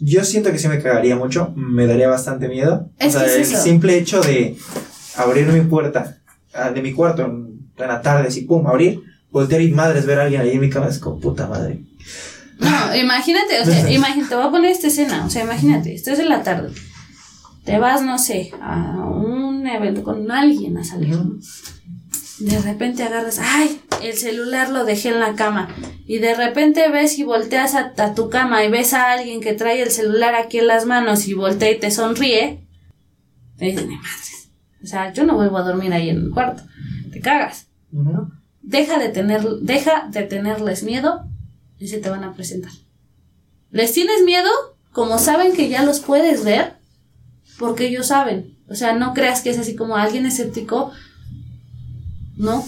Yo 0.01 0.24
siento 0.24 0.51
que 0.51 0.59
sí 0.59 0.66
me 0.68 0.82
cagaría 0.82 1.14
mucho. 1.16 1.52
Me 1.55 1.86
daría 1.86 2.09
bastante 2.09 2.48
miedo. 2.48 2.90
Es 2.98 3.14
o 3.14 3.18
sea, 3.20 3.35
el 3.35 3.43
eso. 3.43 3.62
simple 3.62 3.98
hecho 3.98 4.20
de 4.20 4.56
abrir 5.16 5.47
mi 5.48 5.60
puerta 5.60 6.16
ah, 6.55 6.70
de 6.70 6.82
mi 6.82 6.93
cuarto 6.93 7.24
en, 7.24 7.51
la 7.77 8.02
tarde, 8.02 8.28
así, 8.28 8.43
pum, 8.43 8.66
abrir, 8.66 9.02
voltear 9.31 9.62
y 9.62 9.70
madres, 9.70 10.05
ver 10.05 10.18
a 10.18 10.24
alguien 10.24 10.43
ahí 10.43 10.51
en 10.51 10.60
mi 10.60 10.68
cama, 10.68 10.89
es 10.89 10.98
como 10.98 11.18
puta 11.18 11.47
madre. 11.47 11.81
No, 12.59 12.94
imagínate, 12.94 13.59
o 13.60 13.64
sea, 13.64 13.90
imagínate, 13.90 14.28
te 14.28 14.36
voy 14.36 14.47
a 14.47 14.51
poner 14.51 14.70
esta 14.70 14.89
escena, 14.89 15.24
o 15.24 15.31
sea, 15.31 15.44
imagínate, 15.44 15.94
estás 15.94 16.18
en 16.18 16.28
la 16.28 16.43
tarde, 16.43 16.70
te 17.64 17.78
vas, 17.78 18.02
no 18.02 18.18
sé, 18.18 18.52
a 18.60 18.98
un 18.98 19.66
evento 19.66 20.02
con 20.02 20.31
alguien 20.31 20.77
a 20.77 20.85
salir, 20.85 21.16
¿no? 21.16 21.39
De 22.40 22.58
repente 22.58 23.02
agarras, 23.02 23.38
ay, 23.38 23.80
el 24.02 24.14
celular 24.16 24.70
lo 24.70 24.84
dejé 24.84 25.10
en 25.10 25.20
la 25.20 25.34
cama. 25.34 25.68
Y 26.06 26.18
de 26.18 26.34
repente 26.34 26.88
ves 26.88 27.18
y 27.18 27.22
volteas 27.22 27.74
a, 27.74 27.92
a 27.98 28.14
tu 28.14 28.30
cama 28.30 28.64
y 28.64 28.70
ves 28.70 28.94
a 28.94 29.12
alguien 29.12 29.40
que 29.40 29.52
trae 29.52 29.82
el 29.82 29.90
celular 29.90 30.34
aquí 30.34 30.58
en 30.58 30.66
las 30.66 30.86
manos 30.86 31.28
y 31.28 31.34
voltea 31.34 31.70
y 31.70 31.78
te 31.78 31.90
sonríe. 31.90 32.66
Te 33.58 33.66
dicen, 33.66 33.90
"Ay, 33.90 33.96
madres. 33.96 34.50
O 34.82 34.86
sea, 34.86 35.12
yo 35.12 35.24
no 35.24 35.34
vuelvo 35.34 35.58
a 35.58 35.62
dormir 35.62 35.92
ahí 35.92 36.08
en 36.08 36.16
el 36.16 36.30
cuarto. 36.30 36.62
Te 37.12 37.20
cagas. 37.20 37.66
Deja 38.62 38.98
de 38.98 39.10
tener, 39.10 39.42
deja 39.60 40.08
de 40.10 40.22
tenerles 40.22 40.82
miedo 40.82 41.26
y 41.78 41.88
se 41.88 41.98
te 41.98 42.08
van 42.08 42.24
a 42.24 42.32
presentar. 42.34 42.72
Les 43.70 43.92
tienes 43.92 44.22
miedo 44.24 44.48
como 44.92 45.18
saben 45.18 45.54
que 45.54 45.68
ya 45.68 45.82
los 45.84 46.00
puedes 46.00 46.44
ver, 46.44 46.74
porque 47.58 47.86
ellos 47.88 48.06
saben. 48.06 48.56
O 48.68 48.74
sea, 48.74 48.94
no 48.94 49.12
creas 49.12 49.42
que 49.42 49.50
es 49.50 49.58
así 49.58 49.76
como 49.76 49.96
alguien 49.96 50.24
escéptico. 50.24 50.92
No, 52.40 52.64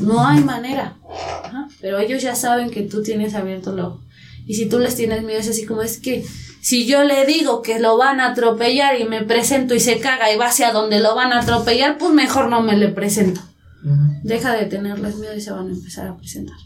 no 0.00 0.26
hay 0.26 0.42
manera. 0.42 0.96
Ajá, 1.44 1.68
Pero 1.80 1.98
ellos 1.98 2.22
ya 2.22 2.34
saben 2.34 2.70
que 2.70 2.82
tú 2.82 3.02
tienes 3.02 3.34
abierto 3.34 3.72
el 3.72 3.80
ojo. 3.80 4.00
Y 4.46 4.54
si 4.54 4.66
tú 4.66 4.78
les 4.78 4.96
tienes 4.96 5.22
miedo, 5.22 5.38
es 5.38 5.48
así 5.48 5.66
como 5.66 5.82
es 5.82 5.98
que 6.00 6.24
si 6.62 6.86
yo 6.86 7.04
le 7.04 7.26
digo 7.26 7.62
que 7.62 7.78
lo 7.80 7.96
van 7.98 8.20
a 8.20 8.32
atropellar 8.32 8.98
y 9.00 9.04
me 9.04 9.22
presento 9.22 9.74
y 9.74 9.80
se 9.80 9.98
caga 9.98 10.32
y 10.32 10.36
va 10.38 10.46
hacia 10.48 10.72
donde 10.72 11.00
lo 11.00 11.14
van 11.14 11.32
a 11.32 11.40
atropellar, 11.40 11.98
pues 11.98 12.12
mejor 12.12 12.48
no 12.48 12.62
me 12.62 12.76
le 12.76 12.88
presento. 12.88 13.40
Deja 14.22 14.54
de 14.54 14.66
tenerles 14.66 15.16
miedo 15.16 15.34
y 15.36 15.40
se 15.40 15.52
van 15.52 15.68
a 15.68 15.72
empezar 15.72 16.08
a 16.08 16.16
presentar. 16.16 16.56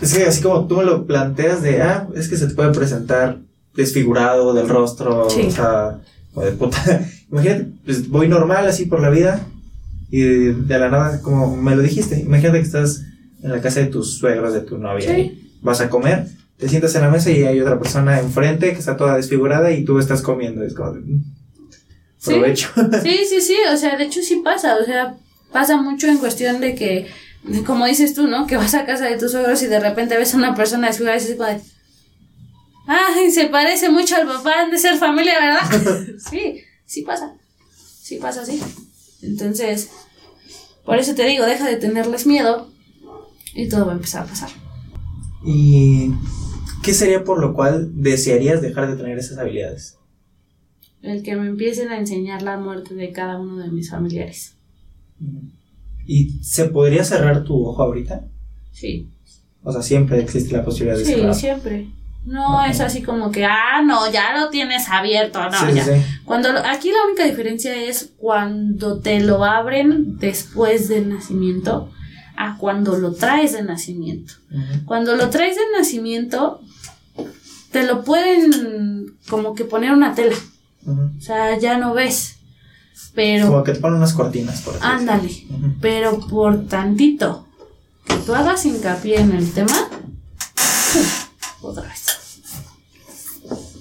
Es 0.00 0.14
que 0.14 0.24
así 0.24 0.40
como 0.42 0.66
tú 0.66 0.76
me 0.76 0.84
lo 0.84 1.06
planteas 1.06 1.62
de, 1.62 1.82
ah, 1.82 2.08
es 2.14 2.28
que 2.28 2.36
se 2.36 2.46
te 2.48 2.54
puede 2.54 2.72
presentar 2.72 3.38
desfigurado 3.74 4.54
del 4.54 4.68
rostro, 4.68 5.28
Sí. 5.30 5.42
o 5.46 5.50
sea, 5.50 5.98
o 6.34 6.42
de 6.42 6.52
puta. 6.52 6.78
Imagínate, 7.30 7.68
pues 7.84 8.08
voy 8.08 8.28
normal 8.28 8.66
así 8.66 8.86
por 8.86 9.00
la 9.00 9.10
vida 9.10 9.46
y 10.10 10.20
de, 10.20 10.54
de 10.54 10.78
la 10.78 10.88
nada, 10.90 11.20
como 11.22 11.56
me 11.56 11.76
lo 11.76 11.82
dijiste, 11.82 12.18
imagínate 12.20 12.58
que 12.60 12.66
estás 12.66 13.02
en 13.42 13.50
la 13.52 13.60
casa 13.60 13.80
de 13.80 13.86
tus 13.86 14.18
suegros, 14.18 14.52
de 14.54 14.60
tu 14.60 14.78
novia, 14.78 15.14
Sí. 15.14 15.20
y 15.20 15.58
vas 15.62 15.80
a 15.80 15.88
comer, 15.90 16.26
te 16.56 16.68
sientas 16.68 16.94
en 16.96 17.02
la 17.02 17.10
mesa 17.10 17.30
y 17.30 17.44
hay 17.44 17.60
otra 17.60 17.78
persona 17.78 18.18
enfrente 18.18 18.72
que 18.72 18.78
está 18.78 18.96
toda 18.96 19.16
desfigurada 19.16 19.70
y 19.72 19.84
tú 19.84 19.98
estás 19.98 20.22
comiendo, 20.22 20.64
es 20.64 20.74
como, 20.74 20.94
mm, 20.94 21.22
Sí. 22.18 22.30
provecho. 22.30 22.68
Sí, 23.02 23.18
sí, 23.28 23.40
sí, 23.40 23.56
o 23.72 23.76
sea, 23.76 23.96
de 23.96 24.04
hecho 24.04 24.20
sí 24.22 24.36
pasa, 24.44 24.76
o 24.80 24.84
sea, 24.84 25.14
pasa 25.52 25.76
mucho 25.76 26.08
en 26.08 26.18
cuestión 26.18 26.60
de 26.60 26.74
que, 26.74 27.06
como 27.64 27.86
dices 27.86 28.14
tú, 28.14 28.26
¿no? 28.26 28.46
Que 28.46 28.56
vas 28.56 28.74
a 28.74 28.84
casa 28.86 29.04
de 29.06 29.16
tus 29.18 29.30
suegros 29.32 29.62
y 29.62 29.66
de 29.66 29.78
repente 29.78 30.16
ves 30.16 30.34
a 30.34 30.36
una 30.36 30.54
persona 30.54 30.88
desfigurada 30.88 31.18
y 31.18 31.20
dices 31.20 31.36
como 31.36 31.48
de, 31.50 31.60
ay, 32.86 33.30
se 33.30 33.46
parece 33.46 33.88
mucho 33.90 34.16
al 34.16 34.26
papá, 34.26 34.62
han 34.62 34.70
de 34.70 34.78
ser 34.78 34.96
familia, 34.96 35.34
¿verdad? 35.38 36.06
sí, 36.30 36.60
sí 36.86 37.02
pasa, 37.02 37.34
sí 38.02 38.16
pasa 38.16 38.42
así. 38.42 38.60
Entonces, 39.22 39.90
por 40.84 40.98
eso 40.98 41.14
te 41.14 41.26
digo, 41.26 41.44
deja 41.44 41.68
de 41.68 41.76
tenerles 41.76 42.26
miedo 42.26 42.68
y 43.54 43.68
todo 43.68 43.86
va 43.86 43.92
a 43.92 43.96
empezar 43.96 44.24
a 44.24 44.28
pasar. 44.28 44.50
¿Y 45.44 46.10
qué 46.82 46.92
sería 46.94 47.24
por 47.24 47.40
lo 47.40 47.54
cual 47.54 47.90
desearías 48.02 48.60
dejar 48.62 48.90
de 48.90 48.96
tener 48.96 49.18
esas 49.18 49.38
habilidades? 49.38 49.96
El 51.02 51.22
que 51.22 51.36
me 51.36 51.46
empiecen 51.46 51.90
a 51.90 51.98
enseñar 51.98 52.42
la 52.42 52.58
muerte 52.58 52.94
de 52.94 53.12
cada 53.12 53.38
uno 53.38 53.58
de 53.58 53.68
mis 53.70 53.90
familiares. 53.90 54.54
¿Y 56.06 56.30
se 56.42 56.64
podría 56.66 57.04
cerrar 57.04 57.44
tu 57.44 57.66
ojo 57.66 57.82
ahorita? 57.82 58.24
Sí, 58.72 59.08
O 59.62 59.72
sea, 59.72 59.82
siempre 59.82 60.20
existe 60.20 60.52
la 60.56 60.64
posibilidad 60.64 60.96
de 60.98 61.04
Sí, 61.04 61.12
cerrar. 61.12 61.34
siempre. 61.34 61.88
No 62.28 62.64
es 62.64 62.80
así 62.80 63.02
como 63.02 63.30
que, 63.30 63.44
ah, 63.46 63.80
no, 63.84 64.10
ya 64.10 64.36
lo 64.38 64.50
tienes 64.50 64.88
abierto, 64.88 65.42
no, 65.50 65.58
Sí, 65.68 65.74
ya. 65.74 65.84
sí. 65.84 65.90
Cuando 66.24 66.52
lo- 66.52 66.60
aquí 66.64 66.90
la 66.90 67.04
única 67.06 67.24
diferencia 67.24 67.74
es 67.74 68.10
cuando 68.18 68.98
te 69.00 69.20
lo 69.20 69.44
abren 69.44 70.18
después 70.18 70.88
del 70.88 71.08
nacimiento 71.08 71.90
a 72.36 72.56
cuando 72.58 72.96
lo 72.98 73.12
traes 73.14 73.52
de 73.54 73.62
nacimiento. 73.62 74.34
Cuando 74.84 75.16
lo 75.16 75.30
traes 75.30 75.56
de 75.56 75.62
nacimiento, 75.76 76.60
te 77.72 77.84
lo 77.84 78.04
pueden 78.04 79.16
como 79.28 79.54
que 79.54 79.64
poner 79.64 79.92
una 79.92 80.14
tela. 80.14 80.36
O 80.86 81.20
sea, 81.20 81.58
ya 81.58 81.78
no 81.78 81.94
ves. 81.94 82.36
Pero, 83.14 83.46
Como 83.48 83.64
que 83.64 83.72
te 83.72 83.80
ponen 83.80 83.98
unas 83.98 84.12
cortinas 84.12 84.60
por 84.62 84.76
ándale, 84.80 85.30
pero 85.80 86.20
por 86.28 86.66
tantito 86.66 87.46
que 88.06 88.14
tú 88.18 88.34
hagas 88.34 88.64
hincapié 88.66 89.20
en 89.20 89.32
el 89.32 89.50
tema, 89.52 89.76
otra 91.60 91.82
vez. 91.82 92.04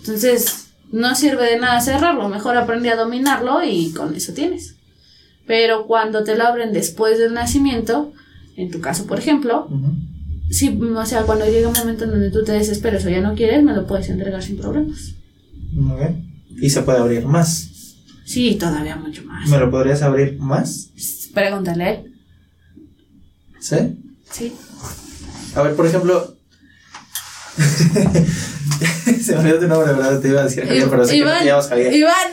Entonces, 0.07 0.69
no 0.91 1.15
sirve 1.15 1.51
de 1.51 1.59
nada 1.59 1.81
cerrarlo, 1.81 2.29
mejor 2.29 2.55
aprende 2.55 2.89
a 2.89 2.95
dominarlo 2.95 3.63
y 3.63 3.91
con 3.91 4.15
eso 4.15 4.33
tienes. 4.33 4.75
Pero 5.45 5.85
cuando 5.85 6.23
te 6.23 6.37
lo 6.37 6.45
abren 6.45 6.73
después 6.73 7.19
del 7.19 7.33
nacimiento, 7.33 8.13
en 8.55 8.71
tu 8.71 8.79
caso, 8.79 9.05
por 9.05 9.19
ejemplo, 9.19 9.67
Ujú. 9.69 9.93
si, 10.49 10.69
o 10.69 11.05
sea, 11.05 11.23
cuando 11.23 11.45
llega 11.45 11.67
un 11.67 11.77
momento 11.77 12.05
en 12.05 12.11
donde 12.11 12.31
tú 12.31 12.43
te 12.43 12.53
desesperes 12.53 13.05
o 13.05 13.09
ya 13.09 13.21
no 13.21 13.35
quieres, 13.35 13.63
me 13.63 13.73
lo 13.73 13.85
puedes 13.85 14.09
entregar 14.09 14.41
sin 14.41 14.57
problemas. 14.57 15.13
Y 16.59 16.69
se 16.69 16.81
puede 16.81 16.99
abrir 16.99 17.25
más. 17.25 17.69
Sí, 18.25 18.55
todavía 18.55 18.95
mucho 18.95 19.23
más. 19.23 19.49
¿Me 19.49 19.59
lo 19.59 19.69
podrías 19.69 20.01
abrir 20.01 20.37
más? 20.39 20.89
Pregúntale 21.33 21.83
a 21.83 21.89
él. 21.91 22.13
¿Sí? 23.59 23.75
Sí. 24.31 24.53
A 25.55 25.61
ver, 25.61 25.75
por 25.75 25.85
ejemplo. 25.85 26.36
Se 29.23 29.33
me 29.33 29.39
olvidó 29.39 29.59
tu 29.59 29.67
nombre, 29.67 29.93
¿verdad? 29.93 30.19
Te 30.19 30.27
iba 30.27 30.41
a 30.41 30.43
decir 30.43 30.65
Javier, 30.65 30.89
pero 30.89 31.05
sé 31.05 31.15
que 31.15 31.25
no 31.25 31.37
te 31.37 31.45
llamas 31.45 31.67
Javier. 31.67 31.93
Iván. 31.93 32.27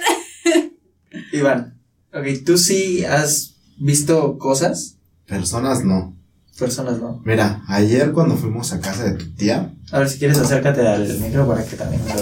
Iván. 1.32 1.80
Ok, 2.12 2.26
¿tú 2.44 2.58
sí 2.58 3.04
has 3.04 3.54
visto 3.78 4.38
cosas? 4.38 4.96
Personas 5.26 5.84
no. 5.84 6.14
Personas, 6.58 6.98
¿no? 6.98 7.20
Mira, 7.24 7.62
ayer 7.66 8.12
cuando 8.12 8.36
fuimos 8.36 8.72
a 8.72 8.80
casa 8.80 9.04
de 9.04 9.14
tu 9.14 9.34
tía, 9.34 9.72
A 9.90 9.98
ver, 9.98 10.08
si 10.08 10.18
quieres 10.18 10.38
acércate 10.38 10.86
al 10.86 11.18
micro 11.18 11.48
para 11.48 11.64
que 11.64 11.74
también 11.74 12.00
lo 12.06 12.14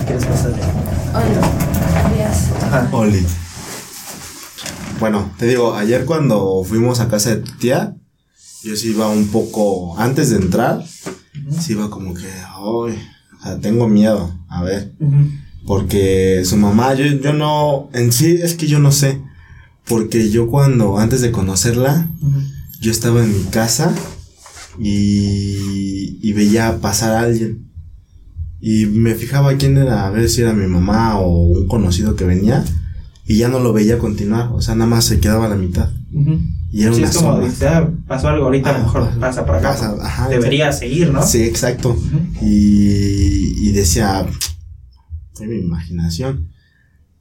Si 0.00 0.04
quieres 0.06 0.22
de... 0.44 0.62
Hola. 1.12 2.88
Oli. 2.92 3.26
Bueno, 4.98 5.30
te 5.38 5.46
digo, 5.46 5.74
ayer 5.74 6.06
cuando 6.06 6.64
fuimos 6.64 7.00
a 7.00 7.08
casa 7.08 7.30
de 7.30 7.42
tu 7.42 7.52
tía, 7.52 7.94
yo 8.62 8.76
sí 8.76 8.90
iba 8.90 9.08
un 9.08 9.28
poco, 9.28 9.98
antes 9.98 10.30
de 10.30 10.36
entrar, 10.36 10.82
sí 11.58 11.72
iba 11.72 11.90
como 11.90 12.14
que, 12.14 12.28
o 12.58 12.88
sea, 13.42 13.58
tengo 13.60 13.88
miedo, 13.88 14.34
a 14.48 14.62
ver, 14.62 14.92
porque 15.66 16.42
su 16.44 16.56
mamá, 16.56 16.94
yo, 16.94 17.04
yo 17.04 17.32
no, 17.32 17.90
en 17.92 18.12
sí 18.12 18.38
es 18.42 18.54
que 18.54 18.66
yo 18.66 18.78
no 18.78 18.90
sé, 18.92 19.20
porque 19.86 20.30
yo 20.30 20.48
cuando, 20.48 20.98
antes 20.98 21.20
de 21.20 21.30
conocerla, 21.30 22.08
yo 22.80 22.90
estaba 22.90 23.22
en 23.24 23.36
mi 23.36 23.44
casa 23.44 23.94
y, 24.78 26.18
y 26.22 26.32
veía 26.32 26.78
pasar 26.80 27.12
a 27.12 27.20
alguien. 27.20 27.66
Y 28.60 28.86
me 28.86 29.14
fijaba 29.14 29.56
quién 29.56 29.76
era, 29.76 30.06
a 30.06 30.10
ver 30.10 30.28
si 30.28 30.42
era 30.42 30.52
mi 30.52 30.66
mamá 30.66 31.18
o 31.20 31.46
un 31.46 31.68
conocido 31.68 32.16
que 32.16 32.24
venía. 32.24 32.64
Y 33.24 33.36
ya 33.36 33.48
no 33.48 33.60
lo 33.60 33.72
veía 33.72 33.98
continuar, 33.98 34.50
o 34.52 34.60
sea, 34.62 34.74
nada 34.74 34.90
más 34.90 35.04
se 35.04 35.20
quedaba 35.20 35.46
a 35.46 35.50
la 35.50 35.56
mitad. 35.56 35.90
Ujú. 36.12 36.40
Y 36.70 36.82
era 36.82 36.92
Sí, 36.92 36.98
una 37.00 37.08
es 37.08 37.16
como, 37.16 37.28
sombra. 37.30 37.48
dices, 37.48 37.62
ah, 37.68 37.90
pasó 38.06 38.28
algo 38.28 38.44
ahorita, 38.46 38.74
Ah, 38.76 38.78
mejor 38.82 39.04
pasa- 39.04 39.20
pasa 39.20 39.46
por 39.46 39.54
acá. 39.56 39.70
pasa, 39.70 39.96
ajá, 40.02 40.28
Debería 40.28 40.70
seguir, 40.72 41.10
¿no? 41.12 41.22
Sí, 41.22 41.42
exacto. 41.42 41.90
Ujú. 41.90 42.18
Y, 42.42 43.68
y 43.68 43.72
decía, 43.72 44.26
fue 45.32 45.46
mi 45.46 45.56
imaginación. 45.58 46.48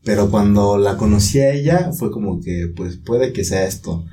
Pero 0.04 0.30
cuando 0.30 0.78
la 0.78 0.98
conocí 0.98 1.40
a 1.40 1.52
ella, 1.54 1.92
fue 1.94 2.12
como 2.12 2.40
que, 2.42 2.72
pues 2.76 2.98
puede 2.98 3.34
que 3.34 3.44
sea 3.44 3.66
esto. 3.68 4.06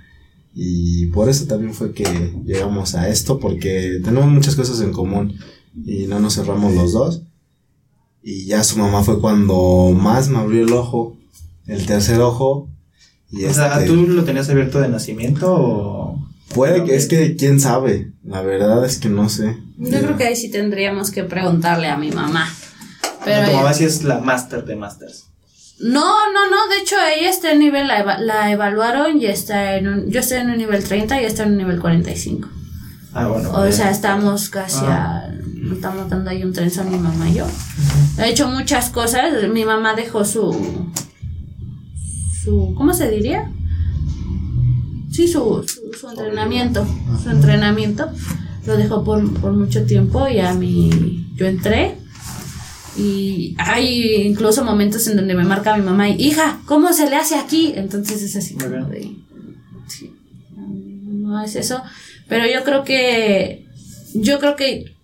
Y 0.55 1.07
por 1.07 1.29
eso 1.29 1.47
también 1.47 1.75
fue 1.75 1.93
que 1.93 2.05
llegamos 2.45 2.95
a 2.95 3.09
esto, 3.09 3.39
porque 3.41 4.01
tenemos 4.05 4.29
muchas 4.29 4.55
cosas 4.55 4.81
en 4.81 4.93
común 4.93 5.35
y 5.85 6.07
no 6.07 6.21
nos 6.21 6.35
cerramos 6.37 6.75
los 6.75 6.93
dos. 6.93 7.23
Y 8.23 8.47
ya 8.47 8.63
su 8.65 8.79
mamá 8.79 9.03
fue 9.03 9.21
cuando 9.21 9.91
más 9.97 10.29
me 10.29 10.39
abrió 10.39 10.65
el 10.65 10.73
ojo, 10.73 11.17
el 11.67 11.85
tercer 11.87 12.21
ojo. 12.21 12.71
Y 13.37 13.45
O 13.47 13.53
sea, 13.55 13.75
este, 13.81 13.87
¿tú 13.87 13.97
lo 14.07 14.25
tenías 14.25 14.49
abierto 14.49 14.81
de 14.81 14.89
nacimiento 14.89 15.53
o...? 15.53 16.29
puede 16.55 16.85
que, 16.85 16.95
es 16.95 17.07
que 17.07 17.35
quién 17.35 17.59
sabe, 17.59 18.13
la 18.23 18.41
verdad 18.43 18.85
es 18.85 18.99
que 18.99 19.09
no 19.09 19.29
sé. 19.29 19.57
Yo 19.77 19.99
creo 19.99 20.17
que 20.17 20.25
ahí 20.25 20.37
sí 20.37 20.51
tendríamos 20.53 21.11
que 21.11 21.25
preguntarle 21.25 21.89
a 21.89 21.97
mi 21.97 22.13
mamá. 22.13 22.49
Pero 23.25 23.49
tu 23.51 23.57
mamá 23.57 23.73
sí 23.75 23.85
es 23.85 24.05
la 24.05 24.19
máster 24.21 24.65
de 24.65 24.77
masters. 24.77 25.25
No, 25.81 26.31
no, 26.33 26.49
no, 26.51 26.69
de 26.73 26.81
hecho 26.83 26.95
ella 27.19 27.29
está 27.31 27.51
en 27.51 27.59
nivel, 27.59 27.89
la, 27.89 27.99
eva- 27.99 28.19
la 28.19 28.53
evaluaron 28.53 29.21
y 29.21 29.27
está 29.27 29.75
en 29.77 29.89
un, 29.89 30.11
yo 30.11 30.21
estoy 30.21 30.39
en 30.39 30.51
un 30.51 30.59
nivel 30.59 30.85
30 30.85 31.21
y 31.21 31.25
está 31.25 31.43
en 31.43 31.53
un 31.53 31.57
nivel 31.59 31.81
45. 31.81 32.49
Ah, 33.15 33.27
bueno. 33.27 33.51
O 33.53 33.73
sea, 33.73 33.91
estamos 33.91 34.49
casi 34.49 34.85
Ah. 34.85 35.25
a, 35.27 35.73
estamos 35.75 36.09
dando 36.09 36.31
ahí 36.31 36.45
un 36.45 36.53
trenzón 36.53 36.89
mi 36.93 36.99
mamá 36.99 37.29
y 37.29 37.35
yo. 37.35 37.47
Ha 38.19 38.27
hecho 38.29 38.47
muchas 38.49 38.91
cosas, 38.91 39.33
mi 39.53 39.65
mamá 39.65 39.95
dejó 39.95 40.25
su, 40.25 40.53
su, 42.45 42.75
¿cómo 42.77 42.93
se 42.93 43.11
diría? 43.11 43.51
Sí, 45.11 45.29
su, 45.29 45.65
su, 45.67 45.99
su 45.99 46.09
entrenamiento, 46.09 46.87
su 47.23 47.31
entrenamiento, 47.31 48.11
lo 48.67 48.77
dejó 48.77 49.03
por, 49.05 49.33
por 49.41 49.53
mucho 49.53 49.85
tiempo 49.85 50.29
y 50.29 50.41
a 50.41 50.53
mí, 50.53 51.27
yo 51.37 51.47
entré 51.47 51.97
y 52.97 53.57
hay 53.59 54.23
incluso 54.23 54.65
momentos 54.65 55.07
en 55.09 55.17
donde 55.17 55.35
me 55.35 55.45
marca 55.45 55.77
mi 55.77 55.83
mamá 55.83 56.09
y, 56.11 56.23
hija, 56.23 56.61
¿cómo 56.67 56.93
se 56.93 57.09
le 57.09 57.17
hace 57.17 57.37
aquí? 57.37 57.73
Entonces 57.75 58.23
es 58.23 58.37
así 58.37 58.55
como 58.55 58.71
bien. 58.71 58.91
de, 58.91 59.17
sí, 59.89 60.13
no 60.57 61.43
es 61.43 61.57
eso, 61.57 61.83
pero 62.29 62.47
yo 62.47 62.63
creo 62.65 62.85
que, 62.85 63.67
yo 64.15 64.39
creo 64.39 64.57
que 64.57 64.95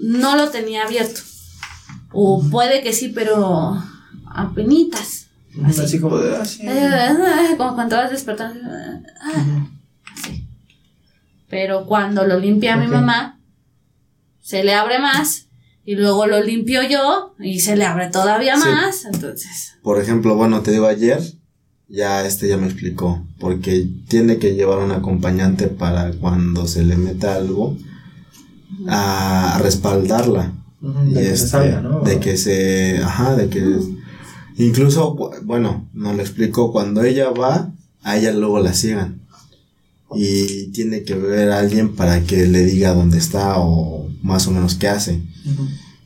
no 0.00 0.36
lo 0.36 0.50
tenía 0.50 0.84
abierto, 0.84 1.20
o 2.12 2.42
puede 2.50 2.82
que 2.82 2.92
sí, 2.92 3.08
pero 3.08 3.82
apenitas. 4.26 5.24
Ujú, 5.56 5.82
Así 5.82 6.00
como 6.00 6.18
de... 6.18 6.36
ah, 6.36 6.44
sí. 6.44 6.66
Como 7.56 7.74
cuando 7.74 7.96
vas 7.96 8.10
despertando. 8.10 8.60
ah, 9.20 9.66
así. 10.16 10.44
Pero 11.48 11.86
cuando 11.86 12.26
lo 12.26 12.38
limpia 12.38 12.76
mi 12.76 12.86
Ok. 12.86 12.92
mamá, 12.92 13.38
se 14.40 14.64
le 14.64 14.74
abre 14.74 14.98
más. 14.98 15.46
Y 15.86 15.96
luego 15.96 16.26
lo 16.26 16.42
limpio 16.42 16.80
yo 16.82 17.34
y 17.38 17.60
se 17.60 17.76
le 17.76 17.84
abre 17.84 18.08
todavía 18.08 18.56
Sí. 18.56 18.62
más. 18.64 19.04
Entonces, 19.04 19.74
Por 19.82 20.00
ejemplo, 20.00 20.34
bueno, 20.34 20.62
te 20.62 20.70
digo 20.70 20.86
ayer, 20.86 21.20
ya 21.88 22.24
este 22.24 22.48
ya 22.48 22.56
me 22.56 22.66
explicó, 22.66 23.22
porque 23.38 23.86
tiene 24.08 24.38
que 24.38 24.54
llevar 24.54 24.78
un 24.78 24.92
acompañante 24.92 25.68
para 25.68 26.10
cuando 26.12 26.66
se 26.66 26.82
le 26.84 26.96
meta 26.96 27.34
algo 27.34 27.76
a, 28.88 29.56
a 29.56 29.58
respaldarla. 29.58 30.52
Ujú, 30.80 31.04
Y 31.10 31.14
de 31.14 31.20
que 31.22 31.36
se 31.36 31.48
salga, 31.48 31.80
¿no? 31.82 32.00
de 32.00 32.18
que 32.20 32.36
se, 32.38 32.98
ajá, 33.04 33.36
de 33.36 33.48
que, 33.50 33.78
incluso, 34.56 35.16
bueno, 35.44 35.88
nos 35.92 36.16
lo 36.16 36.22
explicó, 36.22 36.72
cuando 36.72 37.02
ella 37.02 37.30
va, 37.30 37.72
a 38.02 38.16
ella 38.16 38.32
luego 38.32 38.60
la 38.60 38.74
ciegan. 38.74 39.22
Y 40.14 40.68
tiene 40.68 41.02
que 41.02 41.14
ver 41.14 41.50
a 41.50 41.58
alguien 41.58 41.94
para 41.96 42.22
que 42.22 42.46
le 42.46 42.64
diga 42.64 42.94
dónde 42.94 43.18
está 43.18 43.58
o 43.58 44.08
más 44.22 44.46
o 44.46 44.52
menos 44.52 44.76
qué 44.76 44.88
hace. 44.88 45.22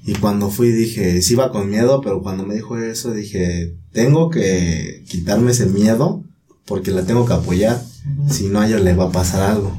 Y 0.07 0.15
cuando 0.15 0.51
fui 0.51 0.71
dije, 0.71 1.21
sí 1.21 1.35
iba 1.35 1.53
con 1.53 1.69
miedo, 1.69 2.01
pero 2.01 2.23
cuando 2.23 2.47
me 2.47 2.55
dijo 2.55 2.79
eso 2.79 3.13
dije, 3.13 3.75
tengo 3.93 4.31
que 4.31 5.05
quitarme 5.09 5.51
ese 5.51 5.67
miedo 5.67 6.25
porque 6.65 6.93
la 6.93 7.05
tengo 7.05 7.27
que 7.27 7.35
apoyar. 7.35 7.85
Si 8.31 8.47
no 8.47 8.61
a 8.61 8.67
ella 8.67 8.79
le 8.79 8.95
va 8.95 9.07
a 9.07 9.13
pasar 9.13 9.43
algo. 9.43 9.79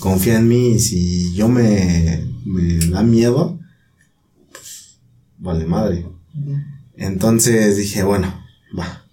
Confía 0.00 0.38
en 0.38 0.48
mí 0.48 0.72
y 0.72 0.80
si 0.80 1.32
yo 1.34 1.48
me, 1.48 2.26
me 2.44 2.78
da 2.86 3.02
miedo, 3.02 3.60
pues, 4.50 4.98
vale 5.38 5.66
madre. 5.66 6.06
Entonces 7.00 7.76
dije, 7.78 8.02
bueno, 8.02 8.44
va, 8.78 9.04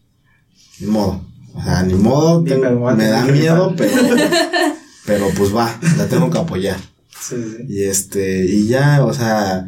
ni 0.80 0.88
modo. 0.88 1.22
O 1.56 1.64
sea, 1.64 1.82
ni 1.84 1.94
modo, 1.96 2.44
tengo- 2.44 2.92
me 2.96 3.08
da 3.08 3.26
miedo, 3.26 3.74
pero, 3.78 3.96
pero 5.06 5.28
pues 5.36 5.56
va, 5.56 5.80
la 5.98 6.08
tengo 6.08 6.30
que 6.30 6.38
apoyar. 6.38 6.78
Sí, 7.20 7.36
sí. 7.38 7.64
Y 7.68 7.84
este, 7.84 8.46
y 8.46 8.68
ya, 8.68 9.04
o 9.06 9.14
sea, 9.14 9.68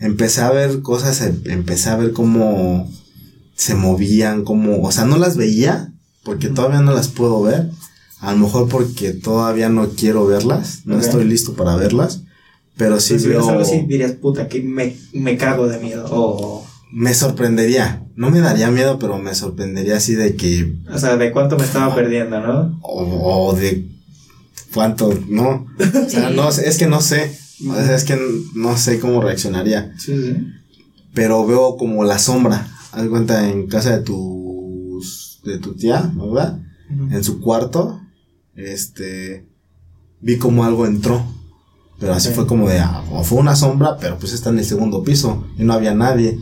empecé 0.00 0.40
a 0.40 0.50
ver 0.50 0.80
cosas, 0.82 1.20
em- 1.20 1.42
empecé 1.44 1.90
a 1.90 1.96
ver 1.96 2.12
cómo 2.12 2.90
se 3.54 3.74
movían, 3.74 4.42
cómo, 4.44 4.82
o 4.82 4.90
sea, 4.90 5.04
no 5.04 5.18
las 5.18 5.36
veía, 5.36 5.92
porque 6.24 6.48
todavía 6.48 6.80
no 6.80 6.92
las 6.94 7.08
puedo 7.08 7.42
ver. 7.42 7.68
A 8.18 8.32
lo 8.32 8.38
mejor 8.38 8.68
porque 8.68 9.12
todavía 9.12 9.68
no 9.68 9.90
quiero 9.90 10.26
verlas, 10.26 10.80
no 10.86 10.98
estoy 10.98 11.24
listo 11.24 11.52
para 11.54 11.76
verlas, 11.76 12.22
pero 12.76 12.98
sí 12.98 13.18
si 13.18 13.28
veo, 13.28 13.60
así, 13.60 13.80
dirías, 13.86 14.12
puta, 14.12 14.48
que 14.48 14.62
me, 14.62 14.96
me 15.12 15.36
cago 15.36 15.66
de 15.68 15.78
miedo. 15.78 16.06
O, 16.10 16.66
me 16.92 17.14
sorprendería, 17.14 18.04
no 18.14 18.30
me 18.30 18.40
daría 18.40 18.70
miedo, 18.70 18.98
pero 18.98 19.18
me 19.18 19.34
sorprendería 19.34 19.96
así 19.96 20.14
de 20.14 20.36
que, 20.36 20.76
o 20.92 20.98
sea, 20.98 21.16
de 21.16 21.32
cuánto 21.32 21.56
me 21.56 21.64
estaba 21.64 21.94
perdiendo, 21.94 22.40
¿no? 22.40 22.78
o, 22.82 23.48
o 23.48 23.54
de 23.54 23.88
cuánto, 24.74 25.18
no, 25.28 25.66
o 25.78 26.08
sea, 26.08 26.30
no, 26.30 26.52
sé, 26.52 26.68
es 26.68 26.78
que 26.78 26.86
no 26.86 27.00
sé, 27.00 27.36
o 27.68 27.74
sea, 27.74 27.94
es 27.94 28.04
que 28.04 28.18
no 28.54 28.76
sé 28.76 28.98
cómo 28.98 29.22
reaccionaría. 29.22 29.92
Sí, 29.98 30.14
sí. 30.16 30.36
pero 31.14 31.46
veo 31.46 31.76
como 31.76 32.04
la 32.04 32.18
sombra. 32.18 32.68
Haz 32.92 33.06
cuenta 33.08 33.48
en 33.48 33.68
casa 33.68 33.96
de 33.96 34.02
tus 34.02 35.40
de 35.44 35.58
tu 35.58 35.74
tía, 35.74 36.12
¿verdad? 36.14 36.58
En 37.10 37.24
su 37.24 37.40
cuarto, 37.40 38.00
este 38.54 39.46
vi 40.20 40.36
como 40.38 40.64
algo 40.64 40.86
entró. 40.86 41.24
Pero 41.98 42.14
así 42.14 42.30
fue 42.30 42.46
como 42.46 42.68
de, 42.68 42.80
ah, 42.80 43.04
o 43.12 43.22
fue 43.22 43.38
una 43.38 43.54
sombra, 43.54 43.96
pero 43.96 44.18
pues 44.18 44.32
está 44.32 44.50
en 44.50 44.58
el 44.58 44.64
segundo 44.64 45.04
piso 45.04 45.46
y 45.56 45.62
no 45.62 45.72
había 45.72 45.94
nadie. 45.94 46.36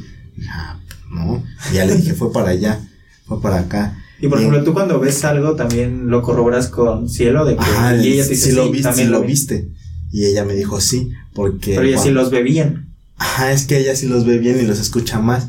Ah, 0.48 0.78
no. 1.10 1.42
Y 1.70 1.74
ya 1.74 1.84
le 1.86 1.96
dije, 1.96 2.14
fue 2.14 2.32
para 2.32 2.50
allá, 2.50 2.80
fue 3.26 3.40
para 3.40 3.60
acá. 3.60 3.96
Y 4.20 4.28
por 4.28 4.38
ejemplo, 4.38 4.62
tú 4.64 4.74
cuando 4.74 5.00
ves 5.00 5.24
algo 5.24 5.56
también 5.56 6.08
lo 6.10 6.22
corroboras 6.22 6.68
con 6.68 7.08
cielo 7.08 7.44
de 7.44 7.56
que 7.56 7.62
Ajá, 7.62 7.96
y 7.96 8.12
ella 8.12 8.24
te 8.24 8.30
dice 8.30 8.50
sí 8.50 8.52
lo 8.52 8.64
"Sí, 8.66 8.70
viste, 8.72 8.88
también 8.88 9.10
lo 9.10 9.20
vi". 9.22 9.26
viste. 9.28 9.68
Y 10.12 10.24
ella 10.26 10.44
me 10.44 10.54
dijo 10.54 10.80
sí, 10.80 11.10
porque... 11.34 11.74
Pero 11.74 11.86
ella 11.86 11.98
sí 11.98 12.10
los 12.10 12.30
ve 12.30 12.42
bien. 12.42 12.88
Ajá, 13.16 13.52
es 13.52 13.64
que 13.66 13.78
ella 13.78 13.96
sí 13.96 14.06
los 14.06 14.24
ve 14.26 14.38
bien 14.38 14.58
y 14.58 14.62
los 14.66 14.78
escucha 14.78 15.20
más. 15.20 15.48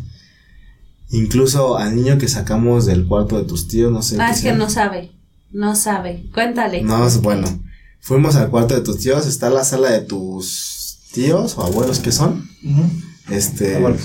Incluso 1.09 1.77
al 1.77 1.95
niño 1.95 2.17
que 2.17 2.27
sacamos 2.29 2.85
del 2.85 3.05
cuarto 3.05 3.37
de 3.37 3.43
tus 3.43 3.67
tíos, 3.67 3.91
no 3.91 4.01
sé. 4.01 4.15
Ah, 4.19 4.27
qué 4.27 4.31
es 4.31 4.37
que 4.37 4.43
sea. 4.49 4.57
no 4.57 4.69
sabe. 4.69 5.11
No 5.51 5.75
sabe. 5.75 6.23
Cuéntale. 6.33 6.81
No, 6.83 7.05
es 7.05 7.19
bueno. 7.21 7.47
Fuimos 7.99 8.35
al 8.37 8.49
cuarto 8.49 8.73
de 8.73 8.81
tus 8.81 8.99
tíos, 8.99 9.27
está 9.27 9.49
la 9.49 9.63
sala 9.65 9.91
de 9.91 10.01
tus 10.01 10.99
tíos 11.11 11.57
o 11.57 11.63
abuelos 11.63 11.99
que 11.99 12.11
son. 12.13 12.49
Este, 13.29 13.75
Abuelos. 13.75 14.01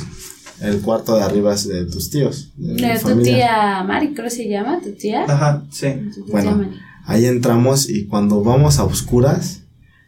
El 0.61 0.81
cuarto 0.81 1.17
de 1.17 1.23
arriba 1.23 1.55
es 1.55 1.69
de 1.69 1.85
tus 1.87 2.11
tíos. 2.11 2.53
de 2.57 2.77
tu 2.99 3.09
familia. 3.09 3.35
tía 3.37 3.85
Mari, 3.85 4.15
creo 4.15 4.25
que 4.25 4.31
se 4.35 4.49
llama, 4.49 4.81
tu 4.83 4.93
tía. 4.93 5.25
Ajá, 5.29 5.65
sí. 5.71 5.87
Bueno. 6.29 6.71
Ahí 7.05 7.27
entramos 7.27 7.89
y 7.89 8.07
cuando 8.07 8.43
vamos 8.43 8.79
a 8.79 8.85
oscuras, 8.85 9.61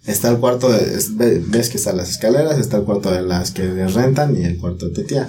está 0.05 0.31
el 0.31 0.39
cuarto 0.39 0.71
de, 0.73 0.97
es- 0.97 1.17
ve- 1.17 1.43
ves 1.47 1.69
que 1.71 1.77
están 1.77 1.97
las 1.97 2.11
escaleras, 2.11 2.59
está 2.59 2.79
el 2.79 2.85
cuarto 2.85 3.11
de 3.13 3.23
las 3.23 3.51
que 3.53 3.65
les 3.65 3.95
rentan 3.95 4.37
y 4.37 4.45
el 4.45 4.59
cuarto 4.59 4.89
de 4.89 4.95
tu 4.95 5.03
tía. 5.05 5.29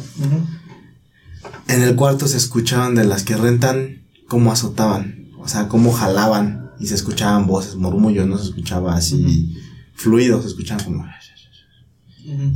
En 1.67 1.81
el 1.83 1.95
cuarto 1.95 2.27
se 2.27 2.37
escuchaban 2.37 2.95
de 2.95 3.03
las 3.03 3.23
que 3.23 3.35
rentan 3.37 4.03
cómo 4.27 4.51
azotaban, 4.51 5.29
o 5.39 5.47
sea, 5.47 5.67
cómo 5.67 5.91
jalaban 5.91 6.71
y 6.79 6.87
se 6.87 6.95
escuchaban 6.95 7.45
voces, 7.45 7.75
murmullos, 7.75 8.25
no 8.27 8.37
se 8.37 8.45
escuchaba 8.45 8.95
así 8.95 9.55
fluido, 9.93 10.41
se 10.41 10.47
escuchaban 10.47 10.83
como... 10.85 11.05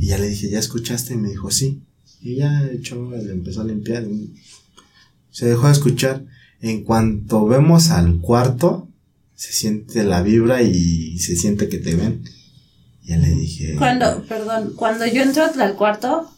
Y 0.00 0.06
ya 0.06 0.18
le 0.18 0.28
dije, 0.28 0.50
¿ya 0.50 0.58
escuchaste? 0.58 1.14
Y 1.14 1.16
me 1.16 1.28
dijo, 1.30 1.50
sí. 1.50 1.82
Y 2.24 2.36
ya 2.36 2.66
echó, 2.72 3.10
le 3.10 3.32
empezó 3.32 3.60
a 3.60 3.64
limpiar. 3.64 4.04
y 4.04 4.34
se 5.30 5.46
dejó 5.46 5.66
de 5.66 5.72
escuchar. 5.72 6.24
En 6.62 6.82
cuanto 6.82 7.44
vemos 7.44 7.90
al 7.90 8.18
cuarto, 8.20 8.88
se 9.34 9.52
siente 9.52 10.04
la 10.04 10.22
vibra 10.22 10.62
y 10.62 11.18
se 11.18 11.36
siente 11.36 11.68
que 11.68 11.76
te 11.76 11.94
ven. 11.94 12.24
Y 13.02 13.08
ya 13.08 13.18
le 13.18 13.28
dije... 13.28 13.76
Cuando, 13.76 14.22
perdón, 14.22 14.72
cuando 14.74 15.04
yo 15.06 15.22
entro 15.22 15.44
al 15.44 15.74
cuarto, 15.74 16.30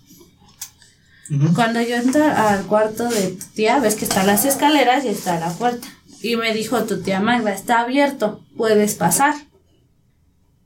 cuando 1.55 1.81
yo 1.81 1.95
entro 1.95 2.25
al 2.25 2.67
cuarto 2.67 3.09
de 3.09 3.29
tu 3.29 3.45
tía, 3.55 3.79
ves 3.79 3.95
que 3.95 4.07
están 4.07 4.27
las 4.27 4.45
escaleras 4.45 5.05
y 5.05 5.09
está 5.09 5.39
la 5.39 5.53
puerta. 5.53 5.87
Y 6.21 6.35
me 6.35 6.53
dijo 6.53 6.83
tu 6.83 7.01
tía 7.01 7.21
Magda, 7.21 7.53
está 7.55 7.83
abierto, 7.83 8.45
puedes 8.57 8.97
pasar. 8.97 9.37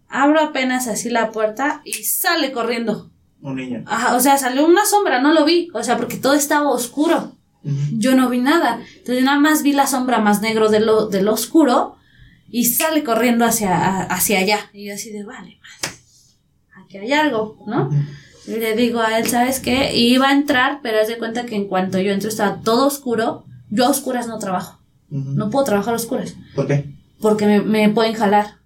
Abro 0.09 0.41
apenas 0.41 0.87
así 0.87 1.11
la 1.11 1.31
puerta 1.31 1.83
y 1.85 1.93
sale 2.05 2.53
corriendo. 2.53 3.10
Un 3.43 3.57
niño. 3.57 3.83
Ajá, 3.87 4.15
o 4.17 4.21
sea, 4.21 4.37
salió 4.39 4.67
una 4.67 4.85
sombra, 4.85 5.21
no 5.21 5.33
lo 5.33 5.45
vi, 5.45 5.71
o 5.75 5.83
sea, 5.83 5.97
porque 5.97 6.17
todo 6.17 6.35
estaba 6.35 6.69
oscuro. 6.71 7.37
Ujú. 7.65 7.75
Yo 7.93 8.15
no 8.15 8.29
vi 8.29 8.39
nada. 8.39 8.81
Entonces 8.99 9.23
nada 9.25 9.39
más 9.39 9.63
vi 9.63 9.73
la 9.73 9.87
sombra 9.87 10.19
más 10.19 10.41
negro 10.43 10.69
de 10.71 10.81
lo, 10.81 11.07
de 11.09 11.23
lo 11.23 11.33
oscuro 11.35 11.97
y 12.51 12.65
sale 12.67 13.03
corriendo 13.05 13.45
hacia, 13.45 13.77
a- 13.77 14.03
hacia 14.05 14.39
allá. 14.41 14.59
Y 14.73 14.87
yo 14.89 14.95
así 14.95 15.11
de, 15.13 15.25
vale, 15.25 15.59
madre, 15.61 15.97
aquí 16.85 16.99
hay 16.99 17.13
algo, 17.13 17.63
¿no? 17.67 17.87
Ujú. 17.89 17.97
Y 18.49 18.53
le 18.59 18.75
digo 18.75 19.01
a 19.01 19.19
él, 19.19 19.27
¿sabes 19.27 19.61
qué? 19.61 19.95
Y 19.95 20.15
iba 20.15 20.29
a 20.29 20.33
entrar, 20.33 20.81
pero 20.83 21.01
haz 21.01 21.09
de 21.09 21.19
cuenta 21.19 21.47
que 21.47 21.55
en 21.57 21.67
cuanto 21.69 21.99
yo 21.99 22.13
entro 22.13 22.29
estaba 22.29 22.61
todo 22.63 22.87
oscuro. 22.87 23.45
Yo 23.71 23.87
a 23.87 23.91
oscuras 23.91 24.27
no 24.27 24.39
trabajo. 24.39 24.81
Ujú. 25.11 25.31
No 25.33 25.51
puedo 25.51 25.65
trabajar 25.65 25.95
a 25.95 25.97
oscuras. 25.97 26.35
¿Por 26.55 26.67
qué? 26.67 26.91
Porque 27.21 27.47
me, 27.47 27.61
me 27.61 27.89
pueden 27.91 28.15
jalar. 28.15 28.57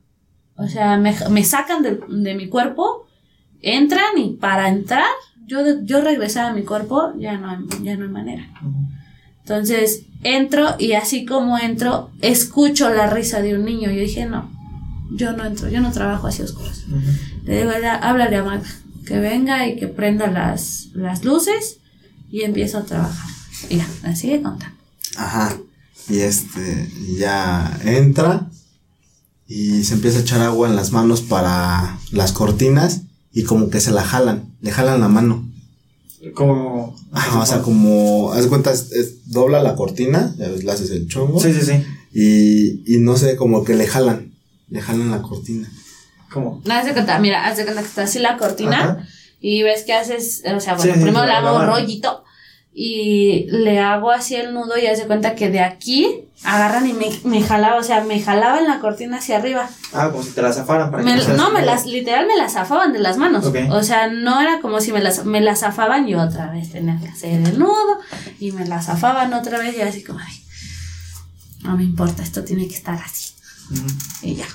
O 0.57 0.69
sea, 0.69 0.97
me, 0.97 1.15
me 1.31 1.45
sacan 1.45 1.83
de, 1.83 2.01
de 2.09 2.35
mi 2.35 2.49
cuerpo, 2.49 3.04
entran 3.65 4.17
y 4.19 4.31
para 4.35 4.69
entrar, 4.69 5.05
yo, 5.47 5.59
yo 5.85 6.01
regresar 6.01 6.47
a 6.47 6.53
mi 6.55 6.63
cuerpo, 6.63 7.13
ya 7.19 7.37
no, 7.39 7.51
hay- 7.51 7.83
ya 7.83 7.97
no 7.97 8.05
hay 8.05 8.11
manera. 8.11 8.47
Entonces 9.43 10.03
entro 10.23 10.75
y 10.79 10.93
así 10.93 11.27
como 11.27 11.59
entro, 11.59 12.11
escucho 12.23 12.89
la 12.91 13.09
risa 13.11 13.43
de 13.43 13.55
un 13.55 13.65
niño. 13.65 13.91
Yo 13.91 14.01
dije, 14.01 14.27
no, 14.27 14.51
yo 15.13 15.33
no 15.33 15.45
entro, 15.45 15.69
yo 15.69 15.81
no 15.81 15.93
trabajo 15.93 16.27
así 16.29 16.43
oscuras. 16.43 16.85
Le 17.45 17.59
digo, 17.59 17.71
"Ya, 17.81 17.95
háblale 17.97 18.37
a 18.37 18.45
Magda, 18.45 18.69
que 19.07 19.19
venga 19.19 19.67
y 19.67 19.77
que 19.77 19.87
prenda 19.87 20.29
las, 20.29 20.87
las 20.95 21.25
luces 21.25 21.79
y 22.31 22.43
empiezo 22.43 22.79
a 22.79 22.85
trabajar. 22.85 23.31
Mira, 23.71 23.87
me 24.03 24.17
sigue 24.17 24.41
contando. 24.43 24.77
Ajá. 25.17 25.57
Y 26.09 26.19
este, 26.21 26.91
ya 27.19 27.79
entra 27.85 28.49
y 29.47 29.85
se 29.85 29.95
empieza 29.95 30.19
a 30.19 30.23
echar 30.23 30.41
agua 30.41 30.69
en 30.69 30.77
las 30.77 30.91
manos 30.91 31.21
para 31.21 31.99
las 32.13 32.33
cortinas 32.33 33.03
y 33.35 33.43
como 33.43 33.69
que 33.69 33.81
se 33.81 33.91
la 33.91 34.03
jalan, 34.05 34.55
le 34.63 34.71
jalan 34.71 35.01
la 35.01 35.09
mano. 35.09 35.51
Como. 36.35 36.97
Ajá, 37.13 37.41
o 37.41 37.47
sea, 37.47 37.61
como, 37.61 38.33
haz 38.33 38.45
de 38.45 38.49
cuenta, 38.49 38.73
es- 38.73 38.93
es- 38.93 39.31
dobla 39.31 39.63
la 39.63 39.75
cortina, 39.77 40.35
le 40.39 40.71
haces 40.73 40.91
el 40.91 41.07
chongo 41.07 41.39
Sí, 41.41 41.53
sí, 41.53 41.61
sí. 41.61 41.85
y, 42.15 42.95
y 42.95 42.99
no 43.01 43.17
sé, 43.19 43.37
como 43.37 43.63
que 43.65 43.75
le 43.75 43.87
jalan, 43.87 44.33
le 44.71 44.81
jalan 44.81 45.11
la 45.11 45.21
cortina. 45.21 45.71
Como. 46.33 46.63
Haz 46.71 46.87
de 46.87 46.93
cuenta, 46.95 47.19
mira, 47.19 47.47
haz 47.47 47.59
de 47.59 47.65
cuenta 47.65 47.83
que 47.83 47.89
está 47.89 48.03
así 48.05 48.19
la 48.21 48.39
cortina 48.39 48.79
Ajá. 48.83 49.09
y 49.41 49.63
ves 49.63 49.83
que 49.85 49.93
haces, 49.93 50.43
o 50.47 50.61
sea, 50.61 50.79
Sí, 50.79 50.89
bueno, 50.89 50.95
sí, 50.95 51.01
primero 51.03 51.27
le 51.27 51.33
la- 51.33 51.39
hago 51.39 51.53
la 51.53 51.59
mano. 51.67 51.73
rollito 51.75 52.24
y 52.77 53.47
le 53.51 53.79
hago 53.79 54.11
así 54.11 54.35
el 54.35 54.53
nudo 54.53 54.77
y 54.77 54.87
haz 54.87 54.99
de 54.99 55.07
cuenta 55.07 55.35
que 55.37 55.49
de 55.51 55.61
aquí 55.61 56.07
agarran 56.43 56.87
y 56.89 56.93
me, 56.93 57.07
me 57.25 57.41
jalaba, 57.43 57.77
o 57.79 57.83
sea, 57.85 58.03
me 58.05 58.21
jalaban 58.21 58.65
la 58.67 58.81
cortina 58.81 59.19
hacia 59.19 59.39
arriba. 59.39 59.71
Ah, 59.93 60.11
como 60.11 60.23
si 60.25 60.31
te 60.33 60.43
la 60.43 60.53
zafaran 60.53 60.91
para 60.91 61.03
Me- 61.03 61.19
que 61.19 61.33
no, 61.35 61.51
me 61.53 61.65
las, 61.65 61.87
literal 61.87 62.27
me 62.27 62.37
las 62.37 62.53
zafaban 62.55 62.93
de 62.93 62.99
las 62.99 63.17
manos. 63.17 63.45
O 63.71 63.83
sea, 63.83 64.09
no 64.09 64.41
era 64.41 64.61
como 64.61 64.81
si 64.81 64.93
me 64.93 65.01
las, 65.01 65.25
me 65.25 65.41
las 65.41 65.61
zafaban 65.61 66.09
y 66.09 66.15
otra 66.17 66.51
vez 66.51 66.73
tenía 66.73 66.99
que 66.99 67.09
hacer 67.09 67.41
el 67.47 67.59
nudo 67.59 67.99
y 68.41 68.51
me 68.53 68.67
las 68.67 68.87
zafaban 68.87 69.33
otra 69.33 69.59
vez 69.59 69.77
y 69.79 69.81
así 69.83 70.03
como, 70.03 70.19
ay, 70.19 70.35
no 71.63 71.77
me 71.77 71.85
importa, 71.85 72.23
esto 72.23 72.43
tiene 72.45 72.67
que 72.69 72.75
estar 72.75 72.99
así. 73.03 73.33
Y 74.23 74.35
ya. 74.35 74.47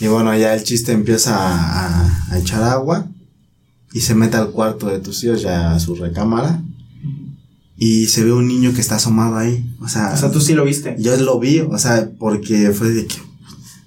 Y 0.00 0.06
bueno, 0.08 0.36
ya 0.36 0.54
el 0.54 0.62
chiste 0.64 0.92
empieza 0.92 1.34
a, 1.36 1.86
a- 2.04 2.10
a 2.30 2.38
echar 2.38 2.62
agua 2.62 3.06
y 3.92 4.00
se 4.00 4.14
mete 4.14 4.36
al 4.36 4.50
cuarto 4.50 4.86
de 4.86 5.00
tus 5.00 5.20
tíos, 5.20 5.40
ya 5.42 5.72
a 5.72 5.80
su 5.80 5.94
recámara. 5.94 6.60
Y 7.76 8.06
se 8.06 8.24
ve 8.24 8.32
un 8.32 8.46
niño 8.46 8.72
que 8.72 8.80
está 8.80 8.96
asomado 8.96 9.36
ahí. 9.36 9.74
O 9.80 9.88
sea, 9.88 10.12
O 10.12 10.16
sea, 10.16 10.30
tú 10.30 10.40
sí 10.40 10.54
lo 10.54 10.64
viste. 10.64 10.96
yo 10.98 11.16
lo 11.16 11.40
vi, 11.40 11.60
o 11.60 11.78
sea, 11.78 12.10
porque 12.18 12.70
fue 12.70 12.90
de 12.90 13.06
que. 13.06 13.16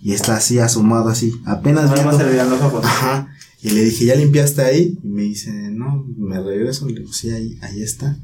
Y 0.01 0.14
está 0.14 0.35
así 0.38 0.59
asomado, 0.59 1.09
así. 1.09 1.33
Apenas 1.45 1.85
Nada 1.85 2.03
más 2.03 2.03
viendo. 2.03 2.17
se 2.17 2.24
le 2.25 2.30
veían 2.32 2.49
los 2.49 2.61
ojos. 2.61 2.85
Ajá. 2.85 3.30
Y 3.61 3.72
le 3.72 3.83
dije, 3.83 4.06
¿ya 4.06 4.16
limpiaste 4.16 4.61
ahí? 4.61 4.98
Y 5.03 5.07
me 5.07 5.24
dice, 5.24 5.51
no, 5.51 6.06
me 6.17 6.40
regreso. 6.41 6.88
Le 6.88 6.99
digo, 6.99 7.11
sí, 7.11 7.32
ahí, 7.32 7.57
ahí 7.61 7.82
está. 7.82 8.17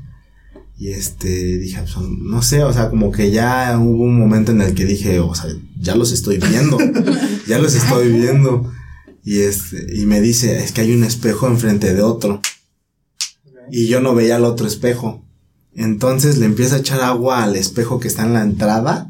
Y 0.77 0.89
este, 0.89 1.57
dije, 1.57 1.79
pues, 1.81 1.95
no 2.19 2.41
sé, 2.41 2.63
o 2.63 2.73
sea, 2.73 2.89
como 2.89 3.11
que 3.11 3.31
ya 3.31 3.77
hubo 3.79 4.03
un 4.03 4.17
momento 4.17 4.51
en 4.51 4.61
el 4.61 4.73
que 4.73 4.85
dije, 4.85 5.19
o 5.19 5.33
sea, 5.33 5.49
ya 5.79 5.95
los 5.95 6.11
estoy 6.11 6.37
viendo. 6.37 6.77
ya 7.47 7.59
los 7.59 7.73
estoy 7.73 8.11
viendo. 8.11 8.71
Y 9.23 9.39
este, 9.39 9.87
y 9.95 10.05
me 10.05 10.21
dice, 10.21 10.63
es 10.63 10.71
que 10.71 10.81
hay 10.81 10.93
un 10.93 11.03
espejo 11.03 11.47
enfrente 11.47 11.93
de 11.93 12.01
otro. 12.01 12.41
Y 13.71 13.87
yo 13.87 14.01
no 14.01 14.13
veía 14.13 14.35
el 14.37 14.45
otro 14.45 14.67
espejo. 14.67 15.22
Entonces 15.75 16.37
le 16.37 16.45
empieza 16.45 16.75
a 16.75 16.79
echar 16.79 17.01
agua 17.01 17.43
al 17.43 17.55
espejo 17.55 17.99
que 17.99 18.07
está 18.07 18.23
en 18.23 18.33
la 18.33 18.41
entrada. 18.43 19.09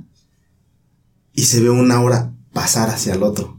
Y 1.33 1.43
se 1.43 1.61
ve 1.61 1.69
una 1.69 1.95
aura 1.95 2.31
pasar 2.53 2.89
hacia 2.89 3.13
el 3.13 3.23
otro. 3.23 3.57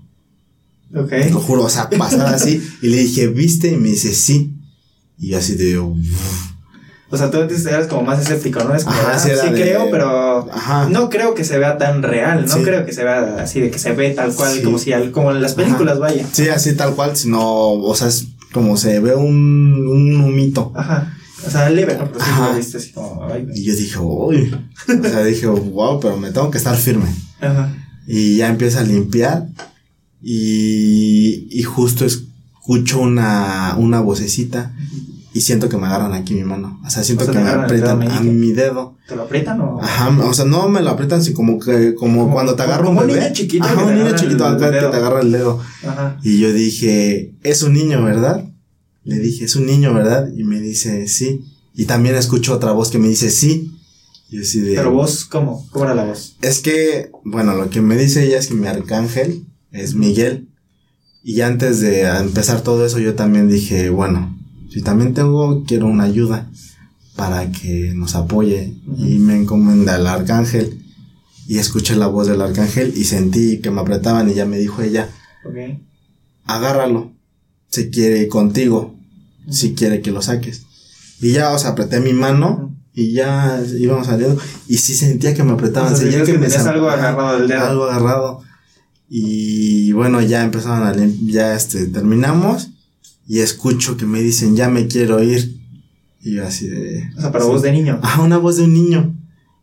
Ok. 0.94 1.12
Lo 1.32 1.40
juro, 1.40 1.64
o 1.64 1.68
sea, 1.70 1.90
pasar 1.90 2.32
así. 2.34 2.62
Y 2.82 2.88
le 2.88 2.98
dije, 2.98 3.26
¿viste? 3.26 3.72
Y 3.72 3.76
me 3.76 3.88
dice, 3.88 4.14
sí. 4.14 4.54
Y 5.18 5.28
yo 5.30 5.38
así 5.38 5.54
de. 5.56 5.76
O 5.78 7.16
sea, 7.16 7.30
tú 7.30 7.38
eras 7.38 7.86
como 7.86 8.02
más 8.02 8.20
escéptico, 8.20 8.64
¿no? 8.64 8.74
Es 8.74 8.82
como, 8.84 8.96
Ajá, 8.96 9.12
ah, 9.14 9.18
sí 9.18 9.28
sí, 9.28 9.34
era 9.34 9.44
de- 9.44 9.60
creo, 9.60 9.88
pero 9.90 10.50
Ajá. 10.52 10.88
no 10.88 11.10
creo 11.10 11.34
que 11.34 11.44
se 11.44 11.58
vea 11.58 11.78
tan 11.78 12.02
real, 12.02 12.46
no 12.46 12.52
Sí. 12.56 12.62
creo 12.62 12.84
que 12.84 12.92
se 12.92 13.04
vea 13.04 13.36
así 13.40 13.60
de 13.60 13.70
que 13.70 13.78
se 13.78 13.92
ve 13.92 14.10
tal 14.10 14.34
cual, 14.34 14.52
Sí. 14.56 14.62
como 14.62 14.78
si 14.78 14.92
al- 14.92 15.12
como 15.12 15.30
en 15.30 15.40
las 15.40 15.54
películas 15.54 15.98
vaya. 16.00 16.26
Sí, 16.32 16.48
así 16.48 16.74
tal 16.74 16.94
cual, 16.94 17.16
sino, 17.16 17.40
o 17.72 17.94
sea, 17.94 18.08
es 18.08 18.26
como 18.52 18.76
se 18.76 18.98
ve 18.98 19.14
un, 19.14 19.86
un 19.86 20.20
humito. 20.22 20.72
Ajá. 20.74 21.16
O 21.46 21.50
sea, 21.50 21.68
leve, 21.70 21.96
¿no? 21.98 22.10
Pero 22.12 22.24
sí 22.24 22.30
lo 22.38 22.54
viste 22.56 22.76
así 22.78 22.92
como, 22.92 23.24
ay, 23.24 23.44
güey. 23.44 23.58
Y 23.58 23.64
yo 23.64 23.74
dije, 23.74 23.98
uy. 23.98 24.54
O 24.88 25.08
sea, 25.08 25.24
dije, 25.24 25.46
wow, 25.46 25.98
pero 26.00 26.16
me 26.16 26.30
tengo 26.30 26.50
que 26.50 26.58
estar 26.58 26.76
firme. 26.76 27.06
Ajá. 27.40 27.74
Y 28.06 28.36
ya 28.36 28.48
empieza 28.48 28.80
a 28.80 28.84
limpiar. 28.84 29.48
Y, 30.22 31.46
y 31.50 31.62
justo 31.62 32.04
escucho 32.04 33.00
una, 33.00 33.74
una 33.78 34.00
vocecita. 34.00 34.72
Y 35.34 35.40
siento 35.40 35.68
que 35.68 35.76
me 35.76 35.86
agarran 35.86 36.12
aquí 36.12 36.32
mi 36.34 36.44
mano. 36.44 36.80
O 36.86 36.90
sea, 36.90 37.02
siento 37.02 37.24
O 37.24 37.26
sea, 37.26 37.34
que 37.34 37.40
me 37.44 37.50
aprietan 37.50 38.00
a 38.02 38.20
mi 38.20 38.52
dedo. 38.52 38.96
¿Te 39.08 39.16
lo 39.16 39.22
aprietan 39.24 39.60
o? 39.60 39.80
Ajá, 39.82 40.08
o 40.24 40.32
sea, 40.32 40.44
no 40.44 40.68
me 40.68 40.80
lo 40.80 40.90
aprietan 40.90 41.18
así 41.20 41.32
como 41.32 41.58
que, 41.58 41.94
como, 41.94 42.20
Como- 42.22 42.34
cuando 42.34 42.54
te 42.54 42.62
agarra 42.62 42.84
como 42.84 42.98
un 43.00 43.04
un 43.04 43.06
bebé. 43.08 43.20
niño 43.20 43.32
chiquito 43.34 43.64
Ajá, 43.64 43.84
un 43.84 43.94
niño 43.98 44.14
chiquito 44.14 44.46
acá 44.46 44.70
que 44.70 44.78
te 44.78 44.84
agarra 44.96 45.20
el 45.22 45.32
dedo. 45.32 45.60
Ajá. 45.86 46.18
Y 46.22 46.38
yo 46.38 46.52
dije, 46.52 47.34
es 47.42 47.62
un 47.64 47.72
niño, 47.72 48.02
¿verdad? 48.04 48.44
Le 49.04 49.18
dije, 49.18 49.44
es 49.44 49.56
un 49.56 49.66
niño, 49.66 49.92
¿verdad? 49.94 50.30
Y 50.34 50.44
me 50.44 50.60
dice, 50.60 51.06
sí. 51.08 51.44
Y 51.74 51.84
también 51.84 52.14
escucho 52.14 52.54
otra 52.54 52.72
voz 52.72 52.90
que 52.90 52.98
me 52.98 53.08
dice, 53.08 53.30
sí. 53.30 53.70
Y 54.30 54.40
así 54.40 54.60
de... 54.60 54.74
Pero 54.74 54.92
vos, 54.92 55.24
¿cómo? 55.26 55.66
¿Cómo 55.70 55.84
era 55.84 55.94
la 55.94 56.04
voz? 56.04 56.36
Es 56.40 56.60
que, 56.60 57.10
bueno, 57.24 57.54
lo 57.54 57.70
que 57.70 57.80
me 57.80 57.96
dice 57.96 58.24
ella 58.24 58.38
es 58.38 58.46
que 58.48 58.54
mi 58.54 58.66
arcángel 58.66 59.44
es 59.70 59.94
Miguel. 59.94 60.48
Y 61.22 61.40
antes 61.42 61.80
de 61.80 62.02
empezar 62.02 62.62
todo 62.62 62.84
eso, 62.86 62.98
yo 62.98 63.14
también 63.14 63.48
dije, 63.48 63.90
bueno, 63.90 64.38
si 64.70 64.82
también 64.82 65.14
tengo, 65.14 65.64
quiero 65.64 65.86
una 65.86 66.04
ayuda. 66.04 66.50
para 67.16 67.50
que 67.52 67.92
nos 67.94 68.14
apoye. 68.14 68.74
Y 68.98 69.18
me 69.18 69.36
encomendé 69.36 69.92
al 69.92 70.06
arcángel. 70.06 70.80
Y 71.46 71.58
escuché 71.58 71.94
la 71.96 72.06
voz 72.06 72.26
del 72.26 72.40
arcángel 72.40 72.94
y 72.96 73.04
sentí 73.04 73.60
que 73.60 73.70
me 73.70 73.80
apretaban 73.80 74.30
y 74.30 74.34
ya 74.34 74.46
me 74.46 74.58
dijo 74.58 74.82
ella, 74.82 75.10
agárralo. 76.44 77.12
Si 77.68 77.90
quiere 77.90 78.20
ir 78.22 78.28
contigo. 78.28 78.93
Si 79.50 79.74
quiere 79.74 80.00
que 80.00 80.10
lo 80.10 80.22
saques. 80.22 80.62
Y 81.20 81.32
ya, 81.32 81.52
o 81.52 81.58
sea, 81.58 81.70
apreté 81.70 82.00
mi 82.00 82.12
mano 82.12 82.74
y 82.92 83.12
ya 83.12 83.62
íbamos 83.78 84.06
saliendo. 84.06 84.40
Y 84.68 84.78
sí 84.78 84.94
sentía 84.94 85.34
que 85.34 85.42
me 85.42 85.52
apretaban. 85.52 85.92
O 85.92 85.96
sea, 85.96 85.98
sentía 85.98 86.24
sentías 86.24 86.52
que 86.52 86.62
me 86.64 86.70
algo 86.70 86.88
agarrado 86.88 87.38
del 87.38 87.48
dedo. 87.48 87.60
Algo 87.60 87.84
agarrado. 87.84 88.42
Y 89.08 89.92
bueno, 89.92 90.20
ya 90.22 90.44
empezaron 90.44 90.86
a 90.86 90.94
ya 91.26 91.54
este, 91.54 91.86
terminamos. 91.86 92.70
Y 93.26 93.40
escucho 93.40 93.96
que 93.96 94.06
me 94.06 94.20
dicen, 94.20 94.56
ya 94.56 94.68
me 94.68 94.86
quiero 94.86 95.22
ir. 95.22 95.56
Y 96.20 96.34
yo 96.34 96.46
así 96.46 96.68
de. 96.68 97.10
O 97.16 97.20
sea, 97.20 97.32
pero 97.32 97.48
voz 97.48 97.62
de 97.62 97.72
niño. 97.72 98.00
Ah, 98.02 98.20
una 98.22 98.38
voz 98.38 98.56
de 98.56 98.64
un 98.64 98.74
niño. 98.74 99.14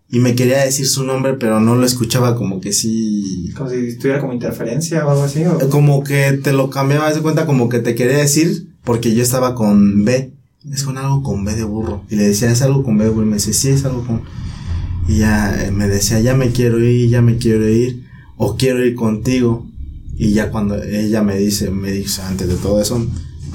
Y 0.10 0.20
me 0.20 0.36
quería 0.36 0.66
decir 0.66 0.88
su 0.88 1.06
nombre, 1.06 1.36
pero 1.36 1.62
no 1.62 1.76
lo 1.76 1.86
escuchaba 1.86 2.36
como 2.36 2.60
que 2.60 2.74
sí. 2.74 3.52
Como 3.56 3.70
si 3.70 3.98
tuviera 3.98 4.20
como 4.20 4.34
interferencia 4.34 5.06
o 5.06 5.12
algo 5.12 5.24
así. 5.24 5.46
¿o? 5.46 5.70
Como 5.70 6.04
que 6.04 6.34
te 6.34 6.52
lo 6.52 6.70
cambiaba, 6.70 7.14
de 7.14 7.22
cuenta, 7.22 7.46
como 7.46 7.70
que 7.70 7.80
te 7.80 7.96
quería 7.96 8.18
decir, 8.18 8.71
porque 8.84 9.14
yo 9.16 9.22
estaba 9.24 9.56
con 9.56 10.04
B. 10.06 10.34
Es 10.72 10.84
con 10.84 10.98
algo 10.98 11.24
con 11.24 11.44
B 11.44 11.56
de 11.56 11.64
burro. 11.64 12.04
Y 12.10 12.16
le 12.16 12.24
decía, 12.28 12.52
es 12.52 12.62
algo 12.62 12.84
con 12.84 12.98
B 12.98 13.06
de 13.06 13.10
burro. 13.10 13.26
Y 13.26 13.30
me 13.30 13.36
decía, 13.36 13.54
sí, 13.54 13.70
es 13.70 13.84
algo 13.86 14.06
con. 14.06 14.22
Y 15.08 15.18
ya 15.20 15.66
eh, 15.66 15.72
me 15.72 15.88
decía, 15.88 16.20
ya 16.20 16.36
me 16.36 16.52
quiero 16.52 16.80
ir, 16.84 17.10
ya 17.10 17.22
me 17.22 17.38
quiero 17.38 17.68
ir. 17.68 18.04
O 18.38 18.56
quiero 18.58 18.86
ir 18.86 18.96
contigo. 18.96 19.68
Y 20.16 20.34
ya 20.34 20.52
cuando 20.52 20.82
ella 20.84 21.24
me 21.24 21.38
dice, 21.38 21.72
me 21.72 21.92
dice 21.92 22.22
antes 22.22 22.48
de 22.48 22.56
todo 22.56 22.80
eso, 22.82 23.04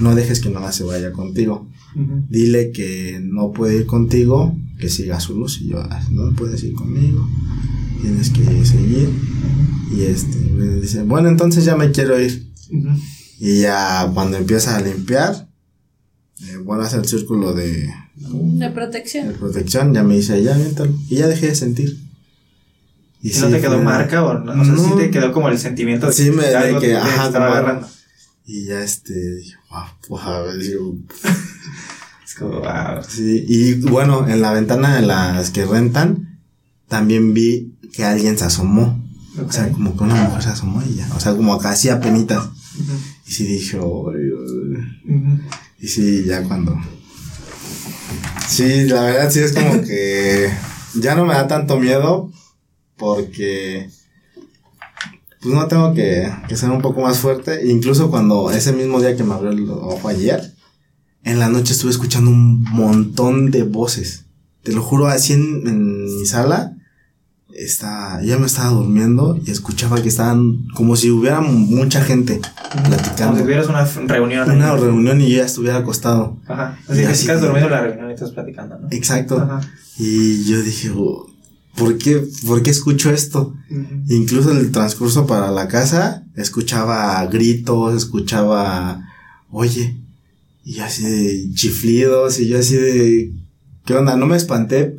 no 0.00 0.14
dejes 0.16 0.40
que 0.40 0.50
nada 0.50 0.72
se 0.72 0.82
vaya 0.84 1.12
contigo. 1.12 1.68
Dile 2.28 2.72
que 2.72 3.20
no 3.22 3.52
puede 3.52 3.76
ir 3.76 3.86
contigo, 3.86 4.54
que 4.78 4.88
siga 4.90 5.18
su 5.20 5.34
luz. 5.38 5.60
Y 5.62 5.68
yo, 5.68 5.78
"Ah, 5.80 6.02
no 6.10 6.30
puedes 6.34 6.62
ir 6.64 6.74
conmigo. 6.74 7.26
Tienes 8.02 8.30
que 8.30 8.42
seguir. 8.66 9.08
Y 9.96 10.02
este, 10.02 10.38
me 10.38 10.66
dice, 10.80 11.04
bueno, 11.04 11.28
entonces 11.28 11.64
ya 11.64 11.76
me 11.76 11.90
quiero 11.92 12.20
ir. 12.20 12.50
Ujú. 12.70 12.88
Y 13.38 13.60
ya 13.60 14.10
cuando 14.14 14.36
empieza 14.38 14.76
a 14.76 14.80
limpiar, 14.80 15.46
eh, 16.42 16.56
bueno, 16.64 16.82
hace 16.82 16.96
el 16.96 17.06
círculo 17.06 17.52
de, 17.54 17.70
De 18.14 18.28
de 18.66 18.70
protección. 18.70 19.32
protección, 19.38 19.92
ya 19.94 20.02
me 20.02 20.16
dice, 20.16 20.42
ya, 20.42 20.54
aviéntalo. 20.54 20.94
Y 21.08 21.16
ya 21.16 21.26
dejé 21.28 21.48
de 21.48 21.54
sentir. 21.54 21.98
¿Y 23.22 23.30
sí 23.30 23.40
no 23.40 23.48
te 23.48 23.60
quedó 23.60 23.74
fue- 23.76 23.84
marca 23.84 24.24
o 24.24 24.34
no? 24.38 24.60
O 24.60 24.64
sea, 24.64 24.76
sí 24.76 24.90
te 24.96 25.10
quedó 25.10 25.32
como 25.32 25.48
el 25.48 25.58
sentimiento 25.58 26.06
de 26.06 26.12
Sí, 26.12 26.30
me- 26.30 26.46
de 26.46 26.56
algo 26.56 26.80
que, 26.80 26.88
te 26.88 26.96
ajá, 26.96 27.26
estaba 27.26 27.46
como- 27.46 27.58
agarrando. 27.58 27.88
Y 28.46 28.64
ya 28.66 28.80
este, 28.82 29.12
dije, 29.36 29.54
wow, 29.70 29.82
wow, 30.20 30.52
digo, 30.58 30.96
Es 32.24 32.34
como, 32.38 32.60
wow. 32.60 33.02
sí. 33.08 33.44
Y 33.48 33.74
bueno, 33.74 34.28
en 34.28 34.40
la 34.40 34.52
ventana 34.52 34.96
de 34.96 35.06
las 35.06 35.50
que 35.50 35.64
rentan, 35.64 36.38
también 36.88 37.34
vi 37.34 37.76
que 37.92 38.04
alguien 38.04 38.38
se 38.38 38.44
asomó. 38.44 39.02
O 39.44 39.50
sea, 39.52 39.70
como 39.72 39.96
que 39.96 40.04
una 40.04 40.14
mujer 40.14 40.42
se 40.42 40.48
asomó 40.50 40.82
y 40.82 40.94
ya. 40.94 41.08
O 41.14 41.20
sea, 41.20 41.34
como 41.34 41.58
que 41.58 41.68
hacía 41.68 42.00
penitas. 42.00 42.44
Ujú. 42.46 42.92
Y 43.26 43.32
sí 43.32 43.44
dije. 43.44 43.78
Ujú. 43.78 45.40
Y 45.80 45.88
sí, 45.88 46.24
ya 46.24 46.42
cuando. 46.44 46.78
Sí, 48.48 48.84
la 48.84 49.02
verdad 49.02 49.30
sí 49.30 49.40
es 49.40 49.52
como 49.52 49.82
que. 49.86 50.50
Ya 51.00 51.14
no 51.14 51.24
me 51.24 51.34
da 51.34 51.48
tanto 51.48 51.78
miedo. 51.78 52.30
Porque. 52.96 53.90
Pues 55.42 55.54
no 55.54 55.66
tengo 55.68 55.94
que, 55.94 56.32
que 56.48 56.56
ser 56.56 56.70
un 56.70 56.82
poco 56.82 57.00
más 57.00 57.18
fuerte. 57.18 57.66
Incluso 57.68 58.10
cuando 58.10 58.50
ese 58.50 58.72
mismo 58.72 59.00
día 59.00 59.16
que 59.16 59.24
me 59.24 59.34
abrió 59.34 59.50
el 59.50 59.68
ojo 59.70 60.08
ayer. 60.08 60.52
En 61.24 61.40
la 61.40 61.48
noche 61.48 61.72
estuve 61.72 61.90
escuchando 61.90 62.30
un 62.30 62.62
montón 62.62 63.50
de 63.50 63.64
voces. 63.64 64.26
Te 64.62 64.70
lo 64.72 64.80
juro, 64.82 65.08
así 65.08 65.32
en, 65.32 65.66
en 65.66 66.04
mi 66.04 66.26
sala. 66.26 66.75
Está, 67.58 68.20
ya 68.22 68.36
me 68.38 68.46
estaba 68.46 68.70
durmiendo 68.70 69.40
y 69.44 69.50
escuchaba 69.50 70.02
que 70.02 70.08
estaban 70.08 70.66
como 70.74 70.94
si 70.94 71.10
hubiera 71.10 71.40
mucha 71.40 72.02
gente 72.04 72.40
platicando. 72.70 73.26
Como 73.28 73.36
si 73.36 73.42
tuvieras 73.44 73.68
una 73.68 73.84
reunión. 74.06 74.50
Una 74.50 74.72
ahí. 74.72 74.80
reunión 74.80 75.20
y 75.22 75.30
yo 75.30 75.38
ya 75.38 75.46
estuviera 75.46 75.78
acostado. 75.78 76.36
Ajá. 76.46 76.78
Así 76.86 77.00
Y 77.02 77.06
que 77.06 77.12
estás 77.12 77.40
durmiendo 77.40 77.66
en 77.68 77.72
la 77.72 77.80
reunión 77.82 78.10
y 78.10 78.14
estás 78.14 78.32
platicando, 78.32 78.78
¿no? 78.78 78.88
Exacto. 78.90 79.38
Ajá. 79.40 79.60
Y 79.98 80.44
yo 80.44 80.60
dije, 80.62 80.90
"Oh, 80.94 81.30
¿por 81.76 81.96
qué, 81.96 82.22
¿por 82.46 82.62
qué 82.62 82.70
escucho 82.70 83.10
esto? 83.10 83.54
Incluso 84.08 84.50
en 84.52 84.58
el 84.58 84.70
transcurso 84.70 85.26
para 85.26 85.50
la 85.50 85.66
casa, 85.68 86.24
escuchaba 86.36 87.24
gritos, 87.26 87.94
escuchaba, 87.94 89.02
oye, 89.50 89.96
y 90.64 90.80
así 90.80 91.04
de 91.04 91.54
chiflidos, 91.54 92.38
y 92.40 92.48
yo 92.48 92.58
así 92.58 92.76
de, 92.76 93.32
¿qué 93.86 93.94
onda? 93.94 94.16
No 94.16 94.26
me 94.26 94.36
espanté. 94.36 94.96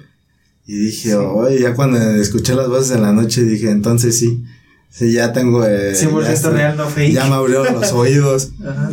Y 0.67 0.77
dije, 0.77 1.11
Sí. 1.11 1.15
oye, 1.15 1.61
ya 1.61 1.73
cuando 1.75 1.97
escuché 1.97 2.53
las 2.53 2.67
voces 2.67 2.91
en 2.95 3.01
la 3.01 3.13
noche, 3.13 3.43
dije, 3.43 3.71
entonces 3.71 4.19
sí, 4.19 4.43
sí, 4.91 5.13
ya 5.13 5.31
tengo, 5.33 5.65
eh, 5.65 5.93
100% 5.95 6.41
ya, 6.43 6.49
real, 6.49 6.77
no 6.77 6.87
fake. 6.89 7.13
ya 7.13 7.25
me 7.25 7.35
abrieron 7.35 7.73
los 7.73 7.91
oídos. 7.93 8.49
Ajá. 8.67 8.91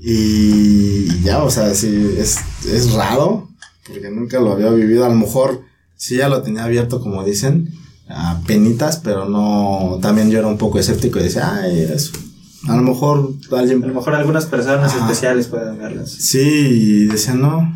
Y 0.00 1.20
ya, 1.22 1.42
o 1.42 1.50
sea, 1.50 1.74
sí, 1.74 2.14
es, 2.18 2.38
es 2.72 2.92
raro, 2.92 3.48
porque 3.88 4.08
nunca 4.10 4.38
lo 4.40 4.52
había 4.52 4.70
vivido. 4.70 5.04
A 5.04 5.08
lo 5.08 5.16
mejor 5.16 5.62
sí 5.96 6.16
ya 6.16 6.28
lo 6.28 6.42
tenía 6.42 6.64
abierto, 6.64 7.00
como 7.00 7.24
dicen, 7.24 7.70
a 8.08 8.40
penitas, 8.46 8.98
pero 8.98 9.28
no, 9.28 9.98
también 10.00 10.30
yo 10.30 10.38
era 10.38 10.46
un 10.46 10.58
poco 10.58 10.78
escéptico 10.78 11.18
y 11.18 11.24
decía, 11.24 11.56
ay, 11.60 11.80
eso. 11.92 12.12
A 12.68 12.76
lo 12.76 12.82
mejor 12.82 13.32
A 13.52 13.58
alguien, 13.58 13.80
lo 13.80 13.94
mejor 13.94 14.14
algunas 14.14 14.46
personas 14.46 14.92
Ajá. 14.92 15.00
especiales 15.04 15.46
pueden 15.48 15.76
verlas. 15.78 16.10
sí, 16.10 16.38
y 16.40 17.06
decía, 17.06 17.34
no. 17.34 17.75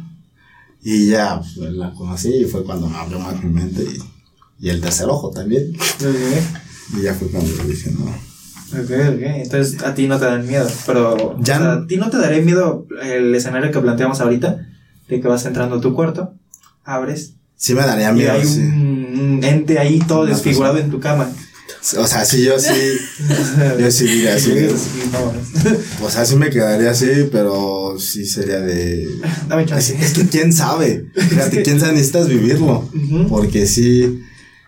Y 0.83 1.09
ya, 1.09 1.41
pues, 1.57 1.73
la 1.73 1.93
conocí 1.93 2.29
y 2.35 2.45
fue 2.45 2.65
cuando 2.65 2.89
me 2.89 2.97
abrió 2.97 3.19
más 3.19 3.43
mi 3.43 3.51
mente 3.51 3.83
y, 3.83 4.67
y 4.67 4.71
el 4.71 4.81
tercer 4.81 5.09
ojo 5.09 5.31
también. 5.31 5.73
Ok, 5.77 6.97
Y 6.99 7.03
ya 7.03 7.15
fue 7.15 7.29
cuando 7.29 7.51
dije, 7.65 7.91
no. 7.93 8.05
ok, 8.07 8.91
ok. 9.15 9.23
Entonces 9.43 9.83
a 9.83 9.95
ti 9.95 10.07
no 10.09 10.19
te 10.19 10.25
dan 10.25 10.47
miedo, 10.47 10.69
pero 10.87 11.37
Ya 11.41 11.57
o 11.57 11.59
sea, 11.59 11.67
no. 11.75 11.83
a 11.83 11.87
ti 11.87 11.97
no 11.97 12.09
te 12.11 12.17
daría 12.19 12.43
miedo 12.43 12.87
el 13.03 13.35
escenario 13.35 13.71
que 13.71 13.79
planteamos 13.81 14.21
ahorita, 14.21 14.67
de 15.09 15.21
que 15.21 15.29
vas 15.29 15.45
entrando 15.45 15.77
a 15.77 15.81
tu 15.81 15.95
cuarto, 15.95 16.33
abres 16.85 17.35
Sí 17.57 17.75
me 17.75 17.83
daría 17.83 18.11
y 18.11 18.15
miedo, 18.15 18.33
hay 18.33 18.47
sí. 18.47 18.61
un, 18.61 19.41
ente 19.43 19.79
ahí 19.79 19.99
todo 19.99 20.23
Una 20.23 20.31
desfigurado 20.31 20.75
persona. 20.75 20.87
en 20.95 20.99
tu 20.99 21.01
cama. 21.01 21.31
O 21.97 22.07
sea, 22.07 22.25
sí, 22.27 22.45
yo 22.45 22.59
sí, 22.59 22.75
yo 23.79 23.91
sí 23.91 24.05
diría 24.05 24.35
así. 24.37 24.53
O 26.03 26.11
sea, 26.11 26.27
sí 26.27 26.37
me 26.37 26.51
quedaría 26.51 26.91
así, 26.91 27.29
pero 27.33 27.97
sí 27.99 28.27
sería 28.27 28.61
de... 28.61 29.09
Dame 29.49 29.65
chance. 29.65 29.97
es 29.99 30.13
que 30.13 30.27
quién 30.27 30.53
sabe, 30.53 31.07
fíjate, 31.15 31.63
quién 31.65 31.81
sabe, 31.81 31.93
necesitas 31.93 32.29
vivirlo. 32.29 32.87
Porque 33.31 33.67
sí, 33.67 34.23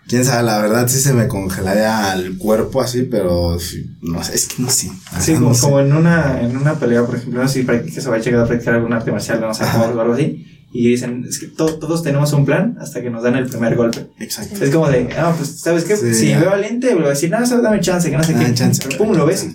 quién 0.09 0.25
sabe, 0.25 0.45
la 0.45 0.63
verdad 0.63 0.89
sí 0.89 1.01
se 1.01 1.13
me 1.13 1.29
congelaría 1.29 2.15
el 2.15 2.39
cuerpo 2.39 2.81
así, 2.81 3.03
pero 3.03 3.59
sí, 3.61 3.91
no 4.01 4.25
sé, 4.25 4.35
es 4.35 4.47
que 4.47 4.63
no 4.63 4.71
sé. 4.71 4.91
Sí, 5.21 5.35
como, 5.35 5.51
no 5.51 5.55
sé. 5.55 5.61
como 5.61 5.81
en 5.81 5.93
una, 5.93 6.41
en 6.41 6.57
una 6.57 6.79
pelea, 6.79 7.05
por 7.05 7.17
ejemplo, 7.17 7.43
no 7.43 7.49
sé 7.49 7.61
si 7.61 7.67
que 7.67 8.01
se 8.01 8.09
va 8.09 8.17
a 8.17 8.21
llegar 8.21 8.45
a 8.45 8.47
practicar 8.47 8.75
algún 8.77 8.93
arte 8.95 9.13
marcial, 9.13 9.39
no 9.41 9.53
sé, 9.53 9.65
o 9.65 10.01
algo 10.01 10.15
así, 10.15 10.52
y 10.73 10.89
dicen, 10.89 11.25
es 11.29 11.39
que 11.39 11.49
to- 11.49 11.79
todos 11.79 12.03
tenemos 12.03 12.33
un 12.33 12.45
plan 12.47 12.77
hasta 12.81 13.03
que 13.03 13.11
nos 13.11 13.23
dan 13.23 13.37
el 13.37 13.47
primer 13.47 13.77
golpe. 13.77 14.09
Exacto. 14.19 14.65
Es 14.65 14.71
como 14.71 14.89
de, 14.89 15.09
ah, 15.19 15.35
pues, 15.37 15.61
¿sabes 15.61 15.85
qué? 15.85 15.97
Sí. 15.97 16.15
si 16.15 16.27
veo 16.35 16.51
al 16.51 16.65
ente, 16.65 16.95
voy 16.95 17.05
a 17.05 17.09
decir, 17.11 17.31
no, 17.31 17.45
sabes, 17.47 17.63
dame 17.63 17.81
chance, 17.81 18.11
que 18.11 18.17
no 18.17 18.23
sé 18.25 18.35
qué. 18.35 18.55
chance, 18.55 18.83
Pero 18.85 18.99
pum, 18.99 19.15
lo 19.17 19.27
ves, 19.27 19.47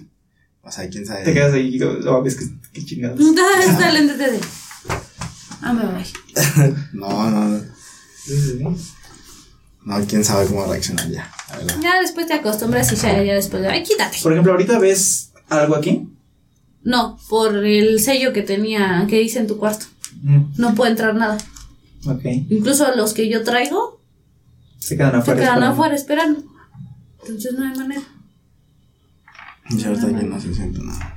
O 0.61 0.71
sea, 0.71 0.87
quién 0.89 1.05
sabe. 1.05 1.23
te 1.23 1.33
quedas 1.33 1.53
ahí 1.53 1.75
y 1.75 1.79
lo, 1.79 1.93
lo 1.93 2.21
ves 2.21 2.35
que, 2.35 2.45
que 2.73 2.85
chingados. 2.85 3.19
Está 3.19 3.91
lente 3.91 4.15
de. 4.17 4.39
Ah, 5.61 5.73
me 5.73 5.85
voy. 5.85 6.03
No, 6.93 7.29
no, 7.31 7.47
no. 7.49 8.75
No, 9.85 10.05
quién 10.05 10.23
sabe 10.25 10.47
cómo 10.47 10.65
reaccionaría, 10.65 11.31
la 11.49 11.57
verdad. 11.57 11.75
Ya 11.81 12.01
después 12.01 12.27
te 12.27 12.33
acostumbras 12.33 12.91
y 12.91 12.95
ya, 12.97 13.23
ya 13.23 13.35
después. 13.35 13.63
Ay, 13.65 13.83
quítate. 13.83 14.17
Por 14.21 14.33
ejemplo, 14.33 14.51
ahorita 14.51 14.77
ves 14.79 15.31
algo 15.47 15.75
aquí. 15.75 16.09
No, 16.83 17.17
por 17.29 17.65
el 17.65 17.99
sello 18.01 18.33
que 18.33 18.41
tenía, 18.43 19.05
que 19.09 19.21
hice 19.21 19.39
en 19.39 19.47
tu 19.47 19.57
cuarto. 19.57 19.85
Mm, 20.23 20.53
No 20.57 20.75
puede 20.75 20.91
entrar 20.91 21.15
nada. 21.15 21.37
ok. 22.05 22.23
Incluso 22.49 22.95
los 22.95 23.13
que 23.13 23.29
yo 23.29 23.43
traigo 23.43 23.99
Se 24.79 24.95
quedan 24.97 25.11
se 25.11 25.17
afuera. 25.17 25.39
quedan 25.39 25.53
esperando. 25.53 25.73
afuera 25.73 25.95
esperando. 25.95 26.43
Entonces 27.21 27.53
no 27.57 27.65
hay 27.65 27.77
manera. 27.77 28.01
Yo 29.69 29.89
ahorita 29.89 30.07
aquí 30.07 30.25
no 30.25 30.39
se 30.39 30.53
siento 30.53 30.81
nada. 30.83 31.15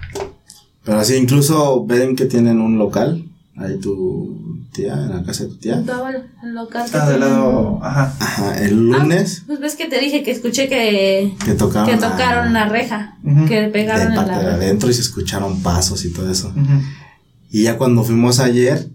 Pero 0.84 0.98
así, 0.98 1.14
incluso 1.16 1.84
ven 1.86 2.16
que 2.16 2.24
tienen 2.24 2.60
un 2.60 2.78
local, 2.78 3.24
ahí 3.56 3.78
tu 3.78 4.58
tía, 4.72 4.94
en 4.94 5.10
la 5.10 5.22
casa 5.22 5.44
de 5.44 5.50
tu 5.50 5.56
tía. 5.56 5.74
En 5.74 5.86
todo 5.86 6.08
el 6.08 6.24
local. 6.54 6.90
que 6.90 6.96
Ah, 6.96 7.08
del 7.10 7.18
tienen. 7.20 7.34
lado, 7.38 7.78
ajá. 7.82 8.14
Ajá, 8.18 8.58
el 8.64 8.74
lunes 8.86 9.44
Pues 9.46 9.60
ves 9.60 9.76
que 9.76 9.86
te 9.86 10.00
dije 10.00 10.22
que 10.24 10.30
escuché 10.32 10.68
que, 10.68 11.34
que 11.44 11.52
tocaron. 11.54 11.88
que 11.88 11.96
la- 12.00 12.10
tocaron 12.10 12.52
la 12.52 12.68
reja. 12.68 13.18
Ujú. 13.22 13.46
Que 13.46 13.60
de 13.60 13.68
pegaron 13.68 14.08
en 14.08 14.14
parte 14.14 14.32
la 14.32 14.38
de 14.42 14.54
adentro 14.54 14.90
y 14.90 14.94
se 14.94 15.02
escucharon 15.02 15.62
pasos 15.62 16.04
y 16.04 16.12
todo 16.12 16.28
eso. 16.30 16.48
Ujú. 16.48 16.82
Y 17.50 17.62
ya 17.64 17.76
cuando 17.78 18.04
fuimos 18.04 18.38
ayer, 18.40 18.88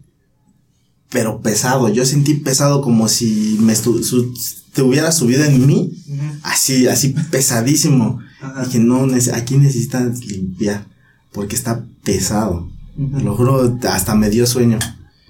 pero 1.09 1.41
pesado, 1.41 1.89
yo 1.89 2.05
sentí 2.05 2.35
pesado 2.35 2.81
como 2.81 3.07
si 3.07 3.57
me 3.61 3.75
su- 3.75 4.33
te 4.73 4.81
hubiera 4.81 5.11
subido 5.11 5.43
en 5.45 5.65
mí, 5.65 5.91
Ujú. 6.09 6.21
así, 6.43 6.87
así 6.87 7.15
pesadísimo. 7.31 8.19
Ajá. 8.41 8.65
Dije, 8.65 8.79
no, 8.79 9.07
aquí 9.33 9.57
necesitas 9.57 10.19
limpiar, 10.25 10.85
porque 11.31 11.55
está 11.55 11.85
pesado. 12.03 12.69
Ujú. 12.97 13.17
Te 13.17 13.23
lo 13.23 13.35
juro, 13.35 13.77
hasta 13.89 14.15
me 14.15 14.29
dio 14.29 14.45
sueño. 14.45 14.77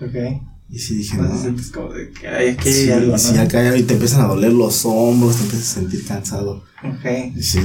Ok. 0.02 0.42
Y 0.70 0.80
sí 0.80 0.96
dije, 0.96 1.18
no. 1.18 1.40
sientes 1.40 1.70
como 1.72 1.90
de 1.94 2.10
que 2.12 2.28
hay 2.28 2.50
aquí 2.50 2.72
Sí, 2.74 2.90
algo, 2.92 3.12
¿no? 3.12 3.18
sí, 3.20 3.38
acá 3.38 3.78
y 3.78 3.84
te 3.84 3.94
empiezan 3.94 4.22
a 4.22 4.28
doler 4.28 4.52
los 4.52 4.84
hombros, 4.86 5.36
te 5.38 5.44
empiezas 5.44 5.72
a 5.78 5.80
sentir 5.82 6.06
cansado. 6.06 6.64
Ok. 6.84 7.36
Sí. 7.40 7.60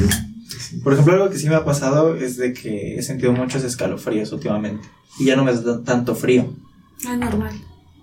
Por 0.83 0.93
ejemplo, 0.93 1.15
algo 1.15 1.31
que 1.31 1.39
sí 1.39 1.49
me 1.49 1.55
ha 1.55 1.65
pasado 1.65 2.15
es 2.15 2.37
de 2.37 2.53
que 2.53 2.97
he 2.97 3.03
sentido 3.03 3.33
muchos 3.33 3.65
escalofríos 3.65 4.33
últimamente. 4.33 4.87
Y 5.19 5.27
ya 5.27 5.37
no 5.37 5.45
me 5.45 5.53
da 5.53 5.83
tanto 5.83 6.15
frío. 6.15 6.53
Es 7.01 7.19
normal. 7.19 7.55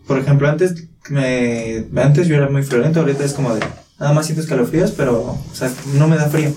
Por 0.05 0.19
ejemplo, 0.19 0.47
antes 0.47 0.87
me 1.09 1.85
antes 1.95 2.27
yo 2.27 2.35
era 2.35 2.49
muy 2.49 2.63
friolento, 2.63 2.99
ahorita 2.99 3.23
es 3.23 3.33
como 3.33 3.53
de 3.53 3.61
nada 3.99 4.13
más 4.13 4.25
siento 4.25 4.41
escalofríos, 4.41 4.91
pero 4.91 5.21
o 5.21 5.55
sea, 5.55 5.71
no 5.95 6.07
me 6.07 6.17
da 6.17 6.29
frío. 6.29 6.53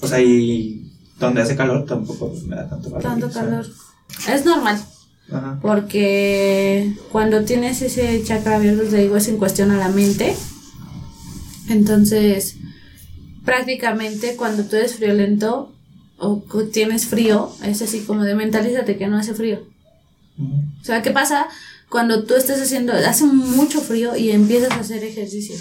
O 0.00 0.08
sea, 0.08 0.20
y 0.20 0.92
donde 1.18 1.42
hace 1.42 1.56
calor 1.56 1.86
tampoco 1.86 2.32
me 2.46 2.56
da 2.56 2.68
tanto 2.68 2.90
calor. 2.90 3.02
Tanto 3.02 3.30
calor. 3.30 3.66
Es 4.28 4.44
normal. 4.44 4.84
Ajá. 5.30 5.58
Porque 5.62 6.94
cuando 7.10 7.44
tienes 7.44 7.80
ese 7.82 8.22
chakra 8.24 8.56
abierto, 8.56 8.82
te 8.84 8.96
digo, 8.96 9.16
es 9.16 9.28
en 9.28 9.38
cuestión 9.38 9.70
a 9.70 9.78
la 9.78 9.88
mente. 9.88 10.34
Entonces, 11.68 12.56
prácticamente 13.44 14.36
cuando 14.36 14.64
tú 14.64 14.76
eres 14.76 14.94
friolento 14.94 15.72
o 16.18 16.42
tienes 16.72 17.06
frío, 17.06 17.52
es 17.64 17.82
así 17.82 18.00
como 18.00 18.22
de 18.22 18.34
mentalízate 18.34 18.96
que 18.96 19.08
no 19.08 19.18
hace 19.18 19.34
frío. 19.34 19.66
Ujú. 20.38 20.54
O 20.80 20.84
sea, 20.84 21.02
¿qué 21.02 21.10
pasa 21.10 21.48
cuando 21.88 22.24
tú 22.24 22.34
estás 22.34 22.60
haciendo, 22.60 22.92
hace 22.92 23.24
mucho 23.24 23.80
frío 23.80 24.16
y 24.16 24.30
empiezas 24.30 24.70
a 24.70 24.80
hacer 24.80 25.02
ejercicio? 25.04 25.56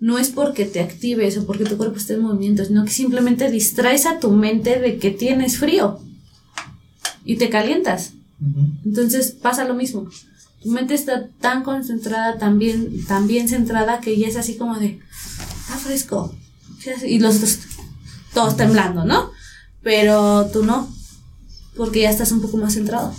No 0.00 0.18
es 0.18 0.30
porque 0.30 0.64
te 0.64 0.80
actives 0.80 1.38
o 1.38 1.46
porque 1.46 1.64
tu 1.64 1.76
cuerpo 1.76 1.96
esté 1.96 2.14
en 2.14 2.22
movimiento, 2.22 2.64
sino 2.64 2.84
que 2.84 2.90
simplemente 2.90 3.50
distraes 3.50 4.04
a 4.06 4.18
tu 4.18 4.32
mente 4.32 4.80
de 4.80 4.98
que 4.98 5.12
tienes 5.12 5.58
frío 5.58 6.00
y 7.24 7.36
te 7.36 7.48
calientas. 7.50 8.14
Entonces 8.84 9.30
pasa 9.30 9.64
lo 9.64 9.74
mismo. 9.74 10.08
Tu 10.62 10.70
mente 10.70 10.94
está 10.94 11.28
tan 11.40 11.62
concentrada, 11.62 12.38
tan 12.38 12.58
bien, 12.58 13.04
tan 13.06 13.28
bien 13.28 13.48
centrada 13.48 14.00
que 14.00 14.18
ya 14.18 14.26
es 14.26 14.36
así 14.36 14.56
como 14.56 14.76
de, 14.78 14.98
está 15.60 15.76
fresco. 15.76 16.34
Y 17.04 17.18
los 17.18 17.40
dos, 17.40 17.58
todos 18.34 18.56
temblando, 18.56 19.04
¿no? 19.04 19.30
Pero 19.82 20.48
tú 20.52 20.64
no, 20.64 20.88
porque 21.76 22.02
ya 22.02 22.10
estás 22.10 22.32
un 22.32 22.40
poco 22.40 22.56
más 22.56 22.74
centrado. 22.74 23.12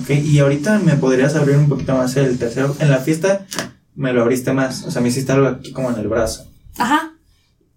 Ok, 0.00 0.10
y 0.10 0.38
ahorita 0.40 0.80
me 0.80 0.94
podrías 0.96 1.36
abrir 1.36 1.56
un 1.56 1.68
poquito 1.68 1.94
más 1.96 2.16
el 2.16 2.36
tercero. 2.38 2.74
En 2.80 2.90
la 2.90 2.98
fiesta 2.98 3.46
me 3.94 4.12
lo 4.12 4.22
abriste 4.22 4.52
más, 4.52 4.82
o 4.84 4.90
sea, 4.90 5.00
me 5.00 5.08
hiciste 5.08 5.30
algo 5.32 5.46
aquí 5.48 5.72
como 5.72 5.90
en 5.90 5.98
el 5.98 6.08
brazo. 6.08 6.46
Ajá. 6.78 7.12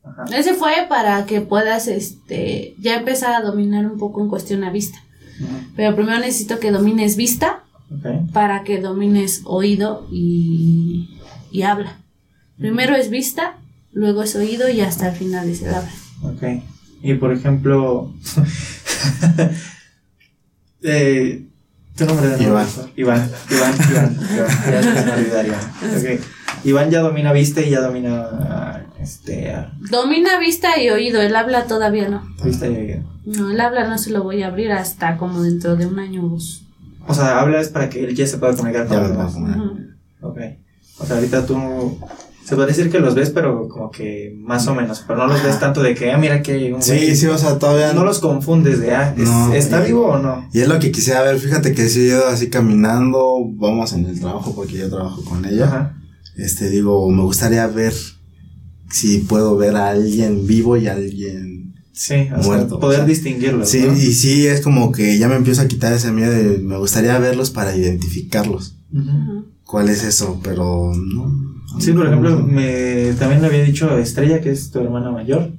Ajá. 0.04 0.26
Ese 0.36 0.54
fue 0.56 0.74
para 0.90 1.26
que 1.26 1.42
puedas 1.42 1.88
este, 1.88 2.74
ya 2.80 2.96
empezar 2.96 3.34
a 3.34 3.42
dominar 3.46 3.86
un 3.86 3.98
poco 4.00 4.22
en 4.22 4.30
cuestión 4.30 4.64
a 4.64 4.72
vista. 4.72 4.98
Pero 5.76 5.96
primero 5.96 6.18
necesito 6.20 6.60
que 6.60 6.72
domines 6.72 7.16
vista 7.16 7.64
Ok. 7.92 8.32
para 8.34 8.64
que 8.64 8.82
domines 8.82 9.42
oído 9.46 10.08
y, 10.12 11.20
y 11.52 11.62
habla. 11.62 12.00
Primero 12.58 12.96
es 12.96 13.12
vista, 13.12 13.58
luego 13.98 14.24
es 14.24 14.36
oído 14.36 14.70
y 14.70 14.82
hasta 14.82 15.10
el 15.10 15.16
final 15.16 15.50
es 15.50 15.64
el 15.64 15.74
habla. 15.74 15.92
Ok. 16.24 16.44
Y 17.02 17.16
por 17.16 17.34
ejemplo. 17.34 18.14
eh, 20.84 21.46
¿Tu 21.96 22.06
nombre 22.06 22.28
de? 22.28 22.44
Iván. 22.44 22.68
Iván. 22.96 23.32
Iván, 23.50 23.74
Iván. 23.92 24.20
Iván. 24.36 24.50
Ya 24.72 24.82
se 24.82 25.06
me 25.06 25.12
olvidó, 25.12 25.44
Iván. 26.64 26.90
Ya 26.92 27.02
domina 27.02 27.34
vista 27.34 27.62
y 27.62 27.72
ya 27.72 27.82
domina. 27.82 28.86
Este. 29.02 29.54
Domina 29.90 30.40
vista 30.40 30.80
y 30.80 30.90
oído, 30.90 31.22
el 31.22 31.36
habla 31.36 31.66
todavía 31.66 32.08
no. 32.10 32.24
Vista 32.44 32.68
y 32.68 32.76
oído. 32.76 33.04
No, 33.26 33.52
el 33.52 33.60
habla 33.60 33.88
no 33.88 33.98
se 33.98 34.12
lo 34.12 34.24
voy 34.24 34.44
a 34.44 34.48
abrir 34.48 34.72
hasta 34.72 35.18
como 35.18 35.42
dentro 35.42 35.76
de 35.76 35.86
un 35.86 36.00
año 36.00 36.26
o 36.26 36.30
dos. 36.30 36.64
O 37.08 37.14
sea, 37.14 37.40
hablas 37.40 37.70
para 37.70 37.90
que 37.90 38.04
él 38.04 38.16
ya 38.16 38.28
se 38.28 38.38
pueda 38.38 38.56
comunicar 38.56 38.88
con 38.88 39.00
los 39.00 39.10
demás. 39.10 39.36
Ok. 40.22 40.40
O 41.00 41.06
sea, 41.06 41.16
ahorita 41.16 41.46
tú. 41.46 42.00
Se 42.48 42.56
puede 42.56 42.70
decir 42.70 42.90
que 42.90 43.00
los 43.00 43.14
ves, 43.14 43.30
pero 43.32 43.68
como 43.68 43.92
que 43.92 44.34
más 44.40 44.66
o 44.68 44.74
menos. 44.76 45.04
Pero 45.06 45.20
no 45.20 45.28
los 45.28 45.44
ves 45.44 45.60
tanto 45.60 45.84
de 45.84 45.94
que, 45.94 46.12
ah, 46.14 46.18
mira 46.18 46.42
que 46.42 46.54
hay 46.54 46.66
un 46.72 46.80
güey. 46.80 46.82
Sí, 47.10 47.16
sí, 47.18 47.26
o 47.26 47.38
sea, 47.38 47.60
todavía 47.60 47.92
No 47.92 48.06
los 48.06 48.20
confundes 48.20 48.80
de, 48.80 48.96
ah, 48.96 49.14
¿es- 49.18 49.26
No, 49.28 49.54
¿está 49.54 49.84
y- 49.84 49.88
vivo 49.88 50.06
o 50.08 50.18
no? 50.18 50.48
Y 50.54 50.62
es 50.62 50.68
lo 50.70 50.80
que 50.80 50.90
quisiera 50.92 51.24
ver, 51.24 51.38
fíjate 51.40 51.74
que 51.74 51.90
si 51.90 52.08
yo 52.08 52.26
así 52.28 52.50
caminando, 52.50 53.40
vamos 53.56 53.92
en 53.92 54.06
el 54.06 54.18
trabajo 54.20 54.56
porque 54.56 54.78
yo 54.78 54.90
trabajo 54.90 55.22
con 55.26 55.44
ella. 55.44 55.66
Ajá. 55.66 55.98
Este, 56.38 56.70
digo, 56.70 57.10
me 57.12 57.24
gustaría 57.24 57.68
ver 57.68 57.94
si 58.90 59.18
puedo 59.20 59.58
ver 59.58 59.76
a 59.76 59.90
alguien 59.90 60.48
vivo 60.48 60.78
y 60.78 60.88
a 60.88 60.94
alguien. 60.94 61.74
Sí, 61.92 62.30
o 62.34 62.44
Muerto, 62.44 62.76
sea, 62.76 62.80
poder 62.80 63.00
o 63.00 63.02
sea, 63.02 63.06
distinguirlos. 63.06 63.68
Sí, 63.70 63.82
¿no? 63.86 63.92
y 63.94 64.14
sí, 64.14 64.48
es 64.48 64.62
como 64.62 64.92
que 64.94 65.18
ya 65.18 65.28
me 65.28 65.36
empiezo 65.36 65.62
a 65.64 65.68
quitar 65.68 65.92
ese 65.94 66.12
miedo 66.14 66.32
de, 66.32 66.60
me 66.60 66.78
gustaría 66.78 67.18
verlos 67.20 67.50
para 67.50 67.76
identificarlos. 67.76 68.78
Ujú. 68.94 69.48
¿Cuál 69.66 69.90
es 69.90 70.04
eso? 70.06 70.40
Pero 70.44 70.94
no. 70.96 71.57
Sí, 71.80 71.92
por 71.94 72.08
ejemplo, 72.08 72.40
me, 72.40 73.14
también 73.20 73.42
me 73.42 73.48
había 73.48 73.64
dicho 73.64 73.98
Estrella, 73.98 74.42
que 74.42 74.52
es 74.52 74.72
tu 74.72 74.80
hermana 74.80 75.12
mayor, 75.12 75.52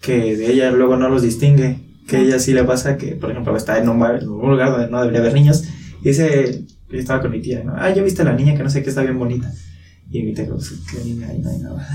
que 0.00 0.36
de 0.36 0.52
ella 0.52 0.70
luego 0.70 0.96
no 0.96 1.08
los 1.08 1.22
distingue, 1.22 1.80
que 2.06 2.20
ella 2.20 2.38
sí 2.38 2.52
le 2.52 2.64
pasa 2.64 2.96
que, 2.96 3.16
por 3.16 3.30
ejemplo, 3.30 3.56
está 3.56 3.78
en 3.78 3.88
un, 3.88 3.98
bar- 3.98 4.22
en 4.22 4.28
un 4.28 4.50
lugar 4.50 4.70
donde 4.70 4.88
no 4.90 5.00
debería 5.00 5.20
haber 5.20 5.34
niños, 5.34 5.64
y 6.02 6.08
dice, 6.08 6.64
yo 6.90 6.98
estaba 6.98 7.20
con 7.22 7.30
mi 7.32 7.40
tía, 7.40 7.64
¿no? 7.64 7.74
Ah, 7.76 7.90
ya 7.92 8.02
viste 8.02 8.22
a 8.22 8.26
la 8.26 8.34
niña 8.34 8.56
que 8.56 8.62
no 8.62 8.70
sé 8.70 8.82
qué 8.82 8.90
está 8.90 9.02
bien 9.02 9.18
bonita. 9.18 9.52
Y 10.10 10.22
mi 10.22 10.32
tía, 10.32 10.46
pues, 10.48 10.72
¿qué 10.90 11.04
niña? 11.04 11.28
Ahí 11.28 11.38
no 11.38 11.50
hay 11.50 11.58
nada. 11.58 11.86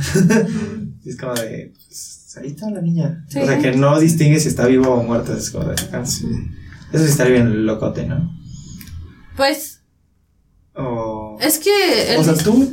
Y 1.03 1.09
es 1.09 1.17
como 1.17 1.33
de, 1.33 1.73
pues, 1.87 2.37
ahí 2.39 2.47
está 2.49 2.69
la 2.69 2.81
niña. 2.81 3.25
Sí. 3.29 3.39
O 3.39 3.45
sea, 3.45 3.57
que 3.59 3.71
no 3.75 3.99
distingue 3.99 4.39
si 4.39 4.49
está 4.49 4.67
vivo 4.67 4.89
o 4.93 5.03
muerto. 5.03 5.33
Es 5.35 5.49
como 5.49 5.65
de, 5.65 5.75
ah, 5.93 6.05
Sí. 6.05 6.25
Eso 6.91 7.03
sí 7.05 7.09
estaría 7.09 7.33
bien 7.33 7.65
locote, 7.65 8.05
¿no? 8.05 8.31
Pues 9.35 9.81
O... 10.75 11.37
es 11.41 11.57
que 11.57 12.13
el 12.13 12.19
O 12.19 12.23
sea, 12.23 12.35
tú, 12.35 12.71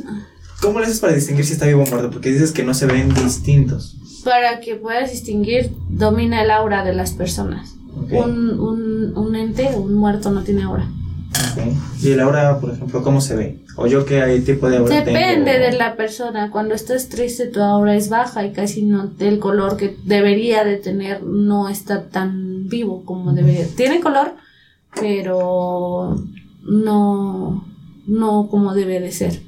¿cómo 0.61 0.79
le 0.79 0.85
haces 0.85 0.99
para 0.99 1.13
distinguir 1.13 1.45
si 1.45 1.53
está 1.53 1.65
vivo 1.65 1.83
o 1.83 1.87
muerto? 1.87 2.09
Porque 2.11 2.31
dices 2.31 2.51
que 2.51 2.63
no 2.63 2.73
se 2.73 2.85
ven 2.85 3.13
distintos. 3.13 3.97
para 4.23 4.59
que 4.59 4.75
puedas 4.75 5.11
distinguir, 5.11 5.71
domina 5.89 6.43
el 6.43 6.51
aura 6.51 6.83
de 6.83 6.93
las 6.93 7.11
personas. 7.11 7.75
Un, 8.11 8.59
un, 8.59 9.17
un 9.17 9.35
ente, 9.35 9.69
un 9.75 9.95
muerto 9.95 10.31
no 10.31 10.43
tiene 10.43 10.63
aura. 10.63 10.87
Y 12.01 12.11
el 12.11 12.19
aura, 12.19 12.59
por 12.59 12.71
ejemplo, 12.71 13.03
¿cómo 13.03 13.19
se 13.19 13.35
ve? 13.35 13.59
O 13.75 13.87
yo 13.87 14.05
qué 14.05 14.21
tipo 14.45 14.69
de 14.69 14.77
aura 14.77 14.95
Depende 14.95 15.51
tengo? 15.53 15.65
de 15.65 15.71
la 15.77 15.95
persona. 15.95 16.51
Cuando 16.51 16.73
estás 16.75 17.09
triste, 17.09 17.47
tu 17.47 17.61
aura 17.61 17.95
es 17.95 18.09
baja 18.09 18.45
y 18.45 18.51
casi 18.53 18.83
no. 18.83 19.11
El 19.19 19.39
color 19.39 19.75
que 19.77 19.97
debería 20.05 20.63
de 20.63 20.77
tener 20.77 21.23
no 21.23 21.67
está 21.69 22.09
tan 22.09 22.67
vivo 22.67 23.03
como 23.05 23.33
debería. 23.33 23.65
Tiene 23.75 23.99
color, 24.01 24.35
pero 24.99 26.15
no, 26.63 27.65
no 28.07 28.47
como 28.49 28.73
debe 28.73 28.99
de 28.99 29.11
ser. 29.11 29.41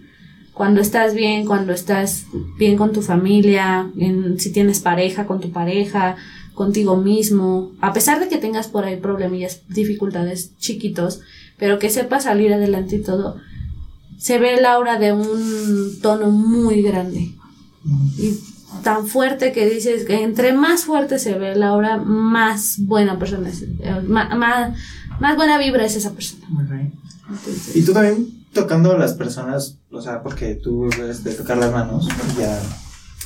Cuando 0.53 0.82
estás 0.82 1.14
bien, 1.15 1.45
cuando 1.45 1.73
estás 1.73 2.25
bien 2.59 2.77
con 2.77 2.91
tu 2.93 3.01
familia, 3.01 3.90
en, 3.98 4.40
si 4.40 4.51
tienes 4.51 4.80
pareja, 4.80 5.25
con 5.25 5.40
tu 5.40 5.51
pareja, 5.51 6.15
contigo 6.53 6.95
mismo, 6.98 7.72
a 7.82 7.93
pesar 7.93 8.19
de 8.19 8.27
que 8.30 8.38
tengas 8.38 8.67
por 8.67 8.85
ahí 8.85 8.98
problemillas, 8.98 9.61
dificultades 9.69 10.56
chiquitos, 10.57 11.22
pero 11.57 11.80
que 11.80 11.90
sepas 11.90 12.25
salir 12.25 12.53
adelante 12.53 12.98
y 12.98 13.01
todo, 13.01 13.38
se 14.19 14.38
ve 14.38 14.53
el 14.59 14.65
aura 14.65 14.99
de 14.99 15.11
un 15.14 15.99
tono 16.01 16.30
muy 16.30 16.82
grande 16.83 17.32
y 18.19 18.33
tan 18.83 19.07
fuerte 19.07 19.51
que 19.51 19.67
dices 19.67 20.06
que 20.06 20.22
entre 20.23 20.53
más 20.53 20.83
fuerte 20.85 21.17
se 21.17 21.38
ve 21.38 21.53
el 21.53 21.64
aura, 21.64 21.98
más 21.98 22.75
buena 22.80 23.17
persona 23.17 23.49
es, 23.49 23.64
eh, 23.64 24.01
ma- 24.07 24.30
ma- 24.35 24.75
más, 25.19 25.35
buena 25.35 25.57
vibra 25.57 25.85
es 25.85 25.95
esa 25.95 26.11
persona. 26.14 26.45
Ok. 26.53 26.91
Entonces, 27.30 27.75
Y 27.75 27.83
tú 27.83 27.93
también 27.93 28.27
tocando 28.53 28.91
a 28.91 28.98
las 28.98 29.14
personas, 29.14 29.80
o 29.91 30.01
sea, 30.01 30.22
porque 30.22 30.56
tú 30.56 30.85
eres 30.85 31.23
de 31.23 31.33
tocar 31.33 31.57
las 31.57 31.72
manos, 31.72 32.07
ya. 32.38 32.59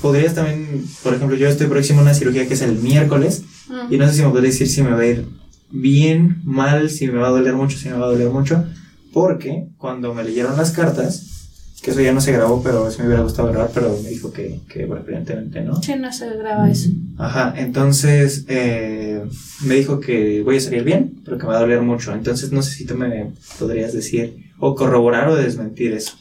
Podrías 0.02 0.36
también, 0.36 0.86
por 1.04 1.14
ejemplo, 1.14 1.36
yo 1.36 1.48
estoy 1.48 1.68
próximo 1.68 2.00
a 2.00 2.04
una 2.04 2.14
cirugía 2.14 2.48
que 2.48 2.54
es 2.54 2.62
el 2.62 2.78
miércoles, 2.78 3.44
mm, 3.68 3.94
y 3.94 3.98
no 3.98 4.08
sé 4.08 4.14
si 4.14 4.22
me 4.24 4.30
podrías 4.30 4.54
decir 4.54 4.70
si 4.70 4.84
me 4.84 4.92
va 4.92 5.02
a 5.02 5.06
ir 5.06 5.28
bien, 5.70 6.42
mal, 6.44 6.90
si 6.90 7.08
me 7.08 7.20
va 7.20 7.28
a 7.28 7.32
doler 7.32 7.56
mucho, 7.56 7.78
si 7.78 7.90
me 7.90 7.98
va 7.98 8.06
a 8.06 8.10
doler 8.10 8.30
mucho, 8.30 8.64
porque 9.12 9.68
cuando 9.78 10.14
me 10.14 10.24
leyeron 10.24 10.56
las 10.58 10.72
cartas, 10.72 11.37
que 11.82 11.92
eso 11.92 12.02
ya 12.02 12.12
no 12.12 12.22
se 12.22 12.32
grabó, 12.32 12.62
pero 12.64 12.90
sí 12.92 13.00
me 13.00 13.08
hubiera 13.08 13.24
gustado 13.24 13.50
grabar, 13.50 13.72
pero 13.74 13.98
me 14.04 14.10
dijo 14.10 14.32
que, 14.34 14.60
que 14.68 14.88
preferentemente 14.88 15.62
no. 15.62 15.82
sí, 15.82 15.94
no 15.96 16.12
se 16.12 16.30
graba 16.36 16.70
eso. 16.70 16.90
Ajá, 17.18 17.54
entonces 17.56 18.46
eh, 18.48 19.24
me 19.62 19.76
dijo 19.76 20.00
que 20.00 20.42
voy 20.42 20.58
a 20.58 20.62
salir 20.62 20.84
bien, 20.84 21.22
pero 21.24 21.38
que 21.38 21.44
me 21.44 21.50
va 21.52 21.58
a 21.58 21.62
doler 21.62 21.82
mucho. 21.82 22.14
Entonces 22.14 22.52
no 22.52 22.62
sé 22.62 22.72
si 22.72 22.86
tú 22.86 22.96
me 22.96 23.32
podrías 23.60 23.94
decir 23.94 24.52
o 24.60 24.76
corroborar 24.76 25.30
o 25.30 25.36
desmentir 25.36 25.94
eso. 25.94 26.14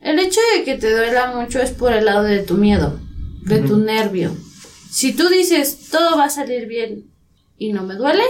El 0.00 0.18
hecho 0.18 0.40
de 0.56 0.64
que 0.64 0.76
te 0.76 0.90
duela 0.90 1.32
mucho 1.34 1.60
es 1.60 1.70
por 1.70 1.92
el 1.92 2.04
lado 2.04 2.22
de 2.22 2.40
tu 2.40 2.54
miedo, 2.54 2.98
de 3.42 3.60
tu 3.60 3.78
nervio. 3.78 4.34
Si 4.90 5.12
tú 5.12 5.28
dices 5.28 5.88
todo 5.90 6.16
va 6.16 6.26
a 6.26 6.30
salir 6.30 6.66
bien 6.66 7.04
y 7.58 7.72
no 7.72 7.84
me 7.84 7.94
duele, 7.94 8.24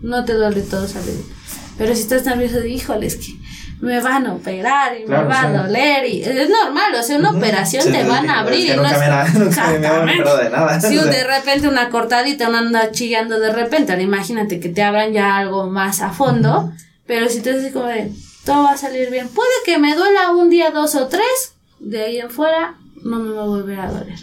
no 0.00 0.24
te 0.24 0.34
duele 0.34 0.62
todo 0.62 0.86
salir 0.86 1.14
bien. 1.14 1.36
Pero 1.78 1.94
si 1.94 2.02
estás 2.02 2.24
nervioso, 2.24 2.64
híjole, 2.64 3.06
es 3.06 3.16
que 3.16 3.34
me 3.80 4.00
van 4.00 4.26
a 4.26 4.32
operar 4.34 4.98
y 4.98 5.04
Claro, 5.04 5.22
me 5.28 5.34
va 5.34 5.40
sí. 5.42 5.46
a 5.46 5.62
doler. 5.62 6.06
Y 6.06 6.22
es 6.22 6.48
normal, 6.48 6.94
o 6.98 7.02
sea, 7.02 7.18
una 7.18 7.30
operación 7.30 7.82
Sí, 7.84 7.92
te 7.92 8.02
sí, 8.02 8.08
van 8.08 8.22
sí, 8.22 8.28
a 8.28 8.38
abrir. 8.40 8.58
es 8.60 8.66
que 8.66 8.72
y 8.72 8.76
no 8.76 8.86
es- 8.86 8.92
me, 8.92 8.98
de 10.44 10.50
nada. 10.50 10.80
Si 10.80 10.94
sea. 10.98 11.04
de 11.04 11.24
repente 11.24 11.68
una 11.68 11.90
cortadita, 11.90 12.48
una 12.48 12.58
anda 12.60 12.90
chillando 12.90 13.38
de 13.38 13.52
repente, 13.52 13.92
ahora 13.92 14.02
imagínate 14.02 14.60
que 14.60 14.68
te 14.70 14.82
abran 14.82 15.12
ya 15.12 15.36
algo 15.36 15.66
más 15.68 16.00
a 16.00 16.10
fondo, 16.10 16.72
pero 17.06 17.28
si 17.28 17.40
te 17.40 17.50
haces 17.50 17.72
como 17.72 17.86
de, 17.86 18.10
todo 18.44 18.64
va 18.64 18.72
a 18.72 18.76
salir 18.76 19.10
bien. 19.10 19.28
Puede 19.28 19.50
que 19.64 19.78
me 19.78 19.94
duela 19.94 20.30
un 20.30 20.48
día, 20.50 20.70
dos 20.70 20.94
o 20.94 21.08
tres, 21.08 21.54
de 21.78 22.02
ahí 22.04 22.18
en 22.18 22.30
fuera 22.30 22.74
no 23.04 23.18
me 23.20 23.32
va 23.34 23.42
a 23.42 23.46
volver 23.46 23.78
a 23.78 23.90
doler. 23.90 24.18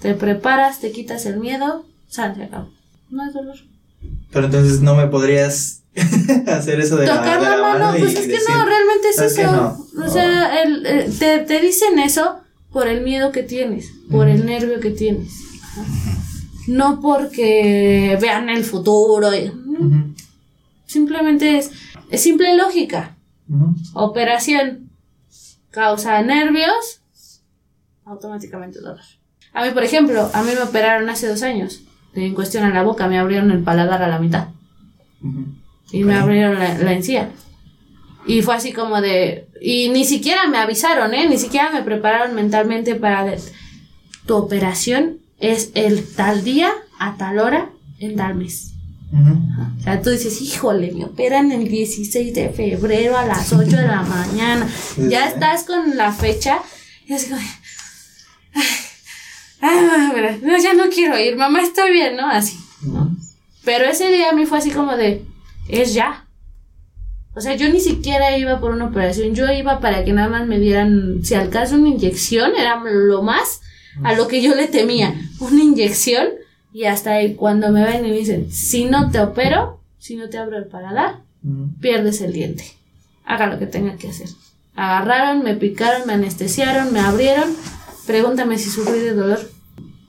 Te 0.00 0.14
preparas, 0.14 0.80
te 0.80 0.92
quitas 0.92 1.26
el 1.26 1.38
miedo, 1.38 1.84
sal, 2.08 2.34
se 2.36 2.44
acabó. 2.44 2.70
No 3.10 3.22
hay 3.22 3.32
dolor. 3.32 3.56
Pero 4.34 4.46
entonces 4.46 4.80
no 4.82 4.94
me 4.94 5.06
podrías 5.06 5.82
hacer 6.48 6.80
eso 6.80 6.96
de 6.96 7.06
Tocar 7.06 7.40
la, 7.40 7.50
de 7.50 7.56
la 7.56 7.62
mano, 7.62 7.94
pues 7.98 8.14
es 8.14 8.20
que 8.20 8.32
decir, 8.32 8.54
no, 8.54 8.66
realmente 8.66 9.08
es 9.10 9.16
"¿Sabes 9.16 9.34
qué? 9.34 9.42
eso. 9.42 9.78
No". 9.94 10.04
O 10.04 10.08
sea, 10.10 10.62
el, 10.62 10.84
eh, 10.84 11.10
te, 11.18 11.38
te 11.38 11.60
dicen 11.60 11.98
eso 12.00 12.40
por 12.72 12.88
el 12.88 13.02
miedo 13.02 13.32
que 13.32 13.44
tienes, 13.44 13.86
por 14.10 14.28
el 14.28 14.44
nervio 14.44 14.80
que 14.80 14.90
tienes. 14.90 15.32
Ajá. 15.78 16.18
No 16.66 17.00
porque 17.00 18.18
vean 18.20 18.48
el 18.48 18.64
futuro. 18.64 19.30
Simplemente 20.86 21.58
es, 21.58 21.70
es 22.10 22.20
simple 22.22 22.56
lógica. 22.56 23.16
Operación 23.92 24.90
causa 25.70 26.22
nervios, 26.22 27.00
automáticamente 28.04 28.80
dolor. 28.80 29.00
A 29.52 29.64
mí, 29.64 29.70
por 29.72 29.84
ejemplo, 29.84 30.30
a 30.32 30.42
mí 30.42 30.52
me 30.54 30.62
operaron 30.62 31.08
hace 31.10 31.28
dos 31.28 31.42
años. 31.42 31.82
En 32.14 32.34
cuestión 32.34 32.64
a 32.64 32.70
la 32.70 32.82
boca, 32.82 33.06
me 33.08 33.18
abrieron 33.18 33.50
el 33.50 33.62
paladar 33.62 34.02
a 34.02 34.08
la 34.08 34.18
mitad. 34.18 34.48
Ujú. 35.22 35.46
Y 35.92 36.04
me 36.04 36.14
abrieron 36.14 36.58
la, 36.58 36.78
la 36.78 36.92
encía. 36.92 37.30
Y 38.26 38.42
fue 38.42 38.54
así 38.54 38.72
como 38.72 39.00
de... 39.00 39.48
Y 39.60 39.88
ni 39.90 40.04
siquiera 40.04 40.46
me 40.48 40.58
avisaron, 40.58 41.12
¿eh? 41.14 41.28
Ni 41.28 41.38
siquiera 41.38 41.70
me 41.70 41.82
prepararon 41.82 42.34
mentalmente 42.34 42.94
para... 42.94 43.24
de- 43.24 43.40
tu 44.26 44.34
operación 44.36 45.18
es 45.38 45.70
el 45.74 46.06
tal 46.14 46.44
día, 46.44 46.70
a 46.98 47.16
tal 47.18 47.38
hora, 47.38 47.68
en 47.98 48.16
tal 48.16 48.34
mes. 48.36 48.70
Ujú. 49.12 49.38
O 49.78 49.82
sea, 49.82 50.00
tú 50.00 50.10
dices, 50.10 50.40
híjole, 50.40 50.92
me 50.92 51.04
operan 51.04 51.52
el 51.52 51.68
16 51.68 52.32
de 52.34 52.48
febrero 52.48 53.18
a 53.18 53.26
las 53.26 53.52
8 53.52 53.76
de 53.76 53.86
la 53.86 54.02
mañana. 54.02 54.66
Ya 54.96 55.26
estás 55.28 55.64
con 55.64 55.96
la 55.96 56.12
fecha. 56.12 56.60
Y 57.06 57.12
así 57.12 57.28
como... 57.28 57.40
Ay, 58.54 58.62
mira, 59.60 60.38
no, 60.42 60.58
ya 60.58 60.74
no 60.74 60.90
quiero 60.90 61.18
ir, 61.18 61.36
mamá, 61.36 61.62
estoy 61.62 61.92
bien, 61.92 62.16
¿no? 62.16 62.28
Así. 62.28 62.58
Pero 63.64 63.84
ese 63.84 64.10
día 64.10 64.30
a 64.30 64.34
mí 64.34 64.46
fue 64.46 64.58
así 64.58 64.70
como 64.70 64.96
de, 64.96 65.24
es 65.68 65.94
ya. 65.94 66.26
O 67.34 67.40
sea, 67.40 67.56
yo 67.56 67.68
ni 67.68 67.80
siquiera 67.80 68.36
iba 68.38 68.60
por 68.60 68.70
una 68.72 68.86
operación, 68.86 69.34
yo 69.34 69.50
iba 69.50 69.80
para 69.80 70.04
que 70.04 70.12
nada 70.12 70.28
más 70.28 70.46
me 70.46 70.58
dieran, 70.58 71.24
si 71.24 71.34
al 71.34 71.50
caso 71.50 71.74
una 71.76 71.88
inyección, 71.88 72.52
era 72.56 72.80
lo 72.84 73.22
más 73.22 73.60
a 74.02 74.14
lo 74.14 74.28
que 74.28 74.42
yo 74.42 74.54
le 74.54 74.66
temía, 74.66 75.14
una 75.40 75.62
inyección 75.62 76.28
y 76.72 76.84
hasta 76.84 77.12
ahí 77.12 77.34
cuando 77.34 77.70
me 77.70 77.84
ven 77.84 78.04
y 78.04 78.10
me 78.10 78.16
dicen, 78.16 78.50
si 78.50 78.84
no 78.84 79.10
te 79.10 79.20
opero, 79.20 79.80
si 79.98 80.16
no 80.16 80.28
te 80.28 80.38
abro 80.38 80.58
el 80.58 80.66
paladar, 80.66 81.20
pierdes 81.80 82.20
el 82.20 82.32
diente. 82.32 82.64
Haga 83.24 83.46
lo 83.46 83.58
que 83.58 83.66
tenga 83.66 83.96
que 83.96 84.08
hacer. 84.08 84.28
Agarraron, 84.74 85.44
me 85.44 85.54
picaron, 85.54 86.06
me 86.06 86.14
anestesiaron, 86.14 86.92
me 86.92 87.00
abrieron. 87.00 87.54
Pregúntame 88.06 88.58
si 88.58 88.70
sufrí 88.70 89.00
de 89.00 89.14
dolor. 89.14 89.40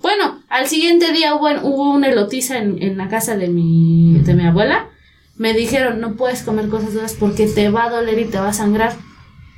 Bueno, 0.01 0.43
al 0.49 0.67
siguiente 0.67 1.11
día 1.11 1.35
hubo, 1.35 1.49
hubo 1.63 1.91
una 1.93 2.09
elotiza 2.09 2.57
en, 2.57 2.81
en 2.81 2.97
la 2.97 3.09
casa 3.09 3.35
de 3.35 3.47
mi, 3.47 4.19
de 4.23 4.33
mi 4.33 4.45
abuela. 4.45 4.89
Me 5.37 5.53
dijeron, 5.53 5.99
no 5.99 6.15
puedes 6.15 6.43
comer 6.43 6.69
cosas 6.69 6.93
duras 6.93 7.15
porque 7.19 7.47
te 7.47 7.69
va 7.69 7.85
a 7.85 7.89
doler 7.89 8.19
y 8.19 8.25
te 8.25 8.37
va 8.37 8.49
a 8.49 8.53
sangrar. 8.53 8.95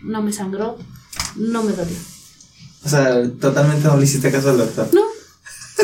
No 0.01 0.21
me 0.21 0.31
sangró, 0.31 0.77
no 1.35 1.63
me 1.63 1.73
dolió. 1.73 1.97
O 2.85 2.89
sea, 2.89 3.21
totalmente 3.39 3.87
no 3.87 3.97
le 3.97 4.05
hiciste 4.05 4.31
caso 4.31 4.51
al 4.51 4.57
doctor. 4.57 4.87
No. 4.93 5.01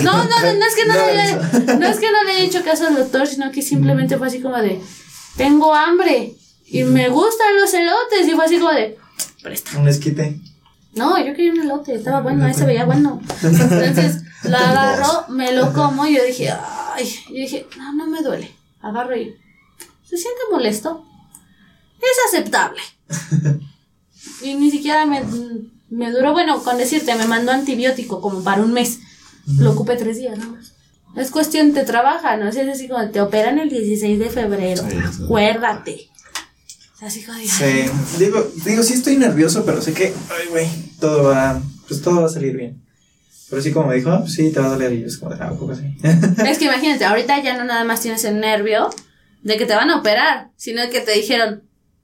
No, 0.02 0.12
no, 0.12 0.24
no, 0.24 0.54
no 0.54 0.66
es 0.66 0.76
que 0.76 0.86
no, 0.86 0.94
No, 0.96 1.06
le 1.06 1.78
no 1.78 1.88
es 1.88 2.00
que 2.00 2.12
no 2.12 2.24
le 2.24 2.32
haya 2.32 2.46
hecho 2.46 2.64
caso 2.64 2.88
al 2.88 2.96
doctor, 2.96 3.28
sino 3.28 3.52
que 3.52 3.62
simplemente 3.62 4.18
fue 4.18 4.28
así 4.28 4.42
como 4.42 4.58
de, 4.58 4.82
tengo 5.38 5.74
hambre 5.74 6.36
y 6.66 6.84
me 6.84 7.10
gustan 7.10 7.56
los 7.60 7.74
elotes 7.74 8.28
y 8.28 8.32
fue 8.32 8.46
así 8.46 8.58
como 8.58 8.72
de, 8.72 8.98
presta. 9.44 9.78
Un 9.78 9.88
esquite. 9.88 10.40
No, 10.96 11.18
yo 11.18 11.34
quería 11.34 11.52
un 11.52 11.62
elote, 11.62 11.96
estaba 11.96 12.22
bueno, 12.22 12.46
ahí 12.46 12.54
se 12.54 12.66
veía 12.66 12.86
bueno. 12.86 13.20
Entonces 13.42 14.24
lo 14.44 14.58
agarro, 14.58 15.26
me 15.30 15.52
lo 15.54 15.74
como 15.74 16.06
y 16.06 16.16
yo 16.16 16.24
dije, 16.24 16.50
ay, 16.52 17.10
yo 17.28 17.36
dije, 17.36 17.68
no, 17.78 17.94
no 17.94 18.08
me 18.08 18.22
duele. 18.22 18.52
Agarro 18.82 19.16
y, 19.16 19.36
¿se 20.04 20.18
siente 20.18 20.42
molesto? 20.52 21.06
Es 22.00 22.34
aceptable. 22.34 22.82
Y 24.42 24.56
ni 24.56 24.72
siquiera 24.72 25.06
me, 25.06 25.24
me 25.90 26.12
duró, 26.12 26.34
bueno, 26.34 26.62
con 26.64 26.78
decirte, 26.78 27.16
me 27.16 27.28
mandó 27.28 27.52
antibiótico 27.52 28.20
como 28.20 28.44
para 28.44 28.62
un 28.62 28.74
mes. 28.74 29.00
Lo 29.58 29.72
ocupé 29.72 29.96
tres 29.96 30.18
días 30.18 30.38
nada 30.38 30.52
más. 30.52 30.74
Es 31.16 31.30
cuestión, 31.30 31.74
te 31.74 31.84
trabaja, 31.84 32.38
¿no? 32.38 32.50
Es 32.50 32.58
así 32.58 32.88
como 32.88 33.08
te 33.10 33.22
operan 33.22 33.60
el 33.60 33.70
16 33.70 34.20
de 34.20 34.30
febrero. 34.30 34.84
Acuérdate. 35.24 36.10
Así 37.06 37.22
de, 37.22 37.48
Sí. 37.48 37.92
Digo, 38.18 38.48
digo, 38.64 38.84
sí 38.84 38.94
estoy 38.94 39.18
nervioso, 39.18 39.66
pero 39.66 39.82
sé 39.82 39.94
que, 39.94 40.14
ay, 40.30 40.48
güey, 40.50 40.68
todo 41.00 41.24
va, 41.24 41.62
pues 41.88 42.02
todo 42.02 42.22
va 42.22 42.28
a 42.28 42.30
salir 42.30 42.56
bien. 42.56 42.82
Pero 43.50 43.62
sí, 43.62 43.72
como 43.72 43.88
me 43.90 43.96
dijo, 43.96 44.18
pues 44.22 44.34
sí, 44.34 44.52
te 44.52 44.60
va 44.60 44.68
a 44.68 44.70
doler. 44.70 44.94
Y 44.94 45.02
yo 45.02 45.08
es 45.08 45.18
como, 45.18 45.36
de, 45.36 45.44
ah, 45.44 45.52
un 45.52 45.60
poco 45.60 45.74
así. 45.74 45.84
Es 46.48 46.58
que 46.58 46.66
imagínate, 46.66 47.04
ahorita 47.06 47.44
ya 47.44 47.58
no 47.58 47.66
nada 47.66 47.84
más 47.84 48.02
tienes 48.02 48.24
el 48.24 48.40
nervio 48.40 48.90
de 49.42 49.58
que 49.58 49.66
te 49.66 49.76
van 49.76 49.90
a 49.90 49.98
operar, 50.00 50.52
sino 50.56 50.90
que 50.90 51.02
te 51.02 51.12
dijeron, 51.12 51.64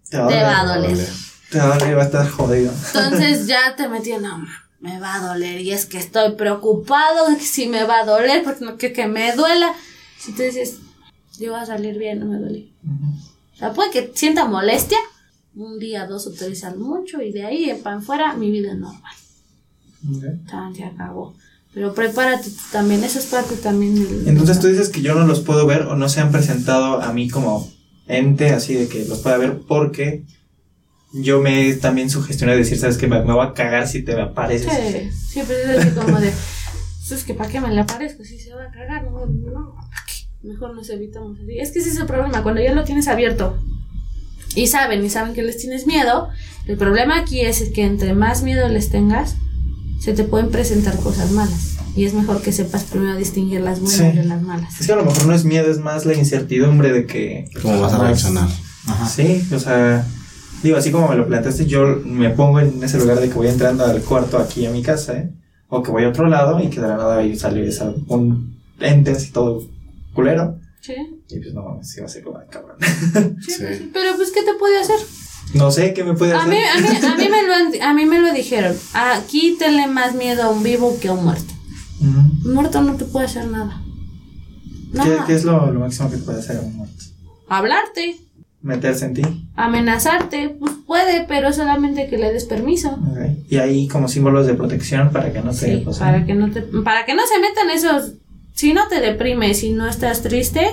te 0.10 0.18
te 0.18 0.22
va 0.22 0.62
a 0.62 0.66
doler. 0.66 1.08
Te 1.50 1.58
va 1.60 1.74
a 1.74 1.78
doler, 1.78 1.98
va 1.98 2.04
a 2.04 2.06
estar 2.06 2.30
jodido. 2.30 2.74
Entonces 2.94 3.48
ya 3.48 3.76
te 3.78 3.88
metí, 3.88 4.12
no, 4.12 4.38
ma, 4.38 4.70
me 4.82 5.00
va 5.00 5.16
a 5.16 5.28
doler 5.28 5.62
y 5.62 5.72
es 5.72 5.86
que 5.86 5.98
estoy 5.98 6.36
preocupado 6.36 7.30
de 7.30 7.38
que 7.38 7.46
si 7.46 7.68
me 7.68 7.84
va 7.86 8.00
a 8.00 8.06
doler, 8.06 8.44
porque 8.44 8.66
no 8.66 8.78
quiero 8.78 8.96
que 8.96 9.08
me 9.08 9.34
duela. 9.34 9.74
Si 10.20 10.34
tú 10.34 10.44
dices, 10.44 10.80
yo 11.40 11.52
voy 11.52 11.62
a 11.62 11.66
salir 11.66 11.98
bien, 11.98 12.20
no 12.20 12.26
me 12.26 12.38
duele. 12.38 12.70
O 13.60 13.62
sea, 13.62 13.74
puede 13.74 13.92
que 13.92 14.12
sienta 14.16 14.46
molestia, 14.46 14.98
un 15.56 15.80
día, 15.80 16.08
dos 16.08 16.28
o 16.28 16.32
tres 16.32 16.64
al 16.64 16.78
mucho, 16.78 17.22
y 17.22 17.34
de 17.34 17.44
ahí 17.46 17.78
para 17.84 18.00
fuera 18.00 18.34
mi 18.36 18.50
vida 18.52 18.74
normal. 18.74 19.14
Ok. 20.10 20.24
Tan, 20.50 20.74
se 20.74 20.86
acabó. 20.86 21.36
Pero 21.74 21.94
prepárate 21.94 22.50
también, 22.72 23.04
eso 23.04 23.20
es 23.20 23.26
parte 23.26 23.56
también 23.58 23.96
del... 23.96 24.28
Entonces 24.30 24.60
tú 24.62 24.68
dices 24.68 24.88
que 24.90 25.02
yo 25.02 25.14
no 25.14 25.28
los 25.28 25.42
puedo 25.42 25.66
ver 25.68 25.82
o 25.84 25.96
no 25.98 26.08
se 26.08 26.22
han 26.22 26.32
presentado 26.32 27.02
a 27.02 27.12
mí 27.12 27.30
como 27.30 27.70
ente, 28.08 28.52
así 28.52 28.74
de 28.76 28.88
que 28.88 29.04
los 29.06 29.20
pueda 29.20 29.38
ver 29.38 29.60
porque 29.68 30.24
yo 31.12 31.42
me 31.42 31.74
también 31.74 32.10
sugestioné 32.10 32.54
de 32.54 32.60
decir, 32.60 32.80
sabes 32.80 32.98
que 32.98 33.08
me, 33.08 33.22
me 33.24 33.34
voy 33.34 33.46
a 33.46 33.54
cagar 33.54 33.88
si 33.88 34.02
te 34.04 34.16
me 34.16 34.22
apareces. 34.22 34.72
Sí, 34.72 35.28
siempre 35.34 35.62
es 35.62 35.80
así 35.80 35.90
como 35.92 36.20
de, 36.20 36.32
"Pues 36.32 37.12
es 37.12 37.24
que 37.26 37.34
para 37.34 37.50
qué 37.52 37.60
me 37.60 37.70
le 37.74 37.82
aparezco 37.82 38.24
si 38.24 38.40
se 38.40 38.54
va 38.54 38.64
a 38.64 38.72
cagar, 38.72 39.04
no, 39.12 39.26
no. 39.26 39.76
Mejor 40.44 40.74
nos 40.74 40.90
evitamos 40.90 41.38
así. 41.42 41.60
Es 41.60 41.72
que 41.72 41.80
ese 41.80 41.90
es 41.90 41.98
el 41.98 42.06
problema, 42.06 42.44
cuando 42.44 42.62
ya 42.62 42.74
lo 42.74 42.84
tienes 42.86 43.08
abierto 43.08 43.58
y 44.56 44.68
saben, 44.68 45.04
y 45.04 45.10
saben 45.10 45.34
que 45.34 45.44
les 45.44 45.58
tienes 45.58 45.86
miedo, 45.86 46.30
el 46.66 46.78
problema 46.78 47.20
aquí 47.20 47.42
es 47.42 47.70
que 47.74 47.84
entre 47.86 48.14
más 48.14 48.42
miedo 48.42 48.68
les 48.70 48.90
tengas, 48.90 49.36
se 50.00 50.14
te 50.14 50.24
pueden 50.24 50.50
presentar 50.50 50.98
cosas 50.98 51.32
malas. 51.32 51.76
Y 51.96 52.06
es 52.06 52.14
mejor 52.14 52.42
que 52.42 52.52
sepas 52.54 52.84
primero 52.86 53.18
distinguir 53.18 53.60
las 53.62 53.80
buenas 53.82 53.98
Sí. 53.98 54.18
de 54.18 54.24
las 54.24 54.42
malas. 54.42 54.80
Es 54.80 54.88
que 54.88 54.94
a 54.94 54.96
lo 54.96 55.04
mejor 55.04 55.26
no 55.26 55.34
es 55.34 55.44
miedo, 55.44 55.70
es 55.70 55.80
más 55.80 56.06
la 56.06 56.14
incertidumbre 56.14 56.94
de 56.94 57.06
que... 57.06 57.46
¿Cómo 57.62 57.82
vas 57.82 57.94
a 57.94 57.98
reaccionar? 58.06 58.48
Ajá. 58.88 59.08
Sí, 59.08 59.44
o 59.54 59.60
sea, 59.60 60.06
digo, 60.64 60.78
así 60.78 60.92
como 60.92 61.10
me 61.10 61.16
lo 61.16 61.28
planteaste, 61.28 61.66
yo 61.66 62.00
me 62.06 62.30
pongo 62.30 62.62
en 62.62 62.82
ese 62.82 62.98
lugar 62.98 63.20
de 63.20 63.28
que 63.28 63.34
voy 63.36 63.48
entrando 63.48 63.84
al 63.86 64.02
cuarto 64.02 64.38
aquí 64.38 64.66
a 64.66 64.72
mi 64.72 64.82
casa, 64.82 65.18
¿eh? 65.18 65.30
O 65.68 65.84
que 65.84 65.92
voy 65.92 66.06
a 66.06 66.10
otro 66.10 66.28
lado 66.28 66.60
y 66.64 66.70
que 66.70 66.80
de 66.80 66.88
la 66.88 66.96
nada 66.98 67.18
ahí 67.18 67.36
sale 67.38 67.68
esa, 67.68 67.94
un 68.08 68.58
ente 68.80 69.12
así 69.12 69.32
todo 69.32 69.64
culero. 70.14 70.60
Sí, 70.82 70.94
Y 71.30 71.40
pues 71.40 71.54
no 71.54 71.62
mames, 71.64 71.98
va 72.02 72.06
a 72.06 72.10
ser 72.10 72.24
como 72.24 72.40
de 72.40 72.48
cabrón. 72.48 72.78
sí, 73.42 73.52
Sí. 73.52 73.64
pues 73.64 73.78
sí. 73.80 73.90
Pero 73.94 74.16
pues, 74.16 74.32
¿qué 74.32 74.44
te 74.44 74.54
puede 74.54 74.80
hacer? 74.80 74.96
No 75.56 75.72
sé 75.72 75.94
qué 75.94 76.04
me 76.04 76.14
puede 76.14 76.34
A 76.34 76.38
hacer. 76.38 76.50
mí, 76.50 76.58
a, 76.58 76.80
mí, 76.80 76.88
a, 77.06 77.16
mí 77.16 77.28
me 77.30 77.44
lo, 77.44 77.86
a 77.86 77.94
mí 77.94 78.06
me 78.06 78.20
lo 78.20 78.32
dijeron. 78.34 78.76
Aquí 78.94 79.56
tenle 79.60 79.88
más 79.88 80.16
miedo 80.16 80.44
a 80.44 80.50
un 80.50 80.64
vivo 80.64 80.98
que 81.02 81.08
a 81.10 81.14
un 81.14 81.26
muerto. 81.26 81.54
Un 82.02 82.54
muerto 82.54 82.82
no 82.82 82.96
te 82.96 83.06
puede 83.06 83.26
hacer 83.26 83.48
nada. 83.48 83.82
¿Qué, 84.92 84.98
Nada. 84.98 85.26
qué 85.28 85.34
es 85.34 85.44
lo, 85.44 85.72
lo 85.72 85.80
máximo 85.82 86.10
que 86.10 86.18
puede 86.18 86.40
hacer 86.40 86.60
un 86.60 86.76
muerto? 86.78 87.04
Hablarte, 87.48 88.18
Meterse 88.62 89.06
en 89.06 89.14
ti. 89.14 89.22
amenazarte, 89.56 90.50
pues 90.60 90.74
puede, 90.86 91.26
pero 91.28 91.52
solamente 91.54 92.08
que 92.10 92.18
le 92.18 92.32
des 92.34 92.46
permiso. 92.46 92.90
Ok. 92.90 93.18
Y 93.50 93.58
ahí 93.58 93.88
como 93.88 94.08
símbolos 94.08 94.48
de 94.48 94.54
protección 94.56 95.12
para 95.12 95.32
que 95.32 95.42
no 95.42 95.54
se 95.54 95.78
Sí, 95.78 95.82
pues, 95.84 95.98
para 96.00 96.26
que 96.26 96.34
no 96.34 96.50
te, 96.52 96.62
para 96.62 97.06
que 97.06 97.14
no 97.16 97.22
se 97.28 97.40
metan 97.40 97.70
esos, 97.70 98.14
si 98.60 98.74
no 98.74 98.88
te 98.88 99.00
deprimes, 99.00 99.60
si 99.60 99.72
no 99.72 99.88
estás 99.88 100.22
triste, 100.22 100.68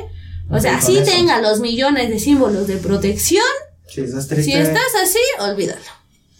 o 0.50 0.58
sea, 0.60 0.78
eso. 0.78 0.92
tenga 1.04 1.40
los 1.40 1.60
millones 1.60 2.08
de 2.08 2.18
símbolos 2.18 2.66
de 2.66 2.76
protección, 2.76 3.44
Si 3.88 4.00
estás 4.00 4.26
triste. 4.28 4.52
si 4.52 4.58
estás 4.58 4.92
así, 5.02 5.18
olvídalo. 5.40 5.80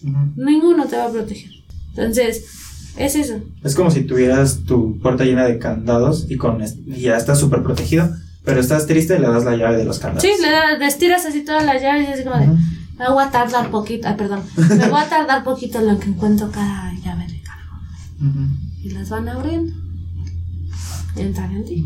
Ujú. 0.05 0.33
Ninguno 0.37 0.87
te 0.87 0.97
va 0.97 1.07
a 1.07 1.11
proteger. 1.11 1.51
Entonces, 1.91 2.45
es 2.97 3.15
eso. 3.17 3.41
Es 3.65 3.75
como 3.75 3.91
si 3.91 4.03
tuvieras 4.03 4.61
tu 4.67 4.99
puerta 5.01 5.25
llena 5.25 5.45
de 5.45 5.59
candados 5.59 6.27
y 6.29 6.37
con 6.37 6.63
y 6.63 7.01
ya 7.01 7.17
estás 7.17 7.39
súper 7.41 7.63
protegido, 7.63 8.09
pero 8.45 8.61
estás 8.61 8.87
triste 8.87 9.17
y 9.17 9.19
le 9.21 9.29
das 9.29 9.45
la 9.45 9.57
llave 9.57 9.77
de 9.77 9.85
los 9.85 9.99
candados. 9.99 10.23
Sí, 10.23 10.31
le, 10.41 10.51
da- 10.51 10.77
le 10.79 10.87
estiras 10.87 11.25
así 11.27 11.43
todas 11.45 11.65
las 11.65 11.81
llaves 11.83 12.09
y 12.09 12.13
así 12.13 12.25
como 12.25 12.37
de, 12.39 12.47
Ujú. 12.47 12.57
me 12.99 13.09
voy 13.11 13.25
a 13.25 13.31
tardar 13.31 13.71
poquito, 13.71 14.09
ah, 14.09 14.17
perdón, 14.17 14.43
me 14.57 14.89
voy 14.89 15.01
a 15.01 15.09
tardar 15.09 15.43
poquito 15.45 15.79
en 15.79 15.87
lo 15.89 15.99
que 15.99 16.07
encuentro 16.09 16.51
cada 16.51 16.93
llave 17.05 17.27
de 17.27 17.41
cargo. 17.43 17.77
Ujú. 18.21 18.43
Y 18.83 18.91
las 18.91 19.09
van 19.11 19.29
abriendo. 19.29 19.73
Y 21.17 21.21
entran 21.23 21.53
en 21.57 21.65
ti. 21.65 21.85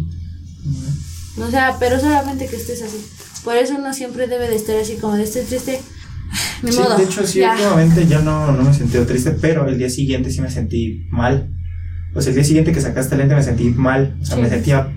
Ujú. 0.66 1.42
O 1.44 1.50
sea, 1.50 1.76
pero 1.78 1.98
solamente 1.98 2.46
que 2.46 2.56
estés 2.56 2.82
así. 2.82 2.98
Por 3.44 3.56
eso 3.56 3.74
uno 3.78 3.92
siempre 3.94 4.26
debe 4.26 4.48
de 4.48 4.56
estar 4.56 4.76
así 4.76 4.96
como 4.96 5.14
de 5.16 5.22
estoy 5.24 5.42
triste. 5.42 5.80
ni 6.62 6.72
Sí, 6.72 6.78
modo. 6.78 6.96
de 6.96 7.04
hecho, 7.04 7.26
sí, 7.26 7.40
ya. 7.40 7.52
últimamente 7.52 8.06
ya 8.06 8.20
no, 8.20 8.52
no 8.52 8.62
me 8.62 8.74
sentí 8.74 8.98
triste, 8.98 9.32
pero 9.40 9.66
el 9.68 9.78
día 9.78 9.88
siguiente 9.90 10.30
sí 10.30 10.40
me 10.40 10.50
sentí 10.50 11.06
mal. 11.10 11.48
O 12.14 12.20
sea, 12.20 12.30
el 12.30 12.34
día 12.36 12.44
siguiente 12.44 12.72
que 12.72 12.80
sacaste 12.80 13.14
el 13.14 13.20
lente 13.20 13.34
me 13.34 13.42
sentí 13.42 13.70
mal. 13.70 14.16
O 14.20 14.24
sea, 14.24 14.36
Sí. 14.36 14.42
me 14.42 14.48
sentía 14.48 14.92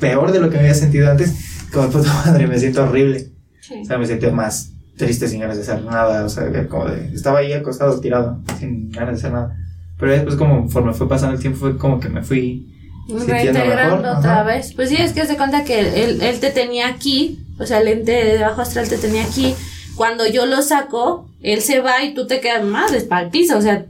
peor 0.00 0.32
de 0.32 0.40
lo 0.40 0.48
que 0.50 0.54
me 0.56 0.60
había 0.62 0.74
sentido 0.74 1.10
antes. 1.10 1.32
Como 1.72 1.88
puta 1.90 2.12
madre, 2.26 2.46
me 2.46 2.58
siento 2.58 2.82
horrible. 2.84 3.30
Sí. 3.60 3.74
O 3.82 3.84
sea, 3.84 3.98
me 3.98 4.06
sentía 4.06 4.30
más 4.32 4.72
triste 4.96 5.28
sin 5.28 5.40
ganas 5.40 5.56
de 5.56 5.62
hacer 5.62 5.82
nada. 5.84 6.24
O 6.24 6.28
sea, 6.28 6.50
como 6.68 6.86
de. 6.86 7.14
Estaba 7.14 7.38
ahí 7.38 7.52
acostado, 7.52 8.00
tirado, 8.00 8.42
sin 8.58 8.90
ganas 8.90 9.10
de 9.14 9.18
hacer 9.18 9.32
nada. 9.32 9.56
Pero 9.98 10.12
después, 10.12 10.36
como 10.36 10.60
conforme 10.60 10.92
fue 10.94 11.08
pasando 11.08 11.34
el 11.34 11.40
tiempo, 11.40 11.58
fue 11.60 11.76
como 11.78 12.00
que 12.00 12.08
me 12.08 12.22
fui. 12.22 12.74
Reintegrando 13.08 14.18
otra 14.18 14.32
ajá. 14.40 14.42
vez. 14.44 14.72
Pues 14.74 14.90
sí, 14.90 14.96
es 14.96 15.12
que 15.12 15.26
se 15.26 15.36
cuenta 15.36 15.64
que 15.64 15.80
él, 16.04 16.20
él 16.22 16.40
te 16.40 16.50
tenía 16.50 16.88
aquí, 16.88 17.40
o 17.58 17.66
sea, 17.66 17.80
el 17.80 17.88
ente 17.88 18.12
de 18.12 18.38
bajo 18.38 18.60
astral 18.60 18.88
te 18.88 18.98
tenía 18.98 19.24
aquí. 19.24 19.54
Cuando 19.96 20.26
yo 20.26 20.46
lo 20.46 20.62
saco, 20.62 21.28
él 21.42 21.60
se 21.60 21.80
va 21.80 22.04
y 22.04 22.14
tú 22.14 22.26
te 22.26 22.40
quedas 22.40 22.62
el 22.62 23.30
piso, 23.30 23.58
o 23.58 23.62
sea, 23.62 23.86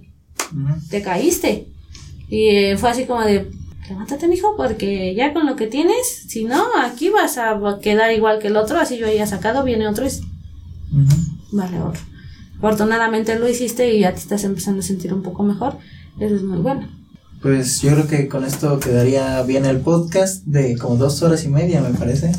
te 0.90 1.02
caíste. 1.02 1.66
Y 2.30 2.48
eh, 2.48 2.76
fue 2.78 2.90
así 2.90 3.04
como 3.04 3.22
de, 3.22 3.50
levántate, 3.88 4.28
mijo, 4.28 4.54
porque 4.56 5.14
ya 5.14 5.32
con 5.32 5.46
lo 5.46 5.56
que 5.56 5.66
tienes, 5.66 6.24
si 6.28 6.44
no, 6.44 6.64
aquí 6.80 7.08
vas 7.10 7.38
a 7.38 7.58
quedar 7.82 8.12
igual 8.12 8.38
que 8.38 8.48
el 8.48 8.56
otro, 8.56 8.78
así 8.78 8.96
yo 8.98 9.06
haya 9.06 9.26
sacado, 9.26 9.64
viene 9.64 9.88
otro 9.88 10.04
y 10.04 10.08
es- 10.08 10.20
Ujú. 10.92 11.16
vale 11.52 11.80
otro. 11.80 12.00
Afortunadamente 12.58 13.38
lo 13.38 13.48
hiciste 13.48 13.92
y 13.94 14.00
ya 14.00 14.12
te 14.12 14.18
estás 14.18 14.44
empezando 14.44 14.80
a 14.80 14.82
sentir 14.82 15.12
un 15.14 15.22
poco 15.22 15.42
mejor. 15.42 15.76
Eso 16.18 16.34
es 16.34 16.42
muy 16.42 16.58
bueno. 16.58 16.88
Pues 17.42 17.80
yo 17.82 17.92
creo 17.92 18.06
que 18.08 18.28
con 18.28 18.44
esto 18.44 18.80
quedaría 18.80 19.42
bien 19.42 19.64
el 19.64 19.78
podcast 19.80 20.44
de 20.44 20.76
como 20.76 20.96
dos 20.96 21.22
horas 21.22 21.44
y 21.44 21.48
media, 21.48 21.80
me 21.80 21.96
parece. 21.96 22.32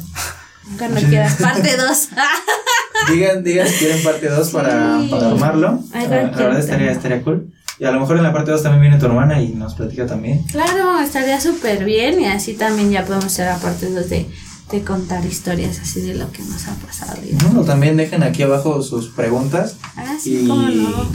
Cuando 0.78 1.00
quieras, 1.02 1.36
parte 1.36 1.78
2. 1.78 2.10
Digan, 3.12 3.44
digan 3.44 3.68
si 3.68 3.76
quieren 3.76 4.04
parte 4.04 4.28
2 4.30 4.50
para, 4.50 5.02
Sí. 5.02 5.08
para 5.10 5.28
armarlo. 5.30 5.80
Ay, 5.94 6.02
la 6.04 6.08
cualquier 6.20 6.44
verdad 6.48 6.60
estaría, 6.60 6.92
estaría 6.92 7.24
cool. 7.24 7.52
Y 7.80 7.86
a 7.86 7.92
lo 7.92 8.02
mejor 8.02 8.18
en 8.18 8.24
la 8.24 8.34
parte 8.34 8.52
2 8.52 8.62
también 8.62 8.82
viene 8.82 8.98
tu 9.00 9.06
hermana 9.06 9.42
y 9.42 9.54
nos 9.54 9.74
platica 9.74 10.06
también. 10.06 10.44
Claro, 10.52 11.00
estaría 11.00 11.40
súper 11.40 11.86
bien 11.86 12.20
y 12.20 12.26
así 12.26 12.54
también 12.56 12.92
ya 12.92 13.06
podemos 13.06 13.26
hacer 13.26 13.48
aparte 13.48 13.90
de, 13.90 14.30
de 14.72 14.84
contar 14.84 15.26
historias 15.26 15.80
así 15.80 16.02
de 16.02 16.16
lo 16.16 16.30
que 16.34 16.44
nos 16.44 16.68
ha 16.68 16.74
pasado. 16.76 17.18
y- 17.26 17.34
Bueno, 17.36 17.62
también 17.64 17.96
dejen 17.96 18.22
aquí 18.22 18.44
abajo 18.44 18.82
sus 18.84 19.08
preguntas 19.08 19.78
Ah, 19.96 20.18
sí, 20.22 20.42
y 20.42 20.44
no. 20.46 21.08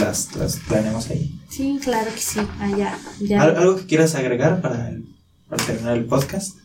las, 0.00 0.34
las 0.34 0.56
planeamos 0.56 1.10
ahí. 1.10 1.37
Sí, 1.48 1.78
claro 1.82 2.12
que 2.14 2.20
sí. 2.20 2.40
Allá, 2.60 2.98
ya. 3.20 3.42
¿Al- 3.42 3.56
¿Algo 3.56 3.76
que 3.76 3.86
quieras 3.86 4.14
agregar 4.14 4.60
para, 4.60 4.88
el- 4.90 5.04
para 5.48 5.64
terminar 5.64 5.96
el 5.96 6.04
podcast? 6.04 6.56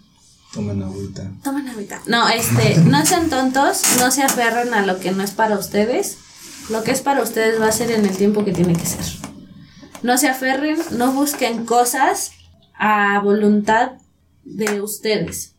Tomen 0.54 0.84
agüita. 0.84 1.32
Tomen 1.44 1.68
ahorita. 1.68 2.02
No, 2.06 2.30
este, 2.30 2.78
no 2.86 3.06
sean 3.06 3.30
tontos, 3.30 3.82
no 4.00 4.12
se 4.12 4.22
aferren 4.24 4.74
a 4.74 4.86
lo 4.86 5.00
que 5.00 5.12
no 5.12 5.24
es 5.24 5.32
para 5.32 5.58
ustedes. 5.58 6.18
Lo 6.70 6.84
que 6.84 6.92
es 6.92 7.02
para 7.02 7.22
ustedes 7.24 7.60
va 7.60 7.68
a 7.68 7.72
ser 7.72 7.92
en 7.92 8.06
el 8.06 8.16
tiempo 8.16 8.46
que 8.46 8.52
tiene 8.54 8.74
que 8.76 8.86
ser. 8.86 9.04
No 10.04 10.18
se 10.18 10.28
aferren, 10.28 10.78
no 10.92 11.12
busquen 11.14 11.66
cosas 11.66 12.32
a 12.78 13.20
voluntad 13.22 13.94
de 14.44 14.82
ustedes. 14.82 15.56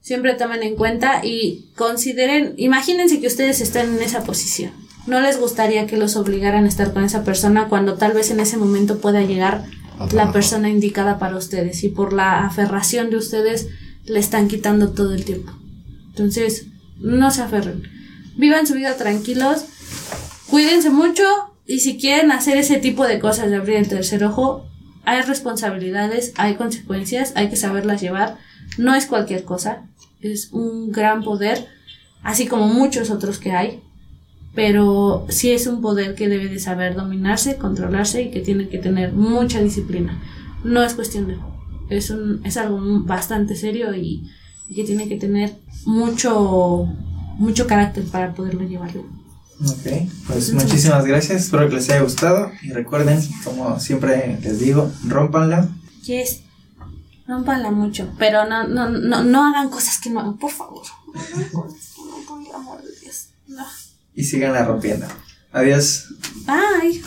Siempre 0.00 0.34
tomen 0.34 0.62
en 0.62 0.76
cuenta 0.76 1.24
y 1.24 1.70
consideren, 1.76 2.54
imagínense 2.58 3.20
que 3.20 3.26
ustedes 3.28 3.60
están 3.60 3.96
en 3.96 4.02
esa 4.02 4.24
posición. 4.24 4.72
No 5.06 5.20
les 5.20 5.38
gustaría 5.38 5.86
que 5.86 5.96
los 5.96 6.16
obligaran 6.16 6.64
a 6.64 6.68
estar 6.68 6.92
con 6.92 7.04
esa 7.04 7.24
persona 7.24 7.68
cuando 7.68 7.94
tal 7.94 8.12
vez 8.12 8.30
en 8.30 8.40
ese 8.40 8.56
momento 8.56 8.98
pueda 8.98 9.22
llegar 9.22 9.64
la 10.12 10.32
persona 10.32 10.70
indicada 10.70 11.18
para 11.18 11.36
ustedes 11.36 11.84
y 11.84 11.88
por 11.88 12.12
la 12.12 12.44
aferración 12.44 13.10
de 13.10 13.16
ustedes 13.16 13.68
le 14.06 14.18
están 14.18 14.48
quitando 14.48 14.90
todo 14.90 15.14
el 15.14 15.24
tiempo. 15.24 15.52
Entonces, 16.08 16.66
no 16.98 17.30
se 17.30 17.42
aferren. 17.42 17.82
Vivan 18.36 18.66
su 18.66 18.74
vida 18.74 18.96
tranquilos, 18.96 19.64
cuídense 20.48 20.90
mucho 20.90 21.22
y 21.66 21.80
si 21.80 21.98
quieren 21.98 22.32
hacer 22.32 22.56
ese 22.56 22.78
tipo 22.78 23.06
de 23.06 23.18
cosas 23.18 23.50
de 23.50 23.56
abrir 23.56 23.76
el 23.76 23.88
tercer 23.88 24.24
ojo, 24.24 24.66
hay 25.04 25.20
responsabilidades, 25.22 26.32
hay 26.36 26.56
consecuencias, 26.56 27.32
hay 27.36 27.50
que 27.50 27.56
saberlas 27.56 28.00
llevar. 28.00 28.38
No 28.78 28.94
es 28.94 29.06
cualquier 29.06 29.44
cosa, 29.44 29.86
es 30.20 30.50
un 30.52 30.90
gran 30.90 31.22
poder, 31.22 31.68
así 32.22 32.46
como 32.46 32.68
muchos 32.68 33.10
otros 33.10 33.38
que 33.38 33.52
hay, 33.52 33.82
pero 34.54 35.26
sí 35.28 35.52
es 35.52 35.66
un 35.66 35.80
poder 35.80 36.14
que 36.14 36.28
debe 36.28 36.48
de 36.48 36.58
saber 36.58 36.94
dominarse, 36.94 37.56
controlarse 37.56 38.22
y 38.22 38.30
que 38.30 38.40
tiene 38.40 38.68
que 38.68 38.78
tener 38.78 39.12
mucha 39.12 39.60
disciplina. 39.60 40.22
No 40.62 40.82
es 40.82 40.94
cuestión 40.94 41.26
de 41.26 41.34
juego, 41.34 41.54
es, 41.90 42.10
un, 42.10 42.40
es 42.44 42.56
algo 42.56 42.80
bastante 43.00 43.56
serio 43.56 43.94
y, 43.94 44.30
y 44.68 44.74
que 44.74 44.84
tiene 44.84 45.08
que 45.08 45.16
tener 45.16 45.56
mucho, 45.84 46.86
mucho 47.36 47.66
carácter 47.66 48.04
para 48.04 48.32
poderlo 48.34 48.62
llevarlo. 48.64 49.04
Ok, 49.60 50.08
pues 50.26 50.52
muchísimas 50.52 51.04
gracias. 51.04 51.42
Espero 51.44 51.68
que 51.68 51.76
les 51.76 51.88
haya 51.90 52.02
gustado. 52.02 52.50
Y 52.62 52.72
recuerden, 52.72 53.20
como 53.44 53.78
siempre 53.78 54.38
les 54.42 54.58
digo, 54.58 54.90
rompanla. 55.06 55.68
Yes. 56.04 56.40
Rómpanla 57.26 57.70
mucho, 57.70 58.12
pero 58.18 58.44
no, 58.46 58.68
no, 58.68 58.90
no, 58.90 59.24
no 59.24 59.48
hagan 59.48 59.70
cosas 59.70 59.98
que 59.98 60.10
no 60.10 60.20
hagan, 60.20 60.36
por 60.38 60.50
favor. 60.50 60.82
No 61.14 61.20
hagan 61.20 61.48
cosas 61.50 61.94
que 61.94 62.02
no, 62.02 62.16
por 62.26 62.40
el 62.40 62.54
amor 62.54 62.82
de 62.82 63.00
Dios. 63.00 63.28
Y 64.14 64.24
síganla 64.24 64.64
rompiendo. 64.64 65.06
Adiós. 65.52 66.06
Bye. 66.46 67.02